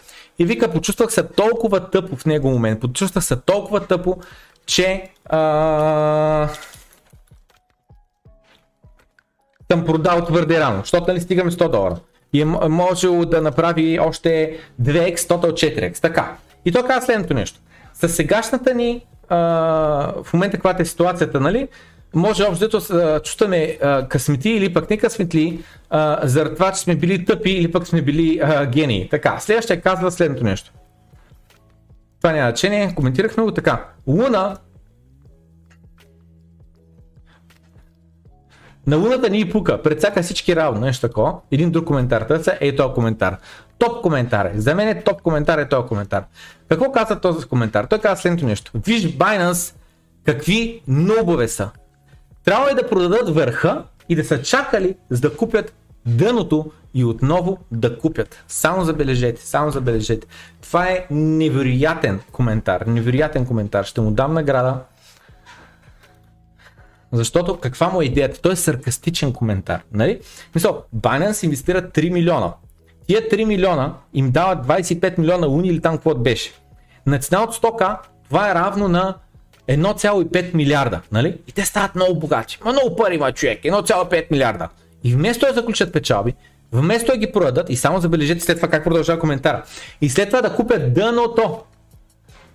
И 0.41 0.45
вика, 0.45 0.71
почувствах 0.71 1.13
се 1.13 1.23
толкова 1.23 1.89
тъпо 1.89 2.15
в 2.15 2.25
него 2.25 2.49
момент. 2.49 2.79
Почувствах 2.79 3.23
се 3.23 3.35
толкова 3.35 3.87
тъпо, 3.87 4.17
че 4.65 5.09
а... 5.25 6.49
съм 9.71 9.85
продал 9.85 10.25
твърде 10.25 10.59
рано, 10.59 10.79
защото 10.79 11.07
нали 11.07 11.21
стигаме 11.21 11.51
100 11.51 11.71
долара. 11.71 11.95
И 12.33 12.41
е 12.41 12.45
можело 12.45 13.25
да 13.25 13.41
направи 13.41 13.99
още 13.99 14.59
2x, 14.81 15.15
total 15.15 15.51
4x. 15.51 16.01
Така. 16.01 16.35
И 16.65 16.71
то 16.71 16.83
казва 16.83 17.01
следното 17.01 17.33
нещо. 17.33 17.59
С 17.93 18.09
сегашната 18.09 18.73
ни, 18.73 19.05
а, 19.29 19.37
в 20.23 20.33
момента 20.33 20.57
каквато 20.57 20.81
е 20.81 20.85
ситуацията, 20.85 21.39
нали, 21.39 21.67
може 22.13 22.43
общо 22.43 22.69
да 22.69 23.21
чувстваме 23.23 23.77
късмети 24.09 24.49
или 24.49 24.73
пък 24.73 24.89
не 24.89 24.97
късметли, 24.97 25.63
заради 26.23 26.55
това, 26.55 26.71
че 26.71 26.79
сме 26.79 26.95
били 26.95 27.25
тъпи 27.25 27.51
или 27.51 27.71
пък 27.71 27.87
сме 27.87 28.01
били 28.01 28.39
а, 28.43 28.65
гении. 28.65 29.09
Така, 29.09 29.39
следващия 29.39 29.81
казва 29.81 30.11
следното 30.11 30.43
нещо. 30.43 30.71
Това 32.21 32.33
няма 32.33 32.49
значение, 32.49 32.95
коментирахме 32.95 33.43
го 33.43 33.51
така. 33.51 33.85
Луна 34.07 34.57
На 38.87 38.97
луната 38.97 39.29
ни 39.29 39.49
пука, 39.49 39.81
предсака 39.81 40.23
всички 40.23 40.55
равно, 40.55 40.81
нещо 40.81 41.07
такова. 41.07 41.35
Един 41.51 41.71
друг 41.71 41.85
коментар, 41.85 42.21
търся 42.21 42.57
е 42.61 42.75
този 42.75 42.93
коментар. 42.93 43.37
Топ 43.77 44.01
коментар 44.01 44.45
е. 44.45 44.59
За 44.59 44.75
мен 44.75 44.87
е 44.87 45.03
топ 45.03 45.21
коментар 45.21 45.57
е 45.57 45.69
този 45.69 45.87
коментар. 45.87 46.23
Какво 46.69 46.91
каза 46.91 47.19
този 47.19 47.47
коментар? 47.47 47.85
Той 47.85 47.99
каза 47.99 48.21
следното 48.21 48.45
нещо. 48.45 48.71
Виж 48.75 49.03
Binance 49.03 49.75
какви 50.25 50.81
нобове 50.87 51.47
са. 51.47 51.69
Трябва 52.45 52.71
е 52.71 52.73
да 52.73 52.89
продадат 52.89 53.35
върха 53.35 53.83
и 54.09 54.15
да 54.15 54.23
са 54.23 54.41
чакали 54.41 54.95
за 55.09 55.21
да 55.21 55.37
купят 55.37 55.73
дъното 56.05 56.71
и 56.93 57.05
отново 57.05 57.57
да 57.71 57.97
купят. 57.97 58.43
Само 58.47 58.83
забележете, 58.83 59.47
само 59.47 59.71
забележете. 59.71 60.27
Това 60.61 60.89
е 60.89 61.07
невероятен 61.11 62.19
коментар, 62.31 62.81
невероятен 62.81 63.45
коментар. 63.45 63.83
Ще 63.83 64.01
му 64.01 64.11
дам 64.11 64.33
награда, 64.33 64.79
защото 67.11 67.59
каква 67.59 67.89
му 67.89 68.01
е 68.01 68.05
идеята? 68.05 68.41
Той 68.41 68.53
е 68.53 68.55
саркастичен 68.55 69.33
коментар. 69.33 69.81
Нали? 69.93 70.21
Мисъл, 70.55 70.83
Binance 70.95 71.43
инвестира 71.43 71.81
3 71.81 72.13
милиона. 72.13 72.53
Тия 73.07 73.21
3 73.21 73.45
милиона 73.45 73.93
им 74.13 74.31
дават 74.31 74.67
25 74.67 75.17
милиона 75.17 75.47
уни 75.47 75.67
или 75.67 75.81
там 75.81 75.95
какво 75.95 76.15
беше. 76.15 76.51
На 77.05 77.19
цена 77.19 77.43
от 77.43 77.55
100к 77.55 77.97
това 78.23 78.51
е 78.51 78.55
равно 78.55 78.87
на 78.87 79.15
1,5 79.77 80.55
милиарда. 80.55 81.01
Нали? 81.11 81.37
И 81.47 81.51
те 81.51 81.65
стават 81.65 81.95
много 81.95 82.19
богати. 82.19 82.59
Ма 82.65 82.71
много 82.71 82.95
пари 82.95 83.15
има 83.15 83.31
човек. 83.31 83.63
1,5 83.63 84.25
милиарда. 84.31 84.69
И 85.03 85.13
вместо 85.13 85.45
да 85.45 85.53
заключат 85.53 85.93
печалби, 85.93 86.33
вместо 86.71 87.11
да 87.11 87.17
ги 87.17 87.31
продадат, 87.31 87.69
и 87.69 87.75
само 87.75 87.99
забележете 87.99 88.41
след 88.41 88.57
това 88.57 88.67
как 88.67 88.83
продължава 88.83 89.19
коментара, 89.19 89.63
и 90.01 90.09
след 90.09 90.29
това 90.29 90.41
да 90.41 90.55
купят 90.55 90.93
дъното, 90.93 91.59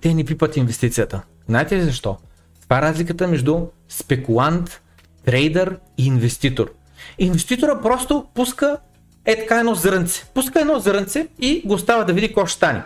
те 0.00 0.14
ни 0.14 0.24
пипат 0.24 0.56
инвестицията. 0.56 1.22
Знаете 1.48 1.76
ли 1.76 1.82
защо? 1.82 2.16
Това 2.62 2.78
е 2.78 2.82
разликата 2.82 3.28
между 3.28 3.66
спекулант, 3.88 4.80
трейдър 5.24 5.76
и 5.98 6.06
инвеститор. 6.06 6.72
Инвеститора 7.18 7.80
просто 7.82 8.26
пуска 8.34 8.78
е 9.24 9.36
така 9.36 9.58
едно 9.58 9.74
зрънце. 9.74 10.24
Пуска 10.34 10.60
едно 10.60 10.78
зрънце 10.78 11.28
и 11.40 11.62
го 11.64 11.74
остава 11.74 12.04
да 12.04 12.12
види 12.12 12.26
какво 12.26 12.46
ще 12.46 12.56
стане. 12.56 12.82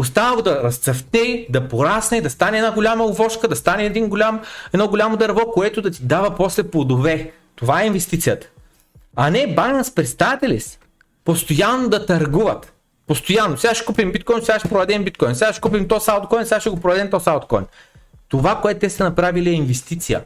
Остава 0.00 0.42
да 0.42 0.62
разцъфте, 0.62 1.46
да 1.50 1.68
порасне, 1.68 2.20
да 2.20 2.30
стане 2.30 2.58
една 2.58 2.72
голяма 2.72 3.04
овошка, 3.04 3.48
да 3.48 3.56
стане 3.56 3.84
един 3.84 4.08
голям, 4.08 4.40
едно 4.72 4.88
голямо 4.88 5.16
дърво, 5.16 5.50
което 5.52 5.82
да 5.82 5.90
ти 5.90 6.02
дава 6.02 6.34
после 6.34 6.62
плодове. 6.62 7.32
Това 7.56 7.82
е 7.82 7.86
инвестицията. 7.86 8.46
А 9.16 9.30
не 9.30 9.38
Binance, 9.56 9.94
представете 9.94 10.48
ли 10.48 10.60
си? 10.60 10.78
Постоянно 11.24 11.88
да 11.88 12.06
търгуват. 12.06 12.72
Постоянно. 13.06 13.56
Сега 13.56 13.74
ще 13.74 13.84
купим 13.84 14.12
биткоин, 14.12 14.40
сега 14.42 14.58
ще 14.58 14.68
продадем 14.68 15.04
биткоин, 15.04 15.34
сега 15.34 15.52
ще 15.52 15.60
купим 15.60 15.88
то 15.88 16.00
сауткоин, 16.00 16.46
сега 16.46 16.60
ще 16.60 16.70
го 16.70 16.80
продадем 16.80 17.10
то 17.10 17.20
сауткоин. 17.20 17.64
Това, 18.28 18.60
което 18.60 18.80
те 18.80 18.90
са 18.90 19.04
направили 19.04 19.50
е 19.50 19.52
инвестиция. 19.52 20.24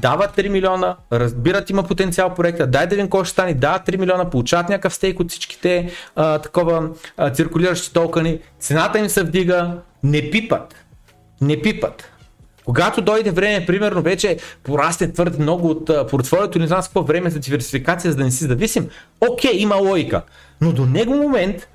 Дават 0.00 0.36
3 0.36 0.48
милиона, 0.48 0.96
разбират 1.12 1.70
има 1.70 1.82
потенциал 1.82 2.34
проекта, 2.34 2.66
дай 2.66 2.86
да 2.86 2.90
видим 2.90 3.06
какво 3.06 3.24
ще 3.24 3.32
стане, 3.32 3.54
дават 3.54 3.86
3 3.86 3.96
милиона, 3.96 4.30
получават 4.30 4.68
някакъв 4.68 4.94
стейк 4.94 5.20
от 5.20 5.30
всичките 5.30 5.90
а, 6.16 6.38
такова 6.38 6.88
а, 7.16 7.30
циркулиращи 7.30 7.92
токени, 7.92 8.38
цената 8.60 8.98
им 8.98 9.08
се 9.08 9.22
вдига, 9.22 9.76
не 10.02 10.30
пипат. 10.30 10.74
Не 11.40 11.62
пипат. 11.62 12.12
Когато 12.64 13.02
дойде 13.02 13.30
време, 13.30 13.66
примерно 13.66 14.02
вече 14.02 14.36
порасне 14.62 15.12
твърде 15.12 15.42
много 15.42 15.68
от 15.68 15.90
портфолиото, 16.10 16.58
не 16.58 16.66
знам 16.66 16.82
с 16.82 16.86
какво 16.86 17.02
време 17.02 17.30
за 17.30 17.38
диверсификация, 17.38 18.10
за 18.10 18.16
да 18.16 18.24
не 18.24 18.30
си 18.30 18.44
зависим, 18.44 18.88
окей, 19.30 19.56
има 19.56 19.76
логика. 19.76 20.22
Но 20.60 20.72
до 20.72 20.86
него 20.86 21.14
момент, 21.14 21.68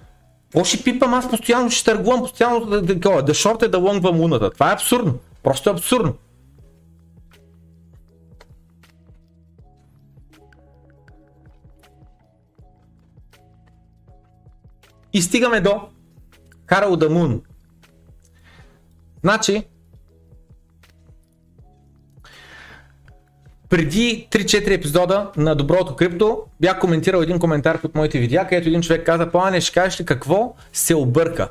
какво 0.43 0.63
ще 0.63 0.83
пипам 0.83 1.13
аз 1.13 1.29
постоянно, 1.29 1.69
ще 1.69 1.91
търгувам, 1.91 2.21
постоянно 2.21 2.65
да, 2.65 2.81
да, 2.81 2.95
да, 2.95 3.21
да 3.21 3.33
шорта 3.33 3.69
да 3.69 3.77
лонгвам 3.77 4.19
луната. 4.19 4.49
Това 4.49 4.69
е 4.69 4.73
абсурдно. 4.73 5.13
Просто 5.43 5.69
е 5.69 5.73
абсурдно. 5.73 6.13
И 15.13 15.21
стигаме 15.21 15.61
до 15.61 15.81
Карл 16.65 16.95
Дамун. 16.95 17.41
Значи, 19.23 19.63
преди 23.69 24.27
3-4 24.31 24.71
епизода 24.71 25.31
на 25.37 25.55
Доброто 25.55 25.95
крипто 25.95 26.43
бях 26.61 26.79
коментирал 26.79 27.21
един 27.21 27.39
коментар 27.39 27.81
под 27.81 27.95
моите 27.95 28.19
видеа, 28.19 28.47
където 28.47 28.67
един 28.67 28.81
човек 28.81 29.05
каза, 29.05 29.31
Пламене, 29.31 29.61
ще 29.61 29.73
кажеш 29.73 29.99
ли 29.99 30.05
какво 30.05 30.55
се 30.73 30.95
обърка? 30.95 31.49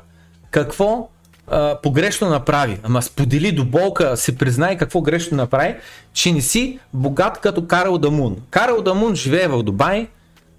Какво 0.51 1.09
а, 1.47 1.77
погрешно 1.83 2.29
направи? 2.29 2.79
Ама 2.83 3.01
сподели 3.01 3.51
до 3.51 3.65
болка, 3.65 4.17
се 4.17 4.37
признай 4.37 4.77
какво 4.77 5.01
грешно 5.01 5.37
направи, 5.37 5.75
че 6.13 6.33
не 6.33 6.41
си 6.41 6.79
богат 6.93 7.37
като 7.37 7.67
Карл 7.67 7.97
Дамун. 7.97 8.37
Карл 8.49 8.81
Дамун 8.81 9.15
живее 9.15 9.47
в 9.47 9.63
Дубай, 9.63 10.07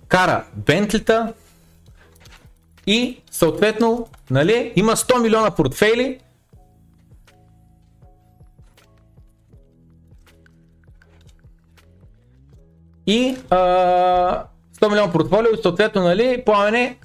кара 0.09 0.45
Бентлита, 0.57 1.33
и 2.87 3.21
съответно 3.31 4.09
нали, 4.31 4.73
има 4.77 4.97
100 4.97 5.23
милиона 5.23 5.51
портфейли, 5.51 6.21
и 13.07 13.37
а, 13.51 13.57
100 14.81 14.89
милиона 14.89 15.13
портфолио 15.13 15.55
и 15.55 15.63
съответно, 15.63 16.03
нали, 16.03 16.43
пламене, 16.47 16.99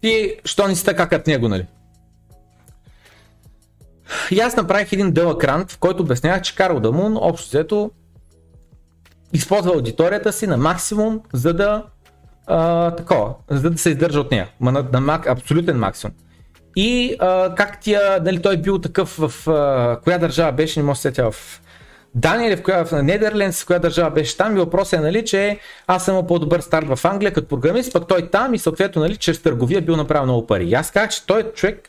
ти, 0.00 0.36
що 0.44 0.68
не 0.68 0.76
си 0.76 0.84
така 0.84 1.08
като 1.08 1.30
него, 1.30 1.48
нали? 1.48 1.66
И 4.30 4.40
аз 4.40 4.56
направих 4.56 4.92
един 4.92 5.12
дълъг 5.12 5.44
рант, 5.44 5.72
в 5.72 5.78
който 5.78 6.02
обяснявах, 6.02 6.42
че 6.42 6.56
Карл 6.56 6.80
Дамун 6.80 7.16
общо 7.16 7.48
взето 7.48 7.90
използва 9.32 9.74
аудиторията 9.74 10.32
си 10.32 10.46
на 10.46 10.56
максимум, 10.56 11.20
за 11.32 11.54
да 11.54 11.84
а, 12.50 12.90
такова, 12.90 13.34
за 13.50 13.70
да 13.70 13.78
се 13.78 13.90
издържа 13.90 14.20
от 14.20 14.30
нея, 14.30 14.48
на, 14.60 14.84
на 14.92 15.00
мак, 15.00 15.26
абсолютен 15.26 15.78
максимум. 15.78 16.14
И 16.76 17.16
а, 17.18 17.54
как 17.54 17.80
тия, 17.80 18.20
нали, 18.24 18.42
той 18.42 18.56
бил 18.56 18.78
такъв 18.78 19.16
в 19.18 19.48
а, 19.48 19.98
коя 20.04 20.18
държава 20.18 20.52
беше, 20.52 20.80
не 20.80 20.86
може 20.86 20.98
да 20.98 21.00
сетя 21.00 21.30
в 21.30 21.60
Дания 22.14 22.48
или 22.48 22.56
в, 22.56 22.62
коя, 22.62 22.84
в 22.84 23.02
Нидерлендс, 23.02 23.62
в 23.62 23.66
коя 23.66 23.78
държава 23.78 24.10
беше 24.10 24.36
там 24.36 24.56
и 24.56 24.60
въпросът 24.60 24.92
е, 24.92 25.02
нали, 25.02 25.24
че 25.24 25.58
аз 25.86 26.04
съм 26.04 26.26
по-добър 26.26 26.60
старт 26.60 26.96
в 26.96 27.04
Англия 27.04 27.32
като 27.32 27.48
програмист, 27.48 27.92
пък 27.92 28.08
той 28.08 28.28
там 28.30 28.54
и 28.54 28.58
съответно, 28.58 29.02
нали, 29.02 29.16
чрез 29.16 29.42
търговия 29.42 29.80
бил 29.80 29.96
направил 29.96 30.24
много 30.24 30.46
пари. 30.46 30.64
И 30.64 30.74
аз 30.74 30.90
казах, 30.90 31.10
че 31.10 31.26
той 31.26 31.42
човек 31.42 31.88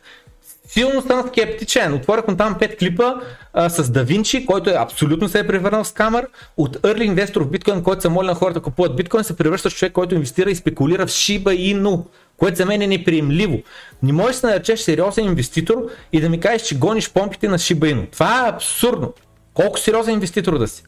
силно 0.73 1.01
стана 1.01 1.27
скептичен. 1.27 1.93
Отворих 1.93 2.27
му 2.27 2.37
там 2.37 2.55
5 2.55 2.79
клипа 2.79 3.13
а, 3.53 3.69
с 3.69 3.91
Давинчи, 3.91 4.45
който 4.45 4.69
е 4.69 4.73
абсолютно 4.73 5.29
се 5.29 5.39
е 5.39 5.47
превърнал 5.47 5.83
в 5.83 5.87
скамър. 5.87 6.27
От 6.57 6.77
early 6.77 7.03
инвестор 7.03 7.41
в 7.41 7.49
биткоин, 7.49 7.83
който 7.83 8.01
се 8.01 8.09
моли 8.09 8.27
на 8.27 8.35
хората 8.35 8.59
да 8.59 8.63
купуват 8.63 8.95
биткоин, 8.95 9.23
се 9.23 9.37
превръща 9.37 9.69
в 9.69 9.75
човек, 9.75 9.93
който 9.93 10.15
инвестира 10.15 10.51
и 10.51 10.55
спекулира 10.55 11.07
в 11.07 11.09
Shiba 11.09 11.75
Inu, 11.75 12.03
което 12.37 12.57
за 12.57 12.65
мен 12.65 12.81
е 12.81 12.87
неприемливо. 12.87 13.59
Не 14.03 14.13
можеш 14.13 14.41
да 14.41 14.47
наречеш 14.47 14.79
сериозен 14.79 15.25
инвеститор 15.25 15.87
и 16.13 16.21
да 16.21 16.29
ми 16.29 16.39
кажеш, 16.39 16.61
че 16.61 16.77
гониш 16.77 17.11
помпите 17.11 17.47
на 17.47 17.59
Shiba 17.59 17.95
Inu. 17.95 18.11
Това 18.11 18.47
е 18.47 18.49
абсурдно. 18.49 19.13
Колко 19.53 19.79
сериозен 19.79 20.13
инвеститор 20.13 20.57
да 20.57 20.67
си. 20.67 20.83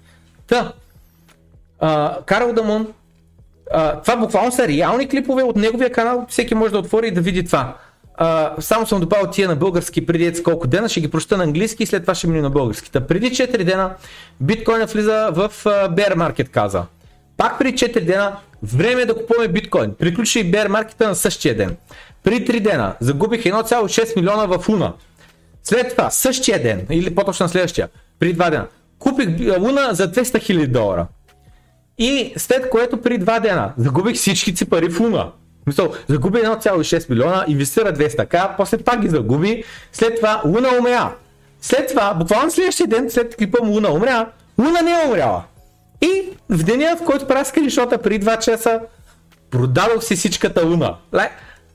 Та, 0.47 0.73
а, 1.79 2.17
Карл 2.25 2.53
Дамон, 2.53 2.87
а, 3.71 4.01
това 4.01 4.15
буквално 4.15 4.51
са 4.51 4.67
реални 4.67 5.09
клипове 5.09 5.43
от 5.43 5.55
неговия 5.55 5.91
канал, 5.91 6.25
всеки 6.29 6.55
може 6.55 6.71
да 6.71 6.79
отвори 6.79 7.07
и 7.07 7.11
да 7.11 7.21
види 7.21 7.45
това. 7.45 7.77
Само 8.59 8.87
съм 8.87 8.99
добавил 8.99 9.27
тия 9.27 9.47
на 9.47 9.55
български 9.55 10.05
преди 10.05 10.25
ец 10.25 10.41
колко 10.41 10.67
дена, 10.67 10.89
ще 10.89 11.01
ги 11.01 11.11
прочета 11.11 11.37
на 11.37 11.43
английски 11.43 11.83
и 11.83 11.85
след 11.85 12.03
това 12.03 12.15
ще 12.15 12.27
мина 12.27 12.41
на 12.41 12.49
български. 12.49 12.91
Та 12.91 13.07
преди 13.07 13.31
4 13.31 13.63
дена 13.63 13.95
биткоина 14.41 14.85
влиза 14.85 15.29
в 15.31 15.51
bear 15.65 16.15
market 16.15 16.49
каза. 16.49 16.83
Пак 17.37 17.59
преди 17.59 17.77
4 17.77 18.05
дена 18.05 18.35
време 18.63 19.01
е 19.01 19.05
да 19.05 19.15
купуваме 19.15 19.47
биткоин. 19.47 19.93
Приключи 19.99 20.39
и 20.39 20.51
bear 20.51 20.67
market 20.67 21.07
на 21.07 21.15
същия 21.15 21.57
ден. 21.57 21.75
При 22.23 22.45
3 22.45 22.59
дена 22.59 22.95
загубих 22.99 23.43
1,6 23.43 24.15
милиона 24.15 24.45
в 24.45 24.69
Луна. 24.69 24.93
След 25.63 25.89
това 25.89 26.09
същия 26.09 26.63
ден, 26.63 26.85
или 26.89 27.15
по-точно 27.15 27.49
следващия, 27.49 27.89
при 28.19 28.35
2 28.35 28.49
дена, 28.49 28.67
купих 28.99 29.27
Луна 29.59 29.89
за 29.91 30.11
200 30.11 30.41
хиляди 30.41 30.67
долара. 30.67 31.07
И 31.97 32.33
след 32.37 32.69
което 32.69 33.01
при 33.01 33.19
2 33.19 33.41
дена 33.41 33.73
загубих 33.77 34.15
всички 34.15 34.55
си 34.55 34.69
пари 34.69 34.89
в 34.89 34.99
Луна. 34.99 35.31
Мисъл, 35.67 35.93
загуби 36.07 36.39
1,6 36.39 37.09
милиона, 37.09 37.45
инвестира 37.47 37.93
200 37.93 38.27
к, 38.27 38.57
после 38.57 38.77
пак 38.77 39.01
ги 39.01 39.09
загуби, 39.09 39.63
след 39.91 40.15
това 40.15 40.41
Луна 40.45 40.69
умря. 40.79 41.15
След 41.61 41.89
това, 41.89 42.13
буквално 42.13 42.51
следващия 42.51 42.87
ден, 42.87 43.09
след 43.09 43.35
клипа 43.35 43.63
му 43.63 43.71
Луна 43.71 43.91
умря, 43.91 44.27
Луна 44.59 44.81
не 44.81 44.91
е 44.91 45.07
умряла. 45.07 45.43
И 46.01 46.29
в 46.49 46.63
деня, 46.63 46.97
в 47.01 47.05
който 47.05 47.27
правя 47.27 47.45
скриншота 47.45 47.97
при 47.97 48.19
2 48.19 48.39
часа, 48.39 48.79
продадох 49.51 50.03
си 50.03 50.15
всичката 50.15 50.65
Луна. 50.65 50.95
Like, 51.13 51.29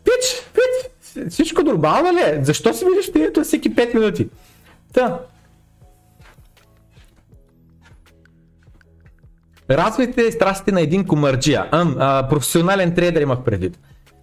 пич, 0.04 0.42
пич, 0.54 0.90
всичко 1.30 1.62
нормално 1.62 2.12
ли 2.12 2.20
е? 2.20 2.40
Защо 2.42 2.74
си 2.74 2.84
видиш 2.84 3.12
пието 3.12 3.44
всеки 3.44 3.74
5 3.74 3.94
минути? 3.94 4.28
Та. 4.92 5.18
Разходите 9.70 10.32
страстите 10.32 10.72
на 10.72 10.80
един 10.80 11.06
комарджия, 11.06 11.68
а, 11.70 11.86
а, 11.98 12.28
професионален 12.28 12.94
трейдер 12.94 13.20
имах 13.20 13.42
предвид. 13.42 13.78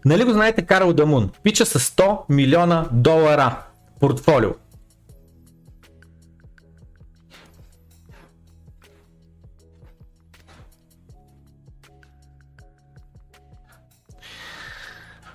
Нали 0.06 0.24
го 0.24 0.32
знаете 0.32 0.62
Карл 0.62 0.94
Дамун? 0.94 1.30
Пича 1.44 1.66
с 1.66 1.80
100 1.80 2.20
милиона 2.30 2.86
долара 2.92 3.58
портфолио. 4.00 4.50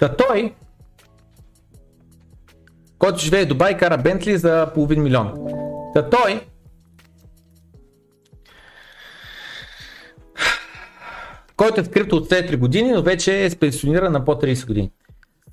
Та 0.01 0.17
той, 0.17 0.55
който 2.99 3.19
живее 3.19 3.45
в 3.45 3.49
Дубай, 3.49 3.77
кара 3.77 3.99
Бентли 3.99 4.39
за 4.39 4.71
половин 4.75 5.03
милион. 5.03 5.33
Та 5.95 6.11
той 6.11 6.41
който 11.61 11.81
е 11.81 11.85
в 11.85 11.91
крипто 11.91 12.17
от 12.17 12.31
3 12.31 12.57
години, 12.57 12.93
но 12.93 13.03
вече 13.03 13.45
е 13.45 13.51
пенсиониран 13.51 14.13
на 14.13 14.25
по 14.25 14.33
30 14.33 14.67
години. 14.67 14.91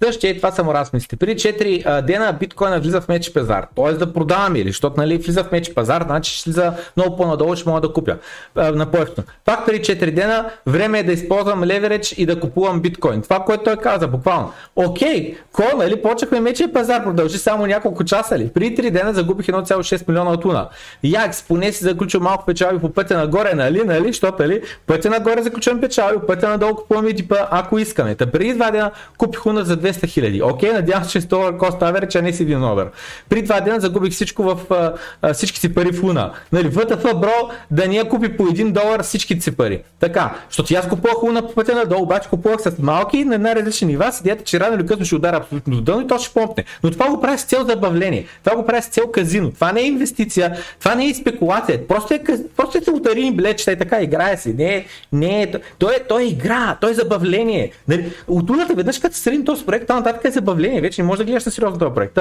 Същия, 0.03 0.37
това 0.37 0.51
са 0.51 0.63
му 0.63 0.73
размислите. 0.73 1.15
Преди 1.15 1.35
4 1.35 1.83
а, 1.85 2.01
дена 2.01 2.33
биткоина 2.39 2.79
влиза 2.79 3.01
в 3.01 3.07
меч 3.07 3.33
пазар. 3.33 3.67
Т.е. 3.75 3.93
да 3.93 4.13
продавам 4.13 4.55
или, 4.55 4.69
защото 4.69 4.95
нали, 4.97 5.17
влиза 5.17 5.43
в 5.43 5.51
меч 5.51 5.73
пазар, 5.73 6.03
значи 6.03 6.31
ще 6.31 6.41
слиза 6.41 6.73
много 6.97 7.17
по-надолу, 7.17 7.55
ще 7.55 7.69
мога 7.69 7.81
да 7.81 7.93
купя 7.93 8.17
на 8.55 8.85
по 8.85 8.97
Пак 9.45 9.65
преди 9.65 9.79
4 9.79 10.11
дена, 10.11 10.49
време 10.65 10.99
е 10.99 11.03
да 11.03 11.11
използвам 11.11 11.63
леверидж 11.63 12.11
и 12.17 12.25
да 12.25 12.39
купувам 12.39 12.81
биткоин. 12.81 13.21
Това, 13.21 13.39
което 13.39 13.63
той 13.63 13.77
каза, 13.77 14.07
буквално. 14.07 14.51
Окей, 14.75 15.37
ко, 15.51 15.63
нали, 15.77 16.01
почнахме 16.01 16.39
мече 16.39 16.67
пазар, 16.73 17.03
продължи 17.03 17.37
само 17.37 17.65
няколко 17.65 18.03
часа 18.03 18.39
ли. 18.39 18.49
Преди 18.53 18.75
3 18.75 18.91
дена 18.91 19.13
загубих 19.13 19.45
1,6 19.45 20.07
милиона 20.07 20.31
от 20.31 20.45
луна. 20.45 20.69
Якс, 21.03 21.43
поне 21.43 21.71
си 21.71 21.83
заключил 21.83 22.19
малко 22.19 22.45
печалби 22.45 22.79
по 22.79 22.89
пътя 22.89 23.17
нагоре, 23.17 23.53
нали, 23.53 23.83
нали, 23.85 24.07
защото 24.07 24.43
нали, 24.43 24.61
пътя 24.87 25.09
нагоре 25.09 25.41
заключвам 25.41 25.81
печалби, 25.81 26.27
пътя 26.27 26.49
надолу 26.49 26.75
купувам 26.75 27.07
и 27.07 27.15
типа, 27.15 27.35
ако 27.51 27.79
искаме. 27.79 28.15
Та 28.15 28.25
преди 28.25 28.55
2 28.55 28.71
дена 28.71 28.91
купих 29.17 29.45
луна 29.45 29.65
за 29.65 29.77
200 29.93 30.07
хиляди. 30.07 30.41
Окей, 30.41 30.71
надявам 30.71 31.03
се, 31.03 31.11
че 31.11 31.21
100 31.21 31.57
кост 31.57 31.81
авер, 31.81 32.07
че 32.07 32.21
не 32.21 32.33
си 32.33 32.43
един 32.43 32.63
овер. 32.63 32.87
При 33.29 33.41
два 33.41 33.61
дена 33.61 33.79
загубих 33.79 34.13
всичко 34.13 34.43
в 34.43 34.57
а, 34.69 34.93
а, 35.21 35.33
всички 35.33 35.59
си 35.59 35.73
пари 35.73 35.91
в 35.91 36.03
луна. 36.03 36.31
Нали, 36.51 36.71
ВТФ, 36.71 37.03
бро, 37.15 37.49
да 37.71 37.87
ни 37.87 37.97
я 37.97 38.09
купи 38.09 38.37
по 38.37 38.43
1 38.43 38.71
долар 38.71 39.03
всичките 39.03 39.41
си 39.41 39.51
пари. 39.51 39.81
Така, 39.99 40.35
защото 40.49 40.75
аз 40.75 40.87
купувах 40.87 41.23
луна 41.23 41.41
по 41.41 41.53
пътя 41.53 41.75
надолу, 41.75 42.03
обаче 42.03 42.29
купувах 42.29 42.61
с 42.61 42.71
малки 42.79 43.25
на 43.25 43.35
една 43.35 43.55
различни 43.55 43.87
нива, 43.87 44.11
седят, 44.11 44.45
че 44.45 44.59
рано 44.59 44.75
или 44.75 44.85
късно 44.85 45.05
ще 45.05 45.15
удара 45.15 45.37
абсолютно 45.37 45.75
до 45.75 45.81
дъно 45.81 46.01
и 46.01 46.07
то 46.07 46.17
ще 46.17 46.33
помпне. 46.33 46.63
Но 46.83 46.91
това 46.91 47.09
го 47.09 47.21
прави 47.21 47.37
с 47.37 47.43
цел 47.43 47.65
забавление. 47.65 48.25
Това 48.43 48.55
го 48.55 48.65
прави 48.65 48.81
с 48.81 48.87
цел 48.87 49.07
казино. 49.07 49.51
Това 49.51 49.71
не 49.71 49.81
е 49.81 49.87
инвестиция, 49.87 50.57
това 50.79 50.95
не 50.95 51.05
е 51.05 51.13
спекулация. 51.13 51.87
Просто 51.87 52.13
е, 52.13 52.21
просто 52.57 52.77
е 52.77 52.91
лотарийни 52.91 53.35
билетчета 53.35 53.71
и 53.71 53.77
така 53.77 54.01
играе 54.01 54.37
се. 54.37 54.53
Не, 54.53 54.85
не, 55.11 55.41
е, 55.41 55.51
той, 55.79 55.95
е, 55.95 55.99
той 56.09 56.23
е 56.23 56.25
игра, 56.25 56.77
той 56.81 56.91
е 56.91 56.93
забавление. 56.93 57.71
Нали, 57.87 58.11
от 58.27 58.49
луната 58.49 58.73
веднъж 58.73 58.99
като 58.99 59.15
се 59.15 59.37
този 59.45 59.65
проект, 59.77 59.89
нататък 59.89 60.25
е 60.25 60.31
забавление, 60.31 60.81
вече 60.81 61.01
не 61.01 61.07
може 61.07 61.17
да 61.17 61.25
гледаш 61.25 61.45
на 61.45 61.51
сериозно 61.51 61.79
този 61.79 61.93
проект. 61.93 62.19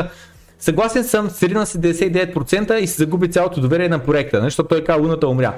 Съгласен 0.59 1.05
съм, 1.05 1.31
срина 1.31 1.67
си 1.67 1.79
99% 1.79 2.75
и 2.75 2.87
се 2.87 2.97
загуби 2.97 3.31
цялото 3.31 3.61
доверие 3.61 3.89
на 3.89 3.99
проекта, 3.99 4.37
нали, 4.37 4.47
защото 4.47 4.69
той 4.69 4.85
каза, 4.85 5.01
луната 5.01 5.29
умря. 5.29 5.55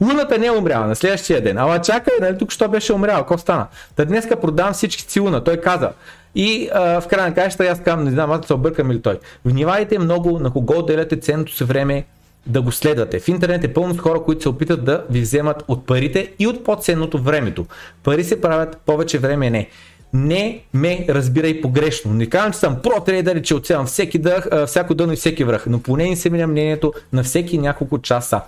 Луната 0.00 0.38
не 0.38 0.46
е 0.46 0.50
умряла 0.50 0.86
на 0.86 0.96
следващия 0.96 1.42
ден. 1.42 1.58
Ала 1.58 1.78
чакай, 1.78 2.14
нали, 2.20 2.38
тук 2.38 2.52
що 2.52 2.68
беше 2.68 2.92
умряла, 2.92 3.18
какво 3.18 3.38
стана? 3.38 3.66
Та 3.96 4.04
днеска 4.04 4.40
продавам 4.40 4.72
всички 4.72 5.12
си 5.12 5.20
луна, 5.20 5.44
той 5.44 5.56
каза. 5.56 5.90
И 6.34 6.68
а, 6.74 7.00
в 7.00 7.08
края 7.08 7.28
на 7.28 7.34
кащата 7.34 7.64
аз 7.64 7.80
казвам, 7.80 8.04
не 8.04 8.10
знам, 8.10 8.30
аз 8.30 8.46
се 8.46 8.54
объркам 8.54 8.90
или 8.90 9.02
той. 9.02 9.18
Внимавайте 9.44 9.98
много 9.98 10.38
на 10.38 10.50
кого 10.50 10.78
отделяте 10.78 11.16
ценното 11.16 11.54
си 11.54 11.64
време 11.64 12.04
да 12.46 12.62
го 12.62 12.72
следвате. 12.72 13.20
В 13.20 13.28
интернет 13.28 13.64
е 13.64 13.72
пълно 13.72 13.94
с 13.94 13.98
хора, 13.98 14.22
които 14.22 14.42
се 14.42 14.48
опитат 14.48 14.84
да 14.84 15.04
ви 15.10 15.20
вземат 15.20 15.64
от 15.68 15.86
парите 15.86 16.32
и 16.38 16.46
от 16.46 16.64
по-ценното 16.64 17.18
времето. 17.18 17.66
Пари 18.02 18.24
се 18.24 18.40
правят, 18.40 18.76
повече 18.86 19.18
време 19.18 19.50
не 19.50 19.68
не 20.12 20.60
ме 20.74 21.06
разбирай 21.08 21.60
погрешно. 21.60 22.14
Не 22.14 22.26
казвам, 22.26 22.52
че 22.52 22.58
съм 22.58 22.76
про-трейдър 22.82 23.42
че 23.42 23.54
оцелвам 23.54 23.86
всеки 23.86 24.18
дъх, 24.18 24.46
всяко 24.66 24.94
дъно 24.94 25.12
и 25.12 25.16
всеки 25.16 25.44
връх, 25.44 25.66
но 25.66 25.80
поне 25.80 26.08
не 26.08 26.16
се 26.16 26.30
меня 26.30 26.46
мнението 26.46 26.92
на 27.12 27.22
всеки 27.22 27.58
няколко 27.58 27.98
часа. 27.98 28.40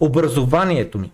Образованието 0.00 0.98
ми, 0.98 1.10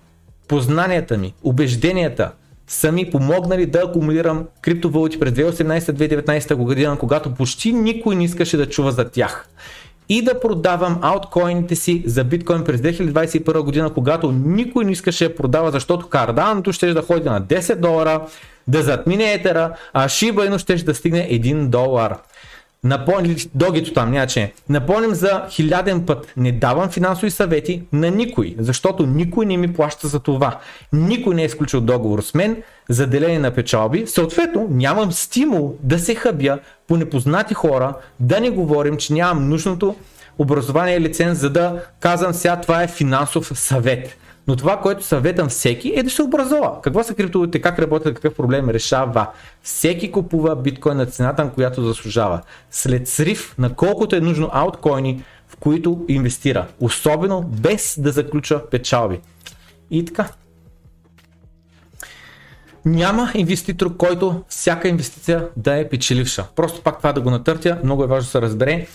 познанията 0.49 1.19
ми, 1.19 1.35
убежденията 1.43 2.33
са 2.69 2.93
ми 2.93 3.11
помогнали 3.11 3.67
да 3.67 3.79
акумулирам 3.79 4.47
криптовалути 4.63 5.21
през 5.21 5.33
2018-2019 5.33 6.55
година, 6.55 6.99
когато 6.99 7.35
почти 7.35 7.73
никой 7.73 8.17
не 8.17 8.25
искаше 8.25 8.57
да 8.57 8.69
чува 8.69 8.93
за 8.93 9.11
тях. 9.11 9.49
И 10.09 10.23
да 10.23 10.41
продавам 10.41 10.99
ауткоините 11.03 11.77
си 11.77 12.03
за 12.07 12.25
биткоин 12.25 12.65
през 12.65 12.81
2021 12.81 13.61
година, 13.61 13.95
когато 13.95 14.33
никой 14.33 14.85
не 14.85 14.93
искаше 14.93 15.29
да 15.29 15.35
продава, 15.35 15.71
защото 15.71 16.09
карданото 16.09 16.73
ще 16.73 16.95
да 16.95 17.03
ходи 17.03 17.29
на 17.29 17.43
10 17.43 17.75
долара, 17.75 18.27
да 18.69 18.83
затмине 18.83 19.33
етера, 19.33 19.77
а 19.93 20.09
Shiba 20.09 20.51
Inu 20.51 20.59
ще 20.59 20.75
да 20.75 20.95
стигне 20.95 21.29
1 21.31 21.67
долар. 21.67 22.17
Напомним, 22.85 23.37
догито 23.55 23.93
там, 23.93 24.13
няче. 24.13 24.53
Напомним 24.69 25.15
за 25.15 25.43
хиляден 25.51 26.07
път. 26.07 26.33
Не 26.37 26.53
давам 26.53 26.91
финансови 26.91 27.31
съвети 27.31 27.83
на 27.93 28.11
никой, 28.11 28.55
защото 28.59 29.07
никой 29.07 29.47
не 29.47 29.57
ми 29.57 29.73
плаща 29.73 30.09
за 30.09 30.21
това. 30.21 30.59
Никой 30.93 31.35
не 31.35 31.43
е 31.43 31.47
изключил 31.47 31.81
договор 31.81 32.21
с 32.21 32.35
мен 32.35 32.63
за 32.89 33.07
деление 33.07 33.39
на 33.39 33.51
печалби. 33.51 34.07
Съответно, 34.07 34.69
нямам 34.71 35.13
стимул 35.13 35.77
да 35.83 35.99
се 35.99 36.15
хъбя 36.15 36.59
по 36.89 36.97
непознати 36.97 37.55
хора, 37.55 37.95
да 38.21 38.41
не 38.41 38.51
говорим, 38.51 38.97
че 38.97 39.13
нямам 39.13 39.49
нужното 39.49 39.97
образование 40.39 40.97
и 40.97 41.01
лиценз, 41.01 41.39
за 41.39 41.51
да 41.51 41.85
казвам 42.01 42.35
сега 42.35 42.61
това 42.61 42.83
е 42.83 42.89
финансов 42.89 43.53
съвет. 43.55 44.17
Но 44.49 44.57
това, 44.57 44.81
което 44.81 45.05
съветам 45.05 45.49
всеки 45.49 45.93
е 45.97 46.03
да 46.03 46.11
се 46.11 46.23
образува. 46.23 46.81
Какво 46.83 47.03
са 47.03 47.15
криптовалутите, 47.15 47.61
как 47.61 47.79
работят, 47.79 48.15
какъв 48.15 48.35
проблем 48.35 48.71
решава. 48.71 49.27
Всеки 49.63 50.13
купува 50.13 50.57
биткоин 50.57 50.97
на 50.97 51.07
цената, 51.07 51.45
на 51.45 51.53
която 51.53 51.83
заслужава. 51.83 52.43
След 52.71 53.09
срив 53.09 53.55
на 53.59 53.75
колкото 53.75 54.17
е 54.17 54.21
нужно 54.21 54.51
ауткоини, 54.53 55.25
в 55.49 55.57
които 55.57 56.05
инвестира. 56.09 56.67
Особено 56.81 57.43
без 57.43 57.95
да 57.99 58.13
заключва 58.13 58.67
печалби. 58.71 59.21
И 59.91 60.05
така. 60.05 60.29
Няма 62.87 63.31
инвеститор, 63.35 63.97
който 63.97 64.43
всяка 64.49 64.89
инвестиция 64.89 65.49
да 65.57 65.79
е 65.79 65.89
печеливша. 65.89 66.45
Просто 66.57 66.83
пак 66.83 66.99
това 66.99 67.13
да 67.13 67.21
го 67.21 67.31
натъртя, 67.31 67.79
много 67.85 68.05
е 68.05 68.07
важно 68.07 68.27
да 68.27 68.31
се 68.31 68.41
разбере 68.41 68.87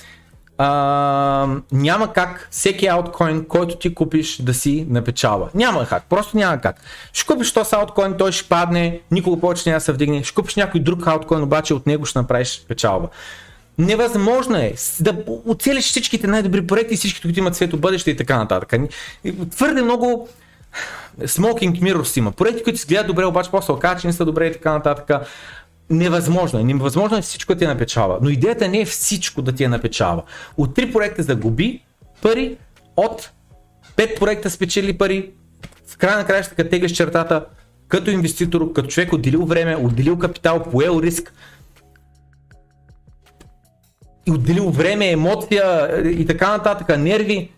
а, 0.63 1.47
няма 1.71 2.13
как 2.13 2.47
всеки 2.51 2.87
ауткоин, 2.87 3.45
който 3.45 3.77
ти 3.77 3.95
купиш 3.95 4.37
да 4.41 4.53
си 4.53 4.85
напечалва. 4.89 5.49
Няма 5.55 5.87
как, 5.87 6.03
просто 6.09 6.37
няма 6.37 6.57
как. 6.61 6.81
Ще 7.13 7.25
купиш 7.25 7.53
този 7.53 7.75
ауткоин, 7.75 8.15
той 8.17 8.31
ще 8.31 8.49
падне, 8.49 8.99
никога 9.11 9.41
повече 9.41 9.69
няма 9.69 9.77
да 9.77 9.83
се 9.83 9.91
вдигне. 9.91 10.23
Ще 10.23 10.35
купиш 10.35 10.55
някой 10.55 10.81
друг 10.81 11.07
ауткоин, 11.07 11.43
обаче 11.43 11.73
от 11.73 11.87
него 11.87 12.05
ще 12.05 12.19
направиш 12.19 12.65
печалба. 12.67 13.07
Невъзможно 13.77 14.57
е 14.57 14.73
да 14.99 15.17
оцелиш 15.45 15.85
всичките 15.85 16.27
най-добри 16.27 16.67
проекти, 16.67 16.95
всички, 16.95 17.21
които 17.21 17.39
имат 17.39 17.55
свето 17.55 17.77
бъдеще 17.77 18.11
и 18.11 18.17
така 18.17 18.37
нататък. 18.37 18.81
Твърде 19.51 19.81
много 19.81 20.29
smoking 21.19 21.81
mirrors 21.81 22.17
има. 22.17 22.31
Проекти, 22.31 22.63
които 22.63 22.77
изгледат 22.77 23.07
добре, 23.07 23.25
обаче 23.25 23.51
после 23.51 23.73
оказа, 23.73 24.01
че 24.01 24.07
не 24.07 24.13
са 24.13 24.25
добре 24.25 24.47
и 24.47 24.53
така 24.53 24.71
нататък 24.71 25.27
невъзможно 25.89 26.59
е. 26.59 26.63
Невъзможно 26.63 27.17
е 27.17 27.21
всичко 27.21 27.53
да 27.53 27.59
ти 27.59 27.65
е 27.65 27.67
напечава. 27.67 28.19
Но 28.21 28.29
идеята 28.29 28.67
не 28.67 28.79
е 28.79 28.85
всичко 28.85 29.41
да 29.41 29.51
ти 29.51 29.63
е 29.63 29.67
напечава. 29.67 30.23
От 30.57 30.73
три 30.73 30.91
проекта 30.93 31.23
загуби 31.23 31.83
пари, 32.21 32.57
от 32.97 33.31
пет 33.95 34.19
проекта 34.19 34.49
спечели 34.49 34.97
пари, 34.97 35.31
в 35.87 35.97
края 35.97 36.17
на 36.17 36.25
краища, 36.25 36.55
като 36.55 36.69
теглиш 36.69 36.91
чертата, 36.91 37.45
като 37.87 38.11
инвеститор, 38.11 38.73
като 38.73 38.89
човек 38.89 39.13
отделил 39.13 39.45
време, 39.45 39.75
отделил 39.75 40.19
капитал, 40.19 40.63
поел 40.63 40.99
риск, 41.03 41.33
и 44.25 44.31
отделил 44.31 44.69
време, 44.69 45.11
емоция 45.11 45.89
и 46.09 46.25
така 46.25 46.49
нататък, 46.49 46.99
нерви, 46.99 47.51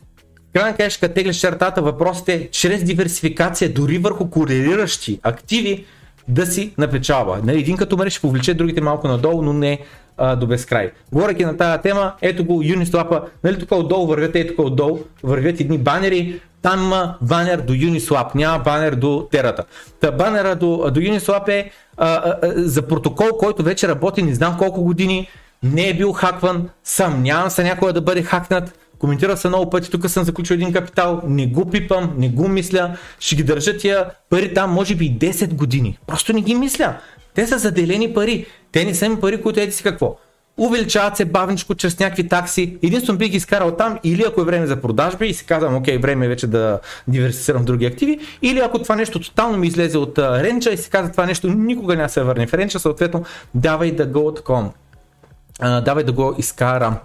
в 0.54 0.56
края 0.56 0.68
на 0.68 0.78
краища, 0.78 1.00
като 1.00 1.14
теглиш 1.16 1.38
чертата, 1.38 1.82
въпросът 1.82 2.30
е 2.30 2.50
чрез 2.52 2.84
диверсификация, 2.84 3.74
дори 3.74 3.98
върху 3.98 4.30
корелиращи 4.30 5.20
активи, 5.24 5.86
да 6.28 6.46
си 6.46 6.74
напечава. 6.78 7.40
Нали, 7.44 7.60
един 7.60 7.78
като 7.78 7.98
мрежа 7.98 8.10
ще 8.10 8.22
повлече 8.22 8.54
другите 8.54 8.82
малко 8.82 9.08
надолу, 9.08 9.42
но 9.42 9.54
не 9.54 9.80
а, 10.18 10.36
до 10.36 10.48
безкрай. 10.48 10.92
Говоряки 11.12 11.46
на 11.46 11.58
тази 11.58 11.82
тема, 11.82 12.14
ето 12.22 12.46
го 12.46 12.64
Uniswap, 12.64 13.22
нали 13.44 13.60
тук 13.60 13.72
отдолу 13.72 14.08
вървят, 14.08 14.36
ето 14.36 14.56
тук 14.56 14.66
отдолу 14.66 15.00
вървят 15.24 15.60
едни 15.60 15.78
банери, 15.78 16.42
там 16.62 16.84
има 16.84 17.18
банер 17.22 17.58
до 17.58 17.74
Uniswap, 17.74 18.36
няма 18.36 18.60
банер 18.60 18.96
до 18.96 19.28
терата. 19.32 19.64
Та 20.00 20.12
банера 20.12 20.56
до, 20.56 20.92
до 20.92 21.00
Uniswap 21.00 21.50
е 21.50 21.72
а, 21.98 22.08
а, 22.08 22.38
а, 22.44 22.54
за 22.56 22.82
протокол, 22.82 23.28
който 23.40 23.64
вече 23.64 23.88
работи 23.88 24.24
не 24.24 24.34
знам 24.34 24.58
колко 24.58 24.84
години, 24.84 25.28
не 25.64 25.90
е 25.90 25.94
бил 25.94 26.12
хакван, 26.12 26.70
съмнявам 26.84 27.50
се 27.50 27.64
някой 27.64 27.94
да 27.94 28.02
бъде 28.02 28.24
хакнат, 28.24 28.80
коментирал 29.04 29.38
се 29.38 29.48
много 29.48 29.70
пъти, 29.70 29.92
тук 29.92 30.10
съм 30.10 30.24
заключил 30.24 30.54
един 30.54 30.74
капитал, 30.74 31.22
не 31.28 31.48
го 31.48 31.70
пипам, 31.70 32.14
не 32.18 32.30
го 32.30 32.48
мисля, 32.48 32.98
ще 33.20 33.36
ги 33.36 33.44
държа 33.44 33.78
тия 33.78 34.06
пари 34.30 34.54
там 34.54 34.72
може 34.72 34.96
би 34.96 35.12
10 35.12 35.54
години. 35.54 35.98
Просто 36.08 36.34
не 36.34 36.42
ги 36.42 36.56
мисля. 36.56 36.98
Те 37.34 37.48
са 37.48 37.58
заделени 37.58 38.14
пари. 38.14 38.46
Те 38.72 38.86
не 38.86 38.96
са 38.96 39.10
ми 39.10 39.20
пари, 39.20 39.42
които 39.42 39.60
еди 39.60 39.72
си 39.72 39.84
какво. 39.84 40.16
Увеличават 40.58 41.18
се 41.18 41.26
бавничко 41.26 41.76
чрез 41.76 42.00
някакви 42.00 42.28
такси. 42.28 42.78
Единствено 42.84 43.20
бих 43.20 43.30
ги 43.30 43.38
изкарал 43.38 43.72
там 43.72 44.00
или 44.04 44.24
ако 44.28 44.42
е 44.42 44.46
време 44.46 44.68
за 44.68 44.82
продажби 44.82 45.28
и 45.28 45.34
си 45.34 45.46
казвам, 45.46 45.76
окей, 45.76 45.98
време 45.98 46.26
е 46.26 46.30
вече 46.30 46.48
да 46.48 46.80
диверсифицирам 47.08 47.66
други 47.66 47.86
активи, 47.86 48.20
или 48.42 48.60
ако 48.60 48.82
това 48.82 48.96
нещо 48.96 49.20
тотално 49.20 49.58
ми 49.58 49.68
излезе 49.68 49.98
от 49.98 50.20
ренча 50.20 50.72
и 50.72 50.78
си 50.78 50.90
казва 50.90 51.12
това 51.12 51.26
нещо 51.26 51.48
никога 51.48 51.96
няма 51.96 52.10
се 52.10 52.24
върне 52.24 52.48
в 52.48 52.54
ренча, 52.54 52.80
съответно 52.80 53.24
давай 53.56 53.92
да 53.92 54.06
го 54.06 54.28
отком. 54.28 54.72
давай 55.60 56.04
да 56.04 56.12
го 56.12 56.36
изкарам 56.38 56.98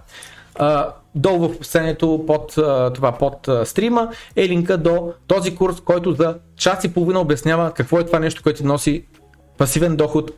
долу 1.15 1.39
в 1.39 1.55
описанието 1.55 2.23
под 2.27 2.53
това 2.95 3.11
под 3.11 3.49
стрима 3.63 4.09
е 4.35 4.47
линка 4.49 4.77
до 4.77 5.13
този 5.27 5.55
курс, 5.55 5.81
който 5.81 6.13
за 6.13 6.37
час 6.57 6.83
и 6.83 6.93
половина 6.93 7.19
обяснява 7.19 7.71
какво 7.73 7.99
е 7.99 8.05
това 8.05 8.19
нещо, 8.19 8.43
което 8.43 8.65
носи 8.65 9.05
пасивен 9.57 9.95
доход 9.95 10.31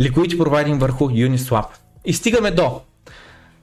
Liquidity 0.00 0.38
Providing 0.38 0.78
върху 0.78 1.08
Uniswap. 1.08 1.66
И 2.04 2.12
стигаме 2.12 2.50
до 2.50 2.80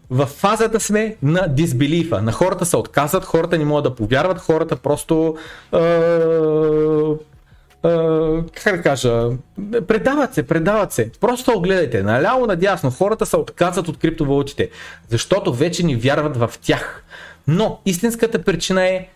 в 0.10 0.26
фазата 0.26 0.80
сме 0.80 1.16
на 1.24 1.48
дисбелифа. 1.48 2.22
На 2.22 2.32
хората 2.32 2.66
се 2.66 2.78
отказват, 2.78 3.26
хората 3.26 3.58
не 3.58 3.66
могат 3.66 3.84
да 3.84 3.96
повярват, 3.96 4.40
хората 4.40 4.76
просто 4.76 5.36
как 8.64 8.76
да 8.78 8.82
кажа, 8.82 9.30
предават 9.88 10.34
се, 10.34 10.44
предават 10.44 10.94
се. 10.94 11.12
Просто 11.12 11.52
огледайте, 11.52 12.04
наляво, 12.04 12.46
надясно, 12.46 12.92
хората 12.92 13.26
се 13.26 13.38
отказват 13.38 13.88
от 13.88 13.98
криптовалутите, 13.98 14.70
защото 15.10 15.54
вече 15.54 15.84
ни 15.84 15.96
вярват 15.96 16.38
в 16.38 16.52
тях. 16.62 17.04
Но 17.48 17.82
истинската 17.86 18.44
причина 18.44 18.84
е, 18.84 19.08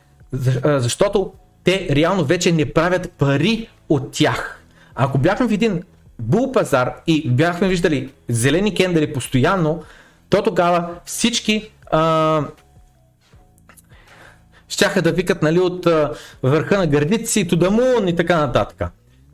защото 0.63 1.31
те 1.63 1.87
реално 1.91 2.23
вече 2.23 2.51
не 2.51 2.73
правят 2.73 3.11
пари 3.11 3.69
от 3.89 4.11
тях. 4.11 4.59
Ако 4.95 5.17
бяхме 5.17 5.47
в 5.47 5.51
един 5.51 5.83
бул 6.19 6.51
пазар 6.51 6.93
и 7.07 7.29
бяхме 7.29 7.67
виждали 7.67 8.09
зелени 8.29 8.75
кендали 8.75 9.13
постоянно, 9.13 9.83
то 10.29 10.43
тогава 10.43 10.89
всички 11.05 11.71
а, 11.91 12.43
щяха 14.69 15.01
да 15.01 15.11
викат 15.11 15.41
нали, 15.41 15.59
от 15.59 15.87
върха 16.43 16.77
на 16.77 16.87
гърдите 16.87 17.25
си, 17.25 17.47
Тудамун 17.47 18.07
и 18.07 18.15
така 18.15 18.37
нататък. 18.37 18.91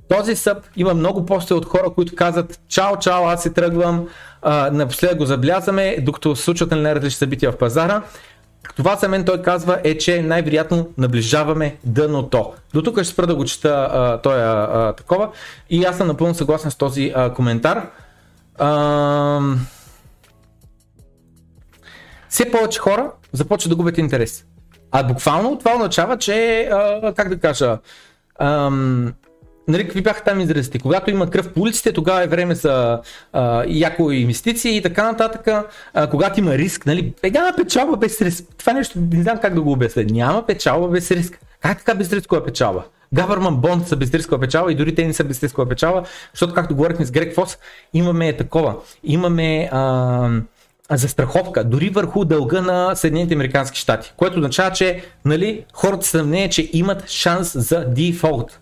Този 0.09 0.35
съп 0.35 0.57
има 0.75 0.93
много 0.93 1.25
после 1.25 1.55
от 1.55 1.65
хора, 1.65 1.89
които 1.95 2.15
казват 2.15 2.59
чао, 2.67 2.99
чао, 2.99 3.25
аз 3.25 3.43
се 3.43 3.49
тръгвам, 3.49 4.07
а, 4.41 4.71
напоследък 4.71 5.17
го 5.17 5.25
забелязваме, 5.25 5.97
докато 6.01 6.35
се 6.35 6.43
случват 6.43 6.71
нали, 6.71 6.95
различни 6.95 7.17
събития 7.17 7.51
в 7.51 7.57
пазара. 7.57 8.01
Това 8.77 8.95
за 8.95 9.07
мен 9.07 9.25
той 9.25 9.41
казва 9.41 9.79
е, 9.83 9.97
че 9.97 10.21
най-вероятно 10.21 10.89
наближаваме 10.97 11.75
дъното. 11.83 12.53
До 12.73 12.81
тук 12.81 13.01
ще 13.03 13.13
спра 13.13 13.27
да 13.27 13.35
го 13.35 13.45
чета 13.45 13.87
а, 13.91 14.21
той 14.21 14.93
такова 14.93 15.29
и 15.69 15.83
аз 15.83 15.97
съм 15.97 16.07
напълно 16.07 16.35
съгласен 16.35 16.71
с 16.71 16.75
този 16.75 17.13
а, 17.15 17.33
коментар. 17.33 17.89
А, 18.57 19.39
все 22.29 22.51
повече 22.51 22.79
хора 22.79 23.11
започват 23.33 23.69
да 23.69 23.75
губят 23.75 23.97
интерес. 23.97 24.45
А 24.97 25.03
буквално 25.03 25.57
това 25.57 25.75
означава, 25.75 26.17
че, 26.17 26.69
а, 26.71 27.13
как 27.13 27.29
да 27.29 27.39
кажа, 27.39 27.77
ам, 28.39 29.13
нали, 29.67 29.83
какви 29.83 30.01
бяха 30.01 30.23
там 30.23 30.39
изразите? 30.39 30.79
Когато 30.79 31.09
има 31.09 31.29
кръв 31.29 31.53
по 31.53 31.61
улиците, 31.61 31.93
тогава 31.93 32.23
е 32.23 32.27
време 32.27 32.55
за 32.55 33.01
а, 33.33 33.63
яко 33.67 34.11
инвестиции 34.11 34.77
и 34.77 34.81
така 34.81 35.03
нататък. 35.03 35.65
А, 35.93 36.09
когато 36.09 36.39
има 36.39 36.57
риск, 36.57 36.85
нали, 36.85 37.13
е, 37.23 37.31
няма 37.31 37.53
печалба 37.57 37.97
без 37.97 38.21
риск. 38.21 38.45
Това 38.57 38.73
нещо 38.73 38.99
не 39.11 39.23
знам 39.23 39.37
как 39.37 39.53
да 39.53 39.61
го 39.61 39.71
обясня. 39.71 40.03
Няма 40.09 40.45
печалба 40.45 40.87
без 40.87 41.11
риск. 41.11 41.39
Как 41.61 41.77
така 41.77 41.95
без 41.95 42.13
рискова 42.13 42.45
печалба? 42.45 42.83
Government 43.15 43.59
Bond 43.59 43.83
са 43.83 43.95
без 43.95 44.13
рискова 44.13 44.39
печалба 44.39 44.71
и 44.71 44.75
дори 44.75 44.95
те 44.95 45.07
не 45.07 45.13
са 45.13 45.23
без 45.23 45.43
рискова 45.43 45.69
печалба, 45.69 46.03
защото 46.33 46.53
както 46.53 46.75
говорихме 46.75 47.05
с 47.05 47.11
Грег 47.11 47.35
Фос, 47.35 47.57
имаме 47.93 48.33
такова. 48.33 48.75
Имаме 49.03 49.69
а, 49.71 50.29
застраховка 50.91 51.63
дори 51.63 51.89
върху 51.89 52.25
дълга 52.25 52.61
на 52.61 52.95
Съединените 52.95 53.33
Американски 53.33 53.79
щати, 53.79 54.13
което 54.17 54.37
означава, 54.37 54.71
че 54.71 55.03
нали, 55.25 55.65
хората 55.73 56.05
се 56.05 56.11
съмнение, 56.11 56.49
че 56.49 56.69
имат 56.73 57.09
шанс 57.09 57.57
за 57.57 57.85
дефолт 57.85 58.59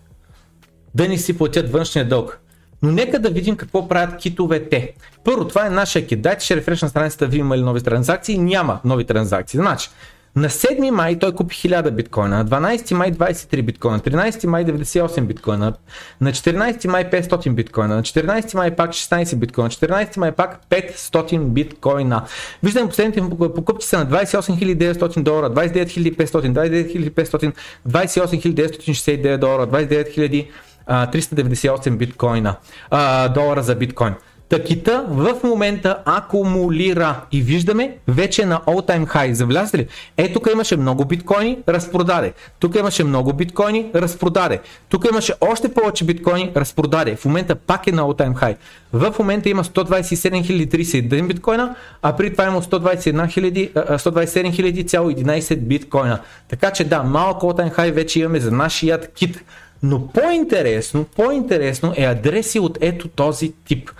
да 0.94 1.08
ни 1.08 1.18
си 1.18 1.38
платят 1.38 1.72
външния 1.72 2.08
дълг. 2.08 2.40
Но 2.82 2.92
нека 2.92 3.18
да 3.18 3.30
видим 3.30 3.56
какво 3.56 3.88
правят 3.88 4.16
китовете. 4.16 4.92
Първо, 5.24 5.48
това 5.48 5.66
е 5.66 5.70
нашия 5.70 6.06
кит. 6.06 6.22
Дайте 6.22 6.44
ще 6.44 6.56
рефреш 6.56 6.82
на 6.82 6.88
страницата, 6.88 7.26
ви 7.26 7.38
има 7.38 7.58
ли 7.58 7.62
нови 7.62 7.80
транзакции? 7.80 8.38
Няма 8.38 8.80
нови 8.84 9.04
транзакции. 9.04 9.60
Значи, 9.60 9.90
на 10.36 10.48
7 10.48 10.90
май 10.90 11.18
той 11.18 11.32
купи 11.32 11.54
1000 11.54 11.90
биткоина, 11.90 12.38
на 12.38 12.44
12 12.44 12.94
май 12.94 13.12
23 13.12 13.62
биткоина, 13.62 13.98
13 13.98 14.46
май 14.46 14.64
98 14.64 15.20
биткоина, 15.20 15.74
на 16.20 16.32
14 16.32 16.88
май 16.88 17.10
500 17.10 17.50
биткоина, 17.50 17.96
на 17.96 18.02
14 18.02 18.54
май 18.54 18.76
пак 18.76 18.90
16 18.90 19.36
биткоина, 19.36 19.70
14 19.70 20.16
май 20.18 20.32
пак 20.32 20.60
500 20.70 21.38
биткоина. 21.38 22.24
Виждаме 22.62 22.88
последните 22.88 23.22
покупки 23.54 23.86
са 23.86 23.98
на 23.98 24.06
28 24.06 24.76
900 24.76 25.22
долара, 25.22 25.50
29 25.50 26.16
500, 26.16 26.52
29 26.52 27.10
500, 27.10 27.54
28 27.88 28.54
969 28.54 29.38
долара, 29.38 29.66
29 29.66 30.48
398 30.88 31.96
биткоина, 31.96 32.56
а, 32.90 33.28
долара 33.28 33.62
за 33.62 33.74
биткоин. 33.74 34.14
Такита 34.48 35.04
в 35.08 35.34
момента 35.44 35.98
акумулира 36.04 37.20
и 37.32 37.42
виждаме 37.42 37.96
вече 38.08 38.46
на 38.46 38.60
all 38.60 38.88
time 38.88 39.06
high. 39.06 39.32
Завлязли 39.32 39.78
ли? 39.78 39.86
Е, 40.16 40.32
тук 40.32 40.48
имаше 40.52 40.76
много 40.76 41.04
биткоини, 41.04 41.58
разпродаде. 41.68 42.32
Тук 42.60 42.74
имаше 42.76 43.04
много 43.04 43.32
биткоини, 43.32 43.90
разпродаде. 43.94 44.60
Тук 44.88 45.06
имаше 45.10 45.32
още 45.40 45.74
повече 45.74 46.04
биткоини, 46.04 46.52
разпродаде. 46.56 47.16
В 47.16 47.24
момента 47.24 47.54
пак 47.54 47.86
е 47.86 47.92
на 47.92 48.02
all 48.02 48.18
time 48.18 48.34
high. 48.34 48.56
В 48.92 49.14
момента 49.18 49.48
има 49.48 49.64
127 49.64 50.68
031 50.68 51.26
биткоина, 51.26 51.74
а 52.02 52.16
при 52.16 52.32
това 52.32 52.44
има 52.44 52.62
121 52.62 53.72
127 53.72 55.56
биткоина. 55.56 56.18
Така 56.48 56.70
че 56.70 56.84
да, 56.84 57.02
малко 57.02 57.46
all 57.46 57.60
time 57.60 57.76
high 57.76 57.92
вече 57.92 58.20
имаме 58.20 58.40
за 58.40 58.50
нашият 58.50 59.12
кит. 59.14 59.44
Но 59.82 60.08
по-интересно, 60.08 61.04
по-интересно 61.16 61.92
е 61.96 62.04
адреси 62.04 62.58
от 62.58 62.78
ето 62.80 63.08
този 63.08 63.52
тип. 63.64 63.90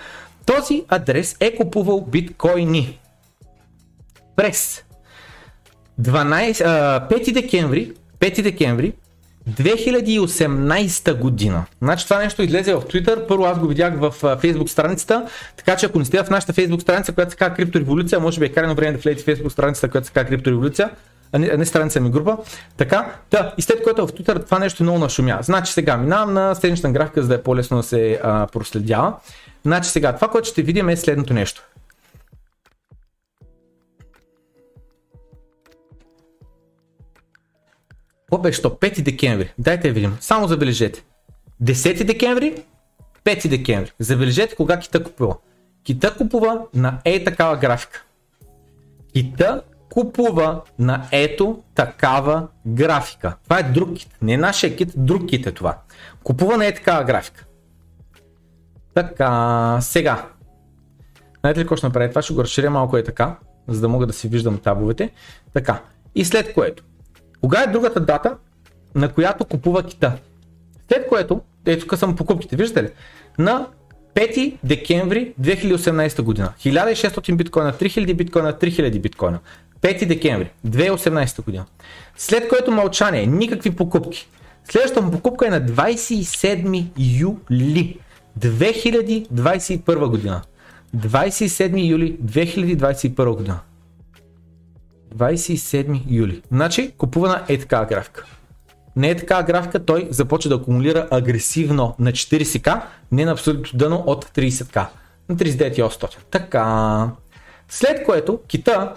Този 0.46 0.84
адрес 0.88 1.36
е 1.40 1.56
купувал 1.56 2.00
биткоини 2.00 3.00
през 4.36 4.84
12, 6.00 6.60
а, 6.60 7.08
5 7.08 7.32
декември, 7.32 7.92
5 8.20 8.42
декември 8.42 8.92
2018 9.50 11.18
година. 11.18 11.64
Значи 11.82 12.04
това 12.04 12.18
нещо 12.18 12.42
излезе 12.42 12.74
в 12.74 12.80
Twitter. 12.80 13.26
Първо 13.28 13.44
аз 13.44 13.58
го 13.58 13.66
видях 13.66 13.94
в 13.98 14.10
Facebook 14.20 14.66
страницата, 14.66 15.26
така 15.56 15.76
че 15.76 15.86
ако 15.86 15.98
не 15.98 16.04
сте 16.04 16.24
в 16.24 16.30
нашата 16.30 16.52
Facebook 16.52 16.80
страница, 16.80 17.12
която 17.12 17.30
се 17.30 17.36
казва 17.36 17.54
Криптореволюция, 17.54 18.20
може 18.20 18.40
би 18.40 18.46
е 18.46 18.48
крайно 18.48 18.74
време 18.74 18.92
да 18.92 18.98
влезете 18.98 19.22
в 19.22 19.26
Facebook 19.26 19.48
страницата, 19.48 19.88
която 19.88 20.06
се 20.06 20.12
казва 20.12 20.28
Криптореволюция, 20.28 20.90
а 21.32 21.38
не, 21.38 21.56
не 21.56 21.66
страница 21.66 22.00
ми 22.00 22.10
група. 22.10 22.36
Така, 22.76 23.12
да, 23.30 23.54
и 23.58 23.62
след 23.62 23.82
което 23.82 24.06
в 24.06 24.10
Twitter 24.10 24.44
това 24.44 24.58
нещо 24.58 24.82
много 24.82 24.98
нашумя. 24.98 25.38
Значи 25.42 25.72
сега 25.72 25.96
минавам 25.96 26.34
на 26.34 26.54
седмична 26.54 26.92
графика, 26.92 27.22
за 27.22 27.28
да 27.28 27.34
е 27.34 27.42
по-лесно 27.42 27.76
да 27.76 27.82
се 27.82 28.20
а, 28.22 28.46
проследява. 28.46 29.12
Значи 29.64 29.90
сега, 29.90 30.14
това, 30.14 30.28
което 30.28 30.48
ще 30.48 30.62
видим 30.62 30.88
е 30.88 30.96
следното 30.96 31.34
нещо. 31.34 31.68
Какво 38.20 38.38
беше 38.38 38.62
то? 38.62 38.70
5 38.70 39.02
декември. 39.02 39.52
Дайте 39.58 39.88
да 39.88 39.94
видим. 39.94 40.16
Само 40.20 40.48
забележете. 40.48 41.04
10 41.62 42.04
декември, 42.04 42.54
5 43.24 43.48
декември. 43.48 43.92
Забележете 43.98 44.56
кога 44.56 44.78
кита 44.78 45.04
купува. 45.04 45.36
Кита 45.84 46.16
купува 46.16 46.66
на 46.74 46.98
е 47.04 47.24
такава 47.24 47.56
графика. 47.56 48.04
Кита 49.12 49.62
купува 49.92 50.62
на 50.78 51.08
ето 51.12 51.62
такава 51.74 52.48
графика. 52.66 53.36
Това 53.44 53.58
е 53.58 53.62
друг 53.62 53.96
кит. 53.96 54.16
Не 54.22 54.36
нашия 54.36 54.76
кит, 54.76 54.92
друг 54.96 55.28
кит 55.28 55.46
е 55.46 55.52
това. 55.52 55.78
Купува 56.24 56.56
на 56.56 56.66
е 56.66 56.74
такава 56.74 57.04
графика. 57.04 57.46
Така, 58.94 59.78
сега. 59.80 60.26
Знаете 61.40 61.60
ли 61.60 61.64
какво 61.64 61.76
ще 61.76 61.86
направя? 61.86 62.08
Това 62.08 62.22
ще 62.22 62.34
го 62.34 62.42
разширя 62.42 62.70
малко 62.70 62.96
е 62.96 63.04
така, 63.04 63.36
за 63.68 63.80
да 63.80 63.88
мога 63.88 64.06
да 64.06 64.12
си 64.12 64.28
виждам 64.28 64.58
табовете. 64.58 65.10
Така. 65.52 65.80
И 66.14 66.24
след 66.24 66.54
което. 66.54 66.84
Кога 67.40 67.62
е 67.62 67.66
другата 67.66 68.00
дата, 68.00 68.36
на 68.94 69.12
която 69.12 69.44
купува 69.44 69.82
кита? 69.82 70.12
След 70.88 71.08
което, 71.08 71.40
ето 71.66 71.86
тук 71.86 71.98
съм 71.98 72.16
покупките, 72.16 72.56
виждате 72.56 72.82
ли? 72.82 72.88
На 73.38 73.66
5 74.14 74.56
декември 74.64 75.34
2018 75.40 76.22
година. 76.22 76.52
1600 76.58 77.36
биткоина, 77.36 77.72
3000 77.72 78.14
биткоина, 78.14 78.52
3000 78.52 79.00
биткоина. 79.00 79.40
5 79.80 80.06
декември 80.06 80.50
2018 80.66 81.44
година. 81.44 81.64
След 82.16 82.48
което 82.48 82.72
мълчание, 82.72 83.26
никакви 83.26 83.70
покупки. 83.70 84.28
Следващата 84.64 85.02
му 85.02 85.10
покупка 85.10 85.46
е 85.46 85.50
на 85.50 85.62
27 85.62 86.86
юли 87.20 87.98
2021 88.38 90.08
година. 90.08 90.42
27 90.96 91.88
юли 91.88 92.18
2021 92.18 93.36
година. 93.36 93.60
27 95.16 96.00
юли. 96.08 96.42
Значи 96.50 96.90
купувана 96.98 97.42
е 97.48 97.58
така 97.58 97.84
графика. 97.84 98.26
Не 98.96 99.10
е 99.10 99.16
така 99.16 99.42
графика, 99.42 99.84
той 99.84 100.08
започва 100.10 100.48
да 100.48 100.54
акумулира 100.54 101.08
агресивно 101.10 101.94
на 101.98 102.12
40к, 102.12 102.82
не 103.12 103.24
на 103.24 103.32
абсолютно 103.32 103.78
дъно 103.78 104.04
от 104.06 104.24
30к. 104.24 104.86
На 105.28 105.36
39,800. 105.36 106.16
Така. 106.30 107.10
След 107.68 108.04
което 108.04 108.40
кита 108.48 108.94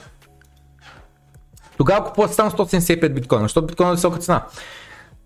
тогава 1.77 2.06
купуват 2.06 2.33
само 2.33 2.51
175 2.51 3.09
биткоина, 3.09 3.43
защото 3.43 3.67
биткоин 3.67 3.90
е 3.90 3.91
висока 3.91 4.19
цена. 4.19 4.45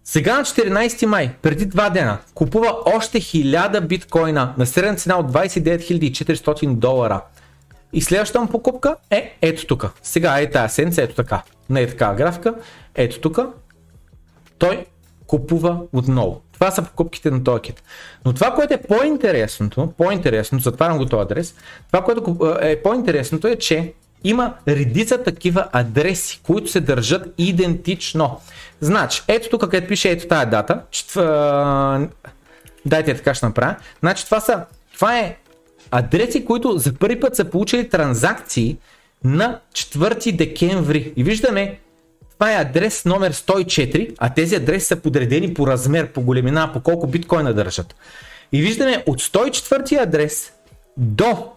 Сега 0.03 0.37
на 0.37 0.45
14 0.45 1.05
май, 1.05 1.35
преди 1.41 1.65
два 1.65 1.89
дена, 1.89 2.17
купува 2.33 2.77
още 2.85 3.21
1000 3.21 3.79
биткоина 3.79 4.53
на 4.57 4.65
средна 4.65 4.95
цена 4.95 5.19
от 5.19 5.31
29 5.31 6.11
400 6.11 6.75
долара. 6.75 7.21
И 7.93 8.01
следващата 8.01 8.41
му 8.41 8.47
покупка 8.47 8.95
е 9.09 9.37
ето 9.41 9.67
тук. 9.67 9.91
Сега 10.03 10.39
е 10.39 10.49
тази 10.49 10.73
сенца, 10.73 11.01
ето 11.01 11.15
така. 11.15 11.43
Не 11.69 11.81
е 11.81 11.87
така 11.87 12.13
графика. 12.13 12.53
Ето 12.95 13.19
тук. 13.19 13.39
Той 14.57 14.85
купува 15.27 15.81
отново. 15.93 16.41
Това 16.53 16.71
са 16.71 16.83
покупките 16.83 17.31
на 17.31 17.43
този 17.43 17.61
кит. 17.61 17.83
Но 18.25 18.33
това, 18.33 18.53
което 18.53 18.73
е 18.73 18.81
по-интересното, 18.81 19.93
по-интересното, 19.97 20.63
затварям 20.63 20.97
го 20.97 21.05
този 21.05 21.21
адрес, 21.21 21.55
това, 21.87 22.03
което 22.03 22.57
е 22.61 22.81
по-интересното 22.81 23.47
е, 23.47 23.55
че 23.55 23.93
има 24.23 24.53
редица 24.67 25.23
такива 25.23 25.67
адреси, 25.71 26.39
които 26.43 26.71
се 26.71 26.79
държат 26.79 27.33
идентично. 27.37 28.41
Значи, 28.81 29.21
ето 29.27 29.49
тук, 29.49 29.61
където 29.61 29.87
пише 29.87 30.09
ето 30.09 30.27
тая 30.27 30.49
дата, 30.49 30.81
Дайте 32.85 33.15
така 33.15 33.33
ще 33.33 33.45
направя. 33.45 33.75
Значи 33.99 34.25
това 34.25 34.39
са, 34.39 34.65
това 34.93 35.19
е 35.19 35.37
адреси, 35.91 36.45
които 36.45 36.77
за 36.77 36.93
първи 36.93 37.19
път 37.19 37.35
са 37.35 37.45
получили 37.45 37.89
транзакции 37.89 38.77
на 39.23 39.59
4 39.73 40.35
декември. 40.35 41.13
И 41.15 41.23
виждаме, 41.23 41.79
това 42.33 42.51
е 42.51 42.61
адрес 42.61 43.05
номер 43.05 43.33
104, 43.33 44.15
а 44.17 44.33
тези 44.33 44.55
адреси 44.55 44.85
са 44.85 44.95
подредени 44.95 45.53
по 45.53 45.67
размер, 45.67 46.11
по 46.11 46.21
големина, 46.21 46.73
по 46.73 46.79
колко 46.79 47.07
биткоина 47.07 47.53
държат. 47.53 47.95
И 48.51 48.61
виждаме 48.61 49.03
от 49.07 49.21
104 49.21 50.01
адрес 50.01 50.51
до 50.97 51.51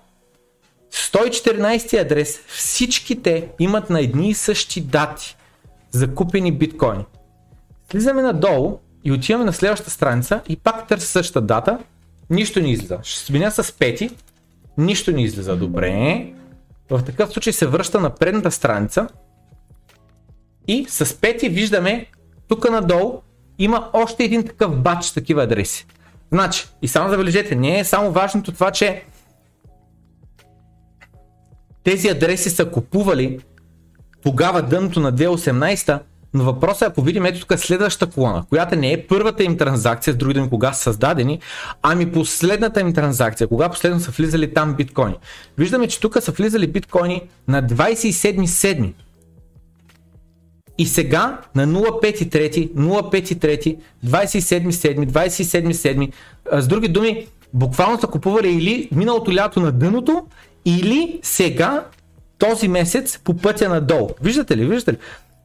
114 0.94 2.00
адрес 2.00 2.40
всичките 2.46 3.48
имат 3.58 3.90
на 3.90 4.00
едни 4.00 4.28
и 4.28 4.34
същи 4.34 4.80
дати 4.80 5.36
за 5.90 6.14
купени 6.14 6.52
биткоини. 6.52 7.04
Слизаме 7.90 8.22
надолу 8.22 8.78
и 9.04 9.12
отиваме 9.12 9.44
на 9.44 9.52
следващата 9.52 9.90
страница 9.90 10.40
и 10.48 10.56
пак 10.56 10.88
търся 10.88 11.06
същата 11.06 11.40
дата, 11.40 11.78
нищо 12.30 12.60
не 12.60 12.70
излиза. 12.70 12.98
Ще 13.02 13.20
сменя 13.20 13.50
с 13.50 13.72
пети, 13.72 14.10
нищо 14.78 15.12
не 15.12 15.22
излиза. 15.22 15.56
Добре. 15.56 16.26
В 16.90 17.02
такъв 17.02 17.32
случай 17.32 17.52
се 17.52 17.66
връща 17.66 18.00
на 18.00 18.10
предната 18.10 18.50
страница 18.50 19.08
и 20.68 20.86
с 20.88 21.20
пети 21.20 21.48
виждаме 21.48 22.06
тук 22.48 22.70
надолу 22.70 23.20
има 23.58 23.90
още 23.92 24.24
един 24.24 24.46
такъв 24.46 24.80
бач 24.80 25.04
с 25.04 25.14
такива 25.14 25.42
адреси. 25.42 25.86
Значи, 26.32 26.66
и 26.82 26.88
само 26.88 27.10
забележете, 27.10 27.54
не 27.54 27.78
е 27.78 27.84
само 27.84 28.12
важното 28.12 28.52
това, 28.52 28.70
че 28.70 29.04
тези 31.84 32.08
адреси 32.08 32.50
са 32.50 32.70
купували 32.70 33.38
тогава 34.22 34.62
дъното 34.62 35.00
на 35.00 35.12
2018, 35.12 36.00
но 36.34 36.44
въпросът 36.44 36.82
е, 36.82 36.84
ако 36.84 37.02
видим 37.02 37.24
ето 37.24 37.40
тук 37.40 37.58
следващата 37.58 38.12
колона, 38.12 38.44
която 38.48 38.76
не 38.76 38.92
е 38.92 39.06
първата 39.06 39.44
им 39.44 39.56
транзакция, 39.56 40.14
с 40.14 40.16
други 40.16 40.34
думи 40.34 40.50
кога 40.50 40.72
са 40.72 40.82
създадени, 40.82 41.40
ами 41.82 42.12
последната 42.12 42.80
им 42.80 42.92
транзакция, 42.92 43.48
кога 43.48 43.68
последно 43.68 44.00
са 44.00 44.10
влизали 44.10 44.54
там 44.54 44.74
биткоини. 44.74 45.16
Виждаме, 45.58 45.88
че 45.88 46.00
тук 46.00 46.16
са 46.20 46.32
влизали 46.32 46.66
биткоини 46.66 47.22
на 47.48 47.62
27.7. 47.62 48.92
И 50.78 50.86
сега 50.86 51.40
на 51.54 51.66
05.3, 51.66 52.72
05.3, 52.72 53.76
27.7, 54.06 55.06
27.7, 55.06 56.12
с 56.60 56.68
други 56.68 56.88
думи, 56.88 57.26
буквално 57.52 58.00
са 58.00 58.06
купували 58.06 58.48
или 58.48 58.88
миналото 58.92 59.34
лято 59.34 59.60
на 59.60 59.72
дъното, 59.72 60.26
или 60.64 61.20
сега 61.22 61.84
този 62.38 62.68
месец 62.68 63.18
по 63.24 63.36
пътя 63.36 63.68
надолу. 63.68 64.10
Виждате 64.20 64.56
ли, 64.56 64.66
виждате 64.66 64.92
ли? 64.92 64.98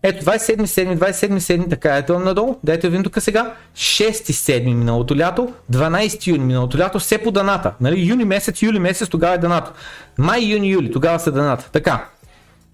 Ето 0.03 0.25
27-7, 0.25 0.97
27-7, 0.97 1.69
така 1.69 1.97
ето 1.97 2.19
надолу. 2.19 2.55
Дайте 2.63 2.87
да 2.87 2.91
видим 2.91 3.03
тук 3.03 3.21
сега. 3.21 3.53
6-7 3.75 4.73
миналото 4.73 5.17
лято, 5.17 5.53
12 5.71 6.27
юни 6.27 6.43
миналото 6.43 6.77
лято, 6.77 6.99
все 6.99 7.17
по 7.17 7.31
даната. 7.31 7.73
Нали? 7.81 8.09
Юни 8.09 8.25
месец, 8.25 8.61
юли 8.61 8.79
месец, 8.79 9.09
тогава 9.09 9.33
е 9.33 9.37
даната. 9.37 9.71
Май, 10.17 10.41
юни, 10.41 10.69
юли, 10.69 10.91
тогава 10.91 11.19
са 11.19 11.31
даната. 11.31 11.69
Така. 11.71 12.05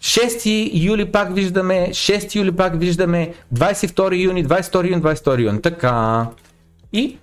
6 0.02 0.72
юли 0.74 1.12
пак 1.12 1.36
виждаме, 1.36 1.88
6 1.92 2.36
юли 2.36 2.52
пак 2.52 2.80
виждаме, 2.80 3.34
22 3.56 4.24
юни, 4.24 4.46
22 4.46 4.90
юни, 4.90 5.02
22 5.02 5.44
юни. 5.44 5.62
Така. 5.62 6.26
И 6.94 7.18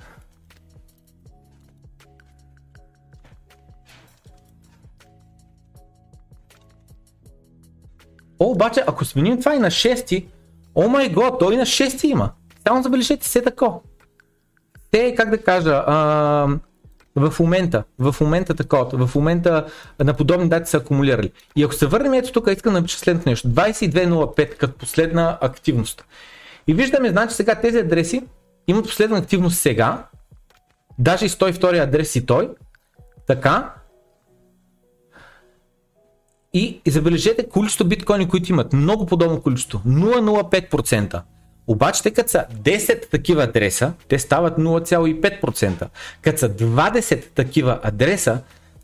О, 8.43 8.51
обаче, 8.51 8.85
ако 8.87 9.05
сменим 9.05 9.39
това 9.39 9.55
и 9.55 9.59
на 9.59 9.71
6, 9.71 10.27
о 10.75 10.89
май 10.89 11.09
год, 11.09 11.39
той 11.39 11.57
на 11.57 11.67
6 11.67 12.05
има. 12.05 12.31
Само 12.67 12.83
забележете 12.83 13.29
се 13.29 13.43
тако. 13.43 13.83
Те, 14.91 15.15
как 15.15 15.31
да 15.31 15.39
кажа, 15.39 15.85
а, 15.87 15.95
в 17.17 17.35
момента, 17.41 17.85
в 17.99 18.17
момента 18.21 18.55
такова, 18.55 19.07
в 19.07 19.15
момента 19.15 19.67
на 20.01 20.15
подобни 20.15 20.49
дати 20.49 20.71
са 20.71 20.77
акумулирали. 20.77 21.33
И 21.57 21.63
ако 21.63 21.75
се 21.75 21.87
върнем 21.87 22.13
ето 22.13 22.33
тук, 22.33 22.49
искам 22.51 22.73
да 22.73 22.81
напиша 22.81 22.99
следното 22.99 23.29
нещо. 23.29 23.49
22.05 23.49 24.57
като 24.57 24.79
последна 24.79 25.39
активност. 25.41 26.05
И 26.67 26.75
виждаме, 26.75 27.09
значи 27.09 27.35
сега 27.35 27.55
тези 27.55 27.79
адреси 27.79 28.23
имат 28.67 28.85
последна 28.85 29.19
активност 29.19 29.59
сега, 29.59 30.07
даже 30.99 31.27
и 31.27 31.29
102 31.29 31.83
адрес 31.83 32.17
и 32.17 32.27
той, 32.27 32.51
така, 33.27 33.75
и, 36.55 36.81
забележете 36.89 37.49
количество 37.49 37.85
биткоини, 37.85 38.29
които 38.29 38.53
имат. 38.53 38.73
Много 38.73 39.07
подобно 39.07 39.41
количество. 39.41 39.81
0,05%. 39.87 41.21
Обаче, 41.67 42.03
те 42.03 42.11
като 42.11 42.31
са 42.31 42.45
10 42.63 43.11
такива 43.11 43.43
адреса, 43.43 43.93
те 44.09 44.19
стават 44.19 44.59
0,5%. 44.59 45.89
Като 46.23 46.39
са 46.39 46.49
20 46.49 47.25
такива 47.35 47.81
адреса, 47.83 48.41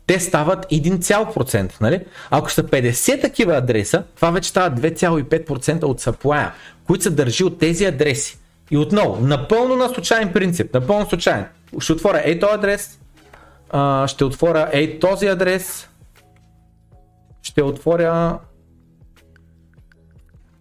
те 0.07 0.19
стават 0.19 0.65
1%. 0.65 1.81
Нали? 1.81 2.05
Ако 2.31 2.51
са 2.51 2.63
50 2.63 3.21
такива 3.21 3.57
адреса, 3.57 4.03
това 4.15 4.31
вече 4.31 4.49
става 4.49 4.75
2,5% 4.75 5.83
от 5.83 5.99
съплая, 5.99 6.53
които 6.87 7.03
се 7.03 7.09
държи 7.09 7.43
от 7.43 7.59
тези 7.59 7.85
адреси. 7.85 8.37
И 8.71 8.77
отново, 8.77 9.25
напълно 9.25 9.75
на 9.75 9.89
случайен 9.89 10.33
принцип, 10.33 10.73
напълно 10.73 11.09
случайен. 11.09 11.45
Ще 11.79 11.93
отворя 11.93 12.21
ей 12.25 12.39
този 12.39 12.53
адрес, 12.53 12.99
ще 14.07 14.23
отворя 14.23 14.69
ей 14.71 14.99
този 14.99 15.27
адрес, 15.27 15.89
ще 17.41 17.63
отворя... 17.63 18.39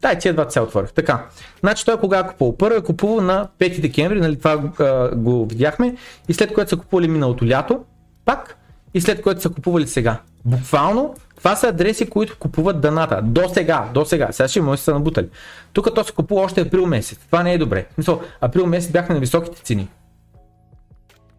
Да, 0.01 0.15
тия 0.15 0.35
два 0.35 0.51
се 0.51 0.61
отворих. 0.61 0.93
Така. 0.93 1.27
Значи 1.61 1.85
той 1.85 2.01
кога 2.01 2.19
е 2.19 2.27
купувал? 2.27 2.57
Първо 2.57 2.77
е 2.77 2.83
купувал 2.83 3.21
на 3.21 3.49
5 3.59 3.81
декември, 3.81 4.21
нали 4.21 4.39
това 4.39 4.71
а, 4.79 5.17
го 5.17 5.47
видяхме, 5.47 5.97
и 6.29 6.35
след 6.35 6.55
което 6.55 6.71
са 6.71 6.77
купували 6.77 7.09
миналото 7.09 7.47
лято, 7.47 7.85
пак, 8.25 8.57
и 8.95 9.01
след 9.01 9.23
което 9.23 9.43
са 9.43 9.49
купували 9.49 9.87
сега. 9.87 10.21
Буквално 10.45 11.15
това 11.39 11.57
са 11.57 11.69
адреси, 11.69 12.11
които 12.11 12.37
купуват 12.39 12.81
даната. 12.81 13.21
До 13.23 13.49
сега, 13.49 13.89
до 13.95 14.05
сега. 14.05 14.29
Сега 14.33 14.49
ще 14.49 14.61
може 14.61 14.79
да 14.79 14.85
са 14.85 14.95
набутали. 14.95 15.29
Тук 15.73 15.95
то 15.95 16.05
се 16.05 16.13
купува 16.13 16.41
още 16.41 16.61
април 16.61 16.87
месец. 16.87 17.19
Това 17.27 17.43
не 17.43 17.53
е 17.53 17.59
добре. 17.59 17.87
Мисъл, 17.99 18.23
април 18.41 18.67
месец 18.67 18.93
бяхме 18.93 19.15
на 19.15 19.21
високите 19.21 19.63
цени. 19.63 19.89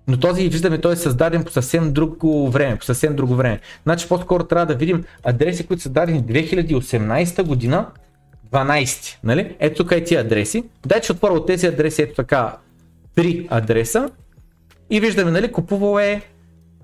Но 0.10 0.20
този, 0.20 0.50
виждаме, 0.50 0.78
той 0.78 0.94
е 0.94 0.96
създаден 0.96 1.44
по 1.44 1.52
съвсем 1.52 1.94
друго 1.94 2.50
време, 2.50 2.78
по 2.78 2.86
съвсем 2.86 3.16
друго 3.16 3.36
време. 3.36 3.60
Значи 3.84 4.08
по-скоро 4.08 4.44
трябва 4.44 4.66
да 4.66 4.76
видим 4.76 5.04
адреси, 5.24 5.68
които 5.68 5.84
са 5.84 5.90
дадени 5.90 6.24
2018 6.24 7.44
година, 7.44 7.88
12, 8.52 9.18
нали? 9.24 9.56
Ето 9.60 9.84
тук 9.84 9.92
е 9.92 10.04
тия 10.04 10.22
адреси. 10.22 10.64
Дай, 10.86 11.02
че 11.02 11.12
отворя 11.12 11.34
от 11.34 11.48
тези 11.48 11.68
адреси, 11.68 12.02
ето 12.02 12.16
така, 12.16 12.58
три 13.16 13.48
адреса. 13.50 14.10
И 14.90 15.00
виждаме, 15.00 15.32
нали, 15.32 15.52
купувал 15.52 16.00
е 16.00 16.22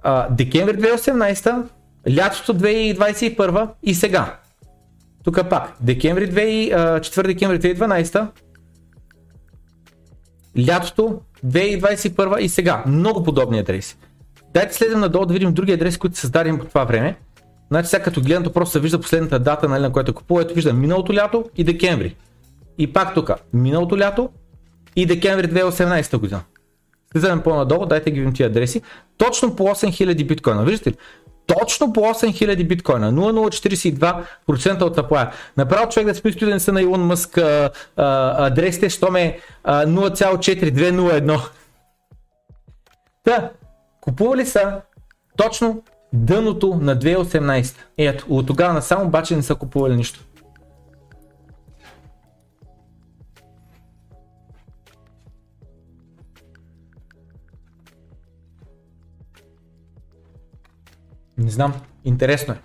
а, 0.03 0.29
декември 0.29 0.77
2018, 0.77 1.63
лятото 2.17 2.59
2021 2.59 3.69
и 3.83 3.95
сега. 3.95 4.39
Тук 5.23 5.49
пак, 5.49 5.73
декември 5.81 6.31
2, 6.31 6.99
4 6.99 7.27
декември 7.27 7.59
2012, 7.59 8.27
лятото 10.67 11.21
2021 11.47 12.37
и 12.37 12.49
сега. 12.49 12.83
Много 12.87 13.23
подобни 13.23 13.59
адреси. 13.59 13.97
Дайте 14.53 14.75
следем 14.75 14.99
надолу 14.99 15.25
да 15.25 15.33
видим 15.33 15.53
други 15.53 15.71
адреси, 15.71 15.99
които 15.99 16.15
са 16.15 16.21
създадени 16.21 16.59
по 16.59 16.65
това 16.65 16.83
време. 16.83 17.15
Значи 17.71 17.89
сега 17.89 18.03
като 18.03 18.21
гледам, 18.21 18.53
просто 18.53 18.71
се 18.71 18.79
вижда 18.79 19.01
последната 19.01 19.39
дата, 19.39 19.69
нали, 19.69 19.81
на 19.81 19.91
която 19.91 20.11
е 20.11 20.13
купува. 20.13 20.41
Ето 20.41 20.53
виждам 20.53 20.79
миналото 20.79 21.13
лято 21.13 21.45
и 21.57 21.63
декември. 21.63 22.15
И 22.77 22.93
пак 22.93 23.13
тук, 23.13 23.31
миналото 23.53 23.97
лято 23.97 24.29
и 24.95 25.05
декември 25.05 25.47
2018 25.47 26.17
година. 26.17 26.41
Слизаме 27.11 27.43
по-надолу, 27.43 27.85
дайте 27.85 28.11
ги 28.11 28.19
видим 28.19 28.33
тия 28.33 28.47
адреси. 28.47 28.81
Точно 29.17 29.55
по 29.55 29.63
8000 29.63 30.27
биткоина. 30.27 30.65
Виждате 30.65 30.91
ли? 30.91 30.95
Точно 31.45 31.93
по 31.93 31.99
8000 31.99 32.67
биткоина, 32.67 33.13
0,042% 33.13 34.81
от 34.81 34.95
заплая. 34.95 35.31
Направо 35.57 35.89
човек 35.89 36.07
да 36.07 36.15
спи 36.15 36.31
да 36.31 36.45
не 36.45 36.59
са 36.59 36.73
на 36.73 36.81
Илон 36.81 37.01
Мъск 37.01 37.37
а, 37.37 37.69
а, 37.95 38.47
адресите, 38.47 38.89
що 38.89 39.11
ме 39.11 39.39
0,4201. 39.65 41.41
Та, 43.23 43.49
купували 44.01 44.45
са 44.45 44.81
точно 45.37 45.83
дъното 46.13 46.79
на 46.81 46.97
2018. 46.97 47.75
Ето, 47.97 48.25
от 48.29 48.47
тогава 48.47 48.73
насам 48.73 49.07
обаче 49.07 49.35
не 49.35 49.43
са 49.43 49.55
купували 49.55 49.95
нищо. 49.95 50.19
Не 61.37 61.49
знам. 61.49 61.73
Интересно 62.05 62.53
е. 62.53 62.57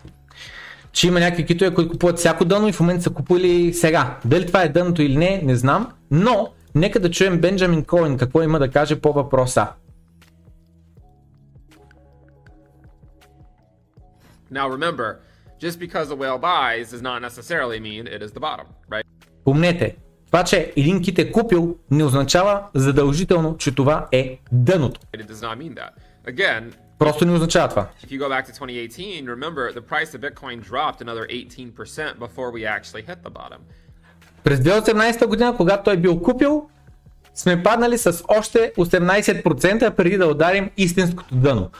Че 0.93 1.07
има 1.07 1.21
някакви 1.21 1.47
китове, 1.47 1.75
които 1.75 1.91
купуват 1.91 2.19
всяко 2.19 2.45
дъно 2.45 2.69
и 2.69 2.73
в 2.73 2.81
момента 2.81 3.03
са 3.03 3.11
купили 3.11 3.75
сега. 3.75 4.19
Дали 4.25 4.47
това 4.47 4.63
е 4.63 4.69
дъното 4.69 5.03
или 5.03 5.17
не, 5.17 5.43
не 5.45 5.57
знам. 5.57 5.93
Но, 6.11 6.53
нека 6.75 7.01
да 7.01 7.11
чуем 7.11 7.41
Бенджамин 7.41 7.85
Коин 7.85 8.19
какво 8.19 8.43
има 8.43 8.59
да 8.59 8.71
каже 8.71 9.01
по 9.01 9.13
въпроса. 9.13 9.67
Now 14.53 14.69
remember, 14.69 15.09
just 15.61 15.79
because 15.79 16.11
a 16.11 16.17
whale 16.17 16.41
buys 16.41 16.87
does 16.95 17.03
not 17.03 17.21
necessarily 17.29 17.79
mean 17.81 18.05
it 18.07 18.23
is 18.23 18.33
the 18.33 18.41
bottom, 18.41 18.67
right? 18.91 19.05
Помнете, 19.45 19.97
Това, 20.31 20.45
че 20.45 20.73
един 20.77 21.03
кит 21.03 21.19
е 21.19 21.33
купил, 21.33 21.77
не 21.91 22.05
означава 22.05 22.65
задължително, 22.75 23.57
че 23.57 23.75
това 23.75 24.09
е 24.13 24.39
дъното. 24.53 25.01
It 25.01 25.31
does 25.31 25.33
not 25.33 25.59
mean 25.59 25.75
that. 25.75 25.91
Again, 26.35 26.73
Просто 27.01 27.25
не 27.25 27.33
означава 27.33 27.69
това. 27.69 27.87
if 28.07 28.11
you 28.11 28.19
go 28.19 28.29
back 28.29 28.47
to 28.47 28.53
2018, 28.53 29.25
remember 29.25 29.73
the 29.73 29.85
price 29.93 30.15
of 30.15 30.21
Bitcoin 30.21 30.57
dropped 30.71 31.01
another 31.01 31.27
18% 31.27 32.19
before 32.19 32.51
we 32.53 32.63
actually 32.77 33.03
hit 33.03 33.19
the 33.25 33.31
bottom. 33.31 33.59
През 34.45 34.61
2018 34.61 35.27
година, 35.27 35.57
когато 35.57 35.83
той 35.83 35.95
е 35.95 35.97
бил 35.97 36.21
купил, 36.23 36.69
сме 37.35 37.63
паднали 37.63 37.99
с 37.99 38.25
още 38.29 38.73
18% 38.79 39.91
преди 39.91 40.17
да 40.17 40.27
ударим 40.27 40.71
истинското 40.77 41.35
дъно. 41.35 41.71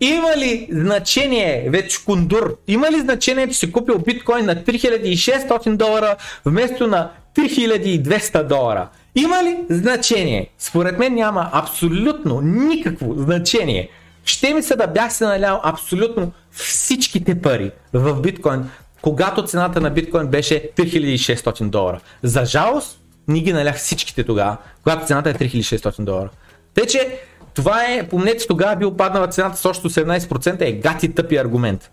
Има 0.00 0.36
ли 0.36 0.68
значение, 0.72 1.66
вече 1.70 2.04
кондур, 2.04 2.56
има 2.66 2.90
ли 2.90 3.00
значение, 3.00 3.48
че 3.48 3.54
си 3.54 3.72
купил 3.72 3.98
биткоин 3.98 4.46
на 4.46 4.56
3600 4.56 5.76
долара 5.76 6.16
вместо 6.44 6.86
на 6.86 7.10
3200 7.36 8.42
долара? 8.42 8.88
Има 9.14 9.44
ли 9.44 9.58
значение? 9.70 10.50
Според 10.58 10.98
мен 10.98 11.14
няма 11.14 11.50
абсолютно 11.52 12.40
никакво 12.40 13.14
значение. 13.16 13.90
Ще 14.24 14.54
ми 14.54 14.62
се 14.62 14.76
да 14.76 14.86
бях 14.86 15.12
се 15.12 15.24
налял 15.24 15.60
абсолютно 15.64 16.32
всичките 16.50 17.40
пари 17.40 17.70
в 17.92 18.20
биткоин, 18.20 18.70
когато 19.02 19.44
цената 19.44 19.80
на 19.80 19.90
биткоин 19.90 20.26
беше 20.26 20.70
3600 20.76 21.68
долара. 21.68 22.00
За 22.22 22.44
жалост, 22.44 23.00
ни 23.28 23.40
ги 23.40 23.52
налях 23.52 23.76
всичките 23.76 24.24
тогава, 24.24 24.56
когато 24.82 25.06
цената 25.06 25.30
е 25.30 25.34
3600 25.34 26.04
долара. 26.04 26.28
Тъй, 26.74 26.86
че 26.86 27.20
това 27.54 27.84
е, 27.84 28.08
помнете, 28.08 28.46
тогава 28.46 28.76
бил 28.76 28.96
паднала 28.96 29.28
цената 29.28 29.56
с 29.56 29.64
още 29.64 29.88
18% 29.88 30.60
е 30.60 30.72
гати 30.72 31.14
тъпи 31.14 31.36
аргумент. 31.36 31.90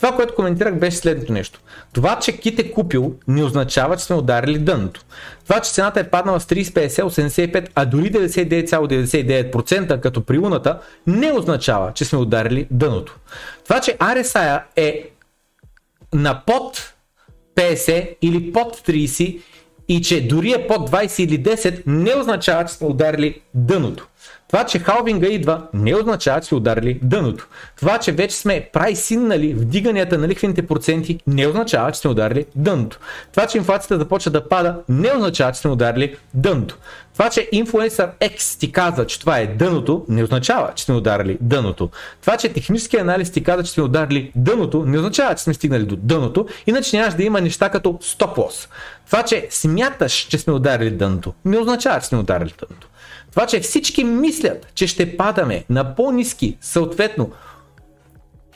Това, 0.00 0.16
което 0.16 0.34
коментирах, 0.34 0.74
беше 0.74 0.96
следното 0.96 1.32
нещо. 1.32 1.60
Това, 1.92 2.18
че 2.18 2.38
кит 2.38 2.58
е 2.58 2.72
купил, 2.72 3.14
не 3.28 3.44
означава, 3.44 3.96
че 3.96 4.04
сме 4.04 4.16
ударили 4.16 4.58
дъното. 4.58 5.04
Това, 5.44 5.60
че 5.60 5.72
цената 5.72 6.00
е 6.00 6.10
паднала 6.10 6.40
с 6.40 6.46
30, 6.46 6.88
50, 6.88 7.02
85, 7.02 7.68
а 7.74 7.84
дори 7.84 8.12
99,99% 8.12 10.00
като 10.00 10.24
при 10.24 10.38
луната, 10.38 10.78
не 11.06 11.32
означава, 11.32 11.92
че 11.92 12.04
сме 12.04 12.18
ударили 12.18 12.66
дъното. 12.70 13.18
Това, 13.64 13.80
че 13.80 13.96
RSI 13.98 14.62
е 14.76 15.10
на 16.12 16.42
под 16.46 16.94
50 17.56 18.16
или 18.22 18.52
под 18.52 18.76
30 18.76 19.40
и 19.88 20.02
че 20.02 20.28
дори 20.28 20.52
е 20.52 20.66
под 20.66 20.90
20 20.90 21.22
или 21.22 21.42
10 21.42 21.82
не 21.86 22.14
означава, 22.14 22.64
че 22.64 22.74
сме 22.74 22.86
ударили 22.86 23.40
дъното. 23.54 24.08
Това, 24.48 24.64
че 24.64 24.78
халвинга 24.78 25.26
идва, 25.26 25.62
не 25.74 25.94
означава, 25.94 26.40
че 26.40 26.54
ударили 26.54 27.00
дъното. 27.02 27.48
Това, 27.76 27.98
че 27.98 28.12
вече 28.12 28.36
сме 28.36 28.68
прайсиннали 28.72 29.54
вдиганията 29.54 30.18
на 30.18 30.28
лихвените 30.28 30.66
проценти, 30.66 31.20
не 31.26 31.46
означава, 31.46 31.92
че 31.92 32.00
сме 32.00 32.10
ударили 32.10 32.46
дъното. 32.54 32.98
Това, 33.32 33.46
че 33.46 33.58
инфлацията 33.58 33.98
започва 33.98 34.30
да 34.30 34.48
пада, 34.48 34.76
не 34.88 35.12
означава, 35.12 35.52
че 35.52 35.60
сме 35.60 35.70
ударили 35.70 36.16
дъното. 36.34 36.76
Това, 37.12 37.30
че 37.30 37.48
инфлуенсър 37.52 38.10
X 38.20 38.60
ти 38.60 38.72
каза, 38.72 39.06
че 39.06 39.20
това 39.20 39.38
е 39.38 39.46
дъното, 39.46 40.04
не 40.08 40.24
означава, 40.24 40.72
че 40.74 40.84
сме 40.84 40.94
ударили 40.94 41.38
дъното. 41.40 41.90
Това, 42.20 42.36
че 42.36 42.52
технически 42.52 42.96
анализ 42.96 43.30
ти 43.30 43.44
каза, 43.44 43.64
че 43.64 43.72
сме 43.72 43.82
ударили 43.82 44.32
дъното, 44.36 44.84
не 44.86 44.98
означава, 44.98 45.34
че 45.34 45.42
сме 45.42 45.54
стигнали 45.54 45.84
до 45.84 45.96
дъното, 45.96 46.46
иначе 46.66 46.96
нямаш 46.96 47.14
да 47.14 47.22
има 47.22 47.40
неща 47.40 47.68
като 47.68 47.98
стоп 48.00 48.38
лос. 48.38 48.68
Това, 49.06 49.22
че 49.22 49.46
смяташ, 49.50 50.12
че 50.12 50.38
сме 50.38 50.52
ударили 50.52 50.90
дъното, 50.90 51.34
не 51.44 51.58
означава, 51.58 52.00
че 52.00 52.06
сме 52.06 52.18
ударили 52.18 52.54
дъното. 52.60 52.88
Това, 53.38 53.46
че 53.46 53.60
всички 53.60 54.04
мислят, 54.04 54.66
че 54.74 54.86
ще 54.86 55.16
падаме 55.16 55.64
на 55.70 55.94
по-низки, 55.94 56.56
съответно, 56.60 57.30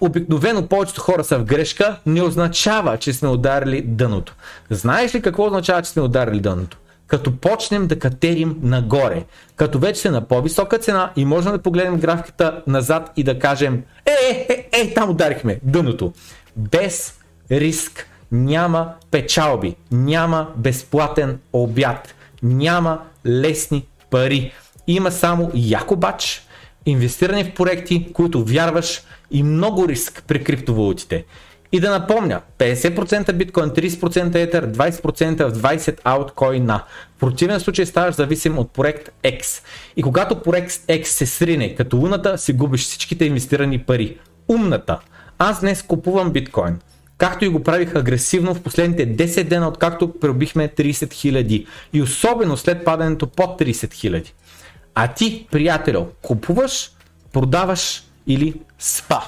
обикновено 0.01 0.67
повечето 0.67 1.01
хора 1.01 1.25
са 1.25 1.39
в 1.39 1.45
грешка, 1.45 1.99
не 2.07 2.23
означава, 2.23 2.97
че 2.97 3.13
сме 3.13 3.29
ударили 3.29 3.83
дъното. 3.83 4.35
Знаеш 4.71 5.15
ли 5.15 5.23
какво 5.23 5.47
означава, 5.47 5.83
че 5.83 5.91
сме 5.91 6.03
ударили 6.03 6.41
дъното? 6.41 6.79
Като 7.07 7.37
почнем 7.37 7.87
да 7.87 7.99
катерим 7.99 8.57
нагоре, 8.63 9.25
като 9.57 9.79
вече 9.79 10.01
сме 10.01 10.11
на 10.11 10.29
по-висока 10.29 10.79
цена 10.79 11.13
и 11.17 11.25
можем 11.25 11.53
да 11.53 11.63
погледнем 11.63 12.01
графиката 12.01 12.63
назад 12.67 13.11
и 13.17 13.25
да 13.25 13.39
кажем 13.39 13.83
е, 14.07 14.11
е, 14.31 14.47
е, 14.49 14.81
е, 14.81 14.95
там 14.95 15.11
ударихме 15.11 15.61
дъното. 15.63 16.13
Без 16.57 17.19
риск 17.51 18.07
няма 18.33 18.93
печалби, 19.11 19.77
няма 19.93 20.49
безплатен 20.57 21.39
обяд, 21.53 22.15
няма 22.43 22.99
лесни 23.27 23.87
пари. 24.11 24.53
Има 24.87 25.11
само 25.11 25.51
яко 25.55 25.97
бач, 25.97 26.43
инвестиране 26.87 27.45
в 27.45 27.55
проекти, 27.55 28.13
които 28.13 28.45
вярваш 28.45 29.03
и 29.31 29.43
много 29.43 29.89
риск 29.89 30.25
при 30.27 30.45
криптовалутите. 30.45 31.25
И 31.75 31.81
да 31.81 31.91
напомня, 31.91 32.41
50% 32.59 33.33
биткоин, 33.33 33.71
30% 33.71 34.35
етер, 34.35 34.73
20% 34.73 35.49
в 35.49 35.59
20 35.59 35.99
ауткоина. 36.05 36.85
В 37.17 37.21
противен 37.21 37.61
случай 37.61 37.87
ставаш 37.87 38.15
зависим 38.15 38.59
от 38.59 38.73
проект 38.73 39.11
X. 39.25 39.63
И 39.97 40.03
когато 40.03 40.43
проект 40.43 40.71
X 40.71 41.05
се 41.05 41.27
срине 41.27 41.75
като 41.75 41.97
луната, 41.97 42.39
си 42.39 42.53
губиш 42.53 42.81
всичките 42.81 43.25
инвестирани 43.25 43.79
пари. 43.79 44.19
Умната. 44.49 44.99
Аз 45.39 45.61
днес 45.61 45.83
купувам 45.83 46.31
биткоин. 46.31 46.79
Както 47.19 47.45
и 47.45 47.49
го 47.49 47.63
правих 47.63 47.95
агресивно 47.95 48.55
в 48.55 48.63
последните 48.63 49.17
10 49.17 49.45
дена, 49.45 49.69
откакто 49.69 50.13
пробихме 50.21 50.69
30 50.69 50.91
000. 50.93 51.67
И 51.93 52.03
особено 52.03 52.57
след 52.57 52.85
падането 52.85 53.27
под 53.27 53.61
30 53.61 53.73
000. 53.73 54.31
А 54.95 55.15
ти, 55.15 55.47
приятелю, 55.51 56.07
купуваш, 56.23 56.91
продаваш 57.33 58.05
или 58.27 58.61
спа. 58.79 59.21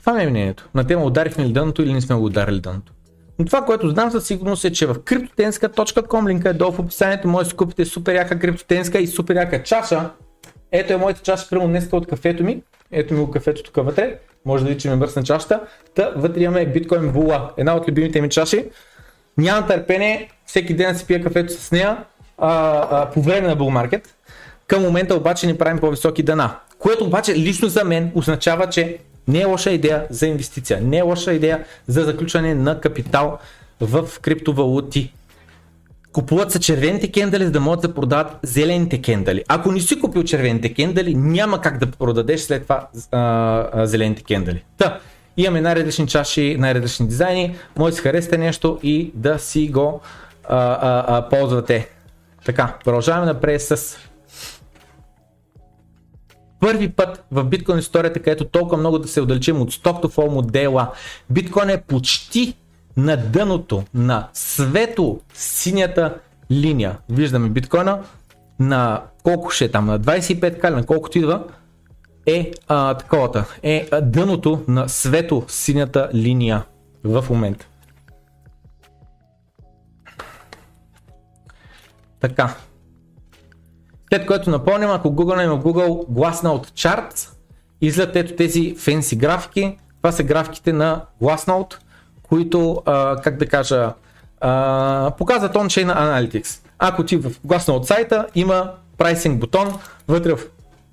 Това 0.00 0.12
ми 0.12 0.22
е 0.22 0.30
мнението. 0.30 0.68
На 0.74 0.86
тема 0.86 1.04
ударихме 1.04 1.44
ли 1.44 1.52
дъното 1.52 1.82
или 1.82 1.92
не 1.92 2.00
сме 2.00 2.16
го 2.16 2.24
ударили 2.24 2.60
дъното. 2.60 2.92
Но 3.38 3.44
това, 3.44 3.64
което 3.64 3.90
знам 3.90 4.10
със 4.10 4.26
сигурност 4.26 4.64
е, 4.64 4.72
че 4.72 4.86
в 4.86 4.94
cryptotenska.com 4.94 6.28
линка 6.28 6.48
е 6.48 6.52
долу 6.52 6.72
в 6.72 6.78
описанието, 6.78 7.28
може 7.28 7.44
да 7.44 7.50
си 7.50 7.56
купите 7.56 7.84
супер 7.84 8.14
яка 8.14 8.38
криптотенска 8.38 8.98
и 8.98 9.06
супер 9.06 9.36
яка 9.36 9.62
чаша. 9.62 10.10
Ето 10.72 10.92
е 10.92 10.96
моята 10.96 11.22
чаша, 11.22 11.48
прямо 11.50 11.68
днес 11.68 11.88
от 11.92 12.06
кафето 12.06 12.44
ми. 12.44 12.62
Ето 12.90 13.14
ми 13.14 13.20
го 13.20 13.30
кафето 13.30 13.62
тук 13.62 13.84
вътре. 13.84 14.18
Може 14.44 14.64
да 14.64 14.68
видите, 14.68 14.82
че 14.82 14.90
ме 14.90 14.96
мръсна 14.96 15.22
чашата. 15.22 15.60
Та, 15.94 16.12
вътре 16.16 16.40
имаме 16.40 16.66
биткоин 16.66 17.12
була, 17.12 17.50
една 17.56 17.76
от 17.76 17.88
любимите 17.88 18.20
ми 18.20 18.28
чаши. 18.28 18.70
Нямам 19.38 19.66
търпение 19.66 20.30
всеки 20.46 20.74
ден 20.74 20.92
да 20.92 20.98
си 20.98 21.06
пия 21.06 21.22
кафето 21.22 21.52
с 21.52 21.72
нея 21.72 21.96
а, 22.38 22.50
а, 22.90 23.10
по 23.10 23.22
време 23.22 23.48
на 23.48 23.56
Bull. 23.56 24.02
Към 24.66 24.82
момента 24.82 25.14
обаче 25.14 25.46
ни 25.46 25.58
правим 25.58 25.78
по-високи 25.78 26.22
дана. 26.22 26.56
Което 26.78 27.04
обаче 27.04 27.34
лично 27.34 27.68
за 27.68 27.84
мен 27.84 28.12
означава, 28.14 28.68
че 28.68 28.98
не 29.28 29.40
е 29.40 29.44
лоша 29.44 29.70
идея 29.70 30.06
за 30.10 30.26
инвестиция, 30.26 30.80
не 30.82 30.98
е 30.98 31.02
лоша 31.02 31.32
идея 31.32 31.64
за 31.86 32.04
заключване 32.04 32.54
на 32.54 32.80
капитал 32.80 33.38
в 33.80 34.08
криптовалути. 34.22 35.12
Купуват 36.12 36.52
се 36.52 36.60
червените 36.60 37.12
кендали, 37.12 37.44
за 37.44 37.50
да 37.50 37.60
могат 37.60 37.80
да 37.80 37.94
продават 37.94 38.36
зелените 38.42 39.02
кендали. 39.02 39.44
Ако 39.48 39.72
не 39.72 39.80
си 39.80 40.00
купил 40.00 40.24
червените 40.24 40.74
кендали, 40.74 41.14
няма 41.14 41.60
как 41.60 41.78
да 41.78 41.86
продадеш 41.86 42.40
след 42.40 42.62
това 42.62 42.88
а, 43.10 43.20
а, 43.72 43.86
зелените 43.86 44.22
кендали. 44.22 44.64
Та, 44.78 45.00
имаме 45.36 45.60
най-различни 45.60 46.06
чаши, 46.06 46.56
най-различни 46.58 47.06
дизайни, 47.06 47.56
може 47.76 47.90
да 47.90 47.96
си 47.96 48.02
харесате 48.02 48.38
нещо 48.38 48.78
и 48.82 49.12
да 49.14 49.38
си 49.38 49.68
го 49.68 50.00
а, 50.48 50.56
а, 50.58 51.04
а, 51.18 51.28
ползвате. 51.28 51.88
Така, 52.44 52.74
продължаваме 52.84 53.26
напред 53.26 53.62
с 53.62 53.96
първи 56.60 56.88
път 56.88 57.24
в 57.30 57.44
биткоин 57.44 57.78
историята, 57.78 58.20
където 58.20 58.44
толкова 58.44 58.76
много 58.76 58.98
да 58.98 59.08
се 59.08 59.20
отдалечим 59.20 59.60
от 59.60 59.70
flow 59.72 60.28
модела. 60.28 60.90
Биткоин 61.30 61.70
е 61.70 61.82
почти 61.82 62.54
на 62.96 63.16
дъното 63.16 63.82
на 63.94 64.28
свето 64.32 65.20
синята 65.34 66.14
линия. 66.50 66.98
Виждаме 67.10 67.48
биткоина 67.48 67.98
на 68.58 69.02
колко 69.22 69.50
ще 69.50 69.64
е 69.64 69.70
там, 69.70 69.86
на 69.86 70.00
25 70.00 70.60
кали, 70.60 70.74
на 70.74 70.86
колкото 70.86 71.18
идва, 71.18 71.44
е 72.26 72.52
а, 72.68 72.94
таковата, 72.94 73.44
е 73.62 73.88
дъното 74.02 74.64
на 74.68 74.88
свето 74.88 75.44
синята 75.48 76.08
линия 76.14 76.64
в 77.04 77.24
момента. 77.30 77.66
Така. 82.20 82.54
След 84.12 84.26
което 84.26 84.50
напомням, 84.50 84.90
ако 84.90 85.08
Google 85.08 85.56
в 85.56 85.62
Google 85.62 86.08
Glassnode 86.08 86.66
Charts, 86.66 87.28
излят 87.80 88.16
ето 88.16 88.36
тези 88.36 88.74
фенси 88.78 89.16
графики. 89.16 89.78
Това 89.96 90.12
са 90.12 90.22
графиките 90.22 90.72
на 90.72 91.04
Glassnode, 91.22 91.74
които, 92.22 92.82
а, 92.86 93.16
как 93.16 93.36
да 93.36 93.46
кажа, 93.46 93.92
а, 94.40 95.12
показват 95.18 95.54
on-chain 95.54 95.96
analytics. 95.96 96.66
Ако 96.78 97.04
ти 97.04 97.16
в 97.16 97.30
Glassnode 97.30 97.82
сайта 97.82 98.26
има 98.34 98.72
прайсинг 98.98 99.40
бутон, 99.40 99.78
вътре 100.08 100.34
в 100.34 100.40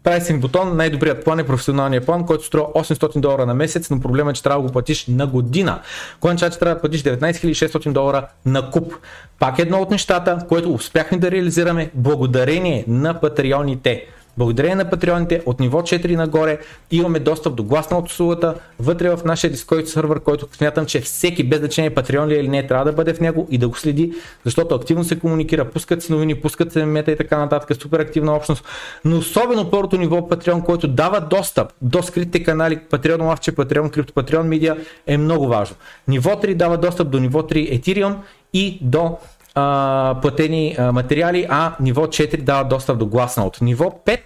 прайсинг 0.03 0.41
бутон, 0.41 0.77
най-добрият 0.77 1.23
план 1.23 1.39
е 1.39 1.43
професионалният 1.43 2.05
план, 2.05 2.25
който 2.25 2.45
струва 2.45 2.65
800 2.65 3.19
долара 3.19 3.45
на 3.45 3.53
месец, 3.53 3.89
но 3.89 3.99
проблема 3.99 4.31
е, 4.31 4.33
че 4.33 4.43
трябва 4.43 4.61
да 4.61 4.67
го 4.67 4.73
платиш 4.73 5.05
на 5.07 5.27
година. 5.27 5.81
Кой 6.19 6.35
че 6.35 6.49
трябва 6.49 6.75
да 6.75 6.81
платиш 6.81 7.03
19 7.03 7.31
600 7.31 7.91
долара 7.91 8.27
на 8.45 8.71
куп. 8.71 8.93
Пак 9.39 9.59
едно 9.59 9.81
от 9.81 9.91
нещата, 9.91 10.37
което 10.49 10.73
успяхме 10.73 11.17
да 11.17 11.31
реализираме 11.31 11.91
благодарение 11.93 12.85
на 12.87 13.19
патреоните. 13.19 14.05
Благодарение 14.37 14.75
на 14.75 14.89
патреоните 14.89 15.41
от 15.45 15.59
ниво 15.59 15.81
4 15.81 16.15
нагоре 16.15 16.59
имаме 16.91 17.19
достъп 17.19 17.55
до 17.55 17.63
гласна 17.63 17.97
от 17.97 18.09
услугата 18.09 18.55
вътре 18.79 19.09
в 19.09 19.19
нашия 19.25 19.53
Discord 19.53 19.85
сервер, 19.85 20.19
който 20.19 20.47
смятам, 20.51 20.85
че 20.85 21.01
всеки 21.01 21.43
без 21.43 21.59
значение 21.59 21.89
патреон 21.89 22.27
ли 22.27 22.35
е 22.35 22.39
или 22.39 22.47
не 22.47 22.67
трябва 22.67 22.85
да 22.85 22.93
бъде 22.93 23.13
в 23.13 23.19
него 23.19 23.47
и 23.51 23.57
да 23.57 23.67
го 23.67 23.75
следи, 23.75 24.13
защото 24.45 24.75
активно 24.75 25.03
се 25.03 25.19
комуникира, 25.19 25.65
пускат 25.65 26.03
се 26.03 26.13
новини, 26.13 26.35
пускат 26.35 26.73
се 26.73 26.85
мета 26.85 27.11
и 27.11 27.17
така 27.17 27.37
нататък, 27.37 27.77
супер 27.81 27.99
активна 27.99 28.35
общност. 28.35 28.63
Но 29.05 29.17
особено 29.17 29.71
първото 29.71 29.97
ниво 29.97 30.17
Patreon, 30.17 30.65
който 30.65 30.87
дава 30.87 31.21
достъп 31.21 31.73
до 31.81 32.03
скритите 32.03 32.43
канали 32.43 32.79
Patreon 32.89 33.21
Лавче, 33.21 33.51
Patreon 33.51 33.89
Crypto, 33.89 34.11
Patreon 34.11 34.47
Media 34.47 34.77
е 35.07 35.17
много 35.17 35.47
важно. 35.47 35.75
Ниво 36.07 36.29
3 36.29 36.55
дава 36.55 36.77
достъп 36.77 37.09
до 37.09 37.19
ниво 37.19 37.41
3 37.41 37.79
Ethereum 37.79 38.15
и 38.53 38.79
до 38.81 39.17
а, 39.59 40.15
платени 40.21 40.75
а, 40.77 40.91
материали, 40.91 41.45
а 41.49 41.75
ниво 41.79 42.07
4 42.07 42.41
дава 42.41 42.63
достъп 42.63 42.97
до 42.97 43.05
гласна 43.05 43.45
от 43.45 43.61
ниво 43.61 44.01
5 44.05 44.19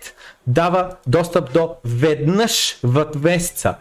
дава 0.47 0.89
достъп 1.07 1.53
до 1.53 1.75
веднъж 1.85 2.77
в 2.83 3.05
месеца 3.23 3.75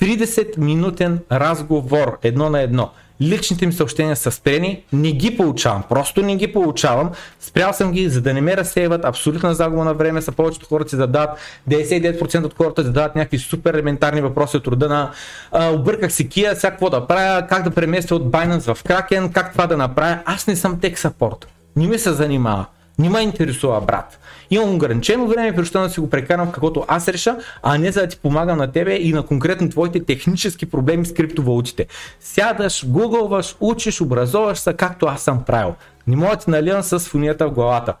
30 0.00 0.58
минутен 0.58 1.18
разговор 1.32 2.18
едно 2.22 2.50
на 2.50 2.60
едно. 2.60 2.90
Личните 3.22 3.66
ми 3.66 3.72
съобщения 3.72 4.16
са 4.16 4.30
спрени, 4.30 4.84
не 4.92 5.12
ги 5.12 5.36
получавам, 5.36 5.82
просто 5.88 6.22
не 6.22 6.36
ги 6.36 6.52
получавам. 6.52 7.10
Спрял 7.40 7.72
съм 7.72 7.92
ги, 7.92 8.08
за 8.08 8.20
да 8.20 8.34
не 8.34 8.40
ме 8.40 8.56
разсейват, 8.56 9.04
абсолютна 9.04 9.54
загуба 9.54 9.84
на 9.84 9.94
време 9.94 10.22
са 10.22 10.32
повечето 10.32 10.66
хората 10.66 10.90
си 10.90 10.96
задават, 10.96 11.30
99% 11.70 12.44
от 12.44 12.56
хората 12.56 12.82
задават 12.82 13.16
някакви 13.16 13.38
супер 13.38 13.74
елементарни 13.74 14.20
въпроси 14.20 14.56
от 14.56 14.66
рода 14.66 14.88
на 14.88 15.10
а, 15.52 15.70
обърках 15.70 16.12
си 16.12 16.28
кия, 16.28 16.56
сега 16.56 16.70
какво 16.70 16.90
да 16.90 17.06
правя, 17.06 17.46
как 17.46 17.62
да 17.62 17.70
преместя 17.70 18.14
от 18.14 18.30
Binance 18.30 18.74
в 18.74 18.84
Kraken, 18.84 19.32
как 19.32 19.52
това 19.52 19.66
да 19.66 19.76
направя. 19.76 20.18
Аз 20.24 20.46
не 20.46 20.56
съм 20.56 20.80
тек 20.80 20.98
саппорт, 20.98 21.48
не 21.76 21.86
ми 21.86 21.98
се 21.98 22.12
занимава, 22.12 22.66
не 23.00 23.08
ме 23.08 23.20
интересува 23.20 23.80
брат. 23.80 24.18
Имам 24.50 24.74
ограничено 24.74 25.26
време, 25.26 25.56
преща 25.56 25.80
да 25.80 25.90
си 25.90 26.00
го 26.00 26.10
прекарам 26.10 26.48
в 26.48 26.52
каквото 26.52 26.84
аз 26.88 27.08
реша, 27.08 27.36
а 27.62 27.78
не 27.78 27.92
за 27.92 28.00
да 28.00 28.08
ти 28.08 28.18
помагам 28.18 28.58
на 28.58 28.72
тебе 28.72 28.94
и 28.94 29.12
на 29.12 29.22
конкретно 29.22 29.68
твоите 29.68 30.04
технически 30.04 30.70
проблеми 30.70 31.06
с 31.06 31.14
криптовалутите. 31.14 31.86
Сядаш, 32.20 32.86
гугълваш, 32.86 33.56
учиш, 33.60 34.00
образоваш 34.00 34.58
се, 34.58 34.72
както 34.72 35.06
аз 35.06 35.22
съм 35.22 35.44
правил. 35.44 35.74
Не 36.06 36.16
мога 36.16 36.30
да 36.30 36.36
ти 36.36 36.50
наливам 36.50 36.82
с 36.82 36.98
фунията 37.00 37.48
в 37.48 37.52
главата. 37.52 37.94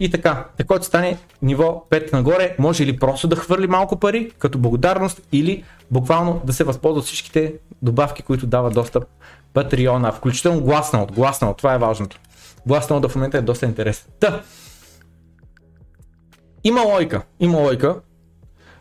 И 0.00 0.10
така, 0.10 0.44
така 0.56 0.82
стане 0.82 1.18
ниво 1.42 1.84
5 1.90 2.12
нагоре, 2.12 2.56
може 2.58 2.82
или 2.82 2.98
просто 2.98 3.28
да 3.28 3.36
хвърли 3.36 3.66
малко 3.66 3.96
пари 3.96 4.30
като 4.38 4.58
благодарност, 4.58 5.20
или 5.32 5.64
буквално 5.90 6.40
да 6.44 6.52
се 6.52 6.64
възползва 6.64 7.02
всичките 7.02 7.54
добавки, 7.82 8.22
които 8.22 8.46
дава 8.46 8.70
достъп 8.70 9.04
Патреона, 9.54 10.12
включително 10.12 10.60
гласна 10.60 11.02
от, 11.02 11.12
гласна 11.12 11.50
от, 11.50 11.56
това 11.56 11.74
е 11.74 11.78
важното. 11.78 12.18
От 12.70 13.10
в 13.10 13.14
момента 13.14 13.38
е 13.38 13.42
доста 13.42 13.66
интересен. 13.66 14.10
Та, 14.20 14.42
има 16.64 16.82
лойка, 16.82 17.22
има 17.40 17.58
лойка 17.58 17.96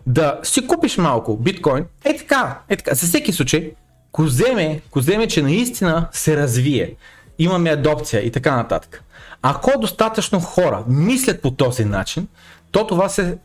да 0.07 0.39
си 0.43 0.67
купиш 0.67 0.97
малко 0.97 1.37
биткоин, 1.37 1.85
е 2.03 2.17
така, 2.17 2.59
е 2.69 2.75
така, 2.75 2.95
за 2.95 3.07
всеки 3.07 3.33
случай, 3.33 3.71
коземе, 4.11 4.81
коземе, 4.91 5.27
че 5.27 5.41
наистина 5.41 6.07
се 6.11 6.37
развие, 6.37 6.95
имаме 7.39 7.69
адопция 7.69 8.25
и 8.25 8.31
така 8.31 8.55
нататък. 8.55 9.03
Ако 9.41 9.79
достатъчно 9.79 10.39
хора 10.39 10.83
мислят 10.87 11.41
по 11.41 11.51
този 11.51 11.85
начин, 11.85 12.27
то 12.71 12.87
това 12.87 13.09
се 13.09 13.37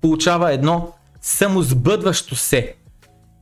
получава 0.00 0.52
едно 0.52 0.92
самозбъдващо 1.20 2.36
се 2.36 2.74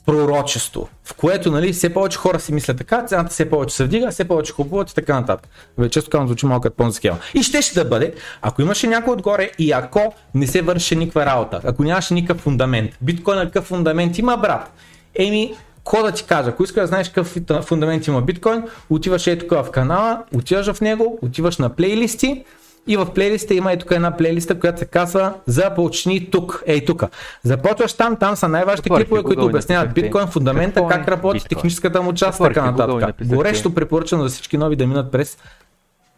пророчество, 0.06 0.88
в 1.04 1.14
което 1.14 1.50
нали, 1.50 1.72
все 1.72 1.94
повече 1.94 2.18
хора 2.18 2.40
си 2.40 2.52
мислят 2.52 2.78
така, 2.78 3.02
цената 3.06 3.30
все 3.30 3.50
повече 3.50 3.76
се 3.76 3.84
вдига, 3.84 4.10
все 4.10 4.24
повече 4.24 4.54
купуват 4.54 4.90
и 4.90 4.94
така 4.94 5.20
нататък. 5.20 5.50
Вече 5.78 5.90
често 5.90 6.10
казвам, 6.10 6.28
звучи 6.28 6.46
малко 6.46 6.62
като 6.62 6.92
схема. 6.92 7.18
И 7.34 7.42
ще 7.42 7.62
ще 7.62 7.82
да 7.84 7.88
бъде, 7.88 8.14
ако 8.42 8.62
имаше 8.62 8.86
някой 8.86 9.12
отгоре 9.12 9.50
и 9.58 9.72
ако 9.72 10.14
не 10.34 10.46
се 10.46 10.62
върши 10.62 10.96
никаква 10.96 11.26
работа, 11.26 11.60
ако 11.64 11.84
нямаше 11.84 12.14
никакъв 12.14 12.42
фундамент. 12.42 12.90
Биткоин 13.00 13.38
какъв 13.38 13.64
фундамент 13.64 14.18
има, 14.18 14.36
брат? 14.36 14.72
Еми, 15.14 15.54
какво 15.76 16.02
да 16.02 16.12
ти 16.12 16.24
кажа, 16.24 16.50
ако 16.50 16.64
искаш 16.64 16.80
да 16.80 16.86
знаеш 16.86 17.08
какъв 17.08 17.64
фундамент 17.64 18.06
има 18.06 18.22
биткоин, 18.22 18.62
отиваш 18.90 19.26
ето 19.26 19.54
в 19.54 19.70
канала, 19.70 20.22
отиваш 20.34 20.72
в 20.72 20.80
него, 20.80 21.18
отиваш 21.22 21.58
на 21.58 21.68
плейлисти, 21.68 22.44
и 22.86 22.96
в 22.96 23.14
плейлиста 23.14 23.54
има 23.54 23.72
и 23.72 23.78
тук 23.78 23.90
една 23.90 24.16
плейлиста, 24.16 24.60
която 24.60 24.78
се 24.78 24.86
казва 24.86 25.34
Започни 25.46 26.30
тук. 26.30 26.62
Ей 26.66 26.84
тук. 26.84 27.04
Започваш 27.42 27.92
там, 27.92 28.16
там 28.16 28.36
са 28.36 28.48
най-важните 28.48 28.90
клипове, 28.90 29.22
които 29.22 29.44
обясняват 29.44 29.94
биткоин, 29.94 30.26
фундамента, 30.26 30.86
как 30.90 31.08
работи, 31.08 31.34
биткоин? 31.34 31.48
техническата 31.48 32.02
му 32.02 32.14
част, 32.14 32.38
така 32.38 32.70
нататък. 32.70 33.26
Горещо 33.26 33.74
препоръчвам 33.74 34.22
за 34.22 34.28
всички 34.28 34.58
нови 34.58 34.76
да 34.76 34.86
минат 34.86 35.12
през 35.12 35.38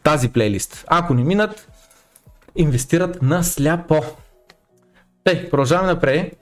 тази 0.03 0.29
плейлист. 0.29 0.85
Ако 0.87 1.15
не 1.15 1.25
минат, 1.25 1.69
инвестират 2.57 3.23
на 3.23 3.45
сляпо. 3.45 4.03
Тъй, 5.25 5.51
продължаваме 5.51 5.89
напред. 5.89 6.37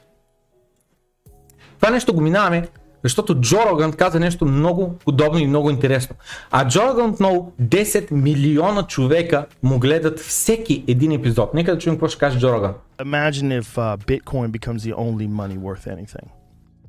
Това 1.81 1.91
нещо 1.91 2.15
го 2.15 2.21
минаваме 2.21 2.69
защото 3.09 3.41
Джо 3.41 3.59
Роган 3.71 3.93
каза 3.93 4.21
нещо 4.21 4.45
много 4.45 4.95
подобно 5.05 5.39
и 5.39 5.47
много 5.47 5.71
интересно. 5.71 6.17
А 6.51 6.69
Джо 6.69 6.81
Роган 6.89 7.11
отново 7.11 7.53
10 7.63 8.13
милиона 8.13 8.83
човека 8.83 9.47
му 9.63 9.79
гледат 9.79 10.21
всеки 10.21 10.85
един 10.89 11.13
епизод. 11.13 11.55
Нека 11.55 11.73
да 11.73 11.79
чуем 11.79 11.97
какво 11.97 12.09
ще 12.09 12.19
каже 12.19 12.39
Джо 12.39 12.53
Роган. 12.53 12.75
Imagine 12.99 13.63
if 13.63 13.67
uh, 13.77 13.97
Bitcoin 14.07 14.51
becomes 14.59 14.79
the 14.79 14.95
only 14.95 15.29
money 15.29 15.59
worth 15.59 15.87
anything. 15.97 16.29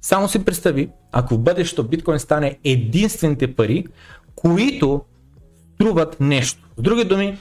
Само 0.02 0.28
си 0.28 0.46
представи, 0.46 0.90
ако 1.12 1.36
в 1.36 1.40
бъдещето 1.40 1.84
биткоин 1.88 2.20
стане 2.20 2.58
единствените 2.64 3.56
пари, 3.56 3.86
които 4.36 5.02
струват 5.76 6.20
нещо. 6.20 6.70
С 6.78 6.82
други 6.82 7.04
думи, 7.04 7.38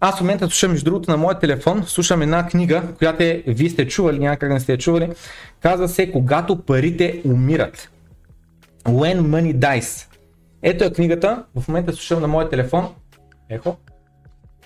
аз 0.00 0.18
в 0.18 0.20
момента 0.20 0.46
слушам, 0.46 0.70
между 0.70 0.84
другото, 0.84 1.10
на 1.10 1.16
моя 1.16 1.38
телефон, 1.38 1.84
слушам 1.86 2.22
една 2.22 2.46
книга, 2.46 2.82
която 2.98 3.22
е, 3.22 3.42
вие 3.46 3.70
сте 3.70 3.88
чували, 3.88 4.18
някак 4.18 4.50
не 4.50 4.60
сте 4.60 4.78
чували, 4.78 5.08
казва 5.60 5.88
се 5.88 6.12
Когато 6.12 6.56
парите 6.56 7.22
умират. 7.24 7.90
When 8.84 9.20
Money 9.20 9.54
Dies. 9.54 10.06
Ето 10.62 10.84
е 10.84 10.92
книгата, 10.92 11.44
в 11.56 11.68
момента 11.68 11.92
слушам 11.92 12.20
на 12.20 12.28
моя 12.28 12.48
телефон. 12.48 12.88
Ехо. 13.50 13.76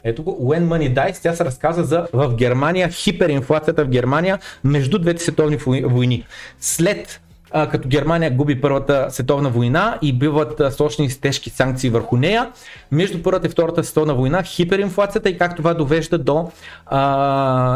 Ето 0.04 0.22
го, 0.22 0.30
When 0.30 0.62
Money 0.62 0.94
Dies, 0.94 1.22
тя 1.22 1.34
се 1.34 1.44
разказа 1.44 1.84
за 1.84 2.06
в 2.12 2.34
Германия, 2.34 2.88
хиперинфлацията 2.88 3.84
в 3.84 3.88
Германия 3.88 4.38
между 4.64 4.98
двете 4.98 5.22
световни 5.22 5.56
войни. 5.56 6.26
След 6.60 7.20
като 7.52 7.88
Германия 7.88 8.30
губи 8.30 8.60
Първата 8.60 9.06
световна 9.10 9.50
война 9.50 9.98
и 10.02 10.12
биват 10.12 10.62
сочни 10.76 11.10
с 11.10 11.20
тежки 11.20 11.50
санкции 11.50 11.90
върху 11.90 12.16
нея. 12.16 12.50
Между 12.92 13.22
Първата 13.22 13.46
и 13.46 13.50
Втората 13.50 13.84
световна 13.84 14.14
война 14.14 14.42
хиперинфлацията 14.42 15.30
и 15.30 15.38
как 15.38 15.56
това 15.56 15.74
довежда 15.74 16.18
до 16.18 16.50
а, 16.86 17.00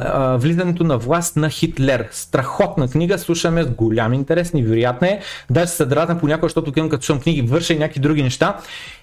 а, 0.04 0.36
влизането 0.36 0.84
на 0.84 0.98
власт 0.98 1.36
на 1.36 1.50
Хитлер. 1.50 2.08
Страхотна 2.10 2.88
книга, 2.88 3.18
слушаме 3.18 3.62
с 3.62 3.66
голям 3.66 4.12
интерес, 4.12 4.52
невероятна 4.52 5.08
е. 5.08 5.20
Даже 5.50 5.70
се 5.70 5.86
дразна 5.86 6.18
понякога, 6.18 6.46
защото 6.46 6.72
към 6.72 6.88
като 6.88 7.04
слушам 7.04 7.20
книги, 7.20 7.42
върша 7.42 7.72
и 7.72 7.78
някакви 7.78 8.00
други 8.00 8.22
неща 8.22 8.56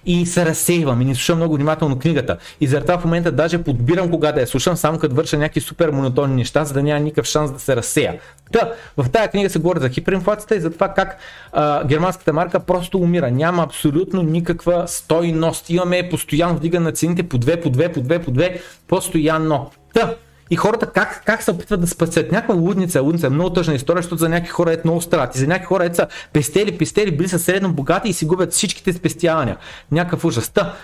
и 0.06 0.26
се 0.26 0.46
разсейвам 0.46 1.00
и 1.00 1.04
не 1.04 1.14
слушам 1.14 1.36
много 1.36 1.54
внимателно 1.54 1.98
книгата. 1.98 2.36
И 2.60 2.66
заради 2.66 2.86
това 2.86 2.98
в 2.98 3.04
момента 3.04 3.32
даже 3.32 3.62
подбирам 3.62 4.10
кога 4.10 4.32
да 4.32 4.40
я 4.40 4.46
слушам, 4.46 4.76
само 4.76 4.98
като 4.98 5.14
върша 5.14 5.38
някакви 5.38 5.60
супер 5.60 5.90
монотонни 5.90 6.36
неща, 6.36 6.64
за 6.64 6.74
да 6.74 6.82
няма 6.82 7.00
никакъв 7.00 7.26
шанс 7.26 7.52
да 7.52 7.58
се 7.58 7.76
разсея. 7.76 8.20
Та, 8.52 8.72
в 8.96 9.10
тази 9.10 9.28
книга 9.28 9.50
се 9.50 9.58
говори 9.58 9.80
за 9.80 9.88
хиперинфлацията 9.88 10.56
и 10.56 10.60
за 10.64 10.70
това 10.70 10.88
как 10.88 11.18
а, 11.52 11.84
германската 11.84 12.32
марка 12.32 12.60
просто 12.60 12.98
умира. 12.98 13.30
Няма 13.30 13.62
абсолютно 13.62 14.22
никаква 14.22 14.88
стойност. 14.88 15.70
Имаме 15.70 16.08
постоянно 16.10 16.56
вдигане 16.56 16.84
на 16.84 16.92
цените 16.92 17.22
по 17.22 17.38
две, 17.38 17.60
по 17.60 17.70
две, 17.70 17.92
по 17.92 18.00
две, 18.00 18.18
по 18.18 18.30
две, 18.30 18.60
постоянно. 18.88 19.70
Та, 19.94 20.14
и 20.50 20.56
хората 20.56 20.86
как, 20.86 21.22
как 21.26 21.42
се 21.42 21.50
опитват 21.50 21.80
да 21.80 21.86
спасят? 21.86 22.32
Някаква 22.32 22.54
лудница, 22.54 23.02
лудница, 23.02 23.30
много 23.30 23.50
тъжна 23.50 23.74
история, 23.74 24.02
защото 24.02 24.20
за 24.20 24.28
някакви 24.28 24.50
хора 24.50 24.72
е 24.72 24.78
много 24.84 25.00
страт. 25.00 25.36
И 25.36 25.38
за 25.38 25.46
някакви 25.46 25.66
хора 25.66 25.84
е 25.84 25.94
са 25.94 26.06
пестели, 26.32 26.78
пестели, 26.78 27.16
били 27.16 27.28
са 27.28 27.38
средно 27.38 27.72
богати 27.72 28.08
и 28.08 28.12
си 28.12 28.26
губят 28.26 28.52
всичките 28.52 28.92
спестявания. 28.92 29.56
Някакъв 29.92 30.24
ужас. 30.24 30.48
Та, 30.48 30.74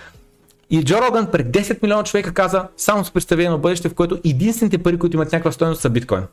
и 0.69 0.83
Джо 0.83 1.01
Роган 1.01 1.31
пред 1.31 1.47
10 1.47 1.83
милиона 1.83 2.03
човека 2.03 2.33
каза, 2.33 2.67
само 2.77 3.05
с 3.05 3.11
представление 3.11 3.49
на 3.49 3.57
бъдеще, 3.57 3.89
в 3.89 3.93
което 3.93 4.19
единствените 4.25 4.77
пари, 4.77 4.99
които 4.99 5.17
имат 5.17 5.31
някаква 5.31 5.51
стоеност 5.51 5.81
са 5.81 5.89
биткоин. 5.89 6.23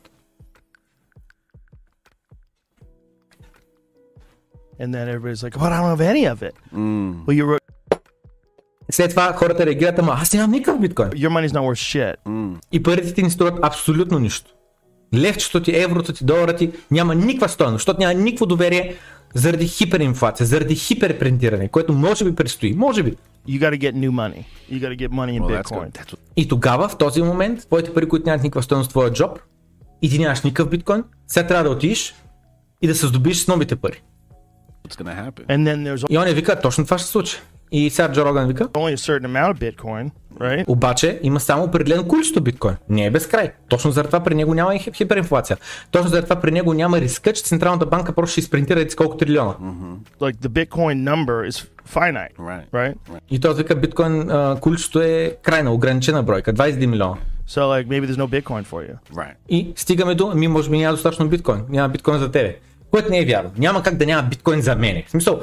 And 4.81 4.95
then 4.95 5.09
everybody's 5.09 5.43
like, 5.43 5.59
but 5.59 5.73
I 5.73 5.79
don't 5.81 5.91
have 5.97 6.07
any 6.15 6.25
of 6.35 6.43
it. 6.49 6.55
Mm. 6.75 7.25
Well, 7.27 7.37
you're... 7.43 7.59
След 8.91 9.11
това 9.11 9.33
хората 9.33 9.67
реагират, 9.67 9.99
ама 9.99 10.17
аз 10.21 10.35
нямам 10.35 10.51
никакъв 10.51 10.81
биткоин. 10.81 11.09
Your 11.09 11.29
money's 11.29 11.53
not 11.53 11.61
worth 11.61 11.97
shit. 11.97 12.15
Mm. 12.27 12.55
И 12.73 12.83
парите 12.83 13.15
ти 13.15 13.23
не 13.23 13.31
струват 13.31 13.59
абсолютно 13.63 14.19
нищо. 14.19 14.55
Левчето 15.15 15.63
ти, 15.63 15.77
еврото 15.77 16.13
ти, 16.13 16.25
долара 16.25 16.57
ти 16.57 16.73
няма 16.91 17.15
никаква 17.15 17.49
стоеност, 17.49 17.81
защото 17.81 18.01
няма 18.01 18.15
никакво 18.15 18.47
доверие 18.47 18.95
заради 19.35 19.69
хиперинфлация, 19.69 20.47
заради 20.47 20.75
хиперпринтиране, 20.75 21.69
което 21.69 21.93
може 21.93 22.25
би 22.25 22.35
предстои. 22.35 22.75
Може 22.75 23.03
би. 23.03 23.17
You 23.49 23.61
gotta 23.61 23.79
get 23.79 23.95
new 23.95 24.11
money. 24.11 24.45
You 24.71 24.81
gotta 24.81 24.97
get 24.97 25.09
money 25.09 25.41
in 25.41 25.43
well, 25.43 25.63
Bitcoin. 25.63 25.91
That's. 25.93 26.15
И 26.37 26.49
тогава, 26.49 26.89
в 26.89 26.99
този 26.99 27.23
момент, 27.23 27.61
твоите 27.67 27.95
пари, 27.95 28.09
които 28.09 28.27
нямат 28.27 28.43
никаква 28.43 28.63
стоеност 28.63 28.91
в 28.91 28.91
твоя 28.91 29.13
джоб, 29.13 29.39
и 30.03 30.11
ти 30.11 30.19
нямаш 30.19 30.43
никакъв 30.43 30.69
биткоин, 30.71 31.05
сега 31.27 31.47
трябва 31.47 31.65
да 31.65 31.71
отидеш 31.71 32.15
и 32.83 32.87
да 32.87 32.95
се 32.95 33.07
здобиш 33.07 33.45
с 33.45 33.49
новите 33.49 33.77
пари. 33.77 34.03
And 35.47 35.65
then 35.65 35.85
there's... 35.87 36.07
И 36.11 36.19
он 36.19 36.27
е 36.27 36.33
вика, 36.33 36.61
точно 36.61 36.85
това 36.85 36.99
ще 36.99 37.07
се 37.07 37.13
случи. 37.13 37.37
И 37.73 37.91
сега 37.91 38.13
Джо 38.13 38.25
Роган 38.25 38.49
вика, 38.49 38.65
Only 38.65 38.95
a 38.95 38.97
certain 38.97 39.27
amount 39.27 39.55
of 39.55 39.59
Bitcoin, 39.73 40.11
right? 40.35 40.65
обаче 40.67 41.21
има 41.23 41.41
само 41.41 41.65
определено 41.65 42.05
количество 42.05 42.41
биткоин. 42.41 42.77
Не 42.89 43.07
е 43.07 43.11
безкрай. 43.11 43.51
Точно 43.69 43.91
заради 43.91 44.09
това 44.09 44.21
при 44.21 44.35
него 44.35 44.55
няма 44.55 44.75
и 44.75 44.79
хип- 44.79 44.95
хиперинфлация. 44.95 45.57
Точно 45.91 46.09
заради 46.11 46.25
това 46.25 46.37
при 46.37 46.51
него 46.51 46.75
няма 46.75 47.01
риска, 47.01 47.33
че 47.33 47.43
Централната 47.43 47.87
банка 47.87 48.13
просто 48.13 48.33
ще 48.33 48.41
изпринтира 48.41 48.91
с 48.91 48.95
колко 48.95 49.17
трилиона. 49.17 49.55
Like 50.21 50.37
the 50.37 50.49
Bitcoin 50.49 51.03
number 51.05 51.49
is 51.51 51.67
finite, 51.91 52.37
Right. 52.39 52.71
right? 52.71 52.95
И 53.31 53.41
той 53.41 53.55
вика 53.55 53.77
биткоин 53.77 54.31
а, 54.31 54.59
количеството 54.61 55.01
е 55.01 55.37
крайна, 55.43 55.73
ограничена 55.73 56.23
бройка, 56.23 56.53
21 56.53 56.87
милиона. 56.87 57.17
So 57.49 57.61
like 57.61 57.87
maybe 57.87 58.07
there's 58.07 58.19
no 58.19 58.29
Bitcoin 58.29 58.65
for 58.65 58.91
you. 58.91 58.95
Right. 59.15 59.33
И 59.49 59.73
стигаме 59.77 60.15
до, 60.15 60.35
ми 60.35 60.49
може 60.49 60.71
би 60.71 60.79
няма 60.79 60.93
достатъчно 60.93 61.29
биткоин, 61.29 61.65
няма 61.69 61.89
биткоин 61.89 62.19
за 62.19 62.31
тебе. 62.31 62.57
Което 62.91 63.11
не 63.11 63.19
е 63.19 63.25
вярно. 63.25 63.51
Няма 63.59 63.83
как 63.83 63.95
да 63.95 64.07
няма 64.07 64.23
биткоин 64.23 64.61
за 64.61 64.77
мене. 64.77 65.05
В 65.07 65.11
смисъл, 65.11 65.41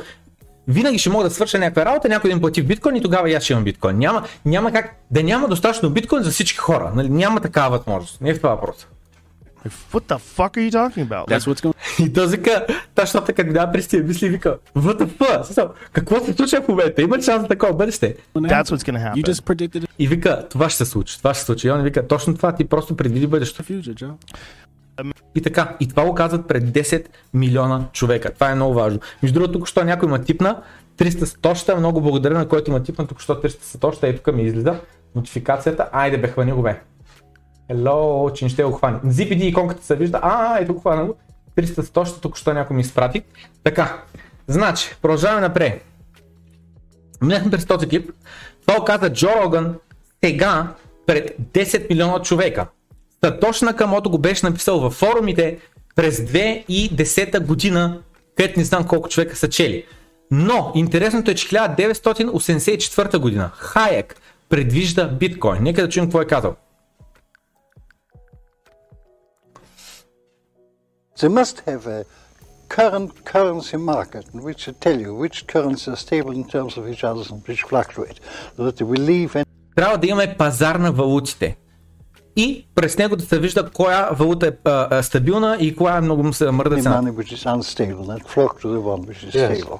винаги 0.67 0.97
ще 0.97 1.09
мога 1.09 1.23
да 1.23 1.29
свърша 1.29 1.59
някаква 1.59 1.85
работа, 1.85 2.09
някой 2.09 2.29
да 2.29 2.35
ми 2.35 2.41
плати 2.41 2.61
в 2.61 2.65
биткоин 2.65 2.95
и 2.95 3.01
тогава 3.01 3.29
и 3.29 3.33
аз 3.33 3.43
ще 3.43 3.53
имам 3.53 3.63
биткоин. 3.63 3.97
Няма, 3.97 4.23
няма 4.45 4.71
как 4.71 4.95
да 5.11 5.23
няма 5.23 5.47
достатъчно 5.47 5.89
биткоин 5.89 6.23
за 6.23 6.31
всички 6.31 6.57
хора. 6.57 6.91
Нали? 6.95 7.09
Няма 7.09 7.41
такава 7.41 7.77
възможност. 7.77 8.21
Не 8.21 8.29
е 8.29 8.33
в 8.33 8.37
това 8.37 8.49
въпрос. 8.49 8.87
What 9.91 10.03
the 10.07 10.19
fuck 10.37 10.57
are 10.57 10.61
you 10.61 10.71
talking 10.71 11.07
about? 11.07 11.27
That's 11.27 11.47
what's 11.47 11.61
going. 11.61 12.05
И 12.05 12.13
той 12.13 12.27
вика, 12.27 12.65
точно 12.95 13.21
така, 13.21 13.43
да, 13.43 13.71
през 13.71 13.87
тия 13.87 14.03
мисли, 14.03 14.29
вика, 14.29 14.57
what 14.77 14.99
the 14.99 15.05
fuck? 15.05 15.43
Смисъл, 15.43 15.69
Какво 15.93 16.25
се 16.25 16.33
случва 16.33 16.61
в 16.61 16.67
момента? 16.67 17.01
Има 17.01 17.17
ли 17.17 17.21
шанс 17.21 17.41
за 17.41 17.47
такова 17.47 17.73
бъдеще? 17.73 18.15
That's 18.35 18.63
what's 18.63 18.91
gonna 18.91 19.13
happen. 19.13 19.23
You 19.23 19.31
just 19.31 19.41
predicted 19.55 19.85
И 19.99 20.07
вика, 20.07 20.47
това 20.49 20.69
ще 20.69 20.85
се 20.85 20.91
случи, 20.91 21.17
това 21.17 21.33
ще 21.33 21.39
се 21.39 21.45
случи. 21.45 21.67
И 21.67 21.71
он 21.71 21.83
вика, 21.83 22.07
точно 22.07 22.35
това 22.35 22.55
ти 22.55 22.65
просто 22.65 22.97
предвиди 22.97 23.27
бъдещето. 23.27 23.73
И 25.35 25.41
така, 25.41 25.75
и 25.79 25.87
това 25.87 26.05
го 26.05 26.13
казват 26.13 26.47
пред 26.47 26.63
10 26.63 27.05
милиона 27.33 27.85
човека. 27.93 28.33
Това 28.33 28.51
е 28.51 28.55
много 28.55 28.73
важно. 28.73 28.99
Между 29.23 29.39
другото, 29.39 29.59
тук 29.59 29.67
що 29.67 29.83
някой 29.83 30.09
ма 30.09 30.21
типна 30.21 30.61
300 30.97 31.25
сатоща, 31.25 31.75
много 31.75 32.01
благодаря 32.01 32.33
на 32.33 32.47
който 32.47 32.71
ма 32.71 32.83
типна 32.83 33.07
тук 33.07 33.21
що 33.21 33.33
300 33.33 33.61
сатоща, 33.61 34.07
и 34.07 34.15
тук 34.15 34.35
ми 34.35 34.43
излиза 34.43 34.79
нотификацията. 35.15 35.89
Айде 35.91 36.17
бе, 36.17 36.27
хвани 36.27 36.51
го 36.51 36.61
бе. 36.61 36.81
Hello, 37.71 38.33
че 38.33 38.45
не 38.45 38.49
ще 38.49 38.63
го 38.63 38.71
хвани. 38.71 38.97
ZPD 38.99 39.41
иконката 39.41 39.83
се 39.83 39.95
вижда. 39.95 40.19
А, 40.23 40.57
ето 40.59 40.73
го 40.73 40.79
хвана 40.79 41.05
го. 41.05 41.15
300 41.57 41.81
сатоща, 41.81 42.21
тук 42.21 42.37
що 42.37 42.53
някой 42.53 42.75
ми 42.75 42.81
изпрати. 42.81 43.23
Така, 43.63 44.03
значи, 44.47 44.95
продължаваме 45.01 45.41
напред. 45.41 45.85
Минахме 47.21 47.51
през 47.51 47.65
този 47.65 47.89
клип. 47.89 48.11
Това 48.67 48.85
каза 48.85 49.13
Джо 49.13 49.29
Роган 49.43 49.75
сега 50.23 50.73
пред 51.05 51.35
10 51.53 51.89
милиона 51.89 52.21
човека. 52.21 52.67
Сатош 53.25 53.61
Накамото 53.61 54.09
го 54.09 54.17
беше 54.17 54.45
написал 54.45 54.79
във 54.79 54.93
форумите 54.93 55.59
през 55.95 56.19
2010 56.19 57.45
година, 57.45 58.01
където 58.37 58.59
не 58.59 58.65
знам 58.65 58.87
колко 58.87 59.09
човека 59.09 59.35
са 59.35 59.49
чели. 59.49 59.85
Но 60.31 60.71
интересното 60.75 61.31
е, 61.31 61.35
че 61.35 61.47
1984 61.47 63.17
година 63.17 63.51
Хайек 63.53 64.15
предвижда 64.49 65.07
биткоин. 65.07 65.63
Нека 65.63 65.81
да 65.81 65.89
чуем 65.89 66.05
какво 66.05 66.21
е 66.21 66.25
казал. 66.25 66.55
They 71.19 71.29
must 71.29 71.65
have 71.67 71.85
a 71.85 72.03
current 72.69 73.11
currency 73.33 73.77
market 73.77 74.25
in 74.33 74.39
which 74.47 74.61
they 74.65 74.75
tell 74.85 74.99
you 75.05 75.11
which 75.23 75.37
currencies 75.53 75.87
are 75.93 76.01
stable 76.07 76.33
in 76.39 76.43
terms 76.55 76.73
of 76.77 76.83
each 76.91 77.03
other 77.09 77.23
and 77.31 77.39
which 77.47 77.63
fluctuate, 77.71 78.19
that 78.57 78.81
will 78.81 79.05
leave 79.11 79.35
any 79.35 79.45
Трябва 79.75 79.97
да 79.97 80.07
имаме 80.07 80.35
пазар 80.37 80.75
на 80.75 80.91
валутите. 80.91 81.57
И 82.35 82.65
през 82.75 82.97
него 82.97 83.15
да 83.15 83.25
се 83.25 83.39
вижда 83.39 83.69
коя 83.73 84.09
валута 84.11 84.47
е 84.47 84.51
а, 84.63 84.87
а, 84.91 85.03
стабилна 85.03 85.57
и 85.59 85.75
коя 85.75 85.97
е 85.97 86.01
много 86.01 86.23
му 86.23 86.33
се 86.33 86.51
мърда 86.51 86.81
цена. 86.81 87.01
stable. 89.31 89.79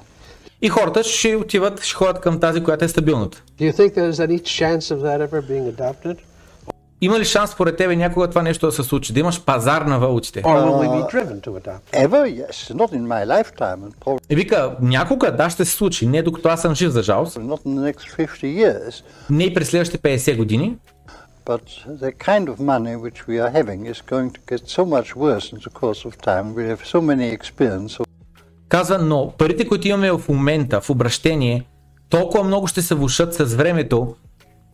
И 0.62 0.68
хората 0.68 1.04
ще 1.04 1.36
отиват, 1.36 1.82
ще 1.82 1.94
ходят 1.94 2.20
към 2.20 2.40
тази, 2.40 2.64
която 2.64 2.84
е 2.84 2.88
стабилната. 2.88 3.42
Do 3.60 3.72
you 3.72 3.72
think 3.72 3.94
there's 3.94 4.26
any 4.26 4.40
chance 4.42 4.80
of 4.80 4.98
that 5.02 5.28
ever 5.28 5.42
being 5.42 5.76
adopted? 5.76 6.16
Има 7.00 7.18
ли 7.18 7.24
шанс 7.24 7.50
според 7.50 7.76
тебе 7.76 7.96
някога 7.96 8.28
това 8.28 8.42
нещо 8.42 8.66
да 8.66 8.72
се 8.72 8.82
случи? 8.82 9.12
Да 9.12 9.20
имаш 9.20 9.44
пазар 9.44 9.82
на 9.82 9.98
валутите? 9.98 10.42
Or 10.42 10.64
will 10.64 10.88
we 10.88 10.88
be 10.88 11.14
driven 11.14 11.40
to 11.40 11.50
adopt 11.50 11.92
it? 11.92 12.08
Ever, 12.08 12.26
yes, 12.26 12.74
not 12.74 12.90
in 12.92 13.06
my 13.06 13.26
lifetime 13.26 13.76
and 13.76 13.92
probably 14.04 14.20
И 14.30 14.36
вика, 14.36 14.76
някога 14.80 15.36
да 15.36 15.50
ще 15.50 15.64
се 15.64 15.72
случи, 15.72 16.06
не 16.06 16.22
докато 16.22 16.48
аз 16.48 16.62
съм 16.62 16.74
жив 16.74 16.90
за 16.90 17.02
жалост, 17.02 17.36
not 17.36 17.62
in 17.66 17.74
the 17.80 17.92
next 17.92 18.26
50 18.26 18.42
years, 18.42 19.04
не 19.30 19.44
и 19.44 19.54
през 19.54 19.68
следващите 19.68 20.18
50 20.18 20.36
години, 20.36 20.76
but 21.46 21.64
the 22.04 22.12
kind 22.28 22.44
of 22.52 22.56
money 22.74 22.94
which 23.04 23.20
we 23.28 23.36
are 23.44 23.52
having 23.58 23.80
is 23.92 23.98
going 24.14 24.30
to 24.36 24.40
get 24.50 24.62
so 24.76 24.82
much 24.94 25.08
worse 25.24 25.46
in 25.52 25.58
the 25.66 25.72
course 25.80 26.02
of 26.08 26.12
time. 26.30 26.46
We 26.58 26.64
have 26.72 26.82
so 26.94 27.00
many 27.00 27.26
experience 27.38 28.00
of 28.00 28.06
казва, 28.68 28.98
но 28.98 29.32
парите, 29.38 29.68
които 29.68 29.88
имаме 29.88 30.10
в 30.10 30.28
момента 30.28 30.80
в 30.80 30.90
обращение, 30.90 31.66
толкова 32.08 32.44
много 32.44 32.66
ще 32.66 32.82
се 32.82 32.94
влушат 32.94 33.34
с 33.34 33.44
времето, 33.54 34.14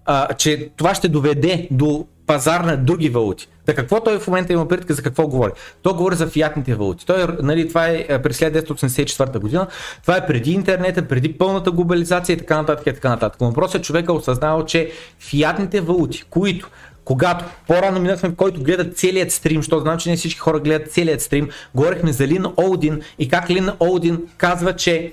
а, 0.04 0.34
че 0.34 0.70
това 0.76 0.94
ще 0.94 1.08
доведе 1.08 1.68
до 1.70 2.06
пазар 2.32 2.60
на 2.60 2.76
други 2.76 3.08
валути. 3.08 3.48
Та 3.66 3.74
какво 3.74 4.00
той 4.00 4.18
в 4.18 4.26
момента 4.26 4.52
има 4.52 4.68
предка, 4.68 4.94
за 4.94 5.02
какво 5.02 5.26
говори? 5.26 5.52
Той 5.82 5.92
говори 5.92 6.16
за 6.16 6.26
фиатните 6.26 6.74
валути. 6.74 7.06
Той, 7.06 7.26
нали, 7.42 7.68
това 7.68 7.88
е 7.88 8.22
през 8.22 8.38
1984 8.38 9.38
година, 9.38 9.66
това 10.02 10.16
е 10.16 10.26
преди 10.26 10.52
интернета, 10.52 11.08
преди 11.08 11.38
пълната 11.38 11.70
глобализация 11.70 12.34
и 12.34 12.38
така 12.38 12.56
нататък 12.56 12.86
и 12.86 12.92
така 12.92 13.08
нататък. 13.08 13.40
Въпросът 13.40 13.80
е 13.80 13.84
човека 13.84 14.12
осъзнава, 14.12 14.64
че 14.64 14.92
фиатните 15.18 15.80
валути, 15.80 16.24
които 16.30 16.68
когато 17.04 17.44
по-рано 17.66 18.00
минахме, 18.00 18.28
в 18.28 18.34
който 18.34 18.62
гледат 18.62 18.98
целият 18.98 19.32
стрим, 19.32 19.58
защото 19.58 19.82
знам, 19.82 19.98
че 19.98 20.10
не 20.10 20.16
всички 20.16 20.40
хора 20.40 20.60
гледат 20.60 20.92
целият 20.92 21.22
стрим, 21.22 21.48
говорихме 21.74 22.12
за 22.12 22.26
Лин 22.26 22.46
Олдин 22.56 23.00
и 23.18 23.28
как 23.28 23.50
Лин 23.50 23.70
Олдин 23.80 24.22
казва, 24.36 24.76
че 24.76 25.12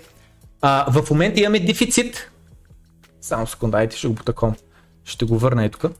а, 0.61 1.01
в 1.01 1.09
момента 1.09 1.39
имаме 1.39 1.59
дефицит. 1.59 2.31
Само 3.21 3.47
секунда, 3.47 3.77
дайте 3.77 3.97
ще 3.97 4.07
го 4.07 4.15
потаком. 4.15 4.55
Ще 5.05 5.25
го 5.25 5.37
върна 5.37 5.65
е 5.65 5.69
тук, 5.69 5.91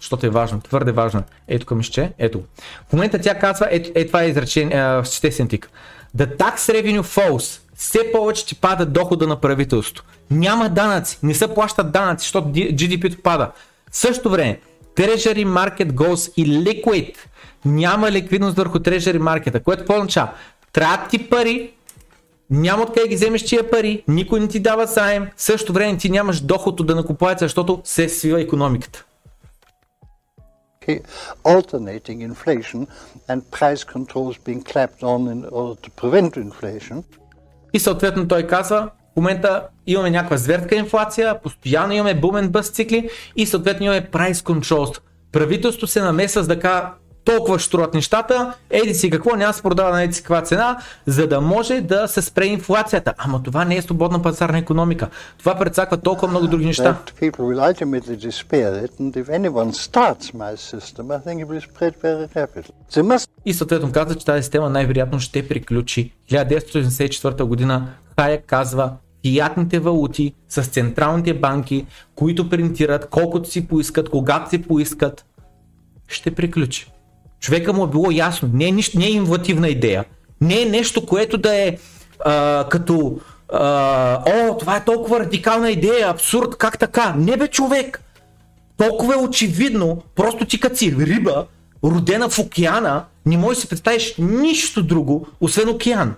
защото 0.00 0.26
е 0.26 0.30
важно, 0.30 0.60
твърде 0.60 0.92
важно. 0.92 1.22
Ето 1.48 1.66
към 1.66 1.82
ще, 1.82 2.12
ето. 2.18 2.42
В 2.88 2.92
момента 2.92 3.18
тя 3.18 3.38
казва, 3.38 3.68
ето, 3.70 3.90
е 3.94 4.06
това 4.06 4.22
е 4.22 4.28
изречение, 4.28 5.04
ще 5.04 5.32
сентик. 5.32 5.70
The 6.16 6.36
tax 6.36 6.56
revenue 6.56 7.02
falls. 7.02 7.60
Все 7.74 8.12
повече 8.12 8.46
ти 8.46 8.54
пада 8.54 8.86
дохода 8.86 9.26
на 9.26 9.40
правителството. 9.40 10.04
Няма 10.30 10.68
данъци, 10.68 11.18
не 11.22 11.34
се 11.34 11.54
плащат 11.54 11.92
данъци, 11.92 12.24
защото 12.24 12.48
GDP-то 12.48 13.22
пада. 13.22 13.50
В 13.90 13.96
същото 13.96 14.30
време, 14.30 14.60
Treasury 14.96 15.46
Market 15.46 15.92
goes 15.92 16.44
illiquid. 16.44 17.14
Няма 17.64 18.12
ликвидност 18.12 18.56
върху 18.56 18.78
Treasury 18.78 19.18
Market, 19.18 19.62
което 19.62 19.80
какво 19.80 19.94
означава? 19.94 20.30
Трябват 20.72 21.10
ти 21.10 21.30
пари, 21.30 21.70
няма 22.50 22.82
откъде 22.82 23.08
ги 23.08 23.14
вземеш 23.14 23.44
тия 23.44 23.70
пари, 23.70 24.02
никой 24.08 24.40
не 24.40 24.48
ти 24.48 24.60
дава 24.60 24.86
заем, 24.86 25.28
в 25.36 25.42
същото 25.42 25.72
време 25.72 25.98
ти 25.98 26.10
нямаш 26.10 26.40
доход 26.40 26.80
от 26.80 26.86
да 26.86 26.94
накупуват, 26.94 27.38
защото 27.38 27.80
се 27.84 28.08
свива 28.08 28.40
економиката. 28.40 29.04
Alternating 31.44 32.18
inflation 32.30 32.86
and 33.28 33.38
price 33.58 33.84
controls 33.94 34.36
being 34.48 34.62
clapped 34.72 35.02
on 35.02 35.20
in 35.34 35.40
order 35.58 35.76
to 35.84 35.90
prevent 36.02 36.36
inflation. 36.36 37.02
И 37.72 37.78
съответно 37.78 38.28
той 38.28 38.42
казва, 38.46 38.90
в 39.12 39.16
момента 39.16 39.68
имаме 39.86 40.10
някаква 40.10 40.36
зверска 40.36 40.76
инфлация, 40.76 41.40
постоянно 41.42 41.92
имаме 41.92 42.20
бумен 42.20 42.48
бъс 42.48 42.70
цикли 42.70 43.10
и 43.36 43.46
съответно 43.46 43.86
имаме 43.86 44.10
price 44.10 44.32
controls. 44.32 45.00
Правителството 45.32 45.86
се 45.86 46.00
намесва 46.00 46.42
с 46.42 46.46
да 46.46 46.60
кажа, 46.60 46.86
толкова 47.28 47.58
ще 47.58 47.66
струват 47.66 47.94
нещата, 47.94 48.54
еди 48.70 48.94
си 48.94 49.10
какво, 49.10 49.36
няма 49.36 49.52
се 49.52 49.62
продава 49.62 49.90
на 49.90 50.02
еди 50.02 50.14
си 50.14 50.22
каква 50.22 50.42
цена, 50.42 50.78
за 51.06 51.26
да 51.26 51.40
може 51.40 51.80
да 51.80 52.08
се 52.08 52.22
спре 52.22 52.46
инфлацията. 52.46 53.14
Ама 53.18 53.42
това 53.42 53.64
не 53.64 53.76
е 53.76 53.82
свободна 53.82 54.22
пазарна 54.22 54.58
економика. 54.58 55.08
Това 55.38 55.54
предсаква 55.54 55.96
толкова 55.96 56.28
много 56.28 56.46
други 56.46 56.66
неща. 56.66 56.96
И 63.44 63.54
съответно 63.54 63.92
каза, 63.92 64.14
че 64.14 64.26
тази 64.26 64.42
система 64.42 64.70
най-вероятно 64.70 65.20
ще 65.20 65.48
приключи. 65.48 66.12
1984 66.30 67.44
година 67.44 67.88
Хая 68.18 68.42
казва 68.42 68.92
фиатните 69.26 69.78
валути 69.78 70.34
с 70.48 70.62
централните 70.62 71.34
банки, 71.34 71.86
които 72.14 72.48
принтират 72.48 73.08
колкото 73.10 73.50
си 73.50 73.68
поискат, 73.68 74.10
когато 74.10 74.50
си 74.50 74.62
поискат, 74.62 75.24
ще 76.08 76.30
приключи. 76.30 76.92
Човека 77.40 77.72
му 77.72 77.84
е 77.84 77.88
било 77.88 78.10
ясно, 78.10 78.50
не 78.52 78.64
е, 78.64 78.70
нищо, 78.70 78.98
не 78.98 79.06
е 79.06 79.10
инновативна 79.10 79.68
идея, 79.68 80.04
не 80.40 80.62
е 80.62 80.64
нещо, 80.64 81.06
което 81.06 81.38
да 81.38 81.54
е 81.54 81.76
а, 82.24 82.64
като 82.68 83.18
а, 83.52 84.22
о, 84.26 84.56
това 84.58 84.76
е 84.76 84.84
толкова 84.84 85.20
радикална 85.20 85.70
идея, 85.70 86.08
абсурд, 86.08 86.56
как 86.56 86.78
така? 86.78 87.14
Не 87.18 87.36
бе 87.36 87.48
човек, 87.48 88.02
толкова 88.76 89.14
е 89.14 89.18
очевидно, 89.18 90.02
просто 90.14 90.44
ти 90.44 90.60
като 90.60 90.76
си 90.76 90.96
риба, 91.00 91.46
родена 91.84 92.28
в 92.28 92.38
океана, 92.38 93.04
не 93.26 93.36
можеш 93.36 93.56
да 93.56 93.60
си 93.60 93.68
представиш 93.68 94.14
нищо 94.18 94.82
друго, 94.82 95.26
освен 95.40 95.68
океан. 95.68 96.14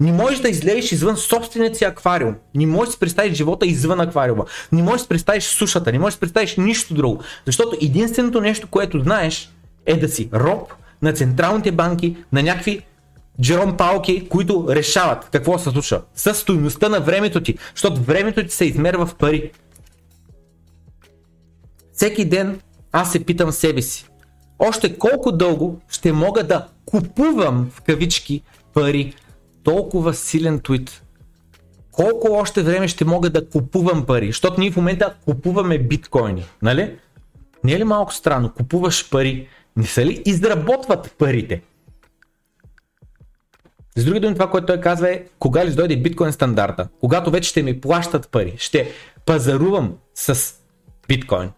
Не 0.00 0.12
можеш 0.12 0.40
да 0.40 0.48
излезеш 0.48 0.92
извън 0.92 1.16
собственият 1.16 1.76
си 1.76 1.84
аквариум. 1.84 2.34
Не 2.54 2.66
можеш 2.66 2.86
да 2.86 2.92
си 2.92 2.98
представиш 2.98 3.36
живота 3.36 3.66
извън 3.66 4.00
аквариума. 4.00 4.44
Не 4.72 4.82
можеш 4.82 4.96
да 4.96 5.02
си 5.02 5.08
представиш 5.08 5.44
сушата. 5.44 5.92
Не 5.92 5.98
можеш 5.98 6.14
да 6.14 6.16
си 6.16 6.20
представиш 6.20 6.56
нищо 6.56 6.94
друго. 6.94 7.22
Защото 7.46 7.76
единственото 7.82 8.40
нещо, 8.40 8.66
което 8.70 9.00
знаеш 9.00 9.50
е 9.86 9.96
да 9.96 10.08
си 10.08 10.28
роб 10.34 10.72
на 11.02 11.12
централните 11.12 11.72
банки, 11.72 12.16
на 12.32 12.42
някакви 12.42 12.82
Джером 13.40 13.76
Палки, 13.76 14.28
които 14.28 14.66
решават 14.68 15.28
какво 15.32 15.58
се 15.58 15.70
случва 15.70 16.02
с 16.14 16.34
стоеността 16.34 16.88
на 16.88 17.00
времето 17.00 17.42
ти, 17.42 17.58
защото 17.74 18.00
времето 18.00 18.42
ти 18.46 18.54
се 18.54 18.64
измерва 18.64 19.06
в 19.06 19.14
пари. 19.14 19.50
Всеки 21.92 22.24
ден 22.24 22.60
аз 22.92 23.12
се 23.12 23.24
питам 23.24 23.52
себе 23.52 23.82
си, 23.82 24.06
още 24.58 24.98
колко 24.98 25.32
дълго 25.32 25.80
ще 25.88 26.12
мога 26.12 26.42
да 26.42 26.66
купувам 26.86 27.70
в 27.72 27.80
кавички 27.80 28.42
пари. 28.74 29.14
Толкова 29.62 30.14
силен 30.14 30.60
твит. 30.60 31.02
Колко 31.92 32.32
още 32.32 32.62
време 32.62 32.88
ще 32.88 33.04
мога 33.04 33.30
да 33.30 33.48
купувам 33.48 34.06
пари? 34.06 34.26
Защото 34.26 34.60
ние 34.60 34.70
в 34.70 34.76
момента 34.76 35.14
купуваме 35.24 35.78
биткоини, 35.78 36.44
нали? 36.62 36.98
Не 37.64 37.72
е 37.72 37.78
ли 37.78 37.84
малко 37.84 38.14
странно? 38.14 38.52
Купуваш 38.52 39.10
пари. 39.10 39.48
Не 39.76 39.86
са 39.86 40.04
ли 40.04 40.22
изработват 40.26 41.14
парите? 41.18 41.62
С 43.96 44.04
други 44.04 44.20
думи, 44.20 44.34
това, 44.34 44.50
което 44.50 44.66
той 44.66 44.80
казва 44.80 45.10
е, 45.10 45.24
кога 45.38 45.64
ли 45.64 45.74
дойде 45.74 45.96
биткоин 45.96 46.32
стандарта? 46.32 46.88
Когато 47.00 47.30
вече 47.30 47.48
ще 47.48 47.62
ми 47.62 47.80
плащат 47.80 48.28
пари, 48.30 48.54
ще 48.58 48.90
пазарувам 49.26 49.94
с 50.14 50.54
биткоин, 51.08 51.50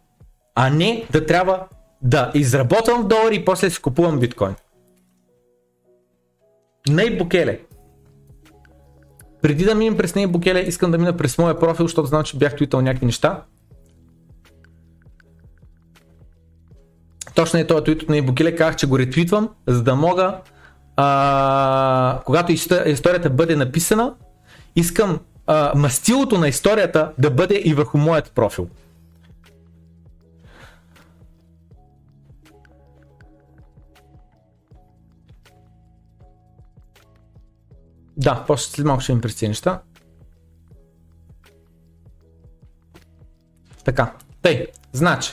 а 0.55 0.71
не 0.71 1.07
да 1.11 1.27
трябва 1.27 1.67
да 2.03 2.31
изработвам 2.35 3.09
долари 3.09 3.37
и 3.37 3.45
после 3.45 3.71
си 3.71 3.83
купувам 3.83 4.21
биткоин. 4.21 4.55
Ней 6.89 7.19
Букеле. 7.19 7.61
Преди 9.43 9.65
да 9.65 9.75
минем 9.75 9.97
през 9.97 10.15
Ней 10.15 10.27
Букеле, 10.27 10.61
искам 10.61 10.91
да 10.91 10.99
мина 10.99 11.17
през 11.17 11.39
моя 11.39 11.59
профил, 11.59 11.85
защото 11.85 12.09
знам, 12.09 12.25
че 12.25 12.37
бях 12.37 12.57
твитал 12.57 12.81
някакви 12.81 13.07
неща. 13.07 13.43
Точно 17.39 17.59
е 17.59 17.67
този 17.67 17.85
твит 17.85 18.03
от 18.03 18.09
Ней 18.09 18.23
Букеле, 18.23 18.57
казах, 18.57 18.77
че 18.77 18.87
го 18.87 18.99
ретвитвам, 18.99 19.49
за 19.67 19.83
да 19.83 19.95
мога, 19.95 20.41
а, 20.97 22.21
когато 22.25 22.53
историята 22.87 23.31
бъде 23.31 23.57
написана, 23.57 24.15
искам 24.77 25.21
а, 25.47 25.73
мастилото 25.77 26.39
на 26.39 26.49
историята 26.49 27.13
да 27.19 27.31
бъде 27.31 27.55
и 27.55 27.75
върху 27.75 27.99
моят 27.99 28.33
профил. 28.35 28.69
Да, 38.17 38.45
после 38.47 38.71
след 38.71 38.87
малко 38.87 39.03
ще 39.03 39.13
им 39.13 39.21
през 39.21 39.43
неща. 39.43 39.83
Така, 43.85 44.15
тъй, 44.43 44.67
значи, 44.93 45.33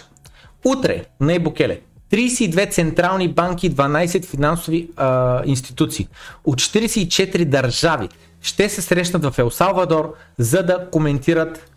утре 0.66 1.06
на 1.20 1.34
Ебокеле 1.34 1.82
32 2.12 2.72
централни 2.72 3.28
банки, 3.28 3.72
12 3.72 4.26
финансови 4.26 4.90
а, 4.98 5.42
институции 5.46 6.08
от 6.46 6.56
44 6.56 7.46
държави 7.46 8.10
ще 8.42 8.70
се 8.70 8.82
срещнат 8.82 9.26
в 9.26 9.40
Ел 9.40 9.50
Салвадор, 9.50 10.14
за 10.38 10.64
да 10.64 10.88
коментират 10.92 11.72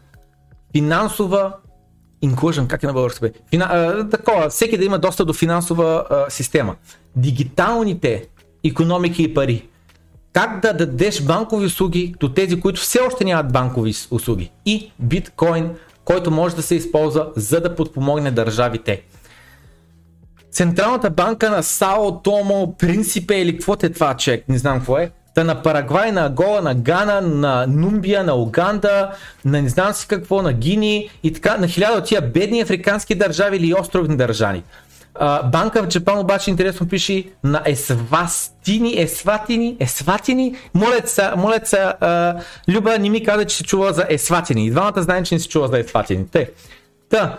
финансова 0.72 1.52
inclusion, 2.24 2.66
как 2.66 2.82
е 2.82 2.86
на 2.86 2.92
български? 2.92 3.26
Фина, 3.50 3.64
а, 3.64 4.08
такова, 4.08 4.48
всеки 4.48 4.78
да 4.78 4.84
има 4.84 4.98
доста 4.98 5.24
до 5.24 5.32
финансова 5.32 6.04
а, 6.10 6.30
система. 6.30 6.76
Дигиталните 7.16 8.24
економики 8.64 9.22
и 9.22 9.34
пари 9.34 9.68
как 10.32 10.60
да 10.62 10.74
дадеш 10.74 11.22
банкови 11.22 11.66
услуги 11.66 12.14
до 12.20 12.28
тези, 12.28 12.60
които 12.60 12.80
все 12.80 13.00
още 13.00 13.24
нямат 13.24 13.52
банкови 13.52 13.94
услуги. 14.10 14.50
И 14.66 14.92
биткоин, 14.98 15.70
който 16.04 16.30
може 16.30 16.56
да 16.56 16.62
се 16.62 16.74
използва 16.74 17.26
за 17.36 17.60
да 17.60 17.74
подпомогне 17.74 18.30
държавите. 18.30 19.02
Централната 20.52 21.10
банка 21.10 21.50
на 21.50 21.62
Сао, 21.62 22.22
Томо, 22.22 22.74
Принципе 22.78 23.34
или 23.34 23.52
какво 23.52 23.72
е 23.82 23.88
това 23.88 24.14
чек, 24.14 24.44
не 24.48 24.58
знам 24.58 24.78
какво 24.78 24.98
е, 24.98 25.10
Та 25.34 25.44
на 25.44 25.62
Парагвай, 25.62 26.12
на 26.12 26.26
Агола, 26.26 26.62
на 26.62 26.74
Гана, 26.74 27.20
на 27.20 27.66
Нумбия, 27.66 28.24
на 28.24 28.34
Уганда, 28.34 29.10
на 29.44 29.62
не 29.62 29.68
знам 29.68 29.92
си 29.92 30.08
какво, 30.08 30.42
на 30.42 30.52
Гини 30.52 31.10
и 31.22 31.32
така, 31.32 31.56
на 31.56 31.68
хиляда 31.68 31.98
от 31.98 32.04
тия 32.04 32.22
бедни 32.22 32.60
африкански 32.60 33.14
държави 33.14 33.56
или 33.56 33.74
островни 33.74 34.16
държави. 34.16 34.62
банка 35.44 35.82
в 35.82 35.88
Джапан 35.88 36.18
обаче 36.18 36.50
интересно 36.50 36.88
пише 36.88 37.24
на 37.44 37.62
Есвастини, 37.66 39.00
Есватини, 39.00 39.76
Есватини. 39.80 40.54
Молят 40.74 41.20
молят 41.36 41.66
се, 41.66 41.92
Люба 42.74 42.98
не 42.98 43.10
ми 43.10 43.24
каза, 43.24 43.44
че 43.44 43.56
се 43.56 43.64
чува 43.64 43.92
за 43.92 44.06
Есватини. 44.08 44.66
И 44.66 44.70
двамата 44.70 45.02
знаем, 45.02 45.24
че 45.24 45.34
не 45.34 45.38
се 45.38 45.48
чува 45.48 45.68
за 45.68 45.78
Есватини. 45.78 46.26
Те. 46.32 46.50
Та, 47.10 47.38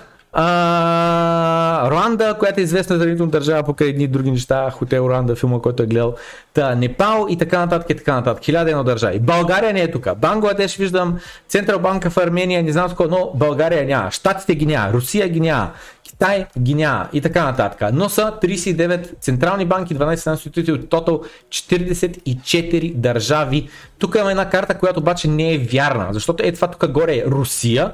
Руанда, 1.91 2.35
която 2.39 2.59
е 2.59 2.63
известна 2.63 2.99
хранителна 2.99 3.31
държава 3.31 3.63
покрай 3.63 3.89
едни 3.89 4.07
други 4.07 4.31
неща, 4.31 4.71
Хотел 4.71 5.01
Руанда, 5.09 5.35
филма, 5.35 5.59
който 5.59 5.83
е 5.83 5.85
гледал. 5.85 6.15
Та, 6.53 6.75
Непал 6.75 7.27
и 7.29 7.37
така 7.37 7.59
нататък 7.59 7.89
и 7.89 7.95
така 7.95 8.13
нататък. 8.13 8.43
Хиляда 8.43 8.71
едно 8.71 8.83
държави. 8.83 9.19
България 9.19 9.73
не 9.73 9.81
е 9.81 9.91
тук. 9.91 10.07
Бангладеш 10.17 10.77
виждам, 10.77 11.19
Централ 11.47 11.79
банка 11.79 12.09
в 12.09 12.17
Армения, 12.17 12.63
не 12.63 12.71
знам 12.71 12.89
какво, 12.89 13.07
но 13.07 13.31
България 13.35 13.85
няма. 13.85 14.11
Штатите 14.11 14.55
ги 14.55 14.65
няма, 14.65 14.93
Русия 14.93 15.29
ги 15.29 15.39
няма. 15.39 15.71
Китай 16.03 16.45
ги 16.59 16.73
няма 16.73 17.07
и 17.13 17.21
така 17.21 17.43
нататък. 17.43 17.89
Но 17.93 18.09
са 18.09 18.33
39 18.41 19.19
централни 19.21 19.65
банки, 19.65 19.95
12 19.95 20.31
институции 20.31 20.73
от 20.73 20.89
тотал 20.89 21.21
44 21.49 22.93
държави. 22.93 23.69
Тук 23.99 24.15
има 24.19 24.31
една 24.31 24.49
карта, 24.49 24.77
която 24.77 24.99
обаче 24.99 25.27
не 25.27 25.53
е 25.53 25.57
вярна, 25.57 26.07
защото 26.11 26.43
е 26.43 26.51
това 26.51 26.67
тук 26.67 26.91
горе 26.91 27.15
е 27.17 27.23
Русия, 27.27 27.93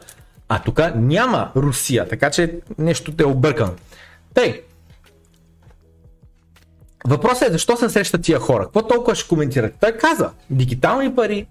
а 0.49 0.59
тук 0.59 0.79
няма 0.95 1.51
Русия, 1.55 2.07
така 2.07 2.31
че 2.31 2.59
нещо 2.77 3.15
те 3.15 3.23
е 3.23 3.27
объркано. 3.27 3.73
Тъй, 4.33 4.61
Въпросът 7.07 7.49
е 7.49 7.51
защо 7.51 7.77
се 7.77 7.89
срещат 7.89 8.21
тия 8.21 8.39
хора? 8.39 8.63
Какво 8.63 8.87
толкова 8.87 9.15
ще 9.15 9.29
коментират? 9.29 9.73
Той 9.81 9.91
каза, 9.91 10.31
дигитални 10.49 11.15
пари, 11.15 11.47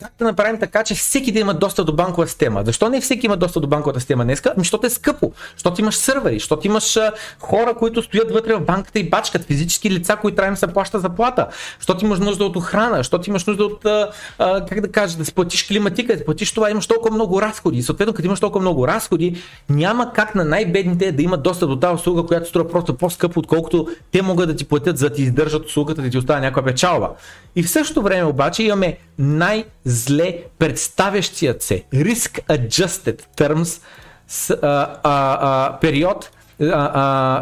как 0.00 0.12
да 0.18 0.24
направим 0.24 0.60
така, 0.60 0.84
че 0.84 0.94
всеки 0.94 1.32
да 1.32 1.38
има 1.38 1.54
достъп 1.54 1.86
до 1.86 1.92
банкова 1.92 2.26
система? 2.26 2.62
Защо 2.64 2.88
не 2.88 3.00
всеки 3.00 3.26
има 3.26 3.36
достъп 3.36 3.62
до 3.62 3.68
банковата 3.68 4.00
система 4.00 4.24
днес? 4.24 4.42
Ами, 4.46 4.54
защото 4.58 4.86
е 4.86 4.90
скъпо, 4.90 5.32
защото 5.54 5.80
имаш 5.80 5.94
сървъри, 5.94 6.38
защото 6.38 6.66
имаш 6.66 6.98
хора, 7.40 7.74
които 7.74 8.02
стоят 8.02 8.32
вътре 8.32 8.54
в 8.54 8.60
банката 8.60 8.98
и 8.98 9.10
бачкат, 9.10 9.44
физически 9.44 9.90
лица, 9.90 10.16
които 10.16 10.36
трябва 10.36 10.52
да 10.52 10.56
се 10.56 10.66
плаща 10.66 11.00
заплата, 11.00 11.46
защото 11.78 12.04
имаш 12.04 12.18
нужда 12.18 12.44
от 12.44 12.56
охрана, 12.56 12.96
защото 12.96 13.30
имаш 13.30 13.46
нужда 13.46 13.64
от, 13.64 13.84
а, 13.84 14.10
а, 14.38 14.66
как 14.66 14.80
да 14.80 14.92
кажа, 14.92 15.18
да 15.18 15.24
си 15.24 15.34
платиш 15.34 15.66
климатика, 15.66 16.16
да 16.16 16.24
платиш 16.24 16.52
това, 16.52 16.70
имаш 16.70 16.86
толкова 16.86 17.14
много 17.14 17.42
разходи. 17.42 17.78
И 17.78 17.82
съответно, 17.82 18.14
като 18.14 18.26
имаш 18.26 18.40
толкова 18.40 18.60
много 18.60 18.88
разходи, 18.88 19.42
няма 19.68 20.12
как 20.12 20.34
на 20.34 20.44
най-бедните 20.44 21.12
да 21.12 21.22
имат 21.22 21.42
достъп 21.42 21.68
до 21.68 21.76
тази 21.76 21.94
услуга, 21.94 22.22
която 22.22 22.48
струва 22.48 22.68
просто 22.68 22.94
по-скъпо, 22.94 23.40
отколкото 23.40 23.88
те 24.12 24.22
могат 24.22 24.48
да 24.48 24.56
ти 24.56 24.64
платят 24.64 24.98
за 24.98 25.08
да 25.08 25.14
ти 25.14 25.22
издържат 25.22 25.66
услугата, 25.66 26.02
да 26.02 26.10
ти 26.10 26.18
оставя 26.18 26.40
някаква 26.40 26.62
печалба. 26.62 27.10
И 27.58 27.62
в 27.62 27.70
същото 27.70 28.02
време 28.02 28.24
обаче 28.24 28.62
имаме 28.62 28.96
най- 29.18 29.64
зле 29.84 30.38
представящият 30.58 31.62
се 31.62 31.84
Risk 31.94 32.46
Adjusted 32.46 33.22
Terms 33.36 33.82
с, 34.28 34.50
а, 34.50 34.56
а, 34.62 35.38
а, 35.40 35.78
период 35.80 36.30
а, 36.62 36.66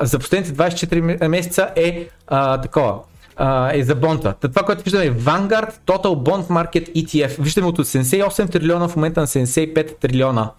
а, 0.00 0.04
за 0.04 0.18
последните 0.18 0.52
24 0.52 1.28
месеца 1.28 1.70
е 1.76 2.08
а, 2.26 2.60
такова 2.60 2.98
е 3.72 3.82
за 3.82 3.94
бонта. 3.94 4.34
Това, 4.40 4.62
което 4.62 4.82
виждаме 4.82 5.04
е 5.04 5.12
Vanguard 5.12 5.74
Total 5.86 6.14
Bond 6.14 6.46
Market 6.46 6.94
ETF. 6.94 7.42
Виждаме 7.42 7.66
от 7.66 7.78
78 7.78 8.52
трилиона 8.52 8.88
в 8.88 8.96
момента 8.96 9.20
на 9.20 9.26
75 9.26 9.98
трилиона. 9.98 10.52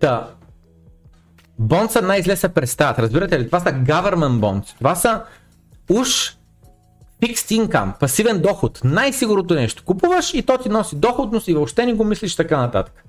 Та. 0.00 0.28
Бонд 1.58 1.90
са 1.90 2.02
най-зле 2.02 2.36
се 2.36 2.48
представят. 2.48 2.98
Разбирате 2.98 3.40
ли? 3.40 3.46
Това 3.46 3.60
са 3.60 3.66
government 3.66 4.40
bonds. 4.40 4.78
Това 4.78 4.94
са 4.94 5.22
уж 5.90 6.36
Fixed 7.22 7.66
income, 7.66 7.98
пасивен 7.98 8.42
доход, 8.42 8.80
най-сигурното 8.84 9.54
нещо. 9.54 9.84
Купуваш 9.84 10.34
и 10.34 10.42
то 10.42 10.58
ти 10.58 10.68
носи 10.68 10.96
доходност 10.96 11.48
и 11.48 11.54
въобще 11.54 11.86
не 11.86 11.92
го 11.94 12.04
мислиш 12.04 12.36
така 12.36 12.56
нататък. 12.56 13.04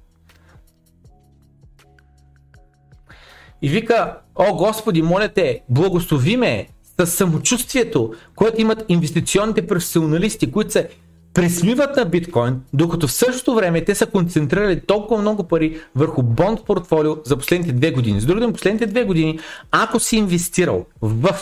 И 3.62 3.70
вика, 3.70 4.18
о 4.36 4.56
Господи, 4.56 5.02
моля 5.02 5.30
те, 5.30 5.62
благослови 5.70 6.38
ме 6.38 6.68
с 7.00 7.08
самочувствието, 7.08 8.14
което 8.36 8.62
имат 8.62 8.86
инвестиционните 8.90 9.68
професионалисти, 9.68 10.52
които 10.52 10.72
се 10.72 10.90
пресмиват 11.36 11.98
на 11.98 12.06
биткоин, 12.06 12.62
докато 12.74 13.08
в 13.08 13.12
същото 13.12 13.56
време 13.56 13.86
те 13.86 13.96
са 13.96 14.06
концентрирали 14.06 14.80
толкова 14.80 15.22
много 15.22 15.44
пари 15.44 15.80
върху 15.96 16.24
бонд 16.24 16.66
портфолио 16.66 17.16
за 17.26 17.38
последните 17.38 17.72
две 17.72 17.92
години. 17.92 18.22
С 18.22 18.26
други 18.26 18.54
последните 18.54 18.86
две 18.86 19.04
години, 19.04 19.40
ако 19.72 20.00
си 20.00 20.18
инвестирал 20.18 20.86
в 21.02 21.36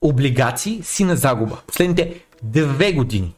облигации 0.00 0.80
си 0.82 1.04
на 1.04 1.16
загуба. 1.16 1.56
Последните 1.66 2.14
две 2.42 2.92
години. 2.92 3.34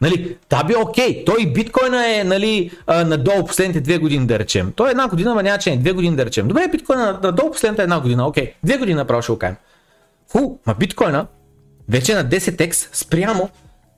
Нали, 0.00 0.36
та 0.48 0.64
би 0.64 0.74
окей, 0.76 1.24
той 1.24 1.46
биткоина 1.46 2.16
е 2.16 2.24
нали, 2.24 2.70
надолу 2.88 3.46
последните 3.46 3.80
две 3.80 3.98
години 3.98 4.26
да 4.26 4.38
речем. 4.38 4.72
Той 4.76 4.88
е 4.88 4.90
една 4.90 5.08
година, 5.08 5.30
ама 5.30 5.42
няма 5.42 5.58
че 5.58 5.76
две 5.76 5.92
години 5.92 6.16
да 6.16 6.26
речем. 6.26 6.48
Добре, 6.48 6.68
биткоина 6.72 7.20
надолу 7.22 7.50
последната 7.50 7.82
една 7.82 8.00
година, 8.00 8.26
окей. 8.26 8.52
Две 8.64 8.76
години 8.76 8.96
направо 8.96 9.22
ще 9.22 9.32
окаем. 9.32 9.54
Ху, 10.32 10.58
ма 10.66 10.74
биткоина 10.74 11.26
вече 11.88 12.12
е 12.12 12.14
на 12.14 12.24
10x 12.24 12.88
спрямо 12.92 13.48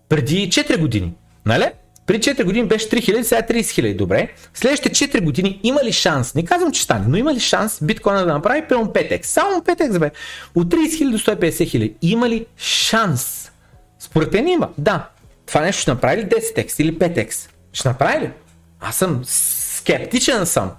преди 0.08 0.49
4 0.49 0.81
години. 0.81 1.15
Нали? 1.47 1.70
При 2.06 2.18
4 2.18 2.44
години 2.44 2.68
беше 2.68 2.89
3000, 2.89 3.23
сега 3.23 3.39
е 3.39 3.47
30 3.47 3.60
000. 3.60 3.97
Добре. 3.97 4.28
Следващите 4.55 5.08
4 5.08 5.24
години 5.24 5.60
има 5.62 5.81
ли 5.84 5.92
шанс? 5.92 6.34
Не 6.34 6.44
казвам, 6.44 6.73
че 6.73 6.82
стане, 6.82 7.05
но 7.08 7.16
има 7.16 7.34
ли 7.34 7.40
шанс 7.40 7.78
биткоина 7.82 8.26
да 8.26 8.32
направи 8.32 8.68
примерно 8.68 8.92
5x? 8.92 9.24
Само 9.24 9.60
5x, 9.60 9.98
бе. 9.98 10.10
От 10.55 10.68
30 10.68 10.76
000 10.76 11.10
до 11.10 11.18
150 11.18 11.50
000. 11.50 11.94
Има 12.02 12.28
ли 12.28 12.47
шанс? 12.56 13.50
Според 13.98 14.32
мен 14.32 14.48
има. 14.48 14.68
Да. 14.78 15.08
Това 15.47 15.60
нещо 15.60 15.82
ще 15.82 15.90
направи 15.90 16.23
ли 16.23 16.26
10x 16.26 16.81
или 16.81 16.98
5x? 16.98 17.50
Ще 17.73 17.89
направи 17.89 18.26
ли? 18.26 18.31
Аз 18.81 18.97
съм 18.97 19.20
скептичен 19.24 20.47
съм 20.47 20.70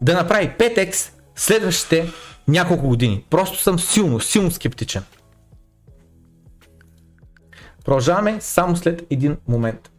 да 0.00 0.14
направи 0.14 0.50
5x 0.58 1.10
следващите 1.36 2.12
няколко 2.48 2.88
години. 2.88 3.24
Просто 3.30 3.58
съм 3.58 3.78
силно, 3.78 4.20
силно 4.20 4.50
скептичен. 4.50 5.02
Продължаваме 7.84 8.36
само 8.40 8.76
след 8.76 9.06
един 9.10 9.36
момент. 9.48 9.90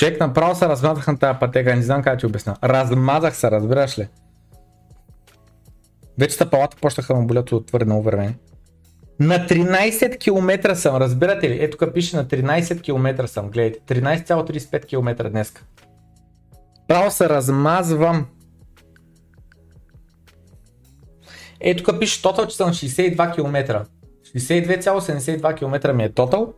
Човек 0.00 0.20
направо 0.20 0.54
се 0.54 0.68
размазах 0.68 1.06
на 1.06 1.18
тази 1.18 1.38
пътека, 1.38 1.76
не 1.76 1.82
знам 1.82 2.02
как 2.02 2.18
ти 2.18 2.26
обясня. 2.26 2.56
Размазах 2.64 3.36
се, 3.36 3.50
разбираш 3.50 3.98
ли? 3.98 4.08
Вече 6.18 6.34
стъпалата 6.34 6.76
почнаха 6.76 7.14
му 7.14 7.26
болят 7.26 7.52
от 7.52 7.66
твърде 7.66 7.84
много 7.84 8.02
време. 8.02 8.34
На 9.18 9.34
13 9.34 10.18
км 10.18 10.74
съм, 10.74 10.96
разбирате 10.96 11.50
ли? 11.50 11.58
Ето 11.60 11.76
тук 11.76 11.94
пише 11.94 12.16
на 12.16 12.26
13 12.26 12.82
км 12.82 13.28
съм, 13.28 13.50
гледайте. 13.50 13.94
13,35 13.94 14.86
км 14.86 15.30
днес. 15.30 15.52
Право 16.88 17.10
се 17.10 17.28
размазвам. 17.28 18.26
Ето 21.60 21.82
тук 21.82 22.00
пише 22.00 22.22
тотал, 22.22 22.46
че 22.46 22.56
съм 22.56 22.70
62 22.70 23.34
км. 23.34 23.86
62,72 24.36 25.54
км 25.54 25.92
ми 25.94 26.04
е 26.04 26.12
тотал. 26.12 26.54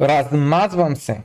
Размазвам 0.00 0.96
се. 0.96 1.22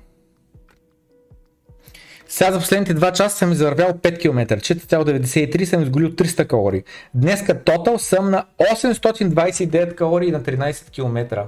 Сега 2.27 2.51
за 2.51 2.59
последните 2.59 2.95
2 2.95 3.11
часа 3.13 3.37
съм 3.37 3.51
извървял 3.51 3.93
5 3.93 4.19
км, 4.19 4.57
4,93 4.57 5.63
съм 5.63 5.83
изголил 5.83 6.09
300 6.09 6.47
калории. 6.47 6.83
Днеска 7.13 7.63
тотал 7.63 7.99
съм 7.99 8.29
на 8.29 8.45
829 8.59 9.95
калории 9.95 10.31
на 10.31 10.41
13 10.41 10.91
км. 10.91 11.47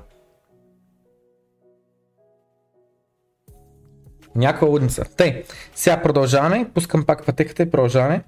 Някаква 4.35 4.67
лудница. 4.67 5.05
Тъй, 5.17 5.43
сега 5.75 6.01
продължаваме, 6.01 6.69
пускам 6.73 7.05
пак 7.05 7.25
пътеката 7.25 7.63
и 7.63 7.71
продължаваме. 7.71 8.23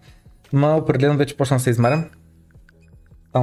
Ма 0.54 0.76
определено 0.76 1.18
вече 1.18 1.38
почна 1.38 1.58
да 1.58 1.64
се 1.64 1.70
измарям. 1.70 2.06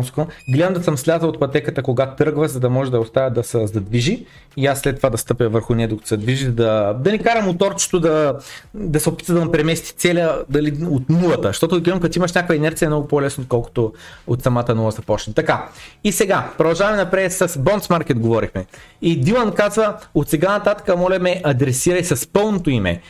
Секунда. 0.02 0.30
Гледам 0.48 0.74
да 0.74 0.82
съм 0.82 0.98
слязал 0.98 1.28
от 1.28 1.40
пътеката, 1.40 1.82
когато 1.82 2.16
тръгва, 2.16 2.48
за 2.48 2.60
да 2.60 2.70
може 2.70 2.90
да 2.90 3.00
оставя 3.00 3.30
да 3.30 3.44
се 3.44 3.66
задвижи 3.66 4.26
и 4.56 4.66
аз 4.66 4.80
след 4.80 4.96
това 4.96 5.10
да 5.10 5.18
стъпя 5.18 5.48
върху 5.48 5.74
нея, 5.74 5.88
докато 5.88 6.08
се 6.08 6.16
движи, 6.16 6.48
да, 6.48 6.94
да 6.94 7.12
ни 7.12 7.18
кара 7.18 7.42
моторчето 7.42 8.00
да, 8.00 8.38
да 8.74 9.00
се 9.00 9.08
опита 9.08 9.34
да 9.34 9.44
ме 9.44 9.50
премести 9.50 9.96
целя 9.96 10.44
дали, 10.48 10.86
от 10.90 11.10
нулата, 11.10 11.48
защото 11.48 11.82
гледам, 11.82 12.00
като 12.00 12.18
имаш 12.18 12.32
някаква 12.32 12.54
инерция 12.54 12.86
е 12.86 12.88
много 12.88 13.08
по-лесно, 13.08 13.42
отколкото 13.42 13.92
от 14.26 14.42
самата 14.42 14.74
нула 14.74 14.92
се 14.92 15.02
почне. 15.02 15.34
Така, 15.34 15.68
и 16.04 16.12
сега, 16.12 16.50
продължаваме 16.58 16.96
напред 16.96 17.32
с 17.32 17.48
Bonds 17.48 17.90
Market 17.90 18.18
говорихме. 18.18 18.66
И 19.02 19.20
Дилан 19.20 19.52
казва, 19.52 19.96
от 20.14 20.28
сега 20.28 20.52
нататък, 20.52 20.98
моля 20.98 21.18
ме, 21.18 21.40
адресирай 21.44 22.04
с 22.04 22.28
пълното 22.32 22.70
име. 22.70 23.00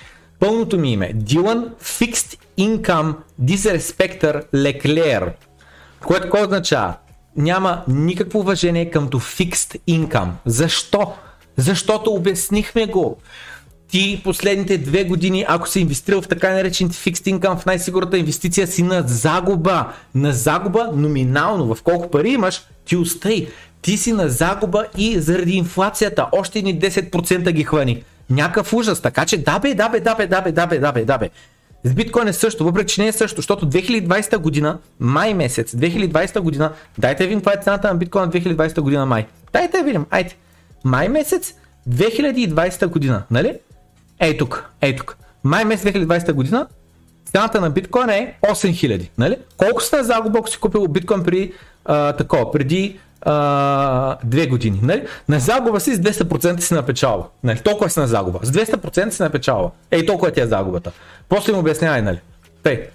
Пълното 0.40 0.78
ми 0.78 0.92
име. 0.92 1.12
Дилан 1.14 1.68
Fixed 1.82 2.38
Income 2.58 3.14
Disrespector 3.42 4.44
Leclerc. 4.54 5.32
Което 6.04 6.22
какво 6.22 6.42
означава? 6.42 6.94
Няма 7.36 7.82
никакво 7.88 8.38
уважение 8.38 8.90
къмто 8.90 9.20
fixed 9.20 9.80
income. 9.88 10.28
Защо? 10.46 11.12
Защото 11.56 12.10
обяснихме 12.10 12.86
го. 12.86 13.16
Ти 13.88 14.20
последните 14.24 14.78
две 14.78 15.04
години, 15.04 15.44
ако 15.48 15.68
си 15.68 15.80
инвестирал 15.80 16.22
в 16.22 16.28
така 16.28 16.52
наречените 16.52 16.96
fixed 16.96 17.38
income, 17.38 17.58
в 17.58 17.66
най-сигурната 17.66 18.18
инвестиция 18.18 18.66
си 18.66 18.82
на 18.82 19.04
загуба. 19.06 19.92
На 20.14 20.32
загуба 20.32 20.90
номинално. 20.94 21.74
В 21.74 21.82
колко 21.82 22.10
пари 22.10 22.30
имаш, 22.30 22.62
ти 22.84 22.96
устай. 22.96 23.48
Ти 23.82 23.96
си 23.96 24.12
на 24.12 24.28
загуба 24.28 24.86
и 24.98 25.20
заради 25.20 25.52
инфлацията. 25.52 26.26
Още 26.32 26.62
ни 26.62 26.80
10% 26.80 27.52
ги 27.52 27.64
хвани. 27.64 28.02
Някакъв 28.30 28.72
ужас. 28.72 29.00
Така 29.00 29.26
че 29.26 29.38
да 29.38 29.58
бе, 29.58 29.74
да 29.74 29.88
бе, 29.88 30.00
да 30.00 30.14
бе, 30.14 30.26
да 30.26 30.40
бе, 30.40 30.52
да 30.52 30.66
бе, 30.66 30.78
да 30.78 30.92
бе, 30.92 31.04
да 31.04 31.18
бе. 31.18 31.30
С 31.86 31.94
биткоин 31.94 32.28
е 32.28 32.32
също, 32.32 32.64
въпреки 32.64 32.94
че 32.94 33.02
не 33.02 33.08
е 33.08 33.12
също, 33.12 33.36
защото 33.36 33.70
2020 33.70 34.36
година, 34.36 34.78
май 35.00 35.34
месец, 35.34 35.72
2020 35.72 36.40
година, 36.40 36.72
дайте 36.98 37.22
да 37.22 37.28
видим 37.28 37.40
каква 37.40 37.52
е 37.52 37.62
цената 37.62 37.88
на 37.88 37.94
биткоин 37.94 38.30
2020 38.30 38.80
година 38.80 39.06
май. 39.06 39.26
Дайте 39.52 39.78
да 39.78 39.84
видим, 39.84 40.06
айде. 40.10 40.34
Май 40.84 41.08
месец 41.08 41.54
2020 41.88 42.86
година, 42.86 43.22
нали? 43.30 43.58
Ей 44.20 44.36
тук, 44.36 44.70
ей 44.80 44.96
тук. 44.96 45.16
Май 45.44 45.64
месец 45.64 45.92
2020 45.92 46.32
година, 46.32 46.66
цената 47.32 47.60
на 47.60 47.70
биткоин 47.70 48.10
е 48.10 48.34
8000, 48.42 49.08
нали? 49.18 49.36
Колко 49.56 49.82
сте 49.82 50.02
загуба, 50.02 50.38
ако 50.38 50.50
си 50.50 50.58
купил 50.58 50.86
биткоин 50.88 51.24
преди 51.24 51.52
а, 51.84 52.12
такова, 52.12 52.52
преди 52.52 52.98
а, 53.24 54.16
две 54.24 54.46
години. 54.46 54.80
Нали? 54.82 55.06
На 55.28 55.38
загуба 55.38 55.80
си 55.80 55.94
с 55.94 55.98
200% 55.98 56.60
си 56.60 56.74
на 56.74 56.82
печалба. 56.82 57.24
Нали? 57.44 57.58
Толкова 57.58 57.90
си 57.90 58.00
на 58.00 58.06
загуба. 58.06 58.38
С 58.42 58.52
200% 58.52 59.10
си 59.10 59.22
на 59.22 59.30
печалба. 59.30 59.70
Ей, 59.90 60.06
толкова 60.06 60.30
ти 60.30 60.40
е 60.40 60.46
загубата. 60.46 60.92
После 61.28 61.52
им 61.52 61.58
обяснявай, 61.58 62.02
нали? 62.02 62.20
Тъй. 62.62 62.86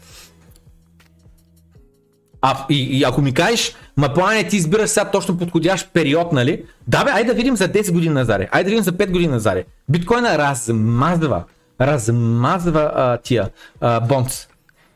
А, 2.41 2.65
и, 2.69 2.97
и 2.97 3.03
ако 3.03 3.21
ми 3.21 3.33
кажеш, 3.33 3.75
ма 3.97 4.13
плане 4.13 4.47
ти 4.47 4.55
избираш 4.55 4.89
сега 4.89 5.05
точно 5.05 5.37
подходящ 5.37 5.93
период, 5.93 6.33
нали? 6.33 6.65
Да 6.87 7.03
бе, 7.03 7.11
айде 7.11 7.27
да 7.27 7.33
видим 7.33 7.55
за 7.55 7.69
10 7.69 7.91
години 7.93 8.13
назаре. 8.13 8.49
Айде 8.51 8.63
да 8.63 8.69
видим 8.69 8.83
за 8.83 8.91
5 8.91 9.11
години 9.11 9.27
назаре. 9.31 9.63
Биткоина 9.89 10.37
размазва, 10.37 11.43
размазва 11.81 12.91
а, 12.95 13.17
тия 13.17 13.49
а, 13.81 13.99
бонс. 13.99 14.47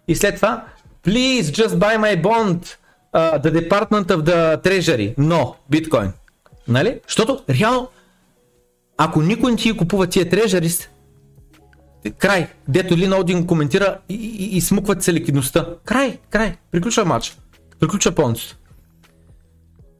И 0.07 0.15
след 0.15 0.35
това, 0.35 0.63
please 1.05 1.41
just 1.41 1.67
buy 1.67 1.97
my 1.97 2.21
bond 2.21 2.75
uh, 3.13 3.41
the 3.43 3.69
Department 3.69 4.07
of 4.07 4.21
the 4.21 4.63
Treasury, 4.63 5.13
но 5.17 5.55
биткоин. 5.69 6.11
Нали? 6.67 6.99
Защото 7.07 7.43
реално, 7.49 7.87
ако 8.97 9.21
никой 9.21 9.51
не 9.51 9.57
ти 9.57 9.77
купува 9.77 10.07
тия 10.07 10.29
трежерис, 10.29 10.89
край, 12.17 12.47
дето 12.67 12.97
Лин 12.97 13.13
Один 13.13 13.47
коментира 13.47 13.99
и, 14.09 14.15
и, 14.15 14.57
и 14.57 14.61
смукват 14.61 15.03
се 15.03 15.13
ликвидността. 15.13 15.67
Край, 15.85 16.17
край, 16.29 16.55
приключва 16.71 17.05
матч. 17.05 17.37
Приключва 17.79 18.11
пълничето. 18.11 18.57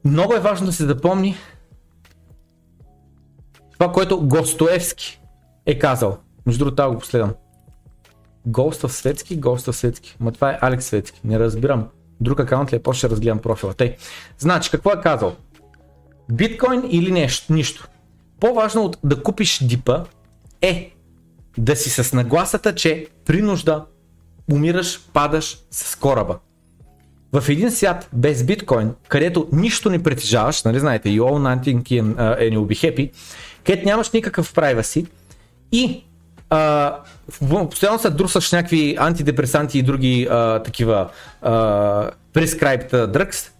Много 0.04 0.34
е 0.34 0.40
важно 0.40 0.66
да 0.66 0.72
се 0.72 0.86
запомни 0.86 1.36
това, 3.72 3.92
което 3.92 4.20
Гостоевски 4.20 5.20
е 5.66 5.78
казал. 5.78 6.18
Между 6.46 6.64
другото, 6.64 6.92
го 6.92 6.98
последвам. 6.98 7.34
Голстъв 8.46 8.92
Светски, 8.92 9.36
Голстъв 9.36 9.76
Светски. 9.76 10.16
Ма 10.20 10.32
това 10.32 10.50
е 10.50 10.58
Алекс 10.60 10.86
Светски. 10.86 11.20
Не 11.24 11.38
разбирам 11.38 11.88
друг 12.24 12.40
акаунт 12.40 12.72
ли 12.72 12.76
е, 12.76 12.82
после 12.82 12.98
ще 12.98 13.10
разгледам 13.10 13.38
профила. 13.38 13.74
Тъй. 13.74 13.96
Значи, 14.38 14.70
какво 14.70 14.90
е 14.90 15.00
казал? 15.02 15.36
Биткоин 16.32 16.82
или 16.90 17.12
нещо, 17.12 17.52
нищо. 17.52 17.88
По-важно 18.40 18.84
от 18.84 18.98
да 19.04 19.22
купиш 19.22 19.58
дипа 19.62 20.04
е 20.62 20.94
да 21.58 21.76
си 21.76 21.90
с 21.90 22.12
нагласата, 22.12 22.74
че 22.74 23.06
при 23.24 23.42
нужда 23.42 23.84
умираш, 24.52 25.00
падаш 25.12 25.58
с 25.70 25.96
кораба. 25.96 26.38
В 27.32 27.48
един 27.48 27.70
свят 27.70 28.08
без 28.12 28.44
биткоин, 28.44 28.94
където 29.08 29.48
нищо 29.52 29.90
не 29.90 30.02
притежаваш, 30.02 30.62
нали 30.62 30.80
знаете, 30.80 31.08
you 31.08 31.20
own 31.20 31.62
nothing 31.62 31.82
and 31.82 32.54
you'll 32.54 32.66
be 32.66 32.94
happy, 32.94 33.10
където 33.64 33.86
нямаш 33.86 34.10
никакъв 34.10 34.54
privacy 34.54 35.06
и 35.72 36.04
а, 36.50 36.96
постоянно 37.70 37.98
се 37.98 38.10
друсаш 38.10 38.52
някакви 38.52 38.96
антидепресанти 38.98 39.78
и 39.78 39.82
други 39.82 40.28
а, 40.30 40.62
такива 40.62 41.10
а, 41.42 41.52
prescribed 42.34 42.90
drugs 42.90 43.50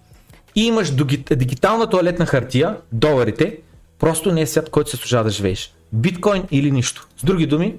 и 0.54 0.66
имаш 0.66 0.90
дигитална 1.30 1.86
туалетна 1.90 2.26
хартия, 2.26 2.76
доларите, 2.92 3.58
просто 3.98 4.32
не 4.32 4.40
е 4.40 4.46
свят, 4.46 4.70
който 4.70 4.90
се 4.90 4.96
служава 4.96 5.24
да 5.24 5.30
живееш. 5.30 5.74
Биткоин 5.92 6.42
или 6.50 6.70
нищо. 6.70 7.06
С 7.16 7.24
други 7.24 7.46
думи, 7.46 7.74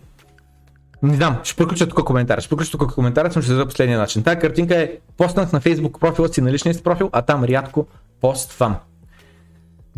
Не 1.04 1.16
знам, 1.16 1.40
ще 1.44 1.56
приключа 1.56 1.90
тук 1.90 2.04
коментар. 2.04 2.40
Ще 2.40 2.50
приключа 2.50 2.72
тук 2.72 2.94
коментар, 2.94 3.32
съм 3.32 3.42
ще 3.42 3.54
за 3.54 3.66
последния 3.66 4.00
начин. 4.00 4.24
Тая 4.24 4.40
картинка 4.40 4.76
е 4.76 4.92
поснах 5.18 5.52
на 5.52 5.62
Facebook 5.62 6.00
профила 6.00 6.34
си 6.34 6.42
на 6.42 6.52
личния 6.52 6.74
си 6.74 6.84
профил, 6.84 7.10
а 7.12 7.22
там 7.22 7.44
рядко 7.44 7.88
поствам. 8.22 8.76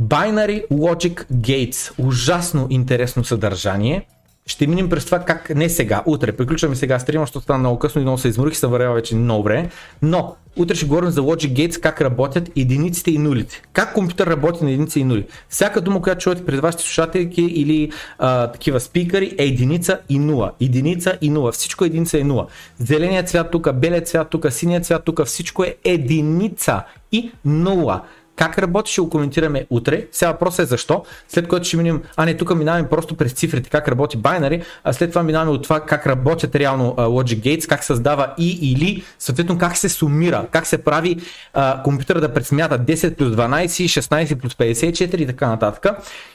Binary 0.01 0.67
Logic 0.67 1.31
Gates. 1.33 1.93
Ужасно 1.97 2.67
интересно 2.69 3.23
съдържание. 3.23 4.07
Ще 4.47 4.67
минем 4.67 4.89
през 4.89 5.05
това 5.05 5.19
как 5.19 5.55
не 5.55 5.69
сега, 5.69 6.03
утре. 6.05 6.31
Приключваме 6.31 6.75
сега 6.75 6.99
стрима, 6.99 7.23
защото 7.23 7.43
стана 7.43 7.59
много 7.59 7.79
късно 7.79 8.01
и 8.01 8.03
много 8.03 8.17
се 8.17 8.27
изморих, 8.27 8.57
се 8.57 8.67
вървя 8.67 8.93
вече 8.93 9.15
много 9.15 9.43
време. 9.43 9.69
Но 10.01 10.35
утре 10.55 10.75
ще 10.75 10.85
говорим 10.85 11.09
за 11.09 11.21
Logic 11.21 11.53
Gates, 11.53 11.79
как 11.79 12.01
работят 12.01 12.49
единиците 12.55 13.11
и 13.11 13.17
нулите. 13.17 13.61
Как 13.73 13.93
компютър 13.93 14.27
работи 14.27 14.63
на 14.63 14.69
единици 14.69 14.99
и 14.99 15.03
нули. 15.03 15.25
Всяка 15.49 15.81
дума, 15.81 16.01
която 16.01 16.21
чуете 16.21 16.45
пред 16.45 16.59
вашите 16.59 16.83
слушателки 16.83 17.41
или 17.41 17.91
а, 18.19 18.47
такива 18.47 18.79
спикъри 18.79 19.35
е 19.37 19.43
единица 19.43 19.99
и 20.09 20.19
нула. 20.19 20.51
Единица 20.61 21.17
и 21.21 21.29
нула. 21.29 21.51
Всичко 21.51 21.83
е 21.83 21.87
единица 21.87 22.17
и 22.17 22.23
нула. 22.23 22.47
Зеленият 22.79 23.29
цвят 23.29 23.51
тук, 23.51 23.73
белият 23.73 24.07
цвят 24.07 24.29
тук, 24.29 24.51
синият 24.51 24.85
цвят 24.85 25.03
тук, 25.03 25.25
всичко 25.25 25.63
е 25.63 25.75
единица 25.83 26.83
и 27.11 27.31
нула. 27.45 28.01
Как 28.37 28.57
работи, 28.57 28.91
ще 28.91 29.01
го 29.01 29.09
коментираме 29.09 29.65
утре. 29.69 30.07
Сега 30.11 30.31
въпросът 30.31 30.59
е 30.59 30.65
защо. 30.65 31.03
След 31.27 31.47
което 31.47 31.67
ще 31.67 31.77
минем, 31.77 32.01
а 32.17 32.25
не, 32.25 32.37
тук 32.37 32.55
минаваме 32.55 32.89
просто 32.89 33.15
през 33.15 33.33
цифрите, 33.33 33.69
как 33.69 33.87
работи 33.87 34.17
Binary, 34.17 34.63
а 34.83 34.93
след 34.93 35.09
това 35.09 35.23
минаваме 35.23 35.51
от 35.51 35.63
това 35.63 35.79
как 35.79 36.07
работят 36.07 36.55
реално 36.55 36.95
Logic 36.97 37.39
Gates, 37.39 37.67
как 37.67 37.83
създава 37.83 38.33
и 38.37 38.71
или, 38.71 39.03
съответно 39.19 39.57
как 39.57 39.77
се 39.77 39.89
сумира, 39.89 40.45
как 40.51 40.67
се 40.67 40.77
прави 40.77 41.17
uh, 41.55 41.83
компютъра 41.83 42.21
да 42.21 42.33
предсмята 42.33 42.79
10 42.79 43.15
плюс 43.15 43.35
12, 43.35 43.65
16 43.65 44.35
плюс 44.35 44.53
54 44.53 45.15
и 45.15 45.27
така 45.27 45.47
нататък. 45.47 45.85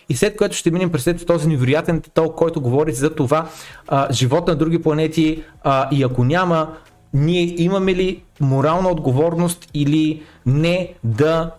И 0.09 0.17
след 0.17 0.37
което 0.37 0.57
ще 0.57 0.71
минем 0.71 0.93
през 0.93 1.25
този 1.27 1.49
невероятен 1.49 2.01
титул, 2.01 2.33
който 2.33 2.61
говори 2.61 2.93
за 2.93 3.15
това 3.15 3.49
uh, 3.89 4.13
живот 4.13 4.49
на 4.49 4.55
други 4.55 4.83
планети 4.83 5.43
uh, 5.65 5.89
и 5.91 6.03
ако 6.03 6.25
няма, 6.25 6.69
ние 7.15 7.63
имаме 7.63 7.95
ли 7.95 8.23
морална 8.41 8.89
отговорност 8.89 9.69
или 9.75 10.23
не 10.47 10.95
да 11.05 11.51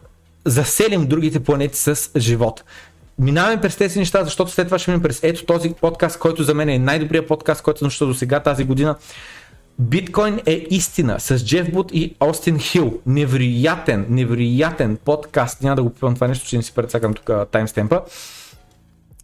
заселим 0.45 1.07
другите 1.07 1.39
планети 1.39 1.77
с 1.77 2.09
живот. 2.17 2.63
Минаваме 3.19 3.61
през 3.61 3.75
тези 3.75 3.99
неща, 3.99 4.23
защото 4.23 4.51
след 4.51 4.67
това 4.67 4.79
ще 4.79 4.91
минем 4.91 5.03
през 5.03 5.19
ето 5.23 5.45
този 5.45 5.73
подкаст, 5.81 6.19
който 6.19 6.43
за 6.43 6.53
мен 6.53 6.69
е 6.69 6.79
най-добрият 6.79 7.27
подкаст, 7.27 7.61
който 7.61 7.79
съм 7.79 7.89
чул 7.89 8.07
до 8.07 8.13
сега 8.13 8.39
тази 8.39 8.63
година. 8.63 8.95
Биткоин 9.79 10.39
е 10.45 10.65
истина 10.69 11.19
с 11.19 11.45
Джеф 11.45 11.71
Бут 11.71 11.91
и 11.93 12.15
Остин 12.19 12.59
Хил. 12.59 12.99
Невероятен, 13.05 14.05
невероятен 14.09 14.97
подкаст. 15.05 15.61
Няма 15.61 15.75
да 15.75 15.83
го 15.83 15.89
пивам 15.89 16.15
това 16.15 16.27
нещо, 16.27 16.47
че 16.47 16.57
не 16.57 16.63
си 16.63 16.73
прецакам 16.73 17.13
тук 17.13 17.29
таймстемпа. 17.51 18.01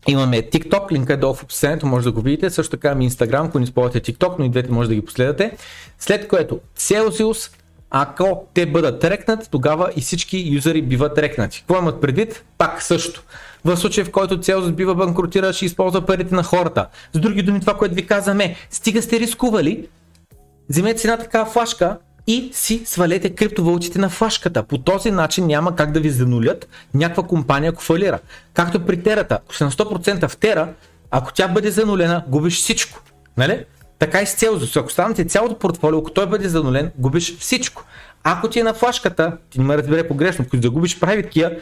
Имаме 0.07 0.37
TikTok, 0.37 0.91
линка 0.91 1.13
е 1.13 1.17
долу 1.17 1.33
в 1.33 1.43
описанието, 1.43 1.85
може 1.85 2.03
да 2.03 2.11
го 2.11 2.21
видите. 2.21 2.49
Също 2.49 2.71
така 2.71 2.95
ми 2.95 3.11
Instagram, 3.11 3.45
ако 3.45 3.59
не 3.59 3.63
използвате 3.63 4.13
TikTok, 4.13 4.35
но 4.39 4.45
и 4.45 4.49
двете 4.49 4.71
може 4.71 4.89
да 4.89 4.95
ги 4.95 5.01
последвате. 5.01 5.57
След 5.99 6.27
което 6.27 6.59
Celsius, 6.77 7.51
ако 7.91 8.47
те 8.53 8.65
бъдат 8.65 8.99
трекнат, 8.99 9.47
тогава 9.51 9.91
и 9.95 10.01
всички 10.01 10.49
юзери 10.51 10.81
биват 10.81 11.15
трекнати. 11.15 11.59
Какво 11.59 11.77
имат 11.77 12.01
предвид? 12.01 12.43
Пак 12.57 12.81
също. 12.81 13.23
В 13.65 13.77
случай, 13.77 14.03
в 14.03 14.11
който 14.11 14.39
цел 14.39 14.71
бива 14.71 14.95
банкротира, 14.95 15.53
ще 15.53 15.65
използва 15.65 16.05
парите 16.05 16.35
на 16.35 16.43
хората. 16.43 16.87
С 17.13 17.19
други 17.19 17.41
думи, 17.41 17.59
това, 17.59 17.73
което 17.73 17.95
ви 17.95 18.07
казваме, 18.07 18.55
стига 18.69 19.01
сте 19.01 19.19
рискували, 19.19 19.87
вземете 20.69 20.99
си 20.99 21.07
една 21.07 21.17
такава 21.17 21.45
флашка 21.45 21.97
и 22.27 22.49
си 22.53 22.81
свалете 22.85 23.29
криптовалутите 23.29 23.99
на 23.99 24.09
флашката. 24.09 24.63
По 24.63 24.77
този 24.77 25.11
начин 25.11 25.47
няма 25.47 25.75
как 25.75 25.91
да 25.91 25.99
ви 25.99 26.09
занулят 26.09 26.67
някаква 26.93 27.23
компания, 27.23 27.69
ако 27.69 27.81
фалира. 27.81 28.19
Както 28.53 28.85
при 28.85 29.03
терата, 29.03 29.39
ако 29.43 29.55
сте 29.55 29.63
на 29.63 29.71
100% 29.71 30.27
в 30.27 30.37
тера, 30.37 30.73
ако 31.11 31.33
тя 31.33 31.47
бъде 31.47 31.71
занулена, 31.71 32.23
губиш 32.27 32.57
всичко. 32.57 33.01
Нали? 33.37 33.65
Така 33.99 34.21
и 34.21 34.25
с 34.25 34.33
Целзиус. 34.35 34.75
Ако 34.75 34.91
станете 34.91 35.25
цялото 35.25 35.59
портфолио, 35.59 35.99
ако 35.99 36.11
той 36.11 36.27
бъде 36.27 36.49
занулен, 36.49 36.91
губиш 36.97 37.37
всичко. 37.37 37.83
Ако 38.23 38.49
ти 38.49 38.59
е 38.59 38.63
на 38.63 38.73
флашката, 38.73 39.37
ти 39.49 39.59
не 39.59 39.65
ме 39.65 39.77
разбере 39.77 40.07
погрешно, 40.07 40.45
ако 40.47 40.57
загубиш 40.61 40.99
правиткия, 40.99 41.57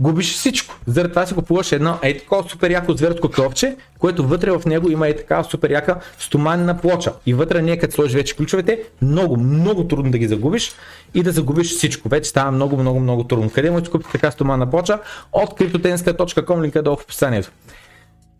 губиш 0.00 0.34
всичко. 0.34 0.74
Заради 0.86 1.10
това 1.10 1.26
си 1.26 1.34
купуваш 1.34 1.72
едно 1.72 1.98
е 2.02 2.18
такова 2.18 2.48
супер 2.48 2.70
яко 2.70 2.92
зверско 2.92 3.30
ковче, 3.30 3.76
което 3.98 4.28
вътре 4.28 4.50
в 4.50 4.62
него 4.66 4.90
има 4.90 5.08
е 5.08 5.16
така 5.16 5.42
супер 5.44 5.70
яка 5.70 6.00
стоманена 6.18 6.80
плоча. 6.80 7.12
И 7.26 7.34
вътре 7.34 7.62
не 7.62 7.78
като 7.78 7.94
сложиш 7.94 8.14
вече 8.14 8.36
ключовете, 8.36 8.82
много, 9.02 9.36
много 9.36 9.88
трудно 9.88 10.10
да 10.10 10.18
ги 10.18 10.28
загубиш 10.28 10.72
и 11.14 11.22
да 11.22 11.32
загубиш 11.32 11.70
всичко. 11.70 12.08
Вече 12.08 12.30
става 12.30 12.50
много, 12.50 12.76
много, 12.76 13.00
много 13.00 13.24
трудно. 13.24 13.50
Къде 13.50 13.70
можете 13.70 13.88
да 13.88 13.92
купите 13.92 14.12
така 14.12 14.30
стоманна 14.30 14.70
плоча? 14.70 15.00
От 15.32 15.58
cryptotenska.com, 15.58 16.62
линка 16.62 16.82
долу 16.82 16.96
в 16.96 17.02
описанието. 17.02 17.50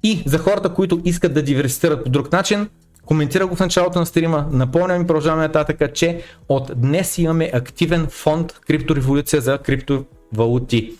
И 0.02 0.22
за 0.26 0.38
хората, 0.38 0.74
които 0.74 1.00
искат 1.04 1.34
да 1.34 1.42
диверсифицират 1.42 2.04
по 2.04 2.10
друг 2.10 2.32
начин, 2.32 2.68
Коментира 3.06 3.46
го 3.46 3.56
в 3.56 3.60
началото 3.60 3.98
на 3.98 4.06
стрима, 4.06 4.46
напомням 4.50 5.02
и 5.02 5.06
продължаваме 5.06 5.42
нататък, 5.42 5.94
че 5.94 6.22
от 6.48 6.70
днес 6.76 7.18
имаме 7.18 7.50
активен 7.54 8.06
фонд 8.10 8.52
криптореволюция 8.66 9.40
за 9.42 9.58
криптовалути. 9.58 10.92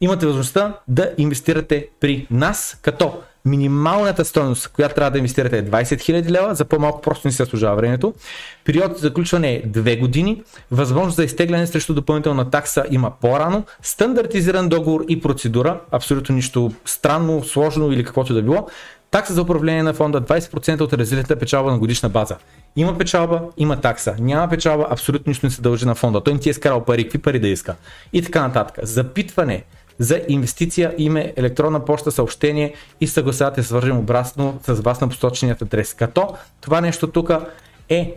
Имате 0.00 0.26
възможността 0.26 0.78
да 0.88 1.10
инвестирате 1.18 1.88
при 2.00 2.26
нас, 2.30 2.78
като 2.82 3.18
минималната 3.44 4.24
стоеност, 4.24 4.68
която 4.68 4.94
трябва 4.94 5.10
да 5.10 5.18
инвестирате 5.18 5.58
е 5.58 5.64
20 5.64 5.82
000 5.82 6.30
лева, 6.30 6.54
за 6.54 6.64
по-малко 6.64 7.00
просто 7.00 7.28
не 7.28 7.32
се 7.32 7.46
служава 7.46 7.76
времето. 7.76 8.14
Период 8.64 8.92
за 8.92 8.98
заключване 8.98 9.52
е 9.52 9.62
2 9.62 10.00
години, 10.00 10.42
възможност 10.70 11.16
за 11.16 11.24
изтегляне 11.24 11.66
срещу 11.66 11.94
допълнителна 11.94 12.50
такса 12.50 12.84
има 12.90 13.12
по-рано, 13.20 13.64
стандартизиран 13.82 14.68
договор 14.68 15.04
и 15.08 15.20
процедура, 15.20 15.80
абсолютно 15.90 16.34
нищо 16.34 16.72
странно, 16.84 17.44
сложно 17.44 17.92
или 17.92 18.04
каквото 18.04 18.34
да 18.34 18.42
било. 18.42 18.68
Такса 19.12 19.32
за 19.32 19.42
управление 19.42 19.82
на 19.82 19.94
фонда 19.94 20.20
20% 20.20 20.80
от 20.80 20.92
резервната 20.92 21.38
печалба 21.38 21.70
на 21.70 21.78
годишна 21.78 22.08
база. 22.08 22.36
Има 22.76 22.98
печалба, 22.98 23.40
има 23.56 23.80
такса. 23.80 24.16
Няма 24.18 24.48
печалба, 24.48 24.86
абсолютно 24.90 25.30
нищо 25.30 25.46
не 25.46 25.50
се 25.50 25.62
дължи 25.62 25.86
на 25.86 25.94
фонда. 25.94 26.20
Той 26.20 26.34
не 26.34 26.40
ти 26.40 26.50
е 26.50 26.54
скарал 26.54 26.84
пари, 26.84 27.02
какви 27.02 27.18
пари 27.18 27.38
да 27.38 27.48
иска. 27.48 27.76
И 28.12 28.22
така 28.22 28.46
нататък. 28.46 28.78
Запитване 28.82 29.64
за 29.98 30.20
инвестиция, 30.28 30.94
име, 30.98 31.32
електронна 31.36 31.84
почта, 31.84 32.10
съобщение 32.10 32.74
и 33.00 33.06
съгласявате 33.06 33.62
свържем 33.62 33.98
обратно 33.98 34.58
с 34.62 34.74
вас 34.74 35.00
на 35.00 35.08
посоченият 35.08 35.62
адрес. 35.62 35.94
Като 35.94 36.34
това 36.60 36.80
нещо 36.80 37.06
тук 37.06 37.30
е 37.88 38.16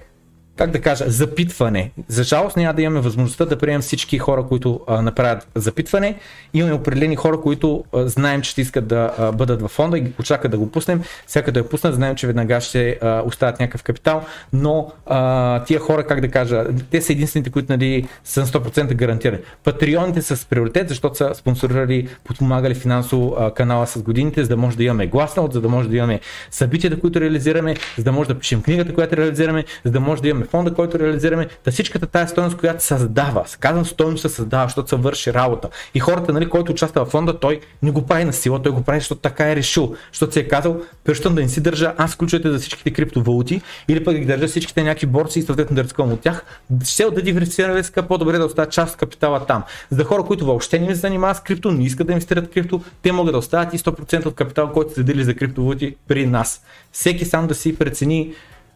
как 0.56 0.72
да 0.72 0.82
кажа, 0.82 1.04
запитване. 1.08 1.92
За 2.08 2.24
жалост 2.24 2.58
няма 2.58 2.74
да 2.74 2.82
имаме 2.82 3.02
възможността 3.02 3.46
да 3.46 3.58
приемем 3.58 3.82
всички 3.82 4.18
хора, 4.18 4.44
които 4.44 4.80
а, 4.88 5.02
направят 5.02 5.48
запитване. 5.56 6.16
Имаме 6.54 6.74
определени 6.74 7.16
хора, 7.16 7.42
които 7.42 7.84
а, 7.94 8.08
знаем, 8.08 8.42
че 8.42 8.52
ще 8.52 8.62
искат 8.62 8.88
да 8.88 9.14
а, 9.18 9.32
бъдат 9.32 9.62
във 9.62 9.72
фонда 9.72 9.98
и 9.98 10.12
очакват 10.20 10.52
да 10.52 10.58
го 10.58 10.72
пуснем. 10.72 11.02
Всяка 11.28 11.52
да 11.52 11.60
я 11.60 11.70
пуснат, 11.70 11.96
знаем, 11.96 12.16
че 12.16 12.28
веднага 12.28 12.62
ще 12.62 12.98
а, 13.02 13.22
оставят 13.26 13.60
някакъв 13.60 13.84
капитал, 13.84 14.26
но 14.54 14.92
а, 15.06 15.64
тия 15.64 15.80
хора, 15.80 16.08
как 16.08 16.22
да 16.22 16.28
кажа, 16.28 16.66
те 16.92 17.02
са 17.02 17.14
единствените, 17.14 17.50
които 17.50 17.72
нали, 17.72 18.08
са 18.24 18.40
на 18.40 18.48
100% 18.48 18.94
гарантирани. 18.94 19.42
Патреоните 19.64 20.22
са 20.22 20.38
с 20.38 20.46
приоритет, 20.46 20.90
защото 20.90 21.18
са 21.18 21.32
спонсорирали, 21.34 22.08
подпомагали 22.24 22.76
финансово 22.76 23.38
канала 23.56 23.88
с 23.88 24.02
годините, 24.02 24.44
за 24.44 24.50
да 24.50 24.58
може 24.58 24.78
да 24.78 24.84
имаме 24.84 25.08
гласна, 25.08 25.48
за 25.52 25.62
да 25.62 25.70
може 25.70 25.90
да 25.90 25.98
имаме 25.98 26.20
събитията, 26.52 27.00
които 27.00 27.22
реализираме, 27.22 27.76
за 27.98 28.04
да 28.04 28.12
може 28.12 28.30
да 28.30 28.40
пишем 28.40 28.62
книгата, 28.62 28.94
която 28.94 29.18
реализираме, 29.18 29.66
за 29.84 29.92
да 29.92 30.00
може 30.00 30.22
да 30.22 30.28
имаме 30.28 30.45
фонда, 30.46 30.74
който 30.74 31.00
реализираме, 31.00 31.48
да 31.66 31.72
всичката 31.72 32.06
тази 32.08 32.32
стоеност, 32.32 32.58
която 32.58 32.84
създава. 32.84 33.46
Казвам 33.60 33.86
стоеност 33.86 34.22
се 34.22 34.30
създава, 34.30 34.66
защото 34.66 34.90
се 34.90 34.96
върши 34.96 35.34
работа. 35.34 35.70
И 35.94 36.00
хората, 36.00 36.34
нали, 36.34 36.50
който 36.50 36.72
участва 36.72 37.06
в 37.06 37.10
фонда, 37.10 37.40
той 37.40 37.60
не 37.84 37.92
го 37.92 38.06
прави 38.06 38.26
на 38.26 38.34
сила, 38.34 38.62
той 38.62 38.72
го 38.72 38.82
прави, 38.82 39.00
защото 39.00 39.22
така 39.22 39.52
е 39.52 39.56
решил. 39.56 39.96
Защото 40.12 40.34
се 40.34 40.40
е 40.40 40.48
казал, 40.48 40.82
прещам 41.04 41.36
да 41.36 41.42
не 41.42 41.50
си 41.50 41.62
държа 41.62 41.94
аз 41.98 42.16
ключовете 42.16 42.52
за 42.52 42.60
всичките 42.60 42.92
криптовалути 42.92 43.62
или 43.88 44.04
пък 44.04 44.14
да 44.14 44.20
ги 44.20 44.26
държа 44.26 44.48
всичките 44.48 44.84
някакви 44.84 45.08
борци 45.08 45.40
и 45.40 45.42
съответно 45.42 45.76
да 45.76 45.84
рискувам 45.84 46.14
от 46.14 46.20
тях. 46.20 46.46
Ще 46.86 47.06
да 47.06 47.22
диверсифицирам 47.22 47.78
риска, 47.78 48.04
по-добре 48.04 48.38
да 48.38 48.46
оставя 48.46 48.70
част 48.70 48.94
от 48.94 49.00
капитала 49.00 49.46
там. 49.46 49.64
За 49.92 50.04
хора, 50.04 50.24
които 50.24 50.46
въобще 50.46 50.80
не 50.80 50.96
се 50.96 51.02
занимават 51.02 51.38
с 51.38 51.40
крипто, 51.40 51.72
не 51.72 51.84
искат 51.84 52.08
да 52.08 52.14
инвестират 52.14 52.52
крипто, 52.52 52.82
те 53.02 53.12
могат 53.12 53.34
да 53.34 53.38
оставят 53.38 53.74
и 53.74 53.78
100% 53.78 54.26
от 54.26 54.36
капитал, 54.36 54.72
който 54.72 54.94
са 54.94 55.04
дели 55.04 55.24
за 55.24 55.36
криптовалути 55.36 55.96
при 56.08 56.28
нас. 56.28 56.62
Всеки 56.92 57.26
сам 57.26 57.48
да 57.48 57.56
си 57.56 57.76
прецени 57.76 58.34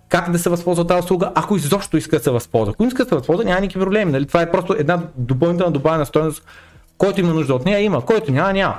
как 0.10 0.32
да 0.32 0.40
се 0.40 0.50
възползва 0.50 0.88
тази 0.88 1.00
услуга, 1.00 1.32
ако 1.36 1.56
изобщо 1.56 1.98
иска 1.98 2.18
да 2.18 2.24
се 2.24 2.32
възползва. 2.32 2.72
Ако 2.72 2.84
иска 2.84 3.04
да 3.04 3.10
се 3.10 3.16
възползва, 3.16 3.44
няма 3.44 3.62
никакви 3.62 3.80
проблеми. 3.80 4.12
Нали? 4.12 4.28
Това 4.28 4.42
е 4.42 4.52
просто 4.52 4.76
една 4.80 5.04
допълнителна 5.16 5.72
добавена 5.72 6.06
стоеност, 6.06 6.46
който 6.98 7.20
има 7.20 7.34
нужда 7.34 7.54
от 7.56 7.66
нея, 7.66 7.80
има, 7.80 8.06
който 8.06 8.32
няма, 8.32 8.54
няма. 8.54 8.78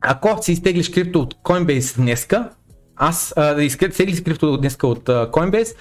Ако 0.00 0.42
си 0.42 0.52
изтеглиш 0.52 0.90
крипто 0.90 1.20
от 1.20 1.34
Coinbase 1.34 1.96
днеска, 1.96 2.50
аз 2.96 3.34
да 3.36 3.64
изтеглиш 3.64 4.22
крипто 4.22 4.56
днеска 4.56 4.86
от 4.86 5.04
Coinbase, 5.08 5.74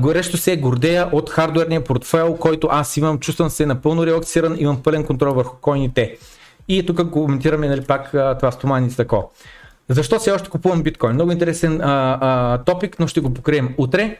горещо 0.00 0.36
се 0.36 0.56
гордея 0.56 1.08
от 1.12 1.30
хардуерния 1.30 1.84
портфел, 1.84 2.36
който 2.36 2.68
аз 2.70 2.96
имам, 2.96 3.18
чувствам 3.18 3.50
се 3.50 3.66
напълно 3.66 4.06
релаксиран, 4.06 4.56
имам 4.58 4.82
пълен 4.82 5.04
контрол 5.04 5.34
върху 5.34 5.56
койните. 5.56 6.16
И 6.68 6.86
тук 6.86 7.10
коментираме 7.10 7.68
нали, 7.68 7.84
пак 7.84 8.10
това 8.10 8.50
стоманите 8.50 8.96
тако. 8.96 9.30
Защо 9.88 10.18
все 10.18 10.30
още 10.30 10.50
купувам 10.50 10.82
биткоин? 10.82 11.14
Много 11.14 11.32
интересен 11.32 11.80
а, 11.80 12.18
а, 12.20 12.58
топик, 12.58 12.98
но 12.98 13.06
ще 13.06 13.20
го 13.20 13.34
покрием 13.34 13.74
утре. 13.78 14.16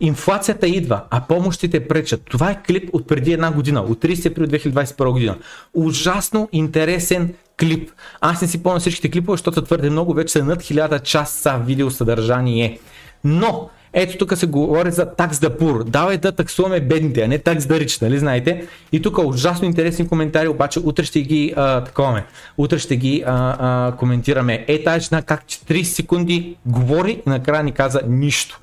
Инфлацията 0.00 0.68
идва, 0.68 1.02
а 1.10 1.20
помощите 1.20 1.88
пречат. 1.88 2.22
Това 2.24 2.50
е 2.50 2.62
клип 2.62 2.90
от 2.92 3.08
преди 3.08 3.32
една 3.32 3.52
година, 3.52 3.80
от 3.80 4.02
30 4.02 4.30
април 4.30 4.46
2021 4.46 5.12
година. 5.12 5.38
Ужасно 5.74 6.48
интересен 6.52 7.34
клип. 7.60 7.90
Аз 8.20 8.42
не 8.42 8.48
си 8.48 8.62
помня 8.62 8.80
всичките 8.80 9.10
клипове, 9.10 9.36
защото 9.36 9.62
твърде 9.62 9.90
много, 9.90 10.14
вече 10.14 10.32
са 10.32 10.44
над 10.44 10.62
1000 10.62 11.02
часа 11.02 11.60
видеосъдържание. 11.64 12.78
Но, 13.24 13.70
ето 13.98 14.18
тук 14.18 14.36
се 14.36 14.46
говори 14.46 14.90
за 14.90 15.14
такс 15.14 15.38
да 15.38 15.56
пур. 15.58 15.84
Давай 15.84 16.18
да 16.18 16.32
таксуваме 16.32 16.80
бедните, 16.80 17.22
а 17.22 17.28
не 17.28 17.38
такс 17.38 17.66
да 17.66 17.80
рич, 17.80 18.00
нали 18.00 18.18
знаете? 18.18 18.66
И 18.92 19.02
тук 19.02 19.18
ужасно 19.18 19.66
интересни 19.66 20.08
коментари, 20.08 20.48
обаче 20.48 20.80
утре 20.80 21.04
ще 21.04 21.20
ги 21.20 21.54
а, 21.56 21.84
таковаме. 21.84 22.24
Утре 22.58 22.78
ще 22.78 22.96
ги 22.96 23.24
а, 23.26 23.56
а, 23.58 23.96
коментираме. 23.96 24.64
Е 24.68 24.84
тази 24.84 25.04
жена 25.04 25.22
как 25.22 25.44
30 25.44 25.82
секунди 25.82 26.56
говори 26.66 27.10
и 27.10 27.30
накрая 27.30 27.64
ни 27.64 27.72
каза 27.72 28.00
нищо. 28.08 28.60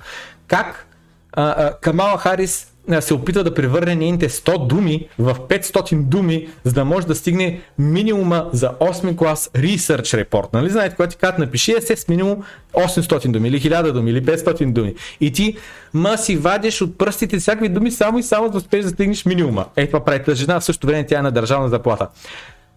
Как 0.47 0.87
а, 1.31 1.43
а, 1.43 1.73
Камала 1.81 2.17
Харис 2.17 2.72
се 2.99 3.13
опита 3.13 3.43
да 3.43 3.53
превърне 3.53 3.95
нейните 3.95 4.29
100 4.29 4.67
думи 4.67 5.07
в 5.19 5.35
500 5.49 6.01
думи, 6.03 6.47
за 6.63 6.73
да 6.73 6.85
може 6.85 7.07
да 7.07 7.15
стигне 7.15 7.61
минимума 7.79 8.49
за 8.53 8.69
8 8.69 9.15
клас 9.15 9.49
Research 9.55 10.23
Report. 10.23 10.53
Нали 10.53 10.69
знаете, 10.69 10.95
когато 10.95 11.11
ти 11.11 11.17
казват 11.17 11.39
напиши 11.39 11.71
есе 11.71 11.95
с 11.95 12.07
минимум 12.07 12.43
800 12.73 13.31
думи 13.31 13.47
или 13.47 13.61
1000 13.61 13.91
думи 13.91 14.11
или 14.11 14.25
500 14.25 14.71
думи. 14.71 14.95
И 15.21 15.31
ти 15.31 15.57
ма 15.93 16.17
си 16.17 16.37
вадиш 16.37 16.81
от 16.81 16.97
пръстите 16.97 17.37
всякакви 17.37 17.69
думи 17.69 17.91
само 17.91 18.17
и 18.17 18.23
само 18.23 18.49
да 18.49 18.57
успееш 18.57 18.83
да 18.83 18.89
стигнеш 18.89 19.25
минимума. 19.25 19.65
Е, 19.75 19.87
това 19.87 20.05
прави 20.05 20.23
тази 20.23 20.41
жена, 20.41 20.59
в 20.59 20.63
същото 20.63 20.87
време 20.87 21.05
тя 21.05 21.19
е 21.19 21.21
на 21.21 21.31
държавна 21.31 21.69
заплата. 21.69 22.07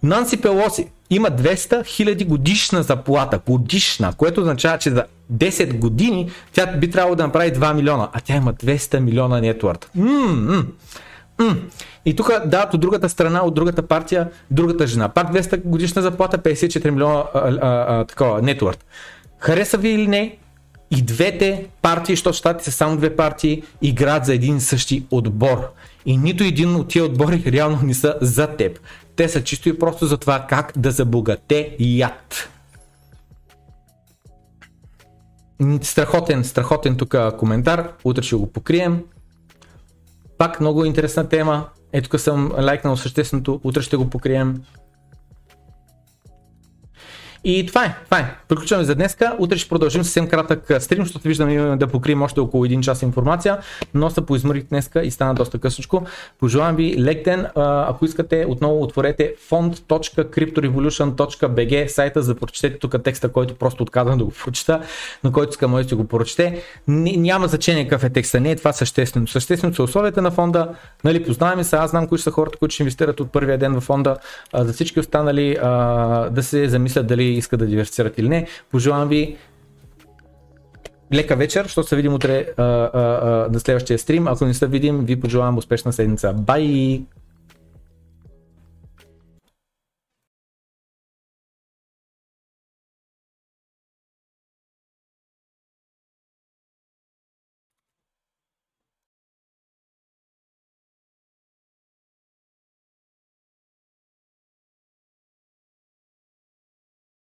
Нанси 0.03 0.41
Пелоси 0.41 0.89
има 1.11 1.29
200 1.29 1.83
000 1.83 2.27
годишна 2.27 2.83
заплата, 2.83 3.41
годишна, 3.47 4.13
което 4.17 4.41
означава, 4.41 4.79
че 4.79 4.91
за 4.91 5.05
10 5.33 5.79
години 5.79 6.31
тя 6.53 6.67
би 6.67 6.91
трябвало 6.91 7.17
да 7.17 7.23
направи 7.23 7.53
2 7.53 7.75
милиона, 7.75 8.09
а 8.13 8.21
тя 8.21 8.37
има 8.37 8.55
200 8.55 8.99
милиона 8.99 9.41
нетворд. 9.41 9.91
И 12.05 12.17
тук 12.17 12.31
дават 12.47 12.75
от 12.75 12.81
другата 12.81 13.09
страна, 13.09 13.45
от 13.45 13.55
другата 13.55 13.83
партия, 13.83 14.31
другата 14.51 14.87
жена. 14.87 15.09
Пак 15.09 15.33
200 15.33 15.65
годишна 15.65 16.03
заплата, 16.03 16.39
54 16.39 16.91
милиона 16.91 17.25
а, 17.35 18.05
а, 18.21 18.43
нетворд. 18.43 18.85
Хареса 19.39 19.79
ви 19.79 19.89
или 19.89 20.07
не, 20.07 20.37
и 20.91 21.03
двете 21.03 21.67
партии, 21.83 22.17
защото 22.17 22.37
щати 22.37 22.65
са 22.65 22.73
само 22.73 22.97
две 22.97 23.17
партии, 23.17 23.63
играят 23.83 24.25
за 24.25 24.35
един 24.35 24.61
същи 24.61 25.07
отбор. 25.11 25.69
И 26.07 26.17
нито 26.17 26.45
един 26.45 26.75
от 26.75 26.89
тия 26.89 27.05
отбори 27.05 27.43
реално 27.47 27.79
не 27.83 27.95
са 27.95 28.15
за 28.21 28.47
теб. 28.47 28.79
Те 29.17 29.29
са 29.29 29.45
чисто 29.45 29.69
и 29.69 29.79
просто 29.79 30.07
за 30.07 30.17
това 30.17 30.47
как 30.49 30.73
да 30.77 30.91
забогате 30.91 31.77
яд. 31.79 32.49
Страхотен, 35.83 36.45
страхотен 36.45 36.97
тук 36.97 37.15
коментар. 37.39 37.93
Утре 38.05 38.23
ще 38.23 38.37
го 38.37 38.53
покрием. 38.53 39.05
Пак 40.39 40.61
много 40.61 40.85
интересна 40.85 41.29
тема. 41.29 41.69
Ето 41.93 42.11
тук 42.11 42.21
съм 42.21 42.53
лайкнал 42.59 42.97
същественото. 42.97 43.61
Утре 43.65 43.83
ще 43.83 43.97
го 43.97 44.11
покрием. 44.11 44.63
И 47.49 47.67
това 47.67 47.85
е, 47.85 47.95
това 48.05 48.19
е. 48.19 48.35
Приключваме 48.49 48.85
за 48.85 48.95
днеска. 48.95 49.37
Утре 49.39 49.59
ще 49.59 49.69
продължим 49.69 50.05
съвсем 50.05 50.29
кратък 50.29 50.83
стрим, 50.83 51.03
защото 51.03 51.29
виждам 51.29 51.51
имаме 51.51 51.77
да 51.77 51.87
покрием 51.87 52.23
още 52.23 52.41
около 52.41 52.65
един 52.65 52.83
час 52.83 53.03
информация, 53.03 53.59
но 53.95 54.11
се 54.11 54.27
поизмърих 54.27 54.65
днеска 54.65 55.03
и 55.03 55.11
стана 55.11 55.35
доста 55.35 55.59
късничко. 55.59 56.07
Пожелавам 56.41 56.77
ви 56.77 56.95
лек 56.99 57.25
ден. 57.25 57.47
Ако 57.57 58.05
искате, 58.05 58.47
отново 58.49 58.83
отворете 58.83 59.35
font.cryptorevolution.bg 59.51 61.87
сайта, 61.87 62.23
за 62.23 62.35
да 62.35 62.41
прочетете 62.41 62.79
тук 62.79 63.03
текста, 63.03 63.29
който 63.29 63.55
просто 63.55 63.83
отказвам 63.83 64.19
да 64.19 64.25
го 64.25 64.33
прочета, 64.45 64.81
на 65.25 65.33
който 65.33 65.51
иска 65.51 65.69
може 65.69 65.89
да 65.89 65.97
го 65.97 66.09
прочете. 66.09 66.63
Няма 66.89 67.49
значение 67.49 67.89
какъв 67.89 68.05
е 68.05 68.11
текста, 68.11 68.41
не 68.41 68.51
е 68.51 68.57
това 68.57 68.73
съществено. 68.73 69.27
Съществено 69.27 69.75
са 69.75 69.83
условията 69.83 70.23
на 70.23 70.31
фонда. 70.31 70.69
Нали, 71.05 71.25
познаваме 71.25 71.65
се, 71.65 71.77
аз 71.77 71.91
знам 71.91 72.09
кои 72.09 72.19
са 72.19 72.31
хората, 72.31 72.59
които 72.59 72.75
ще 72.75 72.83
инвестират 72.83 73.21
от 73.21 73.33
първия 73.33 73.59
ден 73.59 73.75
в 73.75 73.81
фонда. 73.81 74.17
За 74.55 74.73
всички 74.73 75.01
останали 75.01 75.57
да 76.31 76.43
се 76.43 76.69
замислят 76.69 77.07
дали 77.07 77.36
искат 77.39 77.61
да 77.61 77.67
диверсифицират 77.67 78.19
или 78.19 78.29
не. 78.29 78.47
Пожелавам 78.71 79.09
ви 79.09 79.37
лека 81.15 81.37
вечер, 81.37 81.63
защото 81.63 81.89
се 81.89 81.97
видим 81.97 82.15
утре 82.15 82.47
а, 82.57 82.63
а, 82.63 82.91
а, 82.95 83.49
на 83.53 83.61
следващия 83.61 83.99
стрим. 83.99 84.29
Ако 84.29 84.45
не 84.45 84.55
се 84.55 84.67
видим, 84.67 85.05
ви 85.05 85.21
пожелавам 85.21 85.59
успешна 85.59 85.93
седмица. 85.93 86.33
Бай! 86.33 87.03